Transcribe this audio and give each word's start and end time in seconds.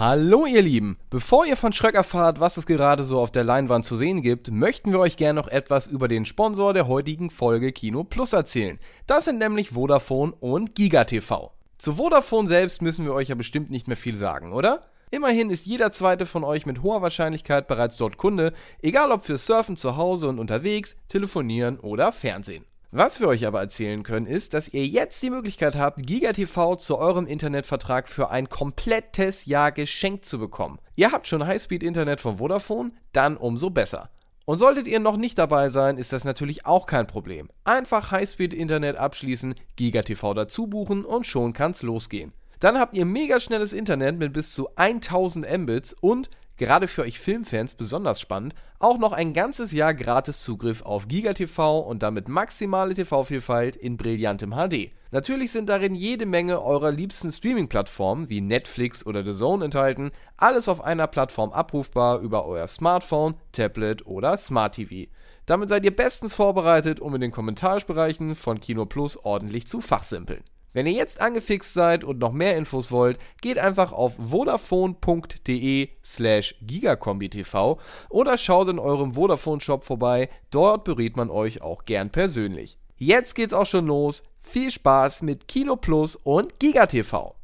Hallo 0.00 0.46
ihr 0.46 0.62
Lieben, 0.62 0.96
bevor 1.10 1.44
ihr 1.44 1.58
von 1.58 1.74
Schröck 1.74 1.94
erfahrt, 1.94 2.40
was 2.40 2.56
es 2.56 2.64
gerade 2.64 3.02
so 3.02 3.20
auf 3.20 3.30
der 3.30 3.44
Leinwand 3.44 3.84
zu 3.84 3.96
sehen 3.96 4.22
gibt, 4.22 4.50
möchten 4.50 4.92
wir 4.92 4.98
euch 4.98 5.18
gerne 5.18 5.38
noch 5.38 5.46
etwas 5.46 5.86
über 5.86 6.08
den 6.08 6.24
Sponsor 6.24 6.72
der 6.72 6.88
heutigen 6.88 7.28
Folge 7.28 7.70
Kino 7.70 8.02
Plus 8.02 8.32
erzählen. 8.32 8.78
Das 9.06 9.26
sind 9.26 9.38
nämlich 9.38 9.72
Vodafone 9.72 10.32
und 10.40 10.74
GigaTV. 10.74 11.50
Zu 11.76 11.96
Vodafone 11.96 12.48
selbst 12.48 12.80
müssen 12.80 13.04
wir 13.04 13.12
euch 13.12 13.28
ja 13.28 13.34
bestimmt 13.34 13.68
nicht 13.70 13.88
mehr 13.88 13.96
viel 13.98 14.16
sagen, 14.16 14.54
oder? 14.54 14.86
Immerhin 15.10 15.50
ist 15.50 15.66
jeder 15.66 15.92
zweite 15.92 16.24
von 16.24 16.44
euch 16.44 16.64
mit 16.64 16.82
hoher 16.82 17.02
Wahrscheinlichkeit 17.02 17.68
bereits 17.68 17.98
dort 17.98 18.16
Kunde, 18.16 18.54
egal 18.80 19.12
ob 19.12 19.26
für 19.26 19.36
Surfen 19.36 19.76
zu 19.76 19.98
Hause 19.98 20.28
und 20.28 20.38
unterwegs, 20.38 20.96
Telefonieren 21.08 21.78
oder 21.78 22.10
Fernsehen. 22.12 22.64
Was 22.92 23.20
wir 23.20 23.28
euch 23.28 23.46
aber 23.46 23.60
erzählen 23.60 24.02
können, 24.02 24.26
ist, 24.26 24.52
dass 24.52 24.66
ihr 24.66 24.84
jetzt 24.84 25.22
die 25.22 25.30
Möglichkeit 25.30 25.76
habt, 25.76 26.04
GigaTV 26.04 26.74
zu 26.74 26.98
eurem 26.98 27.28
Internetvertrag 27.28 28.08
für 28.08 28.30
ein 28.30 28.48
komplettes 28.48 29.46
Jahr 29.46 29.70
geschenkt 29.70 30.24
zu 30.24 30.40
bekommen. 30.40 30.80
Ihr 30.96 31.12
habt 31.12 31.28
schon 31.28 31.46
Highspeed-Internet 31.46 32.20
von 32.20 32.38
Vodafone? 32.38 32.90
Dann 33.12 33.36
umso 33.36 33.70
besser. 33.70 34.10
Und 34.44 34.58
solltet 34.58 34.88
ihr 34.88 34.98
noch 34.98 35.16
nicht 35.16 35.38
dabei 35.38 35.70
sein, 35.70 35.98
ist 35.98 36.12
das 36.12 36.24
natürlich 36.24 36.66
auch 36.66 36.86
kein 36.86 37.06
Problem. 37.06 37.48
Einfach 37.62 38.10
Highspeed-Internet 38.10 38.96
abschließen, 38.96 39.54
GigaTV 39.76 40.34
dazu 40.34 40.66
buchen 40.66 41.04
und 41.04 41.24
schon 41.24 41.52
kann's 41.52 41.82
losgehen. 41.82 42.32
Dann 42.58 42.76
habt 42.76 42.94
ihr 42.94 43.06
mega 43.06 43.38
schnelles 43.38 43.72
Internet 43.72 44.18
mit 44.18 44.32
bis 44.32 44.50
zu 44.50 44.68
1000 44.74 45.46
Mbits 45.60 45.94
und 46.00 46.28
gerade 46.60 46.88
für 46.88 47.02
euch 47.02 47.18
Filmfans 47.18 47.74
besonders 47.74 48.20
spannend, 48.20 48.54
auch 48.78 48.98
noch 48.98 49.12
ein 49.12 49.32
ganzes 49.32 49.72
Jahr 49.72 49.94
gratis 49.94 50.42
Zugriff 50.42 50.82
auf 50.82 51.08
GigaTV 51.08 51.80
und 51.80 52.02
damit 52.02 52.28
maximale 52.28 52.94
TV-Vielfalt 52.94 53.76
in 53.76 53.96
brillantem 53.96 54.52
HD. 54.52 54.92
Natürlich 55.10 55.52
sind 55.52 55.70
darin 55.70 55.94
jede 55.94 56.26
Menge 56.26 56.62
eurer 56.62 56.92
liebsten 56.92 57.32
Streaming-Plattformen 57.32 58.28
wie 58.28 58.42
Netflix 58.42 59.06
oder 59.06 59.24
The 59.24 59.32
Zone 59.32 59.64
enthalten, 59.64 60.10
alles 60.36 60.68
auf 60.68 60.84
einer 60.84 61.06
Plattform 61.06 61.50
abrufbar 61.50 62.20
über 62.20 62.44
euer 62.44 62.68
Smartphone, 62.68 63.36
Tablet 63.52 64.04
oder 64.06 64.36
Smart 64.36 64.74
TV. 64.74 65.10
Damit 65.46 65.70
seid 65.70 65.84
ihr 65.84 65.96
bestens 65.96 66.34
vorbereitet, 66.34 67.00
um 67.00 67.14
in 67.14 67.22
den 67.22 67.32
Kommentarbereichen 67.32 68.34
von 68.34 68.60
Kino 68.60 68.84
Plus 68.84 69.16
ordentlich 69.16 69.66
zu 69.66 69.80
fachsimpeln. 69.80 70.44
Wenn 70.72 70.86
ihr 70.86 70.92
jetzt 70.92 71.20
angefixt 71.20 71.74
seid 71.74 72.04
und 72.04 72.18
noch 72.18 72.32
mehr 72.32 72.56
Infos 72.56 72.92
wollt, 72.92 73.18
geht 73.40 73.58
einfach 73.58 73.92
auf 73.92 74.12
vodafone.de 74.18 75.88
slash 76.04 76.54
gigakombitv 76.62 77.78
oder 78.08 78.38
schaut 78.38 78.68
in 78.68 78.78
eurem 78.78 79.14
Vodafone-Shop 79.14 79.84
vorbei, 79.84 80.28
dort 80.50 80.84
berät 80.84 81.16
man 81.16 81.28
euch 81.28 81.60
auch 81.60 81.86
gern 81.86 82.10
persönlich. 82.10 82.78
Jetzt 82.96 83.34
geht's 83.34 83.52
auch 83.52 83.66
schon 83.66 83.86
los, 83.86 84.22
viel 84.38 84.70
Spaß 84.70 85.22
mit 85.22 85.48
Kino 85.48 85.74
Plus 85.74 86.14
und 86.14 86.60
GigaTV. 86.60 87.34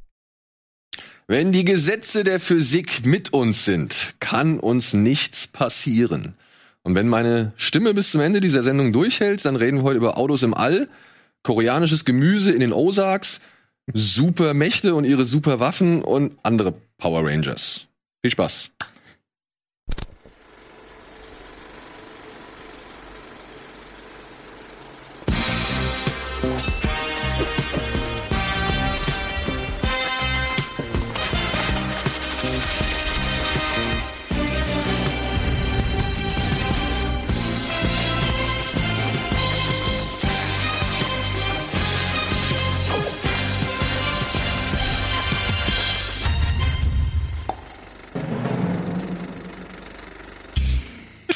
Wenn 1.26 1.50
die 1.50 1.64
Gesetze 1.64 2.22
der 2.22 2.38
Physik 2.38 3.04
mit 3.04 3.32
uns 3.32 3.64
sind, 3.64 4.14
kann 4.20 4.60
uns 4.60 4.92
nichts 4.92 5.48
passieren. 5.48 6.36
Und 6.84 6.94
wenn 6.94 7.08
meine 7.08 7.52
Stimme 7.56 7.94
bis 7.94 8.12
zum 8.12 8.20
Ende 8.20 8.40
dieser 8.40 8.62
Sendung 8.62 8.92
durchhält, 8.92 9.44
dann 9.44 9.56
reden 9.56 9.78
wir 9.78 9.82
heute 9.82 9.96
über 9.96 10.16
Autos 10.16 10.44
im 10.44 10.54
All– 10.54 10.88
koreanisches 11.46 12.04
Gemüse 12.04 12.50
in 12.50 12.58
den 12.58 12.72
Ozarks, 12.72 13.40
super 13.94 14.52
Mächte 14.52 14.96
und 14.96 15.04
ihre 15.04 15.24
super 15.24 15.60
Waffen 15.60 16.02
und 16.02 16.36
andere 16.42 16.74
Power 16.98 17.24
Rangers. 17.24 17.86
Viel 18.20 18.32
Spaß. 18.32 18.70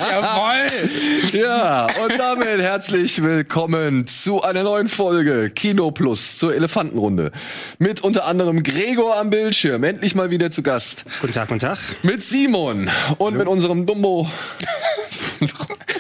Jawoll! 0.01 0.91
Ja, 1.33 1.87
und 2.03 2.19
damit 2.19 2.61
herzlich 2.61 3.23
willkommen 3.23 4.07
zu 4.07 4.43
einer 4.43 4.63
neuen 4.63 4.89
Folge 4.89 5.51
Kino 5.51 5.91
Plus 5.91 6.39
zur 6.39 6.55
Elefantenrunde. 6.55 7.31
Mit 7.79 8.01
unter 8.01 8.25
anderem 8.25 8.63
Gregor 8.63 9.17
am 9.17 9.31
Bildschirm, 9.31 9.85
endlich 9.85 10.15
mal 10.15 10.31
wieder 10.31 10.51
zu 10.51 10.63
Gast. 10.63 11.05
Guten 11.21 11.33
Tag, 11.33 11.49
guten 11.49 11.61
Tag. 11.61 11.79
Mit 12.03 12.23
Simon 12.23 12.91
und 13.19 13.37
mit 13.37 13.47
unserem 13.47 13.87
Dumbo. 13.87 14.29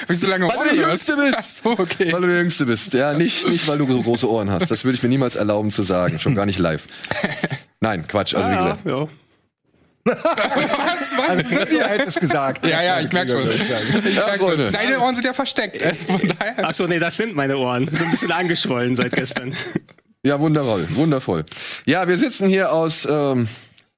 Hab 0.00 0.11
ich 0.11 0.19
so 0.19 0.27
lange 0.27 0.49
Weil 0.49 0.69
du 0.71 0.77
der 0.77 0.88
Jüngste 0.88 1.17
bist. 1.17 1.62
So, 1.62 1.71
okay. 1.71 2.12
Weil 2.12 2.21
du 2.22 2.27
der 2.27 2.38
Jüngste 2.38 2.67
bist. 2.67 2.94
Ja, 2.94 3.12
nicht, 3.12 3.47
nicht 3.49 3.69
weil 3.69 3.78
du 3.78 3.87
so 3.87 4.03
große 4.03 4.28
Ohren 4.28 4.50
hast. 4.50 4.71
Das 4.71 4.84
würde 4.84 4.97
ich 4.97 5.03
mir 5.03 5.09
niemals 5.11 5.37
erlauben 5.37 5.71
zu 5.71 5.82
sagen. 5.82 6.19
Schon 6.19 6.34
gar 6.34 6.47
nicht 6.47 6.59
live. 6.59 6.84
Nein, 7.81 8.06
Quatsch. 8.09 8.34
Also 8.34 8.50
wie 8.50 8.56
gesagt. 8.56 8.87
ja. 8.87 9.09
Was? 10.05 11.00
Was 11.16 11.41
ist 11.41 11.53
das 11.53 11.71
hier? 11.71 11.87
hätte 11.87 12.09
es 12.09 12.15
gesagt. 12.15 12.66
Ja, 12.66 12.82
ja, 12.82 13.00
ich 13.00 13.12
merk 13.12 13.28
schon. 13.28 13.43
Ich 13.43 14.16
merk 14.16 14.38
schon. 14.38 14.71
Seine 14.71 15.00
Ohren 15.00 15.15
sind 15.15 15.25
ja 15.25 15.32
versteckt. 15.32 15.82
Also 15.82 16.06
von 16.06 16.21
daher. 16.38 16.54
Ach 16.62 16.72
so, 16.72 16.87
nee, 16.87 16.98
das 16.98 17.16
sind 17.16 17.34
meine 17.34 17.56
Ohren. 17.56 17.88
So 17.93 18.04
ein 18.04 18.10
bisschen 18.10 18.32
angeschwollen 18.32 18.97
seit 18.97 19.12
gestern. 19.12 19.54
Ja, 20.22 20.38
wundervoll, 20.38 20.87
wundervoll. 20.97 21.44
Ja, 21.87 22.06
wir 22.06 22.19
sitzen 22.19 22.47
hier 22.47 22.72
aus 22.72 23.09
ähm, 23.10 23.49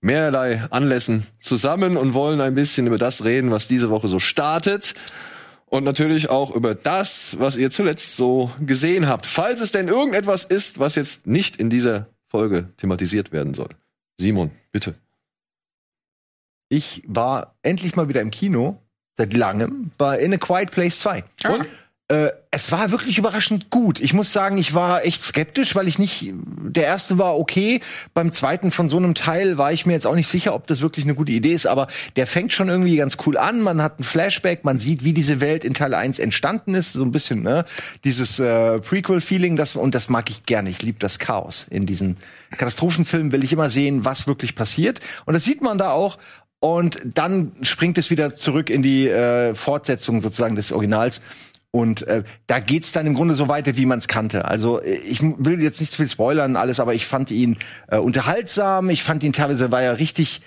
mehrerlei 0.00 0.62
Anlässen 0.70 1.26
zusammen 1.40 1.96
und 1.96 2.14
wollen 2.14 2.40
ein 2.40 2.54
bisschen 2.54 2.86
über 2.86 2.98
das 2.98 3.24
reden, 3.24 3.50
was 3.50 3.66
diese 3.66 3.90
Woche 3.90 4.08
so 4.08 4.18
startet. 4.18 4.94
Und 5.66 5.84
natürlich 5.84 6.28
auch 6.28 6.54
über 6.54 6.74
das, 6.74 7.36
was 7.38 7.56
ihr 7.56 7.70
zuletzt 7.70 8.16
so 8.16 8.52
gesehen 8.60 9.08
habt. 9.08 9.24
Falls 9.26 9.60
es 9.60 9.72
denn 9.72 9.88
irgendetwas 9.88 10.44
ist, 10.44 10.78
was 10.78 10.96
jetzt 10.96 11.26
nicht 11.26 11.56
in 11.56 11.70
dieser 11.70 12.06
Folge 12.28 12.68
thematisiert 12.76 13.32
werden 13.32 13.54
soll. 13.54 13.70
Simon, 14.18 14.50
bitte. 14.70 14.94
Ich 16.72 17.02
war 17.06 17.54
endlich 17.62 17.96
mal 17.96 18.08
wieder 18.08 18.22
im 18.22 18.30
Kino, 18.30 18.80
seit 19.18 19.34
langem, 19.34 19.90
bei 19.98 20.18
In 20.18 20.32
a 20.32 20.38
Quiet 20.38 20.70
Place 20.70 21.00
2. 21.00 21.22
Und? 21.50 21.66
Äh, 22.08 22.32
es 22.50 22.70
war 22.70 22.90
wirklich 22.90 23.16
überraschend 23.16 23.70
gut. 23.70 23.98
Ich 23.98 24.12
muss 24.12 24.32
sagen, 24.32 24.58
ich 24.58 24.74
war 24.74 25.06
echt 25.06 25.22
skeptisch, 25.22 25.74
weil 25.74 25.88
ich 25.88 25.98
nicht. 25.98 26.34
Der 26.34 26.84
erste 26.84 27.16
war 27.16 27.38
okay. 27.38 27.80
Beim 28.12 28.32
zweiten 28.32 28.70
von 28.70 28.90
so 28.90 28.98
einem 28.98 29.14
Teil 29.14 29.56
war 29.56 29.72
ich 29.72 29.86
mir 29.86 29.94
jetzt 29.94 30.06
auch 30.06 30.14
nicht 30.14 30.28
sicher, 30.28 30.54
ob 30.54 30.66
das 30.66 30.82
wirklich 30.82 31.06
eine 31.06 31.14
gute 31.14 31.32
Idee 31.32 31.54
ist. 31.54 31.66
Aber 31.66 31.86
der 32.16 32.26
fängt 32.26 32.52
schon 32.52 32.68
irgendwie 32.68 32.96
ganz 32.96 33.16
cool 33.26 33.38
an. 33.38 33.62
Man 33.62 33.80
hat 33.80 34.00
ein 34.00 34.04
Flashback, 34.04 34.64
man 34.64 34.80
sieht, 34.80 35.04
wie 35.04 35.14
diese 35.14 35.40
Welt 35.40 35.64
in 35.64 35.72
Teil 35.72 35.94
1 35.94 36.18
entstanden 36.18 36.74
ist. 36.74 36.92
So 36.92 37.02
ein 37.02 37.12
bisschen, 37.12 37.42
ne? 37.42 37.64
Dieses 38.04 38.38
äh, 38.38 38.78
Prequel-Feeling, 38.80 39.56
das, 39.56 39.76
und 39.76 39.94
das 39.94 40.10
mag 40.10 40.28
ich 40.28 40.42
gerne. 40.44 40.68
Ich 40.68 40.82
liebe 40.82 40.98
das 40.98 41.18
Chaos. 41.18 41.66
In 41.70 41.86
diesen 41.86 42.18
Katastrophenfilmen 42.50 43.32
will 43.32 43.44
ich 43.44 43.54
immer 43.54 43.70
sehen, 43.70 44.04
was 44.04 44.26
wirklich 44.26 44.54
passiert. 44.54 45.00
Und 45.24 45.32
das 45.32 45.44
sieht 45.44 45.62
man 45.62 45.78
da 45.78 45.92
auch. 45.92 46.18
Und 46.62 47.00
dann 47.14 47.50
springt 47.62 47.98
es 47.98 48.10
wieder 48.10 48.34
zurück 48.36 48.70
in 48.70 48.82
die 48.82 49.08
äh, 49.08 49.52
Fortsetzung 49.56 50.22
sozusagen 50.22 50.54
des 50.54 50.70
Originals. 50.70 51.20
Und 51.72 52.06
äh, 52.06 52.22
da 52.46 52.60
geht's 52.60 52.92
dann 52.92 53.04
im 53.04 53.14
Grunde 53.14 53.34
so 53.34 53.48
weiter, 53.48 53.76
wie 53.76 53.84
man 53.84 53.98
es 53.98 54.06
kannte. 54.06 54.44
Also 54.44 54.80
äh, 54.80 54.94
ich 54.94 55.20
will 55.22 55.60
jetzt 55.60 55.80
nicht 55.80 55.90
zu 55.90 55.96
viel 55.96 56.08
spoilern 56.08 56.54
alles, 56.54 56.78
aber 56.78 56.94
ich 56.94 57.04
fand 57.04 57.32
ihn 57.32 57.56
äh, 57.88 57.96
unterhaltsam. 57.98 58.90
Ich 58.90 59.02
fand 59.02 59.24
ihn 59.24 59.32
teilweise 59.32 59.72
war 59.72 59.82
ja 59.82 59.90
richtig 59.90 60.40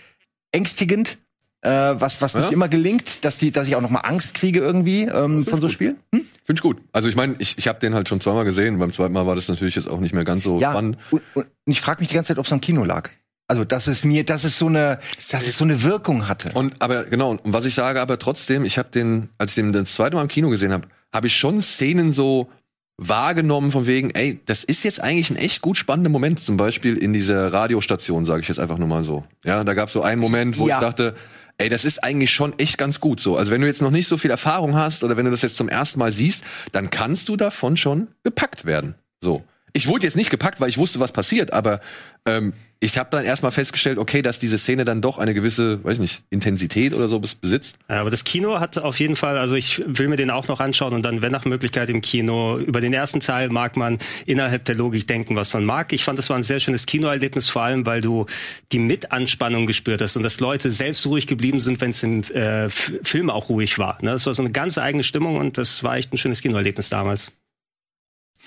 ängstigend, 0.53 1.17
äh, 1.63 1.69
was 1.69 2.21
was 2.21 2.33
nicht 2.33 2.45
Ja? 2.45 2.51
immer 2.51 2.69
gelingt, 2.69 3.25
dass 3.25 3.37
die, 3.37 3.51
dass 3.51 3.67
ich 3.67 3.75
auch 3.75 3.81
noch 3.81 3.89
mal 3.89 3.99
Angst 4.01 4.35
kriege 4.35 4.59
irgendwie 4.59 5.01
ähm, 5.01 5.45
von 5.45 5.59
so 5.59 5.67
Spielen. 5.67 5.97
Hm? 6.13 6.25
Finde 6.45 6.59
ich 6.59 6.61
gut. 6.63 6.77
Also 6.93 7.09
ich 7.09 7.17
meine, 7.17 7.35
ich, 7.39 7.57
ich 7.57 7.67
habe 7.67 7.79
den 7.81 7.93
halt 7.93 8.07
schon 8.07 8.21
zweimal 8.21 8.45
gesehen. 8.45 8.79
Beim 8.79 8.93
zweiten 8.93 9.11
Mal 9.13 9.27
war 9.27 9.35
das 9.35 9.49
natürlich 9.49 9.75
jetzt 9.75 9.89
auch 9.89 9.99
nicht 9.99 10.13
mehr 10.13 10.23
ganz 10.23 10.45
so 10.45 10.61
Ja. 10.61 10.71
spannend. 10.71 10.97
Und, 11.11 11.23
und 11.33 11.45
ich 11.65 11.81
frage 11.81 11.99
mich 12.01 12.07
die 12.07 12.15
ganze 12.15 12.29
Zeit, 12.29 12.37
ob 12.39 12.45
es 12.45 12.53
am 12.53 12.61
Kino 12.61 12.85
lag. 12.85 13.09
Also 13.47 13.63
dass 13.63 13.87
es 13.87 14.03
mir, 14.03 14.23
dass 14.23 14.43
es 14.43 14.57
so 14.57 14.67
eine, 14.67 14.99
dass 15.31 15.45
es 15.47 15.57
so 15.57 15.63
eine 15.63 15.83
Wirkung 15.83 16.27
hatte. 16.27 16.51
Und 16.53 16.73
aber 16.81 17.03
genau, 17.05 17.31
und 17.31 17.41
was 17.43 17.65
ich 17.65 17.75
sage, 17.75 18.01
aber 18.01 18.17
trotzdem, 18.17 18.65
ich 18.65 18.77
habe 18.77 18.89
den, 18.89 19.29
als 19.37 19.51
ich 19.51 19.55
den 19.55 19.71
das 19.71 19.93
zweite 19.93 20.15
Mal 20.15 20.23
im 20.23 20.27
Kino 20.27 20.49
gesehen 20.49 20.73
habe, 20.73 20.87
habe 21.13 21.27
ich 21.27 21.35
schon 21.37 21.61
Szenen 21.61 22.11
so 22.11 22.49
wahrgenommen 22.97 23.71
von 23.71 23.87
wegen, 23.87 24.11
ey, 24.11 24.39
das 24.45 24.63
ist 24.63 24.83
jetzt 24.83 25.01
eigentlich 25.01 25.29
ein 25.29 25.35
echt 25.35 25.61
gut 25.61 25.77
spannender 25.77 26.09
Moment, 26.09 26.39
zum 26.43 26.57
Beispiel 26.57 26.97
in 26.97 27.13
dieser 27.13 27.51
Radiostation, 27.51 28.25
sage 28.25 28.41
ich 28.41 28.47
jetzt 28.47 28.59
einfach 28.59 28.77
nur 28.77 28.87
mal 28.87 29.03
so. 29.03 29.25
Ja, 29.43 29.63
da 29.63 29.73
gab 29.73 29.87
es 29.87 29.93
so 29.93 30.01
einen 30.01 30.21
Moment, 30.21 30.57
wo 30.57 30.67
Ja. 30.67 30.77
ich 30.77 30.81
dachte, 30.81 31.15
ey, 31.57 31.69
das 31.69 31.85
ist 31.85 32.03
eigentlich 32.03 32.31
schon 32.31 32.57
echt 32.57 32.77
ganz 32.77 32.99
gut 32.99 33.19
so. 33.19 33.37
Also 33.37 33.51
wenn 33.51 33.61
du 33.61 33.67
jetzt 33.67 33.81
noch 33.81 33.91
nicht 33.91 34.07
so 34.07 34.17
viel 34.17 34.31
Erfahrung 34.31 34.75
hast 34.75 35.03
oder 35.03 35.17
wenn 35.17 35.25
du 35.25 35.31
das 35.31 35.41
jetzt 35.41 35.57
zum 35.57 35.69
ersten 35.69 35.99
Mal 35.99 36.11
siehst, 36.11 36.43
dann 36.71 36.89
kannst 36.89 37.27
du 37.29 37.35
davon 37.35 37.77
schon 37.77 38.07
gepackt 38.23 38.65
werden. 38.65 38.95
So. 39.21 39.43
Ich 39.75 39.87
wurde 39.87 40.05
jetzt 40.05 40.15
nicht 40.15 40.29
gepackt, 40.29 40.61
weil 40.61 40.69
ich 40.69 40.77
wusste, 40.77 40.99
was 41.01 41.11
passiert, 41.11 41.51
aber 41.51 41.81
ähm, 42.25 42.53
ich 42.79 42.97
habe 42.97 43.09
dann 43.11 43.25
erstmal 43.25 43.51
festgestellt, 43.51 43.97
okay, 43.97 44.21
dass 44.21 44.39
diese 44.39 44.57
Szene 44.57 44.85
dann 44.85 45.01
doch 45.01 45.17
eine 45.17 45.33
gewisse, 45.33 45.83
weiß 45.83 45.99
nicht, 45.99 46.23
Intensität 46.29 46.93
oder 46.93 47.07
so 47.07 47.17
bes- 47.17 47.39
besitzt. 47.39 47.77
Ja, 47.89 47.99
aber 47.99 48.09
das 48.09 48.23
Kino 48.23 48.59
hat 48.59 48.77
auf 48.77 48.99
jeden 48.99 49.15
Fall, 49.15 49.37
also 49.37 49.55
ich 49.55 49.83
will 49.85 50.07
mir 50.07 50.15
den 50.15 50.29
auch 50.31 50.47
noch 50.47 50.59
anschauen 50.59 50.93
und 50.93 51.03
dann, 51.03 51.21
wenn 51.21 51.31
nach 51.31 51.45
Möglichkeit 51.45 51.89
im 51.89 52.01
Kino, 52.01 52.57
über 52.57 52.79
den 52.81 52.93
ersten 52.93 53.19
Teil 53.19 53.49
mag 53.49 53.75
man 53.75 53.99
innerhalb 54.25 54.63
der 54.65 54.75
Logik 54.75 55.07
denken, 55.07 55.35
was 55.35 55.53
man 55.53 55.65
mag. 55.65 55.91
Ich 55.93 56.03
fand, 56.03 56.17
das 56.19 56.29
war 56.29 56.37
ein 56.37 56.43
sehr 56.43 56.59
schönes 56.61 56.85
Kinoerlebnis, 56.85 57.49
vor 57.49 57.63
allem, 57.63 57.85
weil 57.85 58.01
du 58.01 58.27
die 58.71 58.79
Mitanspannung 58.79 59.65
gespürt 59.67 60.01
hast 60.01 60.15
und 60.15 60.23
dass 60.23 60.39
Leute 60.39 60.71
selbst 60.71 61.05
ruhig 61.05 61.27
geblieben 61.27 61.59
sind, 61.59 61.81
wenn 61.81 61.91
es 61.91 62.01
im 62.03 62.23
äh, 62.23 62.69
Film 62.69 63.29
auch 63.29 63.49
ruhig 63.49 63.77
war. 63.77 63.97
Ne? 64.01 64.11
Das 64.11 64.25
war 64.25 64.33
so 64.33 64.41
eine 64.41 64.51
ganz 64.51 64.77
eigene 64.77 65.03
Stimmung 65.03 65.35
und 65.37 65.57
das 65.57 65.83
war 65.83 65.97
echt 65.97 66.13
ein 66.13 66.17
schönes 66.17 66.41
Kinoerlebnis 66.41 66.89
damals. 66.89 67.31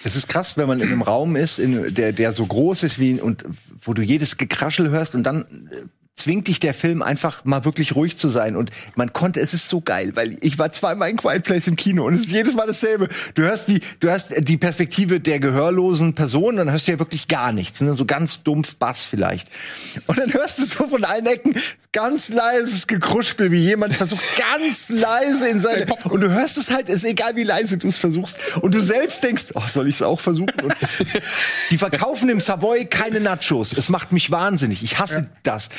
Es 0.05 0.15
ist 0.15 0.29
krass, 0.29 0.57
wenn 0.57 0.69
man 0.69 0.81
in 0.81 0.89
einem 0.89 1.03
Raum 1.03 1.35
ist, 1.35 1.59
in, 1.59 1.95
der, 1.95 2.13
der 2.13 2.33
so 2.33 2.47
groß 2.47 2.85
ist 2.85 2.99
wie 2.99 3.21
und 3.21 3.45
wo 3.81 3.95
du 3.95 4.03
jedes 4.03 4.37
Gekraschel 4.37 4.91
hörst 4.91 5.15
und 5.15 5.25
dann 5.25 5.43
äh, 5.43 5.83
zwingt 6.19 6.49
dich 6.49 6.61
der 6.61 6.75
Film 6.75 7.03
einfach 7.03 7.45
mal 7.45 7.65
wirklich 7.65 7.95
ruhig 7.95 8.17
zu 8.17 8.29
sein 8.29 8.57
und 8.57 8.71
man 8.97 9.13
konnte 9.13 9.41
es 9.41 9.55
ist 9.55 9.69
so 9.69 9.81
geil, 9.81 10.13
weil 10.15 10.37
ich 10.41 10.59
war 10.59 10.71
zweimal 10.73 11.11
in 11.11 11.17
Quiet 11.17 11.45
Place 11.45 11.69
im 11.69 11.77
Kino 11.77 12.07
und 12.07 12.15
es 12.15 12.23
ist 12.23 12.33
jedes 12.33 12.55
Mal 12.55 12.67
dasselbe. 12.67 13.09
Du 13.35 13.43
hörst 13.43 13.69
die 13.69 13.81
du 14.01 14.09
hörst 14.09 14.35
die 14.39 14.57
Perspektive 14.57 15.21
der 15.21 15.41
gehörlosen 15.41 16.15
Person, 16.15 16.57
dann 16.57 16.71
hörst 16.71 16.89
du 16.89 16.93
ja 16.93 16.99
wirklich 16.99 17.29
gar 17.29 17.53
nichts, 17.53 17.81
ne? 17.81 17.95
so 17.95 18.05
ganz 18.05 18.43
dumpf 18.43 18.77
Bass 18.77 19.07
vielleicht. 19.07 19.49
Und 20.07 20.19
dann 20.19 20.33
hörst 20.33 20.59
du 20.59 20.65
so 20.65 20.89
von 20.89 21.05
allen 21.05 21.27
Ecken 21.27 21.55
ganz 21.93 22.29
leises 22.29 22.87
Gekruspel, 22.87 23.51
wie 23.51 23.61
jemand 23.61 23.95
versucht 23.95 24.25
ganz 24.37 24.89
leise 24.89 25.49
in 25.49 25.61
seine 25.61 25.87
und 26.05 26.21
du 26.21 26.31
hörst 26.31 26.59
es 26.59 26.71
halt, 26.71 26.89
ist 26.89 27.05
egal 27.05 27.37
wie 27.37 27.45
leise 27.45 27.79
du 27.79 27.89
es 27.89 27.99
versuchst 27.99 28.39
und 28.61 28.75
du 28.75 28.83
selbst 28.83 29.23
denkst, 29.23 29.47
oh, 29.55 29.67
soll 29.67 29.89
ich 29.89 29.97
es 29.97 30.03
auch 30.03 30.21
versuchen? 30.21 30.61
Und 30.63 30.75
die 31.71 31.79
verkaufen 31.79 32.29
im 32.29 32.41
Savoy 32.41 32.87
keine 32.87 33.21
Nachos. 33.21 33.73
Es 33.73 33.89
macht 33.89 34.13
mich 34.13 34.31
wahnsinnig. 34.31 34.83
Ich 34.83 34.99
hasse 34.99 35.29
das. 35.43 35.71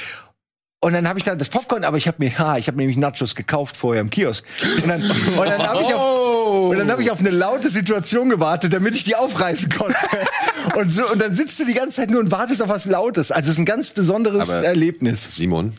Und 0.82 0.94
dann 0.94 1.10
habe 1.10 1.20
ich 1.20 1.26
da 1.26 1.36
das 1.36 1.50
Popcorn, 1.50 1.84
aber 1.84 1.98
ich 1.98 2.08
habe 2.08 2.18
mir, 2.20 2.38
ha, 2.40 2.58
ich 2.58 2.68
habe 2.68 2.78
nämlich 2.78 2.96
Nachos 2.96 3.36
gekauft 3.36 3.76
vorher 3.76 4.00
im 4.02 4.10
Kiosk. 4.10 4.46
Und 4.82 4.88
dann, 4.88 5.02
und 5.02 5.46
dann 5.50 5.68
habe 5.68 5.82
ich 5.82 5.94
auf, 5.94 6.70
und 6.70 6.78
dann 6.78 6.90
habe 6.90 7.02
ich 7.02 7.12
auf 7.12 7.20
eine 7.20 7.32
laute 7.32 7.70
Situation 7.70 8.30
gewartet, 8.30 8.72
damit 8.72 8.96
ich 8.96 9.04
die 9.04 9.16
aufreißen 9.16 9.70
konnte. 9.72 9.98
und 10.76 10.90
so, 10.90 11.06
und 11.12 11.22
dann 11.22 11.36
sitzt 11.36 11.60
du 11.60 11.66
die 11.66 11.74
ganze 11.74 11.98
Zeit 11.98 12.10
nur 12.12 12.22
und 12.22 12.32
wartest 12.32 12.62
auf 12.62 12.70
was 12.70 12.86
Lautes. 12.86 13.32
Also 13.32 13.50
es 13.50 13.56
ist 13.56 13.60
ein 13.60 13.66
ganz 13.66 13.90
besonderes 13.92 14.50
Aber- 14.50 14.66
Erlebnis. 14.66 15.36
Simon. 15.36 15.74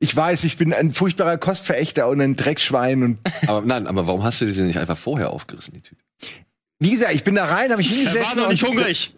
Ich 0.00 0.14
weiß, 0.14 0.44
ich 0.44 0.56
bin 0.56 0.72
ein 0.72 0.92
furchtbarer 0.92 1.38
Kostverächter 1.38 2.08
und 2.08 2.20
ein 2.20 2.36
Dreckschwein 2.36 3.02
und 3.02 3.18
Aber 3.48 3.62
nein, 3.62 3.86
aber 3.86 4.06
warum 4.06 4.22
hast 4.22 4.40
du 4.40 4.46
diese 4.46 4.62
nicht 4.62 4.78
einfach 4.78 4.96
vorher 4.96 5.30
aufgerissen, 5.30 5.74
die 5.74 5.80
Tüte? 5.80 6.00
wie 6.78 6.92
gesagt, 6.92 7.14
ich 7.14 7.24
bin 7.24 7.34
da 7.34 7.44
rein, 7.44 7.72
habe 7.72 7.82
ich 7.82 7.88
hingesessen 7.88 8.42
und 8.44 8.62
hungrig. 8.62 9.12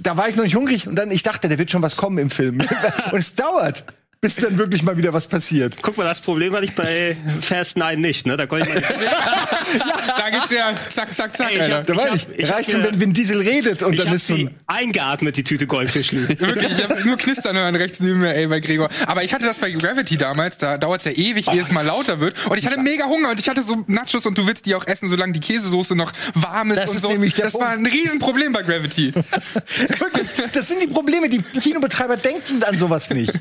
da 0.00 0.16
war 0.16 0.28
ich 0.28 0.36
noch 0.36 0.44
nicht 0.44 0.56
hungrig 0.56 0.88
und 0.88 0.96
dann 0.96 1.10
ich 1.10 1.22
dachte, 1.22 1.48
da 1.50 1.58
wird 1.58 1.70
schon 1.70 1.82
was 1.82 1.96
kommen 1.96 2.16
im 2.18 2.30
Film. 2.30 2.58
und 3.12 3.18
es 3.18 3.34
dauert, 3.34 3.84
bis 4.24 4.36
dann 4.36 4.56
wirklich 4.56 4.84
mal 4.84 4.96
wieder 4.96 5.12
was 5.12 5.26
passiert. 5.26 5.78
Guck 5.82 5.96
mal, 5.98 6.04
das 6.04 6.20
Problem 6.20 6.54
hatte 6.54 6.64
ich 6.64 6.76
bei 6.76 7.16
Fast 7.40 7.76
9 7.76 8.00
nicht, 8.00 8.24
ne? 8.24 8.36
Da 8.36 8.46
konnte 8.46 8.68
ich 8.68 8.74
mal 8.74 8.80
Da 10.16 10.30
gibt's 10.30 10.52
ja 10.52 10.72
zack, 10.94 11.12
zack, 11.12 11.36
zack, 11.36 11.50
Ey, 11.50 11.66
ich 11.66 11.72
hab- 11.74 11.86
Da 11.88 11.96
war 11.96 12.04
hab- 12.08 12.14
ich, 12.14 12.28
ich 12.36 12.48
hab 12.48 12.56
reicht 12.56 12.70
schon, 12.70 12.84
wenn 12.84 13.00
Vin 13.00 13.12
Diesel 13.14 13.40
redet 13.40 13.82
und 13.82 13.94
ich 13.94 13.98
dann 13.98 14.10
hab 14.10 14.14
ist 14.14 14.28
so 14.28 14.34
ein 14.34 14.54
eingeatmet, 14.68 15.36
die 15.38 15.42
Tüte 15.42 15.66
Goldfischli. 15.66 16.28
Wirklich, 16.38 16.70
ich 16.70 16.84
habe 16.84 17.04
nur 17.04 17.16
knistern 17.16 17.56
hören 17.56 17.74
rechts 17.74 17.98
neben 17.98 18.20
mir, 18.20 18.32
ey, 18.36 18.46
bei 18.46 18.60
Gregor. 18.60 18.90
Aber 19.06 19.24
ich 19.24 19.34
hatte 19.34 19.44
das 19.44 19.58
bei 19.58 19.72
Gravity 19.72 20.16
damals, 20.18 20.56
da 20.58 20.78
dauert's 20.78 21.04
ja 21.04 21.10
ewig, 21.10 21.48
ehe 21.52 21.60
es 21.60 21.72
mal 21.72 21.84
lauter 21.84 22.20
wird. 22.20 22.46
Und 22.46 22.56
ich 22.58 22.66
hatte 22.66 22.78
mega 22.78 23.06
Hunger 23.06 23.30
und 23.30 23.40
ich 23.40 23.48
hatte 23.48 23.64
so 23.64 23.82
Nachos 23.88 24.24
und 24.24 24.38
du 24.38 24.46
willst 24.46 24.66
die 24.66 24.76
auch 24.76 24.86
essen, 24.86 25.08
solange 25.08 25.32
die 25.32 25.40
Käsesoße 25.40 25.96
noch 25.96 26.12
warm 26.34 26.70
ist 26.70 26.78
Das 26.78 26.90
und 26.90 26.96
ist 26.96 27.02
so. 27.02 27.08
nämlich 27.08 27.34
der 27.34 27.46
das 27.46 27.54
war 27.54 27.70
ein 27.70 27.82
Punkt. 27.82 27.92
Riesenproblem 27.92 28.52
bei 28.52 28.62
Gravity. 28.62 29.12
Wirklich, 29.98 30.28
das 30.52 30.68
sind 30.68 30.80
die 30.80 30.86
Probleme, 30.86 31.28
die 31.28 31.42
Kinobetreiber 31.42 32.14
denken 32.16 32.62
an 32.62 32.78
sowas 32.78 33.10
nicht. 33.10 33.32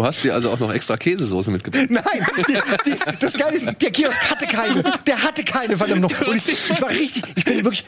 Du 0.00 0.06
hast 0.06 0.24
dir 0.24 0.32
also 0.32 0.50
auch 0.50 0.58
noch 0.58 0.72
extra 0.72 0.96
Käsesoße 0.96 1.50
mitgebracht. 1.50 1.84
Nein, 1.90 2.04
die, 2.48 2.54
die, 2.90 2.96
das 3.20 3.34
Geile 3.34 3.54
ist, 3.54 3.66
der 3.66 3.90
Kiosk 3.90 4.30
hatte 4.30 4.46
keine. 4.46 4.82
Der 5.06 5.22
hatte 5.22 5.44
keine, 5.44 5.76
verdammt 5.76 6.00
noch. 6.00 6.26
Und 6.26 6.36
ich, 6.36 6.70
ich 6.70 6.80
war 6.80 6.88
richtig, 6.88 7.22
ich 7.34 7.44
bin 7.44 7.56
wirklich, 7.56 7.84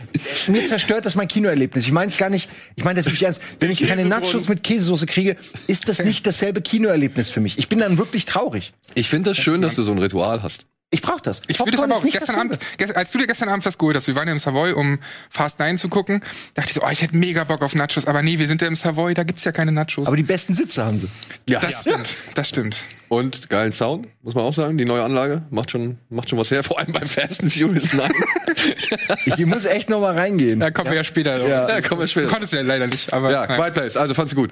mir 0.47 0.67
zerstört 0.67 1.07
das 1.07 1.15
mein 1.15 1.27
Kinoerlebnis. 1.27 1.87
Ich 1.87 1.93
meine 1.93 2.11
es 2.11 2.19
gar 2.19 2.29
nicht, 2.29 2.51
ich 2.77 2.85
meine 2.85 2.97
das 2.97 3.07
wirklich 3.07 3.23
ernst. 3.23 3.41
Wenn 3.61 3.71
ich 3.71 3.89
keine 3.89 4.05
Nachos 4.05 4.47
mit 4.51 4.63
Käsesoße 4.63 5.07
kriege, 5.07 5.37
ist 5.69 5.89
das 5.89 6.05
nicht 6.05 6.27
dasselbe 6.27 6.61
Kinoerlebnis 6.61 7.31
für 7.31 7.41
mich. 7.41 7.57
Ich 7.57 7.71
bin 7.71 7.79
dann 7.79 7.97
wirklich 7.97 8.27
traurig. 8.27 8.75
Ich 8.95 9.09
finde 9.09 9.31
das 9.31 9.39
schön, 9.39 9.63
dass 9.63 9.75
du 9.75 9.83
so 9.83 9.93
ein 9.93 9.99
Ritual 9.99 10.43
hast. 10.43 10.67
Ich 10.95 11.01
brauche 11.03 11.23
das. 11.23 11.41
Ich 11.49 11.59
würde 11.59 11.71
es 11.71 11.77
Popcorn 11.77 11.91
aber 11.91 11.99
auch 12.01 12.05
nicht 12.05 12.19
gestern. 12.19 12.37
Abend, 12.37 12.59
gest, 12.77 12.95
als 12.95 13.11
du 13.13 13.19
dir 13.19 13.27
gestern 13.27 13.49
Abend 13.49 13.65
was 13.65 13.79
geholt 13.79 13.97
hast, 13.97 14.07
wir 14.09 14.15
waren 14.15 14.29
ja 14.29 14.33
im 14.33 14.39
Savoy, 14.39 14.73
um 14.73 14.99
Fast 15.31 15.59
9 15.59 15.79
zu 15.79 15.89
gucken, 15.89 16.23
dachte 16.55 16.69
ich 16.69 16.75
so, 16.75 16.83
oh, 16.85 16.89
ich 16.93 17.01
hätte 17.01 17.17
mega 17.17 17.45
Bock 17.45 17.63
auf 17.63 17.75
Nachos, 17.75 18.07
aber 18.07 18.21
nee, 18.21 18.39
wir 18.39 18.47
sind 18.47 18.61
ja 18.61 18.69
im 18.69 18.77
Savoy, 18.77 19.15
da 19.15 19.23
gibt's 19.25 19.43
ja 19.45 19.53
keine 19.53 19.73
Nachos. 19.73 20.07
Aber 20.07 20.17
die 20.17 20.23
besten 20.23 20.53
Sitze 20.53 20.85
haben 20.85 20.99
sie. 21.01 21.09
Ja. 21.49 21.61
das 21.61 21.81
stimmt, 21.81 22.09
das 22.35 22.49
stimmt. 22.51 22.77
Und 23.09 23.49
geilen 23.49 23.73
Sound, 23.73 24.07
muss 24.23 24.35
man 24.35 24.45
auch 24.45 24.53
sagen. 24.55 24.77
Die 24.79 24.85
neue 24.85 25.03
Anlage 25.03 25.43
macht 25.51 25.71
schon, 25.71 25.97
macht 26.11 26.29
schon 26.31 26.39
was 26.39 26.51
her, 26.51 26.63
vor 26.63 26.79
allem 26.79 26.93
beim 26.93 27.09
Fast 27.09 27.43
and 27.43 27.53
Furious 27.53 27.93
9. 27.95 28.11
Ich 29.27 29.47
muss 29.47 29.65
echt 29.65 29.89
noch 29.91 30.01
mal 30.01 30.15
reingehen. 30.15 30.61
Da 30.61 30.71
kommen 30.71 30.89
wir 30.91 30.97
ja 30.97 31.05
später 31.05 31.39
drauf. 31.39 31.49
Ja. 31.49 31.69
ja, 31.69 31.81
kommen 31.81 32.01
wir 32.01 32.07
Du 32.07 32.11
später. 32.13 32.29
konntest 32.29 32.53
ja 32.53 32.61
leider 32.63 32.87
nicht, 32.87 33.13
aber 33.13 33.31
Ja, 33.31 33.47
nein. 33.47 33.59
Quiet 33.59 33.75
Place, 33.75 33.97
also 33.97 34.15
fandst 34.15 34.33
du 34.33 34.37
gut. 34.37 34.51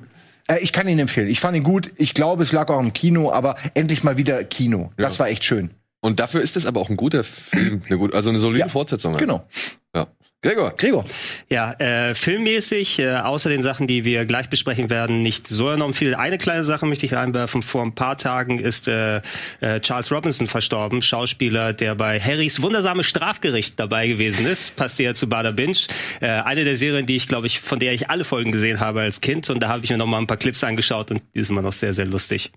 Äh, 0.48 0.58
ich 0.60 0.72
kann 0.72 0.88
ihn 0.88 0.98
empfehlen. 0.98 1.28
Ich 1.28 1.40
fand 1.40 1.56
ihn 1.56 1.62
gut. 1.62 1.90
Ich 1.96 2.14
glaube, 2.14 2.42
es 2.42 2.52
lag 2.52 2.68
auch 2.68 2.80
im 2.80 2.92
Kino, 2.92 3.30
aber 3.32 3.56
endlich 3.74 4.02
mal 4.04 4.16
wieder 4.16 4.42
Kino. 4.44 4.92
Das 4.96 5.18
war 5.18 5.28
echt 5.28 5.44
schön. 5.44 5.70
Und 6.00 6.18
dafür 6.20 6.40
ist 6.40 6.56
es 6.56 6.66
aber 6.66 6.80
auch 6.80 6.88
ein 6.90 6.96
guter 6.96 7.24
Film, 7.24 7.82
eine 7.86 7.98
gut, 7.98 8.14
also 8.14 8.30
eine 8.30 8.40
solide 8.40 8.60
Ja, 8.60 8.68
Fortsetzung. 8.68 9.12
halt. 9.12 9.20
Genau. 9.20 9.46
Ja. 9.94 10.06
Gregor. 10.42 10.70
Gregor. 10.74 11.04
Ja, 11.50 11.72
äh, 11.74 12.14
filmmäßig, 12.14 12.98
äh, 13.00 13.16
außer 13.16 13.50
den 13.50 13.60
Sachen, 13.60 13.86
die 13.86 14.06
wir 14.06 14.24
gleich 14.24 14.48
besprechen 14.48 14.88
werden, 14.88 15.22
nicht 15.22 15.46
so 15.46 15.68
enorm 15.68 15.92
viel. 15.92 16.14
Eine 16.14 16.38
kleine 16.38 16.64
Sache 16.64 16.86
möchte 16.86 17.04
ich 17.04 17.12
reinwerfen. 17.12 17.62
Vor 17.62 17.82
ein 17.82 17.94
paar 17.94 18.16
Tagen 18.16 18.58
ist 18.58 18.88
äh, 18.88 19.18
äh, 19.60 19.80
Charles 19.80 20.10
Robinson 20.10 20.46
verstorben, 20.46 21.02
Schauspieler, 21.02 21.74
der 21.74 21.94
bei 21.94 22.18
Harrys 22.18 22.62
wundersame 22.62 23.04
Strafgericht 23.04 23.78
dabei 23.78 24.06
gewesen 24.08 24.46
ist. 24.46 24.76
Passt 24.76 24.98
ja 24.98 25.12
zu 25.12 25.28
Bader 25.28 25.52
Binge. 25.52 25.76
Äh, 26.22 26.28
eine 26.28 26.64
der 26.64 26.78
Serien, 26.78 27.04
die 27.04 27.16
ich, 27.16 27.28
glaube 27.28 27.46
ich, 27.46 27.60
von 27.60 27.78
der 27.78 27.92
ich 27.92 28.08
alle 28.08 28.24
Folgen 28.24 28.50
gesehen 28.50 28.80
habe 28.80 29.02
als 29.02 29.20
Kind. 29.20 29.50
Und 29.50 29.60
da 29.62 29.68
habe 29.68 29.84
ich 29.84 29.90
mir 29.90 29.98
noch 29.98 30.06
mal 30.06 30.16
ein 30.16 30.26
paar 30.26 30.38
Clips 30.38 30.64
angeschaut 30.64 31.10
und 31.10 31.20
die 31.34 31.40
sind 31.40 31.50
immer 31.50 31.60
noch 31.60 31.74
sehr, 31.74 31.92
sehr 31.92 32.06
lustig. 32.06 32.50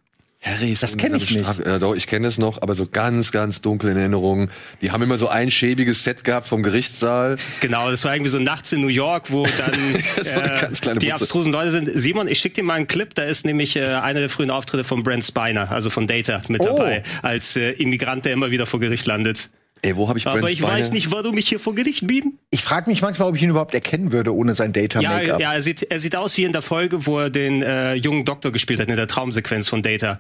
Harry 0.44 0.76
Das 0.80 0.98
kenn 0.98 1.16
ich 1.16 1.32
nicht. 1.32 1.50
Ja, 1.66 1.80
doch, 1.80 1.96
ich 1.96 2.06
kenne 2.08 2.28
es 2.28 2.38
noch, 2.38 2.62
aber 2.62 2.76
so 2.76 2.86
ganz, 2.86 3.32
ganz 3.32 3.62
dunkle 3.62 3.92
Erinnerungen. 3.98 4.52
Die 4.82 4.92
haben 4.92 5.02
immer 5.02 5.18
so 5.18 5.30
ein 5.30 5.50
schäbiges 5.50 6.04
Set 6.04 6.24
gehabt 6.26 6.48
vom 6.48 6.64
Gerichtssaal. 6.64 7.38
Genau, 7.62 7.90
das 7.90 8.04
war 8.04 8.14
irgendwie 8.14 8.30
so 8.30 8.40
nachts 8.40 8.72
in 8.74 8.82
New 8.82 8.88
York, 8.90 9.32
wo 9.32 9.46
dann 9.46 9.96
äh, 9.96 10.96
die 11.00 11.08
Butze. 11.08 11.14
abstrusen 11.14 11.52
Leute 11.54 11.72
sind. 11.72 11.90
Simon, 11.94 12.28
ich 12.28 12.40
schick 12.40 12.54
dir 12.56 12.64
mal 12.64 12.74
einen 12.76 12.88
Clip, 12.88 13.14
da 13.16 13.24
ist 13.24 13.46
nämlich 13.46 13.76
äh, 13.78 13.86
einer 13.86 14.20
der 14.20 14.30
frühen 14.30 14.52
Auftritte 14.52 14.84
von 14.84 15.02
Brent 15.04 15.24
Spiner, 15.24 15.72
also 15.72 15.90
von 15.90 16.08
Data, 16.08 16.42
mit 16.50 16.62
Oh. 16.62 16.76
dabei, 16.78 17.04
als 17.22 17.56
äh, 17.56 17.72
Immigrant, 17.72 18.26
der 18.26 18.34
immer 18.34 18.52
wieder 18.52 18.66
vor 18.66 18.80
Gericht 18.82 19.08
landet. 19.08 19.50
Ey, 19.86 19.96
wo 19.98 20.08
habe 20.08 20.18
ich 20.18 20.26
Aber 20.26 20.40
ich 20.50 20.60
Spiner? 20.60 20.70
weiß 20.72 20.92
nicht, 20.94 21.12
warum 21.12 21.38
ich 21.38 21.50
hier 21.50 21.60
vor 21.60 21.76
Gericht 21.76 22.08
bin. 22.08 22.40
Ich 22.52 22.62
frage 22.64 22.90
mich 22.90 23.02
manchmal, 23.02 23.28
ob 23.28 23.36
ich 23.36 23.44
ihn 23.44 23.50
überhaupt 23.50 23.74
erkennen 23.74 24.12
würde 24.14 24.34
ohne 24.34 24.56
sein 24.56 24.72
Ja, 24.74 24.82
Data-Make-up. 24.88 25.40
ja 25.42 25.54
er, 25.54 25.62
sieht, 25.62 25.84
er 25.84 26.00
sieht 26.00 26.16
aus 26.16 26.38
wie 26.38 26.46
in 26.46 26.54
der 26.54 26.62
Folge, 26.62 27.06
wo 27.06 27.20
er 27.20 27.30
den 27.30 27.62
äh, 27.62 27.94
jungen 27.96 28.24
Doktor 28.26 28.52
gespielt 28.52 28.80
hat, 28.80 28.88
in 28.88 28.96
der 28.96 29.08
Traumsequenz 29.08 29.68
von 29.68 29.84
Data. 29.84 30.20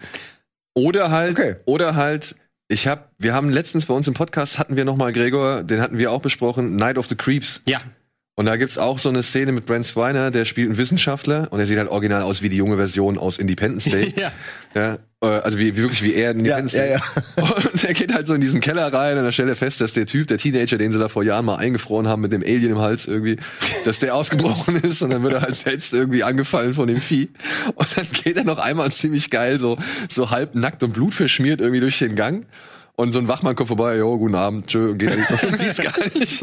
Oder 0.76 1.12
halt, 1.12 1.40
Okay. 1.40 1.56
oder 1.66 1.96
halt, 1.96 2.36
ich 2.68 2.88
hab, 2.88 3.12
wir 3.20 3.34
haben 3.34 3.50
letztens 3.50 3.86
bei 3.86 3.94
uns 3.94 4.08
im 4.08 4.14
Podcast 4.14 4.60
hatten 4.60 4.76
wir 4.76 4.84
noch 4.86 4.98
mal 4.98 5.14
Gregor, 5.14 5.64
den 5.64 5.80
hatten 5.82 5.98
wir 5.98 6.12
auch 6.12 6.22
besprochen, 6.22 6.76
Night 6.76 6.98
of 6.98 7.08
the 7.08 7.16
Creeps. 7.16 7.62
Ja, 7.66 7.80
Und 8.36 8.48
da 8.48 8.56
gibt's 8.56 8.80
auch 8.80 8.98
so 8.98 9.10
eine 9.10 9.22
Szene 9.22 9.52
mit 9.52 9.68
Brent 9.68 9.86
Spiner, 9.86 10.32
der 10.32 10.46
spielt 10.46 10.70
einen 10.70 10.78
Wissenschaftler 10.80 11.50
und 11.52 11.60
er 11.60 11.68
sieht 11.68 11.78
halt 11.78 11.90
original 11.90 12.24
aus 12.24 12.42
wie 12.42 12.50
die 12.50 12.58
junge 12.58 12.78
Version 12.78 13.20
aus 13.20 13.38
Independence 13.38 13.86
Day. 13.86 14.12
Ja. 14.20 14.32
ja. 14.74 14.98
äh, 15.22 15.26
Also 15.42 15.60
wie, 15.60 15.78
wie 15.78 15.82
wirklich 15.84 16.02
wie 16.02 16.16
er 16.16 16.32
in 16.32 16.40
Independence 16.40 16.74
Ja, 16.74 16.82
Day. 16.82 16.94
ja, 17.38 17.44
Und 17.44 17.84
er 17.84 17.94
geht 17.94 18.12
halt 18.12 18.26
so 18.26 18.34
in 18.34 18.42
diesen 18.42 18.60
Keller 18.60 18.92
rein 18.92 19.20
und 19.20 19.26
er 19.26 19.32
stellt 19.32 19.50
er 19.50 19.56
fest, 19.56 19.82
dass 19.82 19.94
der 19.94 20.08
Typ, 20.08 20.28
der 20.30 20.40
Teenager, 20.40 20.80
den 20.80 20.92
sie 20.92 20.98
da 20.98 21.10
vor 21.10 21.24
Jahren 21.24 21.46
mal 21.46 21.58
eingefroren 21.58 22.08
haben 22.08 22.24
mit 22.24 22.32
dem 22.32 22.42
Alien 22.42 22.72
im 22.72 22.80
Hals 22.80 23.06
irgendwie, 23.06 23.38
dass 23.86 24.00
der 24.00 24.16
ausgebrochen 24.16 24.78
ist 24.78 25.04
und 25.04 25.12
dann 25.12 25.22
wird 25.22 25.34
er 25.34 25.42
halt 25.42 25.56
selbst 25.56 25.94
irgendwie 25.94 26.24
angefallen 26.24 26.74
von 26.74 26.88
dem 26.88 27.02
Vieh. 27.02 27.30
Und 27.76 27.88
dann 27.96 28.08
geht 28.24 28.38
er 28.38 28.46
noch 28.46 28.58
einmal 28.58 28.92
ziemlich 28.92 29.30
geil 29.30 29.60
so, 29.60 29.78
so 30.10 30.32
halb 30.32 30.56
nackt 30.56 30.82
und 30.82 30.94
blutverschmiert 30.94 31.62
irgendwie 31.62 31.82
durch 31.82 32.00
den 32.00 32.16
Gang. 32.16 32.48
Und 32.96 33.12
so 33.12 33.20
ein 33.20 33.28
Wachmann 33.28 33.56
kommt 33.56 33.70
vorbei, 33.70 33.98
jo, 33.98 34.18
guten 34.18 34.36
Abend, 34.36 34.68
tschö, 34.68 34.92
und 34.92 35.00
geht 35.00 35.10
er 35.10 35.18
und 35.18 35.60
sieht's 35.60 35.82
gar 35.82 35.98
nicht. 36.14 36.42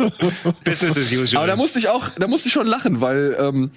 Business 0.65 0.99
as 0.99 1.13
usual. 1.13 1.37
Aber 1.37 1.47
da 1.47 1.57
musste 1.57 1.79
ich 1.79 1.89
auch, 1.89 2.09
da 2.19 2.27
musste 2.27 2.49
ich 2.49 2.53
schon 2.53 2.67
lachen, 2.67 3.01
weil, 3.01 3.37
ähm, 3.39 3.71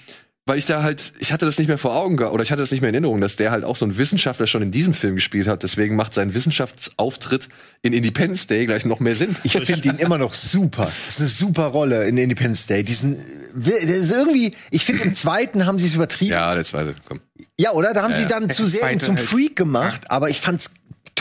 weil 0.47 0.57
ich 0.57 0.65
da 0.65 0.81
halt, 0.81 1.13
ich 1.19 1.31
hatte 1.31 1.45
das 1.45 1.59
nicht 1.59 1.67
mehr 1.67 1.77
vor 1.77 1.95
Augen 1.95 2.17
gehabt, 2.17 2.33
oder 2.33 2.41
ich 2.41 2.51
hatte 2.51 2.63
das 2.63 2.71
nicht 2.71 2.81
mehr 2.81 2.89
in 2.89 2.95
Erinnerung, 2.95 3.21
dass 3.21 3.35
der 3.35 3.51
halt 3.51 3.63
auch 3.63 3.75
so 3.75 3.85
ein 3.85 3.97
Wissenschaftler 3.99 4.47
schon 4.47 4.63
in 4.63 4.71
diesem 4.71 4.95
Film 4.95 5.13
gespielt 5.13 5.47
hat. 5.47 5.61
Deswegen 5.61 5.95
macht 5.95 6.15
sein 6.15 6.33
Wissenschaftsauftritt 6.33 7.47
in 7.83 7.93
Independence 7.93 8.47
Day 8.47 8.65
gleich 8.65 8.85
noch 8.85 8.99
mehr 8.99 9.15
Sinn. 9.15 9.35
Ich 9.43 9.53
finde 9.53 9.89
ihn 9.89 9.97
immer 9.97 10.17
noch 10.17 10.33
super. 10.33 10.91
Das 11.05 11.15
ist 11.15 11.19
eine 11.21 11.29
super 11.29 11.67
Rolle 11.67 12.05
in 12.07 12.17
Independence 12.17 12.65
Day. 12.65 12.83
Diesen, 12.83 13.19
der 13.53 13.81
ist 13.83 14.11
irgendwie, 14.11 14.55
ich 14.71 14.83
finde 14.83 15.03
im 15.03 15.13
zweiten 15.13 15.67
haben 15.67 15.77
sie 15.77 15.85
es 15.85 15.93
übertrieben. 15.93 16.31
ja, 16.31 16.55
der 16.55 16.65
zweite, 16.65 16.95
komm. 17.07 17.21
Ja, 17.59 17.73
oder? 17.73 17.93
Da 17.93 18.01
haben 18.01 18.13
sie 18.15 18.25
dann 18.27 18.49
zu 18.49 18.65
sehr 18.65 18.91
ihn 18.91 18.99
zum 18.99 19.15
halt. 19.15 19.27
Freak 19.27 19.55
gemacht, 19.55 20.09
aber 20.09 20.31
ich 20.31 20.41
fand's 20.41 20.71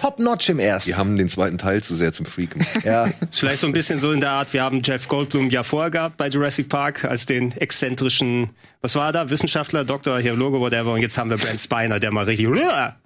top-notch 0.02 0.49
im 0.49 0.59
ersten. 0.59 0.90
Die 0.90 0.97
haben 0.97 1.16
den 1.16 1.28
zweiten 1.28 1.59
Teil 1.59 1.82
zu 1.82 1.94
sehr 1.94 2.12
zum 2.12 2.26
Freak 2.26 2.50
gemacht. 2.50 2.85
Ja. 2.85 3.06
Ist 3.06 3.38
vielleicht 3.38 3.61
so 3.61 3.66
ein 3.66 3.73
bisschen 3.73 3.99
so 3.99 4.11
in 4.12 4.21
der 4.21 4.30
Art, 4.30 4.52
wir 4.52 4.62
haben 4.62 4.82
Jeff 4.82 5.06
Goldblum 5.06 5.50
ja 5.50 5.62
vorher 5.62 5.90
gehabt 5.90 6.16
bei 6.16 6.28
Jurassic 6.28 6.68
Park 6.68 7.04
als 7.04 7.26
den 7.26 7.52
exzentrischen, 7.52 8.50
was 8.80 8.97
war 8.97 9.11
er 9.11 9.12
da, 9.12 9.30
Wissenschaftler, 9.30 9.85
Doktor, 9.85 10.18
Biologe, 10.18 10.59
whatever. 10.61 10.94
Und 10.94 11.00
jetzt 11.00 11.16
haben 11.18 11.30
wir 11.30 11.37
Brent 11.37 11.61
Spiner, 11.61 12.00
der 12.00 12.11
mal 12.11 12.25
richtig 12.25 12.49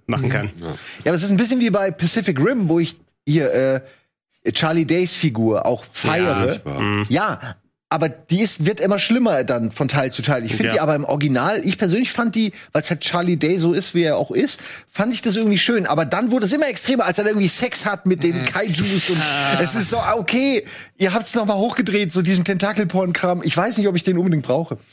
machen 0.07 0.29
kann. 0.29 0.49
Ja, 0.59 0.75
aber 1.05 1.15
es 1.15 1.23
ist 1.23 1.29
ein 1.29 1.37
bisschen 1.37 1.59
wie 1.59 1.69
bei 1.69 1.91
Pacific 1.91 2.39
Rim, 2.39 2.67
wo 2.67 2.79
ich 2.79 2.97
hier 3.27 3.53
äh, 3.53 4.51
Charlie 4.51 4.85
Days 4.85 5.13
Figur 5.13 5.65
auch 5.65 5.83
feiere. 5.83 6.47
furchtbar. 6.47 7.05
Ja, 7.09 7.55
aber 7.89 8.09
die 8.09 8.41
ist, 8.41 8.65
wird 8.65 8.81
immer 8.81 8.99
schlimmer 8.99 9.45
dann 9.45 9.71
von 9.71 9.87
Teil 9.87 10.11
zu 10.11 10.21
Teil. 10.21 10.43
Ich 10.45 10.51
finde 10.51 10.65
Ja. 10.67 10.73
die 10.73 10.79
aber 10.81 10.93
im 10.95 11.05
Original, 11.05 11.61
ich 11.63 11.77
persönlich 11.77 12.11
fand 12.11 12.35
die, 12.35 12.51
weil 12.73 12.81
es 12.81 12.89
halt 12.89 12.99
Charlie 12.99 13.37
Day 13.37 13.57
so 13.57 13.71
ist, 13.73 13.95
wie 13.95 14.03
er 14.03 14.17
auch 14.17 14.29
ist, 14.31 14.59
fand 14.91 15.13
ich 15.13 15.21
das 15.21 15.37
irgendwie 15.37 15.57
schön. 15.57 15.85
Aber 15.85 16.03
dann 16.03 16.29
wurde 16.31 16.45
es 16.47 16.51
immer 16.51 16.67
extremer, 16.67 17.05
als 17.05 17.17
er 17.17 17.23
dann 17.23 17.31
irgendwie 17.33 17.47
Sex 17.47 17.85
hat 17.85 18.05
mit 18.05 18.23
den 18.23 18.43
Kaijus 18.43 19.09
und 19.09 19.17
es 19.61 19.73
ist 19.75 19.89
so, 19.89 19.99
ah, 19.99 20.15
okay, 20.17 20.65
ihr 20.97 21.13
habt 21.13 21.27
es 21.27 21.33
noch 21.33 21.45
mal 21.45 21.55
hochgedreht, 21.55 22.11
so 22.11 22.21
diesen 22.21 22.43
Tentakelporn-Kram. 22.43 23.41
Ich 23.45 23.55
weiß 23.55 23.77
nicht, 23.77 23.87
ob 23.87 23.95
ich 23.95 24.03
den 24.03 24.17
unbedingt 24.17 24.43
brauche. 24.45 24.77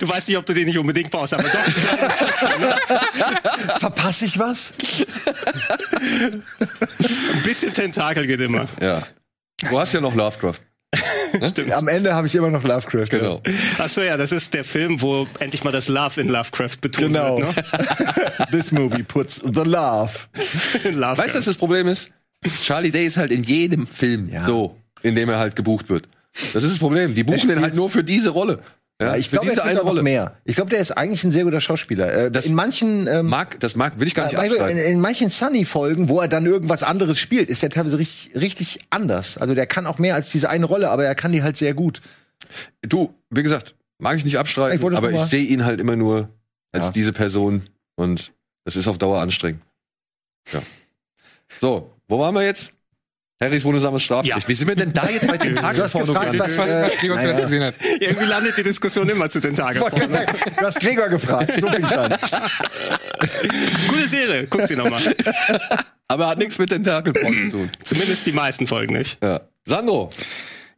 Du 0.00 0.08
weißt 0.08 0.26
nicht, 0.28 0.36
ob 0.36 0.44
du 0.44 0.52
den 0.54 0.66
nicht 0.66 0.76
unbedingt 0.76 1.08
brauchst, 1.10 1.32
aber 1.32 1.44
doch. 1.44 1.50
Verpasse 3.78 4.24
ich 4.24 4.38
was? 4.40 4.74
Ein 6.10 6.42
bisschen 7.44 7.72
Tentakel 7.72 8.26
geht 8.26 8.40
immer. 8.40 8.66
Ja. 8.80 9.06
Du 9.70 9.78
hast 9.78 9.94
ja 9.94 10.00
noch 10.00 10.16
Lovecraft. 10.16 10.56
Am 11.72 11.88
Ende 11.88 12.14
habe 12.14 12.26
ich 12.26 12.34
immer 12.34 12.50
noch 12.50 12.62
Lovecraft. 12.62 13.06
ja. 13.12 13.18
Genau. 13.18 13.42
Achso, 13.78 14.00
ja, 14.02 14.16
das 14.16 14.32
ist 14.32 14.54
der 14.54 14.64
Film, 14.64 15.00
wo 15.02 15.26
endlich 15.40 15.64
mal 15.64 15.72
das 15.72 15.88
Love 15.88 16.20
in 16.20 16.28
Lovecraft 16.28 16.78
betont 16.80 17.08
Genau. 17.12 17.38
wird. 17.38 17.56
Ne? 17.56 18.46
This 18.50 18.72
movie 18.72 19.02
puts 19.02 19.36
the 19.44 19.60
love. 19.62 20.12
Lovecraft. 20.84 21.18
Weißt 21.18 21.34
du, 21.34 21.38
was 21.38 21.44
das 21.46 21.56
Problem 21.56 21.88
ist? 21.88 22.10
Charlie 22.62 22.90
Day 22.90 23.06
ist 23.06 23.16
halt 23.16 23.30
in 23.32 23.42
jedem 23.42 23.86
Film 23.86 24.28
Ja. 24.30 24.42
so, 24.42 24.76
in 25.02 25.14
dem 25.16 25.28
er 25.28 25.38
halt 25.38 25.56
gebucht 25.56 25.88
wird. 25.88 26.08
Das 26.52 26.62
ist 26.62 26.72
das 26.72 26.78
Problem. 26.78 27.14
Die 27.14 27.24
buchen 27.24 27.48
den 27.48 27.60
halt 27.62 27.74
nur 27.74 27.88
für 27.90 28.04
diese 28.04 28.30
Rolle. 28.30 28.62
Ja, 29.00 29.14
ich 29.16 29.30
glaube, 29.30 29.50
diese 29.50 29.62
eine 29.62 29.80
Rolle. 29.80 30.02
mehr. 30.02 30.36
Ich 30.44 30.56
glaube, 30.56 30.70
der 30.70 30.78
ist 30.80 30.92
eigentlich 30.92 31.22
ein 31.22 31.30
sehr 31.32 31.44
guter 31.44 31.60
Schauspieler. 31.60 32.12
Äh, 32.12 32.30
Das- 32.30 32.46
in 32.46 32.54
manchen 32.54 33.06
ähm, 33.06 33.26
Mag, 33.26 33.60
das 33.60 33.76
mag, 33.76 34.00
will 34.00 34.08
ich 34.08 34.14
gar 34.14 34.24
nicht 34.24 34.32
in, 34.32 34.38
abstreiten. 34.40 34.78
in 34.78 35.00
manchen 35.00 35.28
Sunny-Folgen, 35.28 36.08
wo 36.08 36.20
er 36.20 36.28
dann 36.28 36.46
irgendwas 36.46 36.82
anderes 36.82 37.18
spielt, 37.18 37.50
ist 37.50 37.62
er 37.62 37.68
teilweise 37.68 37.98
richtig, 37.98 38.34
richtig 38.34 38.78
anders. 38.88 39.36
Also 39.36 39.54
der 39.54 39.66
kann 39.66 39.86
auch 39.86 39.98
mehr 39.98 40.14
als 40.14 40.30
diese 40.30 40.48
eine 40.48 40.64
Rolle, 40.64 40.88
aber 40.90 41.04
er 41.04 41.14
kann 41.14 41.32
die 41.32 41.42
halt 41.42 41.58
sehr 41.58 41.74
gut. 41.74 42.00
Du, 42.82 43.12
wie 43.28 43.42
gesagt, 43.42 43.74
mag 43.98 44.16
ich 44.16 44.24
nicht 44.24 44.34
Ich 44.34 44.38
abstreiten, 44.38 44.80
wollte 44.80 44.96
aber 44.96 45.10
ich 45.10 45.20
sehe 45.24 45.44
ihn 45.44 45.66
halt 45.66 45.78
immer 45.80 45.96
nur 45.96 46.30
als 46.72 46.86
Ja. 46.86 46.92
diese 46.92 47.12
Person 47.12 47.62
und 47.96 48.32
das 48.64 48.76
ist 48.76 48.88
auf 48.88 48.96
Dauer 48.96 49.20
anstrengend. 49.20 49.60
Ja. 50.52 50.62
So, 51.60 51.92
wo 52.08 52.18
waren 52.18 52.34
wir 52.34 52.44
jetzt? 52.44 52.72
Harrys 53.42 53.64
wundersames 53.64 54.02
Strafgericht. 54.02 54.42
Ja. 54.44 54.48
Wie 54.48 54.54
sind 54.54 54.68
wir 54.68 54.76
denn 54.76 54.92
da 54.94 55.08
jetzt 55.10 55.26
bei 55.26 55.36
den 55.36 55.54
Du 55.56 55.62
hast 55.62 55.92
gefragt, 55.92 55.92
Tagespornografie? 55.94 56.38
was, 56.38 56.56
Was, 56.58 56.70
äh, 56.70 56.96
Gregor 57.00 57.16
naja. 57.16 57.40
gesehen 57.40 57.62
hat. 57.64 57.74
Irgendwie 58.00 58.24
landet 58.24 58.56
die 58.56 58.62
Diskussion 58.62 59.08
immer 59.10 59.28
zu 59.28 59.40
gerade 59.90 60.10
sagen, 60.12 60.32
Du 60.58 60.64
hast 60.64 60.80
Gregor 60.80 61.08
gefragt. 61.08 61.52
So 61.60 61.66
fing's 61.68 61.92
an. 61.92 62.14
Gute 63.88 64.08
Serie, 64.08 64.46
guck 64.48 64.66
sie 64.66 64.76
nochmal. 64.76 65.02
Aber 66.08 66.28
hat 66.28 66.38
nichts 66.38 66.58
mit 66.58 66.70
Tentakelporn 66.70 67.34
zu 67.34 67.50
tun. 67.50 67.70
Zumindest 67.82 68.26
die 68.26 68.32
meisten 68.32 68.66
Folgen 68.66 68.94
nicht. 68.94 69.22
Ja. 69.22 69.40
Sandro, 69.64 70.10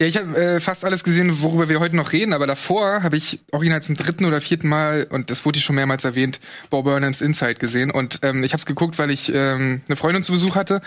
Ja, 0.00 0.06
ich 0.06 0.16
habe 0.16 0.36
äh, 0.36 0.60
fast 0.60 0.84
alles 0.84 1.04
gesehen, 1.04 1.42
worüber 1.42 1.68
wir 1.68 1.78
heute 1.80 1.94
noch 1.96 2.12
reden, 2.12 2.32
aber 2.32 2.46
davor 2.46 3.02
habe 3.02 3.16
ich 3.16 3.40
original 3.52 3.82
zum 3.82 3.96
dritten 3.96 4.24
oder 4.24 4.40
vierten 4.40 4.68
Mal, 4.68 5.06
und 5.10 5.30
das 5.30 5.44
wurde 5.44 5.58
hier 5.58 5.64
schon 5.64 5.76
mehrmals 5.76 6.04
erwähnt, 6.04 6.40
Bob 6.70 6.84
Burnhams 6.84 7.20
Inside 7.20 7.54
gesehen. 7.56 7.90
Und 7.90 8.20
ähm, 8.22 8.42
ich 8.44 8.52
habe 8.52 8.58
es 8.60 8.66
geguckt, 8.66 8.98
weil 8.98 9.10
ich 9.10 9.32
ähm, 9.34 9.82
eine 9.86 9.96
Freundin 9.96 10.22
zu 10.22 10.32
Besuch 10.32 10.54
hatte. 10.54 10.80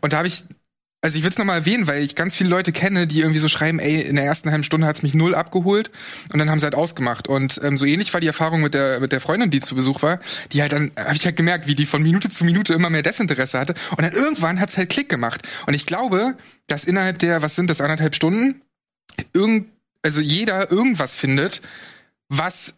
Und 0.00 0.12
da 0.12 0.18
habe 0.18 0.28
ich, 0.28 0.42
also 1.00 1.16
ich 1.16 1.22
will 1.22 1.30
es 1.30 1.38
nochmal 1.38 1.58
erwähnen, 1.58 1.86
weil 1.86 2.02
ich 2.02 2.16
ganz 2.16 2.34
viele 2.34 2.50
Leute 2.50 2.72
kenne, 2.72 3.06
die 3.06 3.20
irgendwie 3.20 3.38
so 3.38 3.48
schreiben, 3.48 3.78
ey, 3.78 4.00
in 4.02 4.16
der 4.16 4.24
ersten 4.24 4.50
halben 4.50 4.64
Stunde 4.64 4.86
hat's 4.86 5.02
mich 5.02 5.14
null 5.14 5.34
abgeholt 5.34 5.90
und 6.32 6.40
dann 6.40 6.50
haben 6.50 6.58
sie 6.58 6.64
halt 6.64 6.74
ausgemacht. 6.74 7.28
Und 7.28 7.60
ähm, 7.62 7.78
so 7.78 7.84
ähnlich 7.84 8.12
war 8.12 8.20
die 8.20 8.26
Erfahrung 8.26 8.62
mit 8.62 8.74
der, 8.74 8.98
mit 8.98 9.12
der 9.12 9.20
Freundin, 9.20 9.50
die 9.50 9.60
zu 9.60 9.76
Besuch 9.76 10.02
war, 10.02 10.18
die 10.52 10.60
halt 10.60 10.72
dann, 10.72 10.90
habe 10.98 11.14
ich 11.14 11.24
halt 11.24 11.36
gemerkt, 11.36 11.68
wie 11.68 11.76
die 11.76 11.86
von 11.86 12.02
Minute 12.02 12.30
zu 12.30 12.44
Minute 12.44 12.74
immer 12.74 12.90
mehr 12.90 13.02
Desinteresse 13.02 13.60
hatte. 13.60 13.74
Und 13.92 14.02
dann 14.02 14.12
irgendwann 14.12 14.58
hat's 14.58 14.76
halt 14.76 14.90
Klick 14.90 15.08
gemacht. 15.08 15.46
Und 15.66 15.74
ich 15.74 15.86
glaube, 15.86 16.36
dass 16.66 16.84
innerhalb 16.84 17.20
der, 17.20 17.42
was 17.42 17.54
sind 17.54 17.70
das, 17.70 17.80
anderthalb 17.80 18.16
Stunden, 18.16 18.62
irgend, 19.32 19.68
also 20.02 20.20
jeder 20.20 20.70
irgendwas 20.72 21.14
findet, 21.14 21.62
was 22.28 22.74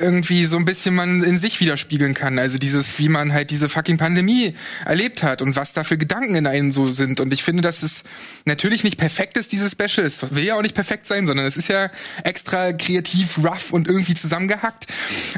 irgendwie 0.00 0.44
so 0.46 0.56
ein 0.56 0.64
bisschen 0.64 0.94
man 0.94 1.22
in 1.22 1.38
sich 1.38 1.60
widerspiegeln 1.60 2.14
kann. 2.14 2.38
Also 2.38 2.58
dieses, 2.58 2.98
wie 2.98 3.08
man 3.08 3.32
halt 3.32 3.50
diese 3.50 3.68
fucking 3.68 3.98
Pandemie 3.98 4.54
erlebt 4.84 5.22
hat 5.22 5.42
und 5.42 5.56
was 5.56 5.72
da 5.72 5.84
für 5.84 5.98
Gedanken 5.98 6.34
in 6.34 6.46
einem 6.46 6.72
so 6.72 6.90
sind. 6.90 7.20
Und 7.20 7.32
ich 7.32 7.42
finde, 7.42 7.62
dass 7.62 7.82
es 7.82 8.04
natürlich 8.44 8.82
nicht 8.82 8.96
perfekt 8.96 9.36
ist, 9.36 9.52
dieses 9.52 9.72
Special. 9.72 10.06
Es 10.06 10.34
will 10.34 10.44
ja 10.44 10.56
auch 10.56 10.62
nicht 10.62 10.74
perfekt 10.74 11.06
sein, 11.06 11.26
sondern 11.26 11.46
es 11.46 11.56
ist 11.56 11.68
ja 11.68 11.90
extra 12.24 12.72
kreativ, 12.72 13.38
rough 13.38 13.72
und 13.72 13.88
irgendwie 13.88 14.14
zusammengehackt. 14.14 14.86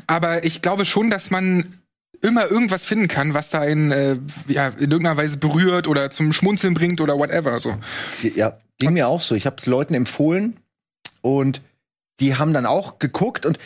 Aber 0.06 0.44
ich 0.44 0.62
glaube 0.62 0.84
schon, 0.84 1.10
dass 1.10 1.30
man 1.30 1.66
immer 2.22 2.48
irgendwas 2.50 2.84
finden 2.84 3.08
kann, 3.08 3.34
was 3.34 3.50
da 3.50 3.60
einen 3.60 3.90
äh, 3.90 4.16
ja, 4.46 4.68
in 4.68 4.90
irgendeiner 4.90 5.16
Weise 5.16 5.38
berührt 5.38 5.88
oder 5.88 6.10
zum 6.10 6.32
Schmunzeln 6.32 6.74
bringt 6.74 7.00
oder 7.00 7.18
whatever. 7.18 7.58
So. 7.58 7.76
Ja, 8.36 8.58
ging 8.78 8.92
mir 8.92 9.08
auch 9.08 9.20
so. 9.20 9.34
Ich 9.34 9.44
habe 9.44 9.56
es 9.58 9.66
Leuten 9.66 9.94
empfohlen 9.94 10.56
und 11.20 11.60
die 12.20 12.36
haben 12.36 12.52
dann 12.52 12.66
auch 12.66 12.98
geguckt 13.00 13.44
und 13.44 13.58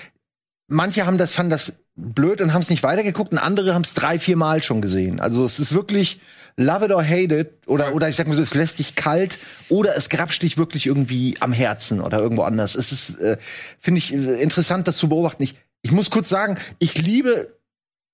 manche 0.68 1.06
haben 1.06 1.18
das 1.18 1.32
fanden 1.32 1.50
das 1.50 1.80
blöd 1.94 2.40
und 2.40 2.52
haben 2.52 2.62
es 2.62 2.70
nicht 2.70 2.82
weitergeguckt 2.82 3.32
und 3.32 3.38
andere 3.38 3.75
haben 3.75 3.82
es 3.82 3.94
drei, 3.94 4.18
vier 4.18 4.37
Mal 4.37 4.62
schon 4.62 4.82
gesehen. 4.82 5.20
Also 5.20 5.44
es 5.44 5.58
ist 5.58 5.73
wirklich 5.75 6.20
love 6.56 6.85
it 6.85 6.92
or 6.92 7.02
hate 7.02 7.35
it 7.35 7.50
oder 7.66 7.94
oder 7.94 8.08
ich 8.08 8.16
sag 8.16 8.26
mal 8.28 8.35
so, 8.35 8.42
es 8.42 8.54
lässt 8.54 8.78
dich 8.78 8.94
kalt 8.94 9.38
oder 9.68 9.96
es 9.96 10.08
grapscht 10.08 10.42
dich 10.42 10.58
wirklich 10.58 10.87
irgendwie 10.87 11.35
am 11.40 11.52
Herzen 11.52 12.00
oder 12.00 12.18
irgendwo 12.18 12.42
anders. 12.42 12.75
Es 12.75 12.92
ist 12.92 13.18
äh, 13.18 13.38
finde 13.78 13.99
ich 13.99 14.12
äh, 14.12 14.42
interessant, 14.42 14.87
das 14.88 14.96
zu 14.96 15.08
beobachten. 15.08 15.42
Ich 15.42 15.56
ich 15.82 15.92
muss 15.92 16.11
kurz 16.11 16.28
sagen, 16.28 16.58
ich 16.78 16.99
liebe 16.99 17.56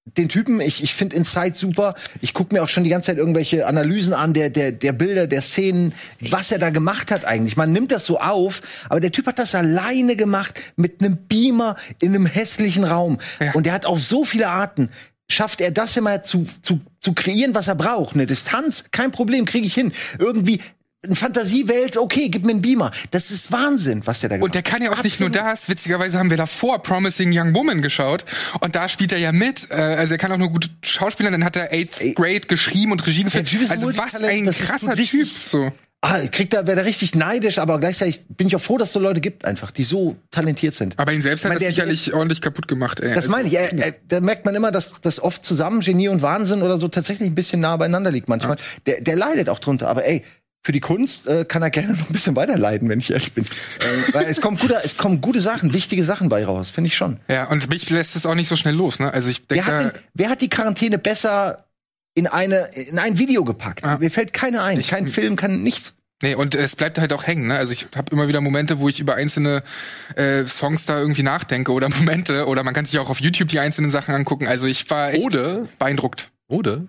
den 0.05 0.29
Typen, 0.29 0.61
ich, 0.61 0.83
ich 0.83 0.95
finde 0.95 1.17
Inside 1.17 1.55
super. 1.55 1.95
Ich 2.21 2.35
gucke 2.35 2.55
mir 2.55 2.63
auch 2.63 2.69
schon 2.69 2.83
die 2.83 2.91
ganze 2.91 3.07
Zeit 3.07 3.19
irgendwelche 3.19 3.67
Analysen 3.67 4.15
an, 4.15 4.33
der, 4.33 4.51
der, 4.51 4.73
der 4.73 4.93
Bilder, 4.93 5.27
der 5.27 5.43
Szenen, 5.43 5.95
was 6.21 6.51
er 6.51 6.59
da 6.59 6.71
gemacht 6.71 7.11
hat 7.13 7.25
eigentlich. 7.25 7.57
Man 7.57 7.73
nimmt 7.73 7.93
das 7.93 8.05
so 8.05 8.19
auf, 8.19 8.63
aber 8.89 9.01
der 9.01 9.13
Typ 9.13 9.27
hat 9.27 9.39
das 9.39 9.55
alleine 9.55 10.17
gemacht 10.17 10.61
mit 10.77 11.01
einem 11.01 11.17
Beamer 11.29 11.77
in 12.01 12.15
einem 12.15 12.27
hässlichen 12.27 12.85
Raum. 12.85 13.19
Und 13.55 13.67
der 13.67 13.73
hat 13.73 13.87
auf 13.87 14.03
so 14.03 14.25
viele 14.25 14.49
Arten, 14.49 14.89
schafft 15.29 15.61
er 15.61 15.71
das 15.71 15.97
immer 15.97 16.23
zu, 16.23 16.47
zu, 16.63 16.81
zu 17.01 17.13
kreieren, 17.13 17.55
was 17.55 17.69
er 17.69 17.77
braucht. 17.77 18.15
Eine 18.15 18.27
Distanz, 18.27 18.91
kein 18.91 19.13
Problem, 19.13 19.45
kriege 19.45 19.67
ich 19.67 19.75
hin. 19.75 19.93
Irgendwie 20.19 20.61
eine 21.05 21.17
Fantasiewelt, 21.17 21.97
okay, 21.97 22.29
gib 22.29 22.45
mir 22.45 22.53
einen 22.53 22.63
Beamer. 22.63 22.93
Das 23.11 23.31
ist 23.33 23.51
Wahnsinn, 23.51 24.03
was 24.05 24.21
der 24.21 24.31
da 24.31 24.37
gemacht 24.37 24.47
Und 24.47 24.55
der 24.55 24.63
kann 24.63 24.83
ja 24.83 24.93
auch 24.93 25.03
nicht 25.03 25.19
nur 25.19 25.31
Absolut. 25.31 25.53
das. 25.53 25.69
Witzigerweise 25.69 26.19
haben 26.19 26.31
wir 26.31 26.37
davor 26.37 26.81
Promising 26.83 27.31
Young 27.37 27.55
Woman 27.55 27.83
geschaut. 27.83 28.25
Und 28.61 28.77
da 28.77 28.89
spielt 28.89 29.11
er 29.13 29.19
ja 29.19 29.33
mit. 29.33 29.69
Äh, 29.71 29.75
also 29.75 30.15
er 30.15 30.19
kann 30.19 30.31
auch 30.31 30.39
nur 30.39 30.51
gut 30.51 30.71
schauspielern. 30.83 31.33
Dann 31.33 31.45
hat 31.45 31.57
er 31.57 31.73
Eighth 31.73 32.01
Ey. 32.01 32.15
Grade 32.15 32.41
geschrieben 32.43 32.93
und 32.93 33.05
Regie 33.07 33.25
geführt. 33.25 33.49
Also 33.71 33.89
was 33.99 34.15
ein 34.15 34.47
krasser 34.47 34.95
Typ. 34.95 35.27
So. 35.27 35.73
Ah, 36.05 36.19
ich 36.21 36.33
krieg 36.33 36.51
da, 36.51 36.67
werde 36.67 36.85
richtig 36.85 37.15
neidisch, 37.15 37.59
aber 37.61 37.79
gleichzeitig 37.79 38.23
bin 38.29 38.49
ich 38.49 38.57
auch 38.57 38.61
froh, 38.61 38.77
dass 38.77 38.89
es 38.89 38.93
so 38.95 38.99
Leute 38.99 39.21
gibt 39.21 39.45
einfach, 39.45 39.71
die 39.71 39.85
so 39.85 40.17
talentiert 40.33 40.75
sind. 40.75 40.99
Aber 40.99 41.13
ihn 41.13 41.23
selbst 41.23 41.45
hat 41.45 41.51
meine, 41.51 41.61
das 41.61 41.67
der- 41.67 41.75
sicherlich 41.75 42.13
ordentlich 42.13 42.41
kaputt 42.41 42.67
gemacht. 42.67 42.99
Ey. 42.99 43.09
Das 43.11 43.19
Also- 43.27 43.31
meine 43.31 43.47
ich. 43.47 43.55
Er, 43.55 43.73
er, 43.73 43.95
da 44.09 44.21
merkt 44.21 44.45
man 44.45 44.55
immer, 44.57 44.73
dass 44.73 44.95
das 45.01 45.21
oft 45.21 45.45
zusammen 45.45 45.81
Genie 45.81 46.09
und 46.09 46.21
Wahnsinn 46.23 46.63
oder 46.63 46.79
so 46.79 46.89
tatsächlich 46.89 47.29
ein 47.29 47.37
bisschen 47.37 47.61
nah 47.61 47.77
beieinander 47.77 48.11
liegt 48.11 48.29
manchmal. 48.29 48.57
Der, 48.87 49.01
der 49.01 49.15
leidet 49.17 49.49
auch 49.49 49.61
drunter. 49.61 49.89
Aber 49.89 50.05
ey, 50.05 50.25
für 50.65 50.73
die 50.73 50.81
Kunst 50.81 51.27
äh, 51.27 51.45
kann 51.45 51.61
er 51.63 51.71
gerne 51.71 51.93
noch 51.95 52.09
ein 52.09 52.13
bisschen 52.13 52.37
weiter 52.37 52.57
leiden, 52.57 52.89
wenn 52.89 52.99
ich 53.01 53.11
ehrlich 53.11 53.33
bin. 53.33 53.45
äh, 53.45 54.15
weil 54.15 54.27
es 54.27 54.41
kommt 54.41 54.61
gute, 54.61 54.81
es 54.85 54.97
kommen 54.97 55.21
gute 55.21 55.41
Sachen, 55.41 55.73
wichtige 55.73 56.05
Sachen 56.05 56.29
bei 56.29 56.45
raus, 56.45 56.71
finde 56.71 56.89
ich 56.89 56.97
schon. 56.97 57.19
Ja, 57.29 57.45
und 57.49 57.69
mich 57.69 57.91
lässt 57.91 58.15
es 58.17 58.27
auch 58.27 58.35
nicht 58.35 58.49
so 58.49 58.57
schnell 58.57 58.75
los. 58.75 58.99
Ne? 59.01 59.13
Also 59.13 59.29
ich 59.29 59.43
Wer 59.49 59.57
denke, 59.63 59.73
hat, 59.77 59.95
denn, 59.95 60.03
wer 60.15 60.31
hat 60.31 60.41
die 60.41 60.49
Quarantäne 60.49 60.99
besser 60.99 61.67
in 62.15 62.27
eine 62.27 62.69
in 62.75 62.99
ein 62.99 63.19
Video 63.19 63.43
gepackt? 63.45 63.85
Ja. 63.85 63.99
Mir 63.99 64.11
fällt 64.11 64.33
keiner 64.33 64.63
ein. 64.63 64.81
kein 64.83 65.07
Film, 65.07 65.37
kann 65.37 65.63
nichts. 65.63 65.95
Nee, 66.23 66.37
und 66.37 66.55
es 66.55 66.77
bleibt 66.77 67.01
halt 67.01 67.13
auch 67.13 67.27
hängen. 67.27 67.49
Ne? 67.49 67.57
Also 67.57 67.73
ich 67.73 67.89
habe 67.97 68.13
immer 68.13 68.29
wieder 68.29 68.41
Momente, 68.41 68.79
wo 68.79 68.89
ich 68.89 69.01
über 69.01 69.17
einzelne 69.17 69.65
äh, 70.15 70.45
Songs 70.47 70.87
da 70.87 71.01
irgendwie 71.01 71.25
nachdenke 71.25 71.73
oder 71.73 71.89
Momente. 71.89 72.47
Oder 72.47 72.63
man 72.63 72.75
kann 72.75 72.87
sich 72.87 73.01
auch 73.01 73.11
auf 73.11 73.21
YouTube 73.21 73.49
die 73.49 73.59
einzelnen 73.59 73.91
Sachen 73.91 74.15
angucken. 74.15 74.47
Also 74.47 74.69
ich 74.69 74.89
war 74.89 75.13
echt 75.13 75.25
Oder, 75.25 75.67
beeindruckt. 75.81 76.31
oder, 76.47 76.83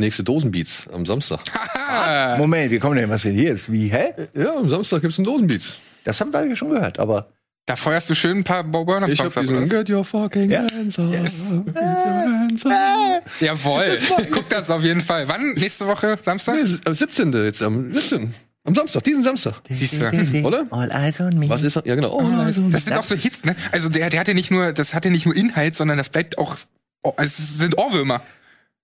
nächste 0.00 0.24
Dosenbeats 0.24 0.84
am 0.92 1.06
Samstag. 1.06 1.40
Moment, 2.38 2.70
wie 2.72 2.78
kommen 2.78 2.96
denn 2.96 3.08
was 3.10 3.22
denn 3.22 3.34
hier 3.34 3.52
ist? 3.54 3.70
Wie, 3.70 3.88
hä? 3.88 4.14
Ja, 4.34 4.56
am 4.56 4.68
Samstag 4.68 5.02
gibt's 5.02 5.18
einen 5.18 5.26
Dosenbeats. 5.26 5.74
Das 6.04 6.20
haben 6.20 6.32
wir 6.32 6.44
ja 6.46 6.56
schon 6.56 6.70
gehört, 6.70 6.98
aber 6.98 7.28
da 7.66 7.76
feuerst 7.76 8.10
du 8.10 8.14
schön 8.14 8.38
ein 8.38 8.44
paar 8.44 8.64
Bob 8.64 8.86
Burnham 8.86 9.10
Ich 9.10 9.16
Songs 9.18 9.36
hab 9.36 9.44
ab. 9.44 9.48
diesen? 9.48 9.68
Get 9.68 9.90
your 9.90 10.04
fucking 10.04 10.50
Ja. 10.50 10.62
hands 10.72 10.98
up. 10.98 11.12
Yes. 11.12 11.32
Hands 11.74 12.66
up. 12.66 13.22
Jawohl. 13.40 13.98
Guck 14.32 14.48
das 14.48 14.70
auf 14.70 14.82
jeden 14.82 15.00
Fall. 15.02 15.28
Wann? 15.28 15.52
Nächste 15.54 15.86
Woche? 15.86 16.18
Samstag? 16.22 16.56
Nee, 16.56 16.76
am 16.84 16.94
17. 16.94 17.32
jetzt, 17.44 17.62
am 17.62 17.92
17. 17.92 18.34
Am 18.64 18.74
Samstag, 18.74 19.04
diesen 19.04 19.22
Samstag. 19.22 19.54
Siehst 19.70 20.00
du. 20.00 20.42
Oder? 20.44 20.66
All 20.70 20.90
eyes 20.90 21.20
on 21.20 21.38
me. 21.38 21.48
Was 21.48 21.62
ist 21.62 21.76
das? 21.76 21.84
Ja, 21.86 21.94
genau. 21.94 22.12
Oh, 22.20 22.26
also. 22.40 22.68
Das 22.70 22.84
sind 22.84 22.94
auch 22.96 23.04
so 23.04 23.14
Hits, 23.14 23.44
ne? 23.44 23.54
Also 23.72 23.88
der, 23.88 24.10
der 24.10 24.20
hat 24.20 24.28
ja 24.28 24.34
nicht 24.34 24.50
nur, 24.50 24.72
das 24.72 24.92
hat 24.94 25.04
ja 25.04 25.10
nicht 25.10 25.24
nur 25.26 25.34
Inhalt, 25.36 25.76
sondern 25.76 25.96
das 25.96 26.08
bleibt 26.10 26.38
auch, 26.38 26.56
oh, 27.02 27.12
also 27.16 27.28
es 27.42 27.58
sind 27.58 27.78
Ohrwürmer. 27.78 28.20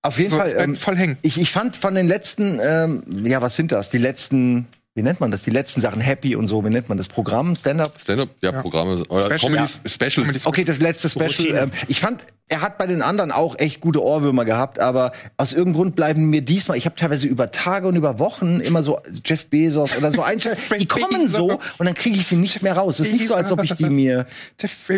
Auf 0.02 0.18
jeden 0.18 0.30
So, 0.30 0.36
Fall. 0.38 0.54
Ähm, 0.56 0.76
voll 0.76 0.96
hängen. 0.96 1.18
Ich, 1.22 1.38
ich 1.40 1.50
fand 1.50 1.76
von 1.76 1.94
den 1.94 2.06
letzten, 2.06 2.60
ähm, 2.62 3.02
ja, 3.24 3.42
was 3.42 3.56
sind 3.56 3.72
das? 3.72 3.90
Die 3.90 3.98
letzten, 3.98 4.66
wie 4.94 5.02
nennt 5.02 5.18
man 5.20 5.30
das? 5.32 5.42
Die 5.42 5.50
letzten 5.50 5.80
Sachen, 5.80 6.00
Happy 6.00 6.36
und 6.36 6.46
so, 6.46 6.64
wie 6.64 6.70
nennt 6.70 6.88
man 6.88 6.96
das? 6.96 7.08
Programm, 7.08 7.56
Stand-up? 7.56 7.94
Stand-up, 8.00 8.28
ja, 8.40 8.52
Programme, 8.52 9.02
oder 9.08 9.22
Special. 9.22 9.38
Comedies, 9.38 9.80
Ja. 9.82 9.90
Specials. 9.90 10.46
Okay, 10.46 10.64
das 10.64 10.78
letzte 10.78 11.08
Special. 11.10 11.56
Ähm, 11.64 11.70
ich 11.88 11.98
fand, 11.98 12.24
er 12.48 12.60
hat 12.60 12.78
bei 12.78 12.86
den 12.86 13.02
anderen 13.02 13.32
auch 13.32 13.58
echt 13.58 13.80
gute 13.80 14.00
Ohrwürmer 14.00 14.44
gehabt, 14.44 14.78
aber 14.78 15.10
aus 15.36 15.52
irgendeinem 15.52 15.74
Grund 15.74 15.96
bleiben 15.96 16.30
mir 16.30 16.42
diesmal, 16.42 16.78
ich 16.78 16.86
habe 16.86 16.94
teilweise 16.94 17.26
über 17.26 17.50
Tage 17.50 17.88
und 17.88 17.96
über 17.96 18.20
Wochen 18.20 18.60
immer 18.60 18.84
so 18.84 19.00
Jeff 19.24 19.48
Bezos 19.48 19.98
oder 19.98 20.12
so 20.12 20.22
Einstellungen, 20.22 20.62
die 20.78 20.86
kommen 20.86 21.28
so 21.28 21.58
und 21.78 21.84
dann 21.84 21.94
kriege 21.94 22.16
ich 22.16 22.28
sie 22.28 22.36
nicht 22.36 22.62
mehr 22.62 22.76
raus. 22.76 23.00
Es 23.00 23.08
ist 23.08 23.12
nicht 23.14 23.26
so, 23.26 23.34
als 23.34 23.50
ob 23.50 23.64
ich 23.64 23.74
die 23.74 23.90
mir 23.90 24.26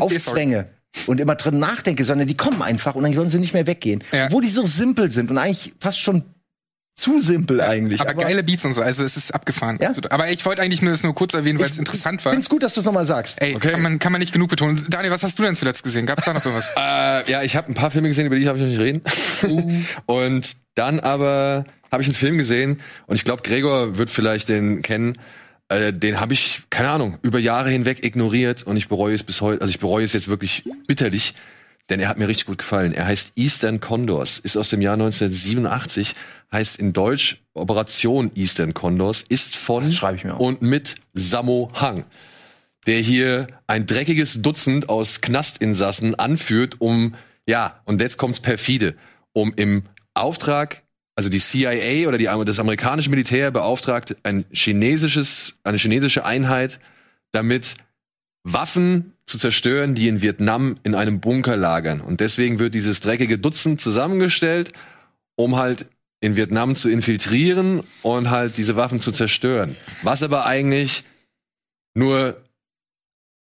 aufzwänge 0.01 0.67
und 1.07 1.21
immer 1.21 1.35
drin 1.35 1.59
nachdenke, 1.59 2.05
sondern 2.05 2.27
die 2.27 2.37
kommen 2.37 2.63
einfach 2.63 2.95
und 2.95 3.03
dann 3.05 3.15
sollen 3.15 3.29
sie 3.29 3.39
nicht 3.39 3.55
mehr 3.55 3.67
weggehen. 3.67 4.03
Ja. 4.13 4.31
Wo 4.31 4.41
die 4.41 4.49
so 4.49 4.65
simpel 4.65 5.11
sind 5.11 5.31
und 5.31 5.39
eigentlich 5.39 5.75
fast 5.79 6.01
schon 6.01 6.23
zu 6.99 7.21
simpel 7.21 7.61
eigentlich. 7.61 8.01
Aber, 8.01 8.15
geile 8.15 8.43
Beats 8.43 8.65
und 8.65 8.75
so, 8.75 8.83
also 8.83 9.05
es 9.05 9.17
ist 9.17 9.33
abgefahren. 9.33 9.79
Ja. 9.81 9.93
Aber 10.11 10.31
ich 10.31 10.45
wollte 10.45 10.63
eigentlich 10.63 10.83
nur 10.83 10.91
das 10.91 11.05
nur 11.05 11.15
kurz 11.15 11.33
erwähnen, 11.33 11.61
weil 11.61 11.67
es 11.67 11.79
interessant 11.79 12.25
war. 12.25 12.33
Find's 12.33 12.49
gut, 12.49 12.65
dass 12.65 12.75
du 12.75 12.81
es 12.81 12.87
nochmal 12.87 13.07
sagst. 13.07 13.41
Ey, 13.41 13.55
kann, 13.55 13.81
man, 13.81 14.01
kann 14.01 14.11
man 14.11 14.21
nicht 14.21 14.33
genug 14.33 14.51
betonen. 14.51 14.85
Daniel, 14.91 15.13
was 15.13 15.23
hast 15.23 15.39
du 15.39 15.45
denn 15.45 15.55
zuletzt 15.55 15.85
gesehen? 15.85 16.07
Gab's 16.07 16.25
da 16.25 16.35
noch 16.35 16.45
irgendwas? 16.45 16.69
Äh, 16.79 17.31
ja, 17.31 17.43
ich 17.43 17.57
habe 17.57 17.71
ein 17.71 17.75
paar 17.75 17.91
Filme 17.91 18.09
gesehen, 18.09 18.27
über 18.27 18.37
die 18.37 18.45
darf 18.45 18.57
ich 18.57 18.63
noch 18.63 18.69
nicht 18.69 18.81
reden. 18.81 19.03
und 20.07 20.57
dann 20.75 21.01
aber 21.01 21.65
habe 21.91 22.03
ich 22.03 22.09
einen 22.09 22.17
Film 22.17 22.39
gesehen 22.39 22.81
und 23.07 23.17
ich 23.17 23.25
glaube, 23.25 23.43
Gregor 23.43 23.97
wird 23.97 24.11
vielleicht 24.11 24.49
den 24.49 24.83
kennen. 24.83 25.19
Äh, 25.69 25.93
den 25.93 26.21
habe 26.21 26.35
ich, 26.35 26.63
keine 26.71 26.91
Ahnung, 26.91 27.19
über 27.23 27.39
Jahre 27.39 27.71
hinweg 27.71 28.05
ignoriert 28.05 28.63
und 28.63 28.77
ich 28.77 28.89
bereue 28.89 29.15
es 29.15 29.23
bis 29.23 29.41
heute. 29.41 29.61
Also 29.61 29.71
ich 29.71 29.81
bereue 29.81 30.05
es 30.05 30.13
jetzt 30.13 30.29
wirklich 30.29 30.65
bitterlich, 30.87 31.35
denn 31.91 32.01
er 32.01 32.09
hat 32.09 32.19
mir 32.19 32.29
richtig 32.29 32.47
gut 32.47 32.59
gefallen. 32.59 32.93
Er 32.93 33.07
heißt 33.07 33.33
Eastern 33.37 33.81
Condors, 33.81 34.39
ist 34.39 34.57
aus 34.57 34.71
dem 34.71 34.81
Jahr 34.81 34.95
1987, 34.95 36.15
heißt 36.53 36.79
in 36.79 36.93
Deutsch 36.93 37.43
Operation 37.55 38.31
Eastern 38.35 38.75
Condors, 38.75 39.25
ist 39.29 39.57
von 39.57 39.89
ich 39.89 40.03
mir 40.25 40.41
und 40.41 40.63
mit 40.63 40.95
Sammo 41.15 41.71
Hang 41.75 42.05
der 42.89 43.01
hier 43.01 43.49
ein 43.67 43.85
dreckiges 43.85 44.41
Dutzend 44.41 44.89
aus 44.89 45.21
Knastinsassen 45.21 46.15
anführt, 46.15 46.77
um, 46.79 47.15
ja, 47.47 47.83
und 47.85 48.01
jetzt 48.01 48.17
kommt's 48.17 48.41
perfide, 48.41 48.95
um 49.35 49.53
im 49.57 49.83
Auftrag, 50.15 50.83
also 51.19 51.31
die 51.31 51.41
CIA 51.41 52.07
oder 52.07 52.17
die, 52.17 52.27
das 52.47 52.61
amerikanische 52.61 53.11
Militär 53.11 53.51
beauftragt 53.51 54.15
ein 54.23 54.45
chinesisches, 54.53 55.59
eine 55.65 55.77
chinesische 55.77 56.25
Einheit, 56.25 56.79
damit 57.33 57.75
Waffen 58.45 59.15
zu 59.27 59.37
zerstören, 59.37 59.97
die 59.97 60.07
in 60.07 60.23
Vietnam 60.23 60.77
in 60.85 60.95
einem 60.95 61.19
Bunker 61.19 61.57
lagern. 61.57 62.01
Und 62.01 62.21
deswegen 62.21 62.61
wird 62.61 62.73
dieses 62.73 63.01
dreckige 63.01 63.37
Dutzend 63.37 63.81
zusammengestellt, 63.81 64.71
um 65.35 65.57
halt 65.57 65.87
in 66.21 66.37
Vietnam 66.37 66.77
zu 66.77 66.89
infiltrieren 66.89 67.83
und 68.03 68.31
halt 68.31 68.57
diese 68.57 68.77
Waffen 68.77 69.01
zu 69.01 69.11
zerstören. 69.11 69.75
Was 70.05 70.23
aber 70.23 70.47
eigentlich 70.47 71.03
nur 71.95 72.41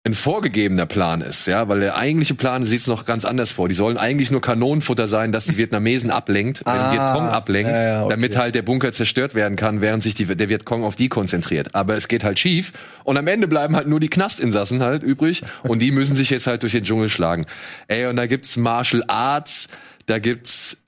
ein 0.04 0.14
vorgegebener 0.14 0.86
Plan 0.86 1.20
ist, 1.20 1.46
ja, 1.46 1.68
weil 1.68 1.80
der 1.80 1.96
eigentliche 1.96 2.34
Plan 2.34 2.64
sieht 2.64 2.80
es 2.80 2.86
noch 2.86 3.04
ganz 3.04 3.24
anders 3.26 3.50
vor. 3.50 3.68
Die 3.68 3.74
sollen 3.74 3.98
eigentlich 3.98 4.30
nur 4.30 4.40
Kanonenfutter 4.40 5.06
sein, 5.08 5.32
dass 5.32 5.44
die 5.46 5.56
Vietnamesen 5.58 6.10
ablenkt, 6.10 6.60
äh, 6.60 6.70
Ah, 6.70 6.92
Vietcong 6.92 7.28
ablenkt, 7.28 7.70
ja, 7.72 7.82
ja, 7.82 8.00
okay. 8.04 8.10
damit 8.14 8.36
halt 8.36 8.54
der 8.54 8.62
Bunker 8.62 8.92
zerstört 8.92 9.34
werden 9.34 9.56
kann, 9.56 9.80
während 9.82 10.02
sich 10.02 10.14
die, 10.14 10.24
der 10.24 10.48
Vietcong 10.48 10.82
auf 10.84 10.96
die 10.96 11.08
konzentriert. 11.08 11.74
Aber 11.74 11.94
es 11.96 12.08
geht 12.08 12.24
halt 12.24 12.38
schief 12.38 12.72
und 13.04 13.18
am 13.18 13.26
Ende 13.26 13.48
bleiben 13.48 13.76
halt 13.76 13.86
nur 13.88 14.00
die 14.00 14.08
Knastinsassen 14.08 14.82
halt 14.82 15.02
übrig 15.02 15.42
und 15.64 15.80
die 15.80 15.90
müssen 15.90 16.16
sich 16.16 16.30
jetzt 16.30 16.46
halt 16.46 16.62
durch 16.62 16.72
den 16.72 16.84
Dschungel 16.84 17.10
schlagen. 17.10 17.44
Ey, 17.88 18.06
und 18.06 18.16
da 18.16 18.26
gibt's 18.26 18.56
Martial 18.56 19.04
Arts, 19.08 19.68
da 20.06 20.18
gibt's 20.20 20.78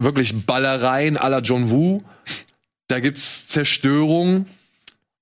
wirklich 0.00 0.44
Ballereien 0.44 1.16
à 1.18 1.28
la 1.28 1.38
John 1.38 1.70
Woo, 1.70 2.02
da 2.88 2.98
gibt's 2.98 3.46
Zerstörung, 3.46 4.46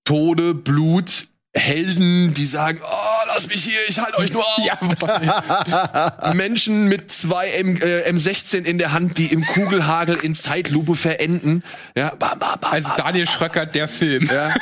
Tode, 0.04 0.54
Blut, 0.54 1.26
Helden, 1.54 2.32
die 2.32 2.46
sagen, 2.46 2.80
oh, 2.82 3.26
lass 3.34 3.46
mich 3.46 3.62
hier, 3.64 3.78
ich 3.86 3.98
halte 3.98 4.16
euch 4.16 4.32
nur 4.32 4.42
auf. 4.42 6.34
Menschen 6.34 6.88
mit 6.88 7.12
zwei 7.12 7.46
M, 7.50 7.76
äh, 7.76 8.10
M16 8.10 8.64
in 8.64 8.78
der 8.78 8.92
Hand, 8.92 9.18
die 9.18 9.26
im 9.26 9.44
Kugelhagel 9.44 10.16
in 10.22 10.34
Zeitlupe 10.34 10.94
verenden. 10.94 11.62
Ja, 11.94 12.14
bam, 12.14 12.38
bam, 12.38 12.58
bam, 12.58 12.72
Also 12.72 12.88
Daniel 12.96 13.28
Schröckert, 13.28 13.74
der 13.74 13.86
Film. 13.86 14.30
ja. 14.32 14.54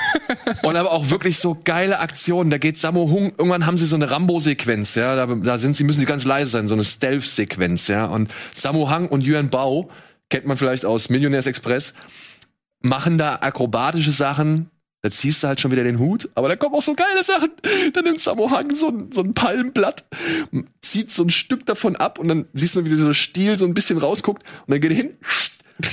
Und 0.63 0.75
aber 0.75 0.91
auch 0.91 1.11
wirklich 1.11 1.39
so 1.39 1.57
geile 1.63 2.01
Aktionen. 2.01 2.51
Da 2.51 2.59
geht 2.59 2.77
Sammo 2.77 3.09
Hung, 3.09 3.33
irgendwann 3.39 3.67
haben 3.67 3.79
sie 3.79 3.87
so 3.87 3.95
eine 3.95 4.11
Rambo-Sequenz, 4.11 4.97
ja. 4.97 5.15
Da, 5.15 5.27
da 5.27 5.59
sind 5.59 5.77
sie, 5.77 5.85
müssen 5.85 6.01
sie 6.01 6.07
ganz 6.07 6.25
leise 6.25 6.51
sein, 6.51 6.67
so 6.67 6.75
eine 6.75 6.85
Stealth-Sequenz, 6.85 7.87
ja. 7.87 8.07
Und 8.07 8.33
Sammo 8.53 8.91
Hang 8.91 9.07
und 9.07 9.25
Yuan 9.25 9.49
Bao, 9.49 9.91
kennt 10.29 10.47
man 10.47 10.57
vielleicht 10.57 10.85
aus 10.85 11.09
Millionärs 11.09 11.47
Express, 11.47 11.95
machen 12.81 13.17
da 13.17 13.37
akrobatische 13.37 14.11
Sachen. 14.11 14.71
Da 15.03 15.11
ziehst 15.11 15.43
du 15.43 15.49
halt 15.49 15.61
schon 15.61 15.71
wieder 15.71 15.85
den 15.85 15.99
Hut, 15.99 16.29
aber 16.35 16.49
da 16.49 16.57
kommen 16.57 16.75
auch 16.75 16.83
so 16.83 16.95
geile 16.95 17.25
Sachen. 17.25 17.51
Dann 17.95 18.05
nimmt 18.05 18.21
Sammo 18.21 18.51
Hang 18.51 18.75
so 18.75 18.89
ein, 18.89 19.11
so 19.13 19.23
ein 19.23 19.33
Palmblatt, 19.33 20.05
zieht 20.83 21.11
so 21.11 21.23
ein 21.23 21.31
Stück 21.31 21.65
davon 21.65 21.97
ab 21.97 22.19
und 22.19 22.29
dann 22.29 22.47
siehst 22.53 22.77
du, 22.77 22.85
wie 22.85 22.91
dieser 22.91 23.15
Stiel 23.15 23.59
so 23.59 23.65
ein 23.65 23.73
bisschen 23.73 23.99
rausguckt 23.99 24.43
und 24.43 24.71
dann 24.71 24.81
geht 24.81 24.91
er 24.91 24.97
hin 24.97 25.17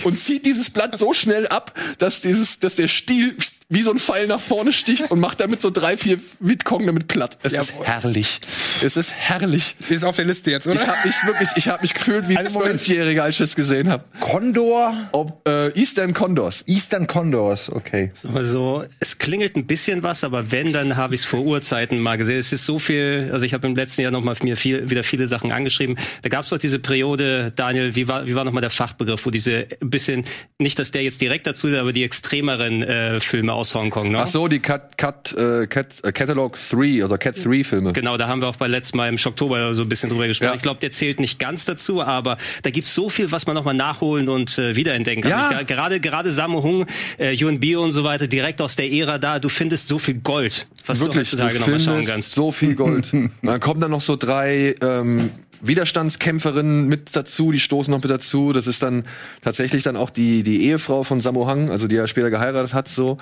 und 0.03 0.19
zieht 0.19 0.45
dieses 0.45 0.69
Blatt 0.69 0.97
so 0.97 1.13
schnell 1.13 1.47
ab, 1.47 1.73
dass 1.99 2.21
dieses, 2.21 2.59
dass 2.59 2.75
der 2.75 2.89
Stiel 2.89 3.35
wie 3.69 3.81
so 3.81 3.91
ein 3.91 3.99
Pfeil 3.99 4.27
nach 4.27 4.39
vorne 4.39 4.71
sticht 4.71 5.11
und 5.11 5.19
macht 5.19 5.41
damit 5.41 5.61
so 5.61 5.69
drei, 5.69 5.97
vier 5.97 6.19
Vietcong 6.39 6.85
damit 6.85 7.07
platt. 7.09 7.37
Es 7.43 7.51
ist 7.51 7.71
Jawohl. 7.71 7.85
herrlich. 7.85 8.39
Es 8.81 8.95
ist 8.95 9.11
herrlich. 9.13 9.75
Ist 9.89 10.05
auf 10.05 10.15
der 10.15 10.23
Liste 10.23 10.51
jetzt, 10.51 10.67
oder? 10.67 10.75
Ich 10.81 10.87
habe 10.87 10.97
mich 11.05 11.15
wirklich, 11.25 11.49
ich 11.57 11.67
habe 11.67 11.81
mich 11.81 11.93
gefühlt 11.93 12.29
wie 12.29 12.37
ein. 12.37 12.47
Zwölfjähriger, 12.47 13.23
als 13.23 13.35
ich 13.35 13.39
das 13.39 13.55
gesehen 13.55 13.89
habe. 13.89 14.05
Condor, 14.21 14.93
Ob 15.11 15.45
äh, 15.49 15.77
Eastern 15.77 16.13
Condors. 16.13 16.63
Eastern 16.65 17.07
Condors, 17.07 17.69
okay. 17.69 18.11
Also 18.33 18.85
es 19.01 19.17
klingelt 19.17 19.57
ein 19.57 19.67
bisschen 19.67 20.01
was, 20.01 20.23
aber 20.23 20.49
wenn, 20.51 20.71
dann 20.71 20.95
habe 20.95 21.15
ich 21.15 21.21
es 21.21 21.25
vor 21.25 21.41
Urzeiten 21.41 21.99
mal 21.99 22.17
gesehen. 22.17 22.37
Es 22.37 22.53
ist 22.53 22.65
so 22.65 22.79
viel, 22.79 23.29
also 23.33 23.45
ich 23.45 23.53
habe 23.53 23.67
im 23.67 23.75
letzten 23.75 24.01
Jahr 24.01 24.11
noch 24.11 24.23
mal 24.23 24.37
mir 24.43 24.55
viel, 24.55 24.89
wieder 24.89 25.03
viele 25.03 25.27
Sachen 25.27 25.51
angeschrieben. 25.51 25.97
Da 26.21 26.29
gab 26.29 26.45
es 26.45 26.51
doch 26.51 26.57
diese 26.57 26.79
Periode, 26.79 27.51
Daniel, 27.53 27.95
wie 27.95 28.07
war, 28.07 28.27
wie 28.27 28.35
war 28.35 28.45
noch 28.45 28.53
mal 28.53 28.61
der 28.61 28.69
Fachbegriff, 28.69 29.25
wo 29.25 29.29
diese 29.29 29.67
bisschen, 29.81 30.23
nicht, 30.57 30.79
dass 30.79 30.91
der 30.91 31.03
jetzt 31.03 31.19
direkt 31.19 31.47
dazu, 31.47 31.67
aber 31.67 31.91
die 31.91 32.05
extremeren 32.05 32.81
äh, 32.83 33.19
Filme 33.19 33.56
aus 33.57 33.73
Hongkong, 33.75 34.11
ne? 34.11 34.19
Ach 34.19 34.27
so, 34.27 34.47
die 34.47 34.59
Cat, 34.59 34.97
Cat, 34.97 35.33
äh, 35.33 35.67
Cat, 35.67 35.87
äh, 36.03 36.11
Catalog 36.11 36.57
3 36.69 37.03
oder 37.03 37.17
Cat 37.17 37.43
3 37.43 37.63
Filme. 37.63 37.93
Genau, 37.93 38.17
da 38.17 38.27
haben 38.27 38.41
wir 38.41 38.47
auch 38.47 38.55
bei 38.55 38.67
letztem 38.67 38.97
Mal 38.97 39.09
im 39.09 39.17
Oktober 39.23 39.73
so 39.73 39.81
ein 39.81 39.89
bisschen 39.89 40.09
drüber 40.09 40.27
gesprochen. 40.27 40.51
Ja. 40.51 40.55
Ich 40.55 40.61
glaube, 40.61 40.79
der 40.79 40.91
zählt 40.91 41.19
nicht 41.19 41.39
ganz 41.39 41.65
dazu, 41.65 42.01
aber 42.01 42.37
da 42.63 42.69
gibt's 42.69 42.93
so 42.93 43.09
viel, 43.09 43.31
was 43.31 43.47
man 43.47 43.55
nochmal 43.55 43.73
nachholen 43.73 44.29
und 44.29 44.57
äh, 44.57 44.75
wiederentdecken 44.75 45.23
kann. 45.23 45.31
Ja. 45.31 45.61
Ich, 45.61 45.67
gerade 45.67 45.99
gerade 45.99 46.31
Sammo 46.31 46.63
Hung, 46.63 46.85
äh, 47.19 47.31
Yun 47.33 47.59
Bio 47.59 47.83
und 47.83 47.91
so 47.91 48.03
weiter, 48.03 48.27
direkt 48.27 48.61
aus 48.61 48.75
der 48.75 48.91
Ära 48.91 49.17
da, 49.17 49.39
du 49.39 49.49
findest 49.49 49.87
so 49.87 49.97
viel 49.97 50.15
Gold, 50.15 50.67
was 50.85 50.99
Wirklich, 50.99 51.29
du 51.29 51.37
heutzutage 51.37 51.59
nochmal 51.59 51.79
schauen 51.79 52.05
kannst. 52.05 52.35
so 52.35 52.51
viel 52.51 52.75
Gold. 52.75 53.11
dann 53.41 53.59
kommen 53.59 53.81
dann 53.81 53.91
noch 53.91 54.01
so 54.01 54.15
drei 54.15 54.75
ähm, 54.81 55.31
Widerstandskämpferinnen 55.61 56.87
mit 56.87 57.15
dazu, 57.15 57.51
die 57.51 57.59
stoßen 57.59 57.91
noch 57.91 58.01
mit 58.01 58.11
dazu. 58.11 58.53
Das 58.53 58.67
ist 58.67 58.83
dann 58.83 59.05
tatsächlich 59.41 59.83
dann 59.83 59.95
auch 59.95 60.09
die 60.09 60.43
die 60.43 60.65
Ehefrau 60.65 61.03
von 61.03 61.21
Sammo 61.21 61.47
Hang, 61.47 61.69
also 61.69 61.87
die 61.87 61.95
er 61.95 62.07
später 62.07 62.29
geheiratet 62.29 62.73
hat, 62.73 62.87
so. 62.87 63.17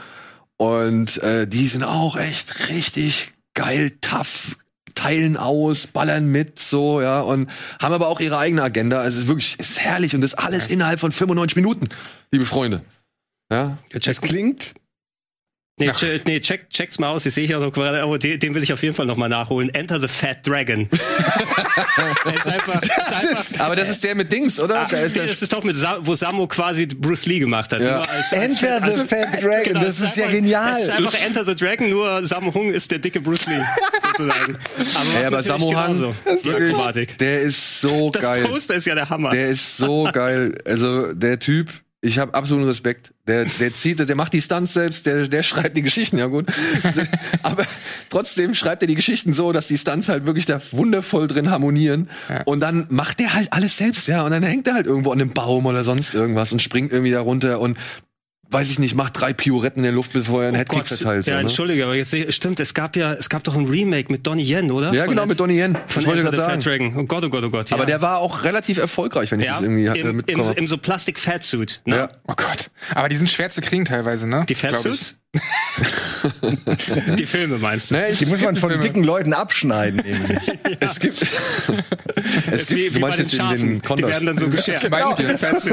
Und 0.58 1.22
äh, 1.24 1.48
die 1.48 1.68
sind 1.68 1.84
auch 1.84 2.16
echt 2.18 2.70
richtig 2.70 3.34
geil, 3.54 3.92
tough, 4.02 4.58
teilen 4.94 5.38
aus, 5.38 5.88
ballern 5.88 6.28
mit, 6.28 6.60
so, 6.60 7.02
ja, 7.02 7.22
und 7.22 7.50
haben 7.82 7.94
aber 7.94 8.08
auch 8.08 8.20
ihre 8.20 8.38
eigene 8.38 8.64
Agenda. 8.64 9.00
Also 9.00 9.18
es 9.18 9.24
ist 9.24 9.28
wirklich, 9.28 9.56
es 9.58 9.72
ist 9.72 9.80
herrlich 9.80 10.16
und 10.16 10.22
das 10.22 10.34
alles 10.34 10.68
innerhalb 10.68 11.00
von 11.00 11.12
95 11.12 11.56
Minuten, 11.58 11.90
liebe 12.32 12.46
Freunde. 12.46 12.82
Ja, 13.52 13.78
Das 13.92 14.22
klingt. 14.22 14.74
Nee, 15.78 15.92
che, 15.92 16.22
nee 16.26 16.40
check, 16.40 16.70
check's 16.70 17.00
mal 17.00 17.10
aus. 17.10 17.26
Ich 17.26 17.34
sehe 17.34 17.46
hier 17.46 17.60
noch 17.60 17.70
gerade, 17.74 18.06
oh, 18.08 18.16
den, 18.16 18.40
den 18.40 18.56
will 18.56 18.64
ich 18.64 18.72
auf 18.72 18.82
jeden 18.82 18.96
Fall 18.96 19.06
nochmal 19.06 19.28
nachholen. 19.28 19.68
Enter 19.76 20.00
the 20.00 20.08
Fat 20.08 20.38
Dragon. 20.48 20.88
Der 20.90 22.34
ist 22.34 22.48
einfach, 22.48 22.82
ist 22.82 22.92
einfach, 22.98 23.60
aber 23.60 23.76
das 23.76 23.90
ist 23.90 24.02
der 24.06 24.16
mit 24.16 24.32
Dings, 24.32 24.58
oder? 24.58 24.84
Ach, 24.86 24.88
da 24.90 25.00
ist 25.00 25.14
nee, 25.18 25.24
der 25.24 25.28
das 25.32 25.42
ist 25.42 25.52
doch 25.52 25.66
mit 25.66 25.76
Sa 25.76 25.98
wo 26.02 26.16
Samo 26.16 26.48
quasi 26.48 26.86
Bruce 26.86 27.26
Lee 27.26 27.40
gemacht 27.40 27.74
hat. 27.74 27.82
Ja. 27.82 27.98
Nur 27.98 28.10
als, 28.10 28.32
als 28.32 28.62
Enter 28.62 28.82
als- 28.84 29.02
the 29.02 29.08
Fat 29.10 29.44
Dragon, 29.44 29.64
Genau, 29.66 29.82
das 29.84 30.00
ist 30.00 30.16
ja 30.16 30.24
einfach- 30.24 30.36
genial. 30.38 30.78
Es 30.78 30.84
ist 30.86 30.92
einfach 30.92 31.14
Enter 31.26 31.46
the 31.46 31.56
Dragon, 31.56 31.90
nur 31.90 32.26
Sammo 32.26 32.54
Hung 32.54 32.70
ist 32.70 32.90
der 32.92 33.00
dicke 33.00 33.20
Bruce 33.20 33.46
Lee, 33.48 33.62
sozusagen. 34.12 34.58
Aber, 34.78 35.20
Ja, 35.22 35.28
aber 35.28 35.44
Sammo. 35.44 35.72
Die 35.72 36.46
wirklich, 36.46 37.18
der 37.18 37.42
ist 37.42 37.82
so 37.82 38.12
Das 38.12 38.22
geil. 38.22 38.46
Poster 38.46 38.76
ist 38.76 38.86
ja 38.88 38.96
der 38.96 39.10
Hammer. 39.10 39.32
Der 39.32 39.50
ist 39.50 39.76
so 39.76 40.08
geil. 40.14 40.58
Also 40.66 41.12
der 41.12 41.38
Typ, 41.38 41.70
ich 42.06 42.20
habe 42.20 42.36
absoluten 42.36 42.68
Respekt. 42.68 43.14
Der, 43.28 43.46
der 43.46 43.74
zieht, 43.74 43.98
der 43.98 44.16
macht 44.16 44.34
die 44.34 44.42
Stunts 44.42 44.74
selbst, 44.74 45.08
der, 45.08 45.28
der 45.28 45.42
schreibt 45.42 45.76
die 45.76 45.82
Geschichten, 45.82 46.18
ja 46.18 46.28
gut. 46.28 46.46
Aber 47.42 47.66
trotzdem 48.10 48.54
schreibt 48.54 48.84
er 48.84 48.88
die 48.88 48.94
Geschichten 48.94 49.34
so, 49.34 49.52
dass 49.52 49.68
die 49.68 49.78
Stunts 49.78 50.08
halt 50.08 50.28
wirklich 50.28 50.46
da 50.46 50.62
wundervoll 50.72 51.28
drin 51.28 51.50
harmonieren. 51.50 52.10
Und 52.46 52.60
dann 52.60 52.86
macht 52.90 53.20
der 53.20 53.34
halt 53.34 53.52
alles 53.52 53.78
selbst, 53.78 54.08
ja. 54.08 54.24
Und 54.24 54.32
dann 54.32 54.44
hängt 54.44 54.68
er 54.68 54.76
halt 54.76 54.86
irgendwo 54.86 55.12
an 55.12 55.20
einem 55.20 55.32
Baum 55.32 55.66
oder 55.66 55.84
sonst 55.84 56.14
irgendwas 56.14 56.52
und 56.52 56.62
springt 56.62 56.92
irgendwie 56.92 57.12
da 57.12 57.22
runter 57.22 57.60
und 57.60 57.78
weiß 58.50 58.70
ich 58.70 58.80
nicht, 58.80 58.96
macht 58.96 59.20
drei 59.20 59.34
Pioretten 59.34 59.80
in 59.80 59.84
der 59.84 59.92
Luft, 59.92 60.14
bevor 60.14 60.44
er 60.44 60.50
einen 60.50 60.58
Hattrick 60.58 60.80
Oh 60.80 60.80
Gott, 60.82 60.88
verteilt. 60.88 61.26
ja, 61.26 61.34
so, 61.34 61.36
ne? 61.36 61.42
entschuldige, 61.42 61.84
aber 61.86 61.96
jetzt 61.96 62.16
stimmt, 62.34 62.60
es 62.60 62.74
gab 62.74 62.96
ja, 62.96 63.14
es 63.14 63.30
gab 63.30 63.44
doch 63.44 63.56
ein 63.56 63.66
Remake 63.66 64.12
mit 64.12 64.26
Donnie 64.26 64.44
Yen, 64.44 64.72
oder? 64.72 64.94
Ja, 64.94 65.04
Von 65.04 65.12
genau, 65.12 65.24
Ed- 65.24 65.30
mit 65.30 65.40
Donnie 65.40 65.60
Yen. 65.60 65.78
Von 65.88 66.06
wollte 66.06 66.24
gerade 66.24 66.38
Fat 66.38 66.66
Dragon. 66.66 66.96
Oh 66.98 67.04
Gott, 67.06 67.24
oh 67.26 67.30
Gott, 67.30 67.44
oh 67.44 67.50
Gott. 67.50 67.72
Aber 67.72 67.84
ja. 67.84 67.86
der 67.88 68.02
war 68.02 68.20
auch 68.20 68.44
relativ 68.44 68.78
erfolgreich, 68.78 69.32
wenn 69.32 69.40
ich 69.40 69.48
ja, 69.48 69.54
das 69.54 69.62
irgendwie 69.62 69.90
hatte, 69.90 70.00
im, 70.00 70.10
im, 70.10 70.16
mitbekommen 70.18 70.48
habe. 70.48 70.60
im 70.60 70.68
so 70.68 70.78
Plastic 70.78 71.20
Fatsuit. 71.20 71.82
Ne? 71.86 71.96
Ja. 71.96 72.10
Oh 72.28 72.34
Gott. 72.36 72.72
Aber 72.94 73.10
die 73.10 73.16
sind 73.16 73.30
schwer 73.30 73.50
zu 73.50 73.62
kriegen 73.62 73.86
teilweise, 73.86 74.28
ne? 74.28 74.46
Die. 74.48 74.56
Fatsuits? 74.56 75.20
die 77.20 77.26
Filme 77.26 77.58
meinst 77.58 77.92
du? 77.92 77.96
Naja, 77.96 78.08
ich, 78.12 78.20
Die 78.20 78.26
muss 78.26 78.42
man 78.42 78.56
von 78.56 78.70
Filme. 78.70 78.84
dicken 78.84 79.04
Leuten 79.04 79.34
abschneiden, 79.34 80.02
nämlich. 80.06 80.40
es 80.80 81.00
gibt, 81.00 81.22
es 82.52 82.68
gibt, 82.68 82.80
wie 82.80 82.90
du 82.90 83.00
meinst 83.00 83.20
jetzt 83.20 83.34
in 83.34 83.50
den 83.50 83.74
die 83.76 83.80
Condos. 83.88 84.10
werden 84.10 84.26
dann 84.28 84.38
so 84.38 84.48
geschert. 84.50 84.82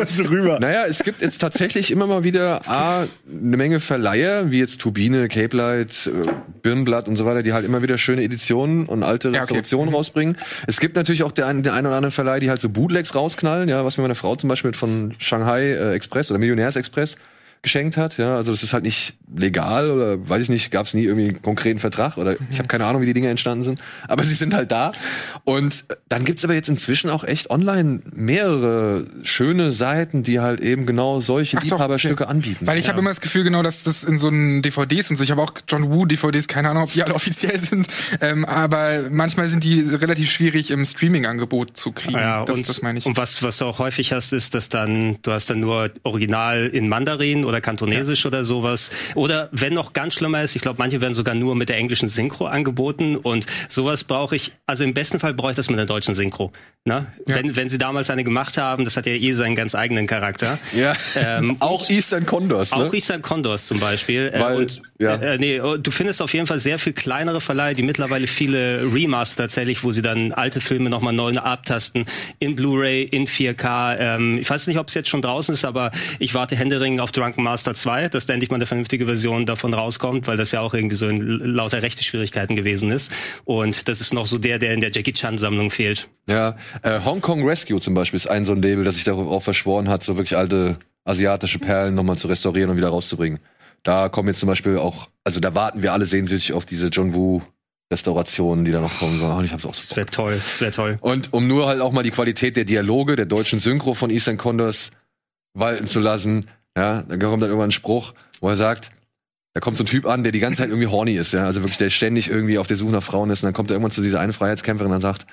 So 0.07 0.25
rüber. 0.25 0.59
Naja, 0.61 0.85
es 0.88 1.03
gibt 1.03 1.22
jetzt 1.22 1.38
tatsächlich 1.38 1.90
immer 1.90 2.07
mal 2.07 2.25
wieder 2.25 2.61
A, 2.68 3.03
eine 3.31 3.57
Menge 3.57 3.81
Verleiher, 3.81 4.51
wie 4.51 4.59
jetzt 4.59 4.81
Turbine, 4.81 5.29
Cape 5.29 5.57
Light, 5.57 6.07
äh, 6.07 6.29
Birnblatt 6.62 7.09
und 7.09 7.16
so 7.16 7.25
weiter, 7.25 7.42
die 7.42 7.53
halt 7.53 7.64
immer 7.64 7.83
wieder 7.83 7.98
schöne 7.98 8.22
Editionen 8.22 8.87
und 8.87 9.03
alte 9.03 9.29
okay. 9.29 9.38
Restaurationen 9.38 9.94
rausbringen. 9.94 10.37
Es 10.66 10.81
gibt 10.81 10.96
natürlich 10.96 11.22
auch 11.22 11.33
der, 11.33 11.46
ein- 11.46 11.62
der 11.62 11.75
ein 11.75 11.87
oder 11.87 11.96
andere 11.96 12.11
Verleih, 12.12 12.40
die 12.40 12.51
halt 12.51 12.61
so 12.61 12.68
Bootlegs 12.68 13.14
rausknallen, 13.14 13.68
ja, 13.68 13.85
was 13.85 13.96
mir 13.96 14.03
meine 14.03 14.14
Frau 14.14 14.35
zum 14.37 14.48
Beispiel 14.48 14.72
von 14.72 15.14
Shanghai 15.18 15.72
äh, 15.72 15.94
Express 15.94 16.31
oder 16.31 16.38
Millionärs 16.38 16.77
Express 16.77 17.16
geschenkt 17.62 17.96
hat, 17.96 18.18
ja, 18.18 18.37
also 18.37 18.51
das 18.51 18.62
ist 18.64 18.72
halt 18.72 18.83
nicht 18.83 19.14
legal 19.37 19.90
oder 19.90 20.29
weiß 20.29 20.42
ich 20.42 20.49
nicht, 20.49 20.71
gab 20.71 20.87
es 20.87 20.95
nie 20.95 21.05
irgendwie 21.05 21.29
einen 21.29 21.42
konkreten 21.42 21.79
Vertrag 21.79 22.16
oder 22.16 22.37
ich 22.51 22.59
habe 22.59 22.68
keine 22.68 22.85
Ahnung, 22.85 23.03
wie 23.03 23.07
die 23.07 23.14
Dinge 23.14 23.29
entstanden 23.29 23.64
sind, 23.64 23.81
aber 24.09 24.25
sie 24.25 24.35
sind 24.35 24.55
halt 24.55 24.73
da 24.73 24.92
und 25.45 25.85
dann 26.09 26.25
gibt's 26.25 26.45
aber 26.45 26.55
jetzt 26.55 26.68
inzwischen 26.68 27.11
auch 27.11 27.25
echt 27.25 27.51
online 27.51 28.01
mehrere 28.12 29.07
schöne 29.23 29.73
Seiten, 29.73 30.23
die 30.23 30.40
halt 30.40 30.61
eben 30.61 30.87
genau 30.87 31.21
solche 31.21 31.57
Ach 31.57 31.62
doch, 31.62 31.71
Liebhaberstücke 31.71 32.25
okay. 32.25 32.31
anbieten. 32.31 32.66
Weil 32.66 32.79
ich 32.79 32.88
habe 32.88 33.01
immer 33.01 33.11
das 33.11 33.21
Gefühl, 33.21 33.45
genau, 33.45 33.62
dass 33.62 33.83
das 33.83 34.05
in 34.05 34.18
so 34.18 34.29
einen 34.29 34.62
DVDs 34.62 35.11
und 35.11 35.16
so, 35.16 35.25
ich 35.25 35.31
habe 35.31 35.42
auch 35.42 35.53
John 35.68 35.90
Woo 35.90 36.07
DVDs, 36.07 36.49
keine 36.49 36.71
Ahnung, 36.71 36.85
ob 36.85 36.92
die 36.92 37.03
alle 37.03 37.14
offiziell 37.23 37.59
sind, 37.59 37.87
ähm, 38.21 38.45
aber 38.45 39.05
manchmal 39.11 39.49
sind 39.49 39.64
die 39.64 39.81
relativ 39.81 40.31
schwierig 40.31 40.71
im 40.71 40.85
Streaming-Angebot 40.85 41.77
zu 41.77 41.92
kriegen. 41.92 42.18
Ja, 42.18 42.45
das, 42.45 42.57
und, 42.57 42.68
das 42.68 42.83
meine 42.83 42.99
ich. 42.99 43.07
und 43.07 43.16
was, 43.16 43.42
was 43.42 43.59
du 43.59 43.64
auch 43.64 43.79
häufig 43.79 44.12
hast, 44.12 44.33
ist, 44.33 44.55
dass 44.55 44.68
dann, 44.68 45.18
du 45.23 45.33
hast 45.33 45.51
dann 45.51 45.61
nur 45.61 45.90
Original 46.03 46.66
in 46.66 46.88
Mandarin 46.88 47.45
oder 47.45 47.61
Kantonesisch 47.61 48.27
oder 48.27 48.45
sowas. 48.45 48.90
Oder 49.22 49.48
wenn 49.52 49.72
noch 49.72 49.92
ganz 49.92 50.14
schlimmer 50.14 50.42
ist, 50.42 50.56
ich 50.56 50.62
glaube, 50.62 50.78
manche 50.80 51.00
werden 51.00 51.14
sogar 51.14 51.37
nur 51.37 51.54
mit 51.54 51.68
der 51.68 51.76
englischen 51.76 52.08
Synchro 52.08 52.46
angeboten 52.46 53.14
und 53.14 53.46
sowas 53.68 54.02
brauche 54.02 54.35
ich, 54.35 54.50
also 54.66 54.82
im 54.82 54.94
besten 54.94 55.20
Fall 55.20 55.32
brauche 55.32 55.52
ich 55.52 55.56
das 55.56 55.70
mit 55.70 55.78
der 55.78 55.87
deutschen 55.87 56.12
Synchro. 56.12 56.50
Ne? 56.85 57.06
Wenn, 57.26 57.54
wenn 57.54 57.68
sie 57.68 57.78
damals 57.78 58.11
eine 58.11 58.24
gemacht 58.24 58.58
haben, 58.58 58.85
das 58.85 58.96
hat 58.96 59.06
ja 59.06 59.12
eh 59.12 59.32
seinen 59.35 59.54
ganz 59.54 59.76
eigenen 59.76 60.08
Charakter. 60.08 60.58
ja, 60.74 60.94
Ähm, 61.14 61.56
auch 61.61 61.88
Eastern 61.88 62.26
Condors, 62.26 62.76
ne? 62.76 62.87
Auch 62.87 62.92
Eastern 62.92 63.22
Condors 63.22 63.68
zum 63.68 63.78
Beispiel. 63.78 64.32
Äh, 64.35 64.40
Weil, 64.40 64.56
und, 64.56 64.82
ja. 64.98 65.14
äh, 65.14 65.38
nee, 65.38 65.61
oh, 65.61 65.76
du 65.76 65.92
findest 65.92 66.20
auf 66.20 66.35
jeden 66.35 66.48
Fall 66.48 66.58
sehr 66.58 66.80
viel 66.80 66.92
kleinere 66.92 67.40
Verleihe, 67.40 67.76
die 67.76 67.85
mittlerweile 67.85 68.26
viele 68.26 68.92
Remaster 68.92 69.44
tatsächlich, 69.44 69.85
wo 69.85 69.92
sie 69.92 70.02
dann 70.02 70.32
alte 70.32 70.61
Filme 70.61 70.90
nochmal 70.90 71.12
neu 71.12 71.32
abtasten, 71.35 72.06
in 72.40 72.56
Blu-ray, 72.56 73.04
in 73.04 73.28
4K. 73.28 73.96
Ähm, 74.00 74.38
ich 74.38 74.50
weiß 74.50 74.66
nicht, 74.66 74.78
ob 74.78 74.88
es 74.88 74.94
jetzt 74.94 75.08
schon 75.08 75.22
draußen 75.22 75.54
ist, 75.54 75.64
aber 75.64 75.92
ich 76.18 76.35
warte 76.35 76.56
händeringend 76.56 77.00
auf 77.00 77.12
Drunken 77.12 77.44
Master 77.44 77.74
2, 77.74 78.08
dass 78.08 78.26
da 78.26 78.32
endlich 78.32 78.50
mal 78.50 78.56
eine 78.56 78.66
vernünftige 78.66 79.06
Version 79.12 79.46
davon 79.46 79.75
rauskommt, 79.75 80.27
weil 80.27 80.37
das 80.37 80.53
ja 80.53 80.61
auch 80.61 80.75
irgendwie 80.75 80.96
so 80.96 81.09
in 81.09 81.20
lauter 81.20 81.83
rechte 81.83 82.03
Schwierigkeiten 82.03 82.57
gewesen 82.57 82.90
ist. 82.90 83.12
Und 83.44 83.88
das 83.88 84.01
ist 84.01 84.12
noch 84.12 84.27
so 84.27 84.38
der, 84.38 84.59
der 84.59 84.75
in 84.75 84.81
der 84.81 84.90
Jackie 84.90 85.12
Chan-Sammlung 85.12 85.70
fehlt. 85.70 86.09
Ja, 86.27 86.57
äh, 86.83 87.01
Hong 87.05 87.20
Kong 87.20 87.46
Rescue 87.46 87.81
zum 87.81 87.94
Beispiel 87.94 88.16
ist 88.16 88.27
ein 88.27 88.44
so 88.44 88.53
ein 88.53 88.62
Label, 88.62 88.85
das 88.85 88.96
sich 88.96 89.05
darauf 89.05 89.44
verschworen 89.44 89.88
hat, 89.88 90.03
so 90.03 90.16
wirklich 90.16 90.37
alte 90.37 90.77
asiatische 91.05 91.59
Perlen 91.59 91.94
nochmal 91.94 92.18
zu 92.18 92.29
restaurieren 92.29 92.70
und 92.70 92.77
wieder 92.77 92.88
rauszubringen. 92.88 93.40
Da 93.83 94.09
kommen 94.09 94.29
jetzt 94.29 94.40
zum 94.40 94.48
Beispiel 94.48 94.79
auch, 94.79 95.09
also 95.25 95.40
da 95.40 95.55
warten 95.55 95.83
wir 95.83 95.92
alle 95.92 96.07
sehnsüchtig 96.07 96.53
auf 96.53 96.64
diese 96.64 96.88
John 96.88 97.14
Woo 97.14 97.42
Restaurationen, 97.92 98.64
die 98.64 98.72
da 98.72 98.81
noch 98.81 98.98
kommen 98.98 99.18
sollen. 99.18 99.44
Ich 99.44 99.53
hab's 99.53 99.66
auch 99.66 99.75
Das 99.75 99.94
wäre 99.96 100.07
toll, 100.07 100.40
das 100.42 100.61
wäre 100.61 100.70
toll. 100.70 100.98
Und 101.01 101.33
um 101.33 101.46
nur 101.46 101.66
halt 101.66 101.81
auch 101.81 101.92
mal 101.92 102.03
die 102.03 102.11
Qualität 102.11 102.57
der 102.57 102.64
Dialoge 102.64 103.16
der 103.16 103.27
deutschen 103.27 103.61
Synchro 103.61 103.94
von 103.94 104.11
Eastern 104.11 104.38
Condors 104.38 104.92
walten 105.53 105.87
zu 105.87 106.01
lassen, 106.01 106.46
ja, 106.77 107.03
dann 107.03 107.20
kommt 107.20 107.42
dann 107.42 107.51
irgendwann 107.51 107.68
ein 107.68 107.72
Spruch, 107.72 108.14
wo 108.40 108.48
er 108.48 108.57
sagt, 108.57 108.90
da 109.54 109.60
kommt 109.60 109.76
so 109.76 109.84
ein 109.84 109.86
Typ 109.86 110.06
an, 110.06 110.22
der 110.22 110.32
die 110.32 110.38
ganze 110.38 110.62
Zeit 110.62 110.70
irgendwie 110.70 110.88
horny 110.88 111.14
ist, 111.14 111.32
ja, 111.32 111.44
also 111.44 111.62
wirklich, 111.62 111.78
der 111.78 111.90
ständig 111.90 112.28
irgendwie 112.28 112.58
auf 112.58 112.66
der 112.66 112.76
Suche 112.76 112.92
nach 112.92 113.02
Frauen 113.02 113.30
ist 113.30 113.42
und 113.42 113.48
dann 113.48 113.54
kommt 113.54 113.70
er 113.70 113.74
irgendwann 113.74 113.92
zu 113.92 114.02
dieser 114.02 114.20
eine 114.20 114.32
Freiheitskämpferin 114.32 114.92
und 114.92 115.02
dann 115.02 115.02
sagt, 115.02 115.26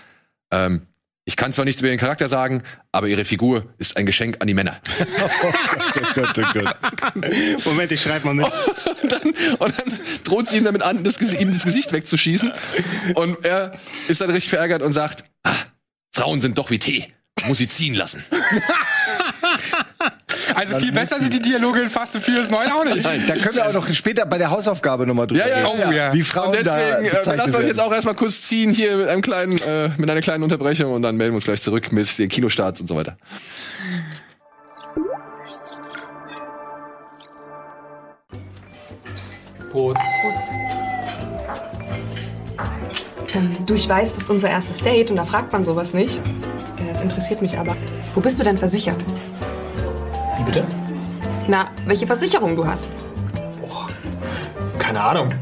ähm, 0.51 0.81
ich 1.29 1.35
kann 1.35 1.53
zwar 1.53 1.63
nichts 1.63 1.79
über 1.79 1.89
ihren 1.89 1.99
Charakter 1.99 2.27
sagen, 2.27 2.63
aber 2.91 3.07
ihre 3.07 3.23
Figur 3.23 3.71
ist 3.77 3.97
ein 3.97 4.07
Geschenk 4.07 4.37
an 4.39 4.47
die 4.47 4.55
Männer. 4.55 4.81
Moment, 7.65 7.91
ich 7.91 8.01
schreibe 8.01 8.25
mal 8.25 8.33
mit. 8.33 8.45
und, 9.03 9.11
dann, 9.11 9.21
und 9.59 9.79
dann 9.79 9.99
droht 10.23 10.49
sie 10.49 10.57
ihm 10.57 10.63
damit 10.63 10.81
an, 10.81 11.03
das, 11.03 11.21
ihm 11.21 11.53
das 11.53 11.65
Gesicht 11.65 11.93
wegzuschießen. 11.93 12.51
Und 13.13 13.45
er 13.45 13.73
ist 14.07 14.21
dann 14.21 14.31
richtig 14.31 14.49
verärgert 14.49 14.81
und 14.81 14.93
sagt, 14.93 15.23
ah, 15.43 15.53
Frauen 16.11 16.41
sind 16.41 16.57
doch 16.57 16.71
wie 16.71 16.79
Tee. 16.79 17.13
Muss 17.45 17.59
sie 17.59 17.67
ziehen 17.67 17.93
lassen. 17.93 18.23
Also 20.55 20.79
viel 20.79 20.91
besser 20.91 21.19
sind 21.19 21.33
die 21.33 21.41
Dialoge 21.41 21.81
in 21.81 21.89
Fast 21.89 22.15
and 22.15 22.23
Furious 22.23 22.49
9 22.49 22.71
auch 22.71 22.83
nicht. 22.85 23.03
Nein. 23.03 23.23
Da 23.27 23.35
können 23.35 23.55
wir 23.55 23.67
auch 23.67 23.73
noch 23.73 23.87
später 23.93 24.25
bei 24.25 24.37
der 24.37 24.49
Hausaufgabe 24.49 25.05
nochmal 25.05 25.27
drüber 25.27 25.47
Ja, 25.47 25.59
ja, 25.61 25.67
reden. 25.67 25.83
Oh, 25.87 25.91
ja. 25.91 26.13
Wie 26.13 26.19
Und 26.19 26.23
Frauen 26.23 26.51
da 26.63 26.75
deswegen, 26.77 27.05
äh, 27.05 27.11
wir 27.11 27.17
bezeichnet 27.19 27.37
lassen 27.37 27.55
euch 27.55 27.67
jetzt 27.67 27.79
auch 27.79 27.93
erstmal 27.93 28.15
kurz 28.15 28.41
ziehen 28.43 28.73
hier 28.73 28.97
mit 28.97 29.07
einem 29.07 29.21
kleinen, 29.21 29.57
äh, 29.59 29.89
mit 29.97 30.09
einer 30.09 30.21
kleinen 30.21 30.43
Unterbrechung 30.43 30.91
und 30.93 31.01
dann 31.01 31.17
melden 31.17 31.33
wir 31.33 31.37
uns 31.37 31.45
gleich 31.45 31.61
zurück 31.61 31.91
mit 31.91 32.17
den 32.17 32.29
Kinostarts 32.29 32.81
und 32.81 32.87
so 32.87 32.95
weiter. 32.95 33.17
Prost. 39.71 39.99
Ähm, 43.35 43.55
du, 43.67 43.75
ich 43.75 43.87
weiß, 43.87 44.13
das 44.15 44.23
ist 44.23 44.29
unser 44.29 44.49
erstes 44.49 44.79
Date 44.79 45.11
und 45.11 45.17
da 45.17 45.25
fragt 45.25 45.53
man 45.53 45.63
sowas 45.63 45.93
nicht. 45.93 46.17
Äh, 46.17 46.89
Es 46.91 47.01
interessiert 47.01 47.41
mich 47.41 47.57
aber. 47.57 47.75
Wo 48.15 48.21
bist 48.21 48.39
du 48.39 48.43
denn 48.43 48.57
versichert? 48.57 48.97
Wie 50.39 50.43
bitte? 50.43 50.63
Na, 51.47 51.67
welche 51.85 52.07
Versicherung 52.07 52.55
du 52.55 52.65
hast? 52.65 52.89
Keine 54.79 55.01
Ahnung. 55.01 55.33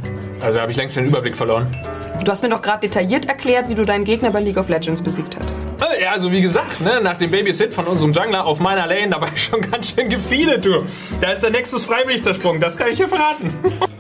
Also 0.42 0.56
da 0.56 0.62
habe 0.62 0.72
ich 0.72 0.78
längst 0.78 0.96
den 0.96 1.06
Überblick 1.06 1.36
verloren. 1.38 1.76
Du 2.24 2.32
hast 2.32 2.42
mir 2.42 2.50
doch 2.50 2.62
gerade 2.62 2.82
detailliert 2.82 3.28
erklärt, 3.28 3.70
wie 3.70 3.76
du 3.76 3.86
deinen 3.86 4.04
Gegner 4.04 4.32
bei 4.32 4.42
League 4.42 4.58
of 4.58 4.68
Legends 4.70 5.02
besiegt 5.02 5.38
hast. 5.40 5.66
Äh, 5.96 6.04
Ja, 6.04 6.12
also 6.12 6.32
wie 6.32 6.42
gesagt, 6.42 6.82
ne, 6.82 7.00
nach 7.02 7.18
dem 7.18 7.32
Babysit 7.32 7.74
von 7.74 7.86
unserem 7.86 8.12
Jungler 8.12 8.46
auf 8.46 8.60
meiner 8.60 8.86
Lane, 8.88 9.10
da 9.12 9.22
war 9.22 9.30
ich 9.34 9.44
schon 9.44 9.62
ganz 9.72 9.94
schön 9.94 10.10
gefeedet, 10.10 10.66
du. 10.66 10.84
Da 11.22 11.32
ist 11.32 11.44
der 11.44 11.52
Nexus 11.52 11.86
freiwillig 11.86 12.24
zersprungen, 12.24 12.60
das 12.60 12.78
kann 12.78 12.90
ich 12.90 12.98
dir 12.98 13.08
verraten. 13.08 13.54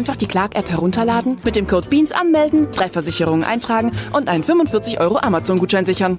Einfach 0.00 0.16
die 0.16 0.28
Clark-App 0.28 0.70
herunterladen, 0.70 1.36
mit 1.44 1.56
dem 1.56 1.66
Code 1.66 1.86
BEANS 1.90 2.12
anmelden, 2.12 2.72
drei 2.72 2.88
Versicherungen 2.88 3.44
eintragen 3.44 3.92
und 4.14 4.30
einen 4.30 4.42
45 4.42 4.98
Euro 4.98 5.18
Amazon-Gutschein 5.18 5.84
sichern. 5.84 6.18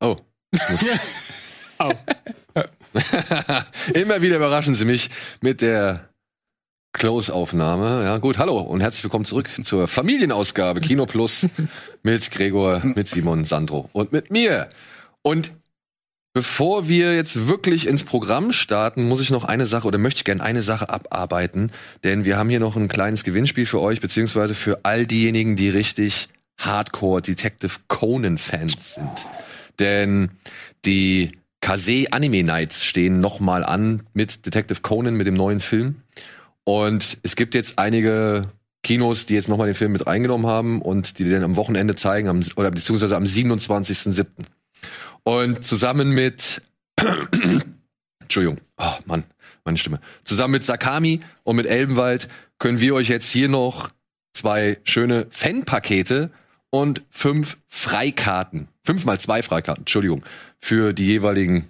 Oh. 0.00 0.16
oh. 1.78 1.92
Immer 3.94 4.20
wieder 4.20 4.34
überraschen 4.34 4.74
Sie 4.74 4.84
mich 4.84 5.10
mit 5.40 5.60
der 5.60 6.08
Close-Aufnahme. 6.94 8.04
Ja, 8.04 8.18
gut, 8.18 8.38
hallo 8.38 8.60
und 8.60 8.80
herzlich 8.80 9.02
willkommen 9.02 9.24
zurück 9.24 9.50
zur 9.64 9.88
Familienausgabe 9.88 10.80
Kino 10.80 11.06
Plus 11.06 11.46
mit 12.04 12.30
Gregor, 12.30 12.80
mit 12.84 13.08
Simon, 13.08 13.44
Sandro 13.44 13.90
und 13.92 14.12
mit 14.12 14.30
mir. 14.30 14.70
Und 15.20 15.54
bevor 16.34 16.86
wir 16.86 17.14
jetzt 17.16 17.48
wirklich 17.48 17.88
ins 17.88 18.04
Programm 18.04 18.52
starten, 18.52 19.08
muss 19.08 19.20
ich 19.20 19.30
noch 19.30 19.42
eine 19.42 19.66
Sache 19.66 19.88
oder 19.88 19.98
möchte 19.98 20.18
ich 20.18 20.24
gerne 20.24 20.44
eine 20.44 20.62
Sache 20.62 20.88
abarbeiten, 20.88 21.72
denn 22.04 22.24
wir 22.24 22.38
haben 22.38 22.48
hier 22.48 22.60
noch 22.60 22.76
ein 22.76 22.86
kleines 22.86 23.24
Gewinnspiel 23.24 23.66
für 23.66 23.80
euch, 23.80 24.00
beziehungsweise 24.00 24.54
für 24.54 24.78
all 24.84 25.04
diejenigen, 25.04 25.56
die 25.56 25.70
richtig 25.70 26.28
Hardcore 26.58 27.22
Detective 27.22 27.72
Conan 27.88 28.38
Fans 28.38 28.94
sind. 28.94 29.26
Denn 29.80 30.30
die 30.84 31.32
Kase 31.60 32.06
Anime 32.12 32.44
Nights 32.44 32.84
stehen 32.84 33.20
nochmal 33.20 33.64
an 33.64 34.04
mit 34.12 34.46
Detective 34.46 34.80
Conan, 34.80 35.16
mit 35.16 35.26
dem 35.26 35.34
neuen 35.34 35.58
Film. 35.58 35.96
Und 36.64 37.18
es 37.22 37.36
gibt 37.36 37.54
jetzt 37.54 37.78
einige 37.78 38.48
Kinos, 38.82 39.26
die 39.26 39.34
jetzt 39.34 39.48
nochmal 39.48 39.66
den 39.66 39.74
Film 39.74 39.92
mit 39.92 40.06
reingenommen 40.06 40.46
haben 40.46 40.82
und 40.82 41.18
die 41.18 41.24
den 41.24 41.42
am 41.42 41.56
Wochenende 41.56 41.96
zeigen, 41.96 42.28
am, 42.28 42.42
oder 42.56 42.70
beziehungsweise 42.70 43.16
am 43.16 43.24
27.07. 43.24 44.26
Und 45.24 45.66
zusammen 45.66 46.10
mit 46.10 46.62
Entschuldigung, 48.20 48.58
oh 48.78 48.94
Mann, 49.06 49.24
meine 49.64 49.78
Stimme. 49.78 50.00
Zusammen 50.24 50.52
mit 50.52 50.64
Sakami 50.64 51.20
und 51.42 51.56
mit 51.56 51.66
Elbenwald 51.66 52.28
können 52.58 52.80
wir 52.80 52.94
euch 52.94 53.08
jetzt 53.08 53.30
hier 53.30 53.48
noch 53.48 53.90
zwei 54.32 54.78
schöne 54.84 55.26
Fanpakete 55.30 56.30
und 56.70 57.02
fünf 57.10 57.58
Freikarten, 57.68 58.68
fünf 58.82 59.04
mal 59.04 59.20
zwei 59.20 59.42
Freikarten, 59.42 59.82
Entschuldigung, 59.82 60.24
für 60.58 60.92
die 60.92 61.06
jeweiligen 61.06 61.68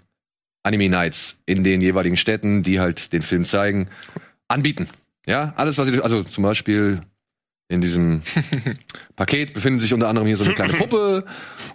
Anime 0.63 0.89
Nights 0.89 1.43
in 1.47 1.63
den 1.63 1.81
jeweiligen 1.81 2.17
Städten, 2.17 2.63
die 2.63 2.81
halt 2.81 3.13
den 3.13 3.23
Film 3.23 3.45
zeigen, 3.45 3.89
anbieten. 4.49 4.89
Ja, 5.27 5.55
alles, 5.57 5.79
was 5.79 5.91
ihr, 5.91 6.03
also 6.03 6.23
zum 6.23 6.45
Beispiel 6.45 7.01
in 7.69 7.81
diesem 7.81 8.21
Paket 9.17 9.55
befindet 9.55 9.83
sich 9.83 9.95
unter 9.95 10.09
anderem 10.09 10.27
hier 10.27 10.37
so 10.37 10.45
eine 10.45 10.53
kleine 10.53 10.75
Puppe 10.75 11.25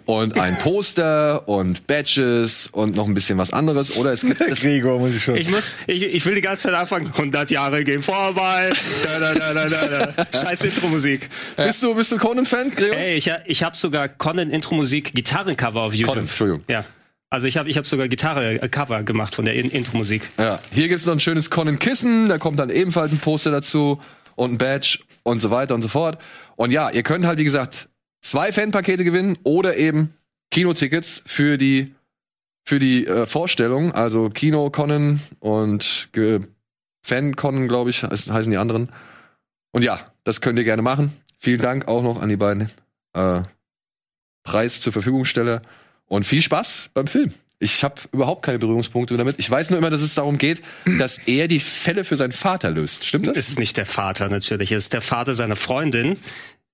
und 0.04 0.38
ein 0.38 0.56
Poster 0.58 1.48
und 1.48 1.86
Badges 1.88 2.68
und 2.70 2.94
noch 2.94 3.08
ein 3.08 3.14
bisschen 3.14 3.38
was 3.38 3.52
anderes. 3.52 3.96
Oder 3.96 4.12
es 4.12 4.20
gibt 4.20 4.40
es 4.40 4.60
Gregor 4.60 5.00
muss 5.00 5.16
ich 5.16 5.22
schon. 5.22 5.36
Ich 5.36 5.50
muss, 5.50 5.74
ich, 5.88 6.02
ich 6.02 6.24
will 6.24 6.36
die 6.36 6.42
ganze 6.42 6.64
Zeit 6.64 6.74
anfangen. 6.74 7.08
100 7.08 7.50
Jahre 7.50 7.82
gehen 7.82 8.02
vorbei. 8.02 8.70
Da, 9.02 9.18
da, 9.18 9.34
da, 9.34 9.52
da, 9.52 9.68
da, 9.68 10.06
da. 10.06 10.40
Scheiß 10.40 10.64
Intro-Musik. 10.64 11.28
Bist 11.56 11.82
du, 11.82 11.94
bist 11.94 12.12
du 12.12 12.18
Conan-Fan, 12.18 12.70
Gregor? 12.70 12.96
Ey, 12.96 13.16
ich, 13.16 13.30
ich 13.46 13.62
habe 13.64 13.76
sogar 13.76 14.08
Conan 14.08 14.50
Intro-Musik 14.50 15.12
Gitarrencover 15.12 15.82
auf 15.82 15.92
YouTube. 15.92 16.14
Conan, 16.14 16.24
Entschuldigung. 16.24 16.64
Ja. 16.68 16.84
Also 17.32 17.46
ich 17.46 17.56
habe 17.56 17.68
ich 17.70 17.76
hab 17.78 17.86
sogar 17.86 18.08
Gitarre-Cover 18.08 19.04
gemacht 19.04 19.34
von 19.36 19.44
der 19.44 19.54
In 19.54 19.70
Intro-Musik. 19.70 20.28
Ja, 20.36 20.58
hier 20.72 20.88
gibt's 20.88 21.06
noch 21.06 21.12
ein 21.14 21.20
schönes 21.20 21.48
Conan-Kissen, 21.50 22.28
da 22.28 22.38
kommt 22.38 22.58
dann 22.58 22.70
ebenfalls 22.70 23.12
ein 23.12 23.18
Poster 23.18 23.52
dazu 23.52 24.00
und 24.34 24.52
ein 24.52 24.58
Badge 24.58 24.98
und 25.22 25.40
so 25.40 25.50
weiter 25.50 25.74
und 25.76 25.82
so 25.82 25.88
fort. 25.88 26.20
Und 26.56 26.72
ja, 26.72 26.90
ihr 26.90 27.04
könnt 27.04 27.24
halt, 27.24 27.38
wie 27.38 27.44
gesagt, 27.44 27.88
zwei 28.20 28.52
Fanpakete 28.52 29.04
gewinnen 29.04 29.38
oder 29.44 29.76
eben 29.76 30.12
Kinotickets 30.50 31.22
für 31.24 31.56
die 31.56 31.94
für 32.66 32.78
die 32.78 33.06
äh, 33.06 33.26
Vorstellung, 33.26 33.92
also 33.92 34.28
Kino 34.28 34.68
Conan 34.70 35.20
und 35.38 36.08
ge- 36.12 36.40
Fan 37.02 37.34
Conan, 37.34 37.68
glaube 37.68 37.90
ich, 37.90 38.02
heißen 38.02 38.50
die 38.50 38.58
anderen. 38.58 38.90
Und 39.72 39.82
ja, 39.82 39.98
das 40.24 40.40
könnt 40.40 40.58
ihr 40.58 40.64
gerne 40.64 40.82
machen. 40.82 41.12
Vielen 41.38 41.60
Dank 41.60 41.88
auch 41.88 42.02
noch 42.02 42.20
an 42.20 42.28
die 42.28 42.36
beiden 42.36 42.70
äh, 43.14 43.42
Preis 44.42 44.80
zur 44.82 44.92
Verfügungsteller 44.92 45.62
und 46.10 46.24
viel 46.24 46.42
Spaß 46.42 46.90
beim 46.92 47.06
Film. 47.06 47.32
Ich 47.60 47.84
habe 47.84 47.94
überhaupt 48.12 48.42
keine 48.42 48.58
Berührungspunkte 48.58 49.16
damit. 49.16 49.36
Ich 49.38 49.50
weiß 49.50 49.70
nur 49.70 49.78
immer, 49.78 49.90
dass 49.90 50.00
es 50.00 50.14
darum 50.14 50.38
geht, 50.38 50.62
dass 50.98 51.18
er 51.18 51.46
die 51.46 51.60
Fälle 51.60 52.04
für 52.04 52.16
seinen 52.16 52.32
Vater 52.32 52.70
löst. 52.70 53.04
Stimmt 53.04 53.28
das? 53.28 53.36
Ist 53.36 53.58
nicht 53.58 53.76
der 53.76 53.86
Vater 53.86 54.28
natürlich, 54.28 54.72
es 54.72 54.84
ist 54.84 54.92
der 54.92 55.02
Vater 55.02 55.34
seiner 55.34 55.56
Freundin. 55.56 56.16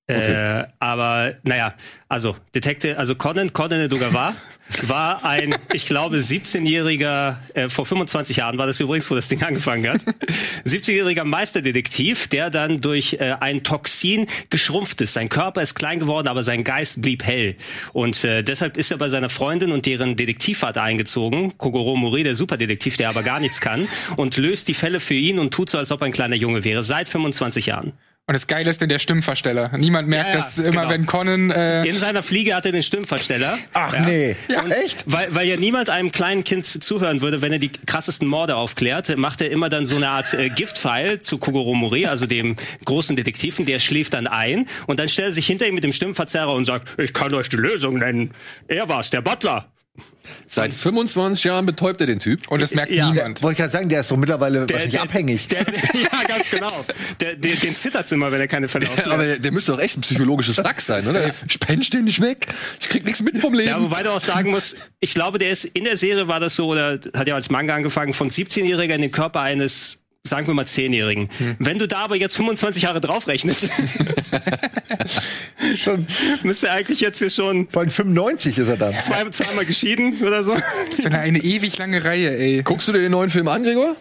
Äh, 0.09 0.65
aber 0.79 1.35
naja, 1.43 1.75
also 2.09 2.37
Detective, 2.55 2.97
also 2.97 3.17
Conan, 3.17 3.53
Conan 3.53 3.81
Edogawa 3.81 4.37
war 4.83 5.25
ein, 5.25 5.53
ich 5.73 5.87
glaube, 5.87 6.19
17-jähriger, 6.19 7.39
äh, 7.55 7.69
vor 7.69 7.87
25 7.87 8.37
Jahren 8.37 8.57
war 8.57 8.69
das 8.69 8.79
übrigens, 8.79 9.11
wo 9.11 9.17
das 9.17 9.27
Ding 9.27 9.43
angefangen 9.43 9.89
hat, 9.93 10.03
17-jähriger 10.65 11.25
Meisterdetektiv, 11.25 12.29
der 12.29 12.51
dann 12.51 12.81
durch 12.81 13.15
äh, 13.15 13.35
ein 13.41 13.65
Toxin 13.65 14.27
geschrumpft 14.49 15.01
ist. 15.01 15.15
Sein 15.15 15.29
Körper 15.29 15.61
ist 15.61 15.75
klein 15.75 15.99
geworden, 15.99 16.29
aber 16.29 16.45
sein 16.45 16.63
Geist 16.63 17.03
blieb 17.03 17.25
hell. 17.25 17.57
Und 17.93 18.23
äh, 18.23 18.45
deshalb 18.45 18.77
ist 18.77 18.93
er 18.93 18.99
bei 18.99 19.09
seiner 19.09 19.29
Freundin 19.29 19.73
und 19.73 19.87
deren 19.87 20.15
Detektivvater 20.15 20.83
eingezogen, 20.83 21.59
Kogoro 21.59 21.97
Mori, 21.97 22.23
der 22.23 22.37
Superdetektiv, 22.37 22.97
der 22.97 23.09
aber 23.09 23.25
gar 23.25 23.41
nichts 23.41 23.61
kann, 23.61 23.89
und 24.17 24.37
löst 24.37 24.69
die 24.69 24.75
Fälle 24.75 25.01
für 25.01 25.15
ihn 25.15 25.41
und 25.41 25.53
tut 25.53 25.69
so, 25.69 25.79
als 25.79 25.91
ob 25.91 26.01
er 26.03 26.07
ein 26.07 26.13
kleiner 26.13 26.37
Junge 26.37 26.63
wäre, 26.63 26.85
seit 26.85 27.09
25 27.09 27.67
Jahren. 27.67 27.93
Und 28.29 28.33
das 28.35 28.49
Geile 28.49 28.69
ist 28.69 28.81
denn 28.81 28.89
der 28.89 28.99
Stimmversteller. 28.99 29.71
Niemand 29.77 30.09
merkt, 30.09 30.31
Ja, 30.31 30.35
ja, 30.35 30.41
dass 30.41 30.59
immer, 30.59 30.71
genau. 30.71 30.91
wenn 30.91 31.07
Conan 31.07 31.51
äh, 31.53 31.85
In 31.85 31.97
seiner 31.97 32.25
Fliege 32.25 32.57
hat 32.57 32.67
er 32.67 32.73
den 32.73 32.83
Stimmversteller. 32.83 33.57
Ach 33.73 33.97
nee. 34.01 34.35
Ja, 34.49 34.63
Und 34.63 34.73
echt? 34.73 35.05
Weil, 35.07 35.33
weil 35.33 35.47
ja 35.47 35.57
niemand 35.57 35.91
einem 35.91 36.11
kleinen 36.11 36.43
Kind 36.43 36.67
zuhören 36.67 37.21
würde, 37.21 37.41
wenn 37.41 37.53
er 37.53 37.61
die 37.61 37.71
krassesten 37.71 38.27
Morde 38.27 38.57
aufklärt, 38.57 39.17
macht 39.17 39.43
er 39.43 39.53
immer 39.53 39.69
dann 39.69 39.87
so 39.87 39.95
eine 39.95 40.09
Art 40.09 40.35
äh, 40.35 40.49
Giftpfeil 40.49 41.21
zu 41.21 41.39
Kogoro 41.39 41.75
Mori, 41.75 42.07
also 42.07 42.27
dem 42.27 42.57
großen 42.85 43.15
Detektiven, 43.15 43.65
der 43.65 43.79
schläft 43.79 44.15
dann 44.15 44.27
ein 44.27 44.67
und 44.89 44.99
dann 44.99 45.09
stellt 45.09 45.29
er 45.29 45.33
sich 45.33 45.47
hinter 45.47 45.69
ihm 45.69 45.77
mit 45.77 45.85
dem 45.85 45.93
Stimmverzerrer 45.93 46.53
und 46.53 46.65
sagt, 46.65 46.99
ich 46.99 47.15
kann 47.15 47.33
euch 47.33 47.49
die 47.49 47.57
Lösung 47.57 47.99
nennen. 47.99 48.33
Er 48.67 48.89
war's, 48.89 49.11
der 49.11 49.21
Butler. 49.21 49.71
Seit 50.49 50.73
25 50.75 51.45
Jahren 51.45 51.67
betäubt 51.67 52.01
er 52.01 52.07
den 52.09 52.19
Typ. 52.19 52.49
und 52.49 52.61
das 52.61 52.75
merkt 52.75 52.91
Ja. 52.91 53.11
niemand. 53.11 53.43
Wollte 53.43 53.53
ich 53.53 53.59
gerade 53.59 53.71
sagen, 53.73 53.89
der 53.89 54.01
ist 54.01 54.11
doch 54.11 54.17
mittlerweile 54.17 54.69
wahrscheinlich 54.69 54.99
abhängig. 55.01 55.47
Der, 55.49 55.61
ja, 55.95 56.23
ganz 56.27 56.51
genau. 56.51 56.85
Der, 57.21 57.37
der, 57.37 57.55
den 57.57 57.77
zittert's 57.77 58.11
immer, 58.13 58.33
wenn 58.33 58.41
er 58.41 58.49
keine 58.49 58.67
Fälle 58.69 58.89
aufklärt. 58.89 59.09
Aber 59.09 59.25
der, 59.25 59.39
der 59.39 59.53
müsste 59.53 59.73
doch 59.73 59.79
echt 59.81 59.97
ein 59.99 60.01
psychologisches 60.01 60.57
Wrack 60.59 60.81
sein, 60.81 61.07
oder? 61.07 61.33
Ich 61.49 61.61
penne 61.61 61.85
ständig 61.85 62.21
weg. 62.21 62.47
Ich 62.81 62.89
krieg 62.89 63.05
nichts 63.05 63.23
mit 63.23 63.39
vom 63.39 63.55
Leben. 63.55 63.69
Ja, 63.69 63.81
wobei 63.81 64.03
du 64.03 64.11
auch 64.11 64.21
sagen 64.21 64.51
musst, 64.51 64.77
ich 65.01 65.15
glaube, 65.15 65.39
der 65.39 65.51
ist 65.51 65.65
in 65.65 65.85
der 65.85 65.97
Serie 65.97 66.27
war 66.27 66.41
das 66.41 66.57
so, 66.57 66.67
oder 66.69 66.99
hat 67.15 67.29
ja 67.29 67.35
als 67.37 67.51
Manga 67.51 67.75
angefangen, 67.75 68.13
von 68.13 68.29
17-Jähriger 68.31 68.95
in 68.95 69.03
den 69.03 69.13
Körper 69.13 69.41
eines, 69.43 69.99
sagen 70.27 70.47
wir 70.47 70.55
mal, 70.55 70.65
10-Jährigen. 70.65 71.29
Wenn 71.59 71.79
du 71.79 71.89
da 71.89 71.99
aber 71.99 72.17
jetzt 72.17 72.37
25 72.37 72.83
Jahre 72.83 73.01
draufrechnest, 73.01 73.69
Schon, 75.77 76.07
müsste 76.43 76.69
er 76.69 76.75
eigentlich 76.75 77.01
jetzt 77.01 77.19
hier 77.19 77.31
schon 77.31 77.69
vor 77.69 77.83
allem 77.83 77.91
95 77.91 78.59
ist 78.59 78.69
er 78.69 78.77
dann. 78.77 78.95
zwei, 79.01 79.25
zweimal 79.31 79.65
geschieden 79.65 80.23
oder 80.23 80.45
so. 80.45 80.55
Das 80.55 80.99
ist 80.99 81.07
eine, 81.07 81.19
eine 81.19 81.39
ewig 81.39 81.77
lange 81.79 82.05
Reihe, 82.05 82.37
ey. 82.37 82.63
Guckst 82.63 82.89
du 82.89 82.93
dir 82.93 83.01
den 83.01 83.13
neuen 83.13 83.31
Film 83.31 83.49
an, 83.49 83.63
Gregor? 83.63 83.97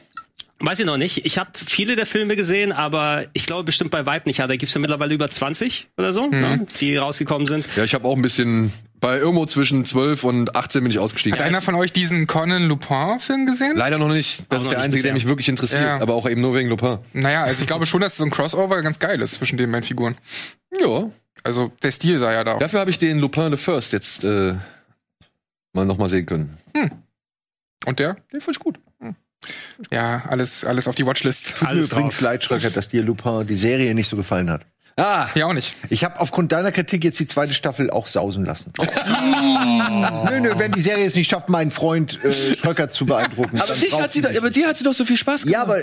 Weiß 0.65 0.79
ich 0.79 0.85
noch 0.85 0.97
nicht. 0.97 1.25
Ich 1.25 1.37
habe 1.37 1.51
viele 1.53 1.95
der 1.95 2.05
Filme 2.05 2.35
gesehen, 2.35 2.71
aber 2.71 3.25
ich 3.33 3.45
glaube 3.45 3.63
bestimmt 3.65 3.91
bei 3.91 4.05
Vibe 4.05 4.23
nicht. 4.25 4.37
Ja, 4.37 4.47
da 4.47 4.55
gibt's 4.55 4.73
ja 4.73 4.81
mittlerweile 4.81 5.13
über 5.13 5.29
20 5.29 5.89
oder 5.97 6.11
so, 6.11 6.27
ne, 6.27 6.65
die 6.79 6.97
rausgekommen 6.97 7.45
sind. 7.47 7.67
Ja, 7.75 7.83
ich 7.83 7.93
habe 7.93 8.07
auch 8.07 8.15
ein 8.15 8.21
bisschen 8.21 8.71
bei 8.99 9.17
irgendwo 9.19 9.45
zwischen 9.45 9.85
12 9.85 10.23
und 10.23 10.55
18 10.55 10.81
bin 10.81 10.89
ich 10.91 10.97
ausgestiegen. 10.97 11.37
Hat 11.37 11.45
einer 11.45 11.61
von 11.61 11.75
euch 11.75 11.91
diesen 11.93 12.25
Conan 12.25 12.67
Lupin-Film 12.67 13.45
gesehen? 13.45 13.73
Leider 13.75 13.99
noch 13.99 14.07
nicht. 14.07 14.43
Das 14.49 14.61
Auch 14.61 14.65
ist 14.65 14.71
der 14.71 14.79
einzige, 14.81 15.03
der 15.03 15.13
mich 15.13 15.27
wirklich 15.27 15.49
interessiert, 15.49 15.83
Ja. 15.83 15.99
aber 15.99 16.15
auch 16.15 16.27
eben 16.27 16.41
nur 16.41 16.55
wegen 16.55 16.69
Lupin. 16.69 16.97
Naja, 17.13 17.43
also 17.43 17.61
ich 17.61 17.67
glaube 17.67 17.85
schon, 17.85 18.01
dass 18.01 18.17
so 18.17 18.23
ein 18.23 18.31
Crossover 18.31 18.81
ganz 18.81 18.97
geil 18.97 19.21
ist 19.21 19.35
zwischen 19.35 19.57
den 19.57 19.71
beiden 19.71 19.83
Figuren. 19.85 20.17
Ja. 20.81 21.11
Also 21.43 21.71
der 21.83 21.91
Stil 21.91 22.17
sei 22.17 22.33
ja 22.33 22.43
da. 22.43 22.57
Dafür 22.57 22.79
habe 22.79 22.89
ich 22.89 22.97
den 22.97 23.19
Lupin 23.19 23.51
the 23.51 23.57
First 23.57 23.93
jetzt 23.93 24.23
äh, 24.23 24.55
mal 25.73 25.85
nochmal 25.85 26.09
sehen 26.09 26.25
können. 26.25 26.57
Und 27.85 27.99
der? 27.99 28.15
Den 28.33 28.41
fand 28.41 28.57
ich 28.57 28.63
gut. 28.63 28.79
Ja, 29.91 30.23
alles, 30.29 30.63
alles 30.65 30.87
auf 30.87 30.95
die 30.95 31.05
Watchlist. 31.05 31.63
Alles 31.65 31.91
Übrigens 31.91 32.15
Schröcker, 32.15 32.69
dass 32.69 32.89
dir 32.89 33.03
Lupin 33.03 33.45
die 33.47 33.57
Serie 33.57 33.93
nicht 33.95 34.07
so 34.09 34.15
gefallen 34.17 34.49
hat. 34.49 34.61
Ah, 34.97 35.27
Ja, 35.35 35.47
auch 35.47 35.53
nicht. 35.53 35.75
Ich 35.89 36.05
habe 36.05 36.19
aufgrund 36.21 36.53
deiner 36.53 36.71
Kritik 36.71 37.03
jetzt 37.03 37.19
die 37.19 37.27
zweite 37.27 37.53
Staffel 37.53 37.89
auch 37.91 38.07
sausen 38.07 38.45
lassen. 38.45 38.71
nö, 40.29 40.39
nö, 40.39 40.53
wenn 40.57 40.71
die 40.71 40.81
Serie 40.81 41.05
es 41.05 41.15
nicht 41.15 41.29
schafft, 41.29 41.49
meinen 41.49 41.71
Freund 41.71 42.23
äh, 42.23 42.55
Schröcker 42.55 42.89
zu 42.89 43.05
beeindrucken. 43.05 43.57
aber, 43.59 43.67
dann 43.67 43.79
dich 43.79 43.99
hat 43.99 44.13
sie 44.13 44.21
da, 44.21 44.29
nicht. 44.29 44.37
aber 44.37 44.49
dir 44.49 44.67
hat 44.67 44.77
sie 44.77 44.83
doch 44.83 44.93
so 44.93 45.03
viel 45.05 45.17
Spaß 45.17 45.41
gemacht. 45.43 45.53
Ja, 45.53 45.61
aber 45.61 45.79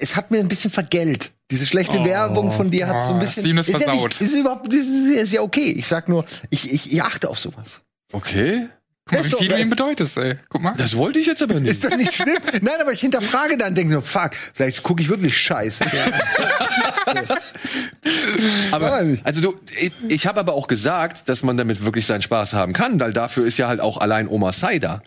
es 0.00 0.16
hat 0.16 0.30
mir 0.30 0.40
ein 0.40 0.48
bisschen 0.48 0.70
vergällt. 0.70 1.30
Diese 1.50 1.66
schlechte 1.66 2.04
Werbung 2.04 2.52
von 2.52 2.70
dir 2.70 2.88
hat 2.88 3.00
so 3.02 3.10
ein 3.10 3.16
Oh, 3.16 3.20
bisschen. 3.20 3.46
ihm 3.46 3.56
das 3.56 3.68
ist 3.68 3.80
ja 3.80 3.92
nicht, 3.94 4.20
ist 4.20 4.34
überhaupt, 4.34 4.66
das 4.72 4.80
ist, 4.86 5.14
ist 5.14 5.32
ja 5.32 5.40
okay. 5.40 5.70
Ich 5.78 5.86
sag 5.86 6.08
nur, 6.08 6.24
ich, 6.50 6.70
ich, 6.72 6.92
ich 6.92 7.02
achte 7.02 7.28
auf 7.30 7.38
sowas. 7.38 7.80
Okay. 8.12 8.66
Guck 9.08 9.18
mal, 9.18 9.24
wie 9.24 9.30
doch- 9.30 9.38
viel 9.38 9.48
du 9.48 9.58
ihm 9.58 9.70
bedeutest, 9.70 10.18
ey. 10.18 10.36
Guck 10.48 10.62
mal. 10.62 10.74
Das 10.76 10.96
wollte 10.96 11.18
ich 11.18 11.26
jetzt 11.26 11.42
aber 11.42 11.58
nicht. 11.60 11.70
Ist 11.72 11.84
doch 11.84 11.96
nicht 11.96 12.14
schlimm. 12.14 12.38
Nein, 12.60 12.74
aber 12.80 12.92
ich 12.92 13.00
hinterfrage 13.00 13.56
dann, 13.56 13.74
denke 13.74 13.92
nur, 13.92 14.02
fuck, 14.02 14.30
vielleicht 14.54 14.82
gucke 14.82 15.02
ich 15.02 15.08
wirklich 15.08 15.36
scheiße. 15.36 15.84
Aber, 18.70 19.02
also 19.24 19.40
du, 19.40 19.58
ich, 19.78 19.92
ich 20.08 20.26
habe 20.26 20.40
aber 20.40 20.54
auch 20.54 20.68
gesagt, 20.68 21.28
dass 21.28 21.42
man 21.42 21.56
damit 21.56 21.84
wirklich 21.84 22.06
seinen 22.06 22.22
Spaß 22.22 22.52
haben 22.52 22.72
kann, 22.72 23.00
weil 23.00 23.12
dafür 23.12 23.46
ist 23.46 23.56
ja 23.58 23.68
halt 23.68 23.80
auch 23.80 23.96
allein 23.98 24.28
Oma 24.28 24.52
Sai 24.52 24.78
da. 24.78 25.02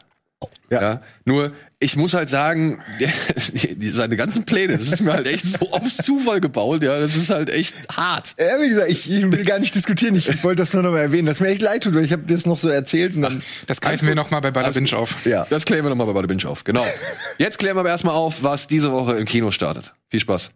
Ja. 0.70 1.02
Nur, 1.26 1.54
ich 1.82 1.96
muss 1.96 2.14
halt 2.14 2.30
sagen, 2.30 2.80
seine 3.92 4.16
ganzen 4.16 4.46
Pläne, 4.46 4.78
das 4.78 4.88
ist 4.88 5.02
mir 5.02 5.14
halt 5.14 5.28
echt 5.28 5.48
so 5.48 5.72
aufs 5.72 5.98
Zufall 5.98 6.40
gebaut, 6.40 6.84
ja, 6.84 7.00
das 7.00 7.16
ist 7.16 7.32
halt 7.32 7.50
echt 7.50 7.76
hart. 7.92 8.36
Ja, 8.40 8.62
wie 8.62 8.70
gesagt, 8.70 8.92
ich, 8.92 9.12
ich 9.12 9.24
will 9.24 9.44
gar 9.44 9.58
nicht 9.58 9.74
diskutieren. 9.74 10.16
Ich, 10.16 10.44
wollte 10.44 10.62
das 10.62 10.74
nur 10.74 10.84
noch 10.84 10.92
mal 10.92 11.00
erwähnen, 11.00 11.26
dass 11.26 11.40
mir 11.40 11.48
echt 11.48 11.62
leid 11.62 11.84
tut, 11.84 11.96
weil 11.96 12.06
ich 12.06 12.12
habe 12.12 12.24
das 12.28 12.46
noch 12.46 12.60
so 12.60 12.70
erzählt 12.70 13.16
und 13.16 13.24
dann. 13.24 13.42
Das 13.66 13.82
greifen 13.82 14.08
wir 14.08 14.14
noch 14.14 14.30
mal 14.30 14.40
bei 14.42 14.52
Bada 14.52 14.70
Binge 14.70 14.96
auf. 14.96 15.26
Ja. 15.26 15.48
Das 15.50 15.66
klären 15.66 15.84
wir 15.84 15.90
nochmal 15.90 16.06
bei 16.06 16.14
Bada 16.14 16.28
Binge 16.28 16.48
auf, 16.48 16.64
genau. 16.64 16.86
Jetzt 17.40 17.58
klären 17.58 17.76
wir 17.76 17.82
aber 17.82 17.90
erstmal 17.90 18.14
auf, 18.14 18.44
was 18.44 18.68
diese 18.68 18.92
Woche 18.92 19.18
im 19.18 19.26
Kino 19.26 19.50
startet. 19.50 19.92
Viel 20.10 20.20
Spaß. 20.20 20.52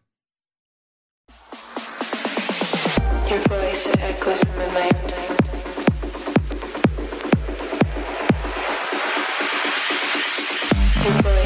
Your 3.31 3.39
voice 3.49 3.89
echoes 4.07 4.54
in 11.05 11.44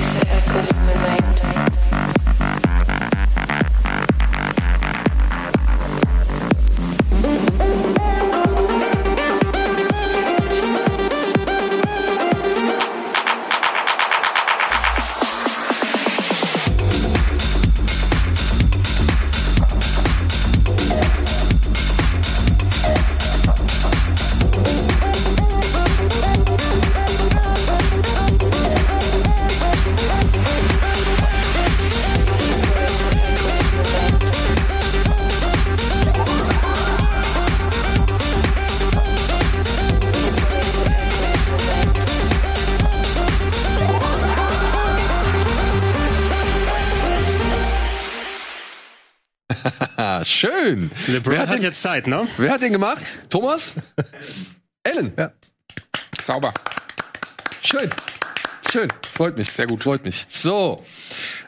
schön. 50.69 50.91
LeBron 51.07 51.33
Wer 51.33 51.41
hat, 51.41 51.49
hat 51.49 51.55
den, 51.57 51.63
jetzt 51.63 51.81
Zeit, 51.81 52.07
ne? 52.07 52.27
wer 52.37 52.51
hat 52.51 52.61
den 52.61 52.73
gemacht? 52.73 53.03
Thomas? 53.29 53.71
Ellen? 54.83 55.13
Ja. 55.17 55.31
Sauber. 56.21 56.53
Schön. 57.63 57.89
Schön. 58.71 58.87
Freut 59.13 59.37
mich. 59.37 59.51
Sehr 59.51 59.67
gut. 59.67 59.83
Freut 59.83 60.05
mich. 60.05 60.27
So. 60.29 60.83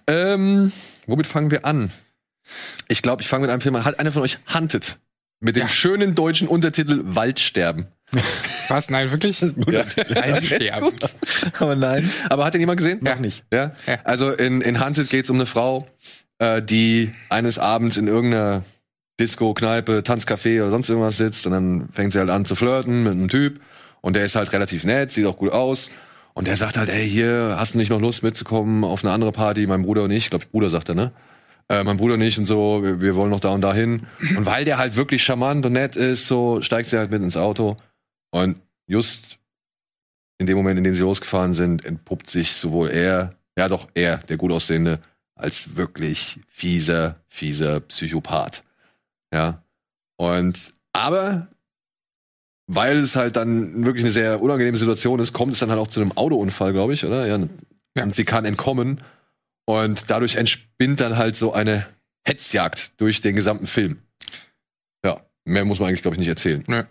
Ähm, 0.08 0.72
womit 1.06 1.28
fangen 1.28 1.52
wir 1.52 1.66
an? 1.66 1.92
Ich 2.88 3.02
glaube, 3.02 3.22
ich 3.22 3.28
fange 3.28 3.44
mit 3.44 3.52
einem 3.52 3.62
Film 3.62 3.76
an. 3.76 3.86
Hat 3.86 4.00
einer 4.00 4.12
von 4.12 4.24
euch 4.24 4.40
Hunted? 4.54 4.98
Mit 5.40 5.56
dem 5.56 5.68
schönen 5.68 6.14
deutschen 6.14 6.48
Untertitel 6.48 7.02
Waldsterben. 7.04 7.88
Was? 8.68 8.90
Nein, 8.90 9.12
wirklich? 9.12 9.42
Ja. 9.42 9.86
Nein, 10.10 10.44
sterben. 10.44 10.92
Aber 11.60 11.76
nein. 11.76 12.12
Aber 12.30 12.46
hat 12.46 12.54
den 12.54 12.60
jemand 12.60 12.78
gesehen? 12.78 13.00
Ja. 13.04 13.16
nicht. 13.16 13.44
Ja? 13.52 13.72
Ja. 13.88 14.00
Also 14.04 14.32
in, 14.32 14.62
in 14.62 14.84
Hunted 14.84 15.10
geht 15.10 15.24
es 15.24 15.30
um 15.30 15.38
eine 15.38 15.46
Frau, 15.46 15.88
äh, 16.40 16.62
die 16.62 17.14
eines 17.30 17.58
Abends 17.58 17.98
in 17.98 18.08
irgendeiner 18.08 18.64
Disco, 19.20 19.54
Kneipe, 19.54 20.04
Tanzcafé 20.04 20.62
oder 20.62 20.72
sonst 20.72 20.90
irgendwas 20.90 21.18
sitzt 21.18 21.46
und 21.46 21.52
dann 21.54 21.90
fängt 21.92 22.14
sie 22.14 22.20
halt 22.20 22.30
an 22.30 22.46
zu 22.46 22.56
flirten 22.56 23.04
mit 23.04 23.14
einem 23.14 23.30
Typ 23.30 23.62
und 24.02 24.16
der 24.16 24.26
ist 24.26 24.36
halt 24.36 24.52
relativ 24.54 24.84
nett, 24.84 25.12
sieht 25.12 25.26
auch 25.26 25.38
gut 25.38 25.52
aus 25.52 25.92
und 26.34 26.48
der 26.48 26.56
sagt 26.56 26.78
halt, 26.78 26.90
ey, 26.90 27.08
hier, 27.08 27.56
hast 27.60 27.74
du 27.74 27.78
nicht 27.78 27.90
noch 27.90 28.02
Lust 28.02 28.24
mitzukommen 28.24 28.84
auf 28.84 29.04
eine 29.04 29.14
andere 29.14 29.32
Party, 29.32 29.68
mein 29.68 29.84
Bruder 29.84 30.04
und 30.04 30.12
ich, 30.12 30.30
glaube 30.30 30.46
Bruder 30.52 30.70
sagt 30.70 30.90
er, 30.90 30.96
ne? 30.96 31.12
Äh, 31.70 31.84
mein 31.84 31.98
Bruder 31.98 32.16
und 32.16 32.22
ich 32.22 32.38
und 32.38 32.46
so, 32.46 32.84
wir, 32.84 33.00
wir 33.02 33.16
wollen 33.16 33.30
noch 33.30 33.40
da 33.40 33.50
und 33.50 33.62
da 33.62 33.74
hin. 33.74 34.08
Und 34.36 34.46
weil 34.46 34.66
der 34.66 34.78
halt 34.78 34.96
wirklich 34.96 35.24
charmant 35.24 35.66
und 35.66 35.74
nett 35.74 35.96
ist, 35.96 36.28
so 36.28 36.62
steigt 36.62 36.90
sie 36.90 36.98
halt 36.98 37.12
mit 37.12 37.22
ins 37.22 37.38
Auto 37.38 37.78
und 38.32 38.58
just 38.88 39.38
in 40.38 40.48
dem 40.48 40.58
Moment, 40.58 40.78
in 40.78 40.84
dem 40.84 40.96
sie 40.96 41.02
losgefahren 41.02 41.54
sind, 41.54 41.86
entpuppt 41.86 42.30
sich 42.30 42.54
sowohl 42.54 42.90
er, 42.90 43.36
ja 43.58 43.70
doch 43.70 43.88
er, 43.94 44.18
der 44.18 44.38
gut 44.38 44.52
aussehende, 44.52 45.00
als 45.36 45.76
wirklich 45.76 46.40
fieser, 46.50 47.18
fieser 47.28 47.80
Psychopath. 47.82 48.64
Ja. 49.34 49.64
Und, 50.18 50.74
aber, 50.94 51.48
weil 52.68 52.98
es 52.98 53.16
halt 53.16 53.36
dann 53.36 53.86
wirklich 53.86 54.04
eine 54.04 54.14
sehr 54.14 54.42
unangenehme 54.42 54.78
Situation 54.78 55.20
ist, 55.20 55.34
kommt 55.34 55.54
es 55.54 55.60
dann 55.60 55.70
halt 55.70 55.80
auch 55.80 55.88
zu 55.88 56.02
einem 56.02 56.12
Autounfall, 56.14 56.74
glaube 56.74 56.94
ich, 56.94 57.06
oder? 57.06 57.26
Ja. 57.26 57.38
Ja. 57.98 58.04
Und 58.04 58.16
sie 58.16 58.26
kann 58.26 58.46
entkommen. 58.46 59.02
Und 59.66 60.10
dadurch 60.10 60.36
entspinnt 60.36 61.00
dann 61.00 61.18
halt 61.18 61.36
so 61.36 61.54
eine 61.54 61.86
Hetzjagd 62.26 62.94
durch 62.98 63.22
den 63.22 63.36
gesamten 63.36 63.68
Film. 63.68 64.02
Ja. 65.04 65.22
Mehr 65.46 65.66
muss 65.66 65.80
man 65.80 65.90
eigentlich, 65.90 66.02
glaube 66.02 66.16
ich, 66.16 66.20
nicht 66.20 66.30
erzählen. 66.30 66.64
Nö. 66.68 66.84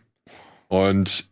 Und 0.68 1.29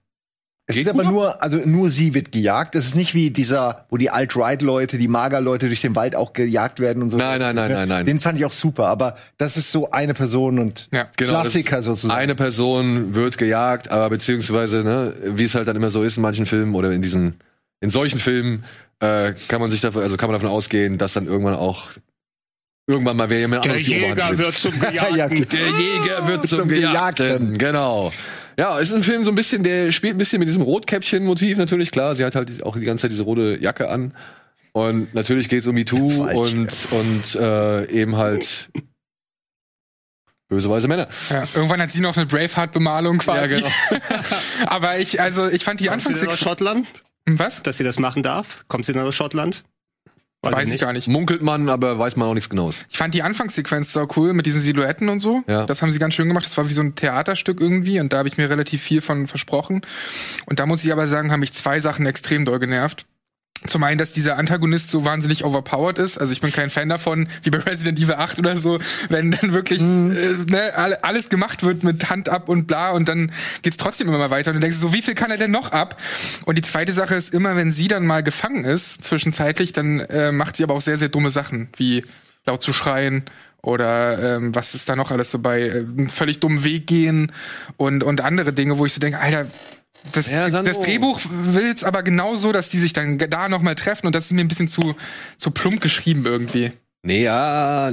Es 0.70 0.76
Geht 0.76 0.84
ist 0.84 0.92
aber 0.92 1.02
nur, 1.04 1.42
also 1.42 1.56
nur 1.64 1.88
sie 1.88 2.12
wird 2.12 2.30
gejagt. 2.30 2.74
Es 2.74 2.84
ist 2.88 2.94
nicht 2.94 3.14
wie 3.14 3.30
dieser, 3.30 3.86
wo 3.88 3.96
die 3.96 4.10
Alt-Right-Leute, 4.10 4.98
die 4.98 5.08
Mager-Leute 5.08 5.68
durch 5.68 5.80
den 5.80 5.96
Wald 5.96 6.14
auch 6.14 6.34
gejagt 6.34 6.78
werden 6.78 7.02
und 7.02 7.08
so. 7.08 7.16
Nein, 7.16 7.40
nein, 7.40 7.56
nein, 7.56 7.72
nein, 7.72 7.88
nein. 7.88 8.04
Den 8.04 8.20
fand 8.20 8.38
ich 8.38 8.44
auch 8.44 8.52
super, 8.52 8.86
aber 8.86 9.16
das 9.38 9.56
ist 9.56 9.72
so 9.72 9.90
eine 9.90 10.12
Person 10.12 10.58
und 10.58 10.88
Ja, 10.92 11.08
Genau, 11.16 11.40
Klassiker 11.40 11.82
sozusagen. 11.82 12.20
Eine 12.20 12.34
Person 12.34 13.14
wird 13.14 13.38
gejagt, 13.38 13.90
aber 13.90 14.10
beziehungsweise, 14.10 14.84
ne, 14.84 15.14
wie 15.24 15.44
es 15.44 15.54
halt 15.54 15.68
dann 15.68 15.76
immer 15.76 15.88
so 15.88 16.02
ist 16.02 16.18
in 16.18 16.22
manchen 16.22 16.44
Filmen 16.44 16.74
oder 16.74 16.92
in 16.92 17.00
diesen, 17.00 17.36
in 17.80 17.88
solchen 17.88 18.18
Filmen, 18.18 18.62
äh, 19.00 19.32
kann 19.48 19.62
man 19.62 19.70
sich 19.70 19.80
dafür, 19.80 20.02
also 20.02 20.18
kann 20.18 20.28
man 20.28 20.34
davon 20.38 20.54
ausgehen, 20.54 20.98
dass 20.98 21.14
dann 21.14 21.26
irgendwann 21.28 21.54
auch 21.54 21.92
irgendwann 22.86 23.16
mal 23.16 23.30
wer 23.30 23.38
jemand 23.38 23.64
Der 23.64 23.72
anderes 23.72 23.88
die 23.88 23.96
Oberhand 24.04 24.18
Jäger 24.18 24.38
wird 24.38 24.54
zum 24.54 24.72
Gejagten. 24.80 25.16
Ja, 25.16 25.26
Der 25.28 25.66
Jäger 25.66 26.28
wird 26.28 26.46
zum, 26.46 26.58
Zum 26.58 26.68
Gejagten. 26.68 27.24
Gejagten. 27.26 27.58
Genau. 27.58 28.12
Ja, 28.58 28.80
es 28.80 28.90
ist 28.90 28.96
ein 28.96 29.02
Film 29.04 29.22
so 29.22 29.30
ein 29.30 29.36
bisschen, 29.36 29.62
der 29.62 29.92
spielt 29.92 30.16
ein 30.16 30.18
bisschen 30.18 30.40
mit 30.40 30.48
diesem 30.48 30.62
Rotkäppchen-Motiv 30.62 31.58
natürlich, 31.58 31.92
klar. 31.92 32.16
Sie 32.16 32.24
hat 32.24 32.34
halt 32.34 32.64
auch 32.64 32.76
die 32.76 32.82
ganze 32.84 33.02
Zeit 33.02 33.12
diese 33.12 33.22
rote 33.22 33.56
Jacke 33.60 33.88
an. 33.88 34.12
Und 34.72 35.14
natürlich 35.14 35.48
geht 35.48 35.60
es 35.60 35.66
um 35.68 35.74
MeToo 35.74 35.96
und, 36.34 36.88
und 36.90 37.34
äh, 37.36 37.88
eben 37.90 38.16
halt 38.16 38.68
böse 40.48 40.68
weise 40.68 40.88
Männer. 40.88 41.08
Ja, 41.30 41.44
irgendwann 41.54 41.80
hat 41.80 41.92
sie 41.92 42.00
noch 42.00 42.16
eine 42.16 42.26
Braveheart-Bemalung 42.26 43.18
quasi. 43.18 43.54
Ja, 43.54 43.60
genau. 43.60 43.70
Aber 44.66 44.98
ich, 44.98 45.20
also, 45.20 45.48
ich 45.48 45.62
fand 45.62 45.78
die 45.78 45.86
Kommt 45.86 46.02
sie 46.02 46.14
denn 46.14 46.16
aus 46.16 46.22
Anfangssequenz. 46.22 46.40
Schottland, 46.40 46.86
Was? 47.26 47.62
dass 47.62 47.76
sie 47.76 47.84
das 47.84 48.00
machen 48.00 48.24
darf? 48.24 48.64
Kommt 48.66 48.86
sie 48.86 48.92
denn 48.92 49.02
aus 49.02 49.14
Schottland? 49.14 49.62
Weiß 50.42 50.72
ich 50.72 50.80
gar 50.80 50.92
nicht. 50.92 51.08
Munkelt 51.08 51.42
man, 51.42 51.68
aber 51.68 51.98
weiß 51.98 52.16
man 52.16 52.28
auch 52.28 52.34
nichts 52.34 52.48
Genaues. 52.48 52.86
Ich 52.90 52.96
fand 52.96 53.12
die 53.12 53.22
Anfangssequenz 53.22 53.92
so 53.92 54.06
cool 54.16 54.32
mit 54.34 54.46
diesen 54.46 54.60
Silhouetten 54.60 55.08
und 55.08 55.18
so. 55.18 55.42
Ja. 55.48 55.66
Das 55.66 55.82
haben 55.82 55.90
sie 55.90 55.98
ganz 55.98 56.14
schön 56.14 56.28
gemacht. 56.28 56.46
Das 56.46 56.56
war 56.56 56.68
wie 56.68 56.72
so 56.72 56.80
ein 56.80 56.94
Theaterstück 56.94 57.60
irgendwie 57.60 57.98
und 57.98 58.12
da 58.12 58.18
habe 58.18 58.28
ich 58.28 58.38
mir 58.38 58.48
relativ 58.48 58.80
viel 58.82 59.00
von 59.00 59.26
versprochen. 59.26 59.82
Und 60.46 60.60
da 60.60 60.66
muss 60.66 60.84
ich 60.84 60.92
aber 60.92 61.08
sagen, 61.08 61.32
haben 61.32 61.40
mich 61.40 61.52
zwei 61.52 61.80
Sachen 61.80 62.06
extrem 62.06 62.44
doll 62.44 62.60
genervt. 62.60 63.04
Zum 63.66 63.82
einen, 63.82 63.98
dass 63.98 64.12
dieser 64.12 64.36
Antagonist 64.36 64.90
so 64.90 65.04
wahnsinnig 65.04 65.44
overpowered 65.44 65.98
ist. 65.98 66.16
Also 66.18 66.32
ich 66.32 66.40
bin 66.40 66.52
kein 66.52 66.70
Fan 66.70 66.88
davon, 66.88 67.28
wie 67.42 67.50
bei 67.50 67.58
Resident 67.58 67.98
Evil 67.98 68.14
8 68.14 68.38
oder 68.38 68.56
so, 68.56 68.78
wenn 69.08 69.32
dann 69.32 69.52
wirklich 69.52 69.80
Mhm. 69.80 70.12
äh, 70.16 70.50
ne, 70.52 70.72
alle- 70.76 71.02
alles 71.02 71.28
gemacht 71.28 71.64
wird 71.64 71.82
mit 71.82 72.08
Hand 72.08 72.28
ab 72.28 72.48
und 72.48 72.66
bla 72.68 72.90
und 72.90 73.08
dann 73.08 73.32
geht's 73.62 73.76
trotzdem 73.76 74.08
immer 74.08 74.18
mal 74.18 74.30
weiter 74.30 74.50
und 74.52 74.56
du 74.56 74.60
denkst 74.60 74.76
so, 74.78 74.92
wie 74.92 75.02
viel 75.02 75.14
kann 75.14 75.30
er 75.32 75.38
denn 75.38 75.50
noch 75.50 75.72
ab? 75.72 76.00
Und 76.44 76.56
die 76.56 76.62
zweite 76.62 76.92
Sache 76.92 77.16
ist 77.16 77.34
immer, 77.34 77.56
wenn 77.56 77.72
sie 77.72 77.88
dann 77.88 78.06
mal 78.06 78.22
gefangen 78.22 78.64
ist, 78.64 79.02
zwischenzeitlich, 79.04 79.72
dann 79.72 80.00
äh, 80.00 80.30
macht 80.30 80.56
sie 80.56 80.62
aber 80.62 80.74
auch 80.74 80.80
sehr, 80.80 80.96
sehr 80.96 81.08
dumme 81.08 81.30
Sachen, 81.30 81.68
wie 81.76 82.04
laut 82.46 82.62
zu 82.62 82.72
schreien 82.72 83.24
oder 83.60 84.36
ähm, 84.36 84.54
was 84.54 84.74
ist 84.74 84.88
da 84.88 84.94
noch 84.94 85.10
alles 85.10 85.32
so 85.32 85.40
bei 85.40 85.62
äh, 85.62 85.70
einen 85.80 86.08
völlig 86.10 86.38
dummen 86.38 86.62
Weg 86.64 86.86
gehen 86.86 87.32
und 87.76 88.04
und 88.04 88.20
andere 88.20 88.52
Dinge, 88.52 88.78
wo 88.78 88.86
ich 88.86 88.92
so 88.94 89.00
denke, 89.00 89.18
Alter, 89.18 89.46
das, 90.12 90.30
Ja, 90.30 90.48
das 90.48 90.80
Drehbuch 90.80 91.20
will 91.30 91.70
es 91.72 91.84
aber 91.84 92.02
genauso, 92.02 92.52
dass 92.52 92.70
die 92.70 92.78
sich 92.78 92.92
dann 92.92 93.18
da 93.18 93.48
noch 93.48 93.62
mal 93.62 93.74
treffen 93.74 94.06
und 94.06 94.14
das 94.14 94.26
ist 94.26 94.32
mir 94.32 94.40
ein 94.42 94.48
bisschen 94.48 94.68
zu 94.68 94.94
zu 95.36 95.50
plump 95.50 95.80
geschrieben 95.80 96.24
irgendwie. 96.24 96.72
Nee, 97.02 97.22
ja. 97.22 97.92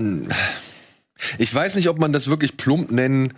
Ich 1.37 1.53
weiß 1.53 1.75
nicht, 1.75 1.89
ob 1.89 1.99
man 1.99 2.11
das 2.11 2.27
wirklich 2.27 2.57
plump 2.57 2.91
nennen 2.91 3.33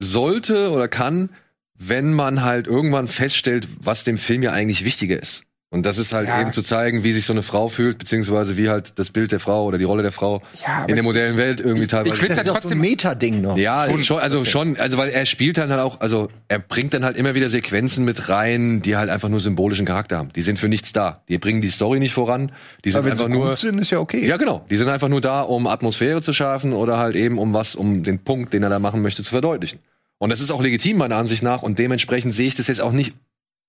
sollte 0.00 0.70
oder 0.70 0.88
kann, 0.88 1.30
wenn 1.74 2.12
man 2.12 2.42
halt 2.42 2.66
irgendwann 2.66 3.08
feststellt, 3.08 3.68
was 3.80 4.04
dem 4.04 4.18
Film 4.18 4.42
ja 4.42 4.52
eigentlich 4.52 4.84
wichtiger 4.84 5.20
ist. 5.20 5.42
Und 5.74 5.84
das 5.84 5.98
ist 5.98 6.12
halt 6.12 6.28
Ja. 6.28 6.40
eben 6.40 6.52
zu 6.52 6.62
zeigen, 6.62 7.02
wie 7.02 7.12
sich 7.12 7.26
so 7.26 7.32
eine 7.32 7.42
Frau 7.42 7.68
fühlt, 7.68 7.98
beziehungsweise 7.98 8.56
wie 8.56 8.68
halt 8.68 8.96
das 8.96 9.10
Bild 9.10 9.32
der 9.32 9.40
Frau 9.40 9.64
oder 9.64 9.76
die 9.76 9.82
Rolle 9.82 10.04
der 10.04 10.12
Frau 10.12 10.40
Ja, 10.64 10.84
in 10.84 10.94
der 10.94 11.02
modernen 11.02 11.36
Welt 11.36 11.60
irgendwie 11.60 11.88
teilweise. 11.88 12.14
Ich 12.14 12.32
so 12.32 12.40
ein 12.40 12.46
trotzdem 12.46 12.78
Meta-Ding 12.78 13.40
noch. 13.40 13.56
Ja, 13.56 13.88
schon, 13.98 14.20
also 14.20 14.44
schon, 14.44 14.76
also 14.76 14.98
weil 14.98 15.08
er 15.08 15.26
spielt 15.26 15.58
dann 15.58 15.70
halt 15.70 15.80
auch, 15.80 16.00
also 16.00 16.28
er 16.46 16.60
bringt 16.60 16.94
dann 16.94 17.04
halt 17.04 17.16
immer 17.16 17.34
wieder 17.34 17.50
Sequenzen 17.50 18.04
mit 18.04 18.28
rein, 18.28 18.82
die 18.82 18.96
halt 18.96 19.10
einfach 19.10 19.28
nur 19.28 19.40
symbolischen 19.40 19.84
Charakter 19.84 20.16
haben. 20.18 20.32
Die 20.36 20.42
sind 20.42 20.60
für 20.60 20.68
nichts 20.68 20.92
da. 20.92 21.22
Die 21.28 21.38
bringen 21.38 21.60
die 21.60 21.70
Story 21.70 21.98
nicht 21.98 22.14
voran. 22.14 22.52
Die 22.84 22.92
sind 22.92 22.98
Aber 22.98 23.06
wenn 23.06 23.12
einfach 23.14 23.26
sie 23.26 23.32
nur. 23.32 23.48
gut 23.48 23.58
sind, 23.58 23.78
ist 23.80 23.90
ja 23.90 23.98
okay. 23.98 24.24
Ja, 24.24 24.36
genau. 24.36 24.64
Die 24.70 24.76
sind 24.76 24.88
einfach 24.88 25.08
nur 25.08 25.20
da, 25.22 25.40
um 25.40 25.66
Atmosphäre 25.66 26.22
zu 26.22 26.32
schaffen 26.32 26.72
oder 26.72 26.98
halt 26.98 27.16
eben 27.16 27.36
um 27.36 27.52
was, 27.52 27.74
um 27.74 28.04
den 28.04 28.20
Punkt, 28.20 28.54
den 28.54 28.62
er 28.62 28.70
da 28.70 28.78
machen 28.78 29.02
möchte, 29.02 29.24
zu 29.24 29.30
verdeutlichen. 29.30 29.80
Und 30.18 30.30
das 30.30 30.40
ist 30.40 30.52
auch 30.52 30.62
legitim 30.62 30.98
meiner 30.98 31.16
Ansicht 31.16 31.42
nach 31.42 31.62
und 31.64 31.80
dementsprechend 31.80 32.32
sehe 32.32 32.46
ich 32.46 32.54
das 32.54 32.68
jetzt 32.68 32.80
auch 32.80 32.92
nicht 32.92 33.14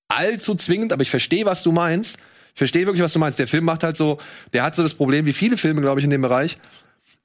allzu 0.07 0.55
zwingend, 0.55 0.93
aber 0.93 1.01
ich 1.01 1.09
verstehe, 1.09 1.45
was 1.45 1.63
du 1.63 1.71
meinst. 1.71 2.17
Ich 2.53 2.57
verstehe 2.59 2.85
wirklich, 2.85 3.03
was 3.03 3.13
du 3.13 3.19
meinst. 3.19 3.39
Der 3.39 3.47
Film 3.47 3.65
macht 3.65 3.83
halt 3.83 3.97
so, 3.97 4.17
der 4.53 4.63
hat 4.63 4.75
so 4.75 4.83
das 4.83 4.93
Problem, 4.93 5.25
wie 5.25 5.33
viele 5.33 5.57
Filme, 5.57 5.81
glaube 5.81 5.99
ich, 5.99 6.05
in 6.05 6.09
dem 6.11 6.21
Bereich, 6.21 6.57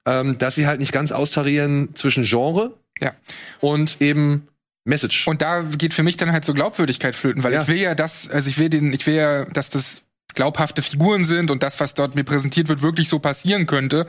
ähm, 0.07 0.39
dass 0.39 0.55
sie 0.57 0.67
halt 0.67 0.81
nicht 0.81 0.93
ganz 0.93 1.13
austarieren 1.13 1.95
zwischen 1.95 2.25
Genre 2.25 2.75
Ja. 3.01 3.13
und 3.61 4.01
eben 4.01 4.49
Message. 4.85 5.27
Und 5.29 5.43
da 5.43 5.61
geht 5.63 5.95
für 5.95 6.03
mich 6.03 6.17
dann 6.17 6.33
halt 6.33 6.45
so 6.45 6.55
Glaubwürdigkeit 6.55 7.15
flöten, 7.15 7.45
weil 7.45 7.53
Ja. 7.53 7.63
ich 7.63 7.69
will 7.69 7.77
ja 7.77 7.95
das, 7.95 8.29
also 8.31 8.49
ich 8.49 8.59
will 8.59 8.71
den, 8.71 8.93
ich 8.93 9.07
will 9.07 9.15
ja, 9.15 9.45
dass 9.45 9.71
das 9.71 10.03
glaubhafte 10.35 10.81
Figuren 10.81 11.25
sind 11.25 11.51
und 11.51 11.63
das, 11.63 11.81
was 11.81 11.95
dort 11.95 12.15
mir 12.15 12.25
präsentiert 12.25 12.69
wird, 12.69 12.83
wirklich 12.83 13.09
so 13.09 13.19
passieren 13.19 13.67
könnte. 13.67 14.07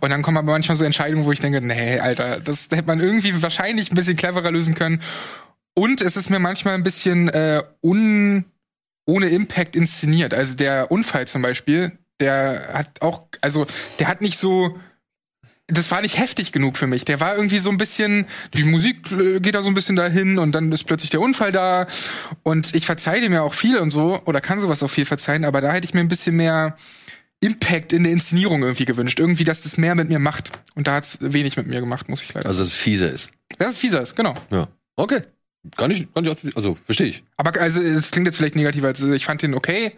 Und 0.00 0.10
dann 0.10 0.20
kommen 0.22 0.36
aber 0.36 0.52
manchmal 0.52 0.76
so 0.76 0.84
Entscheidungen, 0.84 1.24
wo 1.24 1.32
ich 1.32 1.40
denke, 1.40 1.60
nee, 1.60 1.98
Alter, 1.98 2.40
das 2.40 2.68
hätte 2.70 2.86
man 2.86 3.00
irgendwie 3.00 3.40
wahrscheinlich 3.42 3.90
ein 3.90 3.94
bisschen 3.94 4.16
cleverer 4.16 4.50
lösen 4.50 4.74
können. 4.74 5.00
Und 5.74 6.00
es 6.00 6.16
ist 6.16 6.30
mir 6.30 6.38
manchmal 6.38 6.74
ein 6.74 6.82
bisschen 6.82 7.28
äh, 7.28 7.62
un, 7.82 8.44
ohne 9.06 9.28
Impact 9.28 9.76
inszeniert. 9.76 10.34
Also 10.34 10.56
der 10.56 10.90
Unfall 10.90 11.26
zum 11.28 11.42
Beispiel, 11.42 11.92
der 12.20 12.70
hat 12.72 13.02
auch, 13.02 13.24
also 13.40 13.66
der 13.98 14.08
hat 14.08 14.20
nicht 14.20 14.38
so, 14.38 14.78
das 15.68 15.90
war 15.90 16.02
nicht 16.02 16.18
heftig 16.18 16.52
genug 16.52 16.76
für 16.76 16.86
mich. 16.86 17.04
Der 17.04 17.20
war 17.20 17.36
irgendwie 17.36 17.58
so 17.58 17.70
ein 17.70 17.78
bisschen, 17.78 18.26
die 18.54 18.64
Musik 18.64 19.10
äh, 19.12 19.40
geht 19.40 19.54
da 19.54 19.62
so 19.62 19.68
ein 19.68 19.74
bisschen 19.74 19.96
dahin 19.96 20.38
und 20.38 20.52
dann 20.52 20.70
ist 20.72 20.84
plötzlich 20.84 21.10
der 21.10 21.20
Unfall 21.20 21.52
da 21.52 21.86
und 22.42 22.74
ich 22.74 22.86
verzeihe 22.86 23.28
ja 23.30 23.42
auch 23.42 23.54
viel 23.54 23.78
und 23.78 23.90
so 23.90 24.20
oder 24.24 24.40
kann 24.40 24.60
sowas 24.60 24.82
auch 24.82 24.90
viel 24.90 25.06
verzeihen, 25.06 25.44
aber 25.44 25.60
da 25.60 25.72
hätte 25.72 25.84
ich 25.86 25.94
mir 25.94 26.00
ein 26.00 26.08
bisschen 26.08 26.36
mehr 26.36 26.76
Impact 27.40 27.92
in 27.92 28.02
der 28.02 28.12
Inszenierung 28.12 28.62
irgendwie 28.62 28.84
gewünscht. 28.84 29.18
Irgendwie, 29.18 29.44
dass 29.44 29.62
das 29.62 29.78
mehr 29.78 29.94
mit 29.94 30.08
mir 30.08 30.18
macht. 30.18 30.50
Und 30.74 30.86
da 30.86 30.94
hat's 30.94 31.18
wenig 31.20 31.56
mit 31.56 31.66
mir 31.66 31.80
gemacht, 31.80 32.08
muss 32.08 32.22
ich 32.22 32.34
leider 32.34 32.46
Also, 32.46 32.60
dass 32.60 32.68
es 32.68 32.74
fieser 32.74 33.10
ist. 33.10 33.30
Das 33.58 33.72
ist 33.72 33.78
fieser 33.78 34.02
ist, 34.02 34.14
genau. 34.14 34.34
Ja. 34.50 34.68
Okay. 34.96 35.22
Kann 35.76 35.90
ich, 35.90 36.12
kann 36.14 36.24
ich 36.24 36.30
auch, 36.30 36.36
also, 36.56 36.76
verstehe 36.84 37.06
ich. 37.08 37.24
Aber 37.36 37.58
also, 37.60 37.80
es 37.80 38.10
klingt 38.10 38.26
jetzt 38.26 38.36
vielleicht 38.36 38.56
negativer, 38.56 38.88
als 38.88 39.02
ich 39.02 39.24
fand 39.26 39.42
den 39.42 39.54
okay. 39.54 39.92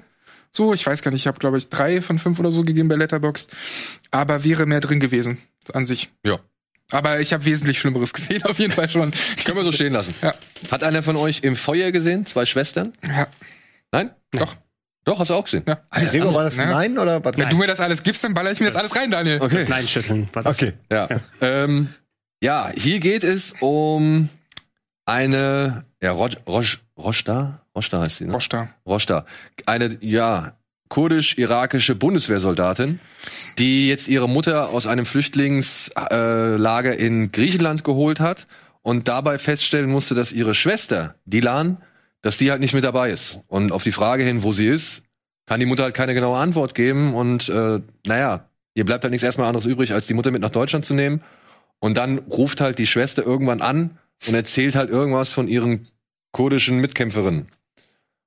So, 0.50 0.74
ich 0.74 0.84
weiß 0.84 1.02
gar 1.02 1.10
nicht, 1.10 1.22
ich 1.22 1.26
habe 1.26 1.38
glaube 1.38 1.56
ich 1.56 1.68
drei 1.70 2.02
von 2.02 2.18
fünf 2.18 2.38
oder 2.38 2.50
so 2.50 2.62
gegeben 2.62 2.88
bei 2.88 2.96
Letterboxd. 2.96 3.50
Aber 4.10 4.44
wäre 4.44 4.66
mehr 4.66 4.80
drin 4.80 5.00
gewesen 5.00 5.38
an 5.72 5.86
sich. 5.86 6.10
Ja. 6.26 6.38
Aber 6.90 7.20
ich 7.20 7.32
habe 7.32 7.44
wesentlich 7.46 7.78
Schlimmeres 7.78 8.12
gesehen, 8.14 8.42
auf 8.44 8.58
jeden 8.58 8.72
Fall 8.72 8.90
schon. 8.90 9.12
Können 9.44 9.56
wir 9.56 9.64
so 9.64 9.72
stehen 9.72 9.94
lassen. 9.94 10.14
Ja. 10.20 10.34
Hat 10.70 10.84
einer 10.84 11.02
von 11.02 11.16
euch 11.16 11.40
im 11.42 11.56
Feuer 11.56 11.90
gesehen? 11.90 12.26
Zwei 12.26 12.44
Schwestern? 12.44 12.92
Ja. 13.06 13.26
Nein? 13.92 14.10
Doch. 14.32 14.56
Doch, 15.04 15.18
hast 15.18 15.30
du 15.30 15.34
auch 15.34 15.44
gesehen? 15.44 15.64
Ja. 15.66 15.80
Gregor, 15.90 16.34
war 16.34 16.44
das 16.44 16.56
Ne? 16.58 16.66
Nein 16.66 16.98
oder 16.98 17.24
was? 17.24 17.36
Wenn 17.38 17.48
du 17.48 17.56
mir 17.56 17.66
das 17.66 17.80
alles 17.80 18.02
gibst, 18.02 18.22
dann 18.22 18.34
baller 18.34 18.52
ich 18.52 18.60
mir 18.60 18.66
das, 18.66 18.76
alles 18.76 18.94
rein, 18.94 19.10
Daniel. 19.10 19.40
Okay. 19.40 19.56
Das 19.56 19.68
Nein 19.68 19.88
schütteln. 19.88 20.28
War 20.32 20.42
das. 20.42 20.56
Okay. 20.56 20.74
Ja. 20.90 21.08
Ähm, 21.40 21.88
Ja, 22.42 22.70
hier 22.74 23.00
geht 23.00 23.24
es 23.24 23.54
um 23.60 24.28
eine, 25.04 25.84
ja, 26.02 26.12
Roj, 26.12 26.36
Roj, 26.46 26.78
Roshda? 26.96 27.60
Roshda 27.74 28.00
heißt 28.00 28.18
sie, 28.18 28.26
ne? 28.26 28.32
Roshta. 28.32 28.68
Roshta. 28.86 29.26
Eine, 29.66 29.98
ja, 30.00 30.56
kurdisch-irakische 30.88 31.94
Bundeswehrsoldatin, 31.94 33.00
die 33.58 33.88
jetzt 33.88 34.08
ihre 34.08 34.28
Mutter 34.28 34.68
aus 34.68 34.86
einem 34.86 35.06
Flüchtlingslager 35.06 36.58
Lager 36.58 36.98
in 36.98 37.32
Griechenland 37.32 37.82
geholt 37.82 38.20
hat 38.20 38.46
und 38.82 39.08
dabei 39.08 39.38
feststellen 39.38 39.90
musste, 39.90 40.14
dass 40.14 40.32
ihre 40.32 40.54
Schwester, 40.54 41.14
Dilan, 41.24 41.78
dass 42.20 42.36
die 42.36 42.50
halt 42.50 42.60
nicht 42.60 42.74
mit 42.74 42.84
dabei 42.84 43.10
ist. 43.10 43.40
Und 43.48 43.72
auf 43.72 43.82
die 43.82 43.92
Frage 43.92 44.22
hin, 44.22 44.42
wo 44.42 44.52
sie 44.52 44.66
ist, 44.66 45.02
kann 45.46 45.60
die 45.60 45.66
Mutter 45.66 45.84
halt 45.84 45.94
keine 45.94 46.12
genaue 46.12 46.36
Antwort 46.36 46.74
geben. 46.74 47.14
Und 47.14 47.48
äh, 47.48 47.80
naja, 48.06 48.44
ihr 48.74 48.84
bleibt 48.84 49.04
halt 49.04 49.12
nichts 49.12 49.24
erstmal 49.24 49.48
anderes 49.48 49.64
übrig, 49.64 49.94
als 49.94 50.06
die 50.06 50.14
Mutter 50.14 50.30
mit 50.30 50.42
nach 50.42 50.50
Deutschland 50.50 50.84
zu 50.84 50.92
nehmen. 50.92 51.22
Und 51.78 51.96
dann 51.96 52.18
ruft 52.18 52.60
halt 52.60 52.78
die 52.78 52.86
Schwester 52.86 53.24
irgendwann 53.24 53.62
an 53.62 53.98
und 54.26 54.34
erzählt 54.34 54.74
halt 54.74 54.90
irgendwas 54.90 55.32
von 55.32 55.48
ihren 55.48 55.86
kurdischen 56.32 56.78
Mitkämpferinnen. 56.78 57.46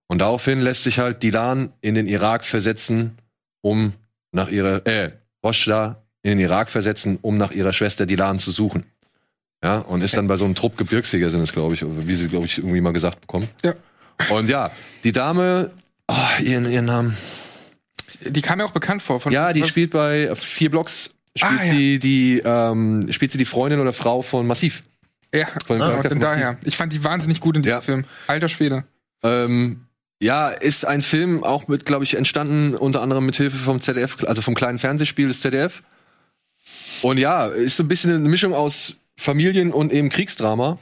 Und 0.07 0.19
daraufhin 0.21 0.59
lässt 0.59 0.83
sich 0.83 0.99
halt 0.99 1.23
Dilan 1.23 1.73
in 1.81 1.95
den 1.95 2.07
Irak 2.07 2.45
versetzen, 2.45 3.17
um 3.61 3.93
nach 4.31 4.49
ihrer, 4.49 4.85
äh, 4.85 5.11
Roshda 5.43 6.03
in 6.21 6.31
den 6.31 6.39
Irak 6.39 6.69
versetzen, 6.69 7.17
um 7.21 7.35
nach 7.35 7.51
ihrer 7.51 7.73
Schwester 7.73 8.05
Dilan 8.05 8.37
zu 8.39 8.51
suchen. 8.51 8.85
Ja, 9.63 9.79
und 9.79 10.01
ist 10.01 10.15
dann 10.15 10.27
bei 10.27 10.37
so 10.37 10.45
einem 10.45 10.53
Trupp 10.53 10.77
Gebirgsjäger 10.77 11.29
sind 11.31 11.41
es, 11.41 11.51
glaube 11.53 11.73
ich, 11.73 11.83
oder 11.83 12.07
wie 12.07 12.13
sie, 12.13 12.27
glaube 12.27 12.45
ich, 12.45 12.57
irgendwie 12.59 12.81
mal 12.81 12.93
gesagt 12.93 13.21
bekommen. 13.21 13.47
Ja. 13.63 13.73
Und 14.29 14.47
ja, 14.49 14.69
die 15.03 15.11
Dame, 15.11 15.71
oh, 16.07 16.13
ihren, 16.43 16.69
ihren 16.71 16.85
Namen. 16.85 17.17
Die 18.21 18.41
kam 18.41 18.59
mir 18.59 18.65
auch 18.65 18.71
bekannt 18.71 19.01
vor. 19.01 19.19
Von 19.19 19.33
Ja, 19.33 19.53
die 19.53 19.61
was- 19.63 19.69
spielt 19.69 19.91
bei 19.91 20.33
vier 20.35 20.69
Blocks, 20.69 21.15
spielt 21.35 21.59
Ah, 21.59 21.63
ja. 21.65 21.73
sie 21.73 21.99
die, 21.99 22.41
ähm, 22.45 23.11
spielt 23.11 23.31
sie 23.31 23.37
die 23.39 23.45
Freundin 23.45 23.79
oder 23.79 23.91
Frau 23.93 24.21
von 24.21 24.45
Massiv. 24.45 24.83
Ja, 25.33 25.47
Von 25.65 25.77
dem 25.77 25.81
ah, 25.81 25.87
Charakter 25.89 26.09
von 26.09 26.19
daher. 26.19 26.57
Ich 26.63 26.77
fand 26.77 26.93
die 26.93 27.03
wahnsinnig 27.03 27.39
gut 27.41 27.55
in 27.55 27.61
diesem 27.63 27.73
Ja. 27.75 27.81
Film. 27.81 28.05
Alter 28.27 28.49
Schwede. 28.49 28.83
Ähm, 29.23 29.81
ja, 30.21 30.49
ist 30.49 30.85
ein 30.85 31.01
Film 31.01 31.43
auch 31.43 31.67
mit, 31.67 31.85
glaube 31.85 32.03
ich, 32.05 32.15
entstanden 32.15 32.75
unter 32.75 33.01
anderem 33.01 33.25
mit 33.25 33.35
Hilfe 33.35 33.57
vom 33.57 33.81
ZDF, 33.81 34.23
also 34.25 34.41
vom 34.41 34.55
kleinen 34.55 34.77
Fernsehspiel 34.79 35.27
des 35.27 35.41
ZDF. 35.41 35.83
Und 37.01 37.17
ja, 37.17 37.47
ist 37.47 37.77
so 37.77 37.83
ein 37.83 37.87
bisschen 37.87 38.11
eine 38.15 38.29
Mischung 38.29 38.53
aus 38.53 38.95
Familien- 39.17 39.73
und 39.73 39.91
eben 39.91 40.09
Kriegsdrama. 40.09 40.77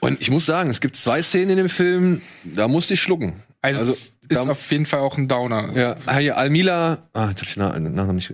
Und 0.00 0.20
ich 0.20 0.30
muss 0.30 0.46
sagen, 0.46 0.70
es 0.70 0.80
gibt 0.80 0.96
zwei 0.96 1.22
Szenen 1.22 1.50
in 1.50 1.56
dem 1.58 1.68
Film, 1.68 2.22
da 2.44 2.68
musste 2.68 2.94
ich 2.94 3.00
schlucken. 3.02 3.34
Also, 3.62 3.80
Also, 3.80 3.92
ist 3.92 4.14
da- 4.28 4.42
auf 4.42 4.70
jeden 4.70 4.86
Fall 4.86 5.00
auch 5.00 5.16
ein 5.16 5.28
Downer. 5.28 5.70
Ja, 5.74 5.96
hier, 6.18 6.36
Almila, 6.36 6.98
ah, 7.12 7.28
jetzt 7.28 7.40
hab 7.42 7.48
ich 7.48 7.54
den 7.54 7.62
Nachnamen 7.94 8.16
nicht. 8.16 8.32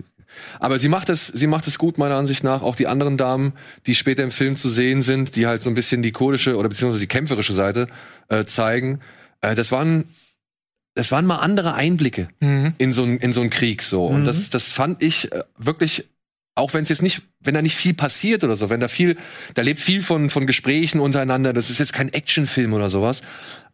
Aber 0.59 0.79
sie 0.79 0.87
macht 0.87 1.09
es, 1.09 1.27
sie 1.27 1.47
macht 1.47 1.67
es 1.67 1.77
gut, 1.77 1.97
meiner 1.97 2.15
Ansicht 2.15 2.43
nach. 2.43 2.61
Auch 2.61 2.75
die 2.75 2.87
anderen 2.87 3.17
Damen, 3.17 3.53
die 3.85 3.95
später 3.95 4.23
im 4.23 4.31
Film 4.31 4.55
zu 4.55 4.69
sehen 4.69 5.03
sind, 5.03 5.35
die 5.35 5.47
halt 5.47 5.63
so 5.63 5.69
ein 5.69 5.75
bisschen 5.75 6.01
die 6.03 6.11
kurdische 6.11 6.57
oder 6.57 6.69
beziehungsweise 6.69 6.99
die 7.01 7.07
kämpferische 7.07 7.53
Seite 7.53 7.87
äh, 8.29 8.45
zeigen. 8.45 8.99
Äh, 9.41 9.55
das 9.55 9.71
waren, 9.71 10.05
das 10.95 11.11
waren 11.11 11.25
mal 11.25 11.37
andere 11.37 11.73
Einblicke 11.73 12.29
Mhm. 12.39 12.73
in 12.77 12.93
so 12.93 13.03
ein 13.03 13.17
in 13.17 13.33
so 13.33 13.41
einen 13.41 13.49
Krieg 13.49 13.81
so. 13.83 14.05
Und 14.05 14.25
das, 14.25 14.49
das 14.49 14.73
fand 14.73 15.01
ich 15.01 15.31
äh, 15.31 15.43
wirklich, 15.57 16.07
auch 16.55 16.73
wenn 16.73 16.83
es 16.83 16.89
jetzt 16.89 17.01
nicht, 17.01 17.23
wenn 17.41 17.55
da 17.55 17.61
nicht 17.61 17.75
viel 17.75 17.93
passiert 17.93 18.43
oder 18.43 18.55
so, 18.55 18.69
wenn 18.69 18.79
da 18.79 18.87
viel, 18.87 19.17
da 19.55 19.63
lebt 19.63 19.79
viel 19.79 20.01
von 20.01 20.29
von 20.29 20.45
Gesprächen 20.45 20.99
untereinander. 20.99 21.51
Das 21.51 21.69
ist 21.69 21.79
jetzt 21.79 21.93
kein 21.93 22.13
Actionfilm 22.13 22.73
oder 22.73 22.89
sowas. 22.89 23.23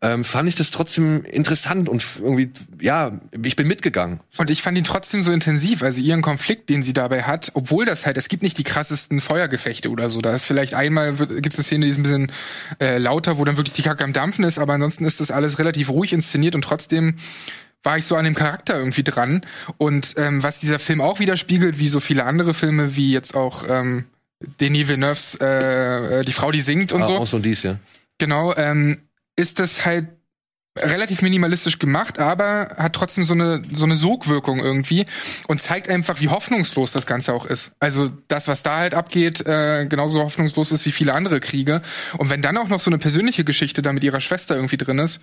Ähm, 0.02 0.24
fand 0.24 0.48
ich 0.48 0.56
das 0.56 0.72
trotzdem 0.72 1.26
interessant 1.26 1.90
und 1.90 2.06
irgendwie, 2.20 2.52
ja, 2.80 3.20
ich 3.44 3.58
bin 3.58 3.68
mitgegangen. 3.68 4.22
Und 4.38 4.50
ich 4.50 4.62
fand 4.62 4.78
ihn 4.78 4.86
trotzdem 4.86 5.22
so 5.22 5.32
intensiv, 5.34 5.84
also 5.84 6.00
ihren 6.00 6.22
Konflikt, 6.22 6.70
den 6.70 6.84
sie 6.84 6.94
dabei 6.94 7.24
hat, 7.24 7.52
obwohl 7.54 7.84
das 7.84 8.06
halt, 8.06 8.16
es 8.16 8.30
gibt 8.30 8.42
nicht 8.42 8.58
die 8.58 8.64
krassesten 8.64 9.20
Feuergefechte 9.20 9.90
oder 9.90 10.10
so. 10.10 10.22
Da 10.22 10.34
ist 10.34 10.46
vielleicht 10.46 10.74
einmal, 10.74 11.16
gibt 11.16 11.48
es 11.48 11.58
eine 11.58 11.64
Szene, 11.66 11.86
die 11.86 11.92
ist 11.92 11.98
ein 11.98 12.04
bisschen 12.04 12.32
äh, 12.80 12.98
lauter, 12.98 13.40
wo 13.40 13.44
dann 13.44 13.58
wirklich 13.58 13.74
die 13.74 13.82
Kacke 13.82 14.06
am 14.06 14.14
Dampfen 14.14 14.46
ist, 14.46 14.58
aber 14.58 14.72
ansonsten 14.72 15.04
ist 15.04 15.20
das 15.20 15.32
alles 15.32 15.60
relativ 15.60 15.90
ruhig 15.90 16.14
inszeniert 16.14 16.56
und 16.56 16.62
trotzdem 16.62 17.16
war 17.84 17.98
ich 17.98 18.06
so 18.06 18.16
an 18.16 18.26
dem 18.26 18.36
Charakter 18.36 18.78
irgendwie 18.78 19.04
dran. 19.04 19.42
Und 19.78 20.16
ähm, 20.18 20.44
was 20.44 20.60
dieser 20.60 20.80
Film 20.80 21.02
auch 21.02 21.20
widerspiegelt, 21.20 21.80
wie 21.80 21.88
so 21.88 22.00
viele 22.00 22.26
andere 22.26 22.54
Filme, 22.54 22.96
wie 22.96 23.12
jetzt 23.12 23.36
auch 23.36 23.64
ähm, 23.70 24.06
Denis 24.60 24.88
Villeneuves 24.88 25.36
äh, 25.36 26.20
äh, 26.20 26.26
Die 26.26 26.34
Frau, 26.34 26.52
die 26.52 26.62
singt 26.62 26.92
und 26.92 27.02
Ah, 27.04 27.06
so. 27.06 27.18
Auch 27.18 27.28
so 27.28 27.38
und 27.38 27.44
dies, 27.44 27.64
ja. 27.64 27.78
Genau, 28.18 28.54
ähm, 28.56 29.00
ist 29.36 29.60
das 29.60 29.86
halt 29.86 30.08
relativ 30.78 31.22
minimalistisch 31.22 31.80
gemacht, 31.80 32.20
aber 32.20 32.70
hat 32.78 32.94
trotzdem 32.94 33.24
so 33.24 33.34
eine 33.34 33.62
so 33.74 33.86
eine 33.86 33.96
Sogwirkung 33.96 34.60
irgendwie 34.60 35.06
und 35.48 35.62
zeigt 35.62 35.90
einfach, 35.90 36.22
wie 36.22 36.30
hoffnungslos 36.30 36.92
das 36.92 37.06
Ganze 37.06 37.34
auch 37.34 37.46
ist. 37.46 37.72
Also 37.80 38.10
das, 38.28 38.48
was 38.48 38.64
da 38.64 38.78
halt 38.78 38.94
abgeht, 38.94 39.46
äh, 39.46 39.88
genauso 39.88 40.22
hoffnungslos 40.22 40.72
ist 40.72 40.86
wie 40.86 40.92
viele 40.92 41.14
andere 41.14 41.40
Kriege. 41.40 41.82
Und 42.18 42.30
wenn 42.30 42.42
dann 42.42 42.58
auch 42.58 42.70
noch 42.70 42.80
so 42.80 42.90
eine 42.90 42.98
persönliche 42.98 43.44
Geschichte 43.44 43.82
da 43.82 43.92
mit 43.94 44.04
ihrer 44.04 44.22
Schwester 44.22 44.56
irgendwie 44.56 44.78
drin 44.78 45.00
ist, 45.00 45.22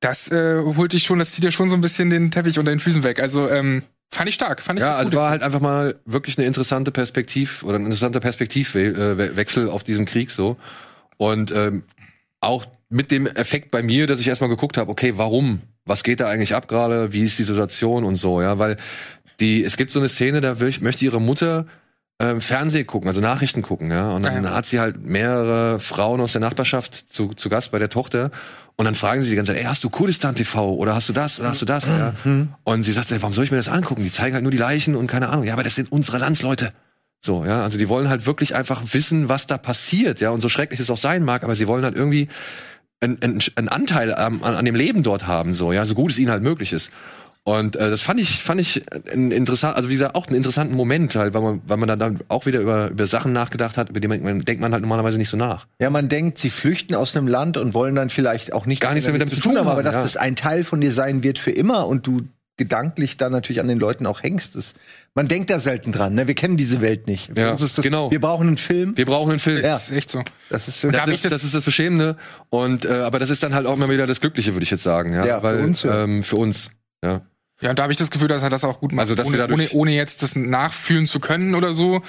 das 0.00 0.30
äh, 0.30 0.62
holt 0.64 0.92
dich 0.92 1.04
schon, 1.04 1.18
das 1.18 1.32
zieht 1.32 1.44
dir 1.44 1.52
schon 1.52 1.68
so 1.70 1.74
ein 1.76 1.80
bisschen 1.80 2.10
den 2.10 2.30
Teppich 2.30 2.58
unter 2.58 2.70
den 2.70 2.80
Füßen 2.80 3.02
weg. 3.02 3.20
Also 3.20 3.48
ähm, 3.50 3.82
fand 4.10 4.28
ich 4.28 4.34
stark, 4.36 4.62
fand 4.62 4.78
ich 4.78 4.84
Ja, 4.84 4.96
also 4.96 5.12
war 5.14 5.30
halt 5.30 5.42
einfach 5.42 5.60
mal 5.60 5.96
wirklich 6.04 6.38
eine 6.38 6.46
interessante 6.46 6.90
Perspektiv 6.92 7.62
oder 7.64 7.78
ein 7.78 7.84
interessanter 7.84 8.20
Perspektivwechsel 8.20 9.68
auf 9.68 9.84
diesen 9.84 10.06
Krieg 10.06 10.30
so. 10.30 10.56
Und 11.16 11.50
ähm, 11.50 11.82
auch 12.40 12.66
mit 12.88 13.10
dem 13.10 13.26
Effekt 13.26 13.70
bei 13.70 13.82
mir, 13.82 14.06
dass 14.06 14.20
ich 14.20 14.28
erstmal 14.28 14.50
geguckt 14.50 14.76
habe, 14.76 14.90
okay, 14.90 15.14
warum? 15.16 15.60
Was 15.84 16.04
geht 16.04 16.20
da 16.20 16.28
eigentlich 16.28 16.54
ab 16.54 16.68
gerade? 16.68 17.12
Wie 17.12 17.22
ist 17.24 17.38
die 17.38 17.44
Situation 17.44 18.04
und 18.04 18.16
so, 18.16 18.40
ja, 18.40 18.58
weil 18.58 18.76
die, 19.40 19.64
es 19.64 19.76
gibt 19.76 19.90
so 19.90 19.98
eine 19.98 20.08
Szene, 20.08 20.40
da 20.40 20.60
will- 20.60 20.74
möchte 20.80 21.04
ihre 21.04 21.20
Mutter 21.20 21.66
ähm, 22.20 22.40
Fernsehen 22.40 22.86
gucken, 22.86 23.08
also 23.08 23.20
Nachrichten 23.20 23.62
gucken, 23.62 23.90
ja. 23.90 24.10
Und 24.12 24.22
dann 24.24 24.44
Ah, 24.44 24.48
ja. 24.50 24.54
hat 24.56 24.66
sie 24.66 24.80
halt 24.80 25.04
mehrere 25.04 25.78
Frauen 25.80 26.20
aus 26.20 26.32
der 26.32 26.40
Nachbarschaft 26.40 26.94
zu, 26.94 27.34
zu 27.34 27.48
Gast 27.48 27.70
bei 27.72 27.78
der 27.78 27.88
Tochter. 27.90 28.30
Und 28.80 28.84
dann 28.84 28.94
fragen 28.94 29.20
sie 29.22 29.30
die 29.30 29.36
ganze 29.36 29.52
Zeit, 29.52 29.60
ey, 29.60 29.66
hast 29.66 29.82
du 29.82 29.90
Kurdistan 29.90 30.36
TV 30.36 30.72
oder 30.74 30.94
hast 30.94 31.08
du 31.08 31.12
das 31.12 31.40
oder 31.40 31.48
hast 31.50 31.60
du 31.60 31.66
das? 31.66 31.86
Ja. 31.86 32.14
Und 32.64 32.84
sie 32.84 32.92
sagt, 32.92 33.10
ey, 33.10 33.20
warum 33.20 33.32
soll 33.34 33.42
ich 33.44 33.50
mir 33.50 33.56
das 33.56 33.68
angucken? 33.68 34.02
Die 34.04 34.12
zeigen 34.12 34.34
halt 34.34 34.44
nur 34.44 34.52
die 34.52 34.56
Leichen 34.58 34.94
und 34.94 35.08
keine 35.08 35.28
Ahnung. 35.30 35.44
Ja, 35.44 35.52
aber 35.54 35.64
das 35.64 35.74
sind 35.74 35.90
unsere 35.90 36.18
Landsleute. 36.18 36.72
So, 37.20 37.44
ja, 37.44 37.62
also 37.62 37.76
die 37.76 37.88
wollen 37.88 38.08
halt 38.08 38.24
wirklich 38.24 38.54
einfach 38.54 38.80
wissen, 38.92 39.28
was 39.28 39.48
da 39.48 39.58
passiert, 39.58 40.20
ja, 40.20 40.30
und 40.30 40.40
so 40.40 40.48
schrecklich 40.48 40.78
es 40.78 40.88
auch 40.90 40.96
sein 40.96 41.24
mag, 41.24 41.42
aber 41.42 41.56
sie 41.56 41.66
wollen 41.66 41.82
halt 41.82 41.96
irgendwie 41.96 42.28
einen, 43.00 43.20
einen, 43.20 43.42
einen 43.56 43.68
Anteil 43.68 44.14
am- 44.14 44.44
an, 44.44 44.54
an 44.54 44.64
dem 44.64 44.76
Leben 44.76 45.02
dort 45.02 45.26
haben, 45.26 45.52
so, 45.54 45.72
ja, 45.72 45.84
so 45.84 45.94
gut 45.94 46.12
es 46.12 46.18
ihnen 46.20 46.30
halt 46.30 46.44
möglich 46.44 46.72
ist. 46.72 46.92
Und 47.48 47.76
äh, 47.76 47.88
das 47.88 48.02
fand 48.02 48.20
ich, 48.20 48.42
fand 48.42 48.60
ich 48.60 48.82
ein 49.10 49.30
interessant, 49.30 49.74
also 49.74 49.88
wie 49.88 49.94
gesagt, 49.94 50.14
auch 50.16 50.26
einen 50.26 50.36
interessanten 50.36 50.76
Moment 50.76 51.16
halt, 51.16 51.32
weil 51.32 51.40
man, 51.40 51.62
weil 51.66 51.78
man 51.78 51.88
dann, 51.88 51.98
dann 51.98 52.18
auch 52.28 52.44
wieder 52.44 52.60
über, 52.60 52.88
über 52.90 53.06
Sachen 53.06 53.32
nachgedacht 53.32 53.78
hat, 53.78 53.88
über 53.88 54.00
die 54.00 54.08
man, 54.08 54.22
man 54.22 54.40
denkt 54.42 54.60
man 54.60 54.70
halt 54.72 54.82
normalerweise 54.82 55.16
nicht 55.16 55.30
so 55.30 55.38
nach. 55.38 55.66
Ja, 55.80 55.88
man 55.88 56.10
denkt, 56.10 56.36
sie 56.36 56.50
flüchten 56.50 56.94
aus 56.94 57.16
einem 57.16 57.26
Land 57.26 57.56
und 57.56 57.72
wollen 57.72 57.94
dann 57.94 58.10
vielleicht 58.10 58.52
auch 58.52 58.66
nicht 58.66 58.82
Gar 58.82 58.92
nichts 58.92 59.06
mehr 59.06 59.14
mit 59.14 59.22
dem 59.22 59.30
zu 59.30 59.40
tun 59.40 59.56
haben, 59.56 59.66
aber 59.66 59.82
dass 59.82 59.94
ja. 59.94 60.02
das 60.02 60.18
ein 60.18 60.36
Teil 60.36 60.62
von 60.62 60.82
dir 60.82 60.92
sein 60.92 61.22
wird 61.22 61.38
für 61.38 61.50
immer 61.50 61.86
und 61.86 62.06
du 62.06 62.20
gedanklich 62.58 63.16
da 63.16 63.30
natürlich 63.30 63.60
an 63.60 63.68
den 63.68 63.78
Leuten 63.78 64.04
auch 64.04 64.22
hängst. 64.22 64.54
Das, 64.54 64.74
man 65.14 65.26
denkt 65.26 65.48
da 65.48 65.58
selten 65.58 65.90
dran. 65.90 66.12
Ne? 66.12 66.26
Wir 66.26 66.34
kennen 66.34 66.58
diese 66.58 66.82
Welt 66.82 67.06
nicht. 67.06 67.30
Für 67.34 67.40
Ja, 67.40 67.50
uns 67.52 67.62
ist 67.62 67.78
das, 67.78 67.82
genau. 67.82 68.10
Wir 68.10 68.20
brauchen 68.20 68.46
einen 68.48 68.56
Film. 68.58 68.94
Wir 68.94 69.06
brauchen 69.06 69.30
einen 69.30 69.38
Film. 69.38 69.56
Ja. 69.62 69.70
Das 69.72 69.88
ist 69.88 69.96
echt 69.96 70.10
so. 70.10 70.22
Das 70.50 70.68
ist 70.68 70.80
so. 70.80 70.90
Das, 70.90 71.08
ist, 71.08 71.24
das- 71.24 71.30
das 71.32 71.44
ist 71.44 71.54
das 71.54 71.64
Beschämende. 71.64 72.18
Und 72.50 72.84
äh, 72.84 72.88
aber 72.98 73.18
das 73.18 73.30
ist 73.30 73.42
dann 73.42 73.54
halt 73.54 73.66
auch 73.66 73.74
immer 73.74 73.88
wieder 73.88 74.06
das 74.06 74.20
Glückliche, 74.20 74.52
würde 74.54 74.64
ich 74.64 74.70
jetzt 74.70 74.82
sagen, 74.82 75.14
ja. 75.14 75.24
Ja, 75.24 75.38
für 75.38 75.44
Weil, 75.44 75.60
uns, 75.64 75.82
ja. 75.84 76.02
Ähm, 76.04 76.22
für 76.22 76.36
uns. 76.36 76.70
Ja. 77.02 77.22
Ja, 77.60 77.70
und 77.70 77.78
da 77.78 77.82
habe 77.82 77.92
ich 77.92 77.98
das 77.98 78.10
Gefühl, 78.12 78.28
dass 78.28 78.42
er 78.44 78.50
das 78.50 78.62
auch 78.62 78.78
gut 78.78 78.92
macht. 78.92 79.00
Also, 79.02 79.16
dass 79.16 79.26
ohne, 79.26 79.34
wir 79.36 79.38
dadurch- 79.48 79.70
ohne, 79.72 79.80
ohne 79.80 79.92
jetzt 79.96 80.22
das 80.22 80.36
nachfühlen 80.36 81.06
zu 81.06 81.18
können 81.18 81.56
oder 81.56 81.72
so, 81.72 82.02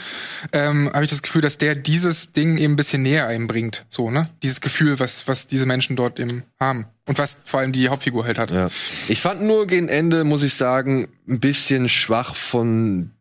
ähm, 0.53 0.91
habe 0.93 1.03
ich 1.03 1.09
das 1.09 1.23
Gefühl, 1.23 1.41
dass 1.41 1.57
der 1.57 1.73
dieses 1.73 2.33
Ding 2.33 2.57
eben 2.57 2.73
ein 2.73 2.75
bisschen 2.75 3.01
näher 3.01 3.25
einbringt. 3.25 3.85
So, 3.89 4.11
ne? 4.11 4.29
Dieses 4.43 4.61
Gefühl, 4.61 4.99
was, 4.99 5.27
was 5.27 5.47
diese 5.47 5.65
Menschen 5.65 5.95
dort 5.95 6.19
eben 6.19 6.43
haben. 6.59 6.85
Und 7.07 7.17
was 7.17 7.39
vor 7.45 7.61
allem 7.61 7.71
die 7.71 7.89
Hauptfigur 7.89 8.25
halt 8.25 8.37
hat. 8.37 8.51
Ja. 8.51 8.69
Ich 9.07 9.21
fand 9.21 9.41
nur 9.41 9.65
gegen 9.65 9.87
Ende, 9.87 10.23
muss 10.23 10.43
ich 10.43 10.53
sagen, 10.53 11.07
ein 11.27 11.39
bisschen 11.39 11.89
schwach 11.89 12.35
von, 12.35 13.11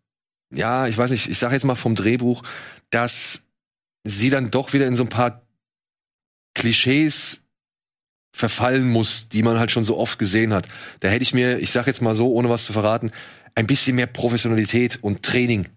ja, 0.53 0.87
ich 0.87 0.99
weiß 0.99 1.11
nicht, 1.11 1.31
ich 1.31 1.39
sage 1.39 1.55
jetzt 1.55 1.65
mal 1.65 1.77
vom 1.77 1.95
Drehbuch, 1.95 2.43
dass 2.91 3.45
sie 4.05 4.29
dann 4.29 4.51
doch 4.51 4.75
wieder 4.75 4.87
in 4.87 4.97
so 4.97 5.05
ein 5.05 5.09
paar 5.09 5.41
Klischees 6.55 7.43
verfallen 8.39 8.89
muss, 8.89 9.29
die 9.29 9.43
man 9.43 9.59
halt 9.59 9.71
schon 9.71 9.85
so 9.85 9.99
oft 9.99 10.19
gesehen 10.19 10.53
hat. 10.55 10.67
Da 11.01 11.09
hätte 11.09 11.23
ich 11.23 11.35
mir, 11.35 11.59
ich 11.59 11.73
sage 11.73 11.89
jetzt 11.89 12.01
mal 12.01 12.15
so, 12.17 12.33
ohne 12.33 12.49
was 12.49 12.65
zu 12.67 12.73
verraten, 12.73 13.11
ein 13.55 13.67
bisschen 13.67 13.97
mehr 13.97 14.07
Professionalität 14.07 14.99
und 15.03 15.23
Training 15.25 15.69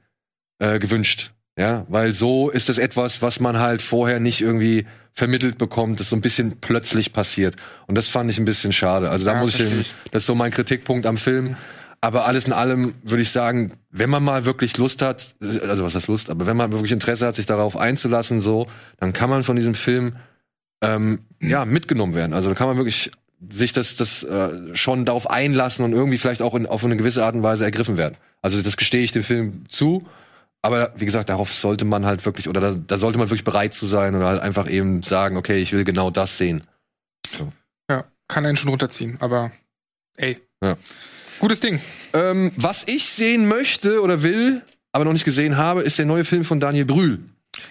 äh, 0.59 0.77
gewünscht. 0.79 1.31
Ja, 1.57 1.85
weil 1.89 2.13
so 2.13 2.49
ist 2.49 2.69
es 2.69 2.77
etwas, 2.77 3.21
was 3.21 3.39
man 3.39 3.59
halt 3.59 3.81
vorher 3.81 4.19
nicht 4.19 4.41
irgendwie 4.41 4.85
vermittelt 5.11 5.57
bekommt, 5.57 5.99
das 5.99 6.09
so 6.09 6.15
ein 6.15 6.21
bisschen 6.21 6.59
plötzlich 6.61 7.11
passiert. 7.11 7.55
Und 7.87 7.95
das 7.95 8.07
fand 8.07 8.29
ich 8.29 8.37
ein 8.37 8.45
bisschen 8.45 8.71
schade. 8.71 9.09
Also 9.09 9.25
da 9.25 9.33
Ja, 9.33 9.39
muss 9.41 9.55
ich, 9.59 9.61
ich. 9.79 9.93
das 10.11 10.21
ist 10.21 10.27
so 10.27 10.35
mein 10.35 10.51
Kritikpunkt 10.51 11.05
am 11.05 11.17
Film. 11.17 11.57
Aber 11.99 12.25
alles 12.25 12.45
in 12.45 12.53
allem 12.53 12.93
würde 13.03 13.21
ich 13.21 13.29
sagen, 13.31 13.73
wenn 13.91 14.09
man 14.09 14.23
mal 14.23 14.45
wirklich 14.45 14.77
Lust 14.77 15.01
hat, 15.01 15.35
also 15.41 15.83
was 15.83 15.93
heißt 15.93 16.07
Lust, 16.07 16.29
aber 16.29 16.47
wenn 16.47 16.57
man 16.57 16.71
wirklich 16.71 16.91
Interesse 16.93 17.27
hat, 17.27 17.35
sich 17.35 17.45
darauf 17.45 17.75
einzulassen, 17.77 18.41
so, 18.41 18.67
dann 18.97 19.13
kann 19.13 19.29
man 19.29 19.43
von 19.43 19.55
diesem 19.55 19.75
Film 19.75 20.15
ähm, 20.81 21.19
ja 21.39 21.65
mitgenommen 21.65 22.13
werden. 22.13 22.33
Also 22.33 22.49
da 22.49 22.55
kann 22.55 22.67
man 22.67 22.77
wirklich 22.77 23.11
sich 23.49 23.73
das, 23.73 23.95
das 23.95 24.23
äh, 24.23 24.75
schon 24.75 25.05
darauf 25.05 25.29
einlassen 25.29 25.83
und 25.83 25.93
irgendwie 25.93 26.17
vielleicht 26.17 26.41
auch 26.41 26.53
in, 26.53 26.65
auf 26.65 26.83
eine 26.83 26.97
gewisse 26.97 27.25
Art 27.25 27.35
und 27.35 27.43
Weise 27.43 27.63
ergriffen 27.63 27.97
werden. 27.97 28.15
Also 28.41 28.61
das 28.61 28.77
gestehe 28.77 29.01
ich 29.01 29.11
dem 29.11 29.23
Film 29.23 29.65
zu. 29.67 30.05
Aber 30.61 30.93
wie 30.95 31.05
gesagt, 31.05 31.29
darauf 31.29 31.51
sollte 31.51 31.85
man 31.85 32.05
halt 32.05 32.23
wirklich, 32.25 32.47
oder 32.47 32.61
da, 32.61 32.75
da 32.75 32.97
sollte 32.97 33.17
man 33.17 33.29
wirklich 33.29 33.43
bereit 33.43 33.73
zu 33.73 33.87
sein 33.87 34.15
oder 34.15 34.27
halt 34.27 34.41
einfach 34.41 34.69
eben 34.69 35.01
sagen, 35.01 35.37
okay, 35.37 35.59
ich 35.59 35.71
will 35.71 35.83
genau 35.83 36.11
das 36.11 36.37
sehen. 36.37 36.63
Ja, 37.89 38.05
kann 38.27 38.45
einen 38.45 38.57
schon 38.57 38.69
runterziehen, 38.69 39.17
aber 39.19 39.51
ey. 40.17 40.37
Ja. 40.63 40.77
Gutes 41.39 41.59
Ding. 41.59 41.81
Ähm, 42.13 42.51
was 42.55 42.87
ich 42.87 43.09
sehen 43.09 43.47
möchte 43.47 44.01
oder 44.01 44.21
will, 44.21 44.61
aber 44.91 45.05
noch 45.05 45.13
nicht 45.13 45.25
gesehen 45.25 45.57
habe, 45.57 45.81
ist 45.81 45.97
der 45.97 46.05
neue 46.05 46.25
Film 46.25 46.43
von 46.43 46.59
Daniel 46.59 46.85
Brühl. 46.85 47.19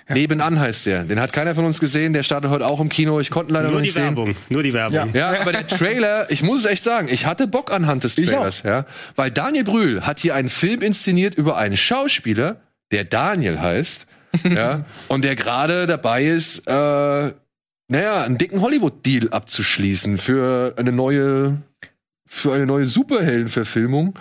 Nebenan 0.08 0.58
heißt 0.58 0.86
der. 0.86 1.04
Den 1.04 1.20
hat 1.20 1.32
keiner 1.32 1.54
von 1.54 1.64
uns 1.64 1.80
gesehen. 1.80 2.12
Der 2.12 2.22
startet 2.22 2.50
heute 2.50 2.66
auch 2.66 2.80
im 2.80 2.88
Kino. 2.88 3.20
Ich 3.20 3.30
konnte 3.30 3.52
leider 3.52 3.68
Nur 3.68 3.74
noch 3.74 3.80
die 3.80 3.86
nicht 3.86 3.94
sehen. 3.94 4.04
Werbung, 4.04 4.36
nur 4.48 4.62
die 4.62 4.72
Werbung. 4.72 5.10
Ja, 5.14 5.40
aber 5.40 5.52
der 5.52 5.66
Trailer, 5.66 6.30
ich 6.30 6.42
muss 6.42 6.60
es 6.60 6.64
echt 6.66 6.84
sagen, 6.84 7.08
ich 7.10 7.26
hatte 7.26 7.46
Bock 7.46 7.72
anhand 7.72 8.04
des 8.04 8.14
Trailers, 8.14 8.62
ja. 8.62 8.86
Weil 9.16 9.30
Daniel 9.30 9.64
Brühl 9.64 10.06
hat 10.06 10.18
hier 10.18 10.34
einen 10.34 10.48
Film 10.48 10.82
inszeniert 10.82 11.34
über 11.34 11.56
einen 11.56 11.76
Schauspieler, 11.76 12.56
der 12.90 13.04
Daniel 13.04 13.60
heißt, 13.60 14.06
ja, 14.44 14.84
und 15.08 15.24
der 15.24 15.36
gerade 15.36 15.86
dabei 15.86 16.24
ist, 16.24 16.66
äh, 16.66 16.72
naja, 16.72 18.22
einen 18.22 18.38
dicken 18.38 18.60
Hollywood-Deal 18.60 19.30
abzuschließen 19.30 20.16
für 20.16 20.74
eine 20.76 20.92
neue, 20.92 21.60
für 22.24 22.52
eine 22.54 22.66
neue 22.66 22.86
Superhelden-Verfilmung. 22.86 24.16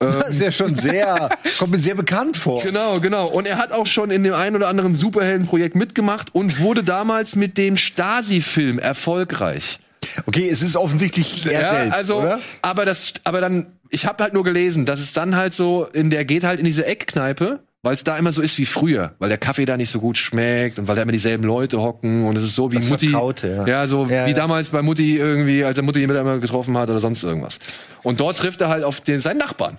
Das 0.00 0.30
ist 0.30 0.40
ja 0.40 0.52
schon 0.52 0.76
sehr, 0.76 1.28
kommt 1.58 1.72
mir 1.72 1.78
sehr 1.78 1.96
bekannt 1.96 2.36
vor. 2.36 2.62
Genau, 2.62 3.00
genau. 3.00 3.26
Und 3.26 3.46
er 3.46 3.58
hat 3.58 3.72
auch 3.72 3.86
schon 3.86 4.10
in 4.10 4.22
dem 4.22 4.34
einen 4.34 4.54
oder 4.54 4.68
anderen 4.68 4.94
Superheldenprojekt 4.94 5.74
mitgemacht 5.74 6.34
und 6.34 6.60
wurde 6.60 6.84
damals 6.84 7.34
mit 7.34 7.58
dem 7.58 7.76
Stasi-Film 7.76 8.78
erfolgreich. 8.78 9.80
Okay, 10.26 10.48
es 10.48 10.62
ist 10.62 10.76
offensichtlich 10.76 11.44
er 11.46 11.86
Ja, 11.86 11.90
also, 11.90 12.20
oder? 12.20 12.40
aber 12.62 12.84
das, 12.84 13.14
aber 13.24 13.40
dann, 13.40 13.66
ich 13.90 14.06
habe 14.06 14.22
halt 14.22 14.34
nur 14.34 14.44
gelesen, 14.44 14.84
dass 14.84 15.00
es 15.00 15.12
dann 15.12 15.34
halt 15.34 15.52
so, 15.52 15.88
in 15.92 16.10
der 16.10 16.24
geht 16.24 16.44
halt 16.44 16.60
in 16.60 16.64
diese 16.64 16.86
Eckkneipe, 16.86 17.60
weil 17.82 17.94
es 17.94 18.04
da 18.04 18.16
immer 18.16 18.32
so 18.32 18.42
ist 18.42 18.58
wie 18.58 18.66
früher, 18.66 19.14
weil 19.18 19.28
der 19.28 19.38
Kaffee 19.38 19.64
da 19.64 19.76
nicht 19.76 19.90
so 19.90 20.00
gut 20.00 20.18
schmeckt 20.18 20.78
und 20.78 20.88
weil 20.88 20.96
da 20.96 21.02
immer 21.02 21.12
dieselben 21.12 21.44
Leute 21.44 21.80
hocken 21.80 22.24
und 22.24 22.36
es 22.36 22.42
ist 22.42 22.54
so 22.54 22.72
wie 22.72 22.76
Das 22.76 22.88
Mutti, 22.88 23.08
Vertraute, 23.10 23.48
ja. 23.48 23.66
ja, 23.66 23.86
so 23.86 24.04
Ja, 24.06 24.26
wie 24.26 24.30
ja. 24.30 24.36
damals 24.36 24.70
bei 24.70 24.82
Mutti 24.82 25.16
irgendwie, 25.16 25.64
als 25.64 25.78
er 25.78 25.84
Mutti 25.84 26.06
mit 26.06 26.16
einmal 26.16 26.40
getroffen 26.40 26.76
hat 26.76 26.90
oder 26.90 26.98
sonst 26.98 27.22
irgendwas. 27.22 27.58
Und 28.02 28.20
dort 28.20 28.38
trifft 28.38 28.60
er 28.60 28.68
halt 28.68 28.84
auf 28.84 29.00
den, 29.00 29.20
seinen 29.20 29.38
Nachbarn, 29.38 29.78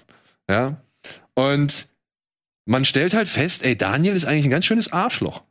ja, 0.50 0.78
und 1.34 1.88
man 2.66 2.86
stellt 2.86 3.14
halt 3.14 3.28
fest, 3.28 3.66
ey, 3.66 3.76
Daniel 3.76 4.16
ist 4.16 4.26
eigentlich 4.26 4.46
ein 4.46 4.52
ganz 4.52 4.66
schönes 4.66 4.94
Arschloch. 4.94 5.44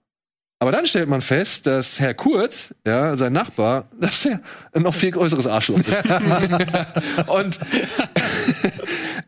Aber 0.60 0.72
dann 0.72 0.86
stellt 0.86 1.08
man 1.08 1.20
fest, 1.20 1.66
dass 1.68 2.00
Herr 2.00 2.14
Kurz, 2.14 2.74
ja, 2.86 3.16
sein 3.16 3.32
Nachbar, 3.32 3.88
dass 4.00 4.26
er 4.26 4.40
ein 4.72 4.82
noch 4.82 4.94
viel 4.94 5.12
größeres 5.12 5.46
Arschloch 5.46 5.78
ist. 5.78 5.86
Und 7.28 7.58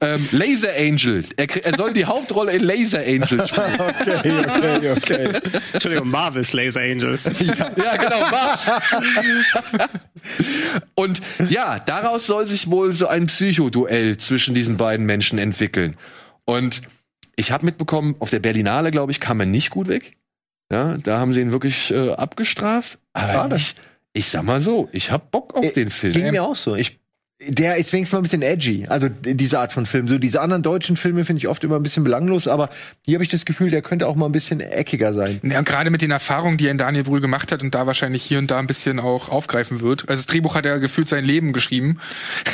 ähm, 0.03 0.27
Laser 0.33 0.71
Angel, 0.79 1.25
er, 1.37 1.47
krieg- 1.47 1.65
er 1.65 1.77
soll 1.77 1.93
die 1.93 2.05
Hauptrolle 2.07 2.53
in 2.53 2.63
Laser 2.65 3.01
Angel 3.01 3.47
spielen. 3.47 3.79
Okay, 3.81 4.45
okay, 4.47 4.91
okay. 4.97 5.41
Entschuldigung, 5.73 6.09
Marvel's 6.11 6.53
Laser 6.53 6.81
Angels. 6.81 7.25
Ja, 7.77 7.97
genau. 7.97 8.21
war. 8.31 9.89
Und 10.95 11.21
ja, 11.49 11.79
daraus 11.79 12.27
soll 12.27 12.47
sich 12.47 12.71
wohl 12.71 12.93
so 12.93 13.07
ein 13.09 13.27
Psychoduell 13.27 14.17
zwischen 14.17 14.55
diesen 14.55 14.77
beiden 14.77 15.07
Menschen 15.07 15.39
entwickeln. 15.39 15.97
Und 16.45 16.83
ich 17.37 17.53
habe 17.53 17.65
mitbekommen, 17.65 18.17
auf 18.19 18.31
der 18.31 18.41
Berlinale, 18.41 18.91
glaube 18.91 19.13
ich, 19.13 19.21
kam 19.21 19.41
er 19.41 19.47
nicht 19.47 19.71
gut 19.71 19.89
weg. 19.89 20.17
Ja, 20.73 20.99
da 20.99 21.19
haben 21.19 21.33
sie 21.33 21.41
ihn 21.41 21.53
wirklich 21.53 21.91
äh, 21.91 22.13
abgestraft. 22.13 22.99
Aber 23.13 23.55
ich, 23.57 23.75
ich 24.13 24.29
sag 24.29 24.45
mal 24.45 24.61
so, 24.61 24.89
ich 24.93 25.11
hab 25.11 25.31
Bock 25.31 25.55
auf 25.55 25.73
den 25.73 25.91
Film. 25.91 26.13
Ging 26.13 26.31
mir 26.31 26.45
auch 26.45 26.55
so. 26.55 26.77
Ich, 26.77 27.00
der 27.49 27.77
ist 27.77 27.93
wenigstens 27.93 28.13
mal 28.13 28.19
ein 28.19 28.23
bisschen 28.23 28.43
edgy. 28.43 28.87
Also 28.89 29.09
diese 29.09 29.59
Art 29.59 29.73
von 29.73 29.87
Film. 29.87 30.09
So 30.09 30.19
diese 30.19 30.41
anderen 30.41 30.63
deutschen 30.63 30.97
Filme 30.97 31.25
finde 31.25 31.39
ich 31.39 31.49
oft 31.49 31.65
immer 31.65 31.77
ein 31.77 31.83
bisschen 31.83 32.05
belanglos, 32.05 32.49
aber 32.49 32.69
hier 33.07 33.15
habe 33.15 33.25
ich 33.25 33.31
das 33.31 33.47
Gefühl, 33.47 33.71
der 33.71 33.81
könnte 33.81 34.07
auch 34.07 34.15
mal 34.15 34.27
ein 34.27 34.33
bisschen 34.33 34.61
eckiger 34.61 35.15
sein. 35.15 35.41
Ja, 35.43 35.59
und 35.59 35.65
gerade 35.67 35.91
mit 35.91 36.03
den 36.03 36.11
Erfahrungen, 36.11 36.59
die 36.59 36.67
er 36.67 36.71
in 36.71 36.79
Daniel 36.79 37.05
Brühl 37.05 37.21
gemacht 37.21 37.51
hat 37.51 37.63
und 37.63 37.75
da 37.75 37.87
wahrscheinlich 37.87 38.23
hier 38.23 38.39
und 38.39 38.51
da 38.51 38.59
ein 38.59 38.67
bisschen 38.67 39.01
auch 39.01 39.31
aufgreifen 39.31 39.81
wird. 39.81 40.03
Also 40.09 40.23
das 40.23 40.27
Drehbuch 40.27 40.55
hat 40.55 40.67
er 40.67 40.81
gefühlt 40.81 41.09
sein 41.09 41.25
Leben 41.25 41.53
geschrieben. 41.53 41.99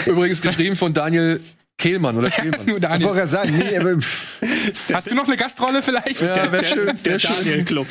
Übrigens 0.06 0.40
geschrieben 0.40 0.76
von 0.76 0.94
Daniel 0.94 1.40
Kehlmann 1.78 2.16
oder 2.16 2.30
Kehlmann. 2.30 2.66
Nur 2.66 2.78
Ich 2.78 2.82
wollte 2.82 3.04
gerade 3.04 3.28
sagen, 3.28 3.54
nee, 3.56 3.76
aber, 3.76 3.96
Hast 4.92 5.10
du 5.10 5.14
noch 5.14 5.26
eine 5.26 5.36
Gastrolle 5.36 5.82
vielleicht? 5.82 6.20
Ja, 6.20 6.50
wär 6.50 6.64
schön. 6.64 6.90
Der 7.04 7.18
schön. 7.18 7.36
Daniel 7.36 7.64
Club. 7.64 7.86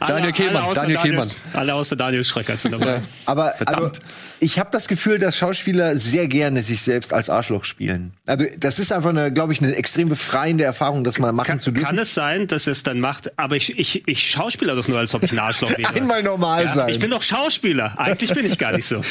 Daniel 0.00 0.32
Kehlmann, 0.32 0.74
Daniel 0.74 0.98
Kehlmann. 0.98 1.30
Alle 1.52 1.74
außer 1.74 1.96
Daniel 1.96 2.24
Schröcker 2.24 2.56
sind 2.56 2.72
dabei. 2.72 3.02
aber 3.26 3.54
also, 3.66 3.92
ich 4.40 4.58
habe 4.58 4.70
das 4.72 4.88
Gefühl, 4.88 5.18
dass 5.18 5.36
Schauspieler 5.36 5.96
sehr 5.96 6.26
gerne 6.26 6.62
sich 6.62 6.80
selbst 6.80 7.12
als 7.12 7.28
Arschloch 7.28 7.64
spielen. 7.64 8.12
Also 8.26 8.46
das 8.58 8.78
ist 8.78 8.92
einfach 8.92 9.10
eine, 9.10 9.32
glaube 9.32 9.52
ich, 9.52 9.62
eine 9.62 9.74
extrem 9.74 10.08
befreiende 10.08 10.64
Erfahrung, 10.64 11.04
das 11.04 11.18
mal 11.18 11.32
machen 11.32 11.46
Kann, 11.46 11.60
zu 11.60 11.70
dürfen. 11.72 11.86
kann 11.86 11.98
es 11.98 12.14
sein, 12.14 12.46
dass 12.46 12.66
es 12.66 12.82
dann 12.82 13.00
macht, 13.00 13.38
aber 13.38 13.56
ich, 13.56 13.78
ich, 13.78 14.08
ich 14.08 14.30
schauspieler 14.30 14.74
doch 14.74 14.88
nur, 14.88 14.98
als 14.98 15.14
ob 15.14 15.22
ich 15.22 15.32
ein 15.32 15.38
Arschloch 15.38 15.76
wäre. 15.76 15.90
Einmal 15.94 16.22
normal 16.22 16.64
ja, 16.64 16.72
sein. 16.72 16.88
Ich 16.88 16.98
bin 16.98 17.10
doch 17.10 17.22
Schauspieler. 17.22 17.98
Eigentlich 17.98 18.32
bin 18.32 18.46
ich 18.46 18.58
gar 18.58 18.72
nicht 18.72 18.86
so. 18.86 19.02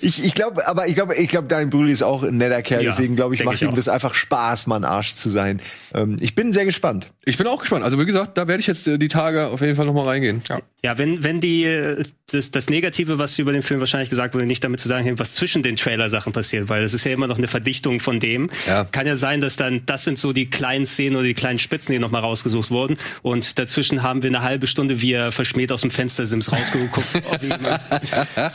Ich, 0.00 0.24
ich 0.24 0.34
glaube, 0.34 0.66
aber 0.66 0.88
ich 0.88 0.94
glaube, 0.94 1.14
ich 1.14 1.28
glaube, 1.28 1.48
Daniel 1.48 1.68
Brühl 1.68 1.90
ist 1.90 2.02
auch 2.02 2.22
ein 2.22 2.36
netter 2.36 2.62
Kerl, 2.62 2.82
Ja, 2.84 2.90
deswegen 2.90 3.16
glaube 3.16 3.34
ich, 3.34 3.44
macht 3.44 3.56
ich 3.56 3.62
ihm 3.62 3.68
auch. 3.70 3.74
das 3.74 3.88
einfach 3.88 4.14
Spaß, 4.14 4.66
mal 4.66 4.76
ein 4.76 4.84
Arsch 4.84 5.14
zu 5.14 5.30
sein. 5.30 5.60
Ähm, 5.94 6.16
ich 6.20 6.34
bin 6.34 6.52
sehr 6.52 6.64
gespannt. 6.64 7.08
Ich 7.24 7.36
bin 7.38 7.46
auch 7.46 7.60
gespannt. 7.60 7.84
Also 7.84 7.98
wie 8.00 8.04
gesagt, 8.06 8.36
da 8.38 8.48
werde 8.48 8.60
ich 8.60 8.66
jetzt 8.66 8.86
äh, 8.86 8.98
die 8.98 9.08
Tage 9.08 9.46
auf 9.48 9.60
jeden 9.60 9.76
Fall 9.76 9.86
noch 9.86 9.94
mal 9.94 10.04
reingehen. 10.06 10.40
Ja. 10.48 10.58
Ja, 10.84 10.98
wenn, 10.98 11.22
wenn 11.22 11.40
die, 11.40 11.64
äh, 11.64 12.02
das, 12.32 12.50
das 12.50 12.68
Negative, 12.68 13.18
was 13.18 13.38
über 13.38 13.52
den 13.52 13.62
Film 13.62 13.78
wahrscheinlich 13.78 14.10
gesagt 14.10 14.34
wurde, 14.34 14.46
nicht 14.46 14.64
damit 14.64 14.80
zu 14.80 14.88
sagen 14.88 15.16
was 15.18 15.34
zwischen 15.34 15.62
den 15.62 15.76
Trailer-Sachen 15.76 16.32
passiert, 16.32 16.68
weil 16.68 16.82
es 16.82 16.92
ist 16.92 17.04
ja 17.04 17.12
immer 17.12 17.28
noch 17.28 17.38
eine 17.38 17.46
Verdichtung 17.46 18.00
von 18.00 18.18
dem. 18.18 18.50
Ja. 18.66 18.84
Kann 18.84 19.06
ja 19.06 19.14
sein, 19.14 19.40
dass 19.40 19.54
dann, 19.54 19.86
das 19.86 20.02
sind 20.02 20.18
so 20.18 20.32
die 20.32 20.50
kleinen 20.50 20.84
Szenen 20.84 21.14
oder 21.14 21.24
die 21.24 21.34
kleinen 21.34 21.60
Spitzen, 21.60 21.92
die 21.92 22.00
nochmal 22.00 22.22
rausgesucht 22.22 22.70
wurden. 22.70 22.96
Und 23.22 23.60
dazwischen 23.60 24.02
haben 24.02 24.22
wir 24.22 24.30
eine 24.30 24.42
halbe 24.42 24.66
Stunde, 24.66 25.00
wie 25.00 25.12
er 25.12 25.30
verschmäht 25.30 25.70
aus 25.70 25.82
dem 25.82 25.90
Fenstersims 25.90 26.50
rausgeguckt, 26.50 27.06
ob 27.30 27.42
jemand 27.42 27.80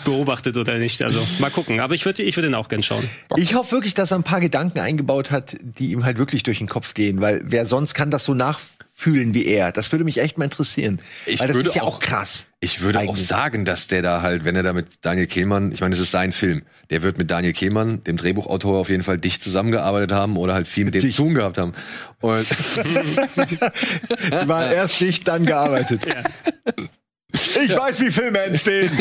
beobachtet 0.04 0.58
oder 0.58 0.78
nicht. 0.80 1.02
Also 1.02 1.26
mal 1.40 1.50
gucken. 1.52 1.80
Aber 1.80 1.96
ich 1.96 2.04
würde 2.04 2.24
ich 2.24 2.36
würde 2.36 2.50
ihn 2.50 2.56
auch 2.56 2.68
gern 2.68 2.84
schauen. 2.84 3.08
Ich 3.38 3.54
hoffe 3.56 3.72
wirklich, 3.72 3.94
dass 3.94 4.12
er 4.12 4.18
ein 4.18 4.24
paar 4.24 4.42
Gedanken 4.42 4.80
eingebaut 4.80 5.32
hat, 5.32 5.56
die 5.62 5.92
ihm 5.92 6.04
halt 6.04 6.18
wirklich 6.18 6.44
durch 6.44 6.58
den 6.58 6.68
Kopf 6.68 6.94
gehen, 6.94 7.22
weil 7.22 7.42
wer 7.46 7.66
sonst 7.66 7.94
kann 7.94 8.12
das 8.12 8.26
so 8.26 8.34
nachfühlen 8.98 9.34
wie 9.34 9.46
er? 9.46 9.72
Das 9.72 9.90
würde 9.92 10.04
mich 10.06 10.18
echt 10.20 10.38
mal 10.38 10.44
interessieren. 10.46 11.00
Ich 11.26 11.40
weil 11.40 11.48
das 11.48 11.56
würde 11.56 11.70
ist 11.70 11.76
ja 11.76 11.82
auch- 11.84 11.96
auch 11.96 12.00
krass. 12.00 12.48
Ich 12.60 12.82
würde 12.82 13.00
auch 13.00 13.04
Eigentlich. 13.04 13.28
sagen, 13.28 13.64
dass 13.66 13.88
der 13.88 14.02
da 14.02 14.22
halt, 14.24 14.44
wenn 14.44 14.56
er 14.56 14.64
da 14.64 14.74
mit 14.74 14.88
Daniel 15.02 15.28
Kehlmann, 15.28 15.72
ich 15.72 15.82
meine, 15.82 15.94
es 15.94 16.02
ist 16.02 16.10
sein 16.12 16.32
Film, 16.32 16.64
der 16.90 17.04
wird 17.04 17.18
mit 17.20 17.30
Daniel 17.30 17.54
Kehlmann, 17.54 18.04
dem 18.04 18.18
Drehbuchautor, 18.18 18.80
auf 18.80 18.90
jeden 18.90 19.04
Fall 19.04 19.20
dicht 19.20 19.44
zusammengearbeitet 19.44 20.12
haben 20.12 20.36
oder 20.38 20.54
halt 20.56 20.68
viel 20.68 20.86
mit 20.86 20.96
dem 20.96 21.02
zu 21.02 21.12
tun 21.12 21.36
gehabt 21.36 21.58
haben. 21.60 21.74
Und 22.22 22.46
Die 22.50 23.60
waren 24.48 24.72
erst 24.72 25.00
nicht, 25.02 25.28
dann 25.28 25.46
gearbeitet. 25.46 26.02
Ich 27.34 27.76
weiß, 27.76 28.00
wie 28.02 28.10
Filme 28.12 28.40
entstehen. 28.40 28.90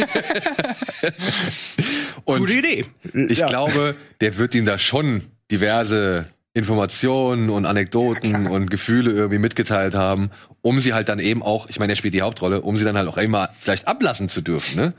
Und 2.25 2.39
Gute 2.41 2.53
Idee. 2.55 2.85
ich 3.29 3.39
Ja. 3.39 3.47
glaube, 3.49 3.95
der 4.21 4.37
wird 4.37 4.55
ihm 4.55 4.67
da 4.67 4.79
schon 4.79 5.23
diverse 5.51 6.27
Informationen 6.57 7.51
und 7.51 7.67
Anekdoten 7.67 8.47
und 8.47 8.71
Gefühle 8.71 9.13
irgendwie 9.13 9.39
mitgeteilt 9.39 9.95
haben, 9.95 10.31
um 10.63 10.81
sie 10.81 10.95
halt 10.95 11.11
dann 11.11 11.19
eben 11.19 11.43
auch, 11.43 11.69
ich 11.69 11.79
meine, 11.79 11.93
er 11.93 11.97
spielt 11.97 12.15
die 12.15 12.23
Hauptrolle, 12.23 12.63
um 12.63 12.79
sie 12.79 12.85
dann 12.87 12.97
halt 12.97 13.09
auch 13.09 13.19
immer 13.19 13.51
vielleicht 13.61 13.87
ablassen 13.87 14.31
zu 14.31 14.41
dürfen, 14.41 14.77
ne? 14.77 14.95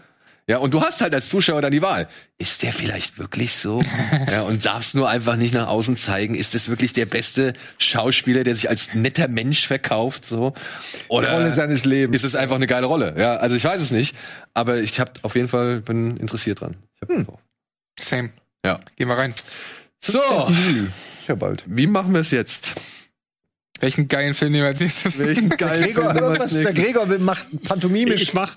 Ja, 0.49 0.59
und 0.59 0.73
du 0.73 0.81
hast 0.81 1.01
halt 1.01 1.13
als 1.13 1.27
Zuschauer 1.27 1.61
dann 1.61 1.73
die 1.73 1.81
Wahl. 1.81 2.07
Ist 2.37 2.63
der 2.63 2.71
vielleicht 2.71 3.17
wirklich 3.17 3.53
so? 3.53 3.81
ja, 4.31 4.43
und 4.43 4.65
darfst 4.65 4.95
nur 4.95 5.09
einfach 5.09 5.35
nicht 5.35 5.53
nach 5.53 5.67
außen 5.67 5.97
zeigen. 5.97 6.35
Ist 6.35 6.55
das 6.55 6.69
wirklich 6.69 6.93
der 6.93 7.05
beste 7.05 7.51
Schauspieler, 7.79 8.45
der 8.45 8.55
sich 8.55 8.69
als 8.69 8.93
netter 8.93 9.27
Mensch 9.27 9.67
verkauft, 9.67 10.25
so? 10.25 10.53
Oder 11.09 11.33
Rolle 11.33 11.51
seines 11.51 11.83
Lebens. 11.83 12.15
ist 12.15 12.23
es 12.23 12.35
einfach 12.35 12.55
eine 12.55 12.67
geile 12.67 12.85
Rolle? 12.85 13.13
Ja, 13.17 13.35
also 13.35 13.57
ich 13.57 13.63
weiß 13.65 13.81
es 13.81 13.91
nicht, 13.91 14.15
aber 14.53 14.77
ich 14.77 15.01
habe 15.01 15.11
auf 15.23 15.35
jeden 15.35 15.49
Fall 15.49 15.81
bin 15.81 16.15
interessiert 16.15 16.61
dran. 16.61 16.77
Ich 16.95 17.01
hab 17.01 17.25
drauf. 17.25 17.39
Same. 17.99 18.29
Ja. 18.63 18.79
Gehen 18.95 19.09
wir 19.09 19.17
rein. 19.17 19.33
So, 20.03 20.19
Ja, 21.27 21.35
bald. 21.35 21.63
wie 21.65 21.87
machen 21.87 22.13
wir 22.13 22.21
es 22.21 22.31
jetzt? 22.31 22.75
Welchen 23.79 24.07
geilen 24.07 24.33
Film 24.33 24.53
nehmen 24.53 24.63
wir 24.63 24.69
als 24.69 24.79
nächstes? 24.79 25.19
Welchen 25.19 25.49
geilen 25.57 25.83
Gregor, 25.83 26.03
Film 26.05 26.13
nehmen 26.15 26.33
wir 26.33 26.39
irgendwas, 26.39 26.53
der? 26.53 26.73
Gregor 26.73 27.05
macht 27.19 27.47
pantomimisch. 27.63 28.21
Ich 28.21 28.33
mach 28.33 28.55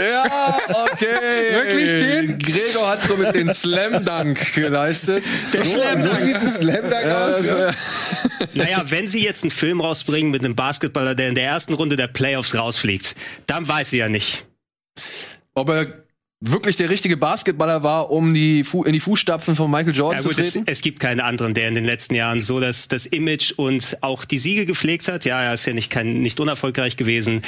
Ja, 0.00 0.58
okay. 0.92 1.06
Wirklich 1.52 1.88
den? 1.88 2.38
Gregor 2.38 2.88
hat 2.88 3.02
so 3.02 3.16
mit 3.16 3.34
den 3.34 3.52
Slam 3.52 4.04
Dunk 4.04 4.54
geleistet. 4.54 5.24
der 5.52 5.64
Slam 5.64 6.02
so 6.02 6.10
sieht 6.24 6.36
ein 6.36 6.52
Slam 6.52 6.82
Dunk 6.90 7.04
Ja, 7.04 7.26
aus. 7.28 7.46
das 7.46 7.46
Ja. 7.48 7.70
Naja, 8.54 8.84
wenn 8.88 9.08
sie 9.08 9.22
jetzt 9.24 9.42
einen 9.42 9.50
Film 9.50 9.80
rausbringen 9.80 10.30
mit 10.30 10.44
einem 10.44 10.54
Basketballer, 10.54 11.14
der 11.16 11.28
in 11.30 11.34
der 11.34 11.44
ersten 11.44 11.72
Runde 11.74 11.96
der 11.96 12.06
Playoffs 12.08 12.54
rausfliegt, 12.54 13.16
dann 13.46 13.66
weiß 13.66 13.90
sie 13.90 13.98
ja 13.98 14.08
nicht. 14.08 14.44
Ob 15.54 15.68
er 15.68 16.04
wirklich 16.40 16.76
der 16.76 16.88
richtige 16.88 17.16
Basketballer 17.16 17.82
war, 17.82 18.10
um 18.10 18.32
die 18.32 18.62
Fu 18.62 18.84
in 18.84 18.92
die 18.92 19.00
Fußstapfen 19.00 19.56
von 19.56 19.70
Michael 19.70 19.94
Jordan 19.96 20.22
Ja 20.22 20.26
gut, 20.26 20.36
zu 20.36 20.40
es, 20.42 20.52
treten? 20.52 20.64
es 20.68 20.82
gibt 20.82 21.00
keinen 21.00 21.18
anderen, 21.20 21.52
der 21.52 21.66
in 21.68 21.74
den 21.74 21.84
letzten 21.84 22.14
Jahren 22.14 22.40
so 22.40 22.60
das, 22.60 22.86
das 22.86 23.06
Image 23.06 23.52
und 23.56 23.98
auch 24.02 24.24
die 24.24 24.38
Siege 24.38 24.64
gepflegt 24.64 25.08
hat. 25.08 25.24
Ja, 25.24 25.42
er 25.42 25.54
ist 25.54 25.66
ja 25.66 25.72
nicht, 25.72 25.90
kein, 25.90 26.20
nicht 26.22 26.38
unerfolgreich 26.38 26.96
gewesen. 26.96 27.42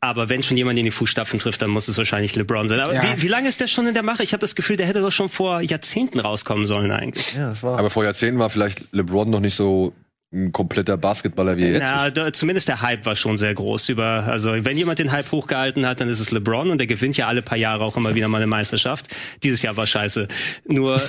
Aber 0.00 0.28
wenn 0.28 0.44
schon 0.44 0.56
jemand 0.56 0.78
in 0.78 0.84
die 0.84 0.92
Fußstapfen 0.92 1.40
trifft, 1.40 1.62
dann 1.62 1.70
muss 1.70 1.88
es 1.88 1.98
wahrscheinlich 1.98 2.36
LeBron 2.36 2.68
sein. 2.68 2.78
Aber 2.78 2.94
Ja. 2.94 3.02
wie, 3.16 3.22
wie 3.22 3.28
lange 3.28 3.48
ist 3.48 3.60
der 3.60 3.66
schon 3.66 3.88
in 3.88 3.94
der 3.94 4.04
Mache? 4.04 4.22
Ich 4.22 4.32
habe 4.32 4.40
das 4.40 4.54
Gefühl, 4.54 4.76
der 4.76 4.86
hätte 4.86 5.00
doch 5.00 5.10
schon 5.12 5.28
vor 5.28 5.60
Jahrzehnten 5.60 6.20
rauskommen 6.20 6.66
sollen 6.66 6.92
eigentlich. 6.92 7.34
Ja, 7.34 7.50
das 7.50 7.62
war 7.64 7.76
Aber 7.78 7.90
vor 7.90 8.04
Jahrzehnten 8.04 8.38
war 8.38 8.50
vielleicht 8.50 8.92
LeBron 8.92 9.28
noch 9.30 9.40
nicht 9.40 9.56
so 9.56 9.92
ein 10.30 10.52
kompletter 10.52 10.98
Basketballer 10.98 11.56
wie 11.56 11.64
er 11.64 11.72
jetzt 11.72 12.16
Ja, 12.16 12.32
zumindest 12.32 12.68
der 12.68 12.82
Hype 12.82 13.06
war 13.06 13.16
schon 13.16 13.38
sehr 13.38 13.54
groß 13.54 13.88
über, 13.88 14.24
also 14.26 14.52
wenn 14.62 14.76
jemand 14.76 14.98
den 14.98 15.10
Hype 15.10 15.32
hochgehalten 15.32 15.86
hat, 15.86 16.02
dann 16.02 16.08
ist 16.10 16.20
es 16.20 16.30
LeBron 16.30 16.70
und 16.70 16.78
der 16.78 16.86
gewinnt 16.86 17.16
ja 17.16 17.28
alle 17.28 17.40
paar 17.40 17.56
Jahre 17.56 17.82
auch 17.84 17.96
immer 17.96 18.14
wieder 18.14 18.28
mal 18.28 18.36
eine 18.36 18.46
Meisterschaft. 18.46 19.08
Dieses 19.42 19.62
Jahr 19.62 19.78
war 19.78 19.86
scheiße. 19.86 20.28
Nur, 20.66 21.00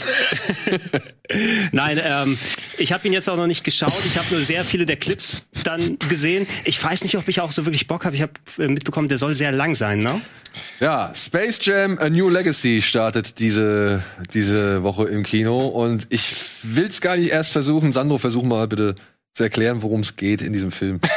nein, 1.74 2.00
ähm, 2.02 2.38
ich 2.78 2.94
habe 2.94 3.06
ihn 3.08 3.14
jetzt 3.14 3.30
auch 3.30 3.36
noch 3.36 3.48
nicht 3.48 3.66
geschaut. 3.66 3.94
Ich 4.06 4.18
habe 4.18 4.28
nur 4.32 4.40
sehr 4.40 4.64
viele 4.64 4.86
der 4.86 4.96
Clips 4.96 5.48
dann 5.66 6.00
gesehen. 6.08 6.48
Ich 6.64 6.82
weiß 6.82 7.04
nicht, 7.04 7.18
ob 7.18 7.28
ich 7.28 7.42
auch 7.42 7.52
so 7.52 7.66
wirklich 7.66 7.88
Bock 7.88 8.06
habe. 8.06 8.16
Ich 8.16 8.22
habe 8.22 8.32
äh, 8.58 8.70
mitbekommen, 8.70 9.10
der 9.10 9.18
soll 9.18 9.36
sehr 9.36 9.52
lang 9.52 9.76
sein, 9.76 10.00
ne? 10.00 10.22
Ja, 10.80 11.12
Space 11.14 11.60
Jam 11.62 11.98
A 12.00 12.10
New 12.10 12.30
Legacy 12.30 12.82
startet 12.82 13.40
diese, 13.40 14.04
diese 14.34 14.84
Woche 14.84 15.06
im 15.06 15.24
Kino 15.24 15.68
und 15.68 16.08
ich 16.10 16.36
will's 16.64 17.02
gar 17.02 17.18
nicht 17.18 17.32
erst 17.32 17.52
versuchen. 17.52 17.94
Sandro, 17.94 18.18
versuch 18.18 18.44
mal 18.44 18.68
bitte 18.68 18.96
zu 19.34 19.44
erklären, 19.44 19.82
worum 19.82 20.02
es 20.02 20.16
geht 20.16 20.42
in 20.42 20.54
diesem 20.54 20.72
Film. 20.72 21.00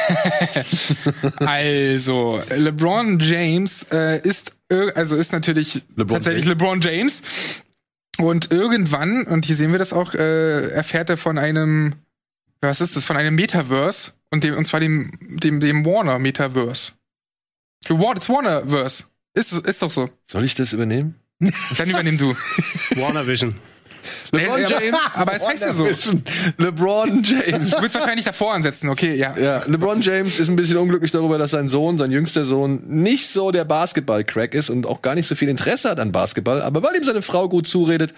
Also, 1.39 2.41
LeBron 2.49 3.19
James 3.19 3.85
äh, 3.91 4.21
ist 4.21 4.55
also 4.95 5.15
ist 5.15 5.33
natürlich 5.33 5.81
LeBron 5.95 6.15
tatsächlich 6.15 6.45
James. 6.45 6.59
LeBron 6.59 6.81
James. 6.81 7.21
Und 8.19 8.51
irgendwann, 8.51 9.23
und 9.23 9.45
hier 9.45 9.55
sehen 9.55 9.71
wir 9.71 9.79
das 9.79 9.91
auch, 9.93 10.13
äh, 10.13 10.69
erfährt 10.69 11.09
er 11.09 11.17
von 11.17 11.37
einem, 11.37 11.95
was 12.61 12.79
ist 12.79 12.95
das, 12.95 13.05
von 13.05 13.17
einem 13.17 13.35
Metaverse 13.35 14.11
und 14.31 14.43
dem, 14.43 14.55
und 14.55 14.65
zwar 14.65 14.79
dem, 14.79 15.11
dem, 15.21 15.59
dem 15.59 15.85
Warner 15.85 16.19
Metaverse. 16.19 16.93
Das 17.83 18.29
Warnerverse. 18.29 19.05
Ist, 19.33 19.51
ist 19.53 19.81
doch 19.81 19.89
so. 19.89 20.09
Soll 20.29 20.43
ich 20.43 20.55
das 20.55 20.73
übernehmen? 20.73 21.15
Dann 21.77 21.89
übernimm 21.89 22.17
du. 22.17 22.33
Warner 22.95 23.25
Vision. 23.27 23.55
LeBron 24.33 24.59
Nee, 24.59 24.65
aber- 24.65 24.83
James. 24.83 24.99
aber 25.13 25.35
es 25.35 25.47
heißt 25.47 25.63
ja 25.63 25.73
so. 25.73 25.87
LeBron 26.57 27.23
James. 27.23 27.71
Du 27.71 27.81
willst 27.81 27.95
wahrscheinlich 27.95 28.25
davor 28.25 28.53
ansetzen, 28.53 28.89
okay, 28.89 29.15
ja. 29.15 29.33
Ja, 29.37 29.63
LeBron 29.65 30.01
James 30.01 30.39
ist 30.39 30.49
ein 30.49 30.55
bisschen 30.57 30.77
unglücklich 30.77 31.11
darüber, 31.11 31.37
dass 31.37 31.51
sein 31.51 31.69
Sohn, 31.69 31.97
sein 31.97 32.11
jüngster 32.11 32.43
Sohn, 32.43 32.83
nicht 32.87 33.29
so 33.29 33.51
der 33.51 33.63
Basketball-Crack 33.63 34.55
ist 34.55 34.69
und 34.69 34.85
auch 34.85 35.01
gar 35.01 35.15
nicht 35.15 35.27
so 35.27 35.35
viel 35.35 35.47
Interesse 35.47 35.89
hat 35.89 35.99
an 36.01 36.11
Basketball. 36.11 36.61
Aber 36.61 36.83
weil 36.83 36.95
ihm 36.97 37.03
seine 37.05 37.21
Frau 37.21 37.47
gut 37.47 37.65
zuredet, 37.65 38.13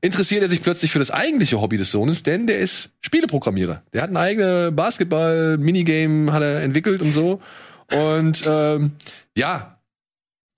interessiert 0.00 0.42
er 0.42 0.48
sich 0.48 0.60
plötzlich 0.62 0.90
für 0.90 0.98
das 0.98 1.12
eigentliche 1.12 1.60
Hobby 1.60 1.76
des 1.76 1.92
Sohnes, 1.92 2.24
denn 2.24 2.48
der 2.48 2.58
ist 2.58 2.90
Spieleprogrammierer. 3.00 3.82
Der 3.92 4.02
hat 4.02 4.10
ein 4.10 4.16
eigenes 4.16 4.74
Basketball-Minigame, 4.74 6.32
hat 6.32 6.42
er 6.42 6.62
entwickelt 6.62 7.00
und 7.00 7.12
so. 7.12 7.40
Und 7.92 8.42
ähm, 8.46 8.92
ja, 9.36 9.71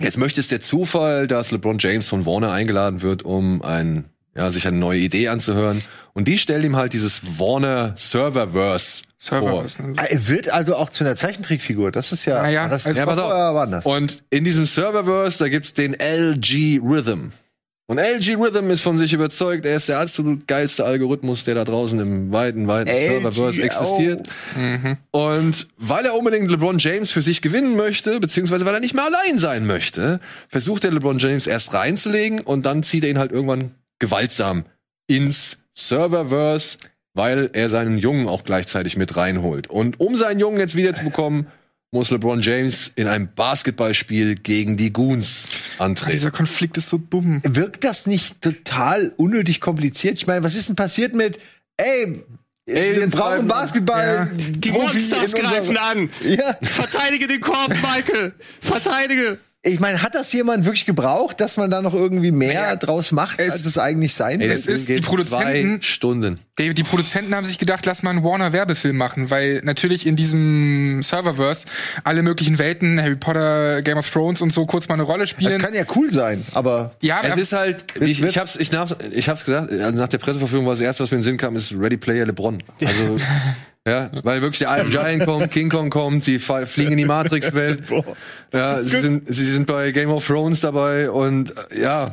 jetzt 0.04 0.18
möchte 0.18 0.40
es 0.40 0.48
der 0.48 0.60
Zufall, 0.60 1.26
dass 1.26 1.50
LeBron 1.50 1.78
James 1.78 2.08
von 2.08 2.24
Warner 2.26 2.52
eingeladen 2.52 3.02
wird, 3.02 3.24
um 3.24 3.62
ein, 3.62 4.04
ja, 4.36 4.50
sich 4.52 4.66
eine 4.66 4.76
neue 4.76 5.00
Idee 5.00 5.28
anzuhören. 5.28 5.82
Und 6.12 6.28
die 6.28 6.38
stellen 6.38 6.64
ihm 6.64 6.76
halt 6.76 6.92
dieses 6.92 7.38
Warner 7.38 7.94
Serververse 7.96 9.02
vor. 9.18 9.40
Serververse. 9.40 9.82
ne? 9.82 9.92
Er 9.96 10.28
wird 10.28 10.48
also 10.50 10.76
auch 10.76 10.90
zu 10.90 11.04
einer 11.04 11.16
Zeichentrickfigur. 11.16 11.90
Das 11.90 12.12
ist 12.12 12.24
ja, 12.26 12.40
Ah 12.40 12.48
ja, 12.48 12.68
das 12.68 12.86
also 12.86 12.90
ist 12.90 12.98
Ja, 12.98 13.06
pass 13.06 13.18
auf. 13.18 13.56
anders. 13.56 13.86
Und 13.86 14.22
in 14.30 14.44
diesem 14.44 14.66
Serververse, 14.66 15.38
da 15.38 15.48
gibt's 15.48 15.74
den 15.74 15.94
LG 15.94 16.80
Rhythm. 16.84 17.30
Und 17.86 17.98
LG 17.98 18.36
Rhythm 18.36 18.70
ist 18.70 18.80
von 18.80 18.96
sich 18.96 19.12
überzeugt, 19.12 19.66
er 19.66 19.76
ist 19.76 19.90
der 19.90 20.00
absolut 20.00 20.46
geilste 20.48 20.86
Algorithmus, 20.86 21.44
der 21.44 21.54
da 21.54 21.64
draußen 21.64 22.00
im 22.00 22.32
weiten, 22.32 22.66
weiten 22.66 22.88
Serververse 22.88 23.62
existiert. 23.62 24.26
Und 25.10 25.66
weil 25.76 26.06
er 26.06 26.14
unbedingt 26.14 26.50
LeBron 26.50 26.78
James 26.78 27.12
für 27.12 27.20
sich 27.20 27.42
gewinnen 27.42 27.76
möchte, 27.76 28.20
beziehungsweise 28.20 28.64
weil 28.64 28.72
er 28.72 28.80
nicht 28.80 28.94
mehr 28.94 29.04
allein 29.04 29.38
sein 29.38 29.66
möchte, 29.66 30.20
versucht 30.48 30.84
er 30.86 30.92
LeBron 30.92 31.18
James 31.18 31.46
erst 31.46 31.74
reinzulegen 31.74 32.40
und 32.40 32.64
dann 32.64 32.82
zieht 32.84 33.04
er 33.04 33.10
ihn 33.10 33.18
halt 33.18 33.32
irgendwann 33.32 33.72
gewaltsam 33.98 34.64
ins 35.06 35.64
Serververse, 35.74 36.78
weil 37.12 37.50
er 37.52 37.68
seinen 37.68 37.98
Jungen 37.98 38.28
auch 38.28 38.44
gleichzeitig 38.44 38.96
mit 38.96 39.14
reinholt. 39.18 39.68
Und 39.68 40.00
um 40.00 40.16
seinen 40.16 40.40
Jungen 40.40 40.58
jetzt 40.58 40.74
wieder 40.74 40.94
zu 40.94 41.04
bekommen, 41.04 41.48
muss 41.94 42.10
LeBron 42.10 42.42
James 42.42 42.90
in 42.96 43.06
einem 43.06 43.28
Basketballspiel 43.34 44.34
gegen 44.34 44.76
die 44.76 44.92
Goons 44.92 45.46
antreten. 45.78 46.12
Dieser 46.12 46.30
Konflikt 46.30 46.76
ist 46.76 46.88
so 46.88 46.98
dumm. 46.98 47.40
Wirkt 47.44 47.84
das 47.84 48.06
nicht 48.06 48.42
total 48.42 49.14
unnötig 49.16 49.60
kompliziert? 49.60 50.18
Ich 50.18 50.26
meine, 50.26 50.42
was 50.42 50.54
ist 50.56 50.68
denn 50.68 50.76
passiert 50.76 51.14
mit, 51.14 51.38
ey, 51.76 52.22
wir 52.66 52.80
Aliens 52.80 53.14
brauchen 53.14 53.46
Basketball. 53.46 54.06
Ja. 54.06 54.28
Die 54.36 54.70
Monsters 54.70 55.34
greifen 55.34 55.76
an! 55.76 56.10
Ja. 56.22 56.58
Verteidige 56.62 57.26
den 57.26 57.40
Korb, 57.40 57.70
Michael! 57.82 58.32
Verteidige! 58.60 59.38
Ich 59.66 59.80
meine, 59.80 60.02
hat 60.02 60.14
das 60.14 60.30
jemand 60.34 60.66
wirklich 60.66 60.84
gebraucht, 60.84 61.40
dass 61.40 61.56
man 61.56 61.70
da 61.70 61.80
noch 61.80 61.94
irgendwie 61.94 62.30
mehr 62.30 62.54
Naja, 62.62 62.76
draus 62.76 63.12
macht, 63.12 63.40
es- 63.40 63.52
als 63.54 63.64
es 63.64 63.78
eigentlich 63.78 64.12
sein 64.12 64.40
Ey, 64.42 64.48
wird? 64.48 64.58
es 64.58 64.66
das 64.66 64.80
ist- 64.80 64.88
die 64.90 65.00
Produzenten- 65.00 65.80
zwei 65.80 65.82
Stunden. 65.82 66.40
Die, 66.58 66.74
die 66.74 66.82
Produzenten 66.82 67.34
haben 67.34 67.46
sich 67.46 67.58
gedacht, 67.58 67.84
lass 67.86 68.02
mal 68.02 68.10
einen 68.10 68.22
Warner-Werbefilm 68.22 68.96
machen, 68.96 69.30
weil 69.30 69.62
natürlich 69.64 70.06
in 70.06 70.16
diesem 70.16 71.02
Serververse 71.02 71.64
alle 72.04 72.22
möglichen 72.22 72.58
Welten, 72.58 73.00
Harry 73.00 73.16
Potter, 73.16 73.80
Game 73.82 73.96
of 73.96 74.08
Thrones 74.10 74.42
und 74.42 74.52
so 74.52 74.66
kurz 74.66 74.86
mal 74.88 74.94
eine 74.94 75.02
Rolle 75.04 75.20
Das 75.22 75.30
spielen. 75.30 75.60
kann 75.62 75.72
ja 75.74 75.84
cool 75.96 76.12
sein, 76.12 76.44
aber 76.52 76.94
ja, 77.00 77.22
Es 77.22 77.36
ist 77.40 77.52
halt, 77.54 77.84
ich, 78.00 78.22
ich 78.22 78.36
hab's, 78.38 78.56
ich, 78.56 78.70
nach, 78.70 78.94
ich 79.12 79.28
hab's 79.30 79.44
gesagt, 79.46 79.72
also 79.72 79.96
nach 79.98 80.08
der 80.08 80.18
Presseverführung 80.18 80.66
war 80.66 80.74
das 80.74 80.82
erste, 80.82 81.02
was 81.02 81.10
mir 81.10 81.16
in 81.16 81.22
den 81.22 81.24
Sinn 81.24 81.36
kam, 81.38 81.56
ist 81.56 81.72
Ready 81.72 81.96
Player 81.96 82.26
LeBron. 82.26 82.62
Also, 82.82 83.16
ja, 83.86 84.10
weil 84.22 84.40
wirklich 84.42 84.60
der 84.60 84.76
Iron 84.78 84.90
Giant 84.90 85.24
kommt, 85.24 85.50
King 85.52 85.68
Kong 85.68 85.90
kommt, 85.90 86.26
die 86.26 86.38
fa- 86.38 86.64
fliegen 86.66 86.92
in 86.92 86.98
die 86.98 87.04
Matrix-Welt. 87.04 87.82
Ja, 88.52 88.80
sie 88.84 89.00
sind, 89.00 89.26
sie 89.26 89.50
sind 89.50 89.66
bei 89.66 89.90
Game 89.90 90.10
of 90.10 90.24
Thrones 90.24 90.60
dabei 90.60 91.10
und 91.10 91.50
äh, 91.72 91.82
ja. 91.82 92.12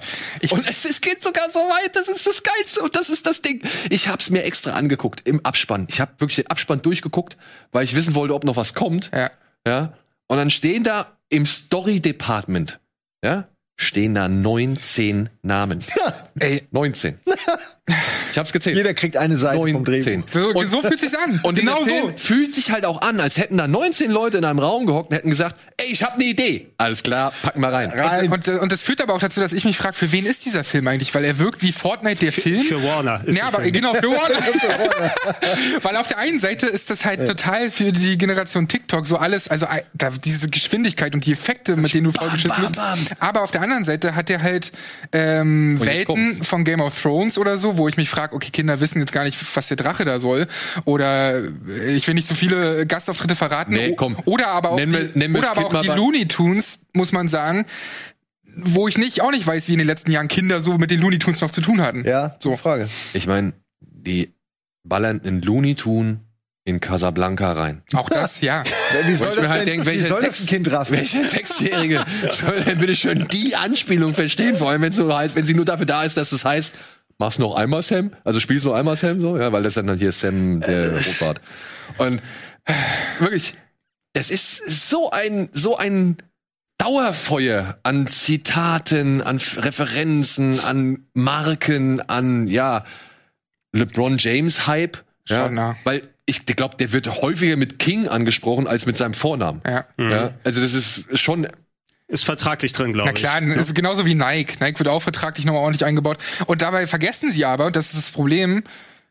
und 0.49 0.67
es, 0.67 0.85
es 0.85 0.99
geht 0.99 1.21
sogar 1.21 1.51
so 1.51 1.59
weit, 1.59 1.95
das 1.95 2.07
ist 2.07 2.25
das 2.25 2.41
Geilste 2.41 2.81
und 2.81 2.95
das 2.95 3.09
ist 3.11 3.27
das 3.27 3.43
Ding. 3.43 3.61
Ich 3.91 4.07
hab's 4.07 4.31
mir 4.31 4.43
extra 4.43 4.71
angeguckt 4.71 5.21
im 5.27 5.45
Abspann. 5.45 5.85
Ich 5.87 6.01
habe 6.01 6.13
wirklich 6.17 6.37
den 6.37 6.47
Abspann 6.47 6.81
durchgeguckt, 6.81 7.37
weil 7.71 7.83
ich 7.83 7.95
wissen 7.95 8.15
wollte, 8.15 8.33
ob 8.33 8.43
noch 8.43 8.55
was 8.55 8.73
kommt. 8.73 9.11
Ja. 9.13 9.29
Ja. 9.67 9.93
Und 10.27 10.37
dann 10.37 10.49
stehen 10.49 10.83
da 10.83 11.15
im 11.29 11.45
Story 11.45 11.99
Department, 11.99 12.79
ja, 13.23 13.47
stehen 13.75 14.15
da 14.15 14.27
19 14.27 15.29
Namen. 15.43 15.83
ey, 16.39 16.67
19. 16.71 17.19
Ich 18.31 18.37
hab's 18.37 18.51
gezählt. 18.53 18.77
jeder 18.77 18.93
kriegt 18.93 19.17
eine 19.17 19.37
Seite 19.37 19.57
vom 19.57 19.83
19. 19.83 20.25
Drehbuch. 20.25 20.63
so, 20.63 20.69
so 20.69 20.81
fühlt 20.81 20.99
sich's 20.99 21.13
an. 21.13 21.39
Und 21.43 21.55
genau 21.55 21.83
so. 21.83 22.11
Fühlt 22.15 22.53
sich 22.53 22.71
halt 22.71 22.85
auch 22.85 23.01
an, 23.01 23.19
als 23.19 23.37
hätten 23.37 23.57
da 23.57 23.67
19 23.67 24.11
Leute 24.11 24.37
in 24.37 24.45
einem 24.45 24.59
Raum 24.59 24.85
gehockt 24.85 25.11
und 25.11 25.15
hätten 25.17 25.29
gesagt, 25.29 25.55
ey, 25.77 25.87
ich 25.91 26.03
hab 26.03 26.15
eine 26.15 26.23
Idee. 26.23 26.67
Alles 26.77 27.03
klar, 27.03 27.33
packen 27.41 27.61
wir 27.61 27.69
rein. 27.69 27.91
Und, 28.31 28.47
und, 28.47 28.59
und 28.59 28.71
das 28.71 28.81
führt 28.81 29.01
aber 29.01 29.13
auch 29.13 29.19
dazu, 29.19 29.39
dass 29.39 29.53
ich 29.53 29.65
mich 29.65 29.77
frage, 29.77 29.93
für 29.93 30.11
wen 30.11 30.25
ist 30.25 30.45
dieser 30.45 30.63
Film 30.63 30.87
eigentlich? 30.87 31.13
Weil 31.13 31.25
er 31.25 31.39
wirkt 31.39 31.61
wie 31.61 31.71
Fortnite 31.71 32.19
der 32.19 32.31
Film. 32.31 32.61
Für 32.61 32.83
Warner. 32.83 33.21
ist 33.25 33.37
Ja, 33.37 33.47
aber 33.47 33.61
Film. 33.61 33.73
genau, 33.73 33.93
für 33.93 34.07
Warner. 34.07 35.11
Weil 35.81 35.95
auf 35.97 36.07
der 36.07 36.17
einen 36.17 36.39
Seite 36.39 36.67
ist 36.67 36.89
das 36.89 37.05
halt 37.05 37.27
total 37.27 37.71
für 37.71 37.91
die 37.91 38.17
Generation 38.17 38.67
TikTok 38.67 39.05
so 39.07 39.17
alles, 39.17 39.47
also 39.47 39.65
äh, 39.65 39.83
da, 39.93 40.09
diese 40.09 40.49
Geschwindigkeit 40.49 41.13
und 41.13 41.25
die 41.25 41.33
Effekte, 41.33 41.75
mit 41.75 41.93
denen 41.93 42.05
du 42.05 42.11
vollgeschissen 42.11 42.61
bist. 42.61 42.79
Aber 43.19 43.41
auf 43.41 43.51
der 43.51 43.61
anderen 43.61 43.83
Seite 43.83 44.15
hat 44.15 44.29
er 44.29 44.41
halt 44.41 44.71
ähm, 45.11 45.79
Welten 45.79 46.43
von 46.43 46.63
Game 46.63 46.81
of 46.81 46.99
Thrones 47.01 47.37
oder 47.37 47.57
so, 47.57 47.77
wo 47.77 47.87
ich 47.87 47.97
mich 47.97 48.09
frage, 48.09 48.20
okay, 48.31 48.49
Kinder 48.51 48.79
wissen 48.79 48.99
jetzt 48.99 49.11
gar 49.11 49.23
nicht, 49.23 49.37
was 49.55 49.67
der 49.67 49.77
Drache 49.77 50.05
da 50.05 50.19
soll. 50.19 50.47
Oder 50.85 51.39
äh, 51.39 51.93
ich 51.95 52.07
will 52.07 52.13
nicht 52.15 52.27
so 52.27 52.35
viele 52.35 52.85
Gastauftritte 52.85 53.35
verraten. 53.35 53.73
Nee, 53.73 53.95
komm. 53.95 54.17
Oder 54.25 54.47
aber 54.49 54.71
auch, 54.71 54.77
wir- 54.77 54.85
die, 54.85 55.15
wir 55.15 55.39
oder 55.39 55.51
aber 55.51 55.65
auch 55.65 55.73
mal 55.73 55.81
die 55.81 55.87
Looney 55.89 56.27
Tunes, 56.27 56.79
muss 56.93 57.11
man 57.11 57.27
sagen, 57.27 57.65
wo 58.55 58.87
ich 58.87 58.97
nicht 58.97 59.21
auch 59.21 59.31
nicht 59.31 59.47
weiß, 59.47 59.67
wie 59.67 59.73
in 59.73 59.77
den 59.79 59.87
letzten 59.87 60.11
Jahren 60.11 60.27
Kinder 60.27 60.61
so 60.61 60.77
mit 60.77 60.91
den 60.91 60.99
Looney 60.99 61.19
Tunes 61.19 61.41
noch 61.41 61.51
zu 61.51 61.61
tun 61.61 61.81
hatten. 61.81 62.03
Ja, 62.05 62.35
So. 62.39 62.57
Frage. 62.57 62.87
Ich 63.13 63.27
meine, 63.27 63.53
die 63.79 64.33
ballern 64.83 65.21
einen 65.23 65.41
Looney 65.41 65.75
Tune 65.75 66.19
in 66.63 66.79
Casablanca 66.79 67.53
rein. 67.53 67.81
Auch 67.93 68.09
das, 68.09 68.41
ja. 68.41 68.63
Wie 69.07 69.15
soll 69.15 69.29
ich 69.29 69.35
mir 69.37 69.41
das, 69.43 69.51
halt 69.51 69.67
denn, 69.67 69.83
denk, 69.83 69.87
wie 69.87 69.97
soll 69.97 70.21
Sex- 70.21 70.41
ein 70.41 70.45
Kind 70.47 70.71
raffen? 70.71 70.95
Welcher 70.97 71.25
Sechsjährige 71.25 72.01
soll 72.31 72.61
denn 72.65 72.77
bitte 72.77 72.95
schön 72.95 73.27
die 73.31 73.55
Anspielung 73.55 74.13
verstehen? 74.13 74.55
Vor 74.57 74.69
allem, 74.69 74.81
wenn 74.83 74.93
nur 74.93 75.15
heißt, 75.17 75.35
wenn 75.35 75.45
sie 75.45 75.53
nur 75.55 75.65
dafür 75.65 75.85
da 75.87 76.03
ist, 76.03 76.17
dass 76.17 76.31
es 76.31 76.45
heißt, 76.45 76.75
mach's 77.21 77.39
noch 77.39 77.55
einmal 77.55 77.83
Sam? 77.83 78.11
Also 78.23 78.39
spielst 78.39 78.65
noch 78.65 78.73
einmal 78.73 78.97
Sam 78.97 79.21
so? 79.21 79.37
Ja, 79.37 79.51
weil 79.51 79.63
das 79.63 79.75
dann 79.75 79.95
hier 79.97 80.11
Sam, 80.11 80.59
der 80.59 80.91
Rotbart. 81.05 81.39
Und 81.99 82.21
äh, 82.65 82.73
wirklich, 83.19 83.53
es 84.13 84.31
ist 84.31 84.89
so 84.89 85.11
ein, 85.11 85.47
so 85.53 85.77
ein 85.77 86.17
Dauerfeuer 86.79 87.77
an 87.83 88.07
Zitaten, 88.07 89.21
an 89.21 89.37
Referenzen, 89.37 90.59
an 90.61 91.05
Marken, 91.13 92.01
an, 92.01 92.47
ja, 92.47 92.85
LeBron 93.71 94.17
James 94.17 94.65
Hype. 94.65 94.97
Ja, 95.27 95.45
Schon, 95.45 95.57
ja. 95.57 95.75
Weil 95.83 96.01
ich 96.25 96.45
glaube, 96.47 96.77
der 96.77 96.91
wird 96.91 97.21
häufiger 97.21 97.55
mit 97.55 97.77
King 97.77 98.07
angesprochen 98.07 98.65
als 98.65 98.87
mit 98.87 98.97
seinem 98.97 99.13
Vornamen. 99.13 99.61
Ja. 99.65 99.85
Ja, 99.97 100.31
also 100.43 100.59
das 100.59 100.73
ist 100.73 101.19
schon 101.19 101.47
Ist 102.11 102.25
vertraglich 102.25 102.73
drin, 102.73 102.93
glaube 102.93 103.09
Na 103.09 103.13
ich. 103.15 103.19
klar, 103.21 103.41
das 103.41 103.67
ist 103.67 103.75
genauso 103.75 104.05
wie 104.05 104.15
Nike. 104.15 104.57
Nike 104.59 104.79
wird 104.79 104.89
auch 104.89 105.01
vertraglich 105.01 105.45
nochmal 105.45 105.63
ordentlich 105.63 105.85
eingebaut. 105.85 106.17
Und 106.45 106.61
dabei 106.61 106.85
vergessen 106.85 107.31
sie 107.31 107.45
aber, 107.45 107.65
und 107.67 107.75
das 107.75 107.93
ist 107.93 107.97
das 107.97 108.11
Problem, 108.11 108.63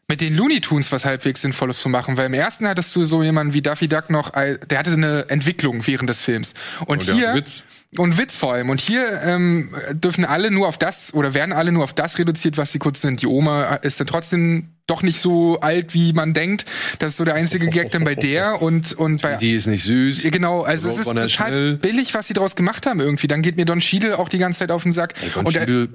mit 0.07 0.20
den 0.20 0.34
Looney 0.36 0.61
Tunes 0.61 0.90
was 0.92 1.05
halbwegs 1.05 1.40
Sinnvolles 1.40 1.80
zu 1.80 1.88
machen, 1.88 2.16
weil 2.16 2.26
im 2.26 2.34
ersten 2.34 2.68
hattest 2.68 2.94
du 2.96 3.05
so 3.05 3.22
jemanden 3.22 3.55
wie 3.55 3.62
Daffy 3.62 3.88
Duck 3.88 4.11
noch, 4.11 4.34
al- 4.34 4.59
der 4.59 4.78
hatte 4.80 4.92
eine 4.92 5.24
Entwicklung 5.28 5.86
während 5.86 6.11
des 6.11 6.20
Films. 6.20 6.55
Und, 6.80 6.88
Und 6.88 7.09
hat 7.09 7.14
hier 7.14 7.34
Witz. 7.34 7.64
Und 7.97 8.18
Witz 8.18 8.36
vor 8.36 8.53
allem. 8.53 8.70
Und 8.70 8.80
hier 8.80 9.20
ähm, 9.24 9.70
dürfen 9.93 10.24
alle 10.24 10.51
nur 10.51 10.68
auf 10.68 10.78
das 10.78 11.12
oder 11.12 11.34
werden 11.34 11.53
alle 11.53 11.72
nur 11.72 11.84
auf 11.84 11.93
das 11.93 12.18
reduziert, 12.18 12.57
was 12.57 12.72
sie 12.72 12.78
kurz 12.78 13.01
sind. 13.01 13.22
Die 13.22 13.26
Oma 13.26 13.76
ist 13.76 13.99
dann 13.99 14.07
trotzdem 14.07 14.68
doch 14.86 15.03
nicht 15.03 15.20
so 15.20 15.61
alt, 15.61 15.95
wie 15.95 16.12
man 16.12 16.34
denkt. 16.34 16.66
Das 16.99 17.12
ist 17.12 17.16
so 17.16 17.24
der 17.24 17.34
einzige 17.34 17.68
Gag 17.68 17.91
dann 17.91 18.05
bei 18.05 18.14
der 18.14 18.61
und 18.62 18.93
und 18.93 19.22
bei 19.22 19.36
Die 19.36 19.55
ist 19.55 19.66
nicht 19.66 19.84
süß. 19.84 20.28
Genau, 20.30 20.62
also 20.62 20.88
es 20.88 20.99
ist 20.99 21.05
total 21.05 21.30
schnell. 21.30 21.76
billig, 21.76 22.14
was 22.14 22.26
sie 22.26 22.34
daraus 22.34 22.57
gemacht 22.57 22.86
haben 22.86 23.01
irgendwie. 23.01 23.28
Dann 23.28 23.43
geht 23.43 23.57
mir 23.57 23.64
Don 23.64 23.80
Cheadle 23.80 24.18
auch 24.18 24.28
die 24.28 24.38
ganze 24.38 24.61
Zeit 24.61 24.70
auf 24.70 24.82
den 24.82 24.93
Sack. 24.93 25.14
Don 25.34 25.47
und 25.47 25.57
er, 25.57 25.62
Cheadle, 25.62 25.88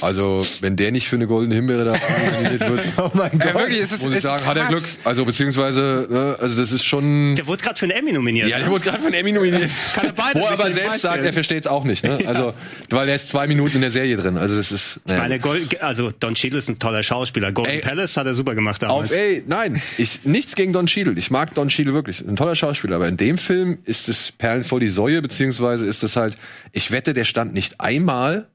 also, 0.00 0.44
wenn 0.60 0.76
der 0.76 0.90
nicht 0.90 1.08
für 1.08 1.16
eine 1.16 1.26
goldene 1.26 1.54
Himbeere 1.54 1.84
da 1.84 1.92
nominiert 1.92 2.68
wird, 2.68 2.80
Oh 2.98 3.10
mein 3.14 3.30
ja, 3.38 3.52
Gott. 3.52 3.62
wirklich, 3.62 3.80
es 3.80 3.92
ist, 3.92 4.02
muss 4.02 4.10
es 4.12 4.16
ich 4.18 4.22
sagen, 4.22 4.42
ist 4.42 4.48
hat 4.48 4.56
er. 4.56 4.64
Glück. 4.66 4.84
Also, 5.04 5.24
beziehungsweise, 5.24 6.06
ne, 6.10 6.36
also 6.40 6.56
das 6.56 6.72
ist 6.72 6.84
schon. 6.84 7.36
Der 7.36 7.46
wurde 7.46 7.62
gerade 7.62 7.78
für 7.78 7.86
einen 7.86 7.92
Emmy 7.92 8.12
nominiert. 8.12 8.48
Ja, 8.48 8.58
ne? 8.58 8.64
der 8.64 8.72
wurde 8.72 8.84
gerade 8.84 9.00
von 9.02 9.12
Emmy 9.12 9.32
nominiert. 9.32 9.70
Kann 9.94 10.06
er 10.06 10.12
beide 10.12 10.40
Wo 10.40 10.44
er 10.44 10.52
aber 10.52 10.56
selbst 10.64 10.80
vorstellen. 10.80 11.00
sagt, 11.00 11.24
er 11.24 11.32
versteht 11.32 11.64
es 11.64 11.66
auch 11.70 11.84
nicht. 11.84 12.04
Ne? 12.04 12.18
Also, 12.26 12.54
weil 12.90 13.08
er 13.08 13.14
ist 13.14 13.28
zwei 13.28 13.46
Minuten 13.46 13.76
in 13.76 13.82
der 13.82 13.90
Serie 13.90 14.16
drin. 14.16 14.36
Also 14.36 14.56
das 14.56 14.72
ist. 14.72 15.00
Naja. 15.04 15.20
Meine 15.20 15.38
Gold, 15.38 15.80
also 15.82 16.10
Don 16.10 16.34
Cheadle 16.34 16.58
ist 16.58 16.68
ein 16.68 16.78
toller 16.78 17.02
Schauspieler. 17.02 17.52
Golden 17.52 17.72
Ey. 17.72 17.80
Palace 17.80 18.16
hat 18.16 18.26
er 18.26 18.34
super 18.34 18.54
gemacht 18.54 18.82
damals. 18.82 19.12
Auf, 19.12 19.16
ey, 19.16 19.44
nein, 19.46 19.80
ich, 19.98 20.24
nichts 20.24 20.54
gegen 20.56 20.72
Don 20.72 20.86
Cheadle. 20.86 21.14
Ich 21.16 21.30
mag 21.30 21.54
Don 21.54 21.68
Cheadle 21.68 21.94
wirklich. 21.94 22.20
Ein 22.26 22.36
toller 22.36 22.54
Schauspieler. 22.54 22.96
Aber 22.96 23.08
in 23.08 23.16
dem 23.16 23.38
Film 23.38 23.78
ist 23.84 24.08
es 24.08 24.32
Perlen 24.32 24.64
vor 24.64 24.80
die 24.80 24.88
Säue, 24.88 25.22
beziehungsweise 25.22 25.86
ist 25.86 26.02
es 26.02 26.16
halt, 26.16 26.34
ich 26.72 26.90
wette, 26.90 27.14
der 27.14 27.24
stand 27.24 27.54
nicht 27.54 27.80
einmal 27.80 28.48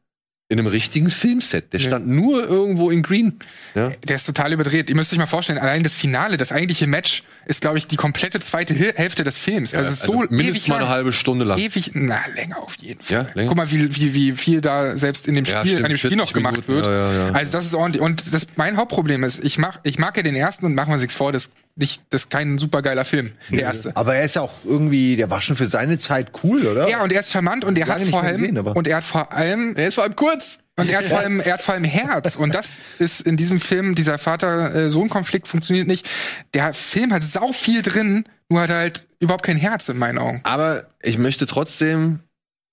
in 0.52 0.58
einem 0.58 0.68
richtigen 0.68 1.12
Filmset. 1.12 1.74
Der 1.74 1.80
stand 1.80 2.08
nur 2.08 2.43
irgendwo 2.47 2.89
in 2.89 3.04
Green. 3.04 3.38
Ja? 3.76 3.91
Der 4.08 4.16
ist 4.16 4.26
total 4.26 4.52
überdreht. 4.52 4.89
Ihr 4.89 4.95
müsst 4.95 5.14
euch 5.14 5.20
mal 5.20 5.28
vorstellen, 5.28 5.60
allein 5.60 5.84
das 5.84 5.93
Finale, 5.93 6.38
das 6.38 6.52
eigentliche 6.52 6.88
Match, 6.88 7.22
ist, 7.45 7.62
glaube 7.62 7.78
ich, 7.78 7.86
die 7.86 7.97
komplette 7.97 8.39
zweite 8.39 8.74
Hälfte 8.74 9.24
des 9.24 9.38
Films. 9.38 9.76
also, 9.76 9.91
es 9.91 10.00
ist 10.00 10.06
so 10.08 10.14
mindestens 10.14 10.47
ewig 10.58 10.68
mal 10.70 10.78
eine 10.78 10.89
halbe 10.89 11.14
Stunde 11.14 11.45
lang. 11.45 11.60
Ewig, 11.60 11.91
na, 11.93 12.20
länger 12.36 12.58
auf 12.64 12.76
jeden 12.82 13.00
Fall. 13.00 13.28
Ja, 13.28 13.28
länger. 13.36 13.47
Guck 13.47 13.58
mal, 13.58 13.70
wie, 13.72 13.95
wie, 13.95 14.14
wie 14.16 14.32
viel 14.32 14.60
da 14.62 14.97
selbst 14.97 15.28
in 15.28 15.36
dem 15.36 15.45
Ja, 15.45 15.60
Spiel, 15.60 15.72
stimmt, 15.74 15.86
an 15.86 15.91
dem 15.91 15.97
Spiel 15.97 16.10
40 16.12 16.18
noch 16.18 16.34
gemacht 16.34 16.68
Minuten, 16.68 16.74
wird. 16.74 16.86
ja, 16.88 16.91
ja, 16.91 17.28
ja. 17.28 17.34
Also 17.34 17.52
das 17.52 17.66
ist 17.66 17.76
ordentlich. 17.76 18.02
Und 18.02 18.34
das, 18.34 18.47
mein 18.56 18.76
Hauptproblem 18.78 19.24
ist, 19.24 19.43
ich 19.43 19.60
mach, 19.60 19.80
ich 19.84 20.00
mag 20.00 20.18
ja 20.18 20.24
den 20.24 20.36
ersten 20.36 20.66
und 20.66 20.74
machen 20.74 20.91
wir 20.91 20.97
sich's 20.97 21.14
vor, 21.14 21.32
das, 21.32 21.52
nicht, 21.80 22.02
das 22.10 22.24
ist 22.24 22.30
kein 22.30 22.58
supergeiler 22.58 23.06
Film, 23.06 23.32
der 23.50 23.62
erste. 23.62 23.96
Aber 23.96 24.16
er 24.16 24.24
ist 24.26 24.36
ja 24.36 24.42
auch 24.42 24.54
irgendwie, 24.66 25.16
der 25.16 25.30
war 25.30 25.42
schon 25.42 25.56
für 25.56 25.68
seine 25.68 25.98
Zeit 25.98 26.32
cool, 26.44 26.68
oder? 26.68 26.88
Ja, 26.90 27.04
und 27.04 27.12
er 27.12 27.22
ist 27.22 27.32
charmant 27.32 27.64
und 27.66 27.78
er 27.78 27.88
hat 27.88 28.02
vor 28.02 28.22
allem, 28.24 28.38
gesehen, 28.38 28.58
aber- 28.58 28.76
und 28.76 28.88
er 28.88 28.98
hat 28.98 29.04
vor 29.04 29.32
allem 29.34 29.76
Er 29.76 29.88
ist 29.88 29.96
vor 29.96 30.04
allem 30.04 30.16
kurz. 30.16 30.60
Und 30.78 30.90
er 30.90 31.00
hat 31.00 31.06
vor 31.08 31.20
allem, 31.20 31.40
er 31.42 31.54
hat 31.54 31.62
vor 31.62 31.74
allem 31.74 31.84
Herz. 31.84 32.36
Und 32.38 32.54
das 32.56 32.84
ist 33.00 33.22
in 33.22 33.36
diesem 33.36 33.60
Film, 33.60 33.96
dieser 33.96 34.18
Vater-Sohn-Konflikt 34.18 35.48
funktioniert 35.48 35.88
nicht. 35.88 36.08
Der 36.54 36.74
Film 36.74 37.14
hat 37.14 37.24
sau 37.24 37.52
viel 37.52 37.82
drin, 37.82 38.24
nur 38.48 38.62
hat 38.62 38.70
er 38.70 38.78
halt 38.78 39.06
überhaupt 39.20 39.44
kein 39.44 39.58
Herz 39.58 39.90
in 39.90 39.98
meinen 39.98 40.18
Augen. 40.18 40.40
Aber 40.44 40.86
ich 41.02 41.18
möchte 41.18 41.46
trotzdem, 41.48 42.20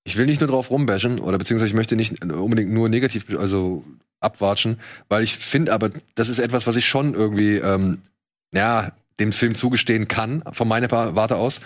ich 0.04 0.16
will 0.16 0.26
nicht 0.26 0.40
nur 0.40 0.48
drauf 0.48 0.70
rumbashen, 0.70 1.18
oder 1.18 1.36
beziehungsweise 1.36 1.68
ich 1.68 1.74
möchte 1.74 1.96
nicht 1.96 2.24
unbedingt 2.24 2.70
nur 2.70 2.88
negativ, 2.88 3.26
also 3.36 3.84
abwatschen, 4.20 4.78
weil 5.08 5.22
ich 5.24 5.36
finde 5.36 5.72
aber, 5.72 5.90
das 6.14 6.28
ist 6.28 6.38
etwas, 6.38 6.66
was 6.66 6.76
ich 6.76 6.86
schon 6.86 7.14
irgendwie, 7.14 7.56
ähm, 7.56 7.98
ja, 8.52 8.92
dem 9.20 9.32
Film 9.32 9.54
zugestehen 9.54 10.08
kann, 10.08 10.42
von 10.52 10.68
meiner 10.68 10.90
Warte 10.90 11.36
aus. 11.36 11.60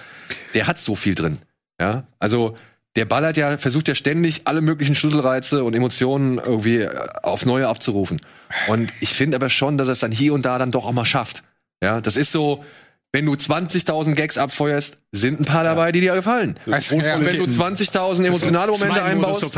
Der 0.54 0.66
hat 0.66 0.78
so 0.78 0.94
viel 0.94 1.14
drin. 1.14 1.38
Ja, 1.80 2.04
also 2.18 2.56
der 2.96 3.04
ballert 3.04 3.36
ja, 3.36 3.56
versucht 3.56 3.88
ja 3.88 3.94
ständig 3.94 4.42
alle 4.44 4.60
möglichen 4.60 4.94
Schlüsselreize 4.94 5.64
und 5.64 5.74
Emotionen 5.74 6.38
irgendwie 6.38 6.78
äh, 6.78 6.90
auf 7.22 7.46
neue 7.46 7.68
abzurufen. 7.68 8.20
Und 8.66 8.92
ich 9.00 9.10
finde 9.10 9.36
aber 9.36 9.48
schon, 9.48 9.78
dass 9.78 9.88
er 9.88 9.92
es 9.92 10.00
dann 10.00 10.12
hier 10.12 10.34
und 10.34 10.44
da 10.44 10.58
dann 10.58 10.72
doch 10.72 10.84
auch 10.84 10.92
mal 10.92 11.04
schafft. 11.04 11.44
Ja, 11.82 12.00
das 12.00 12.16
ist 12.16 12.32
so, 12.32 12.64
wenn 13.12 13.26
du 13.26 13.32
20.000 13.32 14.14
Gags 14.14 14.38
abfeuerst, 14.38 14.98
sind 15.12 15.40
ein 15.40 15.44
paar 15.44 15.64
dabei, 15.64 15.92
die 15.92 16.00
dir 16.00 16.14
gefallen. 16.14 16.56
Also, 16.70 16.96
und 16.96 17.02
ja, 17.02 17.24
wenn 17.24 17.38
du 17.38 17.44
20.000 17.44 18.24
emotionale 18.24 18.72
Momente 18.72 19.02
einbaust, 19.02 19.52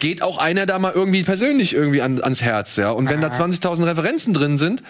geht 0.00 0.22
auch 0.22 0.38
einer 0.38 0.66
da 0.66 0.78
mal 0.78 0.92
irgendwie 0.92 1.24
persönlich 1.24 1.74
irgendwie 1.74 2.00
an, 2.00 2.22
ans 2.22 2.42
Herz, 2.42 2.76
ja. 2.76 2.90
Und 2.90 3.08
wenn 3.08 3.20
da 3.20 3.28
20.000 3.28 3.86
Referenzen 3.86 4.34
drin 4.34 4.56
sind, 4.58 4.82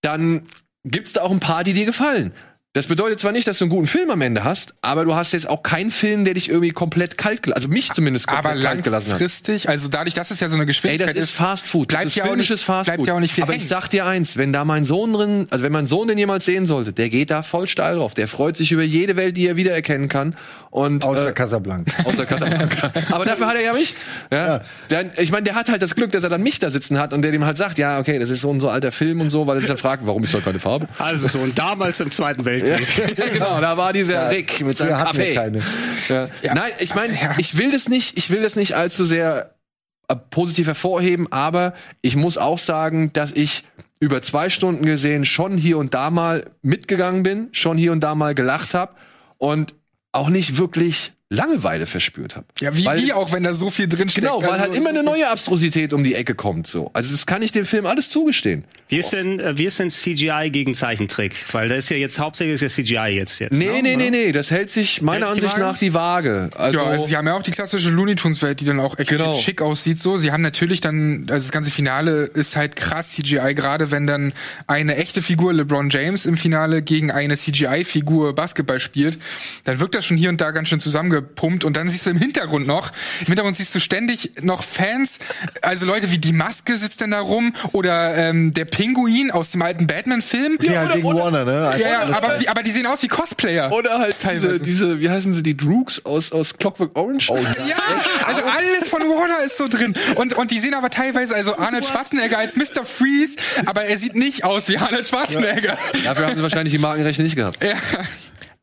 dann 0.00 0.42
gibt's 0.84 1.12
da 1.12 1.22
auch 1.22 1.30
ein 1.30 1.40
paar, 1.40 1.64
die 1.64 1.72
dir 1.72 1.86
gefallen. 1.86 2.32
Das 2.76 2.86
bedeutet 2.88 3.20
zwar 3.20 3.30
nicht, 3.30 3.46
dass 3.46 3.58
du 3.58 3.66
einen 3.66 3.70
guten 3.70 3.86
Film 3.86 4.10
am 4.10 4.20
Ende 4.20 4.42
hast, 4.42 4.74
aber 4.82 5.04
du 5.04 5.14
hast 5.14 5.32
jetzt 5.32 5.48
auch 5.48 5.62
keinen 5.62 5.92
Film, 5.92 6.24
der 6.24 6.34
dich 6.34 6.48
irgendwie 6.48 6.70
komplett 6.72 7.16
kalt 7.16 7.44
gelassen, 7.44 7.56
also 7.62 7.68
mich 7.68 7.92
zumindest 7.92 8.26
komplett 8.26 8.52
Aber 8.56 8.60
kalt 8.60 8.82
gelassen 8.82 9.04
hat. 9.12 9.20
langfristig, 9.20 9.68
also 9.68 9.86
dadurch, 9.86 10.14
dass 10.16 10.32
es 10.32 10.40
ja 10.40 10.48
so 10.48 10.54
eine 10.56 10.64
Ey, 10.64 10.66
Geschwindigkeit 10.66 11.16
das 11.16 11.22
ist 11.22 11.30
Fast 11.30 11.68
Food. 11.68 11.86
bleibt 11.86 12.06
das 12.06 12.12
ist 12.14 12.16
ja 12.16 12.24
auch 12.24 12.34
nicht- 12.34 12.48
Fast 12.52 12.86
bleibt 12.86 12.98
Food. 12.98 13.06
ja 13.06 13.14
auch 13.14 13.20
nicht 13.20 13.32
viel 13.32 13.44
Aber 13.44 13.52
hängen. 13.52 13.62
ich 13.62 13.68
sag 13.68 13.86
dir 13.90 14.06
eins, 14.06 14.36
wenn 14.38 14.52
da 14.52 14.64
mein 14.64 14.84
Sohn 14.84 15.12
drin, 15.12 15.46
also 15.50 15.62
wenn 15.62 15.70
mein 15.70 15.86
Sohn 15.86 16.08
den 16.08 16.18
jemals 16.18 16.46
sehen 16.46 16.66
sollte, 16.66 16.92
der 16.92 17.10
geht 17.10 17.30
da 17.30 17.42
voll 17.42 17.68
steil 17.68 17.94
drauf. 17.94 18.12
Der 18.14 18.26
freut 18.26 18.56
sich 18.56 18.72
über 18.72 18.82
jede 18.82 19.14
Welt, 19.14 19.36
die 19.36 19.46
er 19.46 19.54
wiedererkennen 19.54 20.08
kann. 20.08 20.34
Und 20.72 21.04
Außer 21.04 21.28
äh, 21.28 21.32
Casablanca. 21.32 21.92
Außer 22.04 22.26
Casablanca. 22.26 22.92
Aber 23.12 23.24
dafür 23.24 23.46
hat 23.46 23.54
er 23.54 23.62
ja 23.62 23.72
mich. 23.72 23.94
Ja. 24.32 24.62
Der, 24.90 25.16
ich 25.20 25.30
meine, 25.30 25.44
der 25.44 25.54
hat 25.54 25.68
halt 25.70 25.80
das 25.80 25.94
Glück, 25.94 26.10
dass 26.10 26.24
er 26.24 26.30
dann 26.30 26.42
mich 26.42 26.58
da 26.58 26.70
sitzen 26.70 26.98
hat 26.98 27.12
und 27.12 27.22
der 27.22 27.30
dem 27.30 27.44
halt 27.44 27.56
sagt, 27.56 27.78
ja, 27.78 28.00
okay, 28.00 28.18
das 28.18 28.30
ist 28.30 28.40
so 28.40 28.50
ein 28.52 28.60
so 28.60 28.68
alter 28.68 28.90
Film 28.90 29.20
und 29.20 29.30
so, 29.30 29.46
weil 29.46 29.56
er 29.56 29.60
sich 29.60 29.68
dann 29.68 29.76
fragt, 29.76 30.04
warum 30.06 30.24
ist 30.24 30.34
da 30.34 30.40
keine 30.40 30.58
Farbe? 30.58 30.88
Also 30.98 31.28
so, 31.28 31.38
und 31.38 31.56
damals 31.56 32.00
im 32.00 32.10
Zweiten 32.10 32.44
Weltkrieg. 32.44 32.63
genau, 33.32 33.60
da 33.60 33.76
war 33.76 33.92
dieser 33.92 34.30
Rick 34.30 34.60
mit 34.64 34.76
seinem 34.76 34.90
ja 34.90 35.04
Kaffee. 35.04 35.34
Ja. 36.08 36.28
Nein, 36.42 36.72
ich 36.78 36.94
meine, 36.94 37.12
ich 37.38 37.56
will 37.56 37.70
das 37.70 37.88
nicht, 37.88 38.16
ich 38.16 38.30
will 38.30 38.42
das 38.42 38.56
nicht 38.56 38.74
allzu 38.74 39.04
sehr 39.04 39.54
äh, 40.08 40.16
positiv 40.30 40.66
hervorheben, 40.66 41.30
aber 41.32 41.74
ich 42.02 42.16
muss 42.16 42.38
auch 42.38 42.58
sagen, 42.58 43.12
dass 43.12 43.32
ich 43.32 43.64
über 44.00 44.22
zwei 44.22 44.50
Stunden 44.50 44.84
gesehen 44.84 45.24
schon 45.24 45.56
hier 45.56 45.78
und 45.78 45.94
da 45.94 46.10
mal 46.10 46.50
mitgegangen 46.62 47.22
bin, 47.22 47.48
schon 47.52 47.78
hier 47.78 47.92
und 47.92 48.00
da 48.00 48.14
mal 48.14 48.34
gelacht 48.34 48.74
habe 48.74 48.94
und 49.38 49.74
auch 50.12 50.28
nicht 50.28 50.58
wirklich 50.58 51.12
Langeweile 51.34 51.86
verspürt 51.86 52.36
habe. 52.36 52.46
Ja, 52.60 52.76
wie, 52.76 52.84
Weil- 52.84 53.02
wie 53.02 53.12
auch, 53.12 53.32
wenn 53.32 53.42
da 53.42 53.54
so 53.54 53.70
viel 53.70 53.88
drin 53.88 54.08
steckt. 54.08 54.26
Genau, 54.26 54.40
weil 54.42 54.50
Also, 54.50 54.62
halt 54.62 54.76
immer 54.76 54.90
eine 54.90 55.02
neue 55.02 55.28
Abstrusität 55.28 55.92
um 55.92 56.02
die 56.04 56.14
Ecke 56.14 56.34
kommt. 56.34 56.66
So, 56.66 56.90
also 56.92 57.10
das 57.12 57.26
kann 57.26 57.42
ich 57.42 57.52
dem 57.52 57.64
Film 57.64 57.86
alles 57.86 58.08
zugestehen. 58.10 58.64
Wie 58.88 58.98
ist 58.98 59.12
denn, 59.12 59.40
äh, 59.40 59.56
wie 59.58 59.64
ist 59.64 59.78
denn 59.80 59.90
CGI 59.90 60.50
gegen 60.50 60.74
Zeichentrick? 60.74 61.34
Weil 61.52 61.68
da 61.68 61.74
ist 61.74 61.88
ja 61.90 61.96
jetzt 61.96 62.18
hauptsächlich 62.18 62.54
ist 62.54 62.60
ja 62.62 62.68
CGI 62.68 63.16
jetzt. 63.16 63.38
jetzt 63.40 63.52
Nee, 63.52 63.66
ne? 63.66 63.82
nee, 63.82 63.96
nee, 63.96 64.10
nee, 64.10 64.32
das 64.32 64.50
hält 64.50 64.70
sich 64.70 65.02
meiner 65.02 65.26
Hält 65.26 65.38
die 65.38 65.42
Ansicht 65.42 65.58
nach 65.58 65.78
die 65.78 65.94
Waage. 65.94 66.50
Also, 66.56 66.78
Ja, 66.78 66.84
also 66.86 67.06
sie 67.06 67.16
haben 67.16 67.26
ja 67.26 67.34
auch 67.34 67.42
die 67.42 67.50
klassische 67.50 67.90
Looney 67.90 68.14
Tunes 68.14 68.40
Welt, 68.42 68.60
die 68.60 68.64
dann 68.64 68.80
auch 68.80 68.98
echt 68.98 69.10
Genau. 69.10 69.34
schick 69.34 69.62
aussieht. 69.62 69.98
So, 69.98 70.16
sie 70.18 70.30
haben 70.32 70.42
natürlich 70.42 70.80
dann, 70.80 71.26
also 71.30 71.46
das 71.46 71.52
ganze 71.52 71.70
Finale 71.70 72.24
ist 72.24 72.56
halt 72.56 72.76
krass 72.76 73.12
CGI, 73.12 73.54
gerade 73.54 73.90
wenn 73.90 74.06
dann 74.06 74.32
eine 74.66 74.96
echte 74.96 75.22
Figur 75.22 75.52
LeBron 75.54 75.90
James 75.90 76.26
im 76.26 76.36
Finale 76.36 76.82
gegen 76.82 77.10
eine 77.10 77.36
CGI-Figur 77.36 78.34
Basketball 78.34 78.80
spielt, 78.80 79.18
dann 79.64 79.80
wirkt 79.80 79.94
das 79.94 80.04
schon 80.04 80.16
hier 80.16 80.28
und 80.28 80.40
da 80.40 80.50
ganz 80.50 80.68
schön 80.68 80.80
zusammengepumpt 81.24 81.64
und 81.64 81.76
dann 81.76 81.88
siehst 81.88 82.06
du 82.06 82.10
im 82.10 82.18
Hintergrund 82.18 82.66
noch, 82.66 82.90
im 83.20 83.26
Hintergrund 83.26 83.56
siehst 83.56 83.74
du 83.74 83.80
ständig 83.80 84.32
noch 84.42 84.62
Fans, 84.62 85.18
also 85.62 85.86
Leute 85.86 86.10
wie 86.10 86.18
die 86.18 86.32
Maske 86.32 86.76
sitzt 86.76 87.00
dann 87.00 87.10
da 87.12 87.20
rum 87.20 87.54
oder 87.72 88.16
ähm, 88.16 88.52
der 88.54 88.64
Pinguin 88.64 89.30
aus 89.30 89.50
dem 89.50 89.62
alten 89.62 89.86
Batman-Film. 89.86 90.58
Ja, 90.62 90.80
halt 90.80 90.92
gegen 90.94 91.04
Warner, 91.04 91.44
ne? 91.44 91.74
Ja, 91.78 91.88
ja, 91.88 92.16
aber, 92.16 92.40
wie, 92.40 92.48
aber 92.48 92.62
die 92.62 92.70
sehen 92.70 92.86
aus 92.86 93.02
wie 93.02 93.08
Cosplayer. 93.08 93.72
Oder 93.72 93.98
halt 93.98 94.18
Teilweise. 94.20 94.60
diese, 94.60 94.86
diese, 94.86 95.00
wie 95.00 95.10
heißen 95.10 95.34
sie, 95.34 95.42
die 95.42 95.56
Droogs 95.56 96.04
aus, 96.04 96.32
aus 96.32 96.56
Clockwork 96.58 96.96
Orange? 96.96 97.30
Oh, 97.30 97.38
Ja, 97.66 97.76
also 98.26 98.42
alles 98.44 98.88
von 98.88 99.02
Warner 99.02 99.44
ist 99.44 99.56
so 99.56 99.68
drin. 99.68 99.94
Und, 100.16 100.34
und 100.34 100.50
die 100.50 100.58
sehen 100.58 100.74
aber 100.74 100.90
teilweise, 100.90 101.34
also 101.34 101.56
Arnold 101.56 101.86
Schwarzenegger 101.86 102.38
als 102.38 102.56
Mr. 102.56 102.84
Freeze, 102.84 103.36
aber 103.66 103.84
er 103.84 103.98
sieht 103.98 104.14
nicht 104.14 104.44
aus 104.44 104.68
wie 104.68 104.78
Arnold 104.78 105.06
Schwarzenegger. 105.06 105.78
Dafür 106.04 106.26
haben 106.26 106.36
sie 106.36 106.42
wahrscheinlich 106.42 106.72
die 106.72 106.78
Markenrechte 106.78 107.22
nicht 107.22 107.36
gehabt. 107.36 107.62
Ja. 107.62 107.74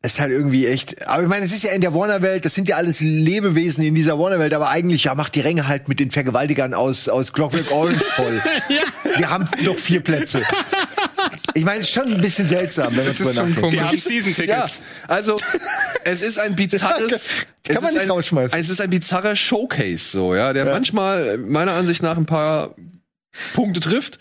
Ist 0.04 0.18
halt 0.20 0.32
irgendwie 0.32 0.66
echt. 0.66 1.06
Aber 1.06 1.22
ich 1.22 1.28
meine, 1.28 1.44
es 1.44 1.52
ist 1.52 1.62
ja 1.62 1.72
in 1.72 1.80
der 1.80 1.94
Warner-Welt, 1.94 2.44
das 2.44 2.54
sind 2.54 2.68
ja 2.68 2.76
alles 2.76 3.00
Lebewesen 3.00 3.84
in 3.84 3.94
dieser 3.94 4.18
Warner-Welt, 4.18 4.52
aber 4.52 4.68
eigentlich 4.68 5.04
ja 5.04 5.14
macht 5.14 5.34
die 5.34 5.40
Ränge 5.40 5.68
halt 5.68 5.88
mit 5.88 6.00
den 6.00 6.10
Vergewaltigern 6.10 6.74
aus, 6.74 7.08
aus 7.08 7.32
Clockwork 7.32 7.70
Orange 7.70 8.00
voll. 8.16 8.42
Wir 9.16 9.30
haben 9.30 9.44
noch 9.62 9.78
vier 9.78 10.00
Plätze. 10.00 10.42
Ich 11.54 11.64
meine, 11.64 11.80
es 11.80 11.86
ist 11.88 11.92
schon 11.94 12.12
ein 12.12 12.20
bisschen 12.20 12.48
seltsam, 12.48 12.96
wenn 12.96 13.04
Das 13.06 13.18
man 13.20 13.28
ist 13.28 13.34
schon 13.36 13.48
nachdenkt. 13.50 13.72
Die 13.74 13.80
haben 13.80 13.94
Ja, 13.94 14.00
Season-Tickets. 14.00 14.82
also 15.06 15.36
es 16.04 16.22
ist 16.22 16.38
ein 16.38 16.56
bizarres, 16.56 17.28
Kann 17.64 17.82
man 17.82 17.92
nicht 17.94 18.02
ein, 18.02 18.10
rausschmeißen. 18.10 18.58
Es 18.58 18.68
ist 18.68 18.80
ein 18.80 18.90
bizarrer 18.90 19.36
Showcase, 19.36 19.98
so 20.04 20.34
ja, 20.34 20.52
der 20.52 20.64
manchmal 20.64 21.38
meiner 21.38 21.72
Ansicht 21.72 22.02
nach 22.02 22.16
ein 22.16 22.26
paar 22.26 22.74
Punkte 23.54 23.78
trifft, 23.80 24.18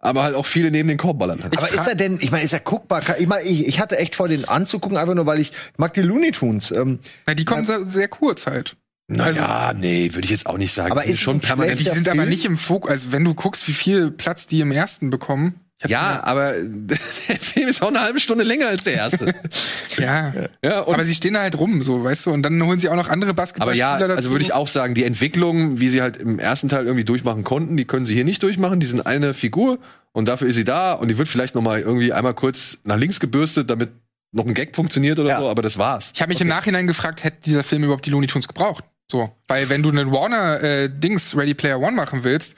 aber 0.00 0.22
halt 0.22 0.34
auch 0.34 0.46
viele 0.46 0.70
neben 0.70 0.88
den 0.88 0.98
Korb 0.98 1.18
ballern 1.18 1.42
hat. 1.44 1.56
Aber 1.56 1.68
ist 1.68 1.86
er 1.86 1.94
denn, 1.94 2.18
ich 2.20 2.30
meine, 2.30 2.44
ist 2.44 2.52
er 2.52 2.60
guckbar? 2.60 3.02
Ich 3.18 3.26
meine, 3.26 3.42
ich, 3.42 3.66
ich 3.66 3.80
hatte 3.80 3.98
echt 3.98 4.16
vor, 4.16 4.28
den 4.28 4.46
anzugucken, 4.46 4.96
einfach 4.96 5.14
nur, 5.14 5.26
weil 5.26 5.40
ich 5.40 5.52
mag 5.76 5.94
die 5.94 6.02
Looney 6.02 6.32
Tunes. 6.32 6.70
Ähm, 6.70 7.00
Na, 7.26 7.34
die 7.34 7.44
kommen 7.44 7.64
sehr, 7.64 7.86
sehr 7.86 8.08
kurz 8.08 8.46
halt. 8.46 8.76
Naja, 9.08 9.72
nee, 9.76 10.10
würde 10.12 10.24
ich 10.24 10.30
jetzt 10.30 10.46
auch 10.46 10.56
nicht 10.56 10.72
sagen. 10.72 10.92
Aber 10.92 11.02
Die 11.02 11.10
ist 11.10 11.20
schon 11.20 11.40
permanent. 11.40 11.80
Die 11.80 11.84
sind 11.84 12.08
aber 12.08 12.18
Film? 12.18 12.28
nicht 12.28 12.44
im 12.46 12.56
Fokus, 12.56 12.90
also 12.90 13.12
wenn 13.12 13.24
du 13.24 13.34
guckst, 13.34 13.66
wie 13.66 13.72
viel 13.72 14.10
Platz 14.12 14.46
die 14.46 14.60
im 14.60 14.70
ersten 14.70 15.10
bekommen, 15.10 15.60
Ja, 15.88 16.22
aber 16.24 16.54
der 16.62 16.96
Film 16.98 17.68
ist 17.68 17.82
auch 17.82 17.88
eine 17.88 18.00
halbe 18.00 18.20
Stunde 18.20 18.44
länger 18.44 18.68
als 18.68 18.84
der 18.84 18.94
erste. 18.94 19.34
Ja. 19.98 20.32
ja, 20.64 20.86
aber 20.86 21.04
sie 21.04 21.14
stehen 21.14 21.34
da 21.34 21.40
halt 21.40 21.58
rum, 21.58 21.82
so, 21.82 22.02
weißt 22.04 22.26
du, 22.26 22.30
und 22.30 22.42
dann 22.42 22.62
holen 22.64 22.78
sie 22.78 22.88
auch 22.88 22.96
noch 22.96 23.08
andere 23.08 23.30
Aber 23.30 23.42
Basketballspieler 23.42 23.76
ja, 23.98 23.98
dazu. 23.98 24.16
also 24.16 24.30
würde 24.30 24.44
ich 24.44 24.52
auch 24.54 24.68
sagen, 24.68 24.94
die 24.94 25.04
Entwicklung, 25.04 25.78
wie 25.80 25.88
sie 25.90 26.00
halt 26.00 26.16
im 26.16 26.38
ersten 26.38 26.68
Teil 26.68 26.86
irgendwie 26.86 27.04
durchmachen 27.04 27.44
konnten, 27.44 27.76
die 27.76 27.84
können 27.84 28.06
sie 28.06 28.14
hier 28.14 28.24
nicht 28.24 28.42
durchmachen. 28.42 28.80
Die 28.80 28.86
sind 28.86 29.04
eine 29.04 29.34
Figur 29.34 29.78
und 30.12 30.26
dafür 30.28 30.48
ist 30.48 30.54
sie 30.56 30.64
da 30.64 30.92
und 30.92 31.08
die 31.08 31.18
wird 31.18 31.28
vielleicht 31.28 31.54
noch 31.54 31.60
mal 31.62 31.80
irgendwie 31.80 32.12
einmal 32.12 32.32
kurz 32.34 32.78
nach 32.84 32.96
links 32.96 33.20
gebürstet, 33.20 33.68
damit 33.68 33.90
noch 34.32 34.46
ein 34.46 34.54
Gag 34.54 34.74
funktioniert 34.76 35.18
oder 35.18 35.30
Ja. 35.30 35.40
so, 35.40 35.50
aber 35.50 35.60
das 35.60 35.76
war's. 35.76 36.12
Ich 36.14 36.22
habe 36.22 36.30
mich 36.30 36.40
im 36.40 36.48
Nachhinein 36.48 36.86
gefragt, 36.86 37.24
hätte 37.24 37.38
dieser 37.44 37.64
Film 37.64 37.82
überhaupt 37.84 38.06
die 38.06 38.10
Looney 38.10 38.26
Tunes 38.28 38.48
gebraucht? 38.48 38.84
So, 39.10 39.30
weil 39.48 39.68
wenn 39.70 39.82
du 39.82 39.88
einen 39.90 40.12
Warner 40.12 40.62
äh, 40.62 40.88
Dings 40.88 41.36
Ready 41.36 41.54
Player 41.54 41.80
One 41.80 41.96
machen 41.96 42.22
willst, 42.22 42.54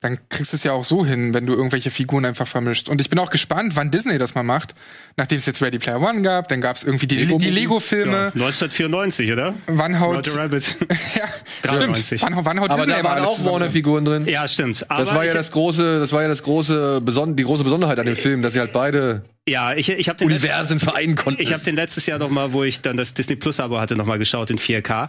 dann 0.00 0.18
kriegst 0.30 0.52
du 0.54 0.56
es 0.56 0.64
ja 0.64 0.72
auch 0.72 0.84
so 0.84 1.04
hin, 1.04 1.34
wenn 1.34 1.46
du 1.46 1.52
irgendwelche 1.52 1.90
Figuren 1.90 2.24
einfach 2.24 2.48
vermischst. 2.48 2.88
Und 2.88 3.02
ich 3.02 3.10
bin 3.10 3.18
auch 3.18 3.28
gespannt, 3.28 3.76
wann 3.76 3.90
Disney 3.90 4.16
das 4.16 4.34
mal 4.34 4.42
macht. 4.42 4.74
Nachdem 5.16 5.36
es 5.36 5.44
jetzt 5.44 5.60
Ready 5.60 5.78
Player 5.78 6.00
One 6.00 6.22
gab, 6.22 6.48
dann 6.48 6.62
gab 6.62 6.76
es 6.76 6.84
irgendwie 6.84 7.06
die, 7.06 7.16
Lego 7.16 7.36
die 7.36 7.48
Movie? 7.48 7.60
Lego-Filme. 7.60 8.32
1994, 8.34 9.30
oder? 9.30 9.54
Wann 9.66 10.00
haut 10.00 10.16
Roger 10.26 10.36
Rabbit. 10.38 10.74
ja, 11.18 11.24
93. 11.62 12.18
stimmt. 12.22 12.36
Wann, 12.36 12.44
wann 12.46 12.60
haut 12.60 12.70
Aber 12.70 12.86
Disney 12.86 13.02
da 13.02 13.08
aber 13.10 13.20
waren 13.20 13.24
auch? 13.26 13.44
Warner-Figuren 13.44 14.04
drin. 14.06 14.26
ja, 14.26 14.48
stimmt. 14.48 14.86
Aber 14.88 15.04
Das 15.04 15.14
war 15.14 15.26
ja 15.26 15.34
das 15.34 15.50
große, 15.52 16.00
das 16.00 16.12
war 16.12 16.22
ja 16.22 16.28
das 16.28 16.42
große, 16.44 17.02
beson 17.02 17.36
die 17.36 17.44
große 17.44 17.64
Besonderheit 17.64 17.98
an 17.98 18.06
dem 18.06 18.16
Film, 18.16 18.40
dass 18.40 18.54
sie 18.54 18.60
halt 18.60 18.72
beide 18.72 19.22
ja, 19.48 19.72
ich, 19.74 19.88
ich 19.88 20.08
habe 20.08 20.18
den 20.18 20.28
Universen 20.28 20.78
vereinen 20.78 21.16
konnten. 21.16 21.42
Ich 21.42 21.52
habe 21.52 21.64
den 21.64 21.74
letztes 21.74 22.06
Jahr 22.06 22.18
noch 22.18 22.30
mal, 22.30 22.52
wo 22.52 22.62
ich 22.62 22.82
dann 22.82 22.96
das 22.96 23.14
Disney 23.14 23.36
Plus 23.36 23.58
Abo 23.58 23.80
hatte, 23.80 23.96
noch 23.96 24.06
mal 24.06 24.18
geschaut 24.18 24.50
in 24.50 24.58
4K. 24.58 25.08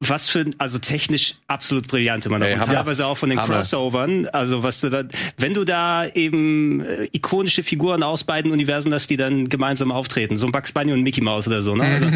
Was 0.00 0.28
für, 0.28 0.40
ein- 0.40 0.54
also 0.58 0.78
technisch 0.78 1.36
absolut 1.46 1.88
brillant 1.88 2.26
immer 2.26 2.38
noch. 2.38 2.46
Ey, 2.46 2.54
und 2.54 2.64
teilweise 2.64 3.06
auch 3.06 3.16
von 3.16 3.30
den 3.30 3.40
Hammer. 3.40 3.54
Crossovern. 3.56 4.26
Also 4.28 4.62
was 4.62 4.80
du 4.80 4.90
da, 4.90 5.04
wenn 5.38 5.54
du 5.54 5.64
da 5.64 6.06
eben 6.06 6.82
äh, 6.84 7.08
ikonische 7.12 7.62
Figuren 7.62 8.02
aus 8.02 8.24
beiden 8.24 8.52
Universen 8.52 8.92
hast, 8.92 9.08
die 9.08 9.16
dann 9.16 9.48
gemeinsam 9.48 9.90
auftreten, 9.92 10.36
so 10.36 10.44
ein 10.46 10.52
Bugs 10.52 10.72
Bunny 10.72 10.92
und 10.92 11.02
Mickey 11.02 11.22
Mouse 11.22 11.46
oder 11.48 11.62
so, 11.62 11.74
ne? 11.74 11.84
Also, 11.84 12.10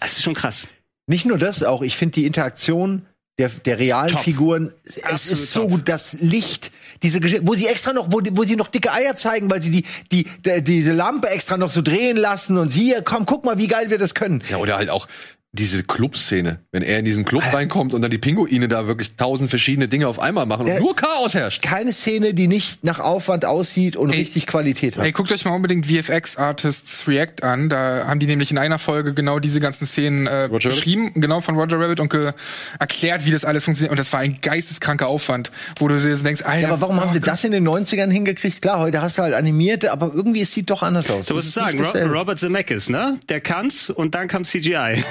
das 0.00 0.12
ist 0.14 0.22
schon 0.24 0.34
krass. 0.34 0.68
Nicht 1.06 1.24
nur 1.24 1.38
das, 1.38 1.62
auch 1.62 1.82
ich 1.82 1.96
finde 1.96 2.14
die 2.14 2.26
Interaktion 2.26 3.06
der, 3.38 3.48
der 3.48 3.78
realen 3.78 4.12
Top. 4.12 4.22
Figuren, 4.22 4.72
es 4.84 5.04
Absolut 5.04 5.32
ist 5.38 5.52
so 5.52 5.60
top. 5.62 5.70
gut, 5.70 5.88
das 5.88 6.14
Licht, 6.20 6.72
diese 7.02 7.20
Geschichte, 7.20 7.46
wo 7.46 7.54
sie 7.54 7.66
extra 7.66 7.92
noch, 7.92 8.08
wo, 8.10 8.20
die- 8.20 8.36
wo 8.36 8.42
sie 8.44 8.56
noch 8.56 8.68
dicke 8.68 8.92
Eier 8.92 9.16
zeigen, 9.16 9.50
weil 9.50 9.60
sie 9.62 9.70
die, 9.70 9.84
die, 10.12 10.24
der, 10.44 10.60
diese 10.62 10.92
Lampe 10.92 11.28
extra 11.30 11.56
noch 11.56 11.70
so 11.70 11.82
drehen 11.82 12.16
lassen 12.16 12.58
und 12.58 12.72
hier, 12.72 13.02
komm, 13.02 13.24
guck 13.26 13.44
mal, 13.44 13.58
wie 13.58 13.66
geil 13.68 13.90
wir 13.90 13.98
das 13.98 14.14
können. 14.14 14.42
Ja, 14.50 14.56
oder 14.58 14.76
halt 14.76 14.88
auch 14.90 15.06
diese 15.54 15.84
Clubszene, 15.84 16.58
wenn 16.72 16.82
er 16.82 16.98
in 16.98 17.04
diesen 17.04 17.24
Club 17.24 17.44
reinkommt 17.52 17.94
und 17.94 18.02
dann 18.02 18.10
die 18.10 18.18
Pinguine 18.18 18.66
da 18.66 18.86
wirklich 18.88 19.14
tausend 19.16 19.50
verschiedene 19.50 19.86
Dinge 19.88 20.08
auf 20.08 20.18
einmal 20.18 20.46
machen 20.46 20.62
und 20.62 20.68
Ja. 20.68 20.80
nur 20.80 20.96
Chaos 20.96 21.34
herrscht. 21.34 21.62
Keine 21.62 21.92
Szene, 21.92 22.34
die 22.34 22.48
nicht 22.48 22.82
nach 22.84 22.98
Aufwand 22.98 23.44
aussieht 23.44 23.96
und 23.96 24.10
richtig 24.10 24.46
Qualität 24.48 24.96
hat. 24.96 25.04
Ey, 25.04 25.12
guckt 25.12 25.30
euch 25.30 25.44
mal 25.44 25.52
unbedingt 25.52 25.86
VFX 25.86 26.36
Artists 26.36 27.06
React 27.06 27.42
an. 27.42 27.68
Da 27.68 28.04
haben 28.08 28.18
die 28.18 28.26
nämlich 28.26 28.50
in 28.50 28.58
einer 28.58 28.80
Folge 28.80 29.14
genau 29.14 29.38
diese 29.38 29.60
ganzen 29.60 29.86
Szenen 29.86 30.26
äh, 30.26 30.44
Roger 30.44 30.50
Rabbit? 30.50 30.62
beschrieben, 30.70 31.12
genau 31.14 31.40
von 31.40 31.54
Roger 31.56 31.78
Rabbit 31.78 32.00
und 32.00 32.10
ge 32.10 32.32
erklärt, 32.80 33.24
wie 33.24 33.30
das 33.30 33.44
alles 33.44 33.64
funktioniert. 33.64 33.92
Und 33.92 34.00
das 34.00 34.12
war 34.12 34.20
ein 34.20 34.38
geisteskranker 34.40 35.06
Aufwand, 35.06 35.52
wo 35.78 35.86
du 35.86 35.96
dir 35.98 36.16
so 36.16 36.24
denkst, 36.24 36.42
Alter, 36.42 36.60
Ja, 36.60 36.68
aber 36.72 36.80
warum 36.80 37.00
haben 37.00 37.12
sie 37.12 37.18
oh 37.18 37.24
das 37.24 37.44
in 37.44 37.52
den 37.52 37.66
90ern 37.66 38.10
hingekriegt? 38.10 38.60
Klar, 38.60 38.80
heute 38.80 39.00
hast 39.02 39.18
du 39.18 39.22
halt 39.22 39.34
animierte, 39.34 39.92
aber 39.92 40.10
irgendwie 40.12 40.40
es 40.42 40.52
sieht 40.52 40.68
doch 40.70 40.82
anders 40.82 41.08
aus. 41.10 41.26
Du 41.26 41.34
musst 41.34 41.52
sagen, 41.52 41.80
Robert 42.10 42.40
Zemeckis, 42.40 42.88
ne? 42.88 43.18
Der 43.28 43.40
kann's 43.40 43.90
und 43.90 44.14
dann 44.16 44.26
kam 44.26 44.44
CGI. 44.44 45.04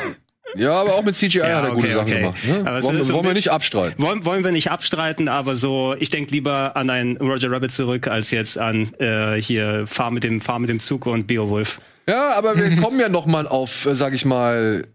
Ja, 0.55 0.81
aber 0.81 0.95
auch 0.95 1.03
mit 1.03 1.15
CGI 1.15 1.39
Ja, 1.39 1.57
hat 1.57 1.65
er 1.65 1.71
gute 1.71 1.87
okay, 1.87 1.93
Sachen 1.93 2.11
okay. 2.11 2.21
gemacht. 2.21 2.47
Ne? 2.47 2.63
Aber 2.65 2.83
wollen 2.83 3.03
so 3.03 3.13
wollen 3.13 3.25
wir 3.25 3.33
nicht 3.33 3.51
abstreiten. 3.51 4.03
Wollen, 4.03 4.25
wollen 4.25 4.43
wir 4.43 4.51
nicht 4.51 4.71
abstreiten, 4.71 5.27
aber 5.27 5.55
so, 5.55 5.95
ich 5.99 6.09
denke 6.09 6.31
lieber 6.31 6.75
an 6.75 6.89
einen 6.89 7.17
Roger 7.17 7.51
Rabbit 7.51 7.71
zurück, 7.71 8.07
als 8.07 8.31
jetzt 8.31 8.57
an 8.57 8.93
äh, 8.95 9.39
hier 9.41 9.85
Fahr 9.87 10.09
mit 10.11 10.23
dem 10.23 10.41
Fahr 10.41 10.59
mit 10.59 10.69
dem 10.69 10.79
Zug 10.79 11.05
und 11.05 11.27
Beowulf. 11.27 11.79
Ja, 12.07 12.33
aber 12.33 12.57
wir 12.57 12.75
kommen 12.81 12.99
ja 12.99 13.09
noch 13.09 13.25
mal 13.25 13.47
auf, 13.47 13.85
äh, 13.85 13.95
sag 13.95 14.13
ich 14.13 14.25
mal, 14.25 14.85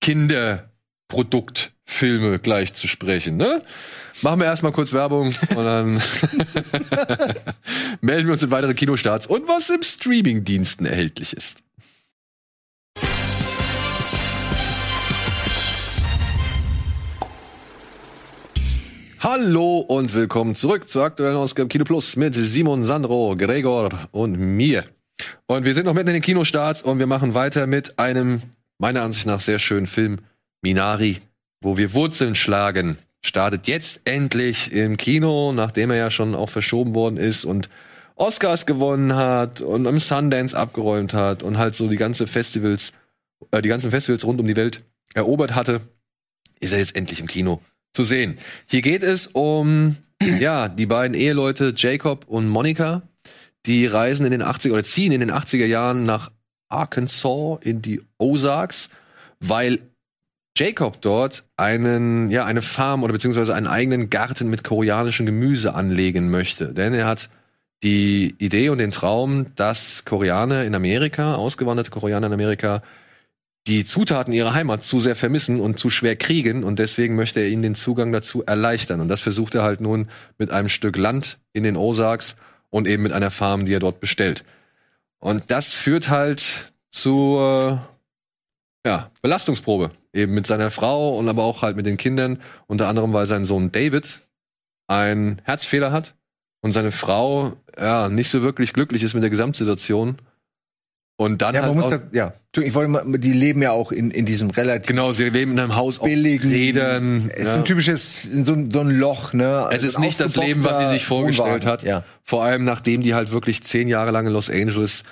Kinderproduktfilme 0.00 2.38
gleich 2.38 2.72
zu 2.74 2.86
sprechen. 2.88 3.36
Ne? 3.36 3.62
Machen 4.22 4.40
wir 4.40 4.46
erstmal 4.46 4.72
kurz 4.72 4.92
Werbung 4.92 5.26
und 5.26 5.56
dann 5.56 5.94
melden 8.00 8.26
wir 8.26 8.32
uns 8.34 8.42
in 8.42 8.50
weitere 8.50 8.74
Kinostarts 8.74 9.26
und 9.26 9.46
was 9.48 9.70
im 9.70 9.82
Streamingdiensten 9.82 10.86
erhältlich 10.86 11.34
ist. 11.34 11.62
Hallo 19.24 19.78
und 19.78 20.14
willkommen 20.14 20.56
zurück 20.56 20.88
zur 20.88 21.04
aktuellen 21.04 21.36
Ausgabe 21.36 21.68
Kino 21.68 21.84
Plus 21.84 22.16
mit 22.16 22.34
Simon, 22.34 22.84
Sandro, 22.84 23.36
Gregor 23.36 24.08
und 24.10 24.36
mir. 24.36 24.82
Und 25.46 25.64
wir 25.64 25.74
sind 25.74 25.84
noch 25.84 25.94
mitten 25.94 26.08
in 26.08 26.14
den 26.14 26.22
Kinostarts 26.22 26.82
und 26.82 26.98
wir 26.98 27.06
machen 27.06 27.32
weiter 27.32 27.68
mit 27.68 28.00
einem, 28.00 28.42
meiner 28.78 29.02
Ansicht 29.02 29.26
nach, 29.26 29.40
sehr 29.40 29.60
schönen 29.60 29.86
Film, 29.86 30.18
Minari, 30.60 31.18
wo 31.60 31.76
wir 31.76 31.94
Wurzeln 31.94 32.34
schlagen. 32.34 32.98
Startet 33.24 33.68
jetzt 33.68 34.00
endlich 34.06 34.72
im 34.72 34.96
Kino, 34.96 35.52
nachdem 35.52 35.92
er 35.92 35.98
ja 35.98 36.10
schon 36.10 36.34
auch 36.34 36.48
verschoben 36.48 36.92
worden 36.92 37.16
ist 37.16 37.44
und 37.44 37.68
Oscars 38.16 38.66
gewonnen 38.66 39.14
hat 39.14 39.60
und 39.60 39.86
am 39.86 40.00
Sundance 40.00 40.58
abgeräumt 40.58 41.14
hat 41.14 41.44
und 41.44 41.58
halt 41.58 41.76
so 41.76 41.86
die 41.86 41.96
ganze 41.96 42.26
Festivals, 42.26 42.92
äh, 43.52 43.62
die 43.62 43.68
ganzen 43.68 43.92
Festivals 43.92 44.24
rund 44.24 44.40
um 44.40 44.48
die 44.48 44.56
Welt 44.56 44.82
erobert 45.14 45.54
hatte, 45.54 45.80
ist 46.58 46.72
er 46.72 46.80
jetzt 46.80 46.96
endlich 46.96 47.20
im 47.20 47.28
Kino 47.28 47.60
zu 47.92 48.04
sehen. 48.04 48.38
Hier 48.66 48.82
geht 48.82 49.02
es 49.02 49.28
um, 49.28 49.96
ja, 50.40 50.68
die 50.68 50.86
beiden 50.86 51.14
Eheleute 51.14 51.74
Jacob 51.76 52.24
und 52.26 52.48
Monica, 52.48 53.02
die 53.66 53.86
reisen 53.86 54.24
in 54.24 54.32
den 54.32 54.42
80er 54.42 54.72
oder 54.72 54.84
ziehen 54.84 55.12
in 55.12 55.20
den 55.20 55.30
80er 55.30 55.66
Jahren 55.66 56.04
nach 56.04 56.30
Arkansas 56.68 57.58
in 57.62 57.82
die 57.82 58.02
Ozarks, 58.18 58.88
weil 59.40 59.80
Jacob 60.56 61.00
dort 61.00 61.44
einen, 61.56 62.30
ja, 62.30 62.44
eine 62.44 62.62
Farm 62.62 63.02
oder 63.02 63.12
beziehungsweise 63.12 63.54
einen 63.54 63.66
eigenen 63.66 64.10
Garten 64.10 64.48
mit 64.50 64.64
koreanischem 64.64 65.26
Gemüse 65.26 65.74
anlegen 65.74 66.30
möchte. 66.30 66.68
Denn 66.74 66.92
er 66.92 67.06
hat 67.06 67.30
die 67.82 68.34
Idee 68.38 68.68
und 68.68 68.78
den 68.78 68.90
Traum, 68.90 69.46
dass 69.56 70.04
Koreaner 70.04 70.64
in 70.64 70.74
Amerika, 70.74 71.34
ausgewanderte 71.34 71.90
Koreaner 71.90 72.28
in 72.28 72.32
Amerika, 72.32 72.82
die 73.66 73.84
Zutaten 73.84 74.32
ihrer 74.32 74.54
Heimat 74.54 74.82
zu 74.82 74.98
sehr 74.98 75.14
vermissen 75.14 75.60
und 75.60 75.78
zu 75.78 75.88
schwer 75.88 76.16
kriegen 76.16 76.64
und 76.64 76.78
deswegen 76.78 77.14
möchte 77.14 77.40
er 77.40 77.48
ihnen 77.48 77.62
den 77.62 77.74
Zugang 77.74 78.12
dazu 78.12 78.44
erleichtern. 78.44 79.00
Und 79.00 79.08
das 79.08 79.20
versucht 79.20 79.54
er 79.54 79.62
halt 79.62 79.80
nun 79.80 80.08
mit 80.38 80.50
einem 80.50 80.68
Stück 80.68 80.96
Land 80.96 81.38
in 81.52 81.62
den 81.62 81.76
Ozarks 81.76 82.36
und 82.70 82.88
eben 82.88 83.02
mit 83.02 83.12
einer 83.12 83.30
Farm, 83.30 83.64
die 83.64 83.74
er 83.74 83.80
dort 83.80 84.00
bestellt. 84.00 84.44
Und 85.20 85.44
das 85.48 85.72
führt 85.72 86.08
halt 86.08 86.72
zu 86.90 87.38
äh, 87.38 87.76
ja, 88.84 89.10
Belastungsprobe. 89.22 89.92
Eben 90.12 90.34
mit 90.34 90.46
seiner 90.46 90.70
Frau 90.70 91.16
und 91.16 91.28
aber 91.28 91.44
auch 91.44 91.62
halt 91.62 91.76
mit 91.76 91.86
den 91.86 91.96
Kindern. 91.96 92.40
Unter 92.66 92.88
anderem, 92.88 93.12
weil 93.12 93.26
sein 93.26 93.46
Sohn 93.46 93.70
David 93.72 94.20
einen 94.88 95.40
Herzfehler 95.44 95.92
hat 95.92 96.14
und 96.60 96.72
seine 96.72 96.90
Frau 96.90 97.52
ja 97.78 98.08
nicht 98.08 98.30
so 98.30 98.42
wirklich 98.42 98.72
glücklich 98.72 99.02
ist 99.02 99.14
mit 99.14 99.22
der 99.22 99.30
Gesamtsituation. 99.30 100.18
Und 101.16 101.42
dann 101.42 101.54
Ja, 101.54 101.62
halt 101.62 101.74
man 101.74 101.82
muss 101.82 101.90
das, 101.90 102.02
ja. 102.12 102.34
Ich 102.56 102.74
wollte 102.74 102.90
mal, 102.90 103.04
die 103.18 103.32
leben 103.32 103.62
ja 103.62 103.70
auch 103.70 103.92
in, 103.92 104.10
in 104.10 104.26
diesem 104.26 104.50
relativ 104.50 104.88
Genau, 104.88 105.12
sie 105.12 105.28
leben 105.28 105.52
in 105.52 105.60
einem 105.60 105.76
Haus 105.76 106.00
auf 106.00 106.06
billigen, 106.06 106.50
Rädern. 106.50 107.30
Es 107.32 107.40
ist 107.42 107.46
ja. 107.48 107.54
ein 107.54 107.64
typisches, 107.64 108.22
so, 108.22 108.52
ein- 108.54 108.70
so 108.72 108.80
ein 108.80 108.90
Loch, 108.90 109.32
ne? 109.32 109.66
Es 109.68 109.74
Also 109.74 109.86
ist 109.86 109.98
nicht 110.00 110.20
das 110.20 110.36
Leben, 110.36 110.64
was 110.64 110.78
sie 110.78 110.88
sich 110.88 111.04
vorgestellt 111.04 111.64
hat. 111.66 111.82
Wohnwagen. 111.82 112.04
Ja. 112.04 112.04
Vor 112.24 112.42
allem 112.42 112.64
nachdem 112.64 113.02
die 113.02 113.14
halt 113.14 113.30
wirklich 113.30 113.62
zehn 113.62 113.88
Jahre 113.88 114.10
lang 114.10 114.26
in 114.26 114.32
Los 114.32 114.50
Angeles, 114.50 115.04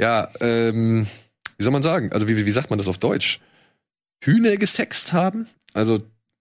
ja, 0.00 0.28
ähm, 0.40 1.06
wie 1.58 1.62
soll 1.62 1.72
man 1.72 1.82
sagen? 1.82 2.10
Also 2.12 2.28
wie, 2.28 2.36
wie 2.36 2.46
wie 2.46 2.50
sagt 2.50 2.70
man 2.70 2.78
das 2.78 2.88
auf 2.88 2.98
Deutsch? 2.98 3.38
Hühner 4.24 4.56
gesext 4.56 5.12
haben? 5.12 5.46
Also 5.74 6.00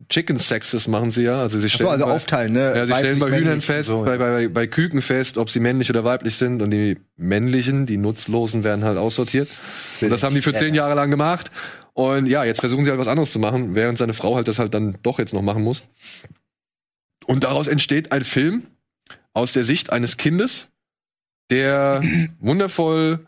Chicken 0.10 0.40
Sexes 0.40 0.88
machen 0.88 1.12
sie 1.12 1.24
ja. 1.24 1.40
Also 1.40 1.60
sie 1.60 1.68
Ach 1.68 1.72
so, 1.72 1.76
stellen 1.76 1.90
also 1.92 2.06
bei, 2.06 2.12
aufteilen, 2.12 2.54
ne? 2.54 2.74
ja, 2.76 2.86
sie 2.86 2.94
stellen 2.94 3.20
bei 3.20 3.32
Hühnern 3.32 3.62
fest, 3.62 3.90
so, 3.90 4.04
bei, 4.04 4.14
ja. 4.14 4.18
bei, 4.18 4.48
bei 4.48 4.68
Küken 4.68 5.02
fest, 5.02 5.38
ob 5.38 5.50
sie 5.50 5.60
männlich 5.60 5.90
oder 5.90 6.04
weiblich 6.04 6.36
sind 6.36 6.62
und 6.62 6.72
die 6.72 6.98
männlichen, 7.18 7.86
die 7.86 7.98
nutzlosen 7.98 8.64
werden 8.64 8.84
halt 8.84 8.98
aussortiert. 8.98 9.50
Und 10.02 10.10
das 10.10 10.24
haben 10.24 10.36
die 10.36 10.42
für 10.42 10.54
zehn 10.54 10.76
Jahre 10.76 10.96
lang 10.96 11.12
gemacht. 11.12 11.52
Und 11.94 12.26
ja, 12.26 12.44
jetzt 12.44 12.62
versuchen 12.62 12.84
sie 12.84 12.90
halt 12.90 13.00
was 13.00 13.08
anderes 13.08 13.32
zu 13.32 13.40
machen, 13.40 13.76
während 13.76 13.98
seine 13.98 14.14
Frau 14.14 14.36
halt 14.36 14.48
das 14.48 14.60
halt 14.60 14.74
dann 14.74 14.98
doch 15.04 15.20
jetzt 15.20 15.34
noch 15.34 15.42
machen 15.42 15.64
muss. 15.64 15.84
Und 17.26 17.44
daraus 17.44 17.68
entsteht 17.68 18.12
ein 18.12 18.24
Film 18.24 18.68
aus 19.34 19.54
der 19.54 19.64
Sicht 19.64 19.92
eines 19.92 20.18
Kindes, 20.18 20.70
der 21.50 22.02
wundervoll 22.40 23.26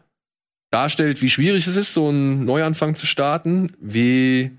darstellt, 0.71 1.21
wie 1.21 1.29
schwierig 1.29 1.67
es 1.67 1.75
ist, 1.75 1.93
so 1.93 2.09
einen 2.09 2.45
Neuanfang 2.45 2.95
zu 2.95 3.05
starten, 3.05 3.73
wie 3.79 4.57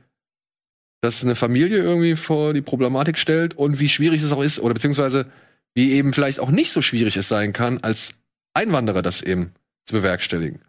das 1.05 1.23
eine 1.23 1.35
Familie 1.35 1.79
irgendwie 1.79 2.17
vor 2.17 2.55
die 2.55 2.63
Problematik 2.63 3.19
stellt 3.19 3.57
und 3.57 3.79
wie 3.79 3.89
schwierig 3.89 4.23
es 4.23 4.33
auch 4.33 4.43
ist, 4.43 4.59
oder 4.59 4.75
beziehungsweise 4.75 5.27
wie 5.75 5.93
eben 5.93 6.13
vielleicht 6.13 6.41
auch 6.41 6.51
nicht 6.51 6.73
so 6.73 6.83
schwierig 6.83 7.17
es 7.17 7.29
sein 7.29 7.53
kann, 7.53 7.79
als 7.83 8.15
Einwanderer 8.55 9.03
das 9.03 9.23
eben 9.23 9.53
zu 9.87 9.95
bewerkstelligen. 9.95 10.61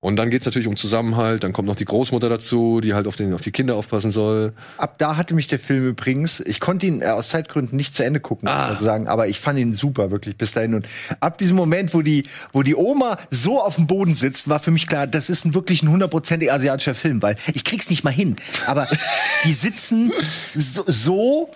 Und 0.00 0.14
dann 0.14 0.30
geht's 0.30 0.46
natürlich 0.46 0.68
um 0.68 0.76
Zusammenhalt, 0.76 1.42
dann 1.42 1.52
kommt 1.52 1.66
noch 1.66 1.74
die 1.74 1.84
Großmutter 1.84 2.28
dazu, 2.28 2.80
die 2.80 2.94
halt 2.94 3.08
auf, 3.08 3.16
den, 3.16 3.34
auf 3.34 3.40
die 3.42 3.50
Kinder 3.50 3.74
aufpassen 3.74 4.12
soll. 4.12 4.52
Ab 4.76 4.94
da 4.98 5.16
hatte 5.16 5.34
mich 5.34 5.48
der 5.48 5.58
Film 5.58 5.88
übrigens, 5.88 6.38
ich 6.38 6.60
konnte 6.60 6.86
ihn 6.86 7.02
äh, 7.02 7.06
aus 7.06 7.30
Zeitgründen 7.30 7.76
nicht 7.76 7.96
zu 7.96 8.04
Ende 8.04 8.20
gucken, 8.20 8.48
Ah. 8.48 8.68
muss 8.68 8.78
ich 8.78 8.84
sagen, 8.84 9.08
aber 9.08 9.26
ich 9.26 9.40
fand 9.40 9.58
ihn 9.58 9.74
super, 9.74 10.12
wirklich, 10.12 10.36
bis 10.36 10.52
dahin. 10.52 10.74
Und 10.74 10.86
ab 11.18 11.36
diesem 11.38 11.56
Moment, 11.56 11.94
wo 11.94 12.02
die, 12.02 12.22
wo 12.52 12.62
die 12.62 12.76
Oma 12.76 13.18
so 13.32 13.60
auf 13.60 13.74
dem 13.74 13.88
Boden 13.88 14.14
sitzt, 14.14 14.48
war 14.48 14.60
für 14.60 14.70
mich 14.70 14.86
klar, 14.86 15.08
das 15.08 15.28
ist 15.30 15.44
ein 15.44 15.54
wirklich 15.54 15.82
ein 15.82 15.90
hundertprozentig 15.90 16.52
asiatischer 16.52 16.94
Film, 16.94 17.20
weil 17.20 17.34
ich 17.52 17.64
krieg's 17.64 17.90
nicht 17.90 18.04
mal 18.04 18.12
hin. 18.12 18.36
Aber 18.66 18.86
die 19.44 19.52
sitzen 19.52 20.12
so, 20.54 20.84
so 20.86 21.50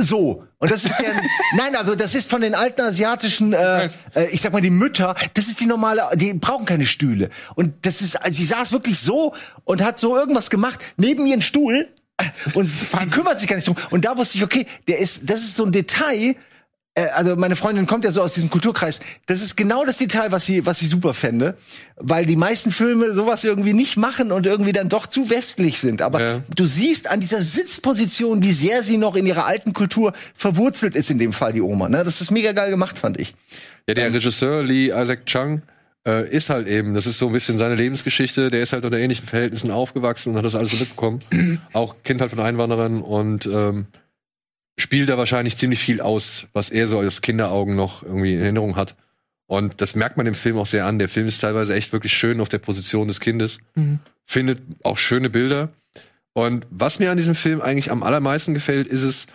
so. 0.00 0.44
Und 0.58 0.70
das 0.70 0.84
ist 0.84 0.98
der, 0.98 1.12
nein, 1.56 1.76
also 1.76 1.94
das 1.94 2.14
ist 2.14 2.30
von 2.30 2.40
den 2.40 2.54
alten 2.54 2.80
asiatischen, 2.82 3.52
äh, 3.52 3.86
äh, 4.14 4.26
ich 4.30 4.40
sag 4.40 4.52
mal, 4.52 4.62
die 4.62 4.70
Mütter, 4.70 5.14
das 5.34 5.48
ist 5.48 5.60
die 5.60 5.66
normale, 5.66 6.02
die 6.14 6.34
brauchen 6.34 6.66
keine 6.66 6.86
Stühle. 6.86 7.30
Und 7.54 7.86
das 7.86 8.02
ist, 8.02 8.16
also 8.16 8.36
sie 8.36 8.44
saß 8.44 8.72
wirklich 8.72 8.98
so 8.98 9.34
und 9.64 9.82
hat 9.82 9.98
so 9.98 10.16
irgendwas 10.16 10.50
gemacht, 10.50 10.80
neben 10.96 11.26
ihren 11.26 11.42
Stuhl. 11.42 11.88
Und 12.54 12.66
sie 12.66 13.06
kümmert 13.10 13.40
sich 13.40 13.48
gar 13.48 13.56
nicht 13.56 13.66
drum. 13.66 13.76
Und 13.90 14.04
da 14.04 14.16
wusste 14.16 14.38
ich, 14.38 14.44
okay, 14.44 14.66
der 14.86 14.98
ist, 14.98 15.28
das 15.28 15.40
ist 15.40 15.56
so 15.56 15.64
ein 15.64 15.72
Detail, 15.72 16.36
also 17.14 17.36
meine 17.36 17.56
Freundin 17.56 17.86
kommt 17.86 18.04
ja 18.04 18.10
so 18.12 18.20
aus 18.22 18.34
diesem 18.34 18.50
Kulturkreis. 18.50 19.00
Das 19.26 19.40
ist 19.40 19.56
genau 19.56 19.84
das 19.84 19.98
Detail, 19.98 20.30
was 20.30 20.44
sie, 20.44 20.66
was 20.66 20.78
sie 20.78 20.86
super 20.86 21.14
fände, 21.14 21.56
weil 21.96 22.26
die 22.26 22.36
meisten 22.36 22.70
Filme 22.70 23.14
sowas 23.14 23.44
irgendwie 23.44 23.72
nicht 23.72 23.96
machen 23.96 24.30
und 24.30 24.44
irgendwie 24.46 24.72
dann 24.72 24.88
doch 24.90 25.06
zu 25.06 25.30
westlich 25.30 25.78
sind. 25.78 26.02
Aber 26.02 26.20
Ja. 26.20 26.40
du 26.54 26.66
siehst 26.66 27.08
an 27.08 27.20
dieser 27.20 27.40
Sitzposition, 27.42 28.42
wie 28.42 28.52
sehr 28.52 28.82
sie 28.82 28.98
noch 28.98 29.14
in 29.16 29.24
ihrer 29.26 29.46
alten 29.46 29.72
Kultur 29.72 30.12
verwurzelt 30.34 30.94
ist 30.94 31.10
in 31.10 31.18
dem 31.18 31.32
Fall 31.32 31.52
die 31.52 31.62
Oma. 31.62 31.88
Ne? 31.88 32.04
Das 32.04 32.20
ist 32.20 32.30
mega 32.30 32.52
geil 32.52 32.70
gemacht, 32.70 32.98
fand 32.98 33.18
ich. 33.18 33.34
Ja, 33.88 33.94
der 33.94 34.12
Regisseur 34.12 34.62
Lee 34.62 34.88
Isaac 34.88 35.24
Chung 35.26 35.62
äh, 36.06 36.28
ist 36.28 36.50
halt 36.50 36.68
eben, 36.68 36.94
das 36.94 37.06
ist 37.06 37.18
so 37.18 37.28
ein 37.28 37.32
bisschen 37.32 37.58
seine 37.58 37.74
Lebensgeschichte, 37.74 38.50
der 38.50 38.62
ist 38.62 38.72
halt 38.72 38.84
unter 38.84 38.98
ähnlichen 38.98 39.26
Verhältnissen 39.26 39.70
aufgewachsen 39.70 40.30
und 40.30 40.36
hat 40.36 40.44
das 40.44 40.54
alles 40.54 40.72
so 40.72 40.76
mitbekommen. 40.76 41.20
Auch 41.72 41.96
Kind 42.04 42.20
halt 42.20 42.30
von 42.30 42.40
Einwanderern 42.40 43.00
und 43.02 43.46
ähm, 43.46 43.86
spielt 44.78 45.08
da 45.08 45.18
wahrscheinlich 45.18 45.56
ziemlich 45.56 45.80
viel 45.80 46.00
aus, 46.00 46.46
was 46.52 46.70
er 46.70 46.88
so 46.88 46.98
als 46.98 47.22
Kinderaugen 47.22 47.76
noch 47.76 48.02
irgendwie 48.02 48.34
in 48.34 48.40
Erinnerung 48.40 48.76
hat. 48.76 48.96
Und 49.46 49.80
das 49.80 49.94
merkt 49.94 50.16
man 50.16 50.24
dem 50.24 50.34
Film 50.34 50.56
auch 50.58 50.66
sehr 50.66 50.86
an. 50.86 50.98
Der 50.98 51.08
Film 51.08 51.26
ist 51.26 51.40
teilweise 51.40 51.74
echt 51.74 51.92
wirklich 51.92 52.14
schön 52.14 52.40
auf 52.40 52.48
der 52.48 52.58
Position 52.58 53.08
des 53.08 53.20
Kindes. 53.20 53.58
Findet 54.24 54.62
auch 54.82 54.96
schöne 54.96 55.28
Bilder. 55.28 55.70
Und 56.32 56.66
was 56.70 56.98
mir 56.98 57.10
an 57.10 57.18
diesem 57.18 57.34
Film 57.34 57.60
eigentlich 57.60 57.90
am 57.90 58.02
allermeisten 58.02 58.54
gefällt, 58.54 58.86
ist 58.86 59.02
es, 59.02 59.26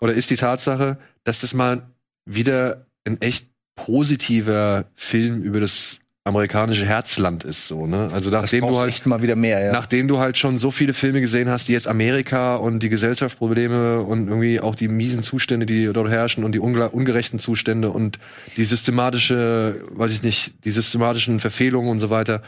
oder 0.00 0.12
ist 0.14 0.30
die 0.30 0.36
Tatsache, 0.36 0.98
dass 1.22 1.42
das 1.42 1.54
mal 1.54 1.88
wieder 2.24 2.86
ein 3.04 3.20
echt 3.20 3.48
positiver 3.76 4.86
Film 4.94 5.42
über 5.42 5.60
das 5.60 6.00
amerikanische 6.30 6.86
Herzland 6.86 7.44
ist, 7.44 7.68
so, 7.68 7.86
ne? 7.86 8.08
Also 8.12 8.30
nachdem 8.30 8.66
du 8.66 8.78
halt 8.78 9.04
mal 9.06 9.22
wieder 9.22 9.36
mehr, 9.36 9.62
ja. 9.62 9.72
Nachdem 9.72 10.08
du 10.08 10.18
halt 10.18 10.38
schon 10.38 10.58
so 10.58 10.70
viele 10.70 10.94
Filme 10.94 11.20
gesehen 11.20 11.50
hast, 11.50 11.68
die 11.68 11.72
jetzt 11.72 11.86
Amerika 11.86 12.56
und 12.56 12.82
die 12.82 12.88
Gesellschaftsprobleme 12.88 14.00
und 14.00 14.28
irgendwie 14.28 14.60
auch 14.60 14.74
die 14.74 14.88
miesen 14.88 15.22
Zustände, 15.22 15.66
die 15.66 15.92
dort 15.92 16.08
herrschen 16.08 16.44
und 16.44 16.52
die 16.52 16.58
ungerechten 16.58 17.38
Zustände 17.38 17.90
und 17.90 18.18
die 18.56 18.64
systematische, 18.64 19.82
weiß 19.90 20.12
ich 20.12 20.22
nicht, 20.22 20.64
die 20.64 20.70
systematischen 20.70 21.40
Verfehlungen 21.40 21.90
und 21.90 22.00
so 22.00 22.08
weiter 22.08 22.42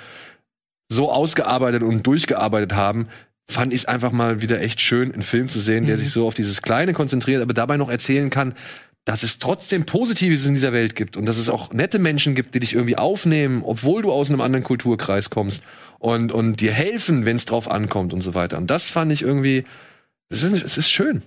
so 0.88 1.10
ausgearbeitet 1.10 1.82
und 1.82 2.06
durchgearbeitet 2.06 2.74
haben, 2.74 3.08
fand 3.48 3.72
ich 3.72 3.80
es 3.80 3.86
einfach 3.86 4.12
mal 4.12 4.40
wieder 4.40 4.60
echt 4.60 4.80
schön, 4.80 5.12
einen 5.12 5.22
Film 5.22 5.48
zu 5.48 5.60
sehen, 5.60 5.86
der 5.86 5.98
sich 5.98 6.10
so 6.10 6.26
auf 6.26 6.34
dieses 6.34 6.62
Kleine 6.62 6.92
konzentriert, 6.92 7.42
aber 7.42 7.54
dabei 7.54 7.76
noch 7.76 7.90
erzählen 7.90 8.30
kann, 8.30 8.54
dass 9.04 9.22
es 9.24 9.38
trotzdem 9.40 9.84
Positives 9.84 10.46
in 10.46 10.54
dieser 10.54 10.72
Welt 10.72 10.94
gibt 10.94 11.16
und 11.16 11.26
dass 11.26 11.36
es 11.38 11.48
auch 11.48 11.72
nette 11.72 11.98
Menschen 11.98 12.34
gibt, 12.34 12.54
die 12.54 12.60
dich 12.60 12.74
irgendwie 12.74 12.96
aufnehmen, 12.96 13.62
obwohl 13.64 14.02
du 14.02 14.12
aus 14.12 14.30
einem 14.30 14.40
anderen 14.40 14.62
Kulturkreis 14.64 15.28
kommst 15.30 15.64
und, 15.98 16.30
und 16.30 16.60
dir 16.60 16.72
helfen, 16.72 17.24
wenn 17.24 17.36
es 17.36 17.44
drauf 17.44 17.68
ankommt 17.70 18.12
und 18.12 18.20
so 18.20 18.34
weiter. 18.34 18.58
Und 18.58 18.70
das 18.70 18.86
fand 18.88 19.10
ich 19.10 19.22
irgendwie, 19.22 19.64
es 20.28 20.42
ist, 20.44 20.62
es 20.62 20.78
ist 20.78 20.90
schön. 20.90 21.22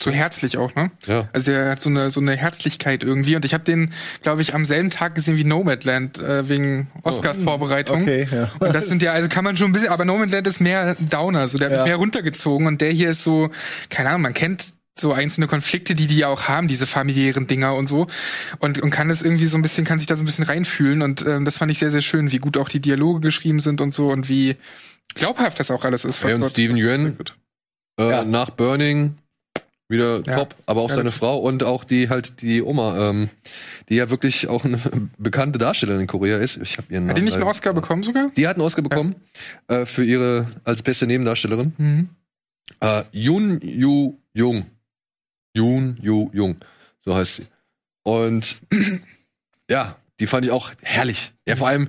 So 0.00 0.12
herzlich 0.12 0.58
auch, 0.58 0.76
ne? 0.76 0.92
Ja. 1.08 1.28
Also 1.32 1.50
er 1.50 1.72
hat 1.72 1.82
so 1.82 1.90
eine 1.90 2.08
so 2.10 2.20
eine 2.20 2.36
Herzlichkeit 2.36 3.02
irgendwie 3.02 3.34
und 3.34 3.44
ich 3.44 3.52
habe 3.52 3.64
den, 3.64 3.90
glaube 4.22 4.42
ich, 4.42 4.54
am 4.54 4.64
selben 4.64 4.90
Tag 4.90 5.16
gesehen 5.16 5.36
wie 5.36 5.42
Nomadland 5.42 6.18
äh, 6.18 6.48
wegen 6.48 6.86
Oscars 7.02 7.38
Vorbereitung. 7.38 8.02
Okay, 8.02 8.28
ja. 8.30 8.48
Und 8.60 8.72
das 8.72 8.86
sind 8.86 9.02
ja, 9.02 9.10
also 9.10 9.28
kann 9.28 9.42
man 9.42 9.56
schon 9.56 9.70
ein 9.70 9.72
bisschen, 9.72 9.88
aber 9.88 10.04
Nomadland 10.04 10.46
ist 10.46 10.60
mehr 10.60 10.94
Downer, 11.00 11.48
so 11.48 11.58
der 11.58 11.66
hat 11.70 11.72
Ja. 11.72 11.82
mich 11.82 11.88
mehr 11.88 11.96
runtergezogen 11.96 12.68
und 12.68 12.80
der 12.80 12.92
hier 12.92 13.10
ist 13.10 13.24
so, 13.24 13.50
keine 13.90 14.10
Ahnung, 14.10 14.22
man 14.22 14.34
kennt 14.34 14.66
so 15.00 15.12
einzelne 15.12 15.46
Konflikte, 15.46 15.94
die 15.94 16.06
die 16.06 16.18
ja 16.18 16.28
auch 16.28 16.44
haben, 16.48 16.68
diese 16.68 16.86
familiären 16.86 17.46
Dinger 17.46 17.74
und 17.74 17.88
so 17.88 18.06
und 18.58 18.80
und 18.82 18.90
kann 18.90 19.08
das 19.08 19.22
irgendwie 19.22 19.46
so 19.46 19.56
ein 19.56 19.62
bisschen, 19.62 19.84
kann 19.84 19.98
sich 19.98 20.06
da 20.06 20.16
so 20.16 20.22
ein 20.22 20.26
bisschen 20.26 20.44
reinfühlen 20.44 21.02
und 21.02 21.24
ähm, 21.26 21.44
das 21.44 21.58
fand 21.58 21.70
ich 21.70 21.78
sehr 21.78 21.90
sehr 21.90 22.02
schön, 22.02 22.32
wie 22.32 22.38
gut 22.38 22.56
auch 22.56 22.68
die 22.68 22.80
Dialoge 22.80 23.20
geschrieben 23.20 23.60
sind 23.60 23.80
und 23.80 23.92
so 23.94 24.08
und 24.08 24.28
wie 24.28 24.56
glaubhaft 25.14 25.58
das 25.60 25.70
auch 25.70 25.84
alles 25.84 26.04
ist. 26.04 26.22
was 26.22 26.28
Ja, 26.30 26.34
und 26.36 26.42
dort- 26.42 26.50
Steven 26.52 26.76
wird. 27.18 27.36
Äh, 27.98 28.08
Ja. 28.10 28.24
Nach 28.24 28.50
Burning 28.50 29.14
wieder 29.90 30.22
Ja. 30.26 30.36
top, 30.36 30.54
aber 30.66 30.82
auch 30.82 30.90
Ja, 30.90 30.96
seine 30.96 31.10
Frau 31.10 31.38
und 31.38 31.62
auch 31.64 31.82
die 31.84 32.10
halt 32.10 32.42
die 32.42 32.60
Oma, 32.62 33.08
ähm, 33.10 33.30
die 33.88 33.94
ja 33.96 34.10
wirklich 34.10 34.46
auch 34.48 34.64
eine 34.66 34.78
bekannte 35.18 35.58
Darstellerin 35.58 36.02
in 36.02 36.06
Korea 36.06 36.36
ist. 36.38 36.58
Ich 36.58 36.76
habe 36.76 36.92
ihren 36.92 37.04
Namen. 37.06 37.10
Hat 37.10 37.16
die 37.16 37.22
nicht 37.22 37.34
einen 37.34 37.44
Oscar 37.44 37.72
bekommen 37.72 38.02
sogar? 38.02 38.30
Die 38.36 38.46
hat 38.46 38.56
einen 38.56 38.66
Oscar 38.66 38.82
bekommen 38.82 39.14
äh, 39.68 39.86
für 39.86 40.04
ihre 40.04 40.48
als 40.64 40.82
beste 40.82 41.06
Nebendarstellerin. 41.06 41.72
Mhm. 41.78 42.08
Äh, 42.80 43.02
Yoon 43.12 43.60
Yu 43.62 44.18
Jung. 44.34 44.66
Yoon 45.58 45.98
Yu 46.00 46.30
Jung. 46.32 46.56
So 47.04 47.14
heißt 47.14 47.36
sie. 47.36 47.46
Und 48.04 48.60
ja, 49.70 49.96
die 50.20 50.26
fand 50.26 50.46
ich 50.46 50.52
auch 50.52 50.72
herrlich. 50.82 51.32
Ja, 51.46 51.56
vor 51.56 51.68
allem, 51.68 51.88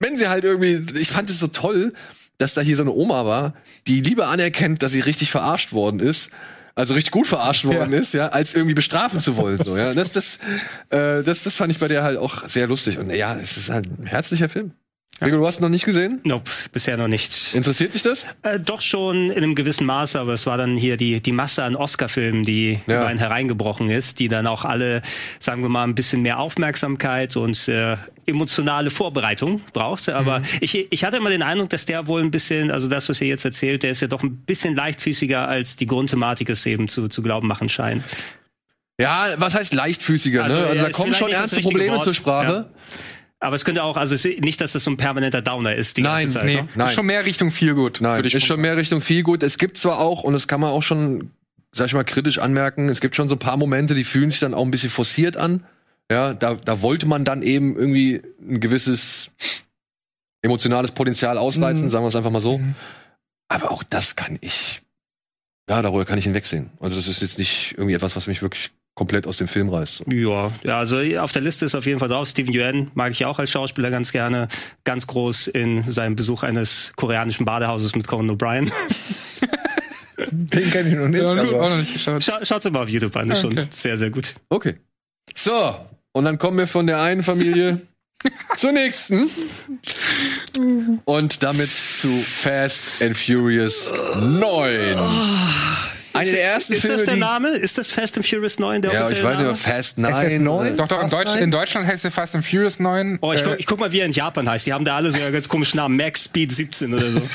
wenn 0.00 0.16
sie 0.16 0.28
halt 0.28 0.44
irgendwie, 0.44 0.84
ich 0.98 1.10
fand 1.10 1.30
es 1.30 1.38
so 1.38 1.46
toll, 1.46 1.92
dass 2.38 2.54
da 2.54 2.60
hier 2.60 2.76
so 2.76 2.82
eine 2.82 2.92
Oma 2.92 3.26
war, 3.26 3.54
die 3.86 4.00
lieber 4.00 4.28
anerkennt, 4.28 4.82
dass 4.82 4.92
sie 4.92 5.00
richtig 5.00 5.30
verarscht 5.30 5.72
worden 5.72 6.00
ist. 6.00 6.30
Also 6.74 6.94
richtig 6.94 7.10
gut 7.10 7.26
verarscht 7.26 7.64
worden 7.64 7.92
ist, 7.92 8.14
ja, 8.14 8.28
als 8.28 8.54
irgendwie 8.54 8.74
bestrafen 8.74 9.20
zu 9.20 9.36
wollen. 9.36 9.62
So, 9.62 9.76
ja. 9.76 9.92
Das, 9.92 10.12
das, 10.12 10.38
äh, 10.88 11.22
das, 11.22 11.42
das 11.42 11.54
fand 11.54 11.72
ich 11.72 11.78
bei 11.78 11.88
der 11.88 12.02
halt 12.02 12.16
auch 12.16 12.48
sehr 12.48 12.68
lustig. 12.68 12.98
Und 12.98 13.10
ja, 13.14 13.36
es 13.36 13.56
ist 13.56 13.68
halt 13.68 13.86
ein 13.86 14.06
herzlicher 14.06 14.48
Film. 14.48 14.72
Rico, 15.22 15.36
du 15.36 15.46
hast 15.46 15.60
noch 15.60 15.68
nicht 15.68 15.84
gesehen? 15.84 16.20
Nope, 16.24 16.50
bisher 16.72 16.96
noch 16.96 17.06
nicht. 17.08 17.54
Interessiert 17.54 17.92
dich 17.94 18.02
das? 18.02 18.24
Äh, 18.42 18.58
doch 18.58 18.80
schon 18.80 19.30
in 19.30 19.36
einem 19.36 19.54
gewissen 19.54 19.84
Maße, 19.86 20.18
aber 20.18 20.32
es 20.32 20.46
war 20.46 20.56
dann 20.56 20.76
hier 20.76 20.96
die, 20.96 21.20
die 21.20 21.32
Masse 21.32 21.62
an 21.64 21.76
Oscar-Filmen, 21.76 22.44
die 22.44 22.80
Ja. 22.86 22.96
über 23.00 23.06
einen 23.06 23.18
hereingebrochen 23.18 23.90
ist, 23.90 24.18
die 24.18 24.28
dann 24.28 24.46
auch 24.46 24.64
alle, 24.64 25.02
sagen 25.38 25.60
wir 25.62 25.68
mal, 25.68 25.84
ein 25.84 25.94
bisschen 25.94 26.22
mehr 26.22 26.38
Aufmerksamkeit 26.38 27.36
und 27.36 27.68
äh, 27.68 27.96
emotionale 28.26 28.90
Vorbereitung 28.90 29.60
braucht. 29.74 30.08
Aber 30.08 30.40
ich, 30.60 30.90
ich 30.90 31.04
hatte 31.04 31.18
immer 31.18 31.30
den 31.30 31.42
Eindruck, 31.42 31.68
dass 31.68 31.84
der 31.84 32.06
wohl 32.06 32.22
ein 32.22 32.30
bisschen, 32.30 32.70
also 32.70 32.88
das, 32.88 33.08
was 33.10 33.20
ihr 33.20 33.28
jetzt 33.28 33.44
erzählt, 33.44 33.82
der 33.82 33.90
ist 33.90 34.00
ja 34.00 34.08
doch 34.08 34.22
ein 34.22 34.36
bisschen 34.36 34.74
leichtfüßiger, 34.74 35.46
als 35.48 35.76
die 35.76 35.86
Grundthematik 35.86 36.48
es 36.48 36.64
eben 36.64 36.88
zu, 36.88 37.08
zu 37.08 37.22
glauben 37.22 37.46
machen 37.46 37.68
scheint. 37.68 38.04
Ja, 38.98 39.28
was 39.36 39.54
heißt 39.54 39.72
leichtfüßiger, 39.74 40.44
Also, 40.44 40.56
ne? 40.56 40.62
ja, 40.62 40.68
Also 40.70 40.82
da 40.84 40.90
kommen 40.90 41.14
schon 41.14 41.30
ernste 41.30 41.60
Probleme 41.60 41.94
Wort. 41.96 42.04
zur 42.04 42.14
Sprache. 42.14 42.70
Aber 43.42 43.56
es 43.56 43.64
könnte 43.64 43.82
auch, 43.82 43.96
also 43.96 44.14
nicht, 44.40 44.60
dass 44.60 44.72
das 44.72 44.84
so 44.84 44.90
ein 44.90 44.98
permanenter 44.98 45.40
Downer 45.40 45.74
ist 45.74 45.96
die 45.96 46.02
Nein, 46.02 46.24
ganze 46.24 46.38
Zeit. 46.38 46.44
Nee, 46.44 46.56
ne? 46.56 46.68
Nein. 46.74 46.88
ist 46.88 46.94
schon 46.94 47.06
mehr 47.06 47.24
Richtung 47.24 47.50
viel 47.50 47.74
gut. 47.74 47.98
Nein, 48.02 48.22
ist 48.22 48.46
schon 48.46 48.60
mehr 48.60 48.76
Richtung 48.76 49.00
viel 49.00 49.22
gut. 49.22 49.42
Es 49.42 49.56
gibt 49.56 49.78
zwar 49.78 49.98
auch, 49.98 50.22
und 50.22 50.34
das 50.34 50.46
kann 50.46 50.60
man 50.60 50.70
auch 50.70 50.82
schon, 50.82 51.30
sag 51.72 51.86
ich 51.86 51.94
mal, 51.94 52.04
kritisch 52.04 52.38
anmerken, 52.38 52.90
es 52.90 53.00
gibt 53.00 53.16
schon 53.16 53.30
so 53.30 53.36
ein 53.36 53.38
paar 53.38 53.56
Momente, 53.56 53.94
die 53.94 54.04
fühlen 54.04 54.30
sich 54.30 54.40
dann 54.40 54.52
auch 54.52 54.64
ein 54.64 54.70
bisschen 54.70 54.90
forciert 54.90 55.38
an. 55.38 55.64
Ja, 56.10 56.34
da, 56.34 56.54
da 56.54 56.82
wollte 56.82 57.06
man 57.06 57.24
dann 57.24 57.42
eben 57.42 57.76
irgendwie 57.76 58.20
ein 58.40 58.60
gewisses 58.60 59.32
emotionales 60.42 60.92
Potenzial 60.92 61.38
ausreizen, 61.38 61.88
sagen 61.88 62.04
wir 62.04 62.08
es 62.08 62.16
einfach 62.16 62.30
mal 62.30 62.40
so. 62.40 62.60
Aber 63.48 63.70
auch 63.70 63.82
das 63.82 64.16
kann 64.16 64.36
ich, 64.42 64.82
ja, 65.68 65.80
darüber 65.80 66.04
kann 66.04 66.18
ich 66.18 66.24
hinwegsehen. 66.24 66.70
Also 66.78 66.96
das 66.96 67.08
ist 67.08 67.22
jetzt 67.22 67.38
nicht 67.38 67.72
irgendwie 67.72 67.94
etwas, 67.94 68.16
was 68.16 68.26
mich 68.26 68.42
wirklich 68.42 68.70
komplett 69.00 69.26
aus 69.26 69.38
dem 69.38 69.48
Film 69.48 69.70
reißt. 69.70 69.96
So. 69.96 70.04
Ja, 70.12 70.52
ja, 70.62 70.78
also 70.78 70.98
auf 71.20 71.32
der 71.32 71.40
Liste 71.40 71.64
ist 71.64 71.74
auf 71.74 71.86
jeden 71.86 71.98
Fall 72.00 72.10
drauf. 72.10 72.28
Steven 72.28 72.52
Yeun 72.52 72.90
mag 72.92 73.12
ich 73.12 73.24
auch 73.24 73.38
als 73.38 73.50
Schauspieler 73.50 73.90
ganz 73.90 74.12
gerne. 74.12 74.46
Ganz 74.84 75.06
groß 75.06 75.46
in 75.46 75.90
seinem 75.90 76.16
Besuch 76.16 76.42
eines 76.42 76.92
koreanischen 76.96 77.46
Badehauses 77.46 77.94
mit 77.96 78.06
Conan 78.06 78.36
O'Brien. 78.36 78.70
Den 80.30 80.70
kenne 80.70 80.90
ich 80.90 80.94
noch 80.96 81.08
nicht. 81.08 81.22
Ja, 81.22 81.30
aber- 81.32 81.62
auch 81.64 81.70
noch 81.70 81.78
nicht 81.78 81.94
geschaut. 81.94 82.22
Schau, 82.22 82.44
schaut's 82.44 82.70
mal 82.70 82.82
auf 82.82 82.90
YouTube 82.90 83.16
an, 83.16 83.30
ist 83.30 83.42
Okay. 83.42 83.56
schon 83.56 83.66
sehr, 83.70 83.96
sehr 83.96 84.10
gut. 84.10 84.34
Okay. 84.50 84.74
So, 85.34 85.74
und 86.12 86.24
dann 86.26 86.38
kommen 86.38 86.58
wir 86.58 86.66
von 86.66 86.86
der 86.86 87.00
einen 87.00 87.22
Familie 87.22 87.80
zur 88.58 88.72
nächsten. 88.72 89.30
Und 91.06 91.42
damit 91.42 91.70
zu 91.70 92.08
Fast 92.08 93.02
and 93.02 93.16
Furious 93.16 93.90
9. 94.20 94.40
Eine 96.12 96.30
der 96.30 96.42
ersten 96.44 96.72
Ist 96.72 96.80
Filme, 96.82 96.96
das 96.96 97.04
der 97.04 97.16
Name? 97.16 97.48
Ist 97.50 97.78
das 97.78 97.90
Fast 97.90 98.16
and 98.16 98.26
Furious 98.26 98.58
9 98.58 98.82
der 98.82 98.92
Ja, 98.92 99.04
ich 99.04 99.10
weiß 99.10 99.10
nicht, 99.10 99.22
Name? 99.24 99.44
aber 99.48 99.54
Fast 99.56 99.98
9. 99.98 100.12
FF9? 100.12 100.74
Doch, 100.76 100.88
doch, 100.88 101.02
in, 101.02 101.08
Fast 101.08 101.12
Deutsch, 101.26 101.36
in 101.40 101.50
Deutschland 101.50 101.86
heißt 101.86 102.04
der 102.04 102.10
Fast 102.10 102.34
and 102.34 102.44
Furious 102.44 102.78
9. 102.80 103.18
Oh, 103.20 103.32
ich, 103.32 103.40
Äh, 103.40 103.44
guck, 103.44 103.60
ich 103.60 103.66
guck 103.66 103.78
mal, 103.80 103.92
wie 103.92 104.00
er 104.00 104.06
in 104.06 104.12
Japan 104.12 104.48
heißt. 104.48 104.66
Die 104.66 104.72
haben 104.72 104.84
da 104.84 104.96
alle 104.96 105.12
so 105.12 105.22
einen 105.22 105.32
ganz 105.32 105.48
komischen 105.48 105.76
Namen. 105.78 105.96
Max 105.96 106.24
Speed 106.24 106.52
17 106.52 106.94
oder 106.94 107.10
so. 107.10 107.22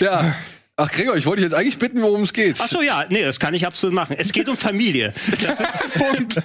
Ja. 0.00 0.34
Ach, 0.76 0.90
Gregor, 0.90 1.14
ich 1.16 1.24
wollte 1.24 1.40
dich 1.42 1.52
jetzt 1.52 1.54
eigentlich 1.56 1.78
bitten, 1.78 2.02
worum 2.02 2.24
es 2.24 2.32
geht. 2.32 2.56
Ach 2.58 2.66
so, 2.66 2.82
ja, 2.82 3.04
nee, 3.08 3.22
das 3.22 3.38
kann 3.38 3.54
ich 3.54 3.64
absolut 3.64 3.94
machen. 3.94 4.16
Es 4.18 4.32
geht 4.32 4.48
um 4.48 4.56
Familie. 4.56 5.12
Das 5.40 5.60
ist 5.60 5.92
Punkt. 5.94 6.42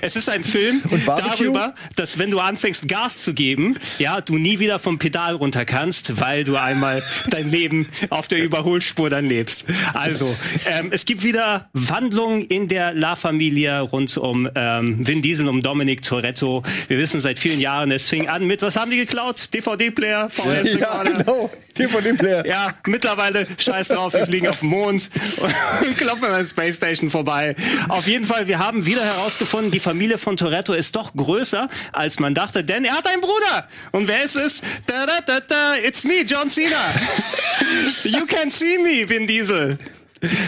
Es 0.00 0.14
ist 0.14 0.28
ein 0.28 0.44
Film 0.44 0.80
darüber, 1.06 1.74
dass 1.96 2.20
wenn 2.20 2.30
du 2.30 2.38
anfängst 2.38 2.86
Gas 2.86 3.18
zu 3.24 3.34
geben, 3.34 3.80
ja, 3.98 4.20
du 4.20 4.38
nie 4.38 4.60
wieder 4.60 4.78
vom 4.78 5.00
Pedal 5.00 5.34
runter 5.34 5.64
kannst, 5.64 6.20
weil 6.20 6.44
du 6.44 6.54
einmal 6.56 7.02
dein 7.30 7.50
Leben 7.50 7.88
auf 8.10 8.28
der 8.28 8.38
Überholspur 8.40 9.10
dann 9.10 9.28
lebst. 9.28 9.64
Also, 9.92 10.36
ähm, 10.66 10.90
es 10.92 11.04
gibt 11.04 11.24
wieder 11.24 11.68
Wandlungen 11.72 12.44
in 12.44 12.68
der 12.68 12.94
La-Familie 12.94 13.80
rund 13.80 14.16
um 14.18 14.48
ähm, 14.54 15.04
Vin 15.04 15.20
Diesel, 15.20 15.48
um 15.48 15.62
Dominic 15.62 16.02
Toretto. 16.02 16.62
Wir 16.86 16.98
wissen 16.98 17.20
seit 17.20 17.40
vielen 17.40 17.58
Jahren, 17.58 17.90
es 17.90 18.08
fing 18.08 18.28
an 18.28 18.46
mit, 18.46 18.62
was 18.62 18.76
haben 18.76 18.92
die 18.92 18.98
geklaut? 18.98 19.52
DVD-Player, 19.52 20.30
Ja, 20.78 21.02
genau. 21.02 21.50
DVD-Player. 21.76 22.46
ja, 22.46 22.72
mittlerweile 22.86 23.31
scheiß 23.58 23.88
drauf, 23.88 24.12
wir 24.12 24.26
fliegen 24.26 24.48
auf 24.48 24.60
den 24.60 24.68
Mond 24.68 25.10
und 25.38 25.96
klopfen 25.96 26.26
an 26.26 26.38
der 26.38 26.44
Space 26.44 26.76
Station 26.76 27.10
vorbei. 27.10 27.54
Auf 27.88 28.06
jeden 28.06 28.24
Fall, 28.24 28.48
wir 28.48 28.58
haben 28.58 28.86
wieder 28.86 29.04
herausgefunden, 29.04 29.70
die 29.70 29.80
Familie 29.80 30.18
von 30.18 30.36
Toretto 30.36 30.72
ist 30.72 30.96
doch 30.96 31.14
größer, 31.14 31.68
als 31.92 32.18
man 32.18 32.34
dachte, 32.34 32.64
denn 32.64 32.84
er 32.84 32.94
hat 32.94 33.06
einen 33.06 33.20
Bruder. 33.20 33.68
Und 33.92 34.08
wer 34.08 34.22
ist 34.22 34.36
es? 34.36 34.62
Da, 34.86 35.06
da, 35.06 35.20
da, 35.26 35.40
da, 35.40 35.76
it's 35.76 36.04
me, 36.04 36.22
John 36.22 36.48
Cena. 36.48 36.76
You 38.04 38.26
can 38.26 38.50
see 38.50 38.78
me, 38.78 39.08
Vin 39.08 39.26
Diesel. 39.26 39.78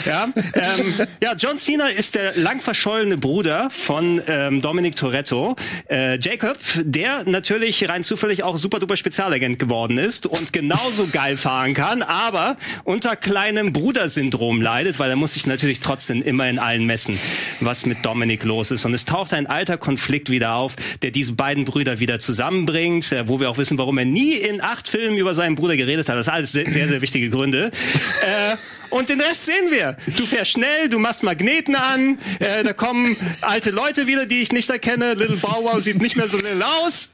Ja, 0.07 0.29
ähm, 0.55 0.95
ja, 1.21 1.35
John 1.37 1.59
Cena 1.59 1.89
ist 1.89 2.15
der 2.15 2.37
lang 2.37 2.61
verschollene 2.61 3.17
Bruder 3.17 3.71
von 3.71 4.23
ähm, 4.29 4.63
Dominic 4.63 4.95
Toretto, 4.95 5.57
äh, 5.91 6.17
Jacob, 6.21 6.59
der 6.77 7.25
natürlich 7.25 7.89
rein 7.89 8.05
zufällig 8.05 8.45
auch 8.45 8.57
super 8.57 8.79
duper 8.79 8.97
Spezialagent 8.97 9.59
geworden 9.59 9.99
ist 9.99 10.27
und 10.27 10.53
genauso 10.53 11.09
geil 11.13 11.37
fahren 11.37 11.75
kann, 11.75 12.03
aber 12.03 12.57
unter 12.85 13.17
kleinem 13.17 13.73
Brudersyndrom 13.73 14.63
leidet, 14.63 15.01
weil 15.01 15.11
er 15.11 15.17
muss 15.17 15.35
sich 15.35 15.47
natürlich 15.47 15.81
trotzdem 15.81 16.23
immer 16.23 16.49
in 16.49 16.61
allen 16.61 16.87
messen, 16.87 17.19
was 17.61 17.85
mit 17.85 18.05
Dominic 18.05 18.45
los 18.45 18.71
ist. 18.71 18.85
Und 18.85 18.95
es 18.95 19.05
taucht 19.05 19.35
ein 19.35 19.49
alter 19.49 19.77
Konflikt 19.77 20.31
wieder 20.31 20.55
auf, 20.55 20.77
der 21.03 21.11
diese 21.11 21.33
beiden 21.33 21.65
Brüder 21.65 21.99
wieder 21.99 22.21
zusammenbringt, 22.21 23.11
äh, 23.11 23.27
wo 23.27 23.41
wir 23.41 23.51
auch 23.51 23.59
wissen, 23.59 23.77
warum 23.77 23.99
er 23.99 24.05
nie 24.05 24.35
in 24.35 24.61
acht 24.61 24.89
Filmen 24.89 25.19
über 25.19 25.35
seinen 25.35 25.57
Bruder 25.57 25.77
geredet 25.77 26.09
hat. 26.09 26.17
Das 26.17 26.27
sind 26.27 26.35
alles 26.35 26.53
sehr, 26.53 26.71
sehr, 26.71 26.87
sehr 26.87 27.01
wichtige 27.01 27.29
Gründe. 27.29 27.73
äh, 28.23 28.57
und 28.91 29.09
den 29.09 29.21
Rest 29.21 29.47
sehen 29.47 29.64
wir. 29.71 29.97
Du 30.17 30.27
fährst 30.27 30.53
schnell, 30.53 30.89
du 30.89 30.99
machst 30.99 31.23
Magneten 31.23 31.75
an, 31.75 32.19
äh, 32.39 32.65
da 32.65 32.73
kommen 32.73 33.17
alte 33.41 33.71
Leute 33.71 34.07
wieder, 34.07 34.27
die 34.27 34.43
ich 34.43 34.53
nicht 34.53 34.71
erkenne. 34.71 35.15
Little 35.15 35.37
Bow 35.37 35.65
Wow 35.65 35.81
sieht 35.83 36.01
nicht 36.01 36.17
mehr 36.17 36.29
so 36.29 36.37
little 36.37 36.65
aus. 36.83 37.11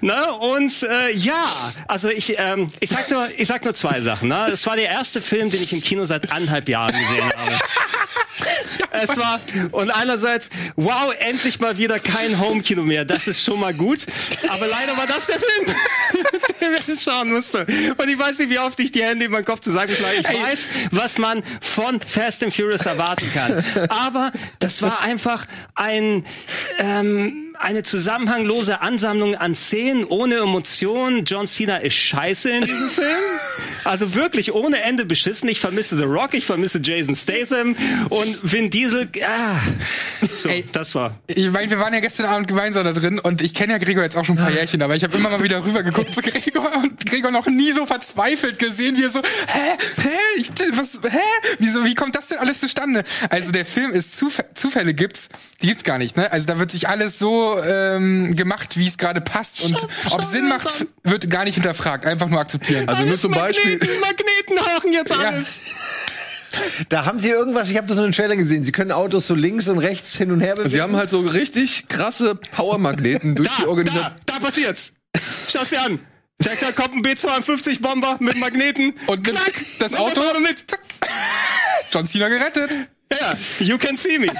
Ne? 0.00 0.32
Und 0.32 0.82
äh, 0.82 1.12
ja, 1.12 1.44
also 1.88 2.08
ich, 2.08 2.34
ähm, 2.38 2.70
ich 2.80 2.90
sag 2.90 3.10
nur, 3.10 3.28
ich 3.36 3.48
sag 3.48 3.64
nur 3.64 3.74
zwei 3.74 4.00
Sachen. 4.00 4.28
Ne? 4.28 4.48
Es 4.52 4.66
war 4.66 4.76
der 4.76 4.88
erste 4.88 5.20
Film, 5.20 5.50
den 5.50 5.62
ich 5.62 5.72
im 5.72 5.80
Kino 5.80 6.04
seit 6.04 6.30
anderthalb 6.30 6.68
Jahren 6.68 6.92
gesehen 6.92 7.32
habe. 7.36 7.58
Es 8.92 9.16
war 9.16 9.40
und 9.72 9.90
einerseits, 9.90 10.50
wow, 10.76 11.14
endlich 11.18 11.60
mal 11.60 11.76
wieder 11.76 11.98
kein 11.98 12.40
Homekino 12.40 12.82
mehr. 12.82 13.04
Das 13.04 13.26
ist 13.26 13.42
schon 13.42 13.60
mal 13.60 13.74
gut. 13.74 14.06
Aber 14.48 14.66
leider 14.66 14.96
war 14.96 15.06
das 15.06 15.26
der 15.26 15.38
Film, 15.38 15.76
den 16.86 16.94
ich 16.94 17.02
schauen 17.02 17.32
musste. 17.32 17.66
Und 17.96 18.08
ich 18.08 18.18
weiß 18.18 18.38
nicht, 18.38 18.50
wie 18.50 18.58
oft 18.58 18.78
ich 18.80 18.92
die 18.92 19.02
Hände 19.02 19.26
in 19.26 19.30
meinen 19.30 19.44
Kopf 19.44 19.60
zusammenschlage. 19.60 20.18
Ich 20.18 20.42
weiß, 20.42 20.68
was 20.90 21.18
man 21.18 21.42
von 21.60 22.00
Fast 22.00 22.42
and 22.42 22.54
Furious 22.54 22.86
erwarten 22.86 23.30
kann. 23.32 23.64
Aber 23.88 24.32
das 24.58 24.82
war 24.82 25.00
einfach 25.00 25.46
ein 25.74 26.24
ähm, 26.78 27.49
eine 27.60 27.82
zusammenhanglose 27.82 28.80
Ansammlung 28.80 29.34
an 29.34 29.54
Szenen 29.54 30.04
ohne 30.04 30.36
Emotionen. 30.36 31.24
John 31.26 31.46
Cena 31.46 31.76
ist 31.76 31.94
scheiße 31.94 32.50
in 32.50 32.64
diesem 32.64 32.88
Film. 32.94 33.06
Also 33.84 34.14
wirklich 34.14 34.52
ohne 34.52 34.82
Ende 34.82 35.04
beschissen. 35.04 35.48
Ich 35.48 35.60
vermisse 35.60 35.96
The 35.96 36.04
Rock, 36.04 36.34
ich 36.34 36.46
vermisse 36.46 36.80
Jason 36.82 37.14
Statham 37.14 37.76
und 38.08 38.38
Vin 38.42 38.70
Diesel. 38.70 39.08
Ah. 39.26 39.56
So, 40.26 40.48
Ey. 40.48 40.64
das 40.72 40.94
war. 40.94 41.18
Ich 41.26 41.50
meine, 41.50 41.70
wir 41.70 41.78
waren 41.78 41.92
ja 41.92 42.00
gestern 42.00 42.26
Abend 42.26 42.48
gemeinsam 42.48 42.84
da 42.84 42.92
drin 42.92 43.18
und 43.18 43.42
ich 43.42 43.52
kenne 43.54 43.74
ja 43.74 43.78
Gregor 43.78 44.04
jetzt 44.04 44.16
auch 44.16 44.24
schon 44.24 44.38
ein 44.38 44.42
paar 44.44 44.52
Jährchen, 44.52 44.80
aber 44.82 44.96
ich 44.96 45.04
habe 45.04 45.16
immer 45.16 45.28
mal 45.30 45.42
wieder 45.42 45.64
rüber 45.64 45.82
geguckt 45.82 46.14
zu 46.14 46.22
Gregor 46.22 46.70
und 46.82 47.04
Gregor 47.06 47.30
noch 47.30 47.46
nie 47.46 47.72
so 47.72 47.84
verzweifelt 47.86 48.58
gesehen, 48.58 48.96
wie 48.96 49.04
er 49.04 49.10
so, 49.10 49.20
hä, 49.20 49.76
hä, 50.02 50.08
ich, 50.36 50.50
was, 50.76 51.00
hä, 51.10 51.18
wieso, 51.58 51.84
wie 51.84 51.94
kommt 51.94 52.14
das 52.14 52.28
denn 52.28 52.38
alles 52.38 52.60
zustande? 52.60 53.04
Also 53.28 53.52
der 53.52 53.66
Film 53.66 53.92
ist 53.92 54.16
Zuf 54.16 54.42
Zufälle 54.54 54.94
gibt's, 54.94 55.28
die 55.62 55.66
gibt's 55.68 55.84
gar 55.84 55.98
nicht, 55.98 56.16
ne? 56.16 56.30
Also 56.32 56.46
da 56.46 56.58
wird 56.58 56.70
sich 56.70 56.88
alles 56.88 57.18
so 57.18 57.49
ähm, 57.58 58.34
gemacht, 58.36 58.76
wie 58.78 58.86
es 58.86 58.96
gerade 58.98 59.20
passt 59.20 59.62
und 59.62 59.76
ob 60.10 60.24
Sinn 60.24 60.48
macht, 60.48 60.86
wird 61.04 61.28
gar 61.30 61.44
nicht 61.44 61.54
hinterfragt, 61.54 62.06
einfach 62.06 62.28
nur 62.28 62.40
akzeptieren. 62.40 62.88
Also 62.88 63.04
nur 63.04 63.16
zum 63.18 63.32
Beispiel, 63.32 63.78
Magneten, 63.78 64.00
Magnetenhaken 64.00 64.92
jetzt 64.92 65.10
Ja. 65.10 65.16
alles. 65.18 65.60
Da 66.88 67.04
haben 67.04 67.20
sie 67.20 67.28
irgendwas, 67.28 67.68
ich 67.70 67.76
habe 67.76 67.86
das 67.86 67.96
nur 67.96 68.06
in 68.06 68.10
den 68.12 68.16
Trailer 68.16 68.34
gesehen. 68.36 68.64
Sie 68.64 68.72
können 68.72 68.90
Autos 68.90 69.26
so 69.28 69.34
links 69.36 69.68
und 69.68 69.78
rechts 69.78 70.16
hin 70.16 70.32
und 70.32 70.40
her 70.40 70.54
bewegen. 70.56 70.70
sie 70.70 70.80
haben 70.80 70.96
halt 70.96 71.10
so 71.10 71.20
richtig 71.20 71.86
krasse 71.88 72.34
Powermagneten 72.34 73.34
durch 73.36 73.48
die 73.56 73.62
Da, 73.62 73.68
Organisation. 73.68 74.12
da, 74.26 74.34
da 74.34 74.40
passiert's. 74.44 74.94
Schau's 75.48 75.70
dir 75.70 75.80
an. 75.82 76.00
Da 76.38 76.50
kommt 76.72 76.94
ein 76.96 77.02
B-52 77.02 77.80
Bomber 77.82 78.16
mit 78.18 78.36
Magneten 78.38 78.94
Und 79.06 79.24
mit 79.26 79.36
Knack, 79.36 79.52
das 79.78 79.92
Nimm 79.92 80.00
Auto? 80.00 80.22
vorne 80.22 80.40
mit. 80.40 80.64
John 81.92 82.06
Cena 82.06 82.28
gerettet. 82.28 82.70
Ja, 83.12 83.34
you 83.60 83.76
can 83.78 83.96
see 83.96 84.18
me. 84.18 84.28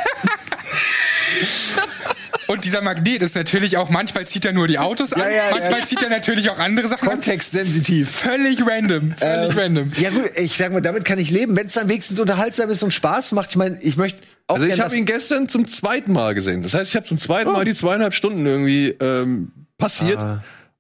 Und 2.51 2.65
dieser 2.65 2.83
Magnet 2.83 3.23
ist 3.23 3.37
natürlich 3.37 3.77
auch, 3.77 3.91
manchmal 3.91 4.27
zieht 4.27 4.45
er 4.45 4.53
nur 4.53 4.67
die 4.67 4.79
Autos 4.79 5.13
an, 5.13 5.21
Ja, 5.21 5.31
ja, 5.31 5.43
manchmal 5.53 5.81
ja. 5.81 5.87
zieht 5.87 6.03
er 6.03 6.09
natürlich 6.11 6.51
auch 6.51 6.59
andere 6.59 6.89
Sachen 6.89 7.07
an. 7.09 7.15
Kontextsensitiv. 7.15 8.11
Völlig 8.11 8.67
random, 8.67 9.15
völlig 9.17 9.57
random. 9.57 9.93
Ja 10.01 10.11
gut, 10.11 10.33
ich 10.37 10.57
sag 10.57 10.73
mal, 10.73 10.81
damit 10.81 11.05
kann 11.05 11.19
ich 11.19 11.31
leben, 11.31 11.57
wenn 11.57 11.69
es 11.69 11.75
dann 11.75 11.89
wenigstens 11.89 12.19
unterhaltsam 12.19 12.69
ist 12.71 12.83
und 12.83 12.93
Spaß 12.93 13.33
macht. 13.33 13.51
Ich 13.51 13.57
meine, 13.57 13.79
ich 13.83 13.97
möchte 13.97 14.23
auch 14.49 14.57
Also 14.57 14.67
ich 14.67 14.81
habe 14.81 14.97
ihn 14.97 15.05
gestern 15.05 15.49
zum 15.49 15.69
zweiten 15.69 16.13
Mal 16.13 16.35
gesehen. 16.35 16.63
Das 16.65 16.75
heißt, 16.75 16.91
ich 16.91 16.97
habe 16.97 17.07
zum 17.07 17.21
zweiten 17.21 17.53
Mal 17.53 17.65
die 17.65 17.75
zweieinhalb 17.75 18.15
Stunden 18.15 18.45
irgendwie 18.45 18.97
ähm, 19.01 19.53
passiert. 19.79 20.19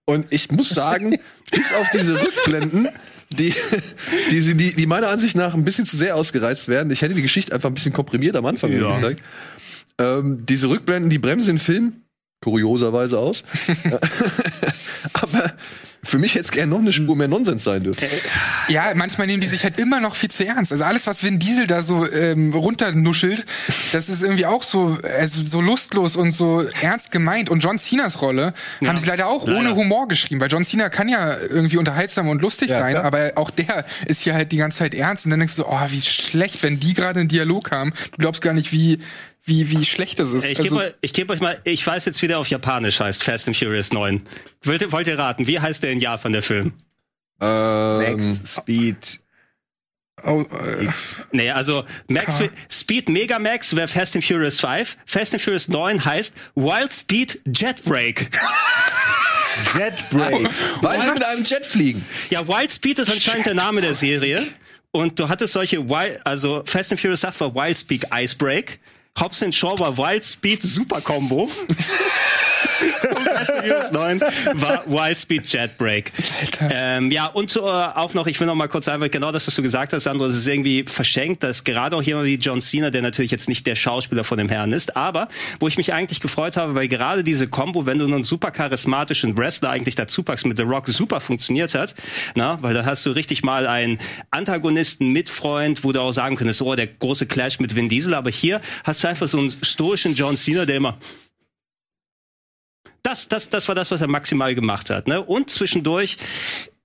Und 0.07 0.27
ich 0.31 0.51
muss 0.51 0.71
sagen, 0.71 1.11
bis 1.53 1.73
auf 1.75 1.87
diese 1.95 2.21
Rückblenden, 2.21 2.89
die, 3.31 3.55
die, 4.33 4.55
die, 4.55 4.75
die 4.75 4.87
meiner 4.87 5.07
Ansicht 5.09 5.37
nach 5.37 5.55
ein 5.55 5.64
bisschen 5.64 5.87
zu 5.87 5.97
sehr 5.97 6.16
ausgereizt 6.16 6.66
werden. 6.66 6.91
Ich 6.91 7.03
hätte 7.03 7.14
die 7.14 7.23
Geschichte 7.23 7.55
einfach 7.55 7.71
ein 7.71 7.75
bisschen 7.75 7.93
komprimiert 7.93 8.35
am 8.35 8.45
Anfang 8.47 8.73
Ja. 8.73 8.97
gezeigt. 8.97 9.23
Ähm, 10.01 10.47
diese 10.47 10.69
Rückblenden, 10.69 11.11
die 11.11 11.19
bremsen 11.19 11.57
den 11.57 11.59
Film 11.59 11.93
kurioserweise 12.41 13.19
aus. 13.19 13.45
Aber 15.13 15.53
für 16.03 16.19
mich 16.19 16.35
hätte 16.35 16.45
es 16.45 16.51
gerne 16.51 16.71
noch 16.71 16.79
eine 16.79 16.93
Spur 16.93 17.15
mehr 17.15 17.29
Nonsens 17.29 17.65
sein 17.65 17.83
dürfen. 17.83 18.03
Ja, 18.69 18.93
manchmal 18.95 19.27
nehmen 19.27 19.43
die 19.43 19.49
sich 19.49 19.65
halt 19.65 19.79
immer 19.79 20.01
noch 20.01 20.17
viel 20.17 20.31
zu 20.31 20.47
ernst. 20.47 20.73
Also 20.73 20.85
alles, 20.85 21.07
was 21.07 21.23
Vin 21.23 21.39
Diesel 21.39 21.67
da 21.67 21.83
so 21.83 22.11
ähm, 22.11 22.55
runternuschelt, 22.55 23.45
das 23.93 24.09
ist 24.09 24.23
irgendwie 24.23 24.47
auch 24.47 24.63
so, 24.63 24.99
also 25.19 25.43
so 25.43 25.61
lustlos 25.61 26.17
und 26.17 26.33
so 26.33 26.65
ernst 26.81 27.11
gemeint. 27.11 27.51
Und 27.51 27.63
John 27.63 27.79
Cenas 27.79 28.23
Rolle 28.23 28.55
haben 28.85 28.97
sie 28.97 29.07
leider 29.07 29.29
auch 29.29 29.47
ohne 29.47 29.75
Humor 29.75 30.09
geschrieben, 30.09 30.41
weil 30.41 30.49
John 30.49 30.65
Cena 30.65 30.89
kann 30.89 31.09
ja 31.09 31.37
irgendwie 31.37 31.77
unterhaltsam 31.77 32.29
und 32.29 32.41
lustig 32.41 32.71
sein, 32.71 32.95
klar. 32.95 33.05
aber 33.05 33.33
auch 33.35 33.51
der 33.51 33.85
ist 34.07 34.23
hier 34.23 34.35
halt 34.35 34.53
die 34.53 34.57
ganze 34.57 34.79
Zeit 34.79 34.95
ernst. 34.95 35.27
Und 35.27 35.33
dann 35.33 35.41
denkst 35.41 35.57
du, 35.57 35.67
oh, 35.67 35.81
wie 35.89 36.01
schlecht, 36.01 36.63
wenn 36.63 36.81
die 36.81 36.95
gerade 36.95 37.21
einen 37.21 37.29
Dialog 37.29 37.73
haben. 37.73 37.93
Du 38.13 38.19
glaubst 38.19 38.41
gar 38.41 38.55
nicht, 38.55 38.73
wie 38.73 39.01
wie 39.45 39.70
wie 39.70 39.84
schlecht 39.84 40.18
das 40.18 40.32
ist. 40.32 40.45
Ich 40.45 40.59
Also- 40.59 40.70
gebe 40.70 40.76
euch, 40.76 40.95
ich 41.01 41.12
geb 41.12 41.30
euch 41.30 41.41
mal, 41.41 41.61
ich 41.64 41.86
weiß 41.86 42.05
jetzt 42.05 42.20
wieder 42.22 42.38
auf 42.38 42.49
Japanisch 42.49 43.01
heißt 43.01 43.22
Fast 43.24 43.47
and 43.49 43.57
Furious 43.57 43.93
9. 43.93 44.26
Wollt 44.62 44.82
ihr, 44.82 44.93
wollt 44.93 45.07
ihr 45.07 45.18
raten, 45.18 45.47
wie 45.47 45.59
heißt 45.61 45.82
der 45.82 45.93
in 45.93 46.01
Japan, 46.01 46.32
der 46.32 46.43
Film? 46.43 46.72
Ähm, 47.41 47.99
Max, 47.99 48.55
Speed, 48.59 49.20
oh, 50.24 50.43
äh, 50.43 50.88
Nee, 51.32 51.51
also 51.51 51.84
Max, 52.09 52.34
Speed 52.70 53.09
Mega 53.09 53.38
Max 53.38 53.74
wäre 53.74 53.88
Fast 53.88 54.14
and 54.14 54.24
Furious 54.24 54.61
5. 54.61 54.99
Fast 55.07 55.32
and 55.32 55.43
Furious 55.43 55.68
9 55.68 56.05
heißt 56.05 56.34
Wild 56.55 56.93
Speed 56.93 57.41
Jet 57.47 57.82
Break. 57.84 58.30
Jetbreak. 59.76 60.49
weil 60.82 61.03
sie 61.03 61.12
mit 61.12 61.24
einem 61.24 61.45
Jet 61.45 61.66
fliegen. 61.66 62.05
Ja, 62.30 62.47
Wild 62.47 62.72
Speed 62.72 62.99
ist 62.99 63.11
anscheinend 63.11 63.47
der 63.47 63.55
Name 63.55 63.80
der 63.80 63.95
Serie. 63.95 64.47
Und 64.93 65.18
du 65.18 65.28
hattest 65.28 65.53
solche 65.53 65.88
Wild, 65.88 66.20
also 66.24 66.62
Fast 66.66 66.93
and 66.93 67.01
Furious 67.01 67.24
8 67.24 67.41
war 67.41 67.55
Wild 67.55 67.78
Speed 67.78 68.07
Icebreak. 68.12 68.80
Hobbs 69.18 69.42
Shaw 69.53 69.78
war 69.78 69.96
Wild 69.99 70.24
Speed 70.24 70.62
Super 70.62 71.00
Combo. 71.00 71.49
und 73.16 73.28
Fast 73.28 73.50
and 73.50 73.61
Furious 73.61 73.92
9 73.92 74.20
war 74.54 74.84
Wild 74.87 75.18
Speed 75.18 75.46
Jet 75.53 75.78
Break. 75.78 76.12
Ähm, 76.61 77.11
ja, 77.11 77.26
und 77.26 77.54
äh, 77.57 77.61
auch 77.61 78.14
noch, 78.14 78.26
ich 78.26 78.38
will 78.41 78.46
noch 78.46 78.54
mal 78.54 78.68
kurz 78.68 78.87
sagen, 78.87 79.08
genau 79.11 79.32
das, 79.32 79.46
was 79.46 79.54
du 79.54 79.62
gesagt 79.62 79.92
hast, 79.92 80.04
Sandro, 80.04 80.26
es 80.26 80.37
ist 80.37 80.46
irgendwie 80.46 80.84
verschenkt, 80.87 81.42
dass 81.42 81.64
gerade 81.64 81.96
auch 81.96 82.03
jemand 82.03 82.26
wie 82.26 82.37
John 82.37 82.61
Cena, 82.61 82.91
der 82.91 83.03
natürlich 83.03 83.30
jetzt 83.30 83.49
nicht 83.49 83.66
der 83.66 83.74
Schauspieler 83.74 84.24
von 84.24 84.38
dem 84.38 84.49
Herrn 84.49 84.72
ist, 84.72 84.96
aber 84.96 85.28
wo 85.58 85.68
ich 85.68 85.76
mich 85.76 85.92
eigentlich 85.92 86.20
gefreut 86.20 86.57
habe, 86.57 86.74
weil 86.74 86.88
gerade 86.88 87.24
diese 87.24 87.46
Combo, 87.49 87.87
wenn 87.87 87.99
du 87.99 88.04
einen 88.04 88.22
super 88.22 88.50
charismatischen 88.50 89.37
Wrestler 89.37 89.70
eigentlich 89.70 89.95
dazu 89.95 90.22
packst, 90.22 90.46
mit 90.46 90.57
The 90.57 90.64
Rock 90.64 90.88
super 90.88 91.20
funktioniert 91.20 91.74
hat, 91.74 91.95
na, 92.34 92.58
weil 92.62 92.74
dann 92.74 92.87
hast 92.87 93.07
du 93.07 93.11
richtig 93.11 93.42
mal 93.42 93.66
einen 93.66 93.99
Antagonisten, 94.30 95.08
Mitfreund, 95.12 95.84
wo 95.84 95.92
du 95.92 96.00
auch 96.00 96.12
sagen 96.12 96.37
könntest, 96.37 96.62
oh, 96.62 96.74
der 96.74 96.87
große 96.87 97.26
Clash 97.26 97.61
mit 97.61 97.74
Vin 97.74 97.88
Diesel, 97.88 98.14
aber 98.14 98.30
hier 98.30 98.61
hast 98.84 99.04
du 99.04 99.08
einfach 99.08 99.28
so 99.28 99.38
einen 99.38 99.50
stoischen 99.50 100.14
John 100.14 100.37
Cena, 100.37 100.64
der 100.64 100.76
immer 100.76 100.99
das, 103.11 103.28
das, 103.28 103.50
das 103.50 103.68
war 103.68 103.74
das, 103.74 103.91
was 103.91 104.00
er 104.00 104.08
maximal 104.08 104.54
gemacht 104.54 104.91
hat. 104.91 105.08
Ne? 105.08 105.20
Und 105.20 105.50
zwischendurch, 105.50 106.16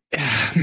äh, 0.09 0.19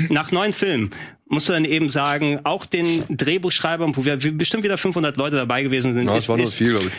nach 0.09 0.33
neun 0.33 0.53
Filmen, 0.53 0.91
musst 1.27 1.49
du 1.49 1.53
dann 1.53 1.65
eben 1.65 1.89
sagen, 1.89 2.41
auch 2.45 2.67
den 2.67 3.05
Drehbuchschreibern, 3.09 3.97
wo 3.97 4.05
wir 4.05 4.17
bestimmt 4.17 4.65
wieder 4.65 4.77
500 4.77 5.17
Leute 5.17 5.37
dabei 5.37 5.63
gewesen 5.63 5.95
sind, 5.95 6.07
Ja, 6.07 6.13
ist, 6.13 6.25
das 6.25 6.29
war 6.29 6.37
nur 6.37 6.47
viel, 6.49 6.71
glaube 6.71 6.87
ich. 6.87 6.93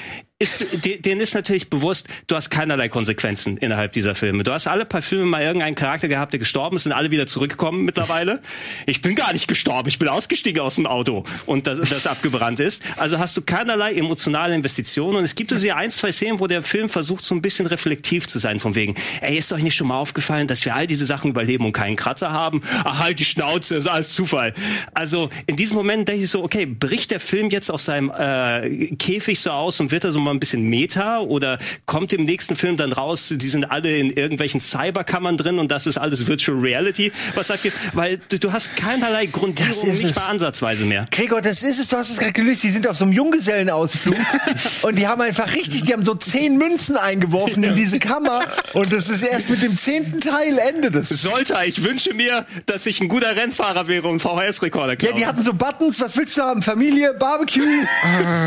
Ist, 0.43 0.85
de- 0.85 0.99
denen 1.01 1.21
ist 1.21 1.33
natürlich 1.33 1.69
bewusst, 1.69 2.07
du 2.27 2.35
hast 2.35 2.49
keinerlei 2.49 2.89
Konsequenzen 2.89 3.57
innerhalb 3.57 3.93
dieser 3.93 4.13
Filme. 4.15 4.43
Du 4.43 4.51
hast 4.51 4.67
alle 4.67 4.85
paar 4.85 5.01
Filme 5.01 5.25
mal 5.25 5.41
irgendeinen 5.41 5.75
Charakter 5.75 6.07
gehabt, 6.07 6.33
der 6.33 6.39
gestorben 6.39 6.75
ist, 6.75 6.83
sind 6.83 6.91
alle 6.91 7.09
wieder 7.11 7.25
zurückgekommen 7.27 7.85
mittlerweile. 7.85 8.41
Ich 8.85 9.01
bin 9.01 9.15
gar 9.15 9.33
nicht 9.33 9.47
gestorben, 9.47 9.89
ich 9.89 9.99
bin 9.99 10.07
ausgestiegen 10.07 10.61
aus 10.61 10.75
dem 10.75 10.85
Auto 10.85 11.23
und 11.45 11.65
das, 11.65 11.89
das 11.89 12.05
abgebrannt 12.07 12.59
ist. 12.59 12.83
Also 12.97 13.17
hast 13.19 13.37
du 13.37 13.41
keinerlei 13.41 13.93
emotionale 13.93 14.53
Investitionen 14.53 15.17
und 15.17 15.23
es 15.23 15.35
gibt 15.35 15.53
also 15.53 15.65
ja 15.65 15.77
ein, 15.77 15.91
zwei 15.91 16.11
Szenen, 16.11 16.39
wo 16.39 16.47
der 16.47 16.61
Film 16.61 16.89
versucht, 16.89 17.23
so 17.23 17.33
ein 17.33 17.41
bisschen 17.41 17.65
reflektiv 17.65 18.27
zu 18.27 18.37
sein, 18.39 18.59
von 18.59 18.75
wegen, 18.75 18.95
ey, 19.21 19.37
ist 19.37 19.53
euch 19.53 19.63
nicht 19.63 19.75
schon 19.75 19.87
mal 19.87 19.97
aufgefallen, 19.97 20.47
dass 20.47 20.65
wir 20.65 20.75
all 20.75 20.87
diese 20.87 21.05
Sachen 21.05 21.29
überleben 21.31 21.65
und 21.65 21.71
keinen 21.71 21.95
Kratzer 21.95 22.31
haben? 22.31 22.61
Ach, 22.83 22.99
halt 22.99 23.19
die 23.19 23.25
Schnauze, 23.25 23.75
ist 23.75 23.87
alles 23.87 24.13
Zufall. 24.13 24.53
Also 24.93 25.29
in 25.47 25.55
diesem 25.55 25.77
Moment 25.77 26.07
denke 26.09 26.23
ich 26.23 26.29
so, 26.29 26.43
okay, 26.43 26.65
bricht 26.65 27.11
der 27.11 27.19
Film 27.19 27.49
jetzt 27.49 27.71
aus 27.71 27.85
seinem 27.85 28.11
äh, 28.11 28.95
Käfig 28.97 29.39
so 29.39 29.51
aus 29.51 29.79
und 29.79 29.91
wird 29.91 30.03
er 30.03 30.11
so 30.11 30.19
mal 30.19 30.32
ein 30.33 30.39
bisschen 30.39 30.63
Meta 30.69 31.19
oder 31.19 31.57
kommt 31.85 32.13
im 32.13 32.25
nächsten 32.25 32.55
Film 32.55 32.77
dann 32.77 32.91
raus, 32.91 33.29
die 33.35 33.49
sind 33.49 33.65
alle 33.65 33.97
in 33.97 34.11
irgendwelchen 34.11 34.61
Cyberkammern 34.61 35.37
drin 35.37 35.59
und 35.59 35.71
das 35.71 35.85
ist 35.87 35.97
alles 35.97 36.27
Virtual 36.27 36.57
Reality? 36.57 37.11
Was 37.35 37.47
sagt 37.47 37.65
ihr? 37.65 37.71
Weil 37.93 38.19
du, 38.29 38.39
du 38.39 38.51
hast 38.51 38.75
keinerlei 38.75 39.25
Grundierung, 39.27 39.69
Das 39.73 39.83
ist 39.83 40.01
nicht 40.03 40.11
es. 40.11 40.15
mal 40.15 40.27
ansatzweise 40.27 40.85
mehr. 40.85 41.05
Gregor, 41.11 41.41
das 41.41 41.63
ist 41.63 41.79
es, 41.79 41.87
du 41.89 41.97
hast 41.97 42.09
es 42.11 42.17
gerade 42.17 42.33
gelöst. 42.33 42.63
Die 42.63 42.71
sind 42.71 42.87
auf 42.87 42.97
so 42.97 43.05
einem 43.05 43.13
Junggesellenausflug 43.13 44.15
und 44.83 44.97
die 44.97 45.07
haben 45.07 45.21
einfach 45.21 45.53
richtig, 45.55 45.83
die 45.83 45.93
haben 45.93 46.05
so 46.05 46.15
zehn 46.15 46.57
Münzen 46.57 46.97
eingeworfen 46.97 47.63
in 47.63 47.75
diese 47.75 47.99
Kammer 47.99 48.41
und 48.73 48.91
das 48.91 49.09
ist 49.09 49.21
erst 49.23 49.49
mit 49.49 49.61
dem 49.61 49.77
zehnten 49.77 50.19
Teil 50.21 50.57
Ende 50.57 50.91
des. 50.91 51.09
Sollte, 51.09 51.55
ich 51.65 51.83
wünsche 51.83 52.13
mir, 52.13 52.45
dass 52.65 52.85
ich 52.85 52.99
ein 53.01 53.07
guter 53.07 53.35
Rennfahrer 53.35 53.87
wäre 53.87 54.07
und 54.07 54.19
VHS-Rekorder 54.21 54.95
Ja, 55.01 55.11
die 55.13 55.25
hatten 55.25 55.43
so 55.43 55.53
Buttons, 55.53 55.99
was 56.01 56.17
willst 56.17 56.37
du 56.37 56.41
haben? 56.41 56.61
Familie, 56.61 57.13
Barbecue, 57.13 57.61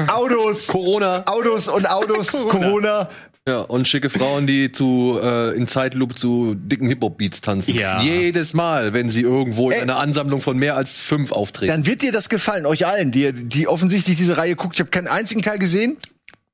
Autos, 0.09 0.67
Corona. 0.67 1.23
Autos 1.27 1.66
und 1.69 1.89
Autos, 1.89 2.33
Corona. 2.33 3.09
Ja, 3.49 3.61
und 3.61 3.87
schicke 3.87 4.11
Frauen, 4.11 4.49
die 4.49 4.73
zu 4.73 5.21
äh, 5.23 5.57
in 5.57 5.69
Zeitloop 5.69 6.19
zu 6.19 6.57
dicken 6.57 6.89
Hip-Hop-Beats 6.89 7.43
tanzen. 7.43 7.75
Ja. 7.75 8.01
Jedes 8.01 8.55
Mal, 8.55 8.93
wenn 8.93 9.09
sie 9.09 9.21
irgendwo 9.21 9.71
in 9.71 9.77
Ey. 9.77 9.83
einer 9.83 9.99
Ansammlung 9.99 10.41
von 10.41 10.59
mehr 10.59 10.77
als 10.77 10.99
fünf 10.99 11.31
auftreten. 11.31 11.71
Dann 11.71 11.87
wird 11.87 12.03
dir 12.03 12.11
das 12.11 12.29
gefallen, 12.29 12.67
euch 12.67 12.87
allen, 12.87 13.13
die, 13.13 13.33
die 13.33 13.69
offensichtlich 13.69 14.17
diese 14.17 14.37
Reihe 14.37 14.57
guckt. 14.57 14.75
Ich 14.75 14.81
habe 14.81 14.91
keinen 14.91 15.07
einzigen 15.07 15.43
Teil 15.43 15.61
gesehen. 15.61 15.97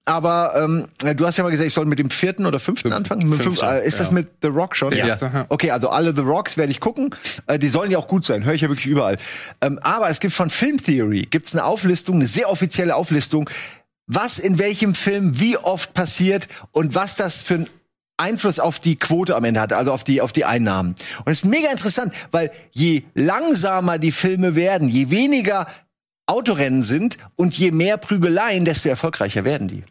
Aber 0.05 0.55
ähm, 0.57 0.89
du 1.17 1.27
hast 1.27 1.37
ja 1.37 1.45
mal 1.45 1.51
gesagt, 1.51 1.69
ich 1.69 1.75
soll 1.75 1.87
mit 1.87 2.01
dem 2.01 2.11
vierten 2.11 2.45
oder 2.45 2.59
fünften 2.59 2.93
anfangen. 2.93 3.29
Mit 3.29 3.41
fünf, 3.41 3.63
äh, 3.63 3.87
ist 3.87 4.01
das 4.01 4.11
mit 4.11 4.29
The 4.43 4.49
Rock 4.49 4.75
schon? 4.75 4.93
Ja. 4.93 5.47
Okay, 5.49 5.71
also 5.71 5.91
alle 5.91 6.15
The 6.15 6.23
Rocks 6.23 6.57
werde 6.57 6.73
ich 6.73 6.81
gucken. 6.81 7.15
Äh, 7.47 7.61
die 7.61 7.69
sollen 7.69 7.91
ja 7.91 7.99
auch 7.99 8.09
gut 8.09 8.25
sein, 8.25 8.45
höre 8.45 8.55
ich 8.55 8.63
ja 8.63 8.69
wirklich 8.69 8.89
überall. 8.89 9.17
Ähm, 9.61 9.79
aber 9.81 10.11
es 10.11 10.19
gibt 10.19 10.35
von 10.35 10.51
Film 10.51 10.79
Theory 10.79 11.29
gibt's 11.31 11.55
eine 11.55 11.65
Auflistung, 11.65 12.17
eine 12.17 12.27
sehr 12.27 12.51
offizielle 12.51 12.97
Auflistung, 12.97 13.49
was 14.15 14.39
in 14.39 14.59
welchem 14.59 14.95
Film 14.95 15.39
wie 15.41 15.57
oft 15.57 15.95
passiert 15.95 16.49
und 16.73 16.95
was 16.95 17.17
das 17.17 17.43
für 17.43 17.55
ein 17.55 17.67
Einfluss 18.17 18.61
auf 18.61 18.79
die 18.79 18.97
Quote 18.97 19.35
am 19.35 19.45
Ende 19.45 19.61
hat, 19.61 19.73
also 19.73 19.93
auf 19.93 20.05
die 20.05 20.21
auf 20.21 20.33
die 20.33 20.45
Einnahmen. 20.45 20.95
Und 21.25 21.33
es 21.33 21.39
ist 21.39 21.45
mega 21.45 21.71
interessant, 21.71 22.15
weil 22.31 22.53
je 22.71 23.03
langsamer 23.15 23.99
die 23.99 24.13
Filme 24.13 24.55
werden, 24.55 24.89
je 24.89 25.11
weniger 25.11 25.67
Autorennen 26.27 26.83
sind 26.83 27.19
und 27.37 27.59
je 27.59 27.73
mehr 27.73 27.97
Prügeleien, 27.97 28.65
desto 28.65 28.89
erfolgreicher 28.89 29.45
werden 29.45 29.69
die. 29.69 29.85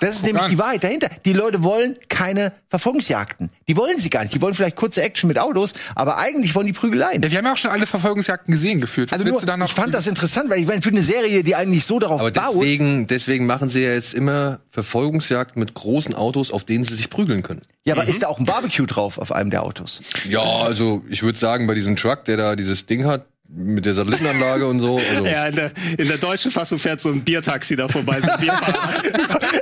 Das 0.00 0.16
ist 0.16 0.22
nämlich 0.24 0.44
an. 0.44 0.50
die 0.50 0.58
Wahrheit 0.58 0.84
dahinter. 0.84 1.08
Die 1.24 1.32
Leute 1.32 1.62
wollen 1.62 1.96
keine 2.08 2.52
Verfolgungsjagden. 2.68 3.50
Die 3.68 3.76
wollen 3.76 3.98
sie 3.98 4.10
gar 4.10 4.22
nicht. 4.22 4.34
Die 4.34 4.40
wollen 4.42 4.54
vielleicht 4.54 4.76
kurze 4.76 5.02
Action 5.02 5.28
mit 5.28 5.38
Autos, 5.38 5.74
aber 5.94 6.18
eigentlich 6.18 6.54
wollen 6.54 6.66
die 6.66 6.72
Prügeleien. 6.72 7.22
Ja, 7.22 7.30
wir 7.30 7.38
haben 7.38 7.44
ja 7.46 7.52
auch 7.52 7.56
schon 7.56 7.70
alle 7.70 7.86
Verfolgungsjagden 7.86 8.52
gesehen 8.52 8.80
gefühlt. 8.80 9.10
Was 9.12 9.20
Also 9.20 9.30
nur, 9.30 9.64
ich 9.64 9.72
fand 9.72 9.94
das 9.94 10.06
interessant, 10.06 10.50
weil 10.50 10.60
ich 10.60 10.66
meine, 10.66 10.82
für 10.82 10.88
eine 10.90 11.02
Serie, 11.02 11.42
die 11.44 11.54
eigentlich 11.54 11.84
so 11.84 11.98
darauf 11.98 12.20
Aber 12.20 12.30
baut, 12.30 12.54
deswegen, 12.56 13.06
deswegen 13.06 13.46
machen 13.46 13.68
sie 13.68 13.82
ja 13.82 13.92
jetzt 13.92 14.14
immer 14.14 14.60
Verfolgungsjagd 14.70 15.56
mit 15.56 15.74
großen 15.74 16.14
Autos, 16.14 16.50
auf 16.50 16.64
denen 16.64 16.84
sie 16.84 16.94
sich 16.94 17.10
prügeln 17.10 17.42
können. 17.42 17.60
ja, 17.84 17.94
Mhm. 17.94 18.00
aber 18.00 18.08
ist 18.10 18.22
da 18.22 18.28
auch 18.28 18.38
ein 18.38 18.44
Barbecue 18.44 18.86
drauf 18.86 19.18
auf 19.18 19.32
einem 19.32 19.50
der 19.50 19.62
Autos? 19.62 20.00
Ja, 20.28 20.42
also 20.42 21.02
ich 21.08 21.22
würde 21.22 21.38
sagen, 21.38 21.66
bei 21.66 21.74
diesem 21.74 21.96
Truck, 21.96 22.24
der 22.24 22.36
da 22.36 22.56
dieses 22.56 22.86
Ding 22.86 23.04
hat, 23.06 23.24
mit 23.52 23.84
der 23.84 23.94
Satellitenanlage 23.94 24.66
und 24.66 24.78
so. 24.80 24.96
Also, 24.98 25.26
Ja, 25.26 25.46
in 25.46 25.54
der, 25.56 25.72
in 25.98 26.08
der 26.08 26.18
deutschen 26.18 26.50
Fassung 26.50 26.78
fährt 26.78 27.00
so 27.00 27.08
ein 27.10 27.22
Biertaxi 27.22 27.74
da 27.76 27.88
vorbei. 27.88 28.20
So 28.20 28.30
ein 28.30 28.40
Bierfahrer. 28.40 29.04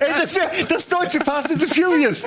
Ey, 0.01 0.09
das 0.21 0.35
wäre 0.35 0.49
das 0.69 0.89
deutsche 0.89 1.21
Fast 1.21 1.51
and 1.51 1.61
the 1.63 1.67
Furious. 1.69 2.23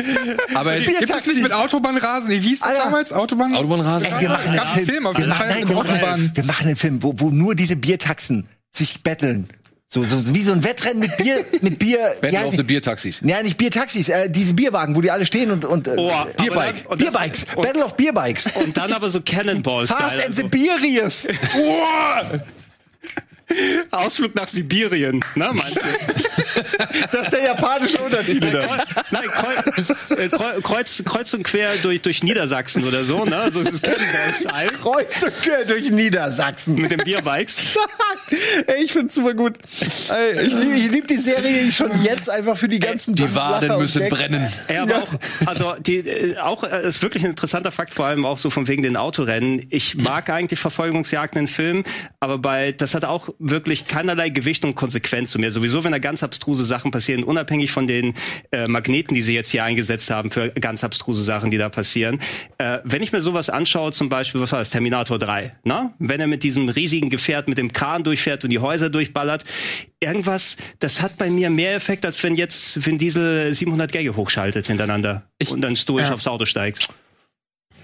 Aber 0.55 0.75
Gibt 0.77 1.09
es 1.09 1.25
nicht 1.27 1.41
mit 1.43 1.51
Autobahnrasen? 1.51 2.29
Wie 2.29 2.39
hieß 2.39 2.59
das 2.59 2.69
Alter. 2.69 2.83
damals? 2.85 3.13
Autobahn? 3.13 3.55
Autobahnrasen? 3.55 4.07
Ey, 4.11 4.21
wir 4.21 4.29
machen 4.29 4.41
es 4.47 4.55
gab 4.55 4.65
einen 4.67 4.77
einen 4.77 4.85
Film 4.85 5.05
auf 5.07 5.17
jeden 5.17 5.29
wir 5.29 5.35
Fall. 5.35 5.47
machen, 5.47 5.59
nein, 5.59 5.69
wir, 5.69 5.75
machen, 5.75 5.91
Autobahn. 5.91 6.31
wir 6.33 6.45
machen 6.45 6.67
einen 6.67 6.75
Film, 6.75 7.03
wo, 7.03 7.13
wo 7.17 7.29
nur 7.29 7.55
diese 7.55 7.75
Biertaxen 7.75 8.47
sich 8.71 9.03
betteln. 9.03 9.47
So, 9.93 10.03
so, 10.05 10.21
so 10.21 10.33
wie 10.33 10.41
so 10.41 10.53
ein 10.53 10.63
Wettrennen 10.63 10.99
mit 10.99 11.17
Bier, 11.17 11.43
mit 11.61 11.77
Bier. 11.77 11.99
Battle 12.21 12.31
ja, 12.39 12.45
of 12.45 12.55
the 12.55 12.63
Biertaxis. 12.63 13.19
Ja, 13.25 13.43
nicht 13.43 13.57
Biertaxis, 13.57 14.07
äh, 14.07 14.29
diese 14.29 14.53
Bierwagen, 14.53 14.95
wo 14.95 15.01
die 15.01 15.11
alle 15.11 15.25
stehen 15.25 15.51
und, 15.51 15.65
und 15.65 15.85
äh, 15.85 15.95
Oh, 15.97 16.09
Bierbike. 16.37 16.75
dann- 16.83 16.85
und 16.87 17.01
das- 17.01 17.09
Bierbikes. 17.13 17.43
und- 17.53 17.61
Battle 17.61 17.83
of 17.85 17.97
Bierbikes. 17.97 18.45
Und 18.55 18.77
dann 18.77 18.93
aber 18.93 19.09
so 19.09 19.19
Cannonballs. 19.19 19.89
Fast 19.91 20.25
and 20.25 20.33
the 20.33 20.43
Beerius. 20.43 21.27
Ausflug 23.91 24.35
nach 24.35 24.47
Sibirien, 24.47 25.19
ne, 25.35 25.49
meinst 25.53 25.75
du? 25.77 25.81
Das 27.11 27.23
ist 27.27 27.31
der 27.33 27.43
japanische 27.43 27.97
Untertitel. 27.99 28.51
da. 28.51 28.77
Nein, 29.11 29.23
Kreuz, 29.31 29.89
äh, 30.19 30.27
Kreu- 30.27 30.61
Kreuz, 30.61 31.01
Kreuz 31.05 31.33
und 31.33 31.43
quer 31.43 31.69
durch, 31.81 32.01
durch 32.01 32.23
Niedersachsen 32.23 32.83
oder 32.85 33.03
so, 33.03 33.23
ne? 33.23 33.49
So 33.51 33.63
das 33.63 33.81
Cannonball-Style 33.81 34.71
Kreuz 34.81 35.23
und 35.23 35.41
quer 35.41 35.65
durch 35.65 35.89
Niedersachsen. 35.91 36.75
mit 36.75 36.91
den 36.91 36.99
Bierbikes. 37.03 37.77
Ey, 38.67 38.83
ich 38.83 38.91
find's 38.93 39.15
super 39.15 39.33
gut. 39.33 39.55
Ich 39.69 40.09
liebe 40.53 40.75
ich 40.75 40.91
lieb 40.91 41.07
die 41.07 41.17
Serie 41.17 41.71
schon 41.71 41.91
jetzt 42.03 42.29
einfach 42.29 42.57
für 42.57 42.67
die 42.67 42.79
ganzen 42.79 43.15
Die 43.15 43.33
Waden 43.33 43.77
müssen 43.77 44.09
brennen. 44.09 44.47
Ja, 44.71 44.83
aber 44.83 45.03
auch, 45.03 45.09
also 45.45 45.75
die, 45.79 45.97
äh, 45.99 46.37
auch 46.37 46.63
äh, 46.63 46.85
ist 46.87 47.01
wirklich 47.01 47.23
ein 47.23 47.31
interessanter 47.31 47.71
Fakt, 47.71 47.93
vor 47.93 48.05
allem 48.05 48.25
auch 48.25 48.37
so 48.37 48.49
von 48.49 48.67
wegen 48.67 48.83
den 48.83 48.97
Autorennen. 48.97 49.65
Ich 49.69 49.95
mag 49.95 50.29
eigentlich 50.29 50.59
Verfolgungsjagden 50.59 51.41
in 51.41 51.47
Filmen, 51.47 51.83
aber 52.19 52.37
bei 52.37 52.71
das 52.73 52.93
hat 52.93 53.05
auch 53.05 53.29
wirklich 53.41 53.87
keinerlei 53.87 54.29
Gewicht 54.29 54.63
und 54.63 54.75
Konsequenz 54.75 55.31
zu 55.31 55.39
mir. 55.39 55.51
Sowieso, 55.51 55.83
wenn 55.83 55.91
da 55.91 55.99
ganz 55.99 56.23
abstruse 56.23 56.63
Sachen 56.63 56.91
passieren, 56.91 57.23
unabhängig 57.23 57.71
von 57.71 57.87
den 57.87 58.13
äh, 58.51 58.67
Magneten, 58.67 59.15
die 59.15 59.21
sie 59.21 59.33
jetzt 59.33 59.49
hier 59.49 59.63
eingesetzt 59.63 60.09
haben 60.09 60.31
für 60.31 60.49
ganz 60.49 60.83
abstruse 60.83 61.23
Sachen, 61.23 61.51
die 61.51 61.57
da 61.57 61.69
passieren. 61.69 62.19
Äh, 62.57 62.79
wenn 62.83 63.01
ich 63.01 63.11
mir 63.11 63.21
sowas 63.21 63.49
anschaue, 63.49 63.91
zum 63.91 64.09
Beispiel, 64.09 64.41
was 64.41 64.51
war 64.51 64.59
das, 64.59 64.69
Terminator 64.69 65.19
3, 65.19 65.51
ne? 65.63 65.93
Wenn 65.99 66.21
er 66.21 66.27
mit 66.27 66.43
diesem 66.43 66.69
riesigen 66.69 67.09
Gefährt 67.09 67.47
mit 67.47 67.57
dem 67.57 67.73
Kran 67.73 68.03
durchfährt 68.03 68.43
und 68.43 68.49
die 68.51 68.59
Häuser 68.59 68.89
durchballert, 68.89 69.43
irgendwas, 69.99 70.57
das 70.79 71.01
hat 71.01 71.17
bei 71.17 71.29
mir 71.29 71.49
mehr 71.49 71.75
Effekt, 71.75 72.05
als 72.05 72.21
wenn 72.23 72.35
jetzt 72.35 72.85
Vin 72.85 72.97
Diesel 72.97 73.53
700 73.53 73.91
Gänge 73.91 74.15
hochschaltet 74.15 74.67
hintereinander 74.67 75.23
und 75.49 75.61
dann 75.61 75.75
stoisch 75.75 76.07
ja. 76.07 76.13
aufs 76.13 76.27
Auto 76.27 76.45
steigt. 76.45 76.87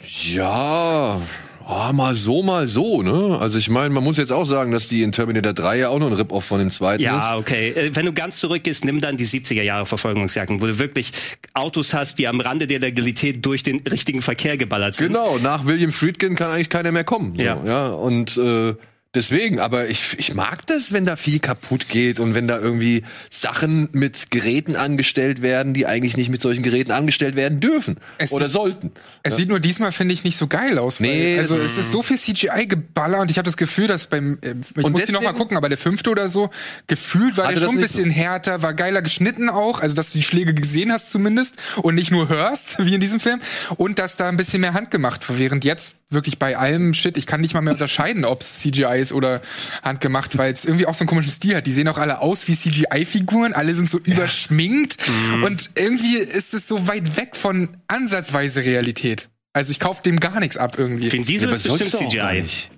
Ja, 0.03 1.19
oh, 1.67 1.93
mal 1.93 2.15
so, 2.15 2.43
mal 2.43 2.67
so, 2.67 3.01
ne? 3.01 3.37
Also 3.39 3.57
ich 3.57 3.69
meine, 3.69 3.89
man 3.93 4.03
muss 4.03 4.17
jetzt 4.17 4.31
auch 4.31 4.45
sagen, 4.45 4.71
dass 4.71 4.87
die 4.87 5.03
in 5.03 5.11
Terminator 5.11 5.53
3 5.53 5.77
ja 5.79 5.89
auch 5.89 5.99
noch 5.99 6.07
ein 6.07 6.13
Rip-Off 6.13 6.45
von 6.45 6.59
dem 6.59 6.71
zweiten 6.71 7.03
ist. 7.03 7.07
Ja, 7.07 7.37
okay. 7.37 7.69
Äh, 7.69 7.91
Wenn 7.95 8.05
du 8.05 8.13
ganz 8.13 8.37
zurückgehst, 8.37 8.85
nimm 8.85 9.01
dann 9.01 9.17
die 9.17 9.25
70er 9.27 9.61
Jahre 9.63 9.85
Verfolgungsjagden, 9.85 10.61
wo 10.61 10.65
du 10.65 10.79
wirklich 10.79 11.11
Autos 11.53 11.93
hast, 11.93 12.19
die 12.19 12.27
am 12.27 12.39
Rande 12.39 12.67
der 12.67 12.79
Legalität 12.79 13.45
durch 13.45 13.63
den 13.63 13.81
richtigen 13.81 14.21
Verkehr 14.21 14.57
geballert 14.57 14.95
sind. 14.95 15.13
Genau, 15.13 15.37
nach 15.39 15.65
William 15.65 15.91
Friedkin 15.91 16.35
kann 16.35 16.51
eigentlich 16.51 16.69
keiner 16.69 16.91
mehr 16.91 17.03
kommen. 17.03 17.33
So, 17.35 17.43
Ja. 17.43 17.61
ja. 17.65 17.87
Und 17.87 18.37
äh, 18.37 18.75
deswegen, 19.13 19.59
aber 19.59 19.89
ich, 19.89 20.15
ich 20.19 20.33
mag 20.33 20.65
das, 20.67 20.91
wenn 20.91 21.05
da 21.05 21.15
viel 21.15 21.39
kaputt 21.39 21.89
geht 21.89 22.19
und 22.19 22.33
wenn 22.35 22.47
da 22.47 22.57
irgendwie 22.59 23.03
Sachen 23.31 23.89
mit 23.93 24.31
Geräten 24.31 24.75
angestellt 24.75 25.41
werden, 25.41 25.73
die 25.73 25.85
eigentlich 25.85 26.17
nicht 26.17 26.29
mit 26.29 26.41
solchen 26.41 26.63
Geräten 26.63 26.91
angestellt 26.91 27.35
werden 27.35 27.59
dürfen 27.59 27.97
Es 28.17 28.31
oder 28.31 28.45
sieht- 28.47 28.53
sollten. 28.53 28.91
Es 29.23 29.35
sieht 29.35 29.49
nur 29.49 29.59
diesmal, 29.59 29.91
finde 29.91 30.13
ich, 30.13 30.23
nicht 30.23 30.37
so 30.37 30.47
geil 30.47 30.77
aus. 30.77 31.01
Weil, 31.01 31.07
Nee, 31.09 31.39
also 31.39 31.57
das 31.57 31.65
es 31.65 31.77
ist 31.77 31.91
so 31.91 32.01
viel 32.01 32.17
CGI-Geballer 32.17 33.19
und 33.19 33.31
ich 33.31 33.37
habe 33.37 33.45
das 33.45 33.57
Gefühl, 33.57 33.87
dass 33.87 34.07
beim, 34.07 34.37
äh, 34.41 34.53
ich 34.77 34.83
Und 34.83 34.91
muss 34.93 35.03
die 35.05 35.11
noch 35.11 35.21
mal 35.21 35.27
deswegen- 35.27 35.37
gucken, 35.39 35.57
aber 35.57 35.69
der 35.69 35.77
fünfte 35.77 36.09
oder 36.09 36.29
so, 36.29 36.49
gefühlt 36.87 37.37
war 37.37 37.51
der 37.51 37.59
schon 37.59 37.69
ein 37.71 37.75
nicht 37.77 37.91
so? 37.91 37.97
bisschen 37.99 38.11
härter, 38.11 38.61
war 38.61 38.73
geiler 38.73 39.01
geschnitten 39.01 39.49
auch, 39.49 39.79
also 39.81 39.95
dass 39.95 40.11
du 40.11 40.19
die 40.19 40.23
Schläge 40.23 40.53
gesehen 40.53 40.91
hast 40.91 41.11
zumindest 41.11 41.55
und 41.81 41.95
nicht 41.95 42.11
nur 42.11 42.29
hörst, 42.29 42.77
wie 42.85 42.93
in 42.93 43.01
diesem 43.01 43.19
Film. 43.19 43.41
Und 43.77 43.99
dass 43.99 44.15
da 44.17 44.29
ein 44.29 44.37
bisschen 44.37 44.61
mehr 44.61 44.73
handgemacht 44.73 45.27
war, 45.29 45.37
während 45.39 45.65
jetzt 45.65 45.97
wirklich 46.09 46.39
bei 46.39 46.57
allem 46.57 46.93
Shit, 46.93 47.17
ich 47.17 47.25
kann 47.25 47.41
nicht 47.41 47.53
mal 47.53 47.61
mehr 47.61 47.73
unterscheiden, 47.73 48.23
ob 48.23 48.41
es 48.41 48.59
CGI 48.59 48.96
ist 48.99 49.13
oder 49.13 49.41
handgemacht, 49.83 50.37
weil 50.37 50.53
es 50.53 50.65
irgendwie 50.65 50.85
auch 50.85 50.93
so 50.95 51.01
einen 51.01 51.09
komischen 51.09 51.31
Stil 51.31 51.55
hat. 51.55 51.67
Die 51.67 51.71
sehen 51.71 51.87
auch 51.87 51.97
alle 51.97 52.21
aus 52.21 52.47
wie 52.47 52.55
CGI-Figuren, 52.55 53.53
alle 53.53 53.73
sind 53.73 53.89
so 53.89 53.97
überschminkt 53.99 54.97
Mhm. 55.07 55.43
und 55.43 55.69
irgendwie 55.75 56.17
ist 56.17 56.53
es 56.53 56.67
so 56.67 56.87
weit 56.87 57.17
weg 57.17 57.35
von 57.35 57.77
ansatzweise 57.87 58.63
Realität. 58.63 59.29
Also 59.53 59.71
ich 59.71 59.79
kaufe 59.79 60.03
dem 60.03 60.19
gar 60.19 60.39
nichts 60.39 60.57
ab 60.57 60.75
irgendwie. 60.77 61.11
Vin 61.11 61.25
Diesel 61.25 61.49
ist 61.51 61.63
bestimmt 61.67 62.09
CGI. 62.11 62.41
nicht. 62.41 62.69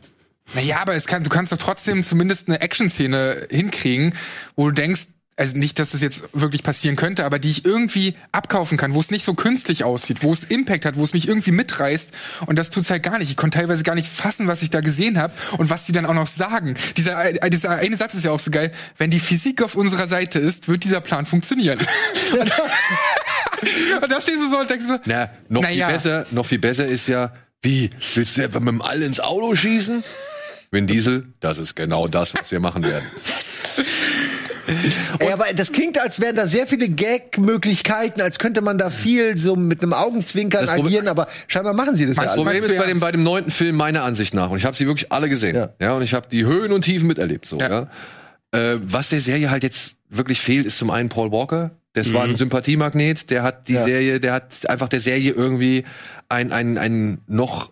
Naja, 0.56 0.80
aber 0.82 0.96
es 0.96 1.06
kann, 1.06 1.24
du 1.24 1.30
kannst 1.30 1.52
doch 1.52 1.58
trotzdem 1.58 2.04
zumindest 2.04 2.48
eine 2.48 2.62
Action-Szene 2.62 3.48
hinkriegen, 3.52 4.16
wo 4.56 4.68
du 4.70 4.74
denkst, 4.74 5.08
also 5.40 5.58
nicht, 5.58 5.80
dass 5.80 5.92
das 5.92 6.02
jetzt 6.02 6.24
wirklich 6.34 6.64
passieren 6.64 6.96
könnte, 6.98 7.24
aber 7.26 7.40
die 7.40 7.50
ich 7.50 7.66
irgendwie 7.66 8.16
abkaufen 8.32 8.78
kann, 8.78 8.94
wo 8.94 9.00
es 9.00 9.10
nicht 9.10 9.24
so 9.24 9.34
künstlich 9.34 9.84
aussieht, 9.84 10.22
wo 10.22 10.34
es 10.34 10.44
Impact 10.44 10.86
hat, 10.86 10.98
wo 10.98 11.04
es 11.04 11.14
mich 11.14 11.28
irgendwie 11.28 11.52
mitreißt. 11.52 12.12
Und 12.46 12.58
das 12.60 12.70
tut's 12.70 12.90
halt 12.90 13.04
gar 13.04 13.18
nicht. 13.20 13.30
Ich 13.30 13.38
konnte 13.38 13.58
teilweise 13.58 13.84
gar 13.84 13.96
nicht 13.96 14.08
fassen, 14.08 14.48
was 14.48 14.62
ich 14.62 14.70
da 14.70 14.82
gesehen 14.82 15.18
habe 15.18 15.34
und 15.58 15.70
was 15.70 15.86
die 15.86 15.94
dann 15.94 16.06
auch 16.06 16.14
noch 16.14 16.28
sagen. 16.28 16.76
Dieser, 16.98 17.42
äh, 17.42 17.50
dieser 17.50 17.72
eine 17.72 17.96
Satz 17.96 18.14
ist 18.16 18.26
ja 18.26 18.32
auch 18.32 18.40
so 18.40 18.52
geil. 18.52 18.72
Wenn 18.98 19.12
die 19.12 19.20
Physik 19.20 19.64
auf 19.64 19.76
unserer 19.76 20.08
Seite 20.08 20.40
ist, 20.40 20.68
wird 20.68 20.84
dieser 20.84 21.02
Plan 21.02 21.26
funktionieren. 21.26 21.80
und, 22.34 22.42
und 24.04 24.12
da 24.12 24.20
stehst 24.22 24.40
du 24.40 24.50
so 24.50 24.60
und 24.60 24.70
denkst 24.70 24.86
so, 24.88 24.98
Na, 25.06 25.30
noch 25.48 25.62
Naja. 25.62 25.88
viel 25.88 25.96
besser, 25.96 26.26
noch 26.32 26.46
viel 26.46 26.60
besser 26.60 26.86
ist 26.86 27.08
ja, 27.08 27.34
wie, 27.62 27.90
willst 28.16 28.38
du 28.38 28.44
etwa 28.44 28.60
mit 28.60 28.74
dem 28.74 28.82
All 28.82 29.02
ins 29.02 29.20
Auto 29.20 29.56
schießen? 29.56 30.04
Vin 30.72 30.86
Diesel, 30.86 31.34
das 31.40 31.58
ist 31.58 31.76
genau 31.76 32.08
das, 32.08 32.34
was 32.34 32.52
wir 32.52 32.60
machen 32.60 32.84
werden. 32.84 33.06
Ey, 35.20 35.32
aber 35.32 35.46
das 35.56 35.72
klingt, 35.72 36.00
als 36.02 36.20
wären 36.20 36.36
da 36.36 36.48
sehr 36.48 36.68
viele 36.68 36.90
Gag-Möglichkeiten, 36.90 38.22
als 38.22 38.40
könnte 38.40 38.62
man 38.62 38.78
da 38.78 38.90
viel 38.90 39.38
so 39.38 39.56
mit 39.56 39.82
einem 39.82 39.94
Augenzwinkern 39.94 40.66
Das 40.66 40.70
agieren, 40.70 41.08
aber 41.08 41.28
scheinbar 41.48 41.74
machen 41.74 41.96
sie 41.96 42.06
das 42.06 42.18
ja 42.18 42.24
Das. 42.24 42.36
Problem 42.36 42.64
ist 42.64 42.78
bei 42.78 42.86
dem, 42.88 43.00
bei 43.00 43.12
dem 43.12 43.24
neunten 43.24 43.52
Film 43.52 43.76
meiner 43.76 44.04
Ansicht 44.04 44.34
nach, 44.34 44.50
und 44.50 44.58
ich 44.58 44.66
habe 44.66 44.76
sie 44.76 44.88
wirklich 44.88 45.12
alle 45.12 45.30
gesehen, 45.30 45.56
Ja. 45.56 45.70
ja, 45.82 45.94
und 45.94 46.02
ich 46.02 46.14
habe 46.14 46.28
die 46.30 46.46
Höhen 46.46 46.72
und 46.72 46.84
Tiefen 46.84 47.08
miterlebt, 47.08 47.46
so, 47.46 47.58
ja. 47.60 47.70
Ja. 47.70 48.72
Äh, 48.74 48.80
was 48.82 49.10
der 49.10 49.22
Serie 49.22 49.52
halt 49.52 49.64
jetzt 49.64 49.96
wirklich 50.10 50.40
fehlt, 50.40 50.66
ist 50.66 50.78
zum 50.78 50.90
einen 50.90 51.10
Paul 51.10 51.32
Walker. 51.32 51.72
Das 51.94 52.14
war 52.14 52.24
ein 52.24 52.36
Sympathiemagnet, 52.36 53.30
der 53.30 53.44
hat 53.44 53.68
die 53.68 53.74
Ja. 53.74 53.84
Serie, 53.84 54.20
der 54.20 54.34
hat 54.34 54.70
einfach 54.70 54.90
der 54.90 55.00
Serie 55.02 55.32
irgendwie 55.34 55.84
ein, 56.30 56.52
ein, 56.52 56.78
ein 56.78 57.20
noch 57.28 57.72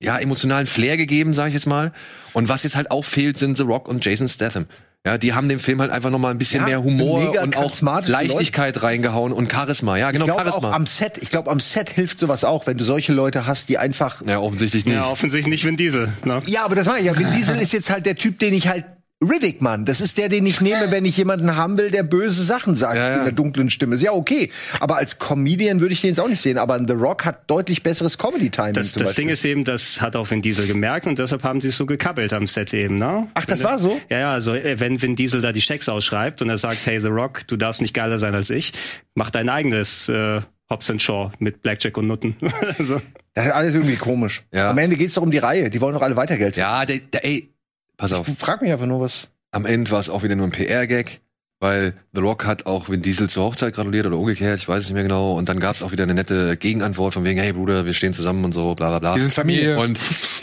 ja, 0.00 0.16
emotionalen 0.16 0.66
Flair 0.66 0.96
gegeben, 0.96 1.34
sage 1.34 1.48
ich 1.48 1.54
jetzt 1.54 1.66
mal. 1.66 1.92
Und 2.32 2.48
was 2.48 2.62
jetzt 2.62 2.76
halt 2.76 2.90
auch 2.92 3.04
fehlt, 3.04 3.36
sind 3.36 3.56
The 3.56 3.64
Rock 3.64 3.88
und 3.88 4.04
Jason 4.04 4.28
Statham. 4.28 4.66
Ja, 5.06 5.16
die 5.16 5.32
haben 5.32 5.48
dem 5.48 5.60
Film 5.60 5.80
halt 5.80 5.90
einfach 5.90 6.10
noch 6.10 6.18
mal 6.18 6.30
ein 6.30 6.38
bisschen 6.38 6.60
Ja, 6.60 6.66
mehr 6.66 6.82
Humor 6.82 7.40
und 7.40 7.56
auch 7.56 7.72
Leichtigkeit 8.06 8.82
reingehauen 8.82 9.32
und 9.32 9.50
Charisma. 9.50 9.96
Ja, 9.96 10.10
genau, 10.10 10.26
ich 10.26 10.32
glaube 10.32 10.50
Charisma. 10.50 10.70
auch 10.70 10.74
am 10.74 10.86
Set, 10.86 11.18
ich 11.18 11.30
glaube 11.30 11.50
am 11.50 11.60
Set 11.60 11.90
hilft 11.90 12.18
sowas 12.18 12.44
auch, 12.44 12.66
wenn 12.66 12.76
du 12.76 12.84
solche 12.84 13.12
Leute 13.12 13.46
hast, 13.46 13.68
die 13.68 13.78
einfach 13.78 14.22
ja, 14.26 14.40
offensichtlich 14.40 14.84
nicht. 14.84 14.94
Ja, 14.94 15.08
offensichtlich 15.08 15.50
nicht 15.50 15.64
Vin 15.64 15.76
Diesel. 15.76 16.12
Ne? 16.24 16.40
Ja, 16.46 16.64
aber 16.64 16.74
das 16.74 16.86
meine 16.86 16.98
ich 17.00 17.06
ja. 17.06 17.16
Vin 17.16 17.30
Diesel 17.32 17.58
ist 17.58 17.72
jetzt 17.72 17.90
halt 17.90 18.06
der 18.06 18.16
Typ, 18.16 18.38
den 18.38 18.52
ich 18.52 18.68
halt 18.68 18.84
Riddick, 19.20 19.60
Mann. 19.60 19.84
Das 19.84 20.00
ist 20.00 20.16
der, 20.16 20.28
den 20.28 20.46
ich 20.46 20.60
nehme, 20.60 20.92
wenn 20.92 21.04
ich 21.04 21.16
jemanden 21.16 21.56
haben 21.56 21.76
will, 21.76 21.90
der 21.90 22.04
böse 22.04 22.44
Sachen 22.44 22.76
sagt 22.76 22.94
Ja, 22.94 23.10
ja. 23.10 23.16
in 23.18 23.24
der 23.24 23.32
dunklen 23.32 23.68
Stimme. 23.68 23.96
Ist 23.96 24.02
ja 24.02 24.12
okay. 24.12 24.50
Aber 24.78 24.96
als 24.96 25.18
Comedian 25.18 25.80
würde 25.80 25.92
ich 25.92 26.00
den 26.00 26.10
jetzt 26.10 26.20
auch 26.20 26.28
nicht 26.28 26.40
sehen. 26.40 26.56
Aber 26.56 26.78
The 26.86 26.92
Rock 26.92 27.24
hat 27.24 27.50
deutlich 27.50 27.82
besseres 27.82 28.16
Comedy-Timing 28.16 28.74
Das, 28.74 28.92
zum 28.92 29.02
das. 29.02 29.14
Ding 29.14 29.28
ist 29.28 29.44
eben, 29.44 29.64
das 29.64 30.00
hat 30.00 30.14
auch 30.14 30.30
Vin 30.30 30.40
Diesel 30.40 30.68
gemerkt 30.68 31.08
und 31.08 31.18
deshalb 31.18 31.42
haben 31.42 31.60
sie 31.60 31.68
es 31.68 31.76
so 31.76 31.84
gekabbelt 31.84 32.32
am 32.32 32.46
Set 32.46 32.72
eben, 32.72 32.98
ne? 32.98 33.26
Ach, 33.34 33.44
das 33.44 33.64
war 33.64 33.80
so? 33.80 34.00
Ja, 34.08 34.18
ja, 34.20 34.32
also 34.32 34.54
äh, 34.54 34.78
wenn 34.78 35.02
Vin 35.02 35.16
Diesel 35.16 35.40
da 35.40 35.50
die 35.50 35.62
Schecks 35.62 35.88
ausschreibt 35.88 36.40
und 36.40 36.48
er 36.48 36.58
sagt, 36.58 36.86
hey, 36.86 37.00
The 37.00 37.08
Rock, 37.08 37.44
du 37.48 37.56
darfst 37.56 37.80
nicht 37.82 37.94
geiler 37.94 38.20
sein 38.20 38.36
als 38.36 38.50
ich, 38.50 38.72
mach 39.14 39.30
dein 39.30 39.48
eigenes 39.48 40.08
äh, 40.08 40.42
Hobbs 40.70 40.90
and 40.90 41.02
Shaw 41.02 41.32
mit 41.40 41.62
Blackjack 41.62 41.96
und 41.96 42.06
Nutten. 42.06 42.36
so. 42.78 43.00
das 43.34 43.46
ist 43.46 43.52
alles 43.52 43.74
irgendwie 43.74 43.96
komisch. 43.96 44.42
Ja. 44.52 44.70
Am 44.70 44.78
Ende 44.78 44.96
geht's 44.96 45.14
doch 45.14 45.22
um 45.22 45.32
die 45.32 45.38
Reihe. 45.38 45.70
Die 45.70 45.80
wollen 45.80 45.94
doch 45.94 46.02
alle 46.02 46.14
weiter 46.14 46.36
Geld. 46.36 46.56
Ja, 46.56 46.84
der, 46.86 46.98
der, 46.98 47.24
ey, 47.24 47.52
pass 47.98 48.12
auf. 48.12 48.26
Frag 48.38 48.62
mich 48.62 48.72
einfach 48.72 48.86
nur 48.86 49.02
was. 49.02 49.28
Am 49.50 49.66
Ende 49.66 49.90
war 49.90 50.00
es 50.00 50.08
auch 50.08 50.22
wieder 50.22 50.36
nur 50.36 50.46
ein 50.46 50.50
PR-Gag, 50.52 51.20
weil 51.60 51.94
The 52.14 52.20
Rock 52.20 52.46
hat 52.46 52.64
auch 52.66 52.88
Vin 52.88 53.02
Diesel 53.02 53.28
zur 53.28 53.44
Hochzeit 53.44 53.74
gratuliert 53.74 54.06
oder 54.06 54.16
umgekehrt, 54.16 54.60
ich 54.60 54.68
weiß 54.68 54.78
es 54.80 54.84
nicht 54.86 54.94
mehr 54.94 55.02
genau. 55.02 55.36
Und 55.36 55.48
dann 55.50 55.60
gab 55.60 55.76
es 55.76 55.82
auch 55.82 55.92
wieder 55.92 56.04
eine 56.04 56.14
nette 56.14 56.56
Gegenantwort 56.56 57.14
von 57.14 57.24
wegen, 57.24 57.38
hey 57.38 57.52
Bruder, 57.52 57.84
wir 57.84 57.92
stehen 57.92 58.14
zusammen 58.14 58.44
und 58.44 58.52
so, 58.54 58.74
bla 58.74 58.88
bla 58.88 58.98
bla. 58.98 59.14
Wir 59.16 59.22
sind 59.22 59.34
Familie. 59.34 59.78
Und 59.78 59.98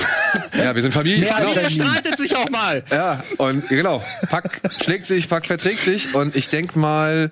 ja, 0.53 0.75
wir 0.75 0.81
sind 0.81 0.91
Familie. 0.91 1.33
Als 1.33 1.73
genau. 1.73 1.85
Streitet 1.85 2.17
sich 2.19 2.35
auch 2.35 2.49
mal! 2.49 2.83
Ja, 2.91 3.23
und 3.37 3.67
genau, 3.69 4.03
Pack 4.29 4.61
schlägt 4.83 5.05
sich, 5.05 5.29
Pack 5.29 5.45
verträgt 5.45 5.83
sich. 5.83 6.13
Und 6.13 6.35
ich 6.35 6.49
denk 6.49 6.75
mal, 6.75 7.31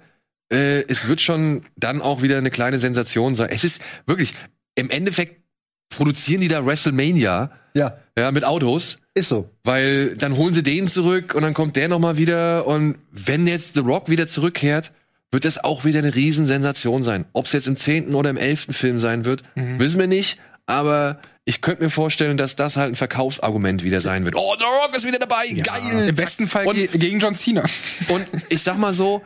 äh, 0.52 0.84
es 0.88 1.08
wird 1.08 1.22
schon 1.22 1.66
dann 1.76 2.02
auch 2.02 2.22
wieder 2.22 2.38
eine 2.38 2.52
kleine 2.52 2.80
Sensation 2.80 3.36
sein. 3.36 3.50
Es 3.52 3.64
ist 3.64 3.82
wirklich, 4.06 4.34
im 4.76 4.90
Endeffekt 4.90 5.42
produzieren 5.90 6.42
die 6.42 6.48
da 6.48 6.66
WrestleMania, 6.66 7.52
Ja, 7.76 7.98
ja, 8.18 8.32
mit 8.32 8.46
Autos. 8.46 9.00
Ist 9.16 9.30
so. 9.30 9.50
Weil 9.64 10.16
dann 10.16 10.38
holen 10.38 10.54
sie 10.54 10.64
den 10.64 10.88
zurück 10.88 11.36
und 11.36 11.44
dann 11.44 11.54
kommt 11.54 11.76
der 11.76 11.88
nochmal 11.88 12.18
wieder. 12.18 12.66
Und 12.68 12.96
wenn 13.12 13.46
jetzt 13.48 13.76
The 13.76 13.82
Rock 13.82 14.10
wieder 14.10 14.28
zurückkehrt, 14.28 14.92
wird 15.32 15.46
das 15.46 15.64
auch 15.64 15.86
wieder 15.86 16.00
eine 16.00 16.14
Riesensensation 16.16 17.04
sein. 17.04 17.26
Ob 17.34 17.46
es 17.46 17.52
jetzt 17.54 17.68
im 17.68 17.76
zehnten 17.78 18.16
oder 18.16 18.30
im 18.30 18.38
elften 18.38 18.74
Film 18.74 19.00
sein 19.00 19.26
wird, 19.26 19.44
wissen 19.56 20.00
wir 20.00 20.08
nicht. 20.08 20.38
Aber 20.66 21.20
ich 21.46 21.60
könnte 21.62 21.84
mir 21.84 21.90
vorstellen, 21.90 22.38
dass 22.38 22.56
das 22.56 22.78
halt 22.78 22.94
ein 22.94 22.96
Verkaufsargument 22.96 23.84
wieder 23.84 24.00
sein 24.00 24.24
wird. 24.26 24.36
Oh, 24.38 24.56
The 24.58 24.64
Rock 24.64 24.96
ist 24.96 25.06
wieder 25.06 25.20
dabei, 25.20 25.46
geil. 25.50 26.08
Im 26.08 26.16
besten 26.16 26.48
Fall 26.48 26.66
Und- 26.68 26.76
ge 26.76 26.88
gegen 26.94 27.20
John 27.20 27.36
Cena. 27.36 27.64
Und 28.08 28.26
ich 28.50 28.62
sag 28.64 28.78
mal 28.78 28.94
so, 28.94 29.22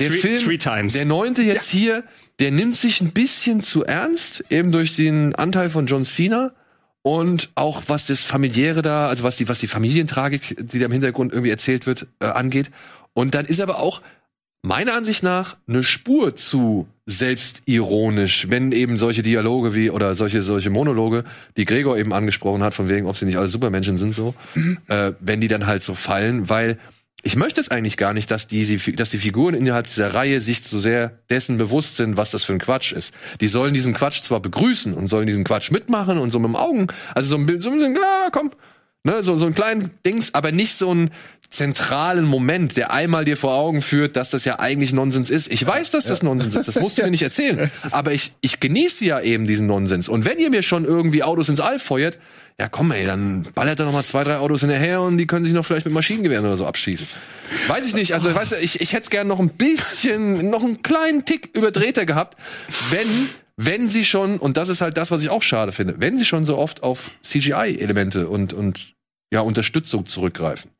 der 0.00 0.08
Three- 0.08 0.18
Film, 0.18 0.42
three 0.42 0.58
times. 0.58 0.94
der 0.94 1.04
neunte 1.04 1.42
jetzt 1.42 1.68
hier, 1.70 2.02
der 2.40 2.50
nimmt 2.50 2.74
sich 2.76 3.00
ein 3.00 3.12
bisschen 3.12 3.62
zu 3.62 3.84
ernst, 3.84 4.42
eben 4.50 4.72
durch 4.72 4.96
den 4.96 5.34
Anteil 5.36 5.70
von 5.70 5.86
John 5.86 6.04
Cena. 6.04 6.52
Und 7.02 7.50
auch 7.56 7.82
was 7.88 8.06
das 8.06 8.20
familiäre 8.20 8.82
da, 8.82 9.08
also 9.08 9.24
was 9.24 9.36
die, 9.36 9.48
was 9.48 9.58
die 9.58 9.66
Familientragik, 9.66 10.56
die 10.58 10.78
da 10.78 10.86
im 10.86 10.92
Hintergrund 10.92 11.32
irgendwie 11.32 11.50
erzählt 11.50 11.86
wird, 11.86 12.06
äh, 12.20 12.26
angeht. 12.26 12.70
Und 13.12 13.34
dann 13.34 13.44
ist 13.44 13.60
aber 13.60 13.80
auch 13.80 14.02
meiner 14.62 14.94
Ansicht 14.94 15.24
nach 15.24 15.56
eine 15.66 15.82
Spur 15.82 16.36
zu 16.36 16.86
selbstironisch, 17.06 18.48
wenn 18.48 18.70
eben 18.70 18.96
solche 18.96 19.22
Dialoge 19.22 19.74
wie 19.74 19.90
oder 19.90 20.14
solche 20.14 20.42
solche 20.42 20.70
Monologe, 20.70 21.24
die 21.56 21.64
Gregor 21.64 21.98
eben 21.98 22.12
angesprochen 22.12 22.62
hat, 22.62 22.72
von 22.72 22.88
wegen, 22.88 23.06
ob 23.06 23.16
sie 23.16 23.26
nicht 23.26 23.38
alle 23.38 23.48
Supermenschen 23.48 23.98
sind, 23.98 24.14
so, 24.14 24.34
äh, 24.86 25.12
wenn 25.18 25.40
die 25.40 25.48
dann 25.48 25.66
halt 25.66 25.82
so 25.82 25.94
fallen, 25.94 26.48
weil 26.48 26.78
ich 27.22 27.36
möchte 27.36 27.60
es 27.60 27.70
eigentlich 27.70 27.96
gar 27.96 28.14
nicht, 28.14 28.30
dass 28.30 28.48
die, 28.48 28.76
dass 28.96 29.10
die 29.10 29.18
Figuren 29.18 29.54
innerhalb 29.54 29.86
dieser 29.86 30.12
Reihe 30.12 30.40
sich 30.40 30.62
so 30.64 30.80
sehr 30.80 31.20
dessen 31.30 31.56
bewusst 31.56 31.96
sind, 31.96 32.16
was 32.16 32.32
das 32.32 32.42
für 32.42 32.52
ein 32.52 32.58
Quatsch 32.58 32.92
ist. 32.92 33.14
Die 33.40 33.46
sollen 33.46 33.74
diesen 33.74 33.94
Quatsch 33.94 34.22
zwar 34.22 34.40
begrüßen 34.40 34.92
und 34.94 35.06
sollen 35.06 35.28
diesen 35.28 35.44
Quatsch 35.44 35.70
mitmachen 35.70 36.18
und 36.18 36.30
so 36.32 36.40
mit 36.40 36.48
dem 36.48 36.56
Augen, 36.56 36.88
also 37.14 37.30
so 37.30 37.36
ein 37.36 37.60
so 37.60 37.70
ein 37.70 37.76
bisschen, 37.76 37.94
ja, 37.94 38.28
komm, 38.32 38.50
ne, 39.04 39.22
so, 39.22 39.36
so 39.36 39.46
einen 39.46 39.54
kleinen 39.54 39.90
Dings, 40.04 40.34
aber 40.34 40.50
nicht 40.50 40.76
so 40.76 40.90
einen 40.90 41.10
zentralen 41.52 42.24
Moment, 42.24 42.76
der 42.76 42.92
einmal 42.92 43.24
dir 43.24 43.36
vor 43.36 43.54
Augen 43.54 43.82
führt, 43.82 44.16
dass 44.16 44.30
das 44.30 44.44
ja 44.44 44.58
eigentlich 44.58 44.92
Nonsens 44.92 45.30
ist. 45.30 45.52
Ich 45.52 45.64
weiß, 45.64 45.90
dass 45.90 46.04
das 46.04 46.22
Nonsens 46.22 46.56
ist, 46.56 46.66
das 46.66 46.80
musst 46.80 46.98
du 46.98 47.02
mir 47.02 47.10
nicht 47.10 47.22
erzählen. 47.22 47.70
Aber 47.90 48.12
ich, 48.12 48.32
ich 48.40 48.58
genieße 48.58 49.04
ja 49.04 49.20
eben 49.20 49.46
diesen 49.46 49.66
Nonsens. 49.66 50.08
Und 50.08 50.24
wenn 50.24 50.38
ihr 50.38 50.50
mir 50.50 50.62
schon 50.62 50.84
irgendwie 50.84 51.22
Autos 51.22 51.48
ins 51.48 51.60
All 51.60 51.78
feuert, 51.78 52.18
ja 52.58 52.68
komm 52.68 52.90
ey, 52.90 53.04
dann 53.04 53.46
ballert 53.54 53.78
da 53.78 53.84
noch 53.84 53.92
mal 53.92 54.04
zwei, 54.04 54.24
drei 54.24 54.36
Autos 54.36 54.60
hinterher 54.60 55.00
und 55.02 55.18
die 55.18 55.26
können 55.26 55.44
sich 55.44 55.54
noch 55.54 55.64
vielleicht 55.64 55.84
mit 55.84 55.94
Maschinengewehren 55.94 56.44
oder 56.44 56.56
so 56.56 56.66
abschießen. 56.66 57.06
Weiß 57.68 57.86
ich 57.86 57.94
nicht, 57.94 58.14
also 58.14 58.34
weißt 58.34 58.52
du, 58.52 58.56
ich, 58.56 58.80
ich 58.80 58.92
hätte 58.92 59.04
es 59.04 59.10
gern 59.10 59.28
noch 59.28 59.38
ein 59.38 59.50
bisschen, 59.50 60.48
noch 60.50 60.62
einen 60.62 60.82
kleinen 60.82 61.24
Tick 61.24 61.50
überdrehter 61.54 62.06
gehabt, 62.06 62.38
wenn 62.90 63.28
wenn 63.56 63.86
sie 63.86 64.04
schon, 64.04 64.38
und 64.38 64.56
das 64.56 64.70
ist 64.70 64.80
halt 64.80 64.96
das, 64.96 65.10
was 65.10 65.22
ich 65.22 65.28
auch 65.28 65.42
schade 65.42 65.72
finde, 65.72 65.96
wenn 65.98 66.16
sie 66.18 66.24
schon 66.24 66.46
so 66.46 66.56
oft 66.56 66.82
auf 66.82 67.10
CGI-Elemente 67.22 68.28
und, 68.28 68.54
und 68.54 68.94
ja, 69.32 69.40
Unterstützung 69.40 70.04
zurückgreifen. 70.06 70.70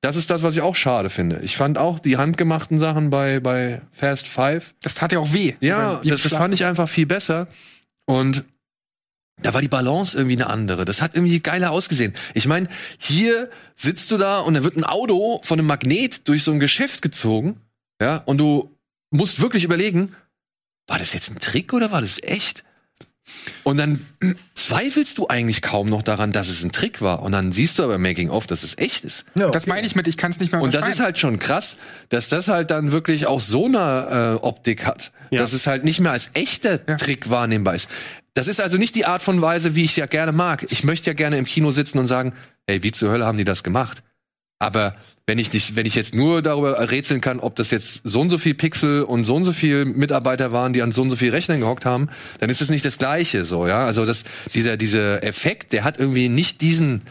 Das 0.00 0.16
ist 0.16 0.30
das, 0.30 0.42
was 0.42 0.56
ich 0.56 0.62
auch 0.62 0.74
schade 0.74 1.10
finde. 1.10 1.40
Ich 1.40 1.58
fand 1.58 1.76
auch 1.76 1.98
die 1.98 2.16
handgemachten 2.16 2.78
Sachen 2.78 3.10
bei, 3.10 3.38
bei 3.38 3.82
Fast 3.92 4.26
Five, 4.26 4.74
Das 4.80 4.94
tat 4.94 5.12
ja 5.12 5.18
auch 5.18 5.34
weh. 5.34 5.56
ja, 5.60 6.00
das, 6.02 6.22
das 6.22 6.32
fand 6.32 6.54
ich 6.54 6.64
einfach 6.64 6.88
viel 6.88 7.04
besser. 7.04 7.48
Und 8.06 8.44
da 9.42 9.52
war 9.52 9.60
die 9.60 9.68
Balance 9.68 10.16
irgendwie 10.16 10.36
eine 10.36 10.46
andere. 10.48 10.86
Das 10.86 11.02
hat 11.02 11.14
irgendwie 11.14 11.40
geiler 11.40 11.70
ausgesehen. 11.70 12.14
Ich 12.32 12.46
meine, 12.46 12.68
hier 12.98 13.50
sitzt 13.76 14.10
du 14.10 14.16
da 14.16 14.40
und 14.40 14.54
da 14.54 14.64
wird 14.64 14.76
ein 14.76 14.84
Auto 14.84 15.40
von 15.44 15.58
einem 15.58 15.68
Magnet 15.68 16.26
durch 16.28 16.44
so 16.44 16.50
ein 16.50 16.60
Geschäft 16.60 17.02
gezogen. 17.02 17.60
Ja, 18.00 18.22
und 18.24 18.38
du 18.38 18.74
musst 19.10 19.38
wirklich 19.42 19.64
überlegen, 19.64 20.14
war 20.86 20.98
das 20.98 21.12
jetzt 21.12 21.30
ein 21.30 21.40
Trick 21.40 21.74
oder 21.74 21.90
war 21.90 22.00
das 22.00 22.22
echt? 22.22 22.64
Und 23.64 23.76
dann 23.78 24.04
zweifelst 24.54 25.18
du 25.18 25.28
eigentlich 25.28 25.62
kaum 25.62 25.88
noch 25.88 26.02
daran, 26.02 26.32
dass 26.32 26.48
es 26.48 26.62
ein 26.62 26.72
Trick 26.72 27.00
war. 27.02 27.22
Und 27.22 27.32
dann 27.32 27.52
siehst 27.52 27.78
du 27.78 27.82
aber 27.84 27.98
Making 27.98 28.30
of, 28.30 28.46
dass 28.46 28.62
es 28.62 28.76
echt 28.78 29.04
ist. 29.04 29.24
Ja, 29.34 29.50
Das 29.50 29.66
meine 29.66 29.86
ich 29.86 29.94
mit, 29.94 30.06
ich 30.06 30.16
kann 30.16 30.30
es 30.30 30.40
nicht 30.40 30.52
mehr 30.52 30.60
Und 30.60 30.74
das 30.74 30.88
ist 30.88 31.00
halt 31.00 31.18
schon 31.18 31.38
krass, 31.38 31.76
dass 32.08 32.28
das 32.28 32.48
halt 32.48 32.70
dann 32.70 32.92
wirklich 32.92 33.26
auch 33.26 33.40
so 33.40 33.66
eine 33.66 34.38
äh, 34.40 34.44
Optik 34.46 34.86
hat, 34.86 35.12
Ja. 35.30 35.40
dass 35.40 35.52
es 35.52 35.66
halt 35.66 35.84
nicht 35.84 36.00
mehr 36.00 36.12
als 36.12 36.30
echter 36.34 36.84
Trick 36.98 37.30
wahrnehmbar 37.30 37.74
ist. 37.74 37.88
Das 38.34 38.48
ist 38.48 38.60
also 38.60 38.76
nicht 38.76 38.94
die 38.94 39.04
Art 39.06 39.22
von 39.22 39.40
Weise, 39.42 39.74
wie 39.74 39.84
ich 39.84 39.96
ja 39.96 40.06
gerne 40.06 40.32
mag. 40.32 40.64
Ich 40.70 40.84
möchte 40.84 41.10
ja 41.10 41.14
gerne 41.14 41.38
im 41.38 41.44
Kino 41.44 41.70
sitzen 41.70 41.98
und 41.98 42.06
sagen, 42.06 42.32
ey, 42.66 42.82
wie 42.82 42.92
zur 42.92 43.10
Hölle 43.10 43.24
haben 43.26 43.38
die 43.38 43.44
das 43.44 43.62
gemacht? 43.62 44.02
Aber 44.58 44.94
wenn 45.26 45.38
ich 45.38 45.52
nicht, 45.52 45.76
wenn 45.76 45.86
ich 45.86 45.94
jetzt 45.94 46.14
nur 46.14 46.42
darüber 46.42 46.90
rätseln 46.90 47.20
kann, 47.20 47.38
ob 47.38 47.54
das 47.54 47.70
jetzt 47.70 48.00
so 48.04 48.20
und 48.20 48.30
so 48.30 48.38
viel 48.38 48.54
Pixel 48.54 49.02
und 49.02 49.24
so 49.24 49.36
und 49.36 49.44
so 49.44 49.52
viel 49.52 49.84
Mitarbeiter 49.84 50.52
waren, 50.52 50.72
die 50.72 50.82
an 50.82 50.90
so 50.90 51.02
und 51.02 51.10
so 51.10 51.16
viel 51.16 51.30
Rechnern 51.30 51.60
gehockt 51.60 51.84
haben, 51.84 52.08
dann 52.38 52.50
ist 52.50 52.62
es 52.62 52.70
nicht 52.70 52.84
das 52.84 52.98
Gleiche, 52.98 53.44
so, 53.44 53.66
ja. 53.66 53.84
Also 53.84 54.06
das, 54.06 54.24
dieser, 54.54 54.76
dieser 54.76 55.22
Effekt, 55.22 55.72
der 55.72 55.84
hat 55.84 55.98
irgendwie 55.98 56.28
nicht 56.28 56.60
diesen, 56.60 57.02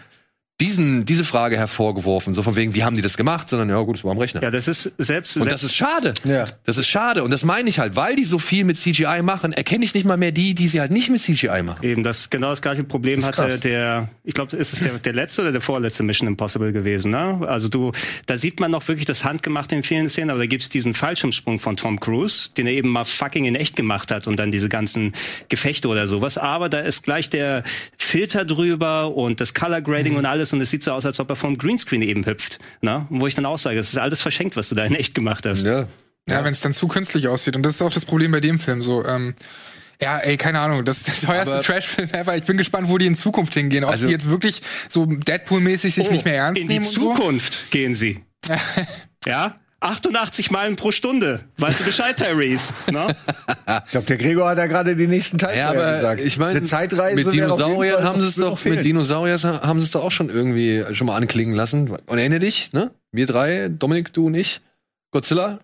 diesen, 0.59 1.05
diese 1.05 1.23
Frage 1.23 1.55
hervorgeworfen, 1.55 2.33
so 2.33 2.41
von 2.41 2.55
wegen, 2.55 2.73
wie 2.73 2.83
haben 2.83 2.95
die 2.95 3.03
das 3.03 3.15
gemacht, 3.15 3.47
sondern 3.49 3.69
ja 3.69 3.79
gut, 3.81 3.97
es 3.97 4.03
war 4.03 4.11
am 4.11 4.17
Rechner. 4.17 4.41
Ja, 4.41 4.49
das 4.49 4.67
ist 4.67 4.91
selbst, 4.97 5.37
Und 5.37 5.43
selbst 5.43 5.53
das 5.53 5.63
ist 5.63 5.75
schade. 5.75 6.15
Ja. 6.23 6.45
Das 6.65 6.79
ist 6.79 6.87
schade. 6.87 7.23
Und 7.23 7.29
das 7.29 7.43
meine 7.43 7.69
ich 7.69 7.77
halt, 7.77 7.95
weil 7.95 8.15
die 8.15 8.25
so 8.25 8.39
viel 8.39 8.63
mit 8.65 8.75
CGI 8.75 9.21
machen, 9.21 9.53
erkenne 9.53 9.85
ich 9.85 9.93
nicht 9.93 10.05
mal 10.05 10.17
mehr 10.17 10.31
die, 10.31 10.55
die 10.55 10.67
sie 10.67 10.79
halt 10.79 10.89
nicht 10.91 11.11
mit 11.11 11.21
CGI 11.21 11.61
machen. 11.61 11.83
Eben, 11.85 12.03
das 12.03 12.31
genau 12.31 12.49
das 12.49 12.63
gleiche 12.63 12.83
Problem 12.83 13.21
Das 13.21 13.37
hatte 13.37 13.49
krass. 13.49 13.59
der, 13.59 14.09
ich 14.23 14.33
glaube, 14.33 14.57
ist 14.57 14.73
es 14.73 14.79
der, 14.79 14.93
der 14.93 15.13
letzte 15.13 15.43
oder 15.43 15.51
der 15.51 15.61
vorletzte 15.61 16.01
Mission 16.01 16.27
Impossible 16.27 16.71
gewesen, 16.71 17.11
ne? 17.11 17.39
Also 17.47 17.69
du, 17.69 17.91
da 18.25 18.37
sieht 18.37 18.59
man 18.59 18.71
noch 18.71 18.87
wirklich 18.87 19.05
das 19.05 19.23
Handgemachte 19.23 19.75
in 19.75 19.83
vielen 19.83 20.09
Szenen, 20.09 20.31
aber 20.31 20.39
da 20.39 20.47
gibt's 20.47 20.69
diesen 20.69 20.95
Fallschirmsprung 20.95 21.59
von 21.59 21.77
Tom 21.77 21.99
Cruise, 21.99 22.49
den 22.57 22.65
er 22.65 22.73
eben 22.73 22.89
mal 22.89 23.05
fucking 23.05 23.45
in 23.45 23.53
echt 23.55 23.75
gemacht 23.75 24.09
hat 24.11 24.25
und 24.25 24.37
dann 24.39 24.51
diese 24.51 24.69
ganzen 24.69 25.13
Gefechte 25.49 25.87
oder 25.87 26.07
sowas. 26.07 26.39
Aber 26.39 26.67
da 26.67 26.79
ist 26.79 27.03
gleich 27.03 27.29
der 27.29 27.61
Filter 27.97 28.43
drüber 28.43 29.15
und 29.15 29.39
das 29.39 29.53
Color 29.53 29.81
Grading 29.81 30.13
Mhm. 30.13 30.19
und 30.19 30.25
alles 30.25 30.46
und 30.53 30.61
es 30.61 30.69
sieht 30.69 30.83
so 30.83 30.91
aus, 30.91 31.05
als 31.05 31.19
ob 31.19 31.29
er 31.29 31.35
vom 31.35 31.57
Greenscreen 31.57 32.01
eben 32.01 32.25
hüpft, 32.25 32.59
ne? 32.81 33.05
Und 33.09 33.21
wo 33.21 33.27
ich 33.27 33.35
dann 33.35 33.45
auch 33.45 33.57
sage, 33.57 33.77
das 33.77 33.89
ist 33.89 33.97
alles 33.97 34.21
verschenkt, 34.21 34.55
was 34.55 34.69
du 34.69 34.75
da 34.75 34.83
in 34.85 34.95
echt 34.95 35.13
gemacht 35.15 35.45
hast. 35.45 35.65
Ja. 35.65 35.87
Ja, 36.29 36.43
wenn 36.43 36.51
es 36.51 36.59
dann 36.59 36.73
zu 36.73 36.87
künstlich 36.89 37.27
aussieht. 37.29 37.55
Und 37.55 37.63
das 37.63 37.75
ist 37.75 37.81
auch 37.81 37.91
das 37.93 38.03
Problem 38.05 38.31
bei 38.31 38.41
dem 38.41 38.59
Film. 38.59 38.81
So, 38.83 39.05
ähm, 39.05 39.33
ja, 40.01 40.17
ey, 40.19 40.35
keine 40.35 40.59
Ahnung, 40.59 40.83
das 40.83 40.97
ist 40.97 41.07
der 41.07 41.15
teuerste 41.29 41.59
Trash-Film 41.59 42.09
ever. 42.11 42.35
Ich 42.35 42.43
bin 42.43 42.57
gespannt, 42.57 42.89
wo 42.89 42.97
die 42.97 43.05
in 43.07 43.15
Zukunft 43.15 43.53
hingehen. 43.53 43.83
Ob 43.85 43.91
Also- 43.91 44.07
die 44.07 44.11
jetzt 44.11 44.27
wirklich 44.29 44.61
so 44.89 45.05
Deadpool-mäßig 45.05 45.93
sich 45.93 46.07
Oh, 46.09 46.11
nicht 46.11 46.25
mehr 46.25 46.35
ernst 46.35 46.61
in 46.61 46.67
die 46.67 46.73
nehmen 46.75 46.85
und 46.87 46.93
so. 46.93 47.13
Zukunft 47.15 47.71
gehen 47.71 47.95
sie. 47.95 48.19
ja? 49.25 49.57
88 49.79 50.49
Meilen 50.51 50.75
pro 50.75 50.91
Stunde. 50.91 51.41
Weißt 51.57 51.79
du 51.81 51.83
Bescheid, 51.83 52.17
Tyrese? 52.17 52.73
Ne? 52.91 53.15
Ich 53.85 53.91
glaube, 53.91 54.07
der 54.07 54.17
Gregor 54.17 54.49
hat 54.49 54.57
ja 54.57 54.65
gerade 54.65 54.95
die 54.95 55.07
nächsten 55.07 55.37
Teil 55.37 55.57
Ja, 55.57 55.69
aber 55.69 55.93
gesagt. 55.97 56.21
ich 56.21 56.37
meine, 56.37 56.63
Zeitreise 56.63 57.15
mit 57.15 57.31
Dinosauriern 57.31 58.03
haben 58.03 58.19
sie 58.19 58.27
es 58.27 58.35
doch, 58.35 58.63
mit 58.65 58.83
Dinosauriers 58.83 59.43
haben 59.43 59.79
sie 59.79 59.85
es 59.85 59.91
doch 59.91 60.03
auch 60.03 60.11
schon 60.11 60.29
irgendwie 60.29 60.83
schon 60.93 61.05
mal 61.07 61.15
anklingen 61.15 61.55
lassen. 61.55 61.89
Und 62.07 62.17
erinnere 62.17 62.39
dich, 62.39 62.73
ne? 62.73 62.91
Wir 63.11 63.27
drei, 63.27 63.69
Dominik, 63.69 64.13
du 64.13 64.27
und 64.27 64.33
ich, 64.35 64.61
Godzilla. 65.11 65.59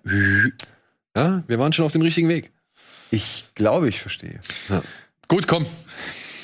Ja, 1.16 1.44
wir 1.48 1.60
waren 1.60 1.74
schon 1.74 1.86
auf 1.86 1.92
dem 1.92 2.02
richtigen 2.02 2.30
Weg. 2.30 2.52
Ich 3.12 3.46
glaube, 3.56 3.90
ich 3.90 4.00
verstehe. 4.00 4.40
Gut, 5.28 5.48
komm. 5.48 5.66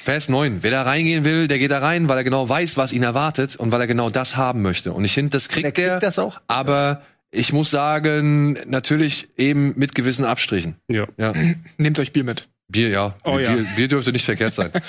Vers 0.03 0.27
9. 0.29 0.59
Wer 0.61 0.71
da 0.71 0.83
reingehen 0.83 1.23
will, 1.25 1.47
der 1.47 1.59
geht 1.59 1.69
da 1.71 1.79
rein, 1.79 2.09
weil 2.09 2.17
er 2.17 2.23
genau 2.23 2.47
weiß, 2.49 2.77
was 2.77 2.93
ihn 2.93 3.03
erwartet 3.03 3.55
und 3.57 3.71
weil 3.71 3.81
er 3.81 3.87
genau 3.87 4.09
das 4.09 4.37
haben 4.37 4.61
möchte. 4.63 4.91
Und 4.93 5.05
ich 5.05 5.13
finde, 5.13 5.31
das 5.31 5.49
kriegt 5.49 5.65
Er 5.65 5.71
kriegt 5.71 5.87
er. 5.87 5.99
das 5.99 6.17
auch? 6.17 6.41
Aber 6.47 7.01
ich 7.31 7.53
muss 7.53 7.69
sagen, 7.69 8.57
natürlich 8.65 9.29
eben 9.37 9.73
mit 9.77 9.93
gewissen 9.95 10.25
Abstrichen. 10.25 10.75
Ja. 10.89 11.07
Ja. 11.17 11.33
Nehmt 11.77 11.99
euch 11.99 12.11
Bier 12.11 12.23
mit. 12.23 12.47
Bier, 12.67 12.89
ja. 12.89 13.15
Oh 13.23 13.37
Bier, 13.37 13.55
ja. 13.55 13.55
Bier 13.75 13.87
dürfte 13.87 14.11
nicht 14.11 14.25
verkehrt 14.25 14.55
sein. 14.55 14.71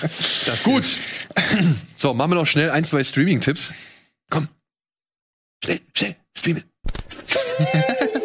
Das 0.46 0.64
Gut. 0.64 0.84
So, 1.96 2.14
machen 2.14 2.30
wir 2.30 2.34
noch 2.36 2.46
schnell 2.46 2.70
ein, 2.70 2.84
zwei 2.84 3.04
Streaming-Tipps. 3.04 3.72
Komm. 4.30 4.48
Schnell, 5.62 5.80
schnell, 5.94 6.16
streamen. 6.36 6.64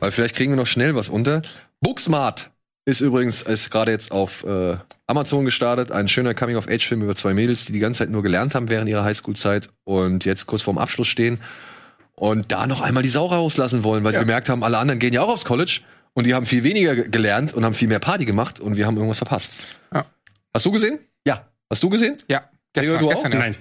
Weil 0.00 0.12
vielleicht 0.12 0.36
kriegen 0.36 0.52
wir 0.52 0.56
noch 0.56 0.66
schnell 0.66 0.94
was 0.94 1.08
unter. 1.08 1.42
Booksmart 1.80 2.50
ist 2.86 3.00
übrigens 3.00 3.42
ist 3.42 3.70
gerade 3.70 3.90
jetzt 3.90 4.12
auf 4.12 4.44
äh, 4.44 4.76
Amazon 5.06 5.44
gestartet. 5.44 5.90
Ein 5.92 6.08
schöner 6.08 6.34
Coming-of-Age-Film 6.34 7.02
über 7.02 7.14
zwei 7.14 7.34
Mädels, 7.34 7.66
die 7.66 7.72
die 7.72 7.80
ganze 7.80 7.98
Zeit 7.98 8.10
nur 8.10 8.22
gelernt 8.22 8.54
haben 8.54 8.70
während 8.70 8.88
ihrer 8.88 9.04
Highschool-Zeit 9.04 9.68
und 9.84 10.24
jetzt 10.24 10.46
kurz 10.46 10.62
vorm 10.62 10.78
Abschluss 10.78 11.08
stehen 11.08 11.40
und 12.14 12.50
da 12.52 12.66
noch 12.66 12.80
einmal 12.80 13.02
die 13.02 13.08
Sau 13.10 13.26
rauslassen 13.26 13.84
wollen, 13.84 14.04
weil 14.04 14.12
sie 14.14 14.20
gemerkt 14.20 14.48
haben, 14.48 14.64
alle 14.64 14.78
anderen 14.78 14.98
gehen 15.00 15.12
ja 15.12 15.20
auch 15.22 15.28
aufs 15.28 15.44
College 15.44 15.80
und 16.14 16.26
die 16.26 16.32
haben 16.34 16.46
viel 16.46 16.62
weniger 16.62 16.94
ge- 16.94 17.08
gelernt 17.10 17.52
und 17.52 17.64
haben 17.64 17.74
viel 17.74 17.88
mehr 17.88 17.98
Party 17.98 18.24
gemacht 18.24 18.58
und 18.60 18.76
wir 18.76 18.86
haben 18.86 18.96
irgendwas 18.96 19.18
verpasst. 19.18 19.52
Ja. 19.92 20.06
Hast 20.54 20.64
du 20.64 20.70
gesehen? 20.70 20.98
Ja. 21.26 21.46
Hast 21.68 21.82
du 21.82 21.90
gesehen? 21.90 22.16
Ja, 22.28 22.48
Gregor, 22.72 22.98
gestern, 22.98 23.00
du 23.00 23.06
auch? 23.06 23.10
gestern 23.10 23.32
erst. 23.32 23.42
Nein. 23.42 23.56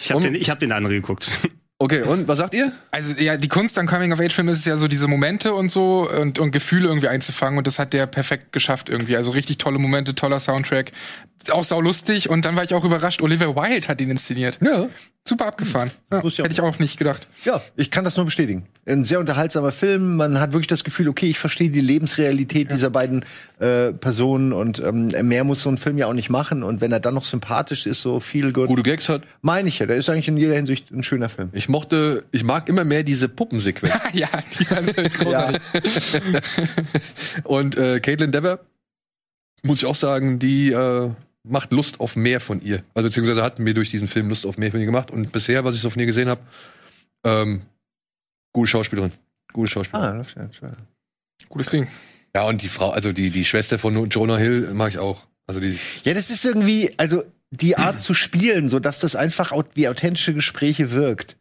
Ich 0.00 0.10
habe 0.10 0.22
den, 0.22 0.34
ich 0.34 0.50
hab 0.50 0.58
den 0.58 0.72
anderen 0.72 0.96
geguckt. 0.96 1.28
Okay, 1.82 2.02
und 2.02 2.28
was 2.28 2.36
sagt 2.36 2.52
ihr? 2.52 2.72
Also 2.90 3.14
ja, 3.14 3.38
die 3.38 3.48
Kunst 3.48 3.78
an 3.78 3.86
Coming-of-Age-Filmen 3.86 4.52
ist 4.52 4.58
es 4.58 4.64
ja 4.66 4.76
so, 4.76 4.86
diese 4.86 5.08
Momente 5.08 5.54
und 5.54 5.70
so 5.70 6.10
und, 6.10 6.38
und 6.38 6.50
Gefühle 6.50 6.88
irgendwie 6.88 7.08
einzufangen 7.08 7.56
und 7.56 7.66
das 7.66 7.78
hat 7.78 7.94
der 7.94 8.06
perfekt 8.06 8.52
geschafft 8.52 8.90
irgendwie. 8.90 9.16
Also 9.16 9.30
richtig 9.30 9.56
tolle 9.56 9.78
Momente, 9.78 10.14
toller 10.14 10.40
Soundtrack, 10.40 10.92
auch 11.48 11.64
sau 11.64 11.80
lustig 11.80 12.28
und 12.28 12.44
dann 12.44 12.54
war 12.54 12.64
ich 12.64 12.74
auch 12.74 12.84
überrascht, 12.84 13.22
Oliver 13.22 13.56
Wilde 13.56 13.88
hat 13.88 13.98
ihn 14.02 14.10
inszeniert. 14.10 14.58
Ja. 14.60 14.88
Super 15.26 15.46
abgefahren. 15.46 15.90
Ja, 16.10 16.20
auch 16.20 16.24
hätte 16.24 16.50
ich 16.50 16.60
auch 16.62 16.78
nicht 16.78 16.98
gedacht. 16.98 17.26
Ja, 17.44 17.60
ich 17.76 17.90
kann 17.90 18.04
das 18.04 18.16
nur 18.16 18.24
bestätigen. 18.24 18.66
Ein 18.86 19.04
sehr 19.04 19.20
unterhaltsamer 19.20 19.70
Film. 19.70 20.16
Man 20.16 20.40
hat 20.40 20.52
wirklich 20.52 20.66
das 20.66 20.82
Gefühl, 20.82 21.08
okay, 21.08 21.26
ich 21.26 21.38
verstehe 21.38 21.68
die 21.68 21.82
Lebensrealität 21.82 22.72
dieser 22.72 22.88
beiden 22.88 23.26
äh, 23.58 23.92
Personen 23.92 24.54
und 24.54 24.80
ähm, 24.80 25.12
mehr 25.28 25.44
muss 25.44 25.60
so 25.60 25.68
ein 25.68 25.76
Film 25.76 25.98
ja 25.98 26.06
auch 26.06 26.14
nicht 26.14 26.30
machen. 26.30 26.62
Und 26.62 26.80
wenn 26.80 26.90
er 26.90 27.00
dann 27.00 27.14
noch 27.14 27.26
sympathisch 27.26 27.86
ist, 27.86 28.00
so 28.00 28.18
viel 28.18 28.52
gut, 28.52 28.68
Gute 28.68 28.82
Gags 28.82 29.10
hat. 29.10 29.22
meine 29.42 29.68
ich 29.68 29.78
ja. 29.78 29.86
Der 29.86 29.96
ist 29.96 30.08
eigentlich 30.08 30.28
in 30.28 30.38
jeder 30.38 30.54
Hinsicht 30.54 30.90
ein 30.90 31.02
schöner 31.02 31.28
Film. 31.28 31.50
Ich 31.52 31.68
mochte, 31.70 32.24
ich 32.32 32.44
mag 32.44 32.68
immer 32.68 32.84
mehr 32.84 33.02
diese 33.02 33.28
Puppensequenz. 33.28 33.94
ja, 34.12 34.28
die 34.58 34.70
war 34.70 34.82
sehr 34.82 35.08
großartig. 35.08 36.22
und 37.44 37.76
äh, 37.76 38.00
Caitlin 38.00 38.32
Dever, 38.32 38.60
muss 39.62 39.82
ich 39.82 39.86
auch 39.86 39.96
sagen, 39.96 40.38
die 40.38 40.72
äh, 40.72 41.10
macht 41.42 41.72
Lust 41.72 42.00
auf 42.00 42.16
mehr 42.16 42.40
von 42.40 42.60
ihr. 42.60 42.82
Also 42.94 43.08
beziehungsweise 43.08 43.42
hat 43.42 43.58
mir 43.58 43.74
durch 43.74 43.90
diesen 43.90 44.08
Film 44.08 44.28
Lust 44.28 44.46
auf 44.46 44.58
mehr 44.58 44.70
von 44.70 44.80
ihr 44.80 44.86
gemacht. 44.86 45.10
Und 45.10 45.32
bisher, 45.32 45.64
was 45.64 45.74
ich 45.74 45.80
so 45.80 45.90
von 45.90 46.00
ihr 46.00 46.06
gesehen 46.06 46.28
habe, 46.28 46.40
ähm, 47.24 47.62
gute 48.52 48.68
Schauspielerin. 48.68 49.12
Gute 49.52 49.70
Schauspielerin. 49.70 50.14
Ah, 50.14 50.18
das 50.18 50.30
stimmt. 50.30 50.56
schon. 50.56 50.76
Gutes 51.48 51.68
Ding. 51.68 51.88
Ja, 52.34 52.44
und 52.44 52.62
die 52.62 52.68
Frau, 52.68 52.90
also 52.90 53.12
die, 53.12 53.30
die 53.30 53.44
Schwester 53.44 53.78
von 53.78 54.08
Jonah 54.08 54.36
Hill 54.36 54.70
mag 54.72 54.90
ich 54.90 54.98
auch. 54.98 55.26
Also 55.46 55.60
die, 55.60 55.76
Ja, 56.04 56.14
das 56.14 56.30
ist 56.30 56.44
irgendwie, 56.44 56.92
also 56.96 57.24
die 57.50 57.76
Art 57.76 58.00
zu 58.00 58.14
spielen, 58.14 58.68
so 58.68 58.78
dass 58.78 59.00
das 59.00 59.16
einfach 59.16 59.52
wie 59.74 59.88
authentische 59.88 60.32
Gespräche 60.34 60.92
wirkt. 60.92 61.36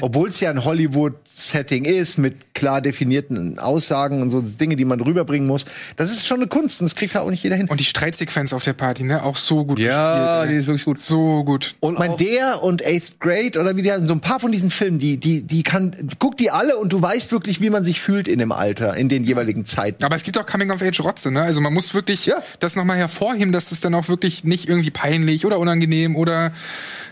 Obwohl 0.00 0.30
es 0.30 0.40
ja 0.40 0.50
ein 0.50 0.64
Hollywood-Setting 0.64 1.84
ist, 1.84 2.18
mit 2.18 2.54
klar 2.54 2.80
definierten 2.80 3.58
Aussagen 3.60 4.20
und 4.20 4.30
so 4.30 4.40
Dinge, 4.40 4.74
die 4.74 4.84
man 4.84 5.00
rüberbringen 5.00 5.46
muss. 5.46 5.64
Das 5.96 6.10
ist 6.10 6.26
schon 6.26 6.38
eine 6.38 6.48
Kunst 6.48 6.80
und 6.80 6.90
das 6.90 6.96
kriegt 6.96 7.14
halt 7.14 7.24
auch 7.24 7.30
nicht 7.30 7.44
jeder 7.44 7.54
hin. 7.54 7.68
Und 7.68 7.78
die 7.78 7.84
Streitsequenz 7.84 8.52
auf 8.52 8.64
der 8.64 8.72
Party, 8.72 9.04
ne? 9.04 9.22
Auch 9.22 9.36
so 9.36 9.64
gut 9.64 9.78
ja, 9.78 10.42
die 10.42 10.48
gespielt. 10.48 10.60
ist 10.62 10.66
wirklich 10.66 10.84
gut. 10.84 11.00
So 11.00 11.44
gut. 11.44 11.74
Und 11.80 11.94
Ich 11.94 11.98
meine, 12.00 12.16
der 12.16 12.62
und 12.64 12.84
Eighth 12.84 13.20
Grade 13.20 13.60
oder 13.60 13.76
wie 13.76 13.82
die 13.82 13.92
heißen, 13.92 14.08
so 14.08 14.12
ein 14.12 14.20
paar 14.20 14.40
von 14.40 14.50
diesen 14.50 14.70
Filmen, 14.70 14.98
die, 14.98 15.18
die, 15.18 15.42
die 15.42 15.62
kann, 15.62 15.94
guck 16.18 16.36
die 16.36 16.50
alle 16.50 16.76
und 16.76 16.92
du 16.92 17.00
weißt 17.00 17.30
wirklich, 17.30 17.60
wie 17.60 17.70
man 17.70 17.84
sich 17.84 18.00
fühlt 18.00 18.26
in 18.26 18.40
dem 18.40 18.50
Alter, 18.52 18.96
in 18.96 19.08
den 19.08 19.22
jeweiligen 19.22 19.66
Zeiten. 19.66 20.02
Aber 20.02 20.16
es 20.16 20.24
gibt 20.24 20.36
auch 20.36 20.46
Coming-of-Age-Rotze, 20.46 21.30
ne? 21.30 21.42
Also 21.42 21.60
man 21.60 21.72
muss 21.72 21.94
wirklich 21.94 22.26
Ja. 22.26 22.42
das 22.58 22.74
nochmal 22.74 22.96
hervorheben, 22.98 23.52
dass 23.52 23.70
es 23.70 23.80
dann 23.80 23.94
auch 23.94 24.08
wirklich 24.08 24.42
nicht 24.42 24.68
irgendwie 24.68 24.90
peinlich 24.90 25.46
oder 25.46 25.58
unangenehm 25.60 26.16
oder 26.16 26.52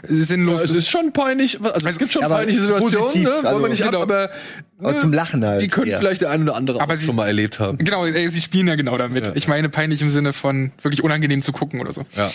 sinnlos 0.03 0.63
es 0.63 0.71
ist 0.71 0.89
schon 0.89 1.13
peinlich, 1.13 1.59
also 1.61 1.87
es 1.89 1.99
gibt 1.99 2.13
schon 2.13 2.23
aber 2.23 2.48
peinliche 2.49 2.61
Situationen, 2.61 3.07
positiv, 3.07 3.25
ne, 3.29 3.31
wollen 3.35 3.43
wir 3.45 3.49
also- 3.51 3.67
nicht 3.69 3.83
ab, 3.85 3.91
Genau. 3.91 4.03
aber, 4.03 4.31
Aber 4.79 4.93
ne, 4.93 4.99
zum 5.01 5.13
Lachen 5.13 5.45
halt. 5.45 5.61
die 5.63 5.69
können 5.69 5.91
eher. 5.91 5.99
vielleicht 5.99 6.21
der 6.23 6.31
ein 6.31 6.43
oder 6.43 6.55
andere 6.57 6.81
Aber 6.81 6.95
auch 6.95 6.99
sie- 6.99 7.07
schon 7.07 7.17
mal 7.17 7.27
erlebt 7.27 7.59
haben. 7.61 7.79
Genau, 7.79 8.05
ey, 8.05 8.29
sie 8.29 8.41
spielen 8.41 8.67
ja 8.69 8.75
genau 8.77 8.97
damit. 8.97 9.27
Ja. 9.27 9.33
Ich 9.35 9.49
meine 9.49 9.69
peinlich 9.69 10.03
im 10.03 10.11
Sinne 10.11 10.33
von 10.33 10.73
wirklich 10.83 11.03
unangenehm 11.03 11.43
zu 11.43 11.53
gucken 11.53 11.81
oder 11.81 11.93
so. 11.93 12.05
Ja. 12.17 12.31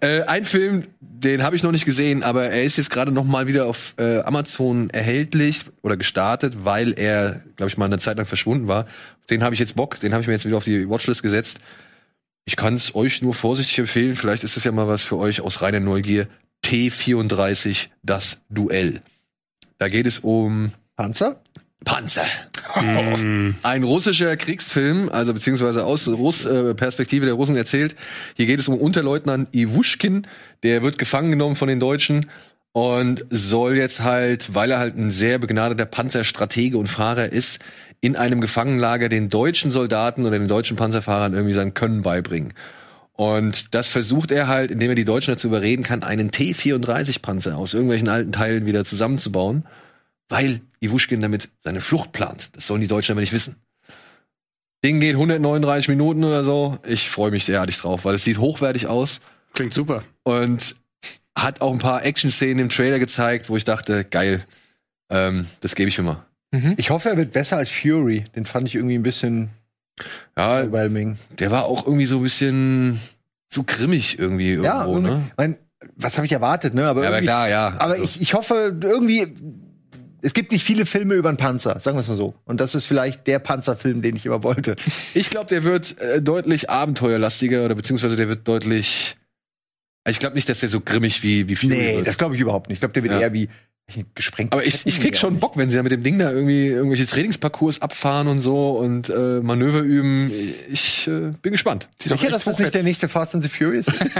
Äh, 0.00 0.22
ein 0.22 0.44
Film, 0.44 0.86
den 1.00 1.42
habe 1.42 1.54
ich 1.56 1.62
noch 1.62 1.72
nicht 1.72 1.84
gesehen, 1.84 2.22
aber 2.22 2.46
er 2.46 2.62
ist 2.64 2.76
jetzt 2.78 2.90
gerade 2.90 3.12
noch 3.12 3.24
mal 3.24 3.46
wieder 3.46 3.66
auf 3.66 3.94
äh, 3.98 4.20
Amazon 4.20 4.90
erhältlich 4.90 5.64
oder 5.82 5.96
gestartet, 5.96 6.64
weil 6.64 6.92
er, 6.98 7.42
glaube 7.56 7.68
ich, 7.70 7.76
mal 7.76 7.84
eine 7.86 7.98
Zeit 7.98 8.16
lang 8.16 8.26
verschwunden 8.26 8.68
war. 8.68 8.86
Den 9.28 9.42
habe 9.42 9.54
ich 9.54 9.60
jetzt 9.60 9.76
Bock, 9.76 10.00
den 10.00 10.12
habe 10.12 10.22
ich 10.22 10.26
mir 10.28 10.34
jetzt 10.34 10.44
wieder 10.46 10.56
auf 10.56 10.64
die 10.64 10.88
Watchlist 10.88 11.22
gesetzt. 11.22 11.58
Ich 12.46 12.56
kann 12.56 12.74
es 12.74 12.94
euch 12.94 13.20
nur 13.22 13.34
vorsichtig 13.34 13.78
empfehlen, 13.78 14.16
vielleicht 14.16 14.42
ist 14.44 14.56
es 14.56 14.64
ja 14.64 14.72
mal 14.72 14.88
was 14.88 15.02
für 15.02 15.18
euch 15.18 15.40
aus 15.40 15.60
reiner 15.62 15.78
Neugier. 15.78 16.26
T34, 16.64 17.88
das 18.02 18.38
Duell. 18.48 19.00
Da 19.80 19.88
geht 19.88 20.06
es 20.06 20.18
um 20.18 20.72
Panzer? 20.94 21.40
Panzer. 21.86 22.26
Ein 23.62 23.82
russischer 23.82 24.36
Kriegsfilm, 24.36 25.08
also 25.08 25.32
beziehungsweise 25.32 25.86
aus 25.86 26.06
Russ 26.06 26.44
äh, 26.44 26.74
Perspektive 26.74 27.24
der 27.24 27.34
Russen 27.34 27.56
erzählt. 27.56 27.96
Hier 28.36 28.44
geht 28.44 28.60
es 28.60 28.68
um 28.68 28.76
Unterleutnant 28.76 29.48
Iwuschkin, 29.54 30.26
der 30.62 30.82
wird 30.82 30.98
gefangen 30.98 31.30
genommen 31.30 31.56
von 31.56 31.68
den 31.68 31.80
Deutschen 31.80 32.26
und 32.72 33.24
soll 33.30 33.78
jetzt 33.78 34.02
halt, 34.02 34.54
weil 34.54 34.70
er 34.70 34.80
halt 34.80 34.98
ein 34.98 35.10
sehr 35.10 35.38
begnadeter 35.38 35.86
Panzerstratege 35.86 36.76
und 36.76 36.88
Fahrer 36.88 37.32
ist, 37.32 37.60
in 38.02 38.16
einem 38.16 38.42
Gefangenlager 38.42 39.08
den 39.08 39.30
deutschen 39.30 39.70
Soldaten 39.70 40.26
oder 40.26 40.38
den 40.38 40.46
deutschen 40.46 40.76
Panzerfahrern 40.76 41.32
irgendwie 41.32 41.54
sein 41.54 41.72
Können 41.72 42.02
beibringen. 42.02 42.52
Und 43.20 43.74
das 43.74 43.86
versucht 43.86 44.30
er 44.30 44.48
halt, 44.48 44.70
indem 44.70 44.92
er 44.92 44.94
die 44.94 45.04
Deutschen 45.04 45.34
dazu 45.34 45.48
überreden 45.48 45.82
kann, 45.82 46.02
einen 46.02 46.30
T-34-Panzer 46.30 47.58
aus 47.58 47.74
irgendwelchen 47.74 48.08
alten 48.08 48.32
Teilen 48.32 48.64
wieder 48.64 48.86
zusammenzubauen, 48.86 49.66
weil 50.30 50.62
Iwuschkin 50.80 51.20
damit 51.20 51.50
seine 51.62 51.82
Flucht 51.82 52.12
plant. 52.12 52.48
Das 52.54 52.66
sollen 52.66 52.80
die 52.80 52.86
Deutschen 52.86 53.12
aber 53.12 53.20
nicht 53.20 53.34
wissen. 53.34 53.56
Ding 54.82 55.00
geht 55.00 55.16
139 55.16 55.88
Minuten 55.88 56.24
oder 56.24 56.44
so. 56.44 56.78
Ich 56.86 57.10
freue 57.10 57.30
mich 57.30 57.44
derartig 57.44 57.76
drauf, 57.76 58.06
weil 58.06 58.14
es 58.14 58.24
sieht 58.24 58.38
hochwertig 58.38 58.86
aus 58.86 59.20
Klingt 59.52 59.74
super. 59.74 60.02
und 60.22 60.76
hat 61.36 61.60
auch 61.60 61.74
ein 61.74 61.78
paar 61.78 62.02
Action-Szenen 62.02 62.58
im 62.58 62.68
Trailer 62.70 62.98
gezeigt, 62.98 63.50
wo 63.50 63.56
ich 63.58 63.64
dachte, 63.64 64.06
geil, 64.06 64.42
ähm, 65.10 65.44
das 65.60 65.74
gebe 65.74 65.90
ich 65.90 65.98
mir 65.98 66.04
mal. 66.04 66.24
Ich 66.78 66.88
hoffe, 66.88 67.10
er 67.10 67.18
wird 67.18 67.32
besser 67.32 67.58
als 67.58 67.68
Fury. 67.68 68.24
Den 68.34 68.46
fand 68.46 68.66
ich 68.66 68.76
irgendwie 68.76 68.94
ein 68.94 69.02
bisschen 69.02 69.50
Ja, 70.36 70.60
Overwhelming. 70.62 71.16
der 71.38 71.50
war 71.50 71.64
auch 71.64 71.86
irgendwie 71.86 72.06
so 72.06 72.18
ein 72.18 72.22
bisschen 72.22 73.00
zu 73.48 73.64
grimmig 73.64 74.18
irgendwie 74.18 74.50
irgendwo, 74.50 74.66
Ja, 74.66 74.84
irgendwie, 74.86 75.10
ne? 75.10 75.22
mein, 75.36 75.56
was 75.96 76.16
habe 76.18 76.26
ich 76.26 76.32
erwartet, 76.32 76.74
ne? 76.74 76.86
Aber, 76.86 77.02
Ja, 77.02 77.08
aber 77.08 77.20
klar, 77.20 77.48
ja. 77.48 77.66
Aber 77.78 77.92
Also- 77.94 78.04
ich, 78.04 78.20
ich 78.20 78.34
hoffe 78.34 78.76
irgendwie, 78.82 79.26
es 80.22 80.34
gibt 80.34 80.52
nicht 80.52 80.62
viele 80.64 80.84
Filme 80.86 81.14
über 81.14 81.30
einen 81.30 81.38
Panzer, 81.38 81.80
sagen 81.80 81.96
wir 81.96 82.02
es 82.02 82.08
mal 82.08 82.14
so. 82.16 82.34
Und 82.44 82.60
das 82.60 82.74
ist 82.74 82.86
vielleicht 82.86 83.26
der 83.26 83.38
Panzerfilm, 83.38 84.02
den 84.02 84.16
ich 84.16 84.26
immer 84.26 84.42
wollte. 84.42 84.76
Ich 85.14 85.30
glaube, 85.30 85.46
der 85.46 85.64
wird 85.64 85.98
äh, 86.00 86.20
deutlich 86.20 86.68
abenteuerlastiger 86.68 87.64
oder 87.64 87.74
beziehungsweise 87.74 88.16
der 88.16 88.28
wird 88.28 88.46
deutlich. 88.46 89.16
Ich 90.08 90.18
glaube 90.18 90.34
nicht, 90.34 90.48
dass 90.48 90.60
der 90.60 90.68
so 90.68 90.80
grimmig 90.80 91.22
wie 91.22 91.48
wie 91.48 91.56
Fury 91.56 91.74
Nee, 91.74 91.96
wird. 91.96 92.06
das 92.06 92.18
glaube 92.18 92.34
ich 92.34 92.40
überhaupt 92.40 92.68
nicht. 92.68 92.76
Ich 92.76 92.80
glaube, 92.80 92.92
der 92.94 93.02
wird 93.02 93.14
Ja. 93.14 93.20
eher 93.20 93.32
wie 93.32 93.48
gesprengt. 94.14 94.52
Aber 94.52 94.64
ich, 94.64 94.86
ich 94.86 95.00
krieg 95.00 95.16
schon 95.16 95.38
Bock, 95.40 95.56
wenn 95.56 95.70
sie 95.70 95.76
da 95.76 95.82
mit 95.82 95.92
dem 95.92 96.02
Ding 96.02 96.18
da 96.18 96.30
irgendwie 96.30 96.68
irgendwelche 96.68 97.06
Trainingsparcours 97.06 97.82
abfahren 97.82 98.28
und 98.28 98.40
so 98.40 98.78
und 98.78 99.08
äh, 99.08 99.40
Manöver 99.40 99.80
üben. 99.80 100.30
Ich 100.70 101.06
äh, 101.08 101.32
bin 101.42 101.52
gespannt. 101.52 101.88
Sicher, 101.98 102.30
dass 102.30 102.44
das 102.44 102.58
nicht 102.58 102.74
der 102.74 102.82
nächste 102.82 103.08
Fast 103.08 103.34
and 103.34 103.42
the 103.44 103.48
Furious 103.48 103.88
ist? 103.88 104.00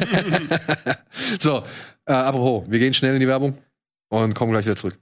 So, 1.40 1.62
äh, 2.06 2.12
apropos, 2.12 2.64
wir 2.70 2.78
gehen 2.78 2.94
schnell 2.94 3.14
in 3.14 3.20
die 3.20 3.28
Werbung 3.28 3.59
und 4.09 4.34
kommen 4.34 4.52
gleich 4.52 4.64
wieder 4.64 4.76
zurück. 4.76 4.98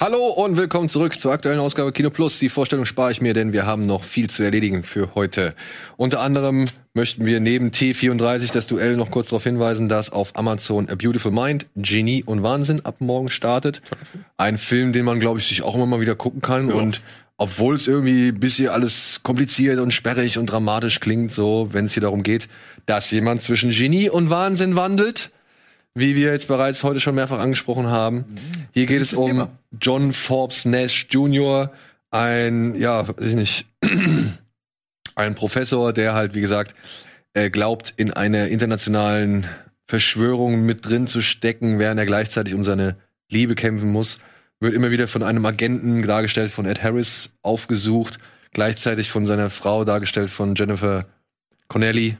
Hallo 0.00 0.28
und 0.28 0.56
willkommen 0.56 0.88
zurück 0.88 1.18
zur 1.18 1.32
aktuellen 1.32 1.58
Ausgabe 1.58 1.90
Kino 1.90 2.10
Plus. 2.10 2.38
Die 2.38 2.48
Vorstellung 2.48 2.84
spare 2.84 3.10
ich 3.10 3.20
mir, 3.20 3.34
denn 3.34 3.52
wir 3.52 3.66
haben 3.66 3.84
noch 3.84 4.04
viel 4.04 4.30
zu 4.30 4.44
erledigen 4.44 4.84
für 4.84 5.16
heute. 5.16 5.56
Unter 5.96 6.20
anderem 6.20 6.66
möchten 6.94 7.26
wir 7.26 7.40
neben 7.40 7.70
T34 7.70 8.52
das 8.52 8.68
Duell 8.68 8.96
noch 8.96 9.10
kurz 9.10 9.30
darauf 9.30 9.42
hinweisen, 9.42 9.88
dass 9.88 10.10
auf 10.10 10.36
Amazon 10.36 10.88
A 10.88 10.94
Beautiful 10.94 11.32
Mind 11.32 11.66
Genie 11.74 12.22
und 12.22 12.44
Wahnsinn 12.44 12.84
ab 12.84 13.00
morgen 13.00 13.28
startet. 13.28 13.82
Ein 14.36 14.56
Film, 14.56 14.92
den 14.92 15.04
man, 15.04 15.18
glaube 15.18 15.40
ich, 15.40 15.48
sich 15.48 15.62
auch 15.62 15.74
immer 15.74 15.86
mal 15.86 16.00
wieder 16.00 16.14
gucken 16.14 16.42
kann 16.42 16.70
und 16.70 17.02
obwohl 17.36 17.74
es 17.74 17.88
irgendwie 17.88 18.28
ein 18.28 18.38
bisschen 18.38 18.68
alles 18.68 19.20
kompliziert 19.24 19.80
und 19.80 19.92
sperrig 19.92 20.38
und 20.38 20.46
dramatisch 20.46 21.00
klingt, 21.00 21.32
so, 21.32 21.70
wenn 21.72 21.86
es 21.86 21.94
hier 21.94 22.02
darum 22.02 22.22
geht, 22.22 22.48
dass 22.86 23.10
jemand 23.10 23.42
zwischen 23.42 23.72
Genie 23.72 24.10
und 24.10 24.30
Wahnsinn 24.30 24.76
wandelt, 24.76 25.32
wie 25.98 26.14
wir 26.16 26.32
jetzt 26.32 26.48
bereits 26.48 26.82
heute 26.82 27.00
schon 27.00 27.14
mehrfach 27.14 27.38
angesprochen 27.38 27.88
haben. 27.88 28.24
Hier 28.72 28.86
geht 28.86 29.02
es 29.02 29.14
um 29.14 29.30
Thema. 29.30 29.50
John 29.80 30.12
Forbes 30.12 30.64
Nash 30.64 31.06
Jr., 31.10 31.72
ein, 32.10 32.74
ja, 32.74 33.06
weiß 33.06 33.26
ich 33.26 33.34
nicht, 33.34 33.66
ein 35.14 35.34
Professor, 35.34 35.92
der 35.92 36.14
halt, 36.14 36.34
wie 36.34 36.40
gesagt, 36.40 36.74
äh, 37.34 37.50
glaubt, 37.50 37.92
in 37.96 38.12
einer 38.12 38.48
internationalen 38.48 39.46
Verschwörung 39.86 40.62
mit 40.62 40.86
drin 40.86 41.06
zu 41.06 41.22
stecken, 41.22 41.78
während 41.78 41.98
er 41.98 42.06
gleichzeitig 42.06 42.54
um 42.54 42.64
seine 42.64 42.96
Liebe 43.30 43.54
kämpfen 43.54 43.90
muss. 43.90 44.20
Wird 44.60 44.74
immer 44.74 44.90
wieder 44.90 45.08
von 45.08 45.22
einem 45.22 45.44
Agenten, 45.46 46.02
dargestellt 46.02 46.50
von 46.50 46.66
Ed 46.66 46.82
Harris, 46.82 47.30
aufgesucht. 47.42 48.18
Gleichzeitig 48.52 49.10
von 49.10 49.26
seiner 49.26 49.50
Frau, 49.50 49.84
dargestellt 49.84 50.30
von 50.30 50.54
Jennifer 50.54 51.06
Connelly, 51.68 52.16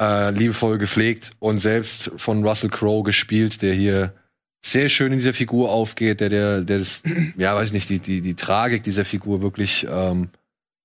äh, 0.00 0.30
liebevoll 0.30 0.78
gepflegt 0.78 1.32
und 1.38 1.58
selbst 1.58 2.10
von 2.16 2.42
Russell 2.44 2.70
Crowe 2.70 3.02
gespielt, 3.02 3.62
der 3.62 3.74
hier 3.74 4.14
sehr 4.62 4.88
schön 4.88 5.12
in 5.12 5.18
dieser 5.18 5.34
Figur 5.34 5.70
aufgeht, 5.70 6.20
der, 6.20 6.28
der, 6.28 6.60
der 6.62 6.78
das, 6.78 7.02
ja, 7.36 7.54
weiß 7.54 7.68
ich 7.68 7.72
nicht, 7.72 7.88
die, 7.90 7.98
die, 7.98 8.20
die 8.20 8.34
Tragik 8.34 8.82
dieser 8.82 9.04
Figur 9.04 9.42
wirklich 9.42 9.86
ähm, 9.90 10.28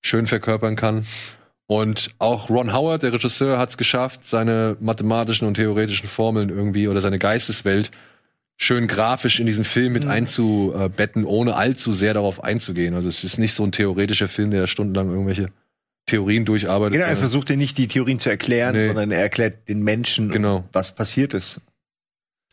schön 0.01 0.27
verkörpern 0.27 0.75
kann. 0.75 1.05
Und 1.67 2.09
auch 2.19 2.49
Ron 2.49 2.73
Howard, 2.73 3.03
der 3.03 3.13
Regisseur, 3.13 3.57
hat 3.57 3.69
es 3.69 3.77
geschafft, 3.77 4.25
seine 4.25 4.77
mathematischen 4.79 5.47
und 5.47 5.55
theoretischen 5.55 6.07
Formeln 6.07 6.49
irgendwie 6.49 6.87
oder 6.87 7.01
seine 7.01 7.17
Geisteswelt 7.17 7.91
schön 8.57 8.87
grafisch 8.87 9.39
in 9.39 9.45
diesen 9.45 9.65
Film 9.65 9.93
mit 9.93 10.05
einzubetten, 10.05 11.25
ohne 11.25 11.55
allzu 11.55 11.91
sehr 11.91 12.13
darauf 12.13 12.43
einzugehen. 12.43 12.93
Also 12.93 13.09
es 13.09 13.23
ist 13.23 13.37
nicht 13.37 13.53
so 13.53 13.63
ein 13.63 13.71
theoretischer 13.71 14.27
Film, 14.27 14.51
der 14.51 14.67
stundenlang 14.67 15.09
irgendwelche 15.09 15.47
Theorien 16.06 16.45
durcharbeitet. 16.45 16.94
Genau, 16.94 17.06
er 17.06 17.18
versucht 17.18 17.49
ja 17.49 17.56
nicht 17.56 17.77
die 17.77 17.88
Theorien 17.88 18.19
zu 18.19 18.30
erklären, 18.30 18.76
Nee. 18.76 18.88
sondern 18.88 19.11
er 19.11 19.22
erklärt 19.22 19.68
den 19.69 19.82
Menschen, 19.84 20.30
Genau. 20.30 20.64
was 20.72 20.94
passiert 20.95 21.34
ist. 21.34 21.61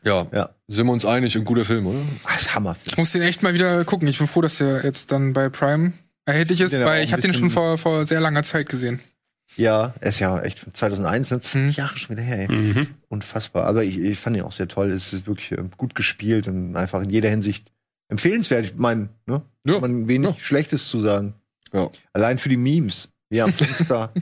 ja, 0.04 0.26
Ja. 0.32 0.50
sind 0.68 0.86
wir 0.86 0.92
uns 0.92 1.04
einig, 1.04 1.36
ein 1.36 1.44
guter 1.44 1.64
Film, 1.64 1.86
oder? 1.86 1.98
Ah, 2.24 2.30
das 2.32 2.42
ist 2.42 2.54
Hammer. 2.54 2.76
Ich 2.84 2.96
muss 2.96 3.12
den 3.12 3.22
echt 3.22 3.42
mal 3.42 3.54
wieder 3.54 3.84
gucken. 3.84 4.08
Ich 4.08 4.18
bin 4.18 4.26
froh, 4.26 4.40
dass 4.40 4.58
der 4.58 4.82
jetzt 4.84 5.12
dann 5.12 5.32
bei 5.32 5.48
Prime 5.48 5.92
erhältlich 6.24 6.60
ist, 6.60 6.74
auch 6.74 6.80
weil 6.86 7.04
ich 7.04 7.12
habe 7.12 7.22
den 7.22 7.34
schon 7.34 7.50
vor, 7.50 7.78
vor 7.78 8.06
sehr 8.06 8.20
langer 8.20 8.42
Zeit 8.42 8.68
gesehen. 8.68 9.00
Ja, 9.56 9.92
er 10.00 10.08
ist 10.08 10.18
ja 10.18 10.40
echt 10.40 10.60
von 10.60 10.72
2001, 10.72 11.30
ne? 11.30 11.40
20 11.40 11.76
Mhm. 11.76 11.82
Jahre 11.82 11.96
schon 11.98 12.16
wieder 12.16 12.22
her. 12.22 12.38
Ey. 12.40 12.48
Mhm. 12.48 12.86
Unfassbar. 13.08 13.64
Aber 13.66 13.84
ich, 13.84 13.98
ich 13.98 14.18
fand 14.18 14.36
ihn 14.36 14.42
auch 14.44 14.52
sehr 14.52 14.66
toll. 14.66 14.90
Es 14.92 15.12
ist 15.12 15.26
wirklich 15.26 15.52
äh, 15.52 15.62
gut 15.76 15.94
gespielt 15.94 16.48
und 16.48 16.74
einfach 16.74 17.02
in 17.02 17.10
jeder 17.10 17.28
Hinsicht 17.28 17.70
empfehlenswert. 18.08 18.64
Ich 18.64 18.74
meine, 18.76 19.10
ne? 19.26 19.42
Ja. 19.66 19.74
Kann 19.74 19.80
man 19.82 20.08
wenig 20.08 20.30
Ja. 20.30 20.36
Schlechtes 20.40 20.86
zu 20.88 21.00
sagen. 21.00 21.34
Ja. 21.72 21.90
Allein 22.14 22.38
für 22.38 22.48
die 22.48 22.56
Memes. 22.56 23.08
Ja, 23.32 23.44
am 23.46 23.52
Insta. 23.58 24.12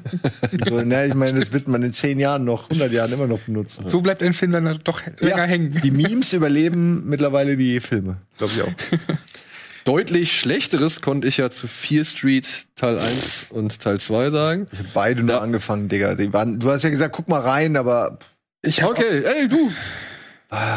so, 0.68 0.80
ne, 0.82 1.06
ich 1.08 1.14
meine, 1.14 1.40
das 1.40 1.52
wird 1.52 1.66
man 1.66 1.82
in 1.82 1.92
10 1.92 2.20
Jahren 2.20 2.44
noch, 2.44 2.70
100 2.70 2.92
Jahren 2.92 3.12
immer 3.12 3.26
noch 3.26 3.40
benutzen. 3.40 3.86
So 3.88 4.00
bleibt 4.00 4.22
ein 4.22 4.32
Film 4.32 4.52
dann 4.52 4.78
doch 4.84 5.02
länger 5.18 5.36
Ja, 5.36 5.44
hängen. 5.44 5.72
Die 5.82 5.90
Memes 5.90 6.32
überleben 6.32 7.04
mittlerweile 7.06 7.56
die 7.56 7.80
Filme. 7.80 8.18
Glaube 8.38 8.52
ich 8.54 8.62
auch. 8.62 8.68
Deutlich 9.84 10.38
schlechteres 10.38 11.00
konnte 11.00 11.26
ich 11.26 11.38
ja 11.38 11.50
zu 11.50 11.66
Fear 11.66 12.04
Street 12.04 12.46
Teil 12.76 12.98
1 12.98 13.46
und 13.50 13.80
Teil 13.80 13.98
2 13.98 14.30
sagen. 14.30 14.68
Ich 14.70 14.78
habe 14.78 14.88
beide 14.94 15.22
nur 15.24 15.42
angefangen, 15.42 15.88
Digga. 15.88 16.14
Die 16.14 16.32
waren, 16.32 16.60
du 16.60 16.70
hast 16.70 16.84
ja 16.84 16.90
gesagt, 16.90 17.14
guck 17.16 17.28
mal 17.28 17.40
rein, 17.40 17.76
aber 17.76 18.18
Ich 18.62 18.84
Okay, 18.84 19.24
ey, 19.24 19.48
du. 19.48 19.72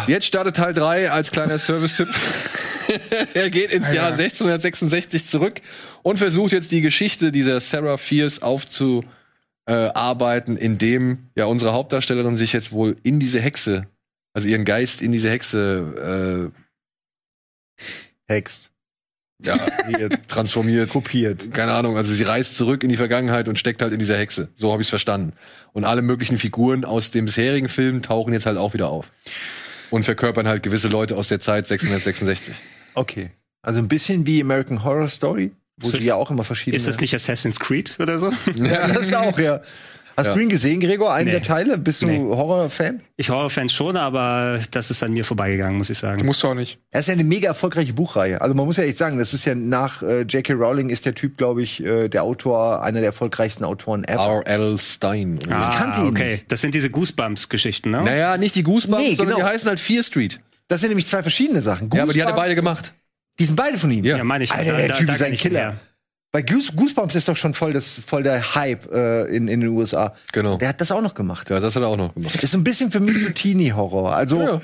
Jetzt 0.08 0.26
startet 0.26 0.56
Teil 0.56 0.74
3 0.74 1.12
als 1.12 1.32
kleiner 1.32 1.60
Service-Tipp. 1.60 2.08
er 3.34 3.50
geht 3.50 3.72
ins 3.72 3.88
Alter. 3.88 3.96
Jahr 3.96 4.08
1666 4.08 5.28
zurück 5.28 5.62
und 6.02 6.18
versucht 6.18 6.54
jetzt 6.54 6.72
die 6.72 6.82
Geschichte 6.82 7.32
dieser 7.32 7.60
Sarah 7.60 7.98
Fierce 7.98 8.42
aufzuarbeiten, 8.42 10.58
indem 10.58 11.30
ja 11.36 11.46
unsere 11.46 11.74
Hauptdarstellerin 11.74 12.38
sich 12.38 12.54
jetzt 12.54 12.72
wohl 12.72 12.98
in 13.04 13.20
diese 13.20 13.42
Hexe, 13.42 13.88
also 14.34 14.48
ihren 14.48 14.66
Geist 14.66 15.02
in 15.02 15.12
diese 15.12 15.30
Hexe 15.30 16.52
Hex. 18.28 18.70
äh, 19.44 19.46
ja, 19.46 19.58
transformiert. 20.28 20.90
Kopiert. 20.90 21.52
keine 21.52 21.74
Ahnung, 21.74 21.98
also 21.98 22.14
sie 22.14 22.24
reist 22.24 22.56
zurück 22.56 22.84
in 22.84 22.90
die 22.90 22.98
Vergangenheit 22.98 23.48
und 23.48 23.60
steckt 23.60 23.82
halt 23.82 23.94
in 23.94 24.00
dieser 24.00 24.18
Hexe. 24.18 24.50
So 24.56 24.72
habe 24.72 24.82
ich 24.82 24.88
es 24.88 24.90
verstanden. 24.90 25.34
Und 25.74 25.86
alle 25.86 26.02
möglichen 26.02 26.38
Figuren 26.38 26.86
aus 26.86 27.12
dem 27.12 27.26
bisherigen 27.26 27.70
Film 27.70 28.02
tauchen 28.02 28.34
jetzt 28.34 28.46
halt 28.46 28.58
auch 28.58 28.74
wieder 28.74 28.90
auf. 28.90 29.12
Und 29.94 30.06
verkörpern 30.06 30.48
halt 30.48 30.64
gewisse 30.64 30.88
Leute 30.88 31.16
aus 31.16 31.28
der 31.28 31.40
Zeit 31.40 31.68
666. 31.68 32.56
Okay. 32.96 33.30
Also 33.62 33.78
ein 33.78 33.88
bisschen 33.88 34.26
wie 34.26 34.42
American 34.42 34.84
Horror 34.84 35.08
Story, 35.08 35.52
wo 35.78 35.88
sie 35.88 36.00
ja 36.00 36.16
auch 36.16 36.32
immer 36.32 36.44
verschiedene. 36.44 36.78
Ist 36.78 36.88
das 36.88 37.00
nicht 37.00 37.14
Assassin's 37.14 37.60
Creed 37.60 37.96
oder 38.00 38.18
so? 38.18 38.32
Ja, 38.56 38.88
das 38.88 39.14
auch, 39.14 39.38
ja. 39.38 39.62
Hast 40.16 40.28
Ja. 40.28 40.34
du 40.36 40.40
ihn 40.42 40.50
gesehen, 40.50 40.80
Gregor? 40.80 41.12
Einen 41.14 41.26
Nee. 41.26 41.32
der 41.32 41.42
Teile? 41.42 41.78
Bist 41.78 42.02
du 42.04 42.08
Nee. 42.08 42.20
Horrorfan? 42.20 43.02
Ich 43.18 43.30
Horrorfans 43.30 43.74
schon, 43.74 43.98
aber 43.98 44.60
das 44.72 44.92
ist 44.92 45.02
an 45.02 45.12
mir 45.14 45.26
vorbeigegangen, 45.26 45.78
muss 45.78 45.90
ich 45.90 45.98
sagen. 45.98 46.26
Musst 46.26 46.44
du 46.44 46.50
auch 46.50 46.54
nicht. 46.54 46.80
Er 46.92 47.00
ist 47.00 47.08
ja 47.08 47.14
eine 47.14 47.24
mega 47.24 47.48
erfolgreiche 47.48 47.94
Buchreihe. 47.94 48.40
Also 48.40 48.54
man 48.56 48.66
muss 48.66 48.78
ja 48.78 48.84
echt 48.84 48.98
sagen, 49.00 49.18
das 49.18 49.34
ist 49.34 49.46
ja 49.46 49.56
nach 49.56 50.04
äh, 50.04 50.22
J.K. 50.22 50.54
Rowling 50.54 50.90
ist 50.90 51.06
der 51.06 51.16
Typ, 51.16 51.38
glaube 51.38 51.64
ich, 51.64 51.84
äh, 51.84 52.10
der 52.10 52.24
Autor, 52.24 52.84
einer 52.84 53.00
der 53.00 53.08
erfolgreichsten 53.08 53.64
Autoren 53.66 54.04
ever. 54.04 54.44
R.L. 54.46 54.78
Stein. 54.80 55.40
Ah, 55.50 55.76
kannte 55.78 56.02
ihn 56.02 56.08
okay. 56.10 56.42
Das 56.48 56.62
sind 56.62 56.76
diese 56.76 56.90
Goosebumps-Geschichten, 56.92 57.90
ne? 57.92 58.04
Naja, 58.04 58.38
nicht 58.38 58.56
die 58.56 58.64
Goosebumps, 58.64 59.02
Nee, 59.02 59.16
sondern 59.16 59.36
genau. 59.38 59.48
die 59.48 59.54
heißen 59.54 59.68
halt 59.68 59.80
Fear 59.80 60.04
Street. 60.04 60.40
Das 60.68 60.80
sind 60.80 60.90
nämlich 60.90 61.08
zwei 61.08 61.22
verschiedene 61.24 61.62
Sachen. 61.62 61.90
Ja, 61.94 62.04
aber 62.04 62.14
die 62.14 62.22
hat 62.22 62.30
er 62.30 62.34
Goosebumps- 62.34 62.38
beide 62.38 62.56
gemacht. 62.56 62.94
Die 63.40 63.46
sind 63.46 63.56
beide 63.56 63.78
von 63.80 63.90
ihm. 63.90 64.06
Ja. 64.06 64.18
Ja, 64.18 64.24
meine 64.24 64.44
ich. 64.44 64.52
Alter, 64.54 64.78
der 64.78 64.96
Typ 64.96 65.10
ist 65.10 65.18
kann 65.18 65.28
ein 65.28 65.34
ich 65.34 65.42
Killer. 65.42 65.60
her. 65.60 65.78
Bei 66.34 66.42
Goose, 66.42 66.74
Goosebumps 66.74 67.14
ist 67.14 67.28
doch 67.30 67.38
schon 67.38 67.54
voll, 67.54 67.74
das, 67.74 68.02
voll 68.06 68.24
der 68.24 68.56
Hype 68.56 68.92
äh, 68.92 69.26
in, 69.28 69.48
in 69.48 69.62
den 69.62 69.70
USA. 69.70 70.16
Genau. 70.32 70.58
Der 70.58 70.70
hat 70.70 70.82
das 70.82 70.92
auch 70.92 71.02
noch 71.02 71.14
gemacht. 71.14 71.52
Ja, 71.52 71.60
das 71.60 71.76
hat 71.76 71.84
er 71.84 71.90
auch 71.90 71.96
noch 71.96 72.16
gemacht. 72.16 72.44
Ist 72.44 72.52
so 72.52 72.58
ein 72.58 72.64
bisschen 72.64 72.92
für 72.92 73.00
mich 73.00 73.24
so 73.24 73.30
Teenie-Horror. 73.30 74.16
Also, 74.16 74.42
Ja. 74.42 74.62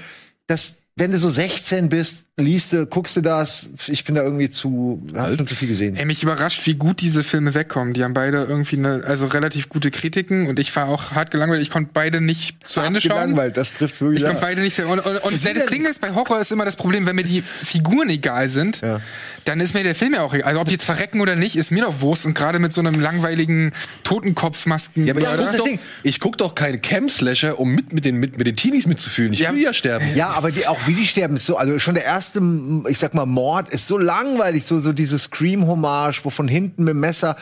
das, 0.48 0.80
wenn 1.00 1.12
du 1.12 1.18
so 1.20 1.30
16 1.30 1.90
bist, 1.90 2.26
liest 2.38 2.72
du, 2.74 2.86
guckst 2.86 3.18
du 3.18 3.22
das. 3.22 3.70
Ich 3.88 4.04
bin 4.06 4.16
da 4.16 4.24
irgendwie 4.24 4.50
zu, 4.50 5.06
hab 5.14 5.36
schon 5.36 5.48
zu 5.48 5.56
viel 5.56 5.68
gesehen. 5.68 5.96
Ey, 5.98 6.06
mich 6.06 6.24
überrascht, 6.24 6.66
wie 6.68 6.76
gut 6.76 7.02
diese 7.02 7.24
Filme 7.24 7.54
wegkommen. 7.54 7.94
Die 7.94 8.04
haben 8.04 8.14
beide 8.14 8.44
irgendwie 8.44 8.78
eine, 8.78 9.04
also 9.06 9.26
relativ 9.28 9.68
gute 9.70 9.92
Kritiken 9.92 10.48
und 10.48 10.60
ich 10.60 10.74
war 10.76 10.88
auch 10.88 11.12
hart 11.12 11.32
gelangweilt. 11.32 11.62
Ich 11.62 11.70
konnte 11.72 11.90
beide 11.94 12.22
nicht 12.22 12.66
zu 12.68 12.80
Ende 12.80 13.02
schauen. 13.02 13.18
Gelangweilt, 13.18 13.58
das 13.58 13.74
trifft's 13.74 14.00
wirklich. 14.02 14.22
Ich 14.22 14.26
konnte 14.28 14.42
beide 14.42 14.62
nicht. 14.62 14.80
Und, 14.80 15.00
und, 15.00 15.18
und 15.24 15.34
das 15.34 15.66
Ding 15.68 15.86
ist, 15.86 16.00
bei 16.00 16.14
Horror 16.14 16.40
ist 16.40 16.52
immer 16.52 16.64
das 16.66 16.76
Problem, 16.78 17.06
wenn 17.06 17.16
mir 17.18 17.24
die 17.24 17.42
Figuren 17.42 18.10
egal 18.10 18.48
sind, 18.48 18.82
Ja. 18.82 19.02
dann 19.46 19.60
ist 19.60 19.74
mir 19.74 19.84
der 19.84 19.96
Film 19.96 20.14
ja 20.14 20.22
auch 20.22 20.34
egal. 20.34 20.48
Also 20.48 20.62
ob 20.62 20.68
die 20.68 20.74
jetzt 20.76 20.86
verrecken 20.86 21.20
oder 21.22 21.36
nicht, 21.36 21.56
ist 21.58 21.72
mir 21.72 21.82
doch 21.84 22.00
Wurst. 22.02 22.26
Und 22.26 22.36
gerade 22.36 22.60
mit 22.60 22.72
so 22.72 22.80
einem 22.82 23.02
langweiligen 23.02 23.74
Totenkopfmasken. 24.06 25.06
Ja, 25.06 25.14
aber 25.14 25.22
Ja, 25.22 25.34
ich, 25.34 25.40
das 25.40 25.40
guck 25.40 25.46
ist 25.48 25.54
das 25.54 25.60
doch, 25.60 25.66
Ding. 25.66 25.80
ich 26.04 26.20
guck 26.20 26.38
doch 26.38 26.56
keine 26.56 26.80
Cam-Slasher, 26.80 27.60
um 27.60 27.74
mit, 27.74 27.94
mit, 27.94 28.06
den, 28.06 28.16
mit, 28.18 28.38
mit 28.38 28.48
den 28.48 28.56
Teenies 28.56 28.86
mitzufühlen. 28.86 29.34
Ich 29.34 29.40
Ja. 29.40 29.54
will 29.54 29.62
ja 29.62 29.74
sterben. 29.74 30.06
Ja, 30.16 30.30
aber 30.30 30.52
die, 30.52 30.68
auch 30.68 30.88
wie 30.90 30.96
die 30.96 31.06
sterben, 31.06 31.36
ist 31.36 31.46
so, 31.46 31.56
also 31.56 31.80
schon 31.80 31.94
der 31.94 32.04
erste, 32.04 32.42
ich 32.90 32.98
sag 33.00 33.14
mal, 33.14 33.26
Mord 33.26 33.70
ist 33.70 33.88
so 33.88 33.98
langweilig, 33.98 34.66
so, 34.66 34.80
so 34.80 34.92
dieses 34.92 35.26
Scream-Hommage, 35.26 36.26
wo 36.26 36.30
von 36.30 36.48
hinten 36.48 36.84
mit 36.84 36.96
dem 36.96 37.00
Messer. 37.00 37.38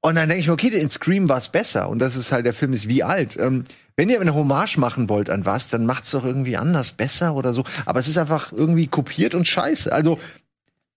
Und 0.00 0.14
dann 0.14 0.28
denke 0.28 0.40
ich 0.40 0.46
mir, 0.46 0.54
okay, 0.54 0.68
in 0.68 0.90
Scream 0.90 1.28
war 1.28 1.38
es 1.38 1.48
besser. 1.48 1.88
Und 1.88 1.98
das 1.98 2.16
ist 2.16 2.32
halt, 2.32 2.46
der 2.46 2.54
Film 2.54 2.72
ist 2.72 2.88
wie 2.88 3.02
alt. 3.02 3.36
Ähm, 3.38 3.64
wenn 3.96 4.08
ihr 4.08 4.20
eine 4.20 4.34
Hommage 4.34 4.78
machen 4.78 5.08
wollt 5.10 5.28
an 5.28 5.44
was, 5.44 5.68
dann 5.68 5.84
macht's 5.84 6.12
doch 6.12 6.24
irgendwie 6.24 6.56
anders, 6.56 6.92
besser 6.92 7.34
oder 7.34 7.52
so. 7.52 7.64
Aber 7.84 8.00
es 8.00 8.08
ist 8.08 8.16
einfach 8.16 8.52
irgendwie 8.52 8.86
kopiert 8.86 9.34
und 9.34 9.46
scheiße. 9.46 9.92
Also 9.92 10.18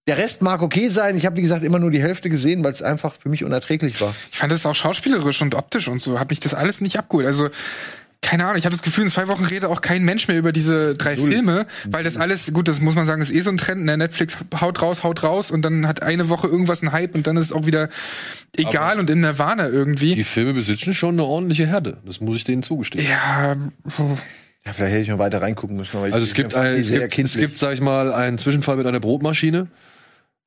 der 0.07 0.17
Rest 0.17 0.41
mag 0.41 0.61
okay 0.61 0.89
sein. 0.89 1.17
Ich 1.17 1.25
habe 1.25 1.37
wie 1.37 1.41
gesagt 1.41 1.63
immer 1.63 1.79
nur 1.79 1.91
die 1.91 2.01
Hälfte 2.01 2.29
gesehen, 2.29 2.63
weil 2.63 2.73
es 2.73 2.81
einfach 2.81 3.13
für 3.13 3.29
mich 3.29 3.43
unerträglich 3.43 3.99
war. 3.99 4.13
Ich 4.31 4.37
fand 4.37 4.51
das 4.51 4.65
auch 4.65 4.75
schauspielerisch 4.75 5.41
und 5.41 5.55
optisch 5.55 5.87
und 5.87 5.99
so, 5.99 6.19
hat 6.19 6.29
mich 6.29 6.39
das 6.39 6.53
alles 6.53 6.81
nicht 6.81 6.97
abgeholt. 6.97 7.25
Also 7.25 7.49
keine 8.23 8.45
Ahnung, 8.45 8.57
ich 8.57 8.65
habe 8.65 8.73
das 8.73 8.81
Gefühl, 8.81 9.03
in 9.03 9.09
zwei 9.09 9.27
Wochen 9.27 9.45
redet 9.45 9.65
auch 9.69 9.81
kein 9.81 10.03
Mensch 10.03 10.27
mehr 10.27 10.37
über 10.37 10.51
diese 10.51 10.93
drei 10.95 11.15
Filme, 11.15 11.67
weil 11.85 12.03
das 12.03 12.17
alles, 12.17 12.51
gut, 12.53 12.67
das 12.67 12.81
muss 12.81 12.95
man 12.95 13.05
sagen, 13.05 13.21
ist 13.21 13.31
eh 13.31 13.41
so 13.41 13.51
ein 13.51 13.57
Trend. 13.57 13.83
Ne? 13.85 13.97
Netflix 13.97 14.37
haut 14.59 14.81
raus, 14.81 15.03
haut 15.03 15.21
raus 15.23 15.51
und 15.51 15.61
dann 15.61 15.87
hat 15.87 16.01
eine 16.01 16.29
Woche 16.29 16.47
irgendwas 16.47 16.81
einen 16.81 16.91
Hype 16.91 17.13
und 17.13 17.27
dann 17.27 17.37
ist 17.37 17.45
es 17.45 17.51
auch 17.51 17.65
wieder 17.65 17.89
egal 18.57 18.99
und 18.99 19.09
in 19.09 19.19
Nirvana 19.21 19.67
irgendwie. 19.67 20.15
Die 20.15 20.23
Filme 20.23 20.53
besitzen 20.53 20.93
schon 20.93 21.15
eine 21.15 21.23
ordentliche 21.25 21.67
Herde. 21.67 21.97
Das 22.05 22.21
muss 22.21 22.37
ich 22.37 22.43
denen 22.43 22.63
zugestehen. 22.63 23.05
Ja, 23.05 23.55
Ja, 24.65 24.71
vielleicht 24.71 24.93
hätte 24.93 25.01
ich 25.01 25.09
noch 25.09 25.19
weiter 25.19 25.41
reingucken 25.41 25.75
müssen. 25.75 25.99
weil 25.99 26.07
ich- 26.09 26.13
Also 26.13 26.23
es 26.25 26.33
gibt, 26.33 26.55
ein, 26.55 26.77
es, 26.77 26.89
gibt, 26.89 27.19
es 27.19 27.35
gibt, 27.35 27.57
sag 27.57 27.73
ich 27.73 27.81
mal, 27.81 28.13
einen 28.13 28.37
Zwischenfall 28.37 28.77
mit 28.77 28.87
einer 28.87 29.01
Brotmaschine. 29.01 29.67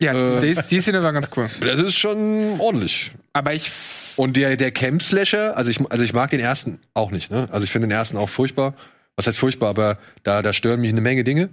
Ja, 0.01 0.13
Äh. 0.13 0.41
die, 0.41 0.49
ist- 0.49 0.71
die 0.71 0.81
Szene 0.81 1.03
war 1.03 1.13
ganz 1.13 1.31
cool. 1.37 1.49
Das 1.61 1.81
ist 1.81 1.97
schon 1.99 2.61
ordentlich. 2.61 3.13
Aber 3.33 3.53
ich, 3.55 3.71
Und 4.17 4.37
der, 4.37 4.57
der 4.57 4.71
Camp 4.73 5.03
Slasher, 5.03 5.57
also 5.57 5.71
ich, 5.71 5.81
also 5.91 6.03
ich 6.05 6.13
mag 6.13 6.31
den 6.31 6.41
ersten 6.41 6.81
auch 6.95 7.11
nicht, 7.11 7.31
ne? 7.31 7.49
Also 7.51 7.65
ich 7.65 7.71
finde 7.71 7.89
den 7.89 7.97
ersten 7.97 8.17
auch 8.17 8.29
furchtbar. 8.29 8.75
Was 9.17 9.27
heißt 9.27 9.39
furchtbar, 9.39 9.71
aber 9.71 9.99
da, 10.25 10.43
da 10.43 10.53
stören 10.53 10.81
mich 10.81 10.91
eine 10.91 11.01
Menge 11.01 11.25
Dinge. 11.25 11.49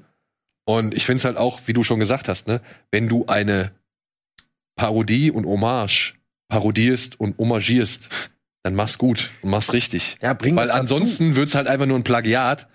Und 0.66 0.94
ich 0.94 1.06
finde 1.06 1.20
es 1.20 1.26
halt 1.26 1.38
auch, 1.38 1.60
wie 1.66 1.74
du 1.74 1.84
schon 1.84 2.00
gesagt 2.00 2.28
hast, 2.30 2.48
ne? 2.48 2.62
Wenn 2.92 3.10
du 3.10 3.26
eine 3.28 3.72
Parodie 4.76 5.32
und 5.32 5.46
Hommage 5.46 6.14
parodierst 6.50 7.20
und 7.20 7.38
homagierst, 7.38 8.10
dann 8.64 8.76
mach's 8.76 8.98
gut 8.98 9.30
und 9.42 9.50
mach's 9.50 9.74
richtig. 9.74 10.18
Ja, 10.22 10.34
bring 10.34 10.56
Weil 10.56 10.68
dazu. 10.68 10.80
ansonsten 10.80 11.36
wird's 11.36 11.56
halt 11.56 11.68
einfach 11.68 11.86
nur 11.86 11.98
ein 11.98 12.04
Plagiat. 12.04 12.68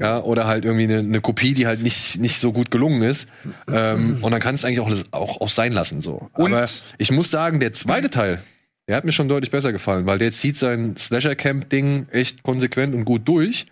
Ja, 0.00 0.20
oder 0.22 0.46
halt 0.46 0.64
irgendwie 0.64 0.84
eine, 0.84 0.98
eine 0.98 1.20
Kopie, 1.20 1.54
die 1.54 1.66
halt 1.68 1.80
nicht, 1.80 2.18
nicht 2.18 2.40
so 2.40 2.52
gut 2.52 2.70
gelungen 2.72 3.02
ist. 3.02 3.28
Ähm, 3.72 4.18
und 4.22 4.32
dann 4.32 4.40
kannst 4.40 4.64
du 4.64 4.66
eigentlich 4.68 4.80
auch, 4.80 4.92
auch, 5.12 5.40
auch 5.40 5.48
sein 5.48 5.72
lassen. 5.72 6.02
so. 6.02 6.28
Und- 6.34 6.52
Aber 6.52 6.68
ich 6.98 7.12
muss 7.12 7.30
sagen, 7.30 7.60
der 7.60 7.72
zweite 7.72 8.10
Teil, 8.10 8.42
der 8.88 8.96
hat 8.96 9.04
mir 9.04 9.12
schon 9.12 9.28
deutlich 9.28 9.50
besser 9.52 9.72
gefallen, 9.72 10.04
weil 10.06 10.18
der 10.18 10.32
zieht 10.32 10.56
sein 10.56 10.96
Slasher-Camp-Ding 10.96 12.08
echt 12.10 12.42
konsequent 12.42 12.94
und 12.94 13.04
gut 13.04 13.22
durch. 13.28 13.66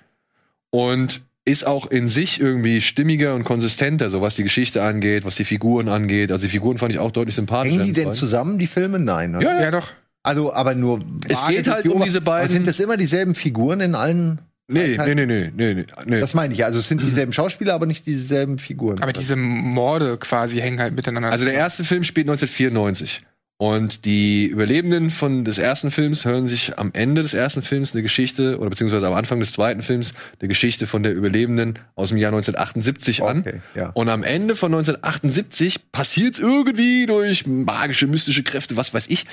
Und 0.70 1.22
ist 1.44 1.66
auch 1.66 1.86
in 1.90 2.06
sich 2.08 2.40
irgendwie 2.40 2.80
stimmiger 2.80 3.34
und 3.34 3.42
konsistenter, 3.42 4.08
so 4.10 4.22
was 4.22 4.36
die 4.36 4.44
Geschichte 4.44 4.82
angeht, 4.84 5.24
was 5.24 5.34
die 5.34 5.44
Figuren 5.44 5.88
angeht. 5.88 6.30
Also 6.30 6.46
die 6.46 6.50
Figuren 6.52 6.78
fand 6.78 6.92
ich 6.92 7.00
auch 7.00 7.10
deutlich 7.10 7.34
sympathischer. 7.34 7.74
Hängen 7.82 7.84
die 7.86 7.92
denn 8.00 8.12
zusammen, 8.12 8.58
die 8.58 8.68
Filme? 8.68 9.00
Nein. 9.00 9.34
oder? 9.34 9.44
Ja, 9.44 9.54
ja. 9.56 9.62
ja 9.64 9.70
doch. 9.72 9.90
Also, 10.22 10.52
aber 10.52 10.76
nur. 10.76 11.00
Es 11.28 11.44
geht 11.48 11.66
halt 11.66 11.88
um 11.88 12.00
diese 12.04 12.20
beiden- 12.20 12.44
Aber 12.46 12.52
Sind 12.54 12.68
das 12.68 12.78
immer 12.78 12.96
dieselben 12.96 13.34
Figuren 13.34 13.80
in 13.80 13.96
allen? 13.96 14.40
Nee, 14.72 14.94
Teilen? 14.94 15.16
nee, 15.16 15.26
nee, 15.26 15.50
nee, 15.54 15.74
nee, 15.74 15.86
nee. 16.06 16.20
Das 16.20 16.34
meine 16.34 16.52
ich 16.52 16.60
ja. 16.60 16.66
Also 16.66 16.78
es 16.78 16.88
sind 16.88 17.02
dieselben 17.02 17.32
Schauspieler, 17.32 17.74
aber 17.74 17.86
nicht 17.86 18.06
dieselben 18.06 18.58
Figuren. 18.58 19.00
Aber 19.00 19.12
diese 19.12 19.36
Morde 19.36 20.18
quasi 20.18 20.60
hängen 20.60 20.80
halt 20.80 20.94
miteinander. 20.94 21.30
Also 21.30 21.44
der 21.44 21.54
erste 21.54 21.84
Film 21.84 22.04
spielt 22.04 22.28
1994. 22.28 23.22
Und 23.62 24.06
die 24.06 24.46
Überlebenden 24.46 25.08
von 25.08 25.44
des 25.44 25.56
ersten 25.56 25.92
Films 25.92 26.24
hören 26.24 26.48
sich 26.48 26.80
am 26.80 26.90
Ende 26.94 27.22
des 27.22 27.32
ersten 27.32 27.62
Films 27.62 27.92
eine 27.92 28.02
Geschichte, 28.02 28.58
oder 28.58 28.70
beziehungsweise 28.70 29.06
am 29.06 29.12
Anfang 29.12 29.38
des 29.38 29.52
zweiten 29.52 29.82
Films, 29.82 30.14
eine 30.40 30.48
Geschichte 30.48 30.88
von 30.88 31.04
der 31.04 31.14
Überlebenden 31.14 31.78
aus 31.94 32.08
dem 32.08 32.18
Jahr 32.18 32.32
1978 32.32 33.22
an. 33.22 33.38
Okay, 33.38 33.60
ja. 33.76 33.90
Und 33.90 34.08
am 34.08 34.24
Ende 34.24 34.56
von 34.56 34.74
1978 34.74 35.92
passiert 35.92 36.40
irgendwie 36.40 37.06
durch 37.06 37.46
magische, 37.46 38.08
mystische 38.08 38.42
Kräfte, 38.42 38.76
was 38.76 38.94
weiß 38.94 39.06
ich, 39.06 39.26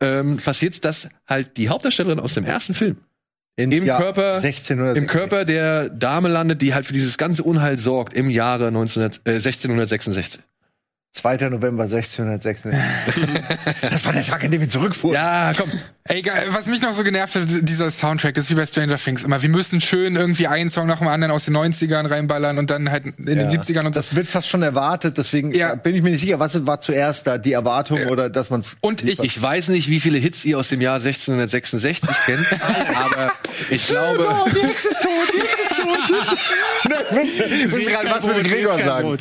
ähm, 0.00 0.38
passiert 0.38 0.82
dass 0.86 1.10
halt 1.28 1.58
die 1.58 1.68
Hauptdarstellerin 1.68 2.18
aus 2.18 2.32
dem 2.32 2.46
ersten 2.46 2.72
Film 2.72 2.96
Ins 3.56 3.74
im 3.74 3.86
Jahr 3.86 4.00
Körper, 4.00 4.34
1600 4.34 4.96
im 4.96 5.06
Körper 5.06 5.46
der 5.46 5.88
Dame 5.88 6.28
landet, 6.28 6.60
die 6.60 6.74
halt 6.74 6.84
für 6.84 6.92
dieses 6.92 7.16
ganze 7.16 7.42
Unheil 7.42 7.78
sorgt 7.78 8.12
im 8.12 8.28
Jahre 8.28 8.70
19, 8.70 9.02
äh, 9.02 9.08
1666. 9.24 10.42
2. 11.16 11.48
November 11.48 11.84
1666. 11.84 12.72
das 13.80 14.04
war 14.04 14.12
der 14.12 14.24
Tag, 14.24 14.44
an 14.44 14.50
dem 14.50 14.60
wir 14.60 14.68
zurückfuhren. 14.68 15.14
Ja, 15.14 15.52
komm. 15.56 15.70
Ey, 16.08 16.22
was 16.50 16.66
mich 16.66 16.80
noch 16.82 16.92
so 16.92 17.02
genervt 17.02 17.34
hat, 17.34 17.42
dieser 17.48 17.90
Soundtrack, 17.90 18.34
das 18.34 18.44
ist 18.44 18.50
wie 18.50 18.54
bei 18.54 18.64
Stranger 18.66 18.96
Things 18.96 19.24
immer. 19.24 19.42
Wir 19.42 19.48
müssen 19.48 19.80
schön 19.80 20.14
irgendwie 20.14 20.46
einen 20.46 20.70
Song 20.70 20.86
nach 20.86 20.98
dem 20.98 21.08
anderen 21.08 21.32
aus 21.32 21.46
den 21.46 21.56
90ern 21.56 22.08
reinballern 22.08 22.58
und 22.58 22.70
dann 22.70 22.90
halt 22.92 23.06
in 23.06 23.24
den 23.24 23.48
70ern 23.48 23.86
und 23.86 23.94
so. 23.94 23.98
Das 23.98 24.14
wird 24.14 24.28
fast 24.28 24.46
schon 24.48 24.62
erwartet, 24.62 25.18
deswegen 25.18 25.52
Ja. 25.52 25.74
bin 25.74 25.96
ich 25.96 26.02
mir 26.02 26.10
nicht 26.10 26.20
sicher, 26.20 26.38
was 26.38 26.64
war 26.66 26.80
zuerst 26.80 27.26
da, 27.26 27.38
die 27.38 27.54
Erwartung 27.54 27.98
oder 28.06 28.30
dass 28.30 28.50
man 28.50 28.60
es. 28.60 28.76
Und 28.82 29.02
ich, 29.02 29.18
Ich 29.18 29.40
weiß 29.42 29.68
nicht, 29.68 29.88
wie 29.88 29.98
viele 29.98 30.18
Hits 30.18 30.44
ihr 30.44 30.58
aus 30.58 30.68
dem 30.68 30.80
Jahr 30.80 30.96
1666 31.00 32.08
kennt, 32.26 32.46
aber 32.94 33.32
ich 33.70 33.86
glaube, 33.88 34.28
die 34.54 34.64
Hexe 34.64 34.88
ist 34.90 35.02
tot, 35.02 35.10
die 35.34 35.40
Hexe 35.40 35.65
ne, 36.88 36.96
müssen 37.12 37.62
müssen 37.62 37.86
gerade 37.86 38.10
was 38.10 38.24
mit 38.24 38.44
Gregor 38.44 38.78
sagen. 38.78 39.16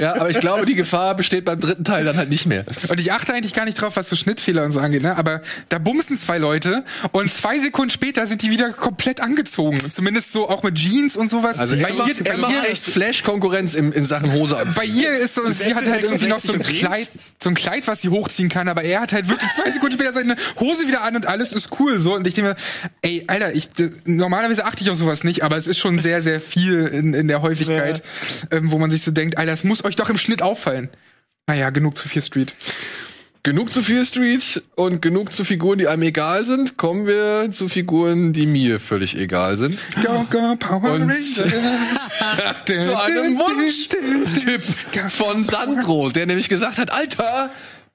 ja, 0.00 0.14
aber 0.14 0.30
ich 0.30 0.40
glaube, 0.40 0.66
die 0.66 0.74
Gefahr 0.74 1.14
besteht 1.14 1.44
beim 1.44 1.60
dritten 1.60 1.84
Teil 1.84 2.04
dann 2.04 2.16
halt 2.16 2.30
nicht 2.30 2.46
mehr. 2.46 2.64
und 2.88 3.00
ich 3.00 3.12
achte 3.12 3.32
eigentlich 3.32 3.54
gar 3.54 3.64
nicht 3.64 3.80
drauf, 3.80 3.96
was 3.96 4.08
so 4.08 4.16
Schnittfehler 4.16 4.64
und 4.64 4.70
so 4.70 4.80
angeht, 4.80 5.02
ne? 5.02 5.16
Aber 5.16 5.42
da 5.68 5.78
bumsen 5.78 6.16
zwei 6.18 6.38
Leute 6.38 6.84
und 7.12 7.32
zwei 7.32 7.58
Sekunden 7.58 7.90
später 7.90 8.26
sind 8.26 8.42
die 8.42 8.50
wieder 8.50 8.70
komplett 8.72 9.20
angezogen. 9.20 9.78
Zumindest 9.90 10.32
so 10.32 10.48
auch 10.48 10.62
mit 10.62 10.76
Jeans 10.76 11.16
und 11.16 11.28
sowas. 11.28 11.58
Also 11.58 11.76
bei 11.76 11.82
er 11.82 11.94
macht, 11.94 12.08
ihr, 12.08 12.26
er 12.26 12.32
bei 12.34 12.40
macht 12.40 12.52
ihr, 12.52 12.70
echt 12.70 12.86
Flash-Konkurrenz 12.86 13.74
in, 13.74 13.92
in 13.92 14.06
Sachen 14.06 14.32
Hose 14.32 14.56
an. 14.56 14.72
bei 14.74 14.84
ihr 14.84 15.16
ist 15.18 15.34
so, 15.34 15.48
sie 15.50 15.74
hat 15.74 15.86
halt 15.86 16.04
irgendwie 16.04 16.26
noch 16.26 16.38
so 16.38 16.52
ein 16.52 16.60
66 16.60 16.80
Kleid, 16.80 17.10
so 17.42 17.48
ein 17.48 17.54
Kleid, 17.54 17.86
was 17.86 18.02
sie 18.02 18.08
hochziehen 18.08 18.48
kann, 18.48 18.68
aber 18.68 18.82
er 18.82 19.00
hat 19.00 19.12
halt 19.12 19.28
wirklich 19.28 19.50
zwei 19.52 19.70
Sekunden 19.70 19.94
später 19.94 20.12
seine 20.12 20.36
Hose 20.58 20.86
wieder 20.86 21.02
an 21.02 21.16
und 21.16 21.26
alles 21.26 21.52
ist 21.52 21.70
cool 21.78 21.98
so. 21.98 22.14
Und 22.14 22.26
ich 22.26 22.34
denke 22.34 22.50
mir, 22.50 22.56
ey, 23.02 23.24
Alter, 23.26 23.54
ich 23.54 23.68
normalerweise 24.04 24.64
achte 24.64 24.82
ich 24.82 24.90
auf 24.90 24.96
sowas 24.96 25.24
nicht, 25.24 25.39
aber 25.42 25.56
es 25.56 25.66
ist 25.66 25.78
schon 25.78 25.98
sehr, 25.98 26.22
sehr 26.22 26.40
viel 26.40 26.86
in, 26.86 27.14
in 27.14 27.28
der 27.28 27.42
Häufigkeit, 27.42 28.02
ähm, 28.50 28.70
wo 28.70 28.78
man 28.78 28.90
sich 28.90 29.02
so 29.02 29.10
denkt, 29.10 29.38
Alter, 29.38 29.50
das 29.50 29.64
muss 29.64 29.84
euch 29.84 29.96
doch 29.96 30.10
im 30.10 30.18
Schnitt 30.18 30.42
auffallen. 30.42 30.88
Naja, 31.46 31.70
genug 31.70 31.96
zu 31.96 32.08
Fear 32.08 32.22
Street. 32.22 32.54
Genug 33.42 33.72
zu 33.72 33.82
Fear 33.82 34.04
Street 34.04 34.62
und 34.74 35.00
genug 35.00 35.32
zu 35.32 35.44
Figuren, 35.44 35.78
die 35.78 35.88
einem 35.88 36.02
egal 36.02 36.44
sind. 36.44 36.76
Kommen 36.76 37.06
wir 37.06 37.50
zu 37.50 37.70
Figuren, 37.70 38.34
die 38.34 38.44
mir 38.46 38.78
völlig 38.78 39.16
egal 39.16 39.56
sind. 39.56 39.78
Go, 40.04 40.26
go, 40.30 40.56
Power 40.56 40.92
Und- 40.92 41.02
Rangers. 41.02 41.34
zu 42.66 43.02
einem 43.02 43.38
Wunsch-Tipp 43.38 44.62
von 45.10 45.44
Sandro, 45.44 46.10
der 46.10 46.26
nämlich 46.26 46.50
gesagt 46.50 46.76
hat, 46.76 46.92
Alter, 46.92 47.50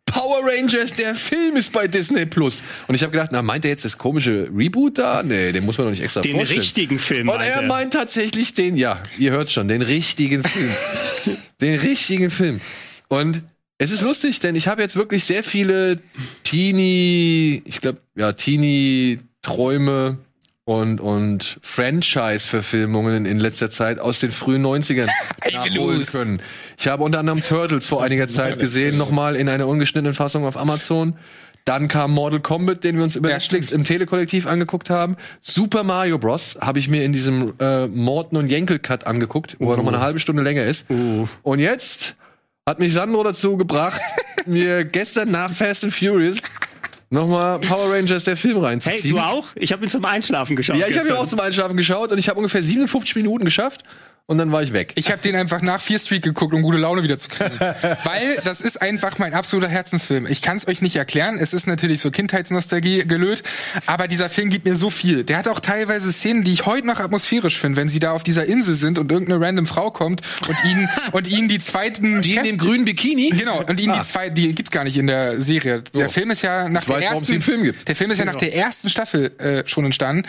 Power 0.06 0.42
Rangers, 0.44 0.94
der 0.94 1.16
Film 1.16 1.56
ist 1.58 1.72
bei 1.72 1.88
Disney 1.88 2.26
Plus. 2.26 2.62
Und 2.88 2.96
ich 2.96 3.02
habe 3.02 3.12
gedacht, 3.12 3.30
na, 3.32 3.42
meint 3.42 3.66
er 3.66 3.72
jetzt 3.72 3.86
das 3.86 3.98
komische 3.98 4.50
Reboot 4.56 4.98
da? 4.98 5.24
Nee, 5.24 5.52
den 5.52 5.66
muss 5.66 5.78
man 5.78 5.88
doch 5.88 5.92
nicht 5.92 6.04
extra 6.04 6.22
Den 6.22 6.36
vorstellen. 6.36 6.60
richtigen 6.60 7.00
Film. 7.00 7.30
Und 7.30 7.42
er 7.42 7.62
meint 7.64 7.94
tatsächlich 7.94 8.54
den, 8.54 8.78
ja, 8.78 9.02
ihr 9.18 9.32
hört 9.32 9.52
schon, 9.52 9.68
den 9.68 9.82
richtigen 9.82 10.44
Film. 10.44 11.38
den 11.62 11.80
richtigen 11.80 12.30
Film. 12.30 12.62
Und 13.08 13.42
es 13.78 13.92
ist 13.92 14.02
lustig, 14.02 14.40
denn 14.40 14.56
ich 14.56 14.68
habe 14.68 14.82
jetzt 14.82 14.96
wirklich 14.96 15.26
sehr 15.26 15.44
viele 15.44 16.00
Teenie, 16.44 17.62
ich 17.66 17.82
glaube, 17.82 18.00
ja, 18.16 18.32
Teenie-Träume 18.32 20.18
und, 20.66 21.00
und 21.00 21.60
Franchise-Verfilmungen 21.62 23.26
in 23.26 23.40
letzter 23.40 23.70
Zeit 23.70 24.00
aus 24.00 24.20
den 24.20 24.32
frühen 24.32 24.66
90ern 24.66 25.08
nachholen 25.54 26.06
können. 26.06 26.42
Ich 26.78 26.88
habe 26.88 27.04
unter 27.04 27.20
anderem 27.20 27.44
Turtles 27.44 27.88
vor 27.88 28.04
einiger 28.04 28.28
Zeit 28.28 28.60
gesehen, 28.60 28.98
nochmal 28.98 29.36
in 29.36 29.48
einer 29.48 29.68
ungeschnittenen 29.68 30.16
Fassung 30.16 30.46
auf 30.46 30.58
Amazon. 30.58 31.18
Dann 31.66 31.88
kam 31.88 32.12
Mortal 32.12 32.40
Kombat, 32.42 32.84
den 32.84 32.98
wir 32.98 33.04
uns 33.04 33.16
über 33.16 33.30
Ja, 33.30 33.36
Netflix 33.36 33.72
im 33.72 33.84
Telekollektiv 33.84 34.46
angeguckt 34.46 34.90
haben. 34.90 35.18
Super 35.42 35.84
Mario 35.84 36.20
Bros. 36.20 36.58
habe 36.62 36.78
ich 36.78 36.90
mir 36.90 37.04
in 37.04 37.14
diesem 37.14 37.54
äh, 37.60 37.88
Morton 37.88 38.38
und 38.38 38.50
Jenkel 38.50 38.78
Cut 38.78 39.08
angeguckt, 39.08 39.58
wo 39.60 39.72
er 39.72 39.78
nochmal 39.78 39.96
eine 39.96 40.04
halbe 40.04 40.20
Stunde 40.20 40.44
länger 40.44 40.64
ist. 40.64 40.88
Und 41.42 41.60
jetzt 41.60 42.16
hat 42.68 42.80
mich 42.80 42.94
Sandro 42.94 43.24
dazu 43.24 43.58
gebracht, 43.58 44.00
mir 44.46 44.86
gestern 44.86 45.32
nach 45.32 45.52
Fast 45.52 45.84
and 45.84 45.94
Furious 45.94 46.38
nochmal 47.10 47.60
Power 47.60 47.94
Rangers 47.94 48.24
der 48.24 48.38
Film 48.38 48.58
Hey, 48.58 48.66
reinzuziehen. 48.66 49.16
du 49.16 49.20
auch? 49.22 49.46
Ich 49.56 49.72
habe 49.72 49.84
ihn 49.84 49.90
zum 49.90 50.04
Einschlafen 50.06 50.56
geschaut. 50.56 50.78
Ja, 50.78 50.88
ich 50.88 50.98
habe 50.98 51.08
gestern. 51.08 51.24
auch 51.26 51.30
zum 51.30 51.40
Einschlafen 51.40 51.78
geschaut 51.78 52.12
und 52.12 52.18
ich 52.18 52.28
habe 52.30 52.38
ungefähr 52.38 52.64
57 52.64 53.16
Minuten 53.16 53.46
geschafft 53.46 53.84
und 54.28 54.40
dann 54.40 54.52
war 54.52 54.64
ich 54.64 54.74
weg. 54.74 54.94
Ich 54.96 55.12
habe 55.12 55.22
den 55.22 55.36
einfach 55.36 55.62
nach 55.62 55.80
Fear 55.80 56.00
Street 56.00 56.24
geguckt, 56.24 56.54
um 56.54 56.64
gute 56.64 56.80
Laune 56.80 57.04
wieder 57.04 57.18
zu 57.18 57.30
kriegen. 57.30 57.60
Weil 58.04 58.38
das 58.44 58.60
ist 58.60 58.82
einfach 58.82 59.20
mein 59.20 59.34
absoluter 59.36 59.70
Herzensfilm. 59.70 60.26
Ich 60.28 60.42
kann 60.42 60.58
es 60.58 60.68
euch 60.68 60.82
nicht 60.82 60.96
erklären. 60.96 61.38
Es 61.40 61.54
ist 61.54 61.68
natürlich 61.68 62.02
so 62.02 62.10
Kindheitsnostalgie 62.10 63.06
gelöt, 63.06 63.44
aber 63.86 64.08
dieser 64.08 64.30
Film 64.30 64.50
gibt 64.50 64.66
mir 64.66 64.76
so 64.76 64.90
viel. 64.90 65.24
Der 65.24 65.38
hat 65.38 65.48
auch 65.48 65.60
teilweise 65.60 66.12
Szenen, 66.12 66.44
die 66.44 66.54
ich 66.54 66.66
heute 66.66 66.88
noch 66.88 67.00
atmosphärisch 67.00 67.60
finde, 67.60 67.78
wenn 67.78 67.88
sie 67.90 68.00
da 68.00 68.12
auf 68.14 68.24
dieser 68.24 68.46
Insel 68.46 68.76
sind 68.76 68.98
und 68.98 69.12
irgendeine 69.12 69.46
random 69.46 69.68
Frau 69.68 69.92
kommt 69.92 70.22
und 70.48 70.58
ihnen 70.72 70.90
und 71.12 71.28
ihnen 71.28 71.48
die 71.48 71.60
zweiten 71.60 72.22
Die 72.22 72.36
in 72.36 72.44
dem 72.44 72.58
grünen 72.58 72.86
Bikini? 72.86 73.30
Genau, 73.30 73.64
und 73.64 73.80
ihnen 73.80 73.94
Ah. 73.94 74.00
die 74.02 74.08
zwei, 74.08 74.30
die 74.32 74.56
gibt's 74.56 74.72
gar 74.72 74.84
nicht 74.86 74.98
in 74.98 75.06
der 75.08 75.40
Serie. 75.40 75.84
Der 75.94 76.06
So. 76.08 76.10
Film 76.14 76.32
ist 76.32 76.42
ja 76.42 76.68
nach 76.68 76.82
Ich 76.82 76.88
der 76.88 76.96
weiß, 76.98 77.04
warum 77.06 77.24
es 77.24 77.30
ersten, 77.30 77.34
den 77.34 77.42
Film 77.44 77.64
gibt. 77.64 77.88
der 77.88 77.96
Film 77.96 78.10
ist 78.12 78.18
ja 78.18 78.26
nach 78.26 78.36
der 78.38 78.56
ersten 78.56 78.90
Staffel 78.90 79.32
äh, 79.40 79.64
schon 79.68 79.86
entstanden 79.86 80.24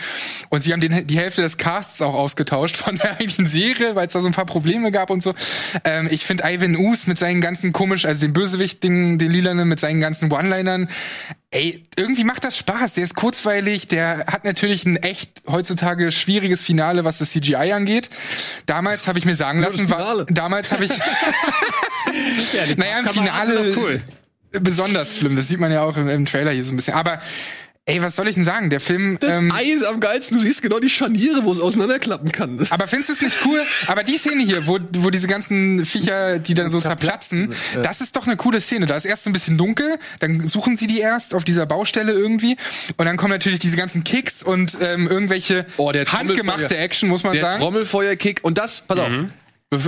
und 0.49 0.63
sie 0.63 0.71
haben 0.73 0.81
den, 0.81 1.07
die 1.07 1.17
Hälfte 1.17 1.41
des 1.41 1.57
Casts 1.57 1.99
auch 2.03 2.13
ausgetauscht 2.13 2.77
von 2.77 2.95
der 2.97 3.13
eigentlichen 3.13 3.47
Serie 3.47 3.86
Ende, 3.87 3.95
weil 3.95 4.07
es 4.07 4.13
da 4.13 4.21
so 4.21 4.27
ein 4.27 4.33
paar 4.33 4.45
Probleme 4.45 4.91
gab 4.91 5.09
und 5.09 5.23
so. 5.23 5.33
Ähm, 5.83 6.07
ich 6.11 6.25
finde 6.25 6.43
Ivan 6.45 6.75
Us 6.75 7.07
mit 7.07 7.17
seinen 7.17 7.41
ganzen 7.41 7.71
komisch, 7.71 8.05
also 8.05 8.21
den 8.21 8.33
Bösewicht, 8.33 8.83
den, 8.83 9.17
den 9.17 9.31
Lilanen 9.31 9.67
mit 9.67 9.79
seinen 9.79 10.01
ganzen 10.01 10.31
One-Linern, 10.31 10.89
ey, 11.51 11.85
irgendwie 11.95 12.23
macht 12.23 12.43
das 12.43 12.57
Spaß. 12.57 12.93
Der 12.93 13.03
ist 13.03 13.15
kurzweilig, 13.15 13.87
der 13.87 14.25
hat 14.27 14.43
natürlich 14.43 14.85
ein 14.85 14.97
echt 14.97 15.43
heutzutage 15.47 16.11
schwieriges 16.11 16.61
Finale, 16.61 17.05
was 17.05 17.19
das 17.19 17.31
CGI 17.31 17.71
angeht. 17.73 18.09
Damals 18.65 19.07
habe 19.07 19.19
ich 19.19 19.25
mir 19.25 19.35
sagen 19.35 19.59
lassen, 19.59 19.89
war, 19.89 20.25
damals 20.25 20.71
habe 20.71 20.85
ich, 20.85 20.91
naja, 22.77 22.99
im 22.99 23.07
Finale 23.07 23.73
cool. 23.77 24.01
besonders 24.51 25.17
schlimm. 25.17 25.35
Das 25.35 25.47
sieht 25.47 25.59
man 25.59 25.71
ja 25.71 25.81
auch 25.81 25.97
im, 25.97 26.07
im 26.07 26.25
Trailer 26.25 26.51
hier 26.51 26.63
so 26.63 26.73
ein 26.73 26.75
bisschen. 26.75 26.93
Aber 26.93 27.19
ey, 27.87 28.01
was 28.03 28.15
soll 28.15 28.27
ich 28.27 28.35
denn 28.35 28.43
sagen? 28.43 28.69
Der 28.69 28.79
Film. 28.79 29.17
Das 29.19 29.35
ähm, 29.35 29.51
Ei 29.51 29.63
ist 29.63 29.85
am 29.85 29.99
geilsten. 29.99 30.37
Du 30.37 30.43
siehst 30.43 30.61
genau 30.61 30.79
die 30.79 30.89
Scharniere, 30.89 31.43
wo 31.43 31.51
es 31.51 31.59
auseinanderklappen 31.59 32.31
kann. 32.31 32.65
aber 32.69 32.87
findest 32.87 33.09
du 33.09 33.13
es 33.13 33.21
nicht 33.21 33.37
cool? 33.45 33.63
Aber 33.87 34.03
die 34.03 34.17
Szene 34.17 34.43
hier, 34.43 34.67
wo, 34.67 34.77
wo 34.97 35.09
diese 35.09 35.27
ganzen 35.27 35.85
Viecher, 35.85 36.37
die 36.37 36.53
dann 36.53 36.69
so 36.69 36.79
zerplatzen, 36.79 37.53
das 37.81 38.01
ist 38.01 38.15
doch 38.15 38.27
eine 38.27 38.37
coole 38.37 38.61
Szene. 38.61 38.85
Da 38.85 38.95
ist 38.95 39.05
erst 39.05 39.23
so 39.23 39.29
ein 39.29 39.33
bisschen 39.33 39.57
dunkel, 39.57 39.97
dann 40.19 40.47
suchen 40.47 40.77
sie 40.77 40.87
die 40.87 40.99
erst 40.99 41.33
auf 41.33 41.43
dieser 41.43 41.65
Baustelle 41.65 42.11
irgendwie 42.11 42.57
und 42.97 43.05
dann 43.05 43.17
kommen 43.17 43.31
natürlich 43.31 43.59
diese 43.59 43.77
ganzen 43.77 44.03
Kicks 44.03 44.43
und 44.43 44.77
ähm, 44.81 45.07
irgendwelche 45.07 45.65
Oh, 45.77 45.91
der 45.91 46.05
handgemachte 46.05 46.77
Action, 46.77 47.09
muss 47.09 47.23
man 47.23 47.33
Der 47.33 47.41
sagen. 47.41 47.61
Trommelfeuerkick. 47.61 48.43
Und 48.43 48.57
das, 48.57 48.81
pass 48.81 48.99
auf. 48.99 49.11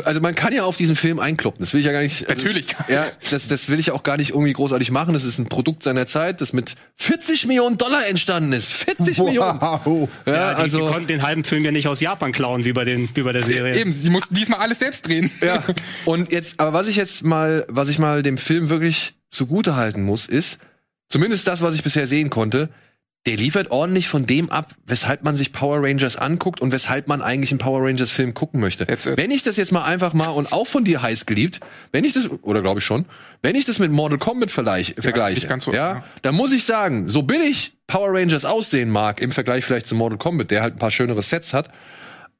Also 0.03 0.19
man 0.19 0.35
kann 0.35 0.51
ja 0.51 0.65
auf 0.65 0.75
diesen 0.75 0.97
Film 0.97 1.19
einkloppen. 1.19 1.61
Das 1.61 1.73
will 1.73 1.79
ich 1.79 1.85
ja 1.85 1.93
gar 1.93 2.01
nicht. 2.01 2.29
Also, 2.29 2.35
Natürlich. 2.35 2.67
Ja, 2.89 3.05
das, 3.31 3.47
das 3.47 3.69
will 3.69 3.79
ich 3.79 3.91
auch 3.91 4.03
gar 4.03 4.17
nicht 4.17 4.31
irgendwie 4.31 4.51
großartig 4.51 4.91
machen. 4.91 5.13
Das 5.13 5.23
ist 5.23 5.37
ein 5.37 5.45
Produkt 5.45 5.83
seiner 5.83 6.05
Zeit, 6.05 6.41
das 6.41 6.51
mit 6.51 6.75
40 6.97 7.47
Millionen 7.47 7.77
Dollar 7.77 8.05
entstanden 8.05 8.51
ist. 8.51 8.73
40 8.73 9.17
Millionen. 9.19 9.61
Wow. 9.61 10.09
Ja, 10.25 10.33
Ja, 10.33 10.53
die, 10.55 10.61
also 10.63 10.79
die 10.79 10.91
konnten 10.91 11.07
den 11.07 11.23
halben 11.23 11.45
Film 11.45 11.63
ja 11.63 11.71
nicht 11.71 11.87
aus 11.87 12.01
Japan 12.01 12.33
klauen, 12.33 12.65
wie 12.65 12.73
bei, 12.73 12.83
den, 12.83 13.07
wie 13.13 13.21
bei 13.21 13.31
der 13.31 13.45
Serie. 13.45 13.73
Eben, 13.79 13.93
sie 13.93 14.09
mussten 14.09 14.35
diesmal 14.35 14.59
alles 14.59 14.79
selbst 14.79 15.07
drehen. 15.07 15.31
Ja. 15.41 15.63
Und 16.05 16.29
jetzt, 16.29 16.59
aber 16.59 16.73
was 16.73 16.89
ich 16.89 16.97
jetzt 16.97 17.23
mal, 17.23 17.65
was 17.69 17.87
ich 17.87 17.99
mal 17.99 18.21
dem 18.21 18.37
Film 18.37 18.69
wirklich 18.69 19.13
zugute 19.29 19.77
halten 19.77 20.03
muss, 20.03 20.25
ist, 20.25 20.59
zumindest 21.07 21.47
das, 21.47 21.61
was 21.61 21.73
ich 21.75 21.83
bisher 21.83 22.05
sehen 22.05 22.29
konnte, 22.29 22.69
der 23.25 23.35
liefert 23.35 23.69
ordentlich 23.69 24.07
von 24.07 24.25
dem 24.25 24.49
ab, 24.49 24.73
weshalb 24.85 25.23
man 25.23 25.35
sich 25.35 25.51
Power 25.51 25.83
Rangers 25.83 26.15
anguckt 26.15 26.61
und 26.61 26.71
weshalb 26.71 27.07
man 27.07 27.21
eigentlich 27.21 27.51
einen 27.51 27.59
Power 27.59 27.85
Rangers 27.85 28.11
Film 28.11 28.33
gucken 28.33 28.61
möchte. 28.61 28.85
Jetzt, 28.87 29.07
äh, 29.07 29.17
wenn 29.17 29.29
ich 29.29 29.43
das 29.43 29.57
jetzt 29.57 29.71
mal 29.71 29.83
einfach 29.83 30.13
mal 30.13 30.29
und 30.29 30.53
auch 30.53 30.65
von 30.65 30.85
dir 30.85 31.01
heiß 31.01 31.25
geliebt, 31.25 31.59
wenn 31.91 32.05
ich 32.05 32.13
das 32.13 32.29
oder 32.41 32.61
glaube 32.61 32.79
ich 32.79 32.85
schon, 32.85 33.05
wenn 33.41 33.55
ich 33.55 33.65
das 33.65 33.77
mit 33.79 33.91
Mortal 33.91 34.17
Kombat 34.17 34.51
vergleich, 34.51 34.95
vergleiche, 34.97 35.39
nicht 35.39 35.49
ganz 35.49 35.65
so, 35.65 35.73
ja, 35.73 35.95
ja. 35.95 36.03
dann 36.21 36.35
muss 36.35 36.53
ich 36.53 36.63
sagen, 36.63 37.09
so 37.09 37.23
billig 37.23 37.73
Power 37.87 38.13
Rangers 38.13 38.45
aussehen 38.45 38.89
mag 38.89 39.19
im 39.19 39.31
Vergleich 39.31 39.65
vielleicht 39.65 39.87
zu 39.87 39.95
Mortal 39.95 40.17
Kombat, 40.17 40.49
der 40.51 40.61
halt 40.61 40.75
ein 40.75 40.79
paar 40.79 40.91
schönere 40.91 41.21
Sets 41.21 41.53
hat, 41.53 41.69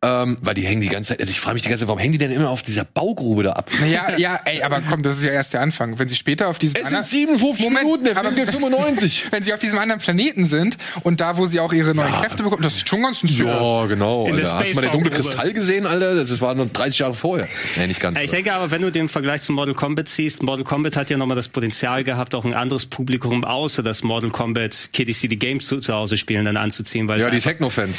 ähm, 0.01 0.37
weil 0.41 0.53
die 0.53 0.61
hängen 0.61 0.79
die 0.81 0.87
ganze 0.87 1.09
Zeit, 1.09 1.19
also 1.19 1.29
ich 1.29 1.39
frage 1.41 1.55
mich 1.55 1.63
die 1.63 1.69
ganze 1.69 1.81
Zeit, 1.81 1.87
warum 1.89 1.99
hängen 1.99 2.13
die 2.13 2.19
denn 2.19 2.31
immer 2.31 2.49
auf 2.49 2.61
dieser 2.61 2.85
Baugrube 2.85 3.43
da 3.43 3.51
ab? 3.53 3.69
Naja, 3.81 4.05
ja, 4.17 4.39
ey, 4.45 4.61
aber 4.63 4.81
komm, 4.81 5.03
das 5.03 5.17
ist 5.17 5.23
ja 5.25 5.31
erst 5.31 5.53
der 5.53 5.61
Anfang. 5.61 5.99
Wenn 5.99 6.07
sie 6.07 6.15
später 6.15 6.47
auf 6.47 6.57
diesem 6.57 6.75
Es 6.77 6.87
sind 6.87 6.95
anderen- 6.95 7.05
57 7.05 7.65
Moment, 7.65 7.83
Minuten, 7.83 8.03
der 8.05 8.17
aber 8.17 8.31
Film 8.31 8.45
geht 8.45 8.53
95. 8.55 9.25
wenn 9.31 9.43
sie 9.43 9.53
auf 9.53 9.59
diesem 9.59 9.77
anderen 9.77 9.99
Planeten 9.99 10.45
sind 10.45 10.77
und 11.03 11.19
da, 11.19 11.35
wo 11.35 11.45
sie 11.45 11.59
auch 11.59 11.73
ihre 11.73 11.93
neuen 11.93 12.13
Kräfte 12.13 12.43
bekommen, 12.43 12.63
das 12.63 12.75
ist 12.75 12.87
schon 12.87 13.01
ganz 13.01 13.19
schön. 13.19 13.47
Ja, 13.47 13.85
genau. 13.87 14.25
In 14.27 14.35
Alter. 14.35 14.59
Hast 14.59 14.69
du 14.71 14.75
mal 14.75 14.81
der 14.81 14.91
dunkle 14.91 15.11
Space-Baugrube. 15.11 15.29
Kristall 15.31 15.53
gesehen, 15.53 15.85
Alter? 15.85 16.15
Das 16.15 16.39
war 16.39 16.55
noch 16.55 16.69
30 16.69 16.99
Jahre 16.99 17.13
vorher. 17.13 17.47
Nee, 17.75 17.87
nicht 17.87 17.99
ganz. 17.99 18.17
Ja, 18.17 18.23
Ich 18.23 18.31
denke 18.31 18.53
aber, 18.53 18.71
wenn 18.71 18.81
du 18.81 18.91
den 18.91 19.09
Vergleich 19.09 19.41
zu 19.41 19.51
Mortal 19.51 19.75
Kombat 19.75 20.07
siehst, 20.07 20.43
Mortal 20.43 20.63
Kombat 20.63 20.95
hat 20.95 21.09
ja 21.09 21.17
nochmal 21.17 21.35
das 21.35 21.49
Potenzial 21.49 22.05
gehabt, 22.05 22.33
auch 22.35 22.45
ein 22.45 22.53
anderes 22.53 22.85
Publikum 22.85 23.43
außer 23.43 23.83
das 23.83 24.03
Mortal 24.03 24.29
Kombat 24.29 24.91
Kiddies, 24.93 25.19
die 25.19 25.27
die 25.27 25.39
Games 25.39 25.67
zu, 25.67 25.79
zu 25.81 25.93
Hause 25.93 26.15
spielen, 26.15 26.45
dann 26.45 26.55
anzuziehen, 26.55 27.09
weil 27.09 27.19
ja, 27.19 27.29
die 27.29 27.39
Techno-Fans. 27.41 27.97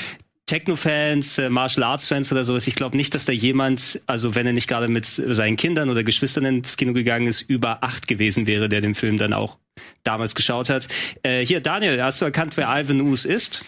Techno-Fans, 0.51 1.39
äh, 1.39 1.49
Martial 1.49 1.85
Arts-Fans 1.85 2.33
oder 2.33 2.45
sowas. 2.45 2.67
Ich 2.67 2.75
glaube 2.75 2.97
nicht, 2.97 3.15
dass 3.15 3.25
da 3.25 3.33
jemand, 3.33 4.01
also 4.07 4.35
wenn 4.35 4.47
er 4.49 4.53
nicht 4.53 4.69
gerade 4.69 4.89
mit 4.89 5.07
seinen 5.07 5.57
Kindern 5.57 5.89
oder 5.91 6.03
Geschwistern 6.03 6.45
ins 6.45 6.77
Kino 6.77 6.93
gegangen 6.93 7.29
ist, 7.29 7.43
über 7.43 7.85
acht 7.85 8.09
gewesen 8.09 8.47
wäre, 8.49 8.69
der 8.69 8.81
den 8.81 8.95
Film 8.97 9.17
dann 9.17 9.33
auch 9.33 9.59
damals 10.03 10.35
geschaut 10.35 10.69
hat. 10.69 10.89
Äh, 11.23 11.47
hier, 11.47 11.61
Daniel, 11.61 12.03
hast 12.03 12.21
du 12.21 12.25
erkannt, 12.25 12.57
wer 12.57 12.67
Ivan 12.69 13.01
Us 13.01 13.25
ist? 13.25 13.65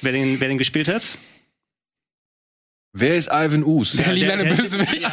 Wer 0.00 0.12
den, 0.12 0.40
wer 0.40 0.46
den 0.48 0.58
gespielt 0.58 0.86
hat? 0.88 1.02
Wer 2.92 3.16
ist 3.16 3.28
Ivan 3.32 3.64
Us? 3.64 3.92
Der 3.92 4.12
lilane 4.12 4.44
der- 4.44 4.54
Bösewicht. 4.54 5.08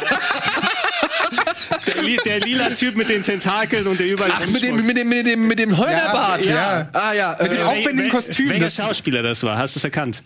Der, 1.86 2.02
li 2.02 2.18
der 2.24 2.40
lila 2.40 2.70
Typ 2.70 2.96
mit 2.96 3.08
den 3.08 3.22
Tentakeln 3.22 3.86
und 3.86 3.98
der 4.00 4.06
überall 4.06 4.32
Ach, 4.34 4.46
mit 4.46 4.62
dem, 4.62 4.84
mit 4.84 4.96
dem, 4.96 5.08
mit 5.08 5.26
dem, 5.26 5.46
mit 5.46 5.58
dem 5.58 5.78
Heunerbart. 5.78 6.44
Ja, 6.44 6.80
ja. 6.80 6.88
Ah, 6.92 7.12
ja. 7.12 7.36
Mit 7.40 7.52
dem 7.52 7.58
Äh, 7.58 7.62
aufwendigen 7.62 8.10
Kostüm. 8.10 8.48
Welcher 8.50 8.70
Schauspieler 8.70 9.22
das 9.22 9.42
war? 9.44 9.56
Hast 9.56 9.76
du 9.76 9.78
es 9.78 9.84
erkannt? 9.84 10.22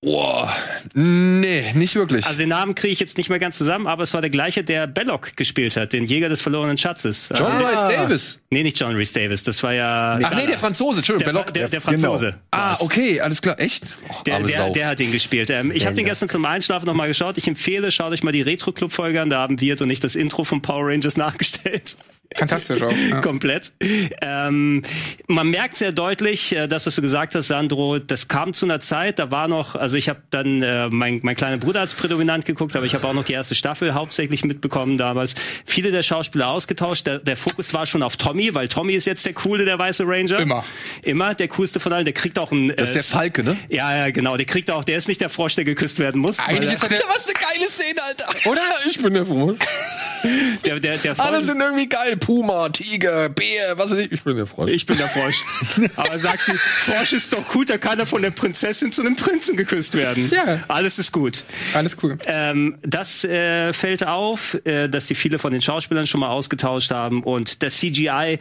Boah. 0.00 0.52
Nee, 0.94 1.72
nicht 1.74 1.94
wirklich. 1.94 2.26
Also 2.26 2.38
den 2.38 2.48
Namen 2.50 2.74
kriege 2.74 2.92
ich 2.92 3.00
jetzt 3.00 3.18
nicht 3.18 3.28
mehr 3.30 3.38
ganz 3.38 3.58
zusammen, 3.58 3.86
aber 3.86 4.02
es 4.04 4.14
war 4.14 4.20
der 4.20 4.30
gleiche, 4.30 4.64
der 4.64 4.86
Belloc 4.86 5.36
gespielt 5.36 5.76
hat, 5.76 5.92
den 5.92 6.04
Jäger 6.04 6.28
des 6.28 6.40
verlorenen 6.40 6.78
Schatzes. 6.78 7.30
John 7.36 7.46
Also, 7.46 7.66
Rice 7.66 7.96
Davis. 7.96 8.40
Nee, 8.50 8.62
nicht 8.62 8.78
John 8.78 8.94
Rhys 8.94 9.12
Davis, 9.12 9.42
das 9.44 9.62
war 9.62 9.72
ja 9.72 10.18
Ach 10.22 10.34
nee, 10.34 10.46
der 10.46 10.58
Franzose. 10.58 10.98
Entschuldigung, 10.98 11.32
der, 11.34 11.44
der, 11.52 11.68
der 11.68 11.80
Franzose. 11.80 12.38
ah, 12.50 12.70
war's. 12.70 12.80
okay, 12.82 13.20
alles 13.20 13.42
klar. 13.42 13.58
Echt? 13.60 13.84
Och, 14.08 14.22
Der, 14.24 14.40
der, 14.42 14.70
der 14.70 14.86
hat 14.88 14.98
den 14.98 15.12
gespielt. 15.12 15.50
Ähm, 15.50 15.70
ich 15.72 15.86
habe 15.86 15.94
den 15.96 16.04
gestern 16.04 16.28
zum 16.28 16.44
Einschlafen 16.44 16.86
nochmal 16.86 17.08
geschaut. 17.08 17.38
Ich 17.38 17.46
empfehle, 17.48 17.90
schaut 17.90 18.12
euch 18.12 18.22
mal 18.22 18.32
die 18.32 18.42
Retro-Club-Folge 18.42 19.20
an. 19.20 19.30
Da 19.30 19.40
haben 19.40 19.60
Wirt 19.60 19.82
und 19.82 19.90
ich 19.90 20.00
das 20.00 20.14
Intro 20.16 20.44
von 20.44 20.62
Power 20.62 20.86
Rangers 20.88 21.16
nachgestellt. 21.18 21.96
fantastisch 22.36 22.82
auch. 22.82 22.92
Ja. 23.10 23.22
Komplett. 23.22 23.72
Ähm, 24.20 24.82
man 25.28 25.48
merkt 25.48 25.76
sehr 25.78 25.92
deutlich, 25.92 26.54
äh, 26.54 26.68
das, 26.68 26.84
was 26.86 26.94
du 26.94 27.00
gesagt 27.00 27.34
hast, 27.34 27.48
Sandro, 27.48 27.98
das 27.98 28.28
kam 28.28 28.52
zu 28.52 28.66
einer 28.66 28.80
Zeit, 28.80 29.18
da 29.18 29.30
war 29.30 29.48
noch, 29.48 29.74
also 29.74 29.96
ich 29.96 30.10
habe 30.10 30.20
dann, 30.30 30.62
äh, 30.62 30.88
mein, 30.90 31.20
mein 31.22 31.36
kleiner 31.36 31.56
Bruder 31.56 31.80
als 31.80 31.94
prädominant 31.94 32.44
geguckt, 32.44 32.76
aber 32.76 32.84
ich 32.84 32.94
habe 32.94 33.06
auch 33.06 33.14
noch 33.14 33.24
die 33.24 33.32
erste 33.32 33.54
Staffel 33.54 33.94
hauptsächlich 33.94 34.44
mitbekommen 34.44 34.98
damals. 34.98 35.36
Viele 35.64 35.90
der 35.90 36.02
Schauspieler 36.02 36.48
ausgetauscht. 36.48 37.06
Der, 37.06 37.18
der 37.18 37.36
Fokus 37.38 37.72
war 37.72 37.86
schon 37.86 38.02
auf 38.02 38.16
Tommy, 38.18 38.37
weil 38.52 38.68
Tommy 38.68 38.94
ist 38.94 39.06
jetzt 39.06 39.26
der 39.26 39.32
coole, 39.32 39.64
der 39.64 39.78
weiße 39.78 40.04
Ranger. 40.06 40.38
Immer. 40.38 40.64
Immer, 41.02 41.34
der 41.34 41.48
coolste 41.48 41.80
von 41.80 41.92
allen. 41.92 42.04
Der 42.04 42.14
kriegt 42.14 42.38
auch 42.38 42.52
einen... 42.52 42.74
Das 42.74 42.88
ist 42.88 42.94
der 42.94 43.04
Falke, 43.04 43.42
ne? 43.42 43.56
Ja, 43.68 43.94
ja, 43.96 44.10
genau. 44.10 44.36
Der 44.36 44.46
kriegt 44.46 44.70
auch, 44.70 44.84
der 44.84 44.98
ist 44.98 45.08
nicht 45.08 45.20
der 45.20 45.28
Frosch, 45.28 45.56
der 45.56 45.64
geküsst 45.64 45.98
werden 45.98 46.20
muss. 46.20 46.38
Eigentlich 46.38 46.72
ist 46.72 46.82
er 46.82 46.88
der, 46.88 47.00
was 47.08 47.26
eine 47.26 47.34
geile 47.34 47.68
Szene, 47.68 48.02
Alter. 48.02 48.50
Oder? 48.50 48.62
Ich 48.88 49.02
bin 49.02 49.14
der 49.14 49.26
Frosch. 49.26 49.58
Der, 50.64 50.80
der, 50.80 50.98
der 50.98 51.20
Alle 51.20 51.42
sind 51.42 51.60
irgendwie 51.60 51.88
geil. 51.88 52.16
Puma, 52.16 52.68
Tiger, 52.68 53.28
Bär, 53.28 53.76
was 53.76 53.90
weiß 53.90 53.98
ich. 53.98 54.12
Ich 54.12 54.22
bin 54.22 54.36
der 54.36 54.46
Frosch. 54.46 54.70
Ich 54.70 54.86
bin 54.86 54.96
der 54.98 55.08
Frosch. 55.08 55.36
Aber 55.96 56.18
sagt 56.18 56.42
sie, 56.42 56.52
Frosch 56.54 57.12
ist 57.12 57.32
doch 57.32 57.46
gut, 57.48 57.70
da 57.70 57.78
kann 57.78 57.98
er 57.98 58.06
von 58.06 58.22
der 58.22 58.30
Prinzessin 58.30 58.92
zu 58.92 59.02
einem 59.02 59.16
Prinzen 59.16 59.56
geküsst 59.56 59.94
werden. 59.94 60.30
Ja. 60.34 60.60
Alles 60.68 60.98
ist 60.98 61.12
gut. 61.12 61.44
alles 61.74 61.96
cool. 62.02 62.18
Ähm, 62.26 62.76
das 62.82 63.24
äh, 63.24 63.72
fällt 63.72 64.06
auf, 64.06 64.58
äh, 64.64 64.88
dass 64.88 65.06
die 65.06 65.14
viele 65.14 65.38
von 65.38 65.52
den 65.52 65.62
Schauspielern 65.62 66.06
schon 66.06 66.20
mal 66.20 66.28
ausgetauscht 66.28 66.90
haben 66.90 67.22
und 67.22 67.62
das 67.62 67.78
CGI, 67.78 68.38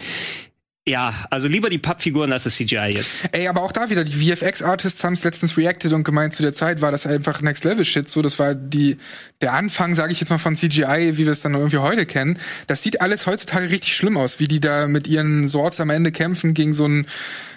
ja, 0.88 1.14
also 1.30 1.50
lieber 1.50 1.70
die 1.70 1.80
Pappfiguren 1.80 2.32
als 2.32 2.44
das 2.44 2.56
CGI 2.56 2.92
jetzt. 2.94 3.28
Ey, 3.34 3.50
aber 3.50 3.62
auch 3.62 3.74
da 3.74 3.90
wieder, 3.90 4.06
die 4.06 4.14
VFX-Artists 4.14 5.04
haben 5.04 5.14
es 5.14 5.24
letztens 5.26 5.58
reacted 5.58 5.92
und 5.92 6.06
gemeint, 6.06 6.34
zu 6.34 6.44
der 6.44 6.54
Zeit 6.54 6.82
war 6.82 6.92
das 6.92 7.06
einfach 7.06 7.42
Next-Level-Shit. 7.42 8.10
So, 8.10 8.22
das 8.22 8.40
war 8.40 8.56
die, 8.56 8.96
der 9.42 9.52
Anfang, 9.52 9.96
sage 9.96 10.14
ich 10.14 10.22
jetzt 10.22 10.30
mal, 10.30 10.38
von 10.38 10.56
CGI, 10.56 11.18
wie 11.18 11.26
wir 11.26 11.34
es 11.34 11.42
dann 11.42 11.56
irgendwie 11.56 11.80
heute 11.80 12.06
kennen. 12.06 12.40
Das 12.68 12.84
sieht 12.84 13.02
alles 13.02 13.28
heutzutage 13.28 13.70
richtig 13.70 13.98
schlimm 13.98 14.16
aus, 14.16 14.40
wie 14.40 14.48
die 14.48 14.62
da 14.62 14.88
mit 14.88 15.08
ihren 15.08 15.50
Swords 15.50 15.82
am 15.82 15.90
Ende 15.90 16.14
kämpfen 16.14 16.54
gegen 16.54 16.72
so 16.72 16.86
ein 16.86 17.06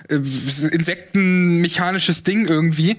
äh, 0.08 0.16
insektenmechanisches 0.16 2.24
Ding 2.24 2.48
irgendwie. 2.48 2.96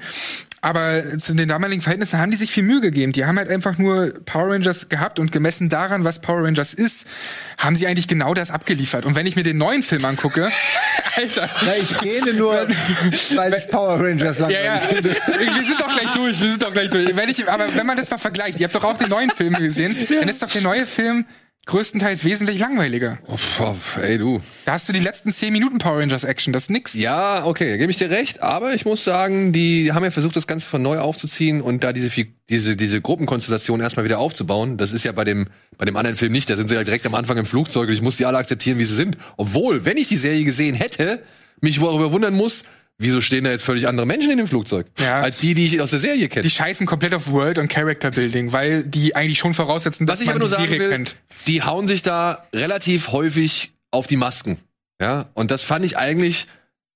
Aber 0.64 1.18
zu 1.18 1.34
den 1.34 1.50
damaligen 1.50 1.82
Verhältnissen 1.82 2.20
haben 2.20 2.30
die 2.30 2.38
sich 2.38 2.52
viel 2.52 2.62
Mühe 2.62 2.82
gegeben. 2.82 3.14
Die 3.14 3.26
haben 3.26 3.40
halt 3.40 3.50
einfach 3.50 3.80
nur 3.80 4.14
Power 4.26 4.54
Rangers 4.54 4.90
gehabt 4.90 5.18
und 5.18 5.32
gemessen 5.32 5.70
daran, 5.70 6.04
was 6.04 6.20
Power 6.20 6.44
Rangers 6.44 6.76
ist, 6.76 7.08
haben 7.58 7.76
sie 7.76 7.88
eigentlich 7.88 8.08
genau 8.08 8.36
das 8.36 8.52
abgeliefert. 8.52 9.08
Und 9.08 9.16
wenn 9.16 9.26
ich 9.26 9.36
mir 9.36 9.42
den 9.44 9.58
neuen 9.58 9.82
Film 9.82 10.06
angucke, 10.06 10.50
Alter, 11.16 11.50
Na, 11.66 11.76
ich 11.76 12.00
gähne 12.00 12.34
nur, 12.34 12.68
weil 13.36 13.54
ich 13.56 13.68
Power 13.70 14.00
Rangers 14.00 14.38
ja, 14.38 14.48
langweilig 14.48 14.66
ja. 14.66 14.78
finde. 14.78 15.10
Wir 15.10 15.66
sind 15.66 15.80
doch 15.80 15.98
gleich 15.98 16.14
durch, 16.14 16.40
wir 16.40 16.50
sind 16.50 16.62
doch 16.62 16.74
gleich 16.74 16.90
durch. 16.92 17.16
Wenn 17.16 17.30
ich, 17.30 17.50
aber 17.50 17.76
wenn 17.76 17.88
man 17.88 17.98
das 17.98 18.12
mal 18.12 18.20
vergleicht, 18.20 18.60
ihr 18.60 18.66
habt 18.66 18.76
doch 18.76 18.84
auch 18.84 18.98
den 18.98 19.10
neuen 19.10 19.32
Film 19.32 19.56
gesehen, 19.56 19.96
dann 20.10 20.30
ist 20.30 20.44
doch 20.44 20.50
der 20.50 20.62
neue 20.62 20.86
Film 20.86 21.26
größtenteils 21.66 22.24
wesentlich 22.24 22.60
langweiliger. 22.60 23.20
Oh, 23.28 23.38
pf, 23.38 23.98
ey, 23.98 24.18
du. 24.18 24.42
Da 24.66 24.74
hast 24.74 24.90
du 24.90 24.94
die 24.94 25.00
letzten 25.00 25.32
10 25.32 25.54
Minuten 25.54 25.78
Power 25.78 26.00
Rangers 26.00 26.24
Action, 26.24 26.54
das 26.54 26.64
ist 26.64 26.70
nix. 26.70 26.94
Ja, 26.94 27.46
okay, 27.46 27.78
gebe 27.78 27.92
ich 27.92 27.98
dir 27.98 28.10
recht. 28.10 28.42
Aber 28.42 28.74
ich 28.74 28.86
muss 28.86 29.04
sagen, 29.04 29.54
die 29.54 29.92
haben 29.92 30.04
ja 30.04 30.12
versucht, 30.12 30.36
das 30.36 30.48
Ganze 30.48 30.68
von 30.68 30.82
neu 30.82 31.00
aufzuziehen 31.00 31.62
und 31.62 31.84
da 31.84 31.94
diese, 31.94 32.10
diese, 32.50 32.76
diese 32.76 33.02
Gruppenkonstellation 33.02 33.80
erstmal 33.80 34.06
wieder 34.06 34.20
aufzubauen. 34.20 34.78
Das 34.78 34.92
ist 34.92 35.06
ja 35.06 35.12
bei 35.12 35.24
dem, 35.24 35.48
bei 35.78 35.86
dem 35.86 35.96
anderen 35.96 36.18
Film 36.18 36.32
nicht. 36.32 36.50
Da 36.50 36.58
sind 36.58 36.70
sie 36.70 36.76
ja 36.76 36.84
direkt 36.84 37.06
am 37.06 37.16
Anfang 37.16 37.38
im 37.38 37.46
Flugzeug 37.46 37.88
und 37.88 37.94
ich 37.94 38.02
muss 38.02 38.18
die 38.18 38.26
alle 38.26 38.38
akzeptieren, 38.38 38.80
wie 38.80 38.86
sie 38.86 38.96
sind. 38.96 39.18
Obwohl, 39.38 39.86
wenn 39.86 39.98
ich 39.98 40.08
die 40.08 40.16
Serie 40.18 40.44
gesehen 40.44 40.76
hätte, 40.76 41.22
mich 41.62 41.80
darüber 41.80 42.12
wundern 42.12 42.34
muss, 42.34 42.64
wieso 43.02 43.22
stehen 43.22 43.44
da 43.44 43.52
jetzt 43.52 43.64
völlig 43.64 43.88
andere 43.88 44.06
Menschen 44.06 44.32
in 44.32 44.38
dem 44.38 44.48
Flugzeug? 44.48 44.88
Ja. 45.00 45.22
Als 45.22 45.40
die, 45.40 45.54
die 45.54 45.66
ich 45.66 45.82
aus 45.82 45.90
der 45.92 46.00
Serie 46.00 46.30
kenne. 46.30 46.44
Die 46.44 46.50
scheißen 46.50 46.86
komplett 46.86 47.14
auf 47.14 47.32
World 47.32 47.58
und 47.58 47.68
Character 47.68 48.12
Building, 48.12 48.52
weil 48.52 48.84
die 48.84 49.16
eigentlich 49.16 49.40
schon 49.40 49.54
voraussetzen, 49.54 50.08
dass 50.08 50.16
Was 50.16 50.22
ich 50.22 50.28
man 50.28 50.36
aber 50.36 50.40
nur 50.40 50.48
die 50.48 50.52
sagen 50.54 50.64
Serie 50.66 50.80
will, 50.80 50.90
kennt. 50.90 51.16
die 51.48 51.64
hauen 51.64 51.88
sich 51.88 52.02
da 52.02 52.46
relativ 52.54 53.12
häufig 53.12 53.72
auf 53.92 54.08
die 54.08 54.18
Masken. 54.18 54.58
Ja, 55.02 55.30
und 55.34 55.52
das 55.52 55.64
fand 55.64 55.84
ich 55.84 55.98
eigentlich 55.98 56.46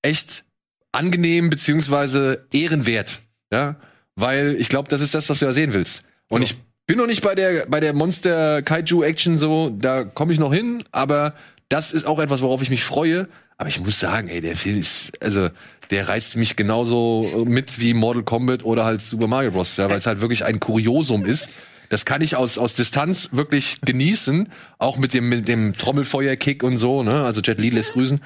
echt 0.02 0.44
angenehm 0.92 1.50
beziehungsweise 1.50 2.46
ehrenwert. 2.52 3.18
Ja, 3.52 3.76
weil 4.14 4.56
ich 4.58 4.68
glaube, 4.68 4.88
das 4.88 5.00
ist 5.00 5.14
das, 5.14 5.28
was 5.28 5.40
du 5.40 5.44
ja 5.44 5.52
sehen 5.52 5.72
willst. 5.72 6.02
Und 6.28 6.42
ich 6.42 6.56
bin 6.86 6.98
noch 6.98 7.06
nicht 7.06 7.22
bei 7.22 7.34
der 7.34 7.66
bei 7.66 7.80
der 7.80 7.92
Monster 7.92 8.62
Kaiju 8.62 9.02
Action 9.02 9.38
so, 9.38 9.70
da 9.78 10.04
komme 10.04 10.32
ich 10.32 10.38
noch 10.38 10.54
hin, 10.54 10.84
aber 10.92 11.34
das 11.68 11.92
ist 11.92 12.06
auch 12.06 12.20
etwas, 12.20 12.42
worauf 12.42 12.62
ich 12.62 12.70
mich 12.70 12.84
freue. 12.84 13.28
Aber 13.58 13.68
ich 13.68 13.80
muss 13.80 13.98
sagen, 13.98 14.28
ey, 14.28 14.40
der 14.40 14.54
Film 14.56 14.78
ist, 14.78 15.12
also 15.22 15.48
der 15.90 16.08
reizt 16.08 16.36
mich 16.36 16.56
genauso 16.56 17.44
mit 17.46 17.80
wie 17.80 17.94
Mortal 17.94 18.22
Kombat 18.22 18.64
oder 18.64 18.84
halt 18.84 19.02
Super 19.02 19.26
Mario 19.26 19.50
Bros. 19.52 19.76
Ja, 19.76 19.88
weil 19.88 19.98
es 19.98 20.06
halt 20.06 20.20
wirklich 20.20 20.44
ein 20.44 20.60
Kuriosum 20.60 21.24
ist. 21.24 21.50
Das 21.88 22.04
kann 22.04 22.20
ich 22.20 22.34
aus, 22.36 22.58
aus 22.58 22.74
Distanz 22.74 23.30
wirklich 23.32 23.78
genießen, 23.82 24.48
auch 24.78 24.98
mit 24.98 25.14
dem, 25.14 25.28
mit 25.28 25.46
dem 25.46 25.76
Trommelfeuerkick 25.76 26.62
und 26.62 26.78
so, 26.78 27.02
ne? 27.02 27.22
Also 27.22 27.40
Jet 27.40 27.60
Li 27.60 27.70
lässt 27.70 27.92
grüßen. 27.92 28.20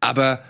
Aber 0.00 0.42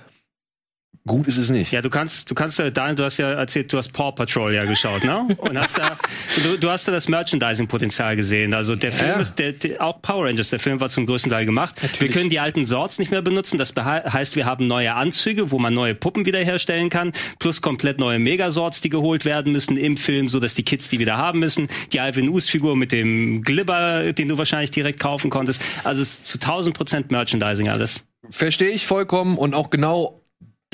gut 1.07 1.27
ist 1.29 1.37
es 1.37 1.51
nicht. 1.51 1.71
Ja, 1.71 1.83
du 1.83 1.91
kannst, 1.91 2.31
du 2.31 2.35
kannst, 2.35 2.59
Daniel, 2.73 2.95
du 2.95 3.05
hast 3.05 3.19
ja 3.19 3.33
erzählt, 3.33 3.71
du 3.73 3.77
hast 3.77 3.93
Paw 3.93 4.11
Patrol 4.13 4.55
ja 4.55 4.65
geschaut, 4.65 5.05
ne? 5.05 5.27
Und 5.39 5.59
hast 5.59 5.77
da, 5.79 5.97
du, 6.43 6.57
du 6.59 6.71
hast 6.71 6.89
da 6.89 6.93
das 6.93 7.09
Merchandising-Potenzial 7.09 8.17
gesehen. 8.17 8.55
Also 8.55 8.75
der 8.75 8.91
Film 8.91 9.11
Ja. 9.11 9.17
ist, 9.21 9.35
der, 9.39 9.53
der, 9.53 9.83
auch 9.83 10.01
Power 10.01 10.27
Rangers, 10.27 10.49
der 10.49 10.61
Film 10.61 10.81
war 10.81 10.89
zum 10.89 11.05
größten 11.05 11.31
Teil 11.31 11.45
gemacht. 11.45 11.75
Wir 12.01 12.09
können 12.09 12.31
die 12.31 12.41
alten 12.41 12.65
Sorts 12.65 12.99
nicht 12.99 13.11
mehr 13.11 13.21
benutzen. 13.21 13.59
Das 13.59 13.75
heißt, 13.77 14.35
wir 14.37 14.47
haben 14.47 14.67
neue 14.67 14.95
Anzüge, 14.95 15.51
wo 15.51 15.59
man 15.59 15.75
neue 15.75 15.95
Puppen 15.95 16.25
wiederherstellen 16.25 16.89
kann, 16.89 17.13
plus 17.39 17.61
komplett 17.61 17.99
neue 17.99 18.19
Megasorts, 18.19 18.81
die 18.81 18.89
geholt 18.89 19.27
werden 19.27 19.53
müssen 19.53 19.77
im 19.77 19.99
Film, 19.99 20.31
so 20.31 20.41
dass 20.41 20.55
die 20.55 20.63
Kids 20.65 20.89
die 20.89 20.99
wieder 20.99 21.19
haben 21.19 21.39
müssen. 21.39 21.69
Die 21.93 22.01
Alvin 22.01 22.31
Us-Figur 22.31 22.77
mit 22.77 22.93
dem 22.93 23.43
Glibber, 23.43 24.15
den 24.15 24.29
du 24.29 24.39
wahrscheinlich 24.39 24.71
direkt 24.71 25.01
kaufen 25.01 25.29
konntest. 25.29 25.61
Also 25.85 26.01
es 26.01 26.15
ist 26.15 26.27
zu 26.27 26.39
1000 26.39 26.75
Prozent 26.75 27.11
Merchandising 27.11 27.69
alles. 27.69 28.07
Verstehe 28.31 28.71
ich 28.71 28.87
vollkommen 28.87 29.37
und 29.37 29.53
auch 29.53 29.69
genau 29.69 30.24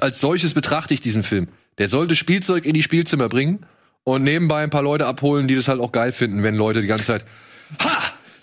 als 0.03 0.21
solches 0.21 0.55
betrachte 0.55 0.95
ich 0.95 1.01
diesen 1.01 1.23
Film. 1.23 1.49
Der 1.79 1.89
sollte 1.89 2.17
Spielzeug 2.17 2.65
in 2.65 2.75
die 2.75 2.83
Spielzimmer 2.83 3.29
bringen 3.29 3.67
und 4.05 4.23
nebenbei 4.23 4.63
ein 4.63 4.71
paar 4.71 4.83
Leute 4.83 5.07
abholen, 5.07 5.49
die 5.49 5.55
das 5.55 5.69
halt 5.69 5.81
auch 5.81 5.93
geil 5.93 6.13
finden, 6.13 6.43
wenn 6.43 6.55
Leute 6.55 6.81
die 6.81 6.87
ganze 6.87 7.07
Zeit 7.07 7.25
Ha! 7.83 8.03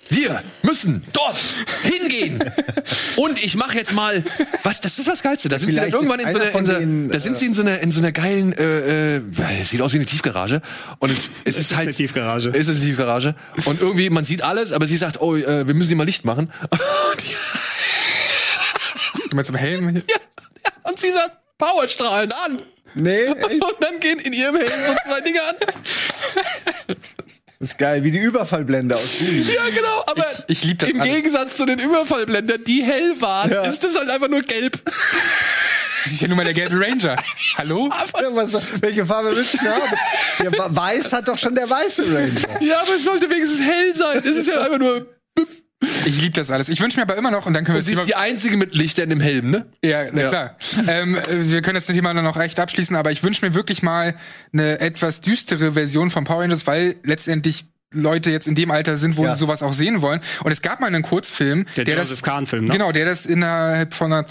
Wir 0.10 0.42
müssen 0.62 1.04
dort 1.12 1.38
hingehen. 1.84 2.40
Und 3.18 3.44
ich 3.44 3.56
mache 3.56 3.78
jetzt 3.78 3.94
mal, 3.94 4.24
was? 4.64 4.80
Das 4.80 4.98
ist 5.00 5.08
das 5.08 5.22
Geilste. 5.22 5.50
Da 5.50 5.60
sind 5.60 5.72
sie 5.72 5.76
dann 5.76 5.92
Vielleicht 5.92 5.96
irgendwann 5.96 6.20
ist 6.20 6.28
in 6.28 6.34
so 6.34 6.40
einer 6.40 6.56
in 6.56 6.66
so, 6.66 6.74
denen, 6.74 7.10
da 7.10 7.20
sind 7.20 7.38
sie 7.38 7.46
in 7.48 7.54
so 7.54 7.62
einer, 7.62 7.80
in 7.80 7.92
so 7.92 8.00
einer 8.00 8.12
geilen, 8.12 8.54
äh, 8.54 9.18
äh, 9.18 9.64
sieht 9.64 9.82
aus 9.82 9.92
wie 9.94 9.98
eine 9.98 10.06
Tiefgarage. 10.06 10.62
Und 11.00 11.12
es, 11.12 11.30
es, 11.44 11.58
ist 11.58 11.76
halt 11.76 11.88
eine 11.88 11.96
Tiefgarage. 11.96 12.50
Es 12.50 12.68
ist 12.68 12.78
eine 12.78 12.86
Tiefgarage. 12.86 13.36
Und 13.66 13.82
irgendwie 13.82 14.10
man 14.10 14.24
sieht 14.24 14.44
alles, 14.44 14.72
aber 14.72 14.88
sie 14.88 14.98
sagt, 14.98 15.20
oh, 15.20 15.36
äh, 15.36 15.68
wir 15.68 15.74
müssen 15.74 15.90
die 15.90 15.96
mal 15.96 16.06
Licht 16.06 16.26
machen. 16.26 16.52
Du 19.30 19.36
meinst 19.36 19.50
im 19.50 19.58
Helm? 19.58 19.90
hier? 19.94 20.04
Und 20.84 21.00
sie 21.00 21.12
sagt, 21.12 21.36
Powerstrahlen 21.58 22.32
an. 22.46 22.62
Nee, 22.96 23.28
Und 23.30 23.64
dann 23.80 24.00
gehen 24.00 24.20
in 24.20 24.34
ihrem 24.34 24.56
Helm 24.56 24.70
so 24.88 24.94
zwei 25.10 25.22
Dinge 25.22 25.42
an. 25.44 25.56
das 27.60 27.70
ist 27.72 27.78
geil, 27.78 28.04
wie 28.04 28.12
die 28.12 28.20
Überfallblende 28.20 28.96
aus 28.96 29.20
Gummi. 29.20 29.42
Ja, 29.42 29.64
genau. 29.76 30.04
Aber 30.08 30.26
Ich- 30.48 30.60
ich 30.60 30.64
lieb 30.64 30.80
das 30.80 30.90
im 30.90 31.02
alles. 31.02 31.14
Gegensatz 31.14 31.58
zu 31.58 31.66
den 31.66 31.80
Überfallblendern, 31.80 32.64
die 32.64 32.84
hell 32.84 33.20
waren, 33.22 33.52
Ja. 33.52 33.64
ist 33.64 33.84
das 33.84 33.98
halt 33.98 34.10
einfach 34.10 34.30
nur 34.30 34.42
gelb. 34.42 34.80
Das 36.04 36.14
ist 36.14 36.22
ja 36.22 36.28
nun 36.30 36.38
mal 36.38 36.46
der 36.46 36.54
gelbe 36.54 36.80
Ranger. 36.80 37.18
Hallo? 37.58 37.90
Ja, 38.22 38.28
was, 38.36 38.54
welche 38.82 39.06
Farbe 39.06 39.36
willst 39.36 39.56
du 39.56 39.60
haben? 39.60 39.98
Ja, 40.44 40.76
weiß 40.76 41.12
hat 41.12 41.28
doch 41.28 41.38
schon 41.38 41.54
der 41.56 41.70
weiße 41.70 42.04
Ranger. 42.04 42.62
Ja, 42.62 42.82
aber 42.82 42.96
es 42.96 43.04
sollte 43.04 43.30
wenigstens 43.30 43.62
hell 43.62 43.94
sein. 43.94 44.22
Es 44.24 44.36
ist 44.38 44.48
ja 44.48 44.62
einfach 44.62 44.78
nur. 44.80 45.06
Ich 46.06 46.20
liebe 46.22 46.34
das 46.34 46.50
alles. 46.50 46.70
Ich 46.70 46.82
wünsche 46.82 46.98
mir 46.98 47.04
aber 47.04 47.16
immer 47.18 47.30
noch, 47.32 47.46
und 47.46 47.54
dann 47.54 47.64
können 47.64 47.78
wir 47.78 47.82
Sie 47.84 47.92
das 47.94 48.02
ist 48.02 48.08
die 48.08 48.16
einzige 48.16 48.58
mit 48.58 48.74
Lichtern 48.74 49.12
im 49.12 49.20
Helm, 49.20 49.52
ne? 49.52 49.66
Ja, 49.84 50.06
na 50.12 50.22
Ja. 50.24 50.30
klar. 50.30 50.58
ähm, 50.88 51.16
äh, 51.16 51.52
wir 51.52 51.62
können 51.62 51.76
jetzt 51.76 51.88
das 51.90 51.96
Thema 51.96 52.14
dann 52.14 52.24
noch 52.24 52.38
echt 52.38 52.60
abschließen, 52.60 52.96
aber 52.96 53.12
ich 53.12 53.24
wünsche 53.24 53.46
mir 53.46 53.54
wirklich 53.54 53.84
mal 53.84 54.16
eine 54.54 54.80
etwas 54.80 55.22
düstere 55.22 55.74
Version 55.74 56.10
von 56.10 56.24
Power 56.24 56.42
Rangers, 56.42 56.66
weil 56.66 56.96
letztendlich 57.04 57.66
Leute 57.94 58.32
jetzt 58.32 58.48
in 58.48 58.56
dem 58.56 58.72
Alter 58.72 58.98
sind, 58.98 59.18
wo 59.18 59.24
Ja. 59.26 59.34
sie 59.36 59.40
sowas 59.40 59.62
auch 59.64 59.74
sehen 59.74 60.02
wollen. 60.02 60.20
Und 60.44 60.52
es 60.52 60.62
gab 60.62 60.80
mal 60.80 60.88
einen 60.88 61.04
Kurzfilm, 61.04 61.66
Der 61.76 61.86
das 61.86 62.10
Joseph 62.10 62.22
Kahn-Film, 62.24 62.66
ne? 62.66 62.72
genau, 62.72 62.92
der 62.92 63.06
das 63.06 63.26
innerhalb 63.26 63.94
von 63.94 64.12
einer 64.12 64.26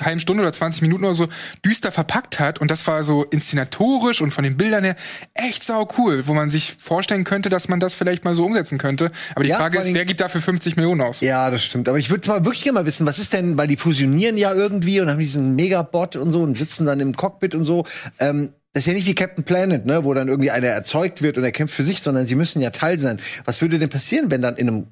halben 0.00 0.20
Stunde 0.20 0.42
oder 0.42 0.52
20 0.52 0.82
Minuten 0.82 1.04
oder 1.04 1.14
so 1.14 1.28
düster 1.64 1.92
verpackt 1.92 2.38
hat 2.40 2.60
und 2.60 2.70
das 2.70 2.86
war 2.86 3.04
so 3.04 3.24
inszenatorisch 3.24 4.20
und 4.20 4.32
von 4.32 4.44
den 4.44 4.56
Bildern 4.56 4.84
her 4.84 4.96
echt 5.34 5.64
sau 5.64 5.88
cool, 5.98 6.26
wo 6.26 6.34
man 6.34 6.50
sich 6.50 6.76
vorstellen 6.78 7.24
könnte, 7.24 7.48
dass 7.48 7.68
man 7.68 7.80
das 7.80 7.94
vielleicht 7.94 8.24
mal 8.24 8.34
so 8.34 8.44
umsetzen 8.44 8.78
könnte. 8.78 9.10
Aber 9.34 9.44
die 9.44 9.50
Ja, 9.50 9.56
Frage 9.58 9.78
ist, 9.78 9.92
wer 9.94 10.04
gibt 10.04 10.20
dafür 10.20 10.40
50 10.40 10.76
Millionen 10.76 11.00
aus? 11.00 11.20
Ja, 11.20 11.50
das 11.50 11.64
stimmt. 11.64 11.88
Aber 11.88 11.98
ich 11.98 12.10
würde 12.10 12.22
zwar 12.22 12.44
wirklich 12.44 12.62
gerne 12.64 12.78
mal 12.80 12.86
wissen, 12.86 13.06
was 13.06 13.18
ist 13.18 13.32
denn, 13.32 13.56
weil 13.58 13.68
die 13.68 13.76
fusionieren 13.76 14.36
ja 14.36 14.52
irgendwie 14.54 15.00
und 15.00 15.10
haben 15.10 15.18
diesen 15.18 15.54
Megabot 15.56 16.16
und 16.16 16.32
so 16.32 16.42
und 16.42 16.56
sitzen 16.56 16.86
dann 16.86 17.00
im 17.00 17.14
Cockpit 17.16 17.54
und 17.54 17.64
so. 17.64 17.84
Ähm, 18.18 18.50
das 18.72 18.82
ist 18.84 18.86
ja 18.86 18.92
nicht 18.92 19.06
wie 19.06 19.14
Captain 19.16 19.42
Planet, 19.44 19.84
ne, 19.84 20.04
wo 20.04 20.14
dann 20.14 20.28
irgendwie 20.28 20.52
einer 20.52 20.68
erzeugt 20.68 21.22
wird 21.22 21.38
und 21.38 21.44
er 21.44 21.50
kämpft 21.50 21.74
für 21.74 21.82
sich, 21.82 22.02
sondern 22.02 22.26
sie 22.26 22.36
müssen 22.36 22.62
ja 22.62 22.70
Teil 22.70 23.00
sein. 23.00 23.18
Was 23.44 23.60
würde 23.62 23.78
denn 23.80 23.88
passieren, 23.88 24.30
wenn 24.30 24.42
dann 24.42 24.56
in 24.56 24.68
einem 24.68 24.86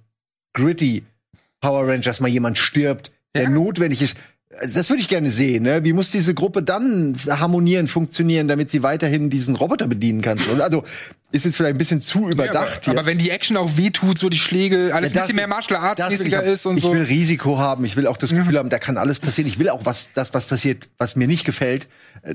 gritty 0.52 1.05
Power 1.60 1.86
Rangers 1.89 2.20
mal 2.20 2.28
jemand 2.28 2.59
stirbt, 2.59 3.12
der 3.35 3.44
Ja. 3.44 3.51
notwendig 3.51 4.02
ist? 4.02 4.16
Also 4.60 4.76
Das 4.76 4.89
würde 4.90 5.01
ich 5.01 5.09
gerne 5.09 5.30
sehen, 5.30 5.62
ne? 5.64 5.85
Wie 5.85 5.93
muss 5.93 6.10
diese 6.10 6.35
Gruppe 6.35 6.62
dann 6.62 7.16
harmonieren, 7.28 7.86
funktionieren, 7.89 8.48
damit 8.48 8.70
sie 8.70 8.82
weiterhin 8.82 9.30
diesen 9.30 9.55
Roboter 9.56 9.86
bedienen 9.86 10.20
kann? 10.22 10.39
Und 10.52 10.60
Also 10.60 10.85
ist 11.30 11.44
jetzt 11.44 11.56
vielleicht 11.56 11.74
ein 11.74 11.78
bisschen 11.78 12.01
zu 12.01 12.28
überdacht 12.28 12.86
Ja, 12.86 12.93
aber, 12.93 13.01
aber 13.01 13.06
wenn 13.09 13.18
die 13.18 13.30
Action 13.30 13.56
auch 13.59 13.76
wehtut, 13.76 14.18
so 14.18 14.28
die 14.30 14.39
Schläge, 14.39 14.94
alles 14.94 15.10
ein 15.10 15.14
das- 15.14 15.24
bisschen 15.24 15.36
mehr 15.36 15.47
Martial 15.47 15.78
Arts 15.80 16.01
ich 16.02 16.18
mäßiger 16.18 16.43
ist 16.43 16.64
und 16.66 16.78
ich 16.78 16.82
so. 16.82 16.93
will 16.94 17.02
Risiko 17.02 17.59
haben. 17.59 17.85
Ich 17.85 17.97
will 17.97 18.06
auch 18.06 18.16
das 18.16 18.30
Gefühl 18.30 18.59
haben, 18.59 18.70
da 18.70 18.78
kann 18.78 18.97
alles 18.97 19.18
passieren. 19.18 19.47
Ich 19.48 19.59
will 19.59 19.68
auch 19.68 19.85
was, 19.85 20.09
das, 20.14 20.32
was 20.35 20.47
passiert, 20.47 20.89
was 20.98 21.16
mir 21.16 21.28
nicht 21.28 21.44
gefällt. 21.44 21.86
Äh, 22.23 22.35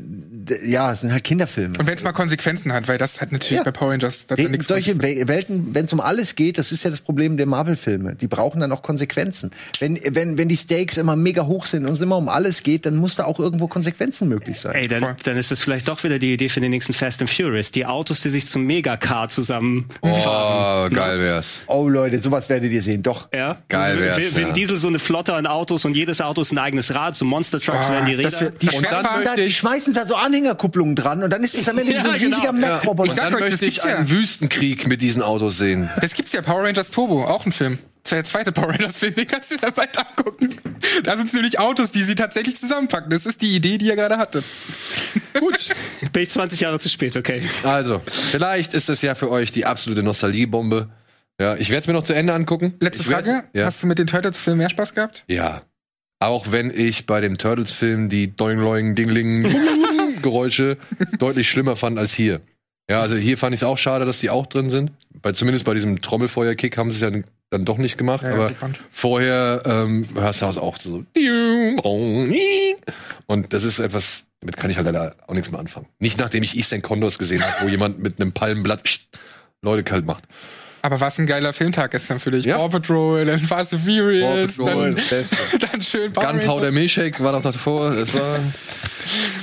Ja, 0.66 0.92
es 0.92 1.02
sind 1.02 1.12
halt 1.12 1.24
Kinderfilme. 1.24 1.78
Und 1.80 1.88
wenn 1.88 1.96
es 1.96 2.04
mal 2.04 2.12
Konsequenzen 2.12 2.74
hat, 2.74 2.88
weil 2.88 2.98
das 2.98 3.22
hat 3.22 3.32
natürlich 3.32 3.58
Ja. 3.60 3.64
bei 3.64 3.72
Power 3.72 3.92
Rangers 3.92 4.28
da 4.28 4.36
nichts 4.36 4.68
solche 4.68 5.02
Welten, 5.02 5.74
wenn 5.74 5.86
es 5.86 5.94
um 5.94 6.00
alles 6.02 6.36
geht, 6.36 6.58
das 6.58 6.72
ist 6.72 6.84
ja 6.84 6.90
das 6.90 7.00
Problem 7.00 7.38
der 7.38 7.46
Marvel-Filme. 7.46 8.16
Die 8.16 8.28
brauchen 8.28 8.60
dann 8.60 8.72
auch 8.74 8.82
Konsequenzen. 8.82 9.52
Wenn, 9.80 10.00
wenn, 10.12 10.38
wenn 10.38 10.50
die 10.50 10.58
Stakes 10.58 10.98
immer 10.98 11.16
mega 11.16 11.46
hoch 11.46 11.66
sind 11.66 11.86
und 11.86 11.94
es 11.94 12.02
immer 12.02 12.18
um 12.18 12.28
alles 12.30 12.64
geht, 12.64 12.86
dann 12.86 12.96
muss 12.98 13.16
da 13.16 13.24
auch 13.26 13.40
irgendwo 13.40 13.68
Konsequenzen 13.68 14.28
möglich 14.28 14.60
sein. 14.60 14.76
Ey, 14.76 14.88
dann, 14.88 15.16
dann 15.24 15.38
ist 15.38 15.52
das 15.52 15.62
vielleicht 15.62 15.88
doch 15.88 16.04
wieder 16.04 16.20
die 16.20 16.34
Idee 16.34 16.50
für 16.50 16.60
den 16.60 16.72
nächsten 16.72 16.94
Fast 16.94 17.22
and 17.22 17.30
Furious. 17.30 17.72
Die 17.72 17.86
Autos, 17.86 18.22
die 18.22 18.30
sich 18.30 18.46
zum 18.48 18.66
Megacar 18.66 19.30
zusammen 19.30 19.90
Oh, 20.02 20.90
geil 20.90 21.20
wär's. 21.20 21.64
Oh 21.68 21.88
Leute, 21.88 22.20
sowas 22.20 22.50
werdet 22.50 22.72
ihr 22.72 22.82
sehen. 22.82 23.02
Doch. 23.02 23.30
Ja? 23.34 23.60
Geil 23.70 24.00
wär's, 24.00 24.18
Wenn, 24.18 24.36
wenn 24.42 24.48
ja. 24.50 24.54
Diesel 24.54 24.78
so 24.78 24.88
eine 24.88 25.00
Flotte 25.00 25.34
an 25.34 25.48
Autos 25.48 25.86
und 25.86 25.96
jedes 25.96 26.22
Auto 26.22 26.42
ist 26.42 26.52
ein 26.52 26.58
eigenes 26.58 26.94
Rad, 26.94 27.16
so 27.16 27.26
Monster 27.26 27.60
Trucks 27.60 27.88
Ah, 27.90 27.94
werden 27.94 28.06
die 28.08 28.22
das 28.22 28.36
Räder. 28.36 28.42
wär- 28.42 28.52
die 28.52 28.68
Und 28.68 28.86
dann 28.86 29.04
Schwerfahren- 29.06 29.24
Da, 29.26 29.36
schmeißen 29.74 29.94
da 29.94 30.06
so 30.06 30.16
Anhängerkupplungen 30.16 30.96
dran 30.96 31.24
und 31.24 31.30
dann 31.32 31.44
ist 31.44 31.58
das 31.58 31.68
am 31.70 31.78
Ende 31.78 31.94
Ja, 31.94 32.04
so 32.04 32.10
ein 32.10 32.16
riesiger 32.20 32.52
genau. 32.54 32.68
Mac-Roboter. 32.68 33.08
Ich 33.10 33.14
sag 33.16 33.26
Dann 33.32 33.36
euch, 33.36 33.50
möchte 33.52 33.66
ich 33.66 33.78
ja. 33.78 33.84
einen 33.98 34.10
Wüstenkrieg 34.10 34.88
mit 34.88 35.02
diesen 35.02 35.22
Autos 35.22 35.58
sehen. 35.58 35.90
Das 36.02 36.14
gibt's 36.14 36.32
ja, 36.34 36.42
Power 36.42 36.64
Rangers 36.64 36.92
Turbo, 36.92 37.26
auch 37.26 37.46
ein 37.46 37.52
Film. 37.52 37.80
Das 38.04 38.12
ist 38.12 38.12
ja 38.12 38.18
der 38.18 38.26
zweite 38.26 38.52
Power 38.52 38.70
Rangers 38.70 38.98
Film, 38.98 39.16
den 39.16 39.28
kannst 39.28 39.50
du 39.52 39.58
dir 39.58 39.72
bald 39.72 39.98
angucken. 39.98 40.56
Da 41.04 41.16
sind 41.18 41.34
nämlich 41.34 41.58
Autos, 41.60 41.92
die 41.92 42.04
sie 42.04 42.16
tatsächlich 42.16 42.58
zusammenpacken. 42.60 43.10
Das 43.10 43.26
ist 43.26 43.42
die 43.42 43.56
Idee, 43.56 43.78
die 43.78 43.86
ihr 43.88 43.96
gerade 43.96 44.18
hattet. 44.18 44.44
Gut. 45.40 45.70
Bin 46.12 46.24
ich 46.24 46.30
20 46.30 46.60
Jahre 46.60 46.80
zu 46.80 46.90
spät, 46.90 47.16
okay. 47.18 47.42
Also, 47.64 48.02
vielleicht 48.06 48.74
ist 48.74 48.90
das 48.90 49.02
ja 49.02 49.16
für 49.16 49.32
euch 49.32 49.52
die 49.52 49.66
absolute 49.66 50.04
Nostalgiebombe. 50.04 50.90
Ja, 51.40 51.56
ich 51.56 51.70
werde 51.70 51.82
es 51.82 51.88
mir 51.88 51.94
noch 51.94 52.04
zu 52.04 52.14
Ende 52.14 52.34
angucken. 52.34 52.74
Letzte 52.82 53.04
Ich 53.04 53.10
werd- 53.10 53.26
Frage. 53.26 53.44
Ja. 53.54 53.66
Hast 53.66 53.82
du 53.82 53.88
mit 53.88 53.98
den 54.00 54.08
Turtles-Filmen 54.08 54.58
mehr 54.60 54.70
Spaß 54.70 54.94
gehabt? 54.94 55.24
ja. 55.28 55.62
Auch 56.24 56.52
wenn 56.52 56.72
ich 56.74 57.06
bei 57.06 57.20
dem 57.20 57.38
Turtles-Film 57.38 58.08
die 58.08 58.34
Doing 58.34 58.58
Loing 58.60 58.96
Dingling 58.96 59.44
Geräusche 60.22 60.78
deutlich 61.20 61.50
schlimmer 61.50 61.76
fand 61.76 62.00
als 62.00 62.14
hier. 62.14 62.40
Ja, 62.90 63.02
also 63.02 63.16
hier 63.16 63.38
fand 63.38 63.54
ich 63.54 63.60
es 63.60 63.64
auch 63.64 63.78
schade, 63.78 64.06
dass 64.06 64.20
die 64.20 64.30
auch 64.30 64.48
drin 64.48 64.70
sind. 64.70 64.92
Bei, 65.22 65.34
zumindest 65.34 65.66
bei 65.66 65.74
diesem 65.74 66.02
Trommelfeuer-Kick 66.02 66.78
haben 66.78 66.92
sie 66.92 66.96
es 66.96 67.02
ja 67.02 67.22
dann 67.50 67.66
doch 67.66 67.78
nicht 67.78 67.98
gemacht. 67.98 68.24
Ja, 68.24 68.34
aber 68.34 68.52
vorher 68.90 69.64
ähm, 69.66 70.06
hörst 70.16 70.42
du 70.42 70.46
auch 70.46 70.78
so. 70.80 71.04
Und 73.28 73.52
das 73.52 73.66
ist 73.66 73.80
etwas, 73.80 74.28
damit 74.40 74.56
kann 74.56 74.72
ich 74.72 74.78
halt 74.78 74.86
leider 74.86 75.16
auch 75.28 75.34
nichts 75.34 75.52
mehr 75.52 75.60
anfangen. 75.60 75.88
Nicht 76.00 76.20
nachdem 76.20 76.44
ich 76.44 76.56
Eastern 76.56 76.82
Condors 76.82 77.20
gesehen 77.20 77.44
habe, 77.44 77.66
wo 77.66 77.68
jemand 77.68 78.00
mit 78.00 78.22
einem 78.22 78.32
Palmenblatt 78.32 78.82
Leute 79.62 79.84
kalt 79.84 80.06
macht. 80.06 80.24
Aber 80.86 81.00
was 81.00 81.18
ein 81.18 81.28
geiler 81.28 81.54
Filmtag 81.54 81.92
gestern 81.92 82.20
für 82.20 82.30
dich. 82.30 82.44
Ja. 82.44 82.58
Paw 82.58 82.68
Patrol, 82.68 83.24
dann 83.24 83.40
Fast 83.40 83.74
and 83.74 83.84
Furious, 83.84 84.58
Paw 84.58 84.66
Patrol, 84.66 84.96
dann, 84.96 85.60
dann 85.72 85.82
schön 85.82 86.12
Power 86.12 86.34
Gunpowder. 86.34 86.72
Milkshake 86.72 87.24
war 87.24 87.32
doch 87.32 87.42
davor. 87.42 87.96
Das 87.96 88.14
war 88.14 88.40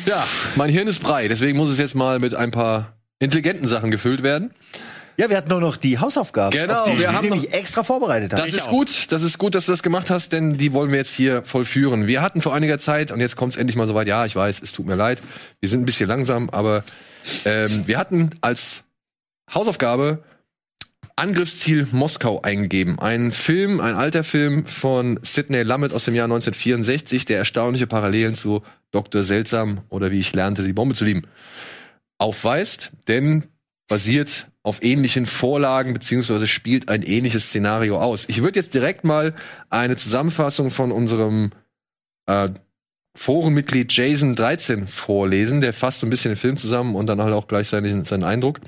ja, 0.05 0.23
mein 0.57 0.69
Hirn 0.69 0.87
ist 0.87 1.03
brei. 1.03 1.29
Deswegen 1.29 1.57
muss 1.57 1.71
es 1.71 1.79
jetzt 1.79 1.95
mal 1.95 2.19
mit 2.19 2.35
ein 2.35 2.51
paar 2.51 2.95
intelligenten 3.21 3.67
Sachen 3.67 3.91
gefüllt 3.91 4.23
werden. 4.23 4.53
Ja, 5.17 5.31
wir 5.31 5.37
hatten 5.39 5.49
nur 5.49 5.61
noch 5.61 5.79
die 5.79 5.99
Hausaufgaben. 5.99 6.59
Genau, 6.59 6.85
die 6.85 6.99
wir 6.99 7.09
ich 7.09 7.12
haben 7.15 7.29
mich 7.31 7.53
extra 7.55 7.85
vorbereitet. 7.85 8.33
Das 8.33 8.53
ist 8.53 8.69
gut, 8.69 9.11
das 9.11 9.23
ist 9.23 9.39
gut, 9.39 9.55
dass 9.55 9.65
du 9.65 9.73
das 9.73 9.83
gemacht 9.83 10.11
hast, 10.11 10.33
denn 10.33 10.59
die 10.59 10.75
wollen 10.75 10.91
wir 10.91 10.99
jetzt 10.99 11.15
hier 11.15 11.43
vollführen. 11.45 12.07
Wir 12.07 12.23
hatten 12.23 12.41
vor 12.41 12.55
einiger 12.55 12.79
Zeit, 12.79 13.12
und 13.12 13.21
jetzt 13.21 13.37
kommt 13.37 13.53
es 13.53 13.59
endlich 13.59 13.77
mal 13.77 13.87
soweit, 13.87 14.09
ja, 14.09 14.25
ich 14.25 14.37
weiß, 14.37 14.61
es 14.62 14.73
tut 14.73 14.87
mir 14.87 14.95
leid, 14.95 15.21
wir 15.61 15.69
sind 15.69 15.83
ein 15.83 15.87
bisschen 15.87 16.09
langsam, 16.09 16.49
aber 16.51 16.85
ähm, 17.45 17.87
wir 17.87 17.99
hatten 17.99 18.31
als 18.41 18.85
Hausaufgabe 19.53 20.23
Angriffsziel 21.16 21.87
Moskau 21.93 22.41
eingegeben. 22.43 22.99
Ein 22.99 23.32
Film, 23.32 23.81
ein 23.81 23.95
alter 23.95 24.24
Film 24.24 24.66
von 24.66 25.19
Sidney 25.23 25.62
Lumet 25.62 25.93
aus 25.93 26.05
dem 26.05 26.15
Jahr 26.15 26.24
1964, 26.24 27.24
der 27.24 27.39
erstaunliche 27.39 27.87
Parallelen 27.87 28.35
zu 28.35 28.62
Dr. 28.91 29.23
Seltsam 29.23 29.82
oder 29.89 30.11
wie 30.11 30.20
ich 30.20 30.32
lernte, 30.32 30.62
die 30.62 30.73
Bombe 30.73 30.95
zu 30.95 31.05
lieben, 31.05 31.23
aufweist. 32.19 32.93
Denn 33.09 33.47
basiert 33.89 34.47
auf 34.62 34.82
ähnlichen 34.82 35.27
Vorlagen 35.27 35.93
beziehungsweise 35.93 36.47
spielt 36.47 36.89
ein 36.89 37.03
ähnliches 37.03 37.49
Szenario 37.49 38.01
aus. 38.01 38.24
Ich 38.28 38.43
würde 38.43 38.59
jetzt 38.59 38.74
direkt 38.74 39.05
mal 39.05 39.35
eine 39.69 39.97
Zusammenfassung 39.97 40.70
von 40.70 40.93
unserem 40.93 41.51
äh, 42.27 42.51
Forenmitglied 43.16 43.93
Jason 43.93 44.37
13 44.37 44.87
vorlesen. 44.87 45.61
Der 45.61 45.73
fasst 45.73 46.01
so 46.01 46.07
ein 46.07 46.11
bisschen 46.11 46.32
den 46.32 46.37
Film 46.37 46.57
zusammen 46.57 46.95
und 46.95 47.07
dann 47.07 47.20
halt 47.20 47.35
auch 47.35 47.49
gleich 47.49 47.69
seinen, 47.69 48.05
seinen 48.05 48.24
Eindruck. 48.24 48.61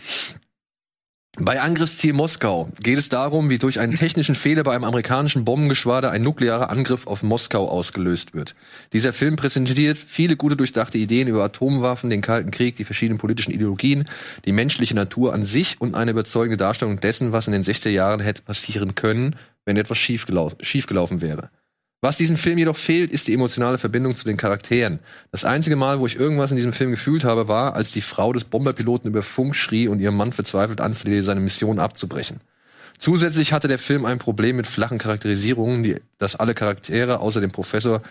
Bei 1.39 1.63
Angriffsziel 1.63 2.13
Moskau 2.13 2.69
geht 2.83 2.99
es 2.99 3.09
darum, 3.09 3.49
wie 3.49 3.57
durch 3.57 3.81
einen 3.81 3.97
technischen 3.97 4.35
Fehler 4.35 4.65
bei 4.65 4.75
einem 4.75 4.85
amerikanischen 4.85 5.47
Bombengeschwader 5.47 6.11
ein 6.11 6.23
nuklearer 6.23 6.69
Angriff 6.69 7.07
auf 7.07 7.23
Moskau 7.23 7.71
ausgelöst 7.71 8.35
wird. 8.35 8.55
Dieser 8.93 9.15
Film 9.15 9.37
präsentiert 9.37 9.97
viele 9.97 10.37
gute 10.37 10.57
durchdachte 10.57 10.99
Ideen 10.99 11.29
über 11.29 11.43
Atomwaffen, 11.43 12.11
den 12.11 12.21
Kalten 12.21 12.51
Krieg, 12.51 12.77
die 12.77 12.85
verschiedenen 12.85 13.17
politischen 13.17 13.51
Ideologien, 13.51 14.05
die 14.45 14.53
menschliche 14.53 14.95
Natur 14.95 15.33
an 15.33 15.47
sich 15.47 15.81
und 15.81 15.95
eine 15.95 16.11
überzeugende 16.11 16.59
Darstellung 16.59 17.01
dessen, 17.01 17.33
was 17.33 17.47
in 17.47 17.55
den 17.55 17.65
60er 17.65 17.89
Jahren 17.89 18.21
hätte 18.21 18.43
passieren 18.43 18.95
können, 18.95 19.37
wenn 19.65 19.79
etwas 19.79 19.97
schiefgelau 19.97 20.53
schiefgelaufen 20.61 21.23
wäre. 21.23 21.49
Was 22.05 22.17
diesem 22.17 22.37
Film 22.37 22.59
jedoch 22.59 22.77
fehlt, 22.77 23.13
ist 23.13 23.29
die 23.29 23.33
emotionale 23.33 23.79
Verbindung 23.79 24.17
zu 24.17 24.25
den 24.25 24.37
Charakteren. 24.37 24.99
Das 25.31 25.45
einzige 25.45 25.77
Mal, 25.77 26.01
wo 26.01 26.07
ich 26.07 26.17
irgendwas 26.17 26.51
in 26.51 26.57
diesem 26.57 26.73
Film 26.73 26.91
gefühlt 26.91 27.23
habe, 27.23 27.47
war, 27.47 27.77
als 27.77 27.93
die 27.93 28.01
Frau 28.01 28.33
des 28.33 28.43
Bomberpiloten 28.43 29.09
über 29.09 29.23
Funk 29.23 29.55
schrie 29.55 29.87
und 29.87 30.01
ihrem 30.01 30.17
Mann 30.17 30.33
verzweifelt 30.33 30.81
anflehte, 30.81 31.23
seine 31.23 31.39
Mission 31.39 31.79
abzubrechen. 31.79 32.41
Zusätzlich 32.99 33.53
hatte 33.53 33.69
der 33.69 33.79
Film 33.79 34.05
ein 34.05 34.19
Problem 34.19 34.57
mit 34.57 34.67
flachen 34.67 34.99
Charakterisierungen, 34.99 35.85
die, 35.85 35.97
dass 36.19 36.35
alle 36.35 36.55
Charaktere 36.55 37.21
außer 37.21 37.41
dem 37.41 37.53
Professor 37.53 38.03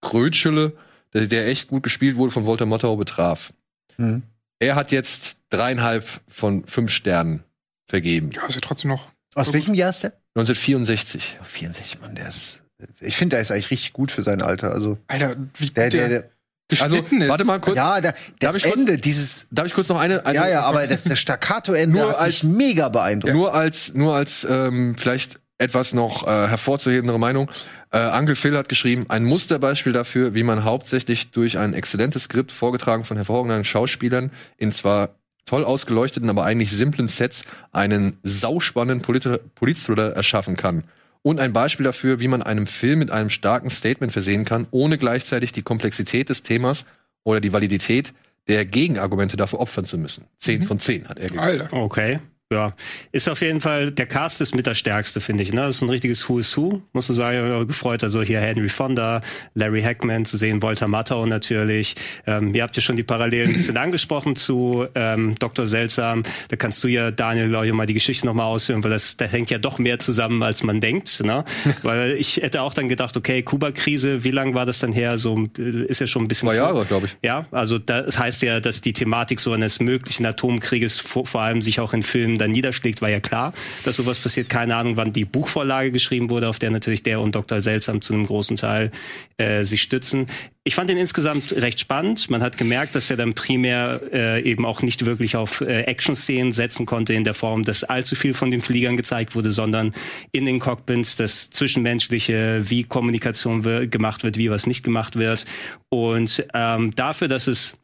Krötschele, 0.00 0.72
der, 1.14 1.28
der 1.28 1.46
echt 1.46 1.68
gut 1.68 1.84
gespielt 1.84 2.16
wurde, 2.16 2.32
von 2.32 2.46
Walter 2.46 2.66
Matthau 2.66 2.96
betraf. 2.96 3.52
Mhm. 3.96 4.24
Er 4.58 4.74
hat 4.74 4.90
jetzt 4.90 5.38
dreieinhalb 5.50 6.04
von 6.28 6.66
fünf 6.66 6.90
Sternen 6.90 7.44
vergeben. 7.86 8.32
Ja, 8.32 8.44
ist 8.46 8.56
ja 8.56 8.60
trotzdem 8.60 8.90
noch. 8.90 9.12
Aus 9.36 9.52
welchem 9.52 9.74
Jahr 9.74 9.90
ist 9.90 10.02
der? 10.02 10.14
1964. 10.34 11.38
64, 11.42 12.00
Mann, 12.00 12.16
der 12.16 12.28
ist. 12.28 12.62
Ich 13.00 13.16
finde, 13.16 13.36
der 13.36 13.42
ist 13.42 13.50
eigentlich 13.50 13.70
richtig 13.70 13.92
gut 13.92 14.10
für 14.10 14.22
sein 14.22 14.42
Alter. 14.42 14.72
Also 14.72 14.98
Alter, 15.08 15.36
wie 15.58 15.70
der, 15.70 15.90
der, 15.90 16.08
der, 16.08 16.30
geschnitten 16.68 17.22
ist. 17.22 17.28
Warte 17.28 17.44
mal 17.44 17.60
kurz. 17.60 17.76
ja, 17.76 18.00
Darf 18.00 18.14
das 18.40 18.56
ich 18.56 18.62
kurz- 18.64 18.76
Ende, 18.76 18.98
dieses. 18.98 19.48
Darf 19.50 19.66
ich 19.66 19.74
kurz 19.74 19.88
noch 19.88 19.98
eine? 20.00 20.26
eine 20.26 20.36
Ja, 20.36 20.48
ja, 20.48 20.60
aber 20.62 20.86
das, 20.86 21.04
das 21.04 21.18
Staccato-Ende 21.18 21.98
Nur 21.98 22.10
hat 22.10 22.18
als- 22.18 22.42
mich 22.42 22.56
mega 22.56 22.88
beeindruckt. 22.88 23.34
Nur 23.34 23.54
als, 23.54 23.94
nur 23.94 24.14
als 24.14 24.46
ähm, 24.48 24.96
vielleicht 24.98 25.38
etwas 25.58 25.94
noch 25.94 26.26
äh, 26.26 26.48
hervorzuhebendere 26.48 27.18
Meinung. 27.18 27.50
Äh, 27.90 28.10
Uncle 28.18 28.36
Phil 28.36 28.54
hat 28.58 28.68
geschrieben, 28.68 29.06
ein 29.08 29.24
Musterbeispiel 29.24 29.94
dafür, 29.94 30.34
wie 30.34 30.42
man 30.42 30.64
hauptsächlich 30.64 31.30
durch 31.30 31.56
ein 31.56 31.72
exzellentes 31.72 32.24
Skript, 32.24 32.52
vorgetragen 32.52 33.04
von 33.04 33.16
hervorragenden 33.16 33.64
Schauspielern, 33.64 34.30
in 34.58 34.70
zwar 34.72 35.14
toll 35.46 35.64
ausgeleuchteten, 35.64 36.28
aber 36.28 36.44
eigentlich 36.44 36.72
simplen 36.72 37.08
Sets 37.08 37.44
einen 37.72 38.18
sauspannenden 38.22 39.00
Polit 39.00 39.54
Politthriller 39.54 40.12
erschaffen 40.12 40.56
kann. 40.58 40.84
Und 41.26 41.40
ein 41.40 41.52
Beispiel 41.52 41.82
dafür, 41.82 42.20
wie 42.20 42.28
man 42.28 42.40
einem 42.40 42.68
Film 42.68 43.00
mit 43.00 43.10
einem 43.10 43.30
starken 43.30 43.68
Statement 43.68 44.12
versehen 44.12 44.44
kann, 44.44 44.68
ohne 44.70 44.96
gleichzeitig 44.96 45.50
die 45.50 45.62
Komplexität 45.62 46.28
des 46.28 46.44
Themas 46.44 46.84
oder 47.24 47.40
die 47.40 47.52
Validität 47.52 48.12
der 48.46 48.64
Gegenargumente 48.64 49.36
dafür 49.36 49.58
opfern 49.58 49.86
zu 49.86 49.98
müssen. 49.98 50.26
Zehn 50.38 50.62
von 50.62 50.78
zehn 50.78 51.08
hat 51.08 51.18
er 51.18 51.24
gegeben. 51.24 51.40
Alter. 51.40 51.72
Okay. 51.72 52.20
Ja, 52.52 52.74
ist 53.10 53.28
auf 53.28 53.40
jeden 53.40 53.60
Fall, 53.60 53.90
der 53.90 54.06
Cast 54.06 54.40
ist 54.40 54.54
mit 54.54 54.66
der 54.66 54.74
stärkste, 54.74 55.20
finde 55.20 55.42
ich. 55.42 55.52
Ne? 55.52 55.62
Das 55.62 55.76
ist 55.76 55.82
ein 55.82 55.90
richtiges 55.90 56.28
Who 56.28 56.38
is 56.38 56.56
Who, 56.56 56.80
muss 56.92 57.08
man 57.08 57.16
sagen. 57.16 57.66
Gefreut, 57.66 58.04
also 58.04 58.22
hier 58.22 58.38
Henry 58.38 58.68
Fonda, 58.68 59.20
Larry 59.54 59.82
Hackman 59.82 60.24
zu 60.24 60.36
sehen, 60.36 60.62
Walter 60.62 60.86
Matthau 60.86 61.26
natürlich. 61.26 61.96
Ähm, 62.24 62.54
ihr 62.54 62.62
habt 62.62 62.76
ja 62.76 62.82
schon 62.82 62.94
die 62.94 63.02
Parallelen 63.02 63.50
ein 63.50 63.56
bisschen 63.56 63.76
angesprochen 63.76 64.36
zu 64.36 64.86
ähm, 64.94 65.34
Dr. 65.40 65.66
Seltsam. 65.66 66.22
Da 66.46 66.54
kannst 66.54 66.84
du 66.84 66.88
ja, 66.88 67.10
Daniel, 67.10 67.48
glaube 67.48 67.66
ich, 67.66 67.72
mal 67.72 67.86
die 67.86 67.94
Geschichte 67.94 68.26
nochmal 68.26 68.46
ausführen, 68.46 68.84
weil 68.84 68.92
das, 68.92 69.16
da 69.16 69.24
hängt 69.24 69.50
ja 69.50 69.58
doch 69.58 69.80
mehr 69.80 69.98
zusammen, 69.98 70.40
als 70.44 70.62
man 70.62 70.80
denkt. 70.80 71.24
Ne? 71.24 71.44
weil 71.82 72.12
ich 72.12 72.36
hätte 72.36 72.62
auch 72.62 72.74
dann 72.74 72.88
gedacht, 72.88 73.16
okay, 73.16 73.42
Kuba-Krise, 73.42 74.22
wie 74.22 74.30
lang 74.30 74.54
war 74.54 74.66
das 74.66 74.78
dann 74.78 74.92
her? 74.92 75.18
So 75.18 75.48
äh, 75.58 75.86
ist 75.86 76.00
ja 76.00 76.06
schon 76.06 76.22
ein 76.22 76.28
bisschen 76.28 76.48
Zwei 76.48 76.54
Jahre, 76.54 76.84
glaube 76.84 77.06
ich. 77.06 77.16
ja, 77.22 77.46
also 77.50 77.78
das 77.78 78.20
heißt 78.20 78.42
ja, 78.42 78.60
dass 78.60 78.82
die 78.82 78.92
Thematik 78.92 79.40
so 79.40 79.52
eines 79.52 79.80
möglichen 79.80 80.24
Atomkrieges 80.24 81.00
vor, 81.00 81.26
vor 81.26 81.40
allem 81.40 81.60
sich 81.60 81.80
auch 81.80 81.92
in 81.92 82.04
Filmen 82.04 82.35
dann 82.38 82.52
niederschlägt, 82.52 83.02
war 83.02 83.08
ja 83.08 83.20
klar, 83.20 83.52
dass 83.84 83.96
sowas 83.96 84.18
passiert. 84.18 84.48
Keine 84.48 84.76
Ahnung, 84.76 84.96
wann 84.96 85.12
die 85.12 85.24
Buchvorlage 85.24 85.92
geschrieben 85.92 86.30
wurde, 86.30 86.48
auf 86.48 86.58
der 86.58 86.70
natürlich 86.70 87.02
der 87.02 87.20
und 87.20 87.34
Dr. 87.34 87.60
Seltsam 87.60 88.00
zu 88.00 88.14
einem 88.14 88.26
großen 88.26 88.56
Teil 88.56 88.90
äh, 89.38 89.64
sich 89.64 89.82
stützen. 89.82 90.26
Ich 90.64 90.74
fand 90.74 90.90
den 90.90 90.98
insgesamt 90.98 91.52
recht 91.52 91.78
spannend. 91.78 92.28
Man 92.28 92.42
hat 92.42 92.58
gemerkt, 92.58 92.94
dass 92.96 93.08
er 93.08 93.16
dann 93.16 93.34
primär 93.34 94.00
äh, 94.12 94.42
eben 94.42 94.64
auch 94.64 94.82
nicht 94.82 95.04
wirklich 95.06 95.36
auf 95.36 95.60
äh, 95.60 95.82
Action-Szenen 95.82 96.52
setzen 96.52 96.86
konnte 96.86 97.14
in 97.14 97.22
der 97.22 97.34
Form, 97.34 97.64
dass 97.64 97.84
allzu 97.84 98.16
viel 98.16 98.34
von 98.34 98.50
den 98.50 98.62
Fliegern 98.62 98.96
gezeigt 98.96 99.36
wurde, 99.36 99.52
sondern 99.52 99.92
in 100.32 100.44
den 100.44 100.58
Cockpits 100.58 101.16
das 101.16 101.50
Zwischenmenschliche, 101.50 102.62
wie 102.64 102.82
Kommunikation 102.82 103.62
gemacht 103.90 104.24
wird, 104.24 104.38
wie 104.38 104.50
was 104.50 104.66
nicht 104.66 104.82
gemacht 104.82 105.16
wird. 105.16 105.46
Und 105.88 106.44
ähm, 106.52 106.94
dafür, 106.96 107.28
dass 107.28 107.46
es 107.46 107.78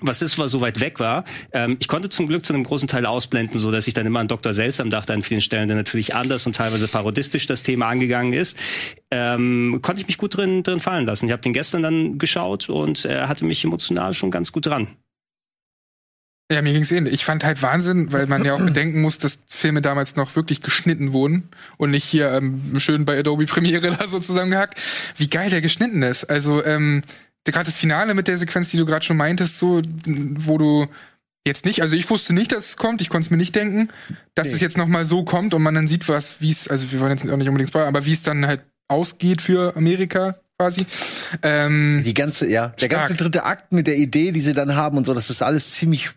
was 0.00 0.22
ist, 0.22 0.38
was 0.38 0.50
so 0.50 0.60
weit 0.60 0.80
weg 0.80 1.00
war. 1.00 1.24
Ähm, 1.52 1.76
ich 1.80 1.88
konnte 1.88 2.08
zum 2.08 2.26
Glück 2.26 2.44
zu 2.44 2.52
einem 2.52 2.64
großen 2.64 2.88
Teil 2.88 3.06
ausblenden, 3.06 3.58
so 3.58 3.70
dass 3.70 3.86
ich 3.86 3.94
dann 3.94 4.06
immer 4.06 4.20
an 4.20 4.28
Dr. 4.28 4.52
Seltsam 4.52 4.90
dachte 4.90 5.12
an 5.12 5.22
vielen 5.22 5.40
Stellen, 5.40 5.68
der 5.68 5.76
natürlich 5.76 6.14
anders 6.14 6.46
und 6.46 6.56
teilweise 6.56 6.88
parodistisch 6.88 7.46
das 7.46 7.62
Thema 7.62 7.88
angegangen 7.88 8.32
ist. 8.32 8.58
Ähm, 9.10 9.80
konnte 9.82 10.00
ich 10.00 10.06
mich 10.06 10.18
gut 10.18 10.36
drin, 10.36 10.62
drin 10.62 10.80
fallen 10.80 11.06
lassen. 11.06 11.26
Ich 11.26 11.32
habe 11.32 11.42
den 11.42 11.52
gestern 11.52 11.82
dann 11.82 12.18
geschaut 12.18 12.68
und 12.68 13.04
er 13.04 13.28
hatte 13.28 13.44
mich 13.44 13.64
emotional 13.64 14.14
schon 14.14 14.30
ganz 14.30 14.52
gut 14.52 14.66
dran. 14.66 14.88
Ja, 16.50 16.62
mir 16.62 16.72
ging's 16.72 16.90
ähnlich. 16.90 17.14
Ich 17.14 17.24
fand 17.24 17.44
halt 17.44 17.62
Wahnsinn, 17.62 18.12
weil 18.12 18.26
man 18.26 18.44
ja 18.44 18.54
auch 18.54 18.60
bedenken 18.64 19.00
muss, 19.00 19.18
dass 19.18 19.38
Filme 19.46 19.82
damals 19.82 20.16
noch 20.16 20.34
wirklich 20.34 20.62
geschnitten 20.62 21.12
wurden 21.12 21.48
und 21.76 21.90
nicht 21.90 22.04
hier 22.04 22.32
ähm, 22.32 22.78
schön 22.78 23.04
bei 23.04 23.18
Adobe 23.18 23.46
Premiere 23.46 23.90
da 23.98 24.08
so 24.08 24.18
zusammengehackt. 24.18 24.78
Wie 25.16 25.30
geil 25.30 25.48
der 25.48 25.60
geschnitten 25.60 26.02
ist. 26.02 26.24
Also 26.24 26.64
ähm, 26.64 27.02
gerade 27.44 27.66
das 27.66 27.76
Finale 27.76 28.14
mit 28.14 28.28
der 28.28 28.38
Sequenz, 28.38 28.70
die 28.70 28.76
du 28.76 28.86
gerade 28.86 29.04
schon 29.04 29.16
meintest, 29.16 29.58
so 29.58 29.80
wo 30.04 30.58
du 30.58 30.86
jetzt 31.46 31.64
nicht, 31.64 31.82
also 31.82 31.96
ich 31.96 32.08
wusste 32.10 32.34
nicht, 32.34 32.52
dass 32.52 32.70
es 32.70 32.76
kommt, 32.76 33.00
ich 33.00 33.08
konnte 33.08 33.26
es 33.26 33.30
mir 33.30 33.36
nicht 33.36 33.54
denken, 33.56 33.88
dass 34.34 34.48
es 34.48 34.60
jetzt 34.60 34.76
noch 34.76 34.86
mal 34.86 35.04
so 35.04 35.24
kommt 35.24 35.54
und 35.54 35.62
man 35.62 35.74
dann 35.74 35.88
sieht, 35.88 36.08
was, 36.08 36.40
wie 36.40 36.50
es, 36.50 36.68
also 36.68 36.92
wir 36.92 37.00
wollen 37.00 37.12
jetzt 37.12 37.28
auch 37.28 37.36
nicht 37.36 37.48
unbedingt 37.48 37.70
spoilern, 37.70 37.88
aber 37.88 38.04
wie 38.04 38.12
es 38.12 38.22
dann 38.22 38.46
halt 38.46 38.62
ausgeht 38.88 39.40
für 39.40 39.74
Amerika 39.76 40.36
quasi. 40.58 40.84
Ähm, 41.42 42.02
Die 42.04 42.12
ganze, 42.12 42.48
ja, 42.48 42.68
der 42.68 42.86
Stark. 42.86 43.08
ganze 43.08 43.14
dritte 43.16 43.44
Akt 43.44 43.72
mit 43.72 43.86
der 43.86 43.96
Idee, 43.96 44.32
die 44.32 44.40
sie 44.42 44.52
dann 44.52 44.76
haben 44.76 44.98
und 44.98 45.06
so, 45.06 45.14
das 45.14 45.30
ist 45.30 45.42
alles 45.42 45.72
ziemlich 45.72 46.10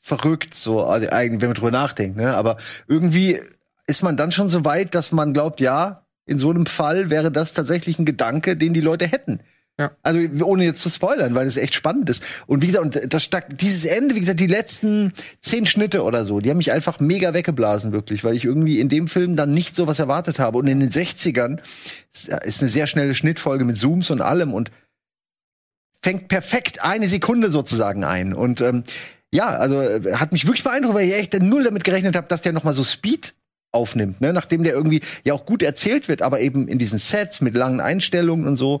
verrückt, 0.00 0.54
so 0.54 0.82
also 0.82 1.08
eigentlich, 1.10 1.40
wenn 1.40 1.50
man 1.50 1.54
drüber 1.54 1.70
nachdenkt. 1.70 2.16
Ne? 2.16 2.34
Aber 2.34 2.56
irgendwie 2.88 3.40
ist 3.86 4.02
man 4.02 4.16
dann 4.16 4.32
schon 4.32 4.48
so 4.48 4.64
weit, 4.64 4.94
dass 4.94 5.12
man 5.12 5.32
glaubt, 5.32 5.60
ja, 5.60 6.02
in 6.26 6.38
so 6.38 6.50
einem 6.50 6.66
Fall 6.66 7.10
wäre 7.10 7.30
das 7.30 7.54
tatsächlich 7.54 7.98
ein 7.98 8.04
Gedanke, 8.04 8.56
den 8.56 8.74
die 8.74 8.80
Leute 8.80 9.06
hätten. 9.06 9.40
Ja. 9.80 9.92
Also 10.02 10.20
ohne 10.44 10.64
jetzt 10.64 10.80
zu 10.80 10.88
spoilern, 10.90 11.36
weil 11.36 11.46
es 11.46 11.56
echt 11.56 11.72
spannend 11.74 12.10
ist. 12.10 12.24
Und 12.48 12.62
wie 12.62 12.66
gesagt, 12.66 12.84
und 12.84 13.14
das 13.14 13.22
stack- 13.22 13.56
dieses 13.58 13.84
Ende, 13.84 14.16
wie 14.16 14.20
gesagt, 14.20 14.40
die 14.40 14.48
letzten 14.48 15.12
zehn 15.40 15.66
Schnitte 15.66 16.02
oder 16.02 16.24
so, 16.24 16.40
die 16.40 16.50
haben 16.50 16.56
mich 16.56 16.72
einfach 16.72 16.98
mega 16.98 17.32
weggeblasen, 17.32 17.92
wirklich, 17.92 18.24
weil 18.24 18.34
ich 18.34 18.44
irgendwie 18.44 18.80
in 18.80 18.88
dem 18.88 19.06
Film 19.06 19.36
dann 19.36 19.52
nicht 19.52 19.76
sowas 19.76 20.00
erwartet 20.00 20.40
habe. 20.40 20.58
Und 20.58 20.66
in 20.66 20.80
den 20.80 20.90
60ern 20.90 21.60
ist 22.12 22.28
ist 22.28 22.60
eine 22.60 22.68
sehr 22.68 22.88
schnelle 22.88 23.14
Schnittfolge 23.14 23.64
mit 23.64 23.78
Zooms 23.78 24.10
und 24.10 24.20
allem 24.20 24.52
und 24.52 24.72
fängt 26.02 26.28
perfekt 26.28 26.82
eine 26.82 27.06
Sekunde 27.06 27.50
sozusagen 27.52 28.02
ein. 28.04 28.34
Und 28.34 28.60
ähm, 28.60 28.84
ja, 29.30 29.48
also 29.48 29.80
äh, 29.80 30.14
hat 30.14 30.32
mich 30.32 30.46
wirklich 30.46 30.64
beeindruckt, 30.64 30.94
weil 30.96 31.08
ich 31.08 31.14
echt 31.14 31.40
null 31.40 31.62
damit 31.62 31.84
gerechnet 31.84 32.16
habe, 32.16 32.26
dass 32.28 32.42
der 32.42 32.52
noch 32.52 32.64
mal 32.64 32.74
so 32.74 32.82
Speed 32.82 33.34
aufnimmt, 33.70 34.20
ne? 34.22 34.32
nachdem 34.32 34.62
der 34.62 34.72
irgendwie 34.72 35.02
ja 35.24 35.34
auch 35.34 35.44
gut 35.44 35.62
erzählt 35.62 36.08
wird, 36.08 36.22
aber 36.22 36.40
eben 36.40 36.68
in 36.68 36.78
diesen 36.78 36.98
Sets 36.98 37.42
mit 37.42 37.54
langen 37.54 37.80
Einstellungen 37.80 38.46
und 38.46 38.56
so. 38.56 38.80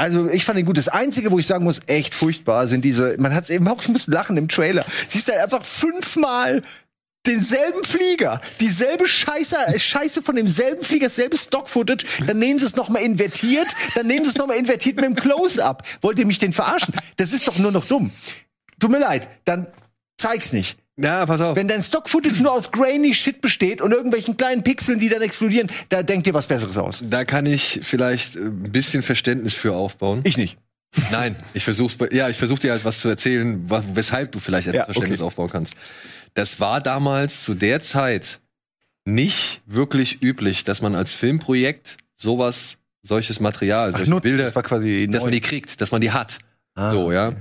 Also 0.00 0.30
ich 0.30 0.46
fand 0.46 0.58
ihn 0.58 0.64
gut. 0.64 0.78
Das 0.78 0.88
Einzige, 0.88 1.30
wo 1.30 1.38
ich 1.38 1.46
sagen 1.46 1.64
muss, 1.64 1.82
echt 1.86 2.14
furchtbar, 2.14 2.66
sind 2.68 2.86
diese, 2.86 3.16
man 3.18 3.34
hat 3.34 3.44
es 3.44 3.50
eben 3.50 3.68
auch, 3.68 3.82
ich 3.82 3.88
muss 3.88 4.06
lachen 4.06 4.38
im 4.38 4.48
Trailer, 4.48 4.82
siehst 5.08 5.28
du 5.28 5.38
einfach 5.38 5.62
fünfmal 5.62 6.62
denselben 7.26 7.84
Flieger, 7.84 8.40
dieselbe 8.60 9.06
Scheiße, 9.06 9.56
Scheiße 9.78 10.22
von 10.22 10.36
demselben 10.36 10.82
Flieger, 10.82 11.08
dasselbe 11.08 11.36
Stock-Footage, 11.36 12.06
dann 12.26 12.38
nehmen 12.38 12.58
sie 12.58 12.64
es 12.64 12.76
noch 12.76 12.88
mal 12.88 13.00
invertiert, 13.00 13.66
dann 13.94 14.06
nehmen 14.06 14.24
sie 14.24 14.30
es 14.30 14.36
noch 14.36 14.46
mal 14.46 14.56
invertiert 14.56 14.96
mit 14.96 15.04
dem 15.04 15.16
Close-Up. 15.16 15.82
Wollt 16.00 16.18
ihr 16.18 16.26
mich 16.26 16.38
denn 16.38 16.54
verarschen? 16.54 16.94
Das 17.18 17.34
ist 17.34 17.46
doch 17.46 17.58
nur 17.58 17.70
noch 17.70 17.84
dumm. 17.84 18.10
Tut 18.78 18.90
mir 18.90 19.00
leid, 19.00 19.28
dann 19.44 19.66
zeig's 20.16 20.54
nicht. 20.54 20.78
Ja, 21.02 21.24
pass 21.24 21.40
auf. 21.40 21.56
Wenn 21.56 21.68
dein 21.68 21.82
Stock-Footage 21.82 22.42
nur 22.42 22.52
aus 22.52 22.70
grainy 22.70 23.14
Shit 23.14 23.40
besteht 23.40 23.80
und 23.80 23.92
irgendwelchen 23.92 24.36
kleinen 24.36 24.62
Pixeln, 24.62 25.00
die 25.00 25.08
dann 25.08 25.22
explodieren, 25.22 25.68
da 25.88 26.02
denkt 26.02 26.26
dir 26.26 26.34
was 26.34 26.46
Besseres 26.46 26.76
aus. 26.76 27.02
Da 27.02 27.24
kann 27.24 27.46
ich 27.46 27.80
vielleicht 27.82 28.36
äh, 28.36 28.40
ein 28.40 28.70
bisschen 28.70 29.02
Verständnis 29.02 29.54
für 29.54 29.74
aufbauen. 29.74 30.20
Ich 30.24 30.36
nicht. 30.36 30.58
Nein, 31.10 31.36
ich 31.54 31.62
versuch's, 31.64 31.96
ja, 32.10 32.28
ich 32.28 32.36
versuche 32.36 32.60
dir 32.60 32.72
halt 32.72 32.84
was 32.84 33.00
zu 33.00 33.08
erzählen, 33.08 33.64
weshalb 33.94 34.32
du 34.32 34.40
vielleicht 34.40 34.68
etwas 34.68 34.78
Ja, 34.78 34.84
Verständnis 34.86 35.20
okay. 35.20 35.26
aufbauen 35.26 35.48
kannst. 35.48 35.74
Das 36.34 36.60
war 36.60 36.80
damals 36.80 37.44
zu 37.44 37.54
der 37.54 37.80
Zeit 37.80 38.40
nicht 39.04 39.62
wirklich 39.66 40.22
üblich, 40.22 40.64
dass 40.64 40.82
man 40.82 40.94
als 40.94 41.14
Filmprojekt 41.14 41.96
sowas, 42.16 42.76
solches 43.02 43.40
Material, 43.40 43.92
solche 43.92 44.10
nutzt, 44.10 44.24
Bilder, 44.24 44.44
das 44.44 44.54
war 44.54 44.62
quasi 44.62 45.08
dass 45.10 45.22
man 45.22 45.32
die 45.32 45.40
kriegt, 45.40 45.80
dass 45.80 45.92
man 45.92 46.00
die 46.00 46.10
hat. 46.10 46.38
Ah, 46.74 46.90
so, 46.90 47.12
ja. 47.12 47.34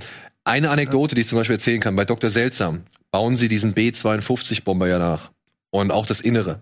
Eine 0.49 0.71
Anekdote, 0.71 1.13
die 1.13 1.21
ich 1.21 1.27
zum 1.27 1.37
Beispiel 1.37 1.57
erzählen 1.57 1.79
kann, 1.79 1.95
bei 1.95 2.05
Dr. 2.05 2.31
Seltsam 2.31 2.81
bauen 3.11 3.37
sie 3.37 3.47
diesen 3.49 3.73
B-52-Bomber 3.73 4.87
ja 4.87 4.97
nach. 4.97 5.29
Und 5.69 5.91
auch 5.91 6.07
das 6.07 6.21
Innere. 6.21 6.61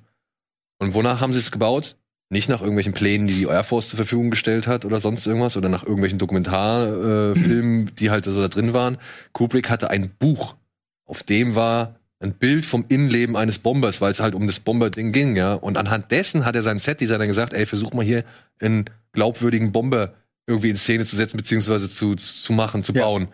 Und 0.77 0.93
wonach 0.93 1.21
haben 1.21 1.31
sie 1.31 1.39
es 1.39 1.51
gebaut? 1.51 1.95
Nicht 2.29 2.49
nach 2.49 2.59
irgendwelchen 2.59 2.91
Plänen, 2.91 3.27
die 3.27 3.33
die 3.35 3.43
Air 3.45 3.63
Force 3.63 3.87
zur 3.87 3.95
Verfügung 3.95 4.29
gestellt 4.29 4.67
hat 4.67 4.83
oder 4.83 4.99
sonst 4.99 5.25
irgendwas 5.25 5.55
oder 5.55 5.69
nach 5.69 5.83
irgendwelchen 5.83 6.19
Dokumentarfilmen, 6.19 7.87
äh, 7.87 7.91
die 7.99 8.09
halt 8.09 8.25
so 8.25 8.41
da 8.41 8.49
drin 8.49 8.73
waren. 8.73 8.97
Kubrick 9.31 9.69
hatte 9.69 9.89
ein 9.89 10.11
Buch, 10.19 10.57
auf 11.05 11.23
dem 11.23 11.55
war 11.55 11.95
ein 12.19 12.33
Bild 12.33 12.65
vom 12.65 12.83
Innenleben 12.89 13.37
eines 13.37 13.59
Bombers, 13.59 14.01
weil 14.01 14.11
es 14.11 14.19
halt 14.19 14.35
um 14.35 14.47
das 14.47 14.59
Bomber-Ding 14.59 15.13
ging, 15.13 15.37
ja. 15.37 15.53
Und 15.53 15.77
anhand 15.77 16.11
dessen 16.11 16.43
hat 16.45 16.57
er 16.57 16.63
seinen 16.63 16.79
Set-Designer 16.79 17.27
gesagt, 17.27 17.53
ey, 17.53 17.65
versuch 17.65 17.93
mal 17.93 18.03
hier 18.03 18.25
einen 18.59 18.85
glaubwürdigen 19.13 19.71
Bomber 19.71 20.13
irgendwie 20.47 20.69
in 20.71 20.77
Szene 20.77 21.05
zu 21.05 21.15
setzen, 21.15 21.37
beziehungsweise 21.37 21.89
zu, 21.89 22.15
zu 22.15 22.51
machen, 22.53 22.83
zu 22.83 22.91
Ja. 22.93 23.03
bauen. 23.03 23.29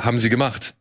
Haben 0.00 0.18
sie 0.18 0.30
gemacht. 0.30 0.74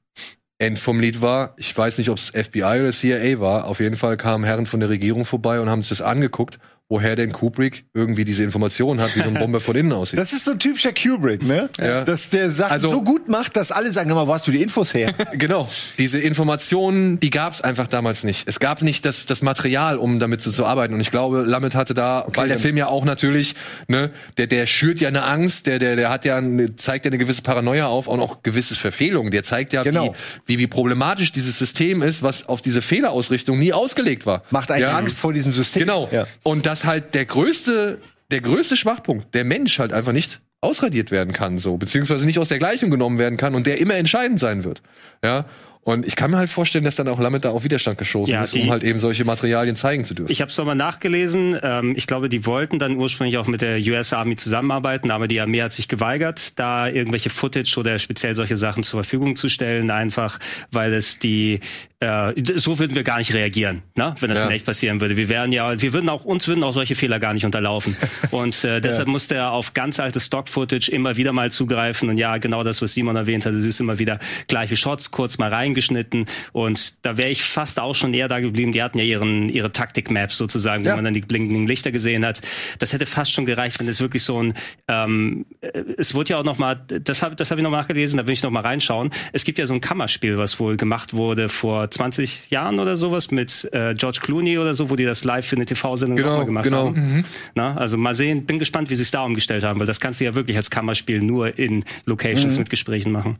End 0.59 0.79
vom 0.79 0.99
Lied 0.99 1.21
war, 1.21 1.53
ich 1.57 1.75
weiß 1.77 1.99
nicht, 1.99 2.09
ob 2.09 2.17
es 2.17 2.29
FBI 2.29 2.79
oder 2.79 2.91
CIA 2.91 3.39
war, 3.39 3.65
auf 3.65 3.79
jeden 3.79 3.95
Fall 3.95 4.17
kamen 4.17 4.43
Herren 4.43 4.65
von 4.65 4.79
der 4.79 4.89
Regierung 4.89 5.23
vorbei 5.23 5.59
und 5.59 5.69
haben 5.69 5.83
sich 5.83 5.89
das 5.89 6.01
angeguckt, 6.01 6.57
woher 6.89 7.15
denn 7.17 7.33
Kubrick 7.33 7.83
irgendwie 7.93 8.23
diese 8.23 8.43
Informationen 8.45 9.01
hat, 9.01 9.13
wie 9.15 9.19
so 9.19 9.27
ein 9.27 9.33
Bomber 9.33 9.59
von 9.59 9.75
innen 9.75 9.91
aussieht. 9.91 10.17
Das 10.19 10.31
ist 10.31 10.45
so 10.45 10.51
ein 10.51 10.59
typischer 10.59 10.93
Kubrick, 10.93 11.43
ne? 11.45 11.69
Ja. 11.79 12.05
Dass 12.05 12.29
der 12.29 12.49
Sachen 12.49 12.71
Also- 12.71 12.89
so 12.89 13.01
gut 13.01 13.27
macht, 13.27 13.57
dass 13.57 13.71
alle 13.73 13.91
sagen, 13.91 14.09
"Hör 14.09 14.15
mal, 14.15 14.27
wo 14.27 14.33
hast 14.33 14.47
du 14.47 14.51
die 14.51 14.61
Infos 14.61 14.93
her? 14.93 15.13
Genau. 15.37 15.67
Diese 15.99 16.19
Informationen, 16.19 17.19
die 17.19 17.29
gab 17.29 17.51
es 17.53 17.61
einfach 17.61 17.87
damals 17.87 18.23
nicht. 18.23 18.47
Es 18.47 18.59
gab 18.59 18.81
nicht 18.81 19.05
das, 19.05 19.25
das 19.25 19.41
Material, 19.41 19.97
um 19.97 20.19
damit 20.19 20.41
zu, 20.41 20.51
zu 20.51 20.65
arbeiten. 20.65 20.93
Und 20.93 21.01
ich 21.01 21.11
glaube, 21.11 21.41
Lamet 21.43 21.75
hatte 21.75 21.93
da, 21.93 22.25
weil 22.33 22.47
der 22.47 22.57
Film 22.59 22.77
ja 22.77 22.87
auch 22.87 23.03
natürlich, 23.05 23.55
ne, 23.87 24.09
der, 24.37 24.47
der 24.47 24.65
schürt 24.65 24.99
ja 25.01 25.09
eine 25.09 25.23
Angst, 25.23 25.67
der, 25.67 25.79
der, 25.79 25.95
der 25.97 26.09
hat 26.09 26.23
ja, 26.25 26.37
eine, 26.37 26.75
zeigt 26.77 27.05
ja 27.05 27.09
eine 27.11 27.17
gewisse 27.17 27.41
Paranoia 27.41 27.87
auf, 27.87 28.07
auch 28.07 28.17
noch 28.17 28.43
gewisse 28.43 28.75
Verfehlungen. 28.75 29.31
Der 29.31 29.43
zeigt 29.43 29.73
ja, 29.73 29.83
Genau. 29.83 30.15
wie, 30.45 30.53
wie, 30.55 30.59
wie 30.59 30.67
problematisch 30.67 31.31
dieses 31.33 31.57
System 31.57 32.01
ist, 32.01 32.23
was 32.23 32.47
auf 32.47 32.61
diese 32.61 32.81
Fehlerausrichtung 32.81 33.59
nie 33.59 33.73
ausgelegt 33.73 34.25
war. 34.25 34.43
Macht 34.51 34.71
einen 34.71 34.83
ja? 34.83 34.97
Angst 34.97 35.19
vor 35.19 35.33
diesem 35.33 35.51
System. 35.53 35.81
Genau. 35.81 36.07
Ja. 36.11 36.25
Und 36.43 36.65
dass 36.77 36.85
halt 36.85 37.15
der 37.15 37.25
größte, 37.25 37.97
der 38.29 38.41
größte 38.41 38.75
Schwachpunkt, 38.75 39.33
der 39.33 39.45
Mensch 39.45 39.79
halt 39.79 39.93
einfach 39.93 40.11
nicht 40.11 40.41
ausradiert 40.61 41.09
werden 41.09 41.33
kann, 41.33 41.57
so, 41.57 41.77
beziehungsweise 41.77 42.25
nicht 42.25 42.37
aus 42.37 42.49
der 42.49 42.59
Gleichung 42.59 42.91
genommen 42.91 43.17
werden 43.17 43.35
kann 43.37 43.55
und 43.55 43.65
der 43.65 43.79
immer 43.79 43.95
entscheidend 43.95 44.39
sein 44.39 44.63
wird. 44.63 44.83
Ja. 45.23 45.45
Und 45.87 46.05
ich 46.05 46.17
kann 46.17 46.31
mir 46.31 46.37
halt 46.37 46.49
vorstellen, 46.49 46.83
dass 46.83 46.97
dann 46.97 47.07
auch 47.07 47.17
Lamet 47.17 47.45
da 47.45 47.51
auf 47.51 47.63
Widerstand 47.63 47.97
geschossen 47.97 48.33
Ja, 48.33 48.43
ist, 48.43 48.53
um 48.55 48.69
halt 48.69 48.83
eben 48.83 48.99
solche 48.99 49.23
Materialien 49.23 49.77
zeigen 49.77 50.03
zu 50.03 50.15
dürfen. 50.15 50.29
Ich 50.29 50.41
habe 50.41 50.51
es 50.51 50.57
nochmal 50.57 50.75
nachgelesen. 50.75 51.57
Ähm, 51.63 51.93
ich 51.95 52.07
glaube, 52.07 52.27
die 52.27 52.45
wollten 52.45 52.77
dann 52.77 52.97
ursprünglich 52.97 53.37
auch 53.37 53.47
mit 53.47 53.61
der 53.61 53.79
US 53.79 54.11
Army 54.11 54.35
zusammenarbeiten, 54.35 55.11
aber 55.11 55.29
die 55.29 55.39
Armee 55.39 55.61
hat 55.61 55.71
sich 55.71 55.87
geweigert, 55.87 56.59
da 56.59 56.89
irgendwelche 56.89 57.29
Footage 57.29 57.77
oder 57.79 57.99
speziell 57.99 58.35
solche 58.35 58.57
Sachen 58.57 58.83
zur 58.83 59.01
Verfügung 59.01 59.37
zu 59.37 59.47
stellen, 59.47 59.89
einfach 59.89 60.39
weil 60.71 60.93
es 60.93 61.19
die 61.19 61.61
äh, 61.99 62.33
so 62.57 62.77
würden 62.77 62.95
wir 62.95 63.01
gar 63.01 63.17
nicht 63.17 63.33
reagieren, 63.33 63.81
ne? 63.95 64.13
wenn 64.19 64.29
das 64.29 64.37
Ja. 64.39 64.45
in 64.45 64.51
echt 64.51 64.65
passieren 64.67 65.01
würde. 65.01 65.17
Wir 65.17 65.29
wären 65.29 65.51
ja, 65.51 65.81
wir 65.81 65.93
würden 65.93 66.09
auch 66.09 66.25
uns 66.25 66.47
würden 66.47 66.63
auch 66.63 66.73
solche 66.73 66.93
Fehler 66.93 67.19
gar 67.19 67.33
nicht 67.33 67.43
unterlaufen. 67.43 67.97
Und 68.29 68.63
äh, 68.63 68.81
deshalb 68.81 69.07
musste 69.07 69.33
er 69.33 69.51
auf 69.51 69.73
ganz 69.73 69.99
altes 69.99 70.27
Stock-Footage 70.27 70.91
immer 70.91 71.17
wieder 71.17 71.33
mal 71.33 71.51
zugreifen. 71.51 72.09
Und 72.09 72.17
ja, 72.17 72.37
genau 72.37 72.63
das, 72.63 72.83
was 72.83 72.93
Simon 72.93 73.15
erwähnt 73.15 73.47
hat, 73.47 73.53
es 73.55 73.65
ist 73.65 73.79
immer 73.79 73.97
wieder 73.97 74.19
gleiche 74.47 74.75
Shots, 74.75 75.09
kurz 75.09 75.39
mal 75.39 75.47
reingeschnitten. 75.77 76.25
Und 76.51 77.05
da 77.05 77.17
wäre 77.17 77.29
ich 77.29 77.43
fast 77.43 77.79
auch 77.79 77.95
schon 77.95 78.13
eher 78.13 78.27
da 78.27 78.39
geblieben. 78.39 78.71
Die 78.71 78.81
hatten 78.83 78.97
ja 78.97 79.03
ihren 79.03 79.49
ihre 79.49 79.71
Taktik-Maps 79.71 80.37
sozusagen, 80.37 80.83
wo 80.83 80.89
Ja. 80.89 80.95
man 80.95 81.05
dann 81.05 81.13
die 81.13 81.21
blinkenden 81.21 81.67
Lichter 81.67 81.91
gesehen 81.91 82.25
hat. 82.25 82.41
Das 82.79 82.93
hätte 82.93 83.05
fast 83.05 83.31
schon 83.31 83.45
gereicht, 83.45 83.79
wenn 83.79 83.87
es 83.87 84.01
wirklich 84.01 84.23
so 84.23 84.41
ein 84.41 84.53
ähm, 84.87 85.45
äh, 85.61 85.83
es 85.97 86.13
wurde 86.13 86.31
ja 86.31 86.37
auch 86.39 86.43
noch 86.43 86.57
mal, 86.57 86.75
das 86.75 87.21
habe 87.23 87.35
das 87.35 87.51
hab 87.51 87.57
ich 87.57 87.63
noch 87.63 87.69
mal 87.71 87.77
nachgelesen, 87.77 88.17
da 88.17 88.25
will 88.25 88.33
ich 88.33 88.43
noch 88.43 88.51
mal 88.51 88.61
reinschauen. 88.61 89.11
Es 89.33 89.43
gibt 89.43 89.59
ja 89.59 89.67
so 89.67 89.73
ein 89.73 89.81
Kammerspiel, 89.81 90.37
was 90.37 90.59
wohl 90.59 90.77
gemacht 90.77 91.13
wurde 91.13 91.49
vor 91.49 91.89
20 91.89 92.49
Jahren 92.49 92.79
oder 92.79 92.97
sowas 92.97 93.31
mit 93.31 93.69
äh, 93.71 93.93
George 93.95 94.19
Clooney 94.21 94.57
oder 94.57 94.73
so, 94.73 94.89
wo 94.89 94.95
die 94.95 95.05
das 95.05 95.23
live 95.23 95.45
für 95.45 95.55
eine 95.55 95.65
TV-Sendung 95.65 96.17
Genau, 96.17 96.45
gemacht 96.45 96.65
genau. 96.65 96.87
haben. 96.87 97.25
Na, 97.55 97.75
also 97.75 97.97
mal 97.97 98.15
sehen, 98.15 98.45
bin 98.45 98.59
gespannt, 98.59 98.89
wie 98.89 98.95
sie 98.95 99.03
es 99.03 99.11
da 99.11 99.23
umgestellt 99.23 99.63
haben, 99.63 99.79
weil 99.79 99.87
das 99.87 99.99
kannst 99.99 100.19
du 100.19 100.25
ja 100.25 100.35
wirklich 100.35 100.57
als 100.57 100.69
Kammerspiel 100.69 101.21
nur 101.21 101.57
in 101.59 101.83
Locations 102.05 102.57
mit 102.57 102.69
Gesprächen 102.69 103.11
machen. 103.11 103.37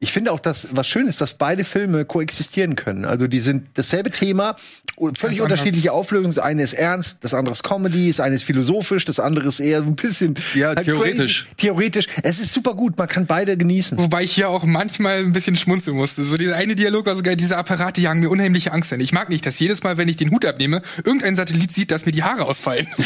Ich 0.00 0.12
finde 0.12 0.32
auch, 0.32 0.40
dass 0.40 0.68
was 0.76 0.86
schön 0.88 1.06
ist, 1.06 1.20
dass 1.20 1.34
beide 1.36 1.64
Filme 1.64 1.77
koexistieren 2.04 2.76
können. 2.76 3.04
Also 3.04 3.26
die 3.26 3.40
sind 3.40 3.66
dasselbe 3.74 4.10
Thema, 4.10 4.56
und 4.98 5.16
völlig 5.16 5.38
Ganz 5.38 5.50
unterschiedliche 5.50 5.92
Auflösungen. 5.92 6.34
Das 6.34 6.38
eine 6.38 6.62
ist 6.62 6.72
ernst, 6.72 7.18
das 7.22 7.34
andere 7.34 7.52
ist 7.52 7.62
Comedy, 7.62 8.08
das 8.08 8.20
eine 8.20 8.34
ist 8.34 8.44
philosophisch, 8.44 9.04
das 9.04 9.20
andere 9.20 9.46
ist 9.46 9.60
eher 9.60 9.80
so 9.80 9.86
ein 9.86 9.96
bisschen 9.96 10.34
Ja, 10.54 10.68
halt 10.68 10.84
theoretisch. 10.84 11.44
Crazy. 11.44 11.56
Theoretisch. 11.56 12.06
Es 12.22 12.40
ist 12.40 12.52
super 12.52 12.74
gut, 12.74 12.98
man 12.98 13.08
kann 13.08 13.26
beide 13.26 13.56
genießen. 13.56 13.98
Wobei 13.98 14.24
ich 14.24 14.32
hier 14.32 14.48
auch 14.48 14.64
manchmal 14.64 15.18
ein 15.18 15.32
bisschen 15.32 15.56
schmunzeln 15.56 15.96
musste. 15.96 16.24
So 16.24 16.36
dieser 16.36 16.56
eine 16.56 16.74
Dialog 16.74 17.06
war 17.06 17.14
sogar, 17.14 17.36
diese 17.36 17.56
Apparate 17.56 18.00
jagen 18.00 18.20
mir 18.20 18.28
unheimliche 18.28 18.72
Angst 18.72 18.92
ein. 18.92 19.00
Ich 19.00 19.12
mag 19.12 19.28
nicht, 19.28 19.46
dass 19.46 19.58
jedes 19.58 19.82
Mal, 19.82 19.96
wenn 19.98 20.08
ich 20.08 20.16
den 20.16 20.30
Hut 20.30 20.44
abnehme, 20.44 20.82
irgendein 21.04 21.36
Satellit 21.36 21.72
sieht, 21.72 21.90
dass 21.90 22.04
mir 22.04 22.12
die 22.12 22.22
Haare 22.22 22.44
ausfallen. 22.44 22.86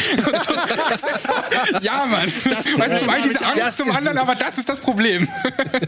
So, 0.43 1.79
ja, 1.81 2.05
Mann. 2.05 2.27
Das, 2.49 2.77
weißt 2.77 2.99
zum 2.99 3.09
einen 3.09 3.23
diese 3.23 3.45
Angst, 3.45 3.77
zum 3.77 3.91
anderen, 3.91 4.17
aber 4.17 4.35
das 4.35 4.57
ist 4.57 4.67
das 4.67 4.79
Problem. 4.79 5.27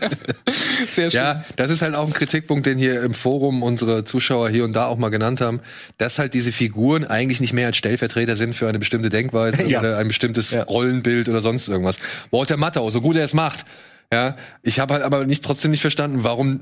Sehr 0.87 1.09
schön. 1.09 1.19
Ja, 1.19 1.45
das 1.55 1.71
ist 1.71 1.81
halt 1.81 1.95
auch 1.95 2.07
ein 2.07 2.13
Kritikpunkt, 2.13 2.65
den 2.65 2.74
hier 2.77 3.01
im 3.03 3.13
Forum 3.13 3.63
unsere 3.63 4.03
Zuschauer 4.03 4.49
hier 4.49 4.63
und 4.63 4.73
da 4.73 4.85
auch 4.85 4.97
mal 4.97 5.09
genannt 5.09 5.41
haben, 5.41 5.59
dass 5.97 6.19
halt 6.19 6.33
diese 6.33 6.51
Figuren 6.51 7.05
eigentlich 7.05 7.39
nicht 7.41 7.53
mehr 7.53 7.67
als 7.67 7.77
Stellvertreter 7.77 8.35
sind 8.35 8.53
für 8.55 8.67
eine 8.69 8.79
bestimmte 8.79 9.09
Denkweise 9.09 9.63
Ja. 9.67 9.79
oder 9.79 9.97
ein 9.97 10.07
bestimmtes 10.07 10.51
Ja. 10.51 10.63
Rollenbild 10.63 11.27
oder 11.29 11.41
sonst 11.41 11.67
irgendwas. 11.67 11.97
Walter 12.31 12.57
Matthau, 12.57 12.89
so 12.91 13.01
gut 13.01 13.15
er 13.15 13.25
es 13.25 13.33
macht, 13.33 13.65
ja, 14.13 14.35
ich 14.63 14.79
habe 14.79 14.93
halt 14.93 15.03
aber 15.03 15.25
nicht 15.25 15.43
trotzdem 15.43 15.71
nicht 15.71 15.81
verstanden, 15.81 16.23
warum 16.23 16.59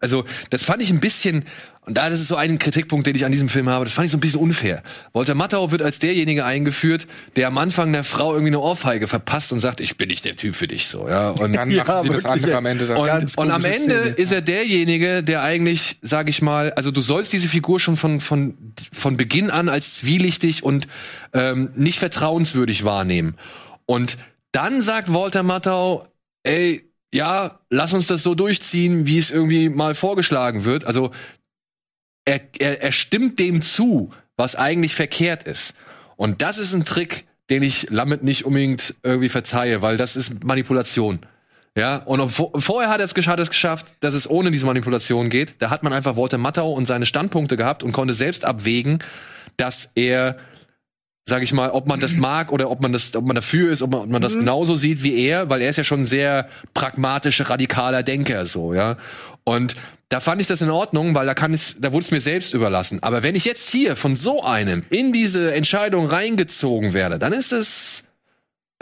also 0.00 0.24
das 0.50 0.62
fand 0.62 0.82
ich 0.82 0.90
ein 0.90 1.00
bisschen 1.00 1.44
und 1.86 1.96
da 1.96 2.06
ist 2.06 2.20
es 2.20 2.28
so 2.28 2.36
ein 2.36 2.58
Kritikpunkt, 2.58 3.06
den 3.06 3.16
ich 3.16 3.24
an 3.24 3.32
diesem 3.32 3.48
Film 3.48 3.68
habe, 3.68 3.84
das 3.86 3.94
fand 3.94 4.04
ich 4.04 4.12
so 4.12 4.18
ein 4.18 4.20
bisschen 4.20 4.38
unfair. 4.40 4.82
Walter 5.12 5.34
Matthau 5.34 5.72
wird 5.72 5.80
als 5.82 5.98
derjenige 5.98 6.44
eingeführt, 6.44 7.06
der 7.36 7.48
am 7.48 7.56
Anfang 7.58 7.92
der 7.92 8.04
Frau 8.04 8.32
irgendwie 8.32 8.50
eine 8.50 8.60
Ohrfeige 8.60 9.08
verpasst 9.08 9.50
und 9.50 9.60
sagt, 9.60 9.80
ich 9.80 9.96
bin 9.96 10.08
nicht 10.08 10.24
der 10.26 10.36
Typ 10.36 10.54
für 10.54 10.68
dich 10.68 10.86
so, 10.88 11.08
ja, 11.08 11.30
und 11.30 11.52
Dann 11.56 11.70
Ja, 11.70 11.84
machen 11.84 12.02
sie 12.04 12.08
das 12.10 12.24
andere 12.26 12.56
am 12.56 12.66
Ende 12.66 12.86
dann. 12.86 12.98
und, 12.98 13.06
Ganz 13.06 13.34
und 13.36 13.50
am 13.50 13.64
Ende 13.64 14.02
Szene. 14.02 14.14
ist 14.16 14.30
er 14.32 14.42
derjenige, 14.42 15.22
der 15.22 15.42
eigentlich, 15.42 15.96
sag 16.02 16.28
ich 16.28 16.42
mal, 16.42 16.72
also 16.74 16.90
du 16.90 17.00
sollst 17.00 17.32
diese 17.32 17.48
Figur 17.48 17.80
schon 17.80 17.96
von 17.96 18.20
von 18.20 18.54
von 18.92 19.16
Beginn 19.16 19.50
an 19.50 19.68
als 19.68 19.96
zwielichtig 19.96 20.62
und 20.62 20.86
ähm, 21.32 21.70
nicht 21.74 21.98
vertrauenswürdig 21.98 22.84
wahrnehmen. 22.84 23.36
Und 23.86 24.18
dann 24.52 24.82
sagt 24.82 25.12
Walter 25.12 25.42
Matthau, 25.42 26.06
ey, 26.42 26.89
ja, 27.14 27.58
lass 27.70 27.92
uns 27.92 28.06
das 28.06 28.22
so 28.22 28.34
durchziehen, 28.34 29.06
wie 29.06 29.18
es 29.18 29.30
irgendwie 29.30 29.68
mal 29.68 29.94
vorgeschlagen 29.94 30.64
wird. 30.64 30.84
Also 30.84 31.10
er, 32.24 32.40
er, 32.58 32.82
er 32.82 32.92
stimmt 32.92 33.38
dem 33.38 33.62
zu, 33.62 34.12
was 34.36 34.56
eigentlich 34.56 34.94
verkehrt 34.94 35.42
ist. 35.44 35.74
Und 36.16 36.42
das 36.42 36.58
ist 36.58 36.72
ein 36.72 36.84
Trick, 36.84 37.26
den 37.48 37.62
ich 37.62 37.90
Lamet 37.90 38.22
nicht 38.22 38.44
unbedingt 38.44 38.94
irgendwie 39.02 39.28
verzeihe, 39.28 39.82
weil 39.82 39.96
das 39.96 40.14
ist 40.16 40.44
Manipulation. 40.44 41.20
Ja, 41.76 41.96
und 41.98 42.20
vo- 42.20 42.58
vorher 42.60 42.90
hat 42.90 42.98
er 43.00 43.04
es 43.04 43.14
gesch- 43.14 43.26
hat 43.28 43.38
er 43.38 43.44
es 43.44 43.50
geschafft, 43.50 43.86
dass 44.00 44.14
es 44.14 44.28
ohne 44.28 44.50
diese 44.50 44.66
Manipulation 44.66 45.30
geht. 45.30 45.54
Da 45.60 45.70
hat 45.70 45.82
man 45.82 45.92
einfach 45.92 46.16
Walter 46.16 46.38
Matthau 46.38 46.72
und 46.72 46.86
seine 46.86 47.06
Standpunkte 47.06 47.56
gehabt 47.56 47.82
und 47.82 47.92
konnte 47.92 48.14
selbst 48.14 48.44
abwägen, 48.44 49.02
dass 49.56 49.92
er, 49.94 50.36
sag 51.28 51.42
ich 51.42 51.52
mal, 51.52 51.70
ob 51.70 51.88
man 51.88 52.00
das 52.00 52.14
mag 52.14 52.50
oder 52.52 52.70
ob 52.70 52.80
man 52.80 52.92
das, 52.92 53.14
ob 53.14 53.24
man 53.24 53.36
dafür 53.36 53.70
ist, 53.70 53.82
ob 53.82 53.92
man, 53.92 54.00
ob 54.02 54.10
man 54.10 54.22
das 54.22 54.34
genauso 54.34 54.74
sieht 54.74 55.02
wie 55.02 55.16
er, 55.24 55.48
weil 55.48 55.62
er 55.62 55.70
ist 55.70 55.76
ja 55.76 55.84
schon 55.84 56.00
ein 56.00 56.06
sehr 56.06 56.48
pragmatischer, 56.74 57.48
radikaler 57.48 58.02
Denker, 58.02 58.46
so, 58.46 58.74
ja. 58.74 58.96
Und 59.44 59.76
da 60.08 60.18
fand 60.18 60.40
ich 60.40 60.48
das 60.48 60.60
in 60.60 60.70
Ordnung, 60.70 61.14
weil 61.14 61.26
da 61.26 61.34
kann 61.34 61.54
es, 61.54 61.76
da 61.78 61.92
wurde 61.92 62.04
es 62.04 62.10
mir 62.10 62.20
selbst 62.20 62.52
überlassen. 62.52 63.00
Aber 63.02 63.22
wenn 63.22 63.36
ich 63.36 63.44
jetzt 63.44 63.70
hier 63.70 63.94
von 63.94 64.16
so 64.16 64.42
einem 64.42 64.82
in 64.90 65.12
diese 65.12 65.54
Entscheidung 65.54 66.06
reingezogen 66.06 66.94
werde, 66.94 67.18
dann 67.18 67.32
ist 67.32 67.52
es, 67.52 68.04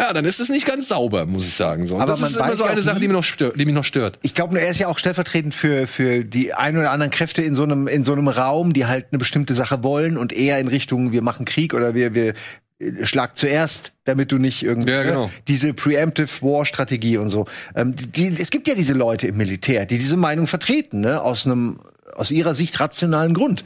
ja, 0.00 0.12
dann 0.12 0.24
ist 0.24 0.38
es 0.38 0.48
nicht 0.48 0.64
ganz 0.64 0.88
sauber, 0.88 1.26
muss 1.26 1.44
ich 1.44 1.54
sagen. 1.54 1.86
So. 1.86 1.96
Aber 1.96 2.06
das 2.06 2.22
ist 2.22 2.36
immer 2.36 2.56
so 2.56 2.64
eine 2.64 2.82
Sache, 2.82 3.00
die 3.00 3.08
mich 3.08 3.16
noch 3.16 3.24
stört, 3.24 3.58
die 3.58 3.64
mich 3.64 3.74
noch 3.74 3.84
stört. 3.84 4.18
Ich 4.22 4.32
glaube, 4.32 4.60
er 4.60 4.70
ist 4.70 4.78
ja 4.78 4.86
auch 4.86 4.98
stellvertretend 4.98 5.54
für, 5.54 5.88
für 5.88 6.24
die 6.24 6.54
ein 6.54 6.78
oder 6.78 6.92
anderen 6.92 7.10
Kräfte 7.10 7.42
in 7.42 7.56
so 7.56 7.64
einem, 7.64 7.88
in 7.88 8.04
so 8.04 8.12
einem 8.12 8.28
Raum, 8.28 8.72
die 8.72 8.86
halt 8.86 9.06
eine 9.10 9.18
bestimmte 9.18 9.54
Sache 9.54 9.82
wollen 9.82 10.16
und 10.16 10.32
eher 10.32 10.58
in 10.60 10.68
Richtung, 10.68 11.10
wir 11.10 11.22
machen 11.22 11.44
Krieg 11.46 11.74
oder 11.74 11.94
wir, 11.94 12.14
wir 12.14 12.34
äh, 12.78 13.04
schlag 13.06 13.36
zuerst, 13.36 13.92
damit 14.04 14.30
du 14.30 14.38
nicht 14.38 14.62
irgendwie 14.62 14.92
Ja, 14.92 15.02
genau. 15.02 15.24
ne, 15.26 15.30
diese 15.48 15.74
Preemptive 15.74 16.42
War 16.42 16.64
Strategie 16.64 17.16
und 17.16 17.30
so. 17.30 17.46
Ähm, 17.74 17.96
die, 17.96 18.34
es 18.38 18.50
gibt 18.50 18.68
ja 18.68 18.76
diese 18.76 18.92
Leute 18.92 19.26
im 19.26 19.36
Militär, 19.36 19.84
die 19.84 19.98
diese 19.98 20.16
Meinung 20.16 20.46
vertreten, 20.46 21.00
ne, 21.00 21.20
aus 21.22 21.44
einem 21.44 21.80
aus 22.14 22.30
ihrer 22.30 22.54
Sicht 22.54 22.78
rationalen 22.80 23.34
Grund. 23.34 23.64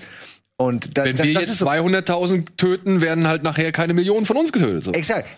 Und 0.57 0.97
da, 0.97 1.05
Wenn 1.05 1.17
da, 1.17 1.25
wir 1.25 1.33
jetzt 1.33 1.49
ist 1.49 1.59
so, 1.59 1.67
200.000 1.69 2.45
töten, 2.57 3.01
werden 3.01 3.27
halt 3.27 3.43
nachher 3.43 3.73
keine 3.73 3.95
Millionen 3.95 4.27
von 4.27 4.37
uns 4.37 4.53
getötet. 4.53 4.85
So. 4.85 4.93
exakt. 4.93 5.29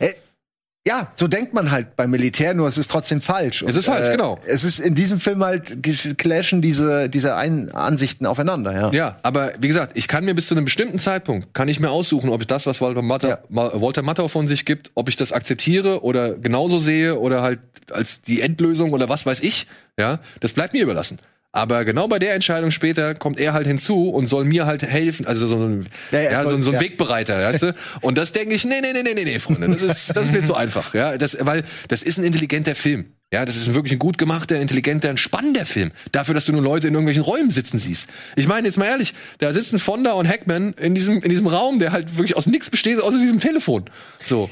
Äh, 0.86 0.90
ja, 0.90 1.08
so 1.14 1.28
denkt 1.28 1.54
man 1.54 1.70
halt 1.70 1.96
beim 1.96 2.10
Militär, 2.10 2.54
nur 2.54 2.68
es 2.68 2.78
ist 2.78 2.90
trotzdem 2.90 3.20
falsch. 3.20 3.64
Es 3.66 3.76
ist 3.76 3.86
falsch, 3.86 4.10
genau. 4.10 4.38
Es 4.46 4.64
ist 4.64 4.78
in 4.80 4.94
diesem 4.94 5.18
Film 5.18 5.42
halt 5.42 5.78
clashen 6.18 6.60
diese 6.62 7.08
diese 7.08 7.36
Ein 7.36 7.70
Ansichten 7.72 8.26
aufeinander, 8.26 8.72
ja. 8.72 8.92
Ja, 8.92 9.18
aber 9.22 9.52
wie 9.58 9.68
gesagt, 9.68 9.96
ich 9.96 10.08
kann 10.08 10.24
mir 10.24 10.34
bis 10.34 10.48
zu 10.48 10.54
einem 10.54 10.64
bestimmten 10.64 10.98
Zeitpunkt, 10.98 11.54
kann 11.54 11.68
ich 11.68 11.80
mir 11.80 11.90
aussuchen, 11.90 12.30
ob 12.30 12.40
ich 12.42 12.46
das, 12.46 12.66
was 12.66 12.80
Walter, 12.80 13.02
Matter, 13.02 13.28
Ja. 13.28 13.38
Walter 13.48 14.02
Matthau 14.02 14.28
von 14.28 14.46
sich 14.48 14.64
gibt, 14.64 14.90
ob 14.94 15.08
ich 15.08 15.16
das 15.16 15.32
akzeptiere 15.32 16.02
oder 16.04 16.34
genauso 16.34 16.78
sehe 16.78 17.18
oder 17.18 17.42
halt 17.42 17.60
als 17.90 18.22
die 18.22 18.40
Endlösung 18.40 18.92
oder 18.92 19.08
was 19.08 19.26
weiß 19.26 19.40
ich. 19.40 19.66
Ja, 19.98 20.20
das 20.40 20.52
bleibt 20.52 20.72
mir 20.72 20.82
überlassen. 20.82 21.18
Aber 21.54 21.84
genau 21.84 22.08
bei 22.08 22.18
der 22.18 22.34
Entscheidung 22.34 22.72
später 22.72 23.14
kommt 23.14 23.38
er 23.38 23.52
halt 23.52 23.68
hinzu 23.68 24.08
und 24.08 24.26
soll 24.26 24.44
mir 24.44 24.66
halt 24.66 24.82
helfen, 24.82 25.24
also 25.24 25.46
so 25.46 25.56
ein, 25.56 25.86
Ja, 26.10 26.20
ja, 26.20 26.30
er 26.30 26.42
so, 26.42 26.58
so 26.58 26.70
ein 26.72 26.74
ja. 26.74 26.80
Wegbereiter, 26.80 27.38
weißt 27.38 27.62
du? 27.62 27.74
Und 28.00 28.18
das 28.18 28.32
denke 28.32 28.56
ich, 28.56 28.64
nee, 28.64 28.80
nee, 28.82 28.92
nee, 28.92 29.04
nee, 29.04 29.14
nee, 29.14 29.24
nee, 29.24 29.38
Freunde, 29.38 29.68
das 29.68 29.82
ist, 29.82 30.16
das 30.16 30.26
ist 30.26 30.32
mir 30.32 30.44
zu 30.44 30.56
einfach, 30.56 30.94
ja, 30.94 31.16
das, 31.16 31.36
weil 31.40 31.62
das 31.86 32.02
ist 32.02 32.18
ein 32.18 32.24
intelligenter 32.24 32.74
Film. 32.74 33.04
Ja, 33.32 33.44
das 33.44 33.56
ist 33.56 33.72
wirklich 33.72 33.92
ein 33.92 34.00
gut 34.00 34.18
gemachter, 34.18 34.60
intelligenter, 34.60 35.10
ein 35.10 35.16
spannender 35.16 35.64
Film. 35.64 35.92
Dafür, 36.10 36.34
dass 36.34 36.44
du 36.46 36.52
nur 36.52 36.60
Leute 36.60 36.88
in 36.88 36.94
irgendwelchen 36.94 37.22
Räumen 37.22 37.50
sitzen 37.50 37.78
siehst. 37.78 38.08
Ich 38.34 38.48
meine, 38.48 38.66
jetzt 38.66 38.76
mal 38.76 38.86
ehrlich, 38.86 39.14
da 39.38 39.54
sitzen 39.54 39.78
Fonda 39.78 40.12
und 40.12 40.28
Hackman 40.28 40.74
in 40.80 40.96
diesem, 40.96 41.22
in 41.22 41.30
diesem 41.30 41.46
Raum, 41.46 41.78
der 41.78 41.92
halt 41.92 42.16
wirklich 42.16 42.36
aus 42.36 42.46
nichts 42.46 42.68
besteht, 42.68 43.00
außer 43.00 43.18
diesem 43.18 43.38
Telefon. 43.38 43.84
So. 44.26 44.50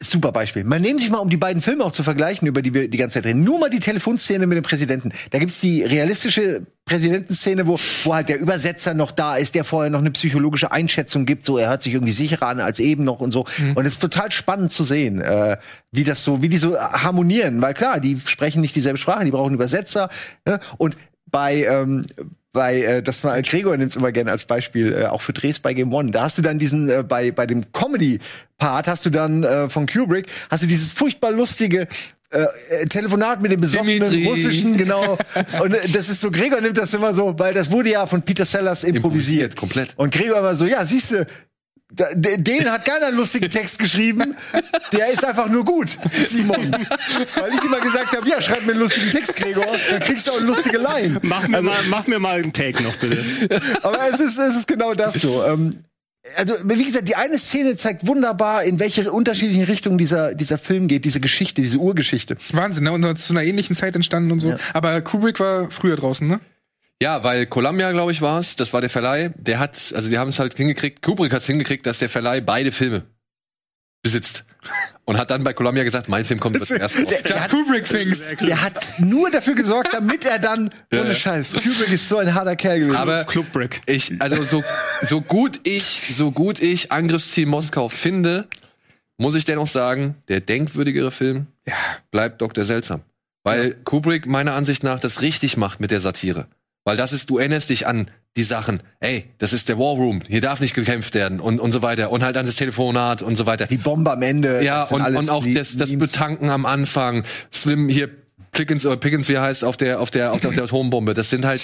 Super 0.00 0.30
Beispiel. 0.30 0.62
Man 0.62 0.80
nimmt 0.80 1.00
sich 1.00 1.10
mal, 1.10 1.18
um 1.18 1.28
die 1.28 1.36
beiden 1.36 1.60
Filme 1.60 1.84
auch 1.84 1.90
zu 1.90 2.04
vergleichen, 2.04 2.46
über 2.46 2.62
die 2.62 2.72
wir 2.72 2.86
die 2.88 2.98
ganze 2.98 3.14
Zeit 3.14 3.26
reden, 3.26 3.42
nur 3.42 3.58
mal 3.58 3.68
die 3.68 3.80
Telefonszene 3.80 4.46
mit 4.46 4.56
dem 4.56 4.62
Präsidenten. 4.62 5.10
Da 5.30 5.40
gibt's 5.40 5.60
die 5.60 5.82
realistische 5.82 6.62
Präsidentenszene, 6.84 7.66
wo, 7.66 7.76
wo 8.04 8.14
halt 8.14 8.28
der 8.28 8.38
Übersetzer 8.38 8.94
noch 8.94 9.10
da 9.10 9.36
ist, 9.36 9.56
der 9.56 9.64
vorher 9.64 9.90
noch 9.90 9.98
eine 9.98 10.12
psychologische 10.12 10.70
Einschätzung 10.70 11.26
gibt, 11.26 11.44
so 11.44 11.58
er 11.58 11.70
hört 11.70 11.82
sich 11.82 11.94
irgendwie 11.94 12.12
sicherer 12.12 12.46
an 12.46 12.60
als 12.60 12.78
eben 12.78 13.02
noch 13.02 13.18
und 13.18 13.32
so. 13.32 13.44
Und 13.74 13.86
es 13.86 13.94
ist 13.94 13.98
total 13.98 14.30
spannend 14.30 14.70
zu 14.70 14.84
sehen, 14.84 15.20
äh, 15.20 15.56
wie 15.90 16.04
das 16.04 16.22
so, 16.22 16.42
wie 16.42 16.48
die 16.48 16.58
so 16.58 16.78
harmonieren, 16.78 17.60
weil 17.60 17.74
klar, 17.74 17.98
die 17.98 18.20
sprechen 18.24 18.60
nicht 18.60 18.76
dieselbe 18.76 18.98
Sprache, 18.98 19.24
die 19.24 19.32
brauchen 19.32 19.52
Übersetzer. 19.52 20.10
Ne? 20.46 20.60
Und 20.76 20.96
bei 21.26 21.64
ähm, 21.64 22.04
bei 22.52 22.82
äh, 22.82 23.02
das 23.02 23.22
war 23.24 23.40
Gregor 23.42 23.76
nimmt 23.76 23.90
es 23.90 23.96
immer 23.96 24.12
gerne 24.12 24.30
als 24.30 24.44
Beispiel 24.44 24.92
äh, 24.92 25.06
auch 25.06 25.20
für 25.20 25.32
Drehs 25.32 25.60
bei 25.60 25.74
Game 25.74 25.92
One. 25.92 26.10
Da 26.10 26.22
hast 26.22 26.38
du 26.38 26.42
dann 26.42 26.58
diesen 26.58 26.88
äh, 26.88 27.02
bei 27.02 27.30
bei 27.30 27.46
dem 27.46 27.72
Comedy 27.72 28.20
Part 28.56 28.88
hast 28.88 29.06
du 29.06 29.10
dann 29.10 29.44
äh, 29.44 29.68
von 29.68 29.86
Kubrick 29.86 30.26
hast 30.50 30.62
du 30.62 30.66
dieses 30.66 30.90
furchtbar 30.90 31.30
lustige 31.30 31.88
äh, 32.30 32.42
äh, 32.42 32.86
Telefonat 32.86 33.40
mit 33.42 33.52
dem 33.52 33.60
besoffenen 33.60 34.10
Dimitri. 34.10 34.26
russischen 34.26 34.76
genau 34.76 35.16
und 35.62 35.74
äh, 35.74 35.88
das 35.92 36.08
ist 36.08 36.20
so 36.20 36.30
Gregor 36.30 36.60
nimmt 36.60 36.78
das 36.78 36.92
immer 36.94 37.14
so, 37.14 37.38
weil 37.38 37.54
das 37.54 37.70
wurde 37.70 37.90
ja 37.90 38.06
von 38.06 38.22
Peter 38.22 38.44
Sellers 38.44 38.84
improvisiert, 38.84 39.52
Improvisiert, 39.52 39.56
komplett. 39.56 39.94
Und 39.96 40.12
Gregor 40.12 40.38
immer 40.38 40.54
so, 40.54 40.66
ja, 40.66 40.84
siehst 40.84 41.10
du 41.10 41.26
den 41.90 42.70
hat 42.70 42.84
keiner 42.84 43.06
einen 43.06 43.16
lustigen 43.16 43.50
Text 43.50 43.78
geschrieben. 43.78 44.36
Der 44.92 45.08
ist 45.08 45.24
einfach 45.24 45.48
nur 45.48 45.64
gut, 45.64 45.96
Simon. 46.26 46.70
Weil 47.34 47.54
ich 47.54 47.64
immer 47.64 47.80
gesagt 47.80 48.14
habe, 48.14 48.28
ja, 48.28 48.42
schreib 48.42 48.66
mir 48.66 48.72
einen 48.72 48.80
lustigen 48.80 49.10
Text, 49.10 49.36
Gregor. 49.36 49.64
Dann 49.90 50.00
kriegst 50.00 50.26
du 50.26 50.32
auch 50.32 50.36
eine 50.36 50.46
lustige 50.46 50.78
Line. 50.78 51.18
Mach 51.22 51.48
mir, 51.48 51.62
mal, 51.62 51.78
mach 51.88 52.06
mir 52.06 52.18
mal 52.18 52.40
einen 52.40 52.52
Take 52.52 52.82
noch, 52.82 52.94
bitte. 52.96 53.24
Aber 53.82 53.98
es 54.12 54.20
ist, 54.20 54.38
es 54.38 54.56
ist 54.56 54.68
genau 54.68 54.92
das 54.92 55.14
so. 55.14 55.42
Ähm, 55.44 55.70
also, 56.36 56.54
wie 56.64 56.84
gesagt, 56.84 57.08
die 57.08 57.16
eine 57.16 57.38
Szene 57.38 57.76
zeigt 57.76 58.06
wunderbar, 58.06 58.64
in 58.64 58.78
welche 58.78 59.10
unterschiedlichen 59.10 59.64
Richtungen 59.64 59.96
dieser, 59.98 60.34
dieser 60.34 60.58
Film 60.58 60.88
geht, 60.88 61.04
diese 61.04 61.20
Geschichte, 61.20 61.62
diese 61.62 61.78
Urgeschichte. 61.78 62.36
Wahnsinn, 62.52 62.84
ne? 62.84 62.92
Und 62.92 63.02
das 63.02 63.20
ist 63.20 63.26
zu 63.28 63.32
einer 63.32 63.44
ähnlichen 63.44 63.74
Zeit 63.74 63.96
entstanden 63.96 64.32
und 64.32 64.40
so. 64.40 64.54
Aber 64.74 65.00
Kubrick 65.00 65.40
war 65.40 65.70
früher 65.70 65.96
draußen, 65.96 66.28
ne? 66.28 66.40
Ja, 67.00 67.22
weil 67.22 67.46
Columbia, 67.46 67.92
glaube 67.92 68.10
ich, 68.10 68.20
war 68.22 68.40
es, 68.40 68.56
das 68.56 68.72
war 68.72 68.80
der 68.80 68.90
Verleih, 68.90 69.30
der 69.36 69.60
hat, 69.60 69.72
also 69.94 70.08
die 70.08 70.18
haben 70.18 70.28
es 70.28 70.38
halt 70.38 70.56
hingekriegt, 70.56 71.00
Kubrick 71.00 71.32
hat 71.32 71.42
es 71.42 71.46
hingekriegt, 71.46 71.86
dass 71.86 71.98
der 71.98 72.08
Verleih 72.08 72.40
beide 72.40 72.72
Filme 72.72 73.04
besitzt. 74.02 74.44
Und 75.04 75.16
hat 75.16 75.30
dann 75.30 75.44
bei 75.44 75.54
Columbia 75.54 75.84
gesagt, 75.84 76.08
mein 76.08 76.24
Film 76.24 76.40
kommt 76.40 76.56
über 76.56 76.66
zuerst 76.66 76.98
raus. 76.98 77.14
Just 77.24 77.48
Kubrick 77.48 77.84
Things. 77.84 78.20
Der 78.40 78.60
hat 78.60 78.74
nur 78.98 79.30
dafür 79.30 79.54
gesorgt, 79.54 79.94
damit 79.94 80.26
er 80.26 80.38
dann, 80.38 80.70
ohne 80.92 81.14
Scheiß, 81.14 81.54
Kubrick 81.54 81.92
ist 81.92 82.08
so 82.08 82.18
ein 82.18 82.34
harter 82.34 82.56
Kerl 82.56 82.80
gewesen. 82.80 82.96
Aber 82.96 83.24
Clubbrick. 83.24 83.80
ich, 83.86 84.12
also 84.20 84.42
so, 84.42 84.62
so 85.06 85.22
gut 85.22 85.60
ich, 85.62 86.14
so 86.14 86.32
gut 86.32 86.60
ich 86.60 86.92
Angriffsziel 86.92 87.46
Moskau 87.46 87.88
finde, 87.88 88.48
muss 89.16 89.34
ich 89.34 89.44
dennoch 89.46 89.68
sagen, 89.68 90.16
der 90.28 90.40
denkwürdigere 90.40 91.10
Film 91.10 91.46
bleibt 92.10 92.42
Dr. 92.42 92.64
Seltsam. 92.64 93.00
Weil 93.44 93.74
Kubrick 93.84 94.26
meiner 94.26 94.52
Ansicht 94.52 94.82
nach 94.82 95.00
das 95.00 95.22
richtig 95.22 95.56
macht 95.56 95.80
mit 95.80 95.90
der 95.90 96.00
Satire. 96.00 96.46
Weil 96.88 96.96
das 96.96 97.12
ist, 97.12 97.28
du 97.28 97.36
erinnerst 97.36 97.68
dich 97.68 97.86
an 97.86 98.10
die 98.38 98.42
Sachen, 98.42 98.82
ey, 99.00 99.24
das 99.36 99.52
ist 99.52 99.68
der 99.68 99.78
War 99.78 99.94
Room, 99.96 100.22
hier 100.26 100.40
darf 100.40 100.60
nicht 100.60 100.72
gekämpft 100.72 101.12
werden 101.12 101.38
und, 101.38 101.60
und 101.60 101.70
so 101.70 101.82
weiter. 101.82 102.10
Und 102.10 102.22
halt 102.22 102.38
an 102.38 102.46
das 102.46 102.56
Telefonat 102.56 103.20
und 103.20 103.36
so 103.36 103.44
weiter. 103.44 103.66
die 103.66 103.76
Bombe 103.76 104.10
am 104.10 104.22
Ende. 104.22 104.64
Ja, 104.64 104.84
und, 104.84 105.02
und 105.02 105.28
auch 105.28 105.44
das, 105.46 105.76
das. 105.76 105.92
Betanken 105.98 106.48
am 106.48 106.64
Anfang. 106.64 107.24
Slim 107.52 107.90
hier, 107.90 108.08
Pickens, 108.52 108.86
oder 108.86 108.96
Pickens, 108.96 109.28
wie 109.28 109.34
er 109.34 109.42
heißt, 109.42 109.64
auf 109.64 109.76
der, 109.76 110.00
auf 110.00 110.10
der, 110.10 110.32
auf 110.32 110.40
der, 110.40 110.48
auf 110.48 110.54
der 110.54 110.64
Atombombe. 110.64 111.12
Das 111.12 111.28
sind 111.28 111.44
halt, 111.44 111.60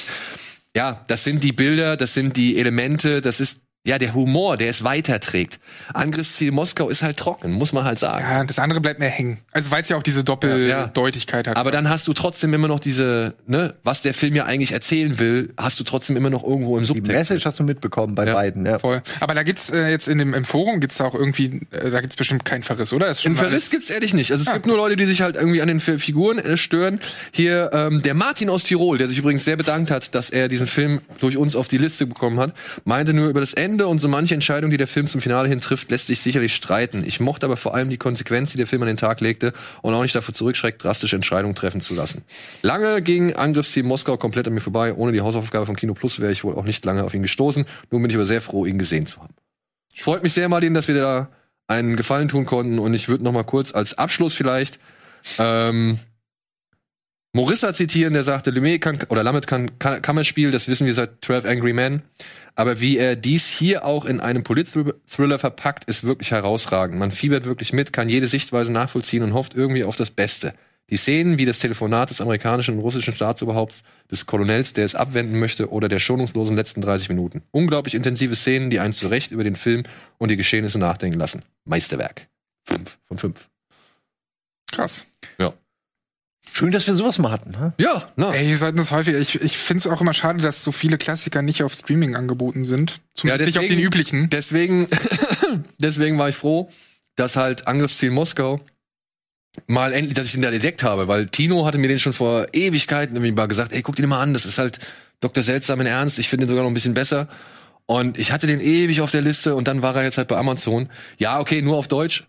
ja, 0.77 1.03
das 1.07 1.25
sind 1.25 1.43
die 1.43 1.53
Bilder, 1.53 1.97
das 1.97 2.13
sind 2.13 2.37
die 2.37 2.59
Elemente, 2.59 3.23
das 3.23 3.41
ist, 3.41 3.63
ja, 3.87 3.99
der 3.99 4.15
Humor, 4.15 4.57
der 4.57 4.71
es 4.71 4.83
weiterträgt. 4.83 5.61
Angriffsziel 5.93 6.53
Moskau 6.53 6.89
ist 6.89 7.03
halt 7.03 7.19
trocken, 7.19 7.53
muss 7.53 7.73
man 7.75 7.85
halt 7.85 7.99
sagen. 7.99 8.25
Ja, 8.29 8.43
das 8.43 8.59
andere 8.59 8.81
bleibt 8.81 8.99
mehr 8.99 9.11
hängen. 9.11 9.39
Also 9.53 9.71
weil 9.71 9.83
es 9.83 9.91
ja 9.91 9.97
auch 9.99 10.03
diese 10.03 10.25
Doppeldeutigkeit 10.25 11.47
hat. 11.49 11.57
Aber 11.57 11.71
dann 11.71 11.89
hast 11.91 12.09
du 12.09 12.15
trotzdem 12.15 12.55
immer 12.55 12.67
noch 12.69 12.81
diese, 12.81 13.35
ne, 13.47 13.75
was 13.85 14.01
der 14.03 14.15
Film 14.15 14.35
ja 14.37 14.45
eigentlich 14.47 14.73
erzählen 14.73 15.19
will, 15.19 15.53
hast 15.59 15.79
du 15.81 15.85
trotzdem 15.85 16.17
immer 16.17 16.31
noch 16.31 16.43
irgendwo 16.45 16.77
im 16.77 16.83
Die 16.83 16.87
Subtext. 16.87 17.09
Message 17.13 17.45
hast 17.45 17.59
du 17.61 17.65
mitbekommen 17.65 18.15
bei 18.15 18.27
Ja. 18.27 18.33
beiden, 18.33 18.65
ja. 18.65 18.79
Voll. 18.79 19.03
Aber 19.21 19.35
da 19.35 19.43
gibt's 19.43 19.71
äh, 19.71 19.91
jetzt 19.91 20.09
in 20.09 20.17
dem 20.19 20.33
im 20.35 20.45
Forum 20.47 20.81
gibt's 20.81 20.97
da 20.97 21.05
auch 21.05 21.15
irgendwie, 21.15 21.61
äh, 21.71 21.91
da 21.91 22.01
gibt's 22.01 22.17
bestimmt 22.17 22.45
keinen 22.47 22.63
Verriss, 22.63 22.93
oder? 22.95 23.07
Das 23.07 23.19
ist 23.19 23.23
schon 23.25 23.33
Im 23.33 23.37
Verriss 23.39 23.71
gibt's 23.71 23.91
ehrlich 23.91 24.15
nicht. 24.15 24.33
Also 24.33 24.45
es 24.49 24.53
gibt 24.53 24.67
nur 24.67 24.77
Leute, 24.79 24.97
die 24.97 25.05
sich 25.05 25.21
halt 25.21 25.37
irgendwie 25.37 25.61
an 25.61 25.69
den 25.69 25.81
Fi- 25.81 25.99
Figuren 25.99 26.39
äh, 26.39 26.57
stören. 26.57 26.99
Hier 27.33 27.71
ähm, 27.75 28.03
der 28.03 28.15
Martin 28.15 28.49
aus 28.49 28.63
Tirol, 28.65 28.97
der 28.97 29.09
sich 29.09 29.19
übrigens 29.19 29.45
sehr 29.45 29.57
bedankt 29.57 29.91
hat, 29.91 30.15
dass 30.15 30.31
er 30.31 30.49
diesen 30.49 30.67
Film 30.67 31.03
durch 31.21 31.37
uns 31.37 31.55
auf 31.55 31.69
die 31.69 31.79
Liste 31.79 32.07
bekommen 32.07 32.41
hat, 32.41 32.55
meinte 32.85 33.13
nur 33.13 33.29
über 33.29 33.41
das 33.41 33.53
Ende 33.53 33.74
und 33.83 33.99
so 33.99 34.09
manche 34.09 34.35
Entscheidung, 34.35 34.71
die 34.71 34.77
der 34.77 34.87
Film 34.87 35.07
zum 35.07 35.21
Finale 35.21 35.49
hin 35.49 35.61
trifft, 35.61 35.91
lässt 35.91 36.07
sich 36.07 36.21
sicherlich 36.21 36.55
streiten. 36.55 37.05
Ich 37.07 37.21
mochte 37.21 37.47
aber 37.47 37.57
vor 37.57 37.75
allem 37.75 37.91
die 37.91 37.97
Konsequenz, 37.97 38.53
die 38.53 38.59
der 38.59 38.67
Film 38.67 38.83
an 38.83 38.89
den 38.89 38.97
Tag 38.97 39.21
legte 39.21 39.53
und 39.83 39.95
auch 39.95 40.03
nicht 40.03 40.15
davor 40.15 40.35
zurückschreckt, 40.35 40.83
drastische 40.83 41.17
Entscheidungen 41.17 41.55
treffen 41.55 41.81
zu 41.81 41.95
lassen. 41.95 42.23
Lange 42.63 43.03
ging 43.03 43.35
Angriffsziel 43.35 43.83
Moskau 43.83 44.17
komplett 44.17 44.47
an 44.47 44.55
mir 44.55 44.61
vorbei. 44.61 44.95
Ohne 44.95 45.13
die 45.13 45.21
Hausaufgabe 45.21 45.67
von 45.67 45.77
Kino 45.77 45.95
Plus 45.95 46.21
wäre 46.21 46.33
ich 46.33 46.45
wohl 46.45 46.55
auch 46.55 46.65
nicht 46.65 46.85
lange 46.85 47.05
auf 47.05 47.15
ihn 47.15 47.23
gestoßen. 47.23 47.67
Nun 47.91 48.03
bin 48.03 48.11
ich 48.11 48.17
aber 48.17 48.27
sehr 48.27 48.41
froh, 48.41 48.67
ihn 48.67 48.79
gesehen 48.79 49.07
zu 49.07 49.21
haben. 49.21 49.35
Freut 49.97 50.23
mich 50.23 50.33
sehr, 50.33 50.49
Martin, 50.49 50.75
dass 50.75 50.89
wir 50.89 50.95
da 50.95 51.29
einen 51.67 51.97
Gefallen 51.97 52.29
tun 52.29 52.47
konnten. 52.47 52.79
Und 52.79 52.95
ich 52.95 53.09
würde 53.09 53.25
noch 53.25 53.33
mal 53.33 53.45
kurz 53.45 53.75
als 53.75 53.97
Abschluss 53.99 54.35
vielleicht 54.35 54.79
ähm, 55.39 55.99
Morissa 57.37 57.75
zitieren, 57.75 58.13
der 58.13 58.23
sagte, 58.23 58.53
Lumet 58.53 58.81
kann, 58.81 58.97
oder 59.09 59.25
Lamet 59.25 59.49
kann, 59.49 59.77
kann 59.81 60.01
Kammerspiel, 60.01 60.53
das 60.53 60.69
wissen 60.69 60.87
wir 60.87 60.95
seit 60.95 61.25
12 61.25 61.45
Angry 61.47 61.73
Men. 61.73 62.03
Aber 62.55 62.81
wie 62.81 62.97
er 62.97 63.17
dies 63.17 63.49
hier 63.49 63.85
auch 63.85 64.05
in 64.05 64.21
einem 64.21 64.45
Polit-Thriller 64.45 65.41
verpackt, 65.41 65.83
ist 65.87 66.05
wirklich 66.05 66.31
herausragend. 66.31 66.97
Man 66.97 67.11
fiebert 67.11 67.45
wirklich 67.45 67.73
mit, 67.73 67.93
kann 67.93 68.09
jede 68.09 68.29
Sichtweise 68.29 68.71
nachvollziehen 68.71 69.25
und 69.25 69.35
hofft 69.35 69.55
irgendwie 69.55 69.83
auf 69.83 69.97
das 69.97 70.13
Beste. 70.13 70.55
Die 70.91 70.97
Szenen 70.97 71.37
wie 71.37 71.45
das 71.45 71.59
Telefonat 71.59 72.11
des 72.11 72.21
amerikanischen 72.21 72.77
und 72.77 72.83
russischen 72.83 73.13
Staatsoberhaupts, 73.13 73.83
des 74.13 74.27
Kolonels, 74.27 74.73
der 74.73 74.85
es 74.85 74.95
abwenden 74.95 75.41
möchte, 75.41 75.73
oder 75.73 75.89
der 75.89 75.99
schonungslosen 75.99 76.55
letzten 76.55 76.83
30 76.83 77.09
Minuten. 77.09 77.43
Unglaublich 77.51 77.97
intensive 77.97 78.37
Szenen, 78.37 78.71
die 78.71 78.79
eins 78.79 78.99
zu 78.99 79.09
Recht 79.09 79.33
über 79.33 79.43
den 79.43 79.57
Film 79.57 79.83
und 80.19 80.29
die 80.29 80.37
Geschehnisse 80.37 80.79
nachdenken 80.79 81.19
lassen. 81.19 81.43
Meisterwerk. 81.65 82.29
Fünf 82.65 82.97
von 83.09 83.19
fünf. 83.19 83.49
krass. 84.71 85.05
Ja. 85.39 85.53
Schön, 86.53 86.71
dass 86.71 86.87
wir 86.87 86.95
sowas 86.95 87.19
mal 87.19 87.33
hatten. 87.33 87.51
Ne? 87.51 87.73
Ja, 87.79 88.09
na. 88.17 88.33
Ey, 88.33 88.47
wir 88.47 88.57
sollten 88.57 88.79
das 88.79 88.93
häufiger. 88.93 89.19
Ich, 89.19 89.41
ich 89.41 89.59
finde 89.59 89.81
es 89.81 89.87
auch 89.87 90.01
immer 90.01 90.13
schade, 90.15 90.41
dass 90.41 90.63
so 90.63 90.71
viele 90.71 90.99
Klassiker 90.99 91.43
nicht 91.43 91.63
auf 91.65 91.75
Streaming 91.75 92.15
angeboten 92.15 92.65
sind. 92.65 93.01
Zumindest 93.15 93.47
nicht 93.47 93.59
auf 93.59 93.67
den 93.67 93.81
üblichen. 93.81 94.31
Deswegen, 94.31 94.87
deswegen 95.79 96.17
war 96.17 96.29
ich 96.29 96.37
froh, 96.37 96.71
dass 97.17 97.35
halt 97.37 97.67
Angriffsziel 97.67 98.13
Moskau 98.13 98.61
mal 99.67 99.93
endlich, 99.93 100.15
dass 100.15 100.27
ich 100.27 100.33
den 100.33 100.43
da 100.43 100.51
entdeckt 100.51 100.83
habe, 100.83 101.09
weil 101.09 101.29
Tino 101.29 101.67
hatte 101.67 101.79
mir 101.79 101.89
den 101.89 101.99
schon 101.99 102.13
vor 102.13 102.47
Ewigkeiten 102.53 103.17
irgendwie 103.17 103.33
mal 103.33 103.47
gesagt, 103.47 103.73
ey, 103.73 103.83
guck 103.83 103.97
dir 103.97 104.03
den 104.03 104.11
mal 104.11 104.21
an, 104.21 104.33
das 104.33 104.47
ist 104.47 104.59
halt 104.59 104.79
Dr. 105.21 105.43
Seltsam 105.43 105.81
in 105.81 105.87
Ernst, 105.87 106.19
ich 106.19 106.29
finde 106.29 106.45
den 106.45 106.49
sogar 106.49 106.65
noch 106.65 106.71
ein 106.71 106.75
bisschen 106.75 106.95
besser. 106.95 107.29
Und 107.87 108.19
ich 108.19 108.33
hatte 108.33 108.47
den 108.47 108.61
ewig 108.61 109.01
auf 109.01 109.11
der 109.11 109.23
Liste 109.23 109.55
und 109.55 109.69
dann 109.69 109.83
war 109.83 109.95
er 109.97 110.05
jetzt 110.05 110.19
halt 110.19 110.29
bei 110.29 110.37
Amazon. 110.37 110.89
Ja, 111.19 111.39
okay, 111.41 111.63
nur 111.63 111.77
auf 111.77 111.89
Deutsch, 111.89 112.27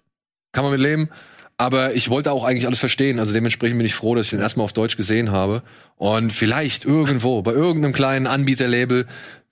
kann 0.51 0.63
man 0.63 0.71
mit 0.73 0.81
leben. 0.81 1.09
Aber 1.57 1.93
ich 1.93 2.09
wollte 2.09 2.31
auch 2.31 2.43
eigentlich 2.43 2.67
alles 2.67 2.79
verstehen. 2.79 3.19
Also 3.19 3.33
dementsprechend 3.33 3.77
bin 3.77 3.85
ich 3.85 3.95
froh, 3.95 4.15
dass 4.15 4.25
ich 4.25 4.31
den 4.31 4.41
erstmal 4.41 4.65
auf 4.65 4.73
Deutsch 4.73 4.97
gesehen 4.97 5.31
habe. 5.31 5.63
Und 5.95 6.33
vielleicht 6.33 6.83
irgendwo, 6.83 7.41
bei 7.41 7.53
irgendeinem 7.53 7.93
kleinen 7.93 8.27
Anbieterlabel, 8.27 9.05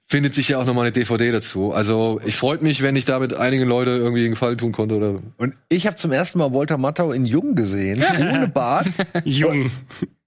findet 0.06 0.36
sich 0.36 0.50
ja 0.50 0.60
auch 0.60 0.66
nochmal 0.66 0.84
eine 0.84 0.92
DVD 0.92 1.32
dazu. 1.32 1.72
Also 1.72 2.20
ich 2.26 2.36
freut 2.36 2.62
mich, 2.62 2.84
wenn 2.84 2.96
ich 2.96 3.06
damit 3.06 3.34
einigen 3.34 3.68
Leute 3.68 3.92
irgendwie 3.92 4.22
einen 4.22 4.32
Gefallen 4.32 4.58
tun 4.58 4.72
konnte. 4.74 4.96
Oder 4.96 5.20
Und 5.38 5.56
ich 5.70 5.88
habe 5.88 5.96
zum 5.96 6.12
ersten 6.12 6.40
Mal 6.40 6.52
Walter 6.54 6.78
Matthau 6.78 7.12
in 7.14 7.26
Jung 7.26 7.56
gesehen, 7.56 8.04
ohne 8.20 8.48
Bart. 8.48 8.88
Jung. 9.24 9.72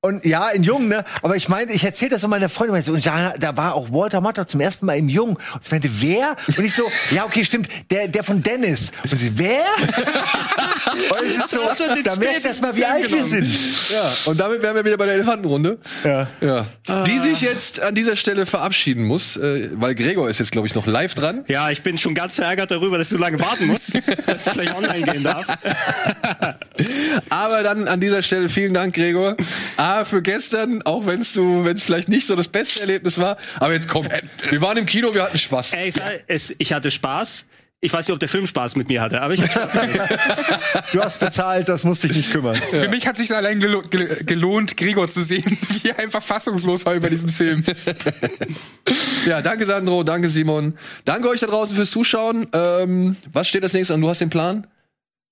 Und 0.07 0.24
ja, 0.24 0.49
in 0.51 0.62
Jung, 0.62 0.89
ne? 0.89 1.05
Aber 1.23 1.35
ich 1.35 1.49
meine, 1.49 1.73
ich 1.73 1.83
erzähle 1.85 2.11
das 2.11 2.20
so 2.20 2.28
meiner 2.28 2.49
Freundin. 2.49 2.95
Und 2.95 3.05
da, 3.05 3.35
da 3.39 3.57
war 3.57 3.74
auch 3.74 3.91
Walter 3.91 4.20
Matthau 4.20 4.45
zum 4.45 4.61
ersten 4.61 4.87
Mal 4.87 4.95
in 4.95 5.09
Jung. 5.09 5.31
Und 5.31 5.65
sie 5.65 5.70
meinte, 5.73 5.91
wer? 6.01 6.37
Und 6.47 6.65
ich 6.65 6.74
so, 6.74 6.85
ja, 7.11 7.24
okay, 7.24 7.45
stimmt, 7.45 7.69
der, 7.91 8.07
der 8.07 8.23
von 8.23 8.43
Dennis. 8.43 8.93
Und 9.11 9.19
sie, 9.19 9.33
wer? 9.37 9.65
Und 10.87 11.27
es 11.27 11.37
ist 11.37 11.78
so, 11.78 11.85
da 12.05 12.16
merkst 12.16 12.45
du 12.45 12.49
erst 12.49 12.62
mal, 12.62 12.74
wie 12.77 12.85
alt 12.85 13.11
wir 13.11 13.27
sind. 13.27 13.49
Ja, 13.91 14.12
und 14.27 14.39
damit 14.39 14.62
wären 14.62 14.77
wir 14.77 14.85
wieder 14.85 14.97
bei 14.97 15.07
der 15.07 15.15
Elefantenrunde. 15.15 15.78
Ja. 16.05 16.28
Ja. 16.41 16.66
Die 17.05 17.19
sich 17.19 17.41
jetzt 17.41 17.83
an 17.83 17.95
dieser 17.95 18.16
Stelle 18.16 18.47
verabschieden 18.47 19.05
muss, 19.05 19.37
äh, 19.37 19.69
weil 19.74 19.95
Gregor 19.95 20.28
ist 20.28 20.39
jetzt, 20.39 20.53
glaube 20.53 20.69
ich, 20.69 20.74
noch 20.74 20.87
live 20.87 21.15
dran. 21.15 21.45
Ja, 21.49 21.70
ich 21.70 21.83
bin 21.83 21.99
schon 21.99 22.15
ganz 22.15 22.37
verärgert 22.37 22.70
darüber, 22.70 22.99
dass 22.99 23.09
du 23.09 23.16
so 23.16 23.20
lange 23.20 23.41
warten 23.41 23.66
musst, 23.66 23.95
dass 24.27 24.47
ich 24.47 24.53
gleich 24.53 24.74
online 24.74 25.03
gehen 25.03 25.24
darf. 25.24 25.47
Aber 27.28 27.62
dann 27.62 27.89
an 27.89 28.01
dieser 28.01 28.23
Stelle 28.23 28.49
vielen 28.49 28.73
Dank, 28.73 28.95
Gregor. 28.95 29.37
Für 30.05 30.20
gestern, 30.23 30.82
auch 30.82 31.06
wenn 31.06 31.20
es 31.23 31.32
du, 31.32 31.64
wenn 31.64 31.77
es 31.77 31.82
vielleicht 31.82 32.09
nicht 32.09 32.27
so 32.27 32.36
das 32.36 32.48
beste 32.48 32.81
Erlebnis 32.81 33.18
war. 33.18 33.36
Aber 33.60 33.73
jetzt 33.73 33.89
komm, 33.89 34.06
wir 34.51 34.60
waren 34.60 34.77
im 34.77 34.86
Kino, 34.86 35.14
wir 35.14 35.23
hatten 35.23 35.39
Spaß. 35.39 35.73
Ey, 35.73 35.89
ich, 35.89 35.94
sag, 35.94 36.20
es, 36.27 36.55
ich 36.59 36.73
hatte 36.73 36.90
Spaß. 36.90 37.47
Ich 37.81 37.93
weiß 37.93 38.09
nicht, 38.09 38.14
ob 38.14 38.18
der 38.20 38.28
Film 38.31 38.47
Spaß 38.47 38.74
mit 38.77 38.89
mir 38.89 39.02
hatte, 39.02 39.20
aber 39.20 39.35
ich 39.35 39.43
hatte 39.43 39.52
Spaß. 39.68 39.77
Du 40.93 41.01
hast 41.02 41.20
bezahlt, 41.20 41.68
das 41.68 41.85
musst 41.85 42.02
dich 42.05 42.14
nicht 42.14 42.32
kümmern. 42.32 42.55
Für 42.55 42.89
mich 42.89 43.06
hat 43.06 43.16
sich 43.18 43.31
allein 43.35 43.60
gelo 43.60 43.82
gel- 43.82 44.24
gelohnt, 44.24 44.77
Gregor 44.78 45.09
zu 45.09 45.23
sehen, 45.23 45.44
wie 45.82 45.89
er 45.90 45.98
einfach 45.98 46.23
fassungslos 46.23 46.86
war 46.86 46.94
über 46.94 47.10
diesen 47.10 47.28
Film. 47.28 47.64
Ja, 49.27 49.43
danke 49.43 49.66
Sandro, 49.66 50.05
danke 50.05 50.28
Simon. 50.28 50.78
Danke 51.05 51.28
euch 51.28 51.40
da 51.40 51.48
draußen 51.48 51.74
fürs 51.74 51.90
Zuschauen. 51.90 52.47
Ähm, 52.52 53.16
was 53.32 53.48
steht 53.48 53.64
als 53.64 53.73
nächstes 53.73 53.93
an? 53.94 54.01
Du 54.01 54.09
hast 54.09 54.20
den 54.20 54.31
Plan? 54.31 54.68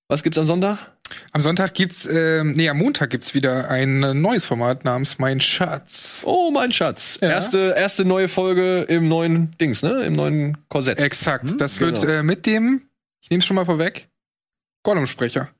Was 0.08 0.24
gibt's 0.24 0.36
am 0.38 0.46
Sonntag? 0.46 0.93
Am 1.32 1.40
Sonntag 1.40 1.74
gibt's, 1.74 2.06
ähm, 2.06 2.52
nee, 2.52 2.68
am 2.68 2.78
Montag 2.78 3.10
gibt's 3.10 3.34
wieder 3.34 3.68
ein 3.68 4.02
äh, 4.02 4.14
neues 4.14 4.44
Format 4.44 4.84
namens 4.84 5.18
Mein 5.18 5.40
Schatz. 5.40 6.22
Oh, 6.24 6.50
mein 6.50 6.72
Schatz. 6.72 7.18
Ja. 7.20 7.28
Erste, 7.28 7.74
erste 7.76 8.04
neue 8.04 8.28
Folge 8.28 8.82
im 8.82 9.08
neuen 9.08 9.56
Dings, 9.58 9.82
ne? 9.82 10.02
Im 10.02 10.14
neuen 10.14 10.56
Korsett. 10.68 10.98
Exakt. 10.98 11.60
Das 11.60 11.80
wird 11.80 12.00
Genau. 12.00 12.12
äh, 12.12 12.22
mit 12.22 12.46
dem, 12.46 12.82
ich 13.20 13.30
nehme 13.30 13.40
es 13.40 13.46
schon 13.46 13.56
mal 13.56 13.66
vorweg, 13.66 14.08
Gollum-Sprecher. 14.82 15.50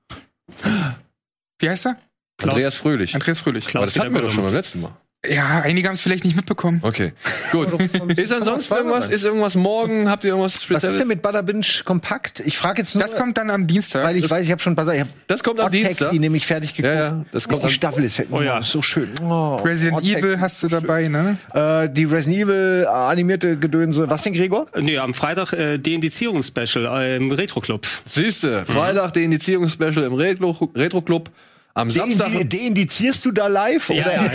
Wie 1.59 1.69
heißt 1.69 1.87
er? 1.87 1.99
Andreas 2.43 2.75
Fröhlich. 2.75 3.15
Andreas 3.15 3.39
Fröhlich. 3.39 3.75
Aber 3.77 3.87
das 3.87 3.99
hatten 3.99 4.13
wir 4.15 4.23
doch 4.23 4.31
schon 4.31 4.45
beim 4.45 4.55
letzten 4.55 4.81
Mal. 4.81 4.97
Ja, 5.31 5.63
einige 5.65 5.89
haben 5.89 5.95
es 5.95 6.01
vielleicht 6.01 6.25
nicht 6.25 6.37
mitbekommen. 6.37 6.81
Okay, 6.83 7.13
gut. 7.53 7.69
ist 8.17 8.33
ansonsten 8.33 8.75
irgendwas, 8.75 9.09
ist 9.09 9.25
irgendwas 9.25 9.55
morgen? 9.55 10.11
Habt 10.11 10.25
ihr 10.25 10.31
irgendwas 10.31 10.57
Was 10.57 10.63
Spezielles? 10.65 10.95
ist 10.95 11.01
denn 11.01 11.09
mit 11.09 11.23
Butter 11.23 11.43
Binge 11.43 11.65
kompakt? 11.85 12.41
Ich 12.41 12.57
frage 12.59 12.83
jetzt 12.83 12.95
nur, 12.95 13.03
Das 13.03 13.17
kommt 13.17 13.39
dann 13.39 13.51
am 13.51 13.67
Dienstag. 13.67 14.05
weil 14.05 14.17
ich 14.17 14.29
weiß, 14.31 14.45
ich 14.45 14.51
habe 14.51 14.61
schon 14.61 14.75
Butter, 14.75 14.95
ich 14.95 15.01
hab 15.01 15.09
Das 15.27 15.43
kommt 15.43 15.61
am 15.61 15.67
Odd 15.67 15.75
Dienstag. 15.75 15.99
Taxi 15.99 16.19
nämlich 16.19 16.47
fertig 16.47 16.75
geguckt. 16.75 16.95
Ja, 16.95 17.01
ja, 17.07 17.25
das 17.33 17.49
kommt 17.49 17.63
die 17.65 17.71
Staffel 17.71 18.05
ist 18.05 18.17
fertig. 18.17 18.33
Oh 18.35 18.43
ja. 18.43 18.63
so 18.63 18.83
schön. 18.83 19.11
Oh, 19.23 19.57
Resident 19.57 19.99
Odd 19.99 20.05
Evil 20.07 20.41
hast 20.41 20.63
du 20.63 20.69
dabei, 20.69 21.09
ne? 21.09 21.37
Äh, 21.55 21.89
die 21.91 22.05
Resident 22.05 22.43
Evil 22.43 22.83
äh, 22.85 22.87
animierte 22.87 23.57
Gedönse. 23.57 24.09
Was 24.11 24.23
denn, 24.23 24.35
Gregor? 24.35 24.67
nee, 24.81 24.99
am 24.99 25.15
Freitag 25.15 25.53
äh, 25.53 25.79
die 25.79 25.95
Indizierungsspecial 25.95 26.85
äh, 27.03 27.17
im 27.17 27.31
Retro-Club. 27.33 27.87
Siehste, 28.05 28.65
Freitag 28.67 29.13
die 29.15 29.25
Indizierungsspecial 29.25 30.05
im 30.05 30.15
Retro, 30.15 30.71
Retro 30.75 31.01
Club. 31.03 31.31
Am 31.77 31.91
Samstag. 31.91 32.29
Deindi- 32.29 32.45
Deindizierst 32.49 33.25
du 33.25 33.33
da 33.33 33.49
live? 33.49 33.91
Oder? 33.91 34.05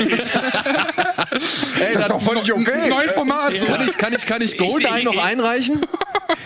Ey, 1.79 1.93
Das 1.93 2.01
ist 2.03 2.09
doch 2.09 2.21
völlig 2.21 2.51
okay. 2.51 2.89
Neues 2.89 3.11
Format. 3.13 3.53
Kann 3.65 3.87
ich, 3.87 3.97
kann 3.97 4.13
ich, 4.13 4.25
kann 4.25 4.41
ich 4.41 4.57
Gold 4.57 4.83
Ich- 4.83 4.91
einen 4.91 5.05
noch 5.05 5.13
ich- 5.13 5.21
einreichen? 5.21 5.81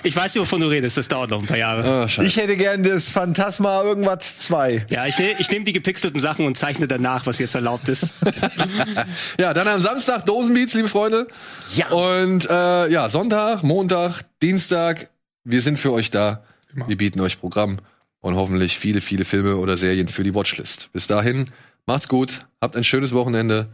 Ich 0.05 0.15
weiß 0.15 0.33
nicht, 0.35 0.41
wovon 0.41 0.59
du 0.61 0.67
redest, 0.67 0.97
das 0.97 1.07
dauert 1.09 1.29
noch 1.29 1.41
ein 1.41 1.45
paar 1.47 1.57
Jahre. 1.57 2.07
Oh. 2.17 2.21
Ich 2.21 2.35
hätte 2.37 2.55
gern 2.57 2.83
das 2.83 3.07
Phantasma 3.09 3.81
irgendwas 3.83 4.39
2. 4.39 4.85
Ja, 4.89 5.05
ich, 5.05 5.17
ne, 5.17 5.33
ich 5.39 5.49
nehme 5.49 5.63
die 5.65 5.71
gepixelten 5.73 6.19
Sachen 6.21 6.45
und 6.45 6.57
zeichne 6.57 6.87
danach, 6.87 7.25
was 7.25 7.39
jetzt 7.39 7.55
erlaubt 7.55 7.87
ist. 7.89 8.13
Ja, 9.39 9.53
dann 9.53 9.67
am 9.67 9.79
Samstag 9.81 10.25
Dosenbeats, 10.25 10.73
liebe 10.73 10.87
Freunde. 10.89 11.27
Ja. 11.73 11.89
Und 11.89 12.49
äh, 12.49 12.89
ja, 12.89 13.09
Sonntag, 13.09 13.63
Montag, 13.63 14.23
Dienstag, 14.41 15.09
wir 15.45 15.61
sind 15.61 15.77
für 15.79 15.91
euch 15.93 16.11
da. 16.11 16.43
Wir 16.87 16.97
bieten 16.97 17.19
euch 17.21 17.39
Programm 17.39 17.79
und 18.23 18.35
hoffentlich 18.35 18.79
viele, 18.79 19.01
viele 19.01 19.25
Filme 19.25 19.57
oder 19.57 19.77
Serien 19.77 20.07
für 20.07 20.23
die 20.23 20.33
Watchlist. 20.33 20.89
Bis 20.93 21.05
dahin, 21.07 21.45
macht's 21.85 22.07
gut, 22.07 22.39
habt 22.61 22.75
ein 22.75 22.83
schönes 22.83 23.13
Wochenende 23.13 23.67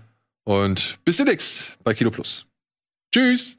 und 0.43 0.97
bis 1.05 1.15
demnächst 1.17 1.77
bei 1.84 1.93
Kino 1.93 2.11
Plus. 2.11 2.45
Tschüss. 3.13 3.57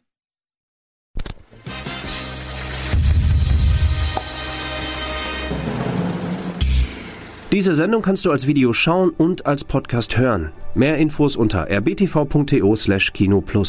Diese 7.52 7.74
Sendung 7.74 8.02
kannst 8.02 8.24
du 8.24 8.30
als 8.30 8.46
Video 8.46 8.72
schauen 8.72 9.10
und 9.10 9.44
als 9.46 9.64
Podcast 9.64 10.16
hören. 10.18 10.52
Mehr 10.74 10.98
Infos 10.98 11.34
unter 11.36 11.68
rbtv.to/kinoplus. 11.68 13.68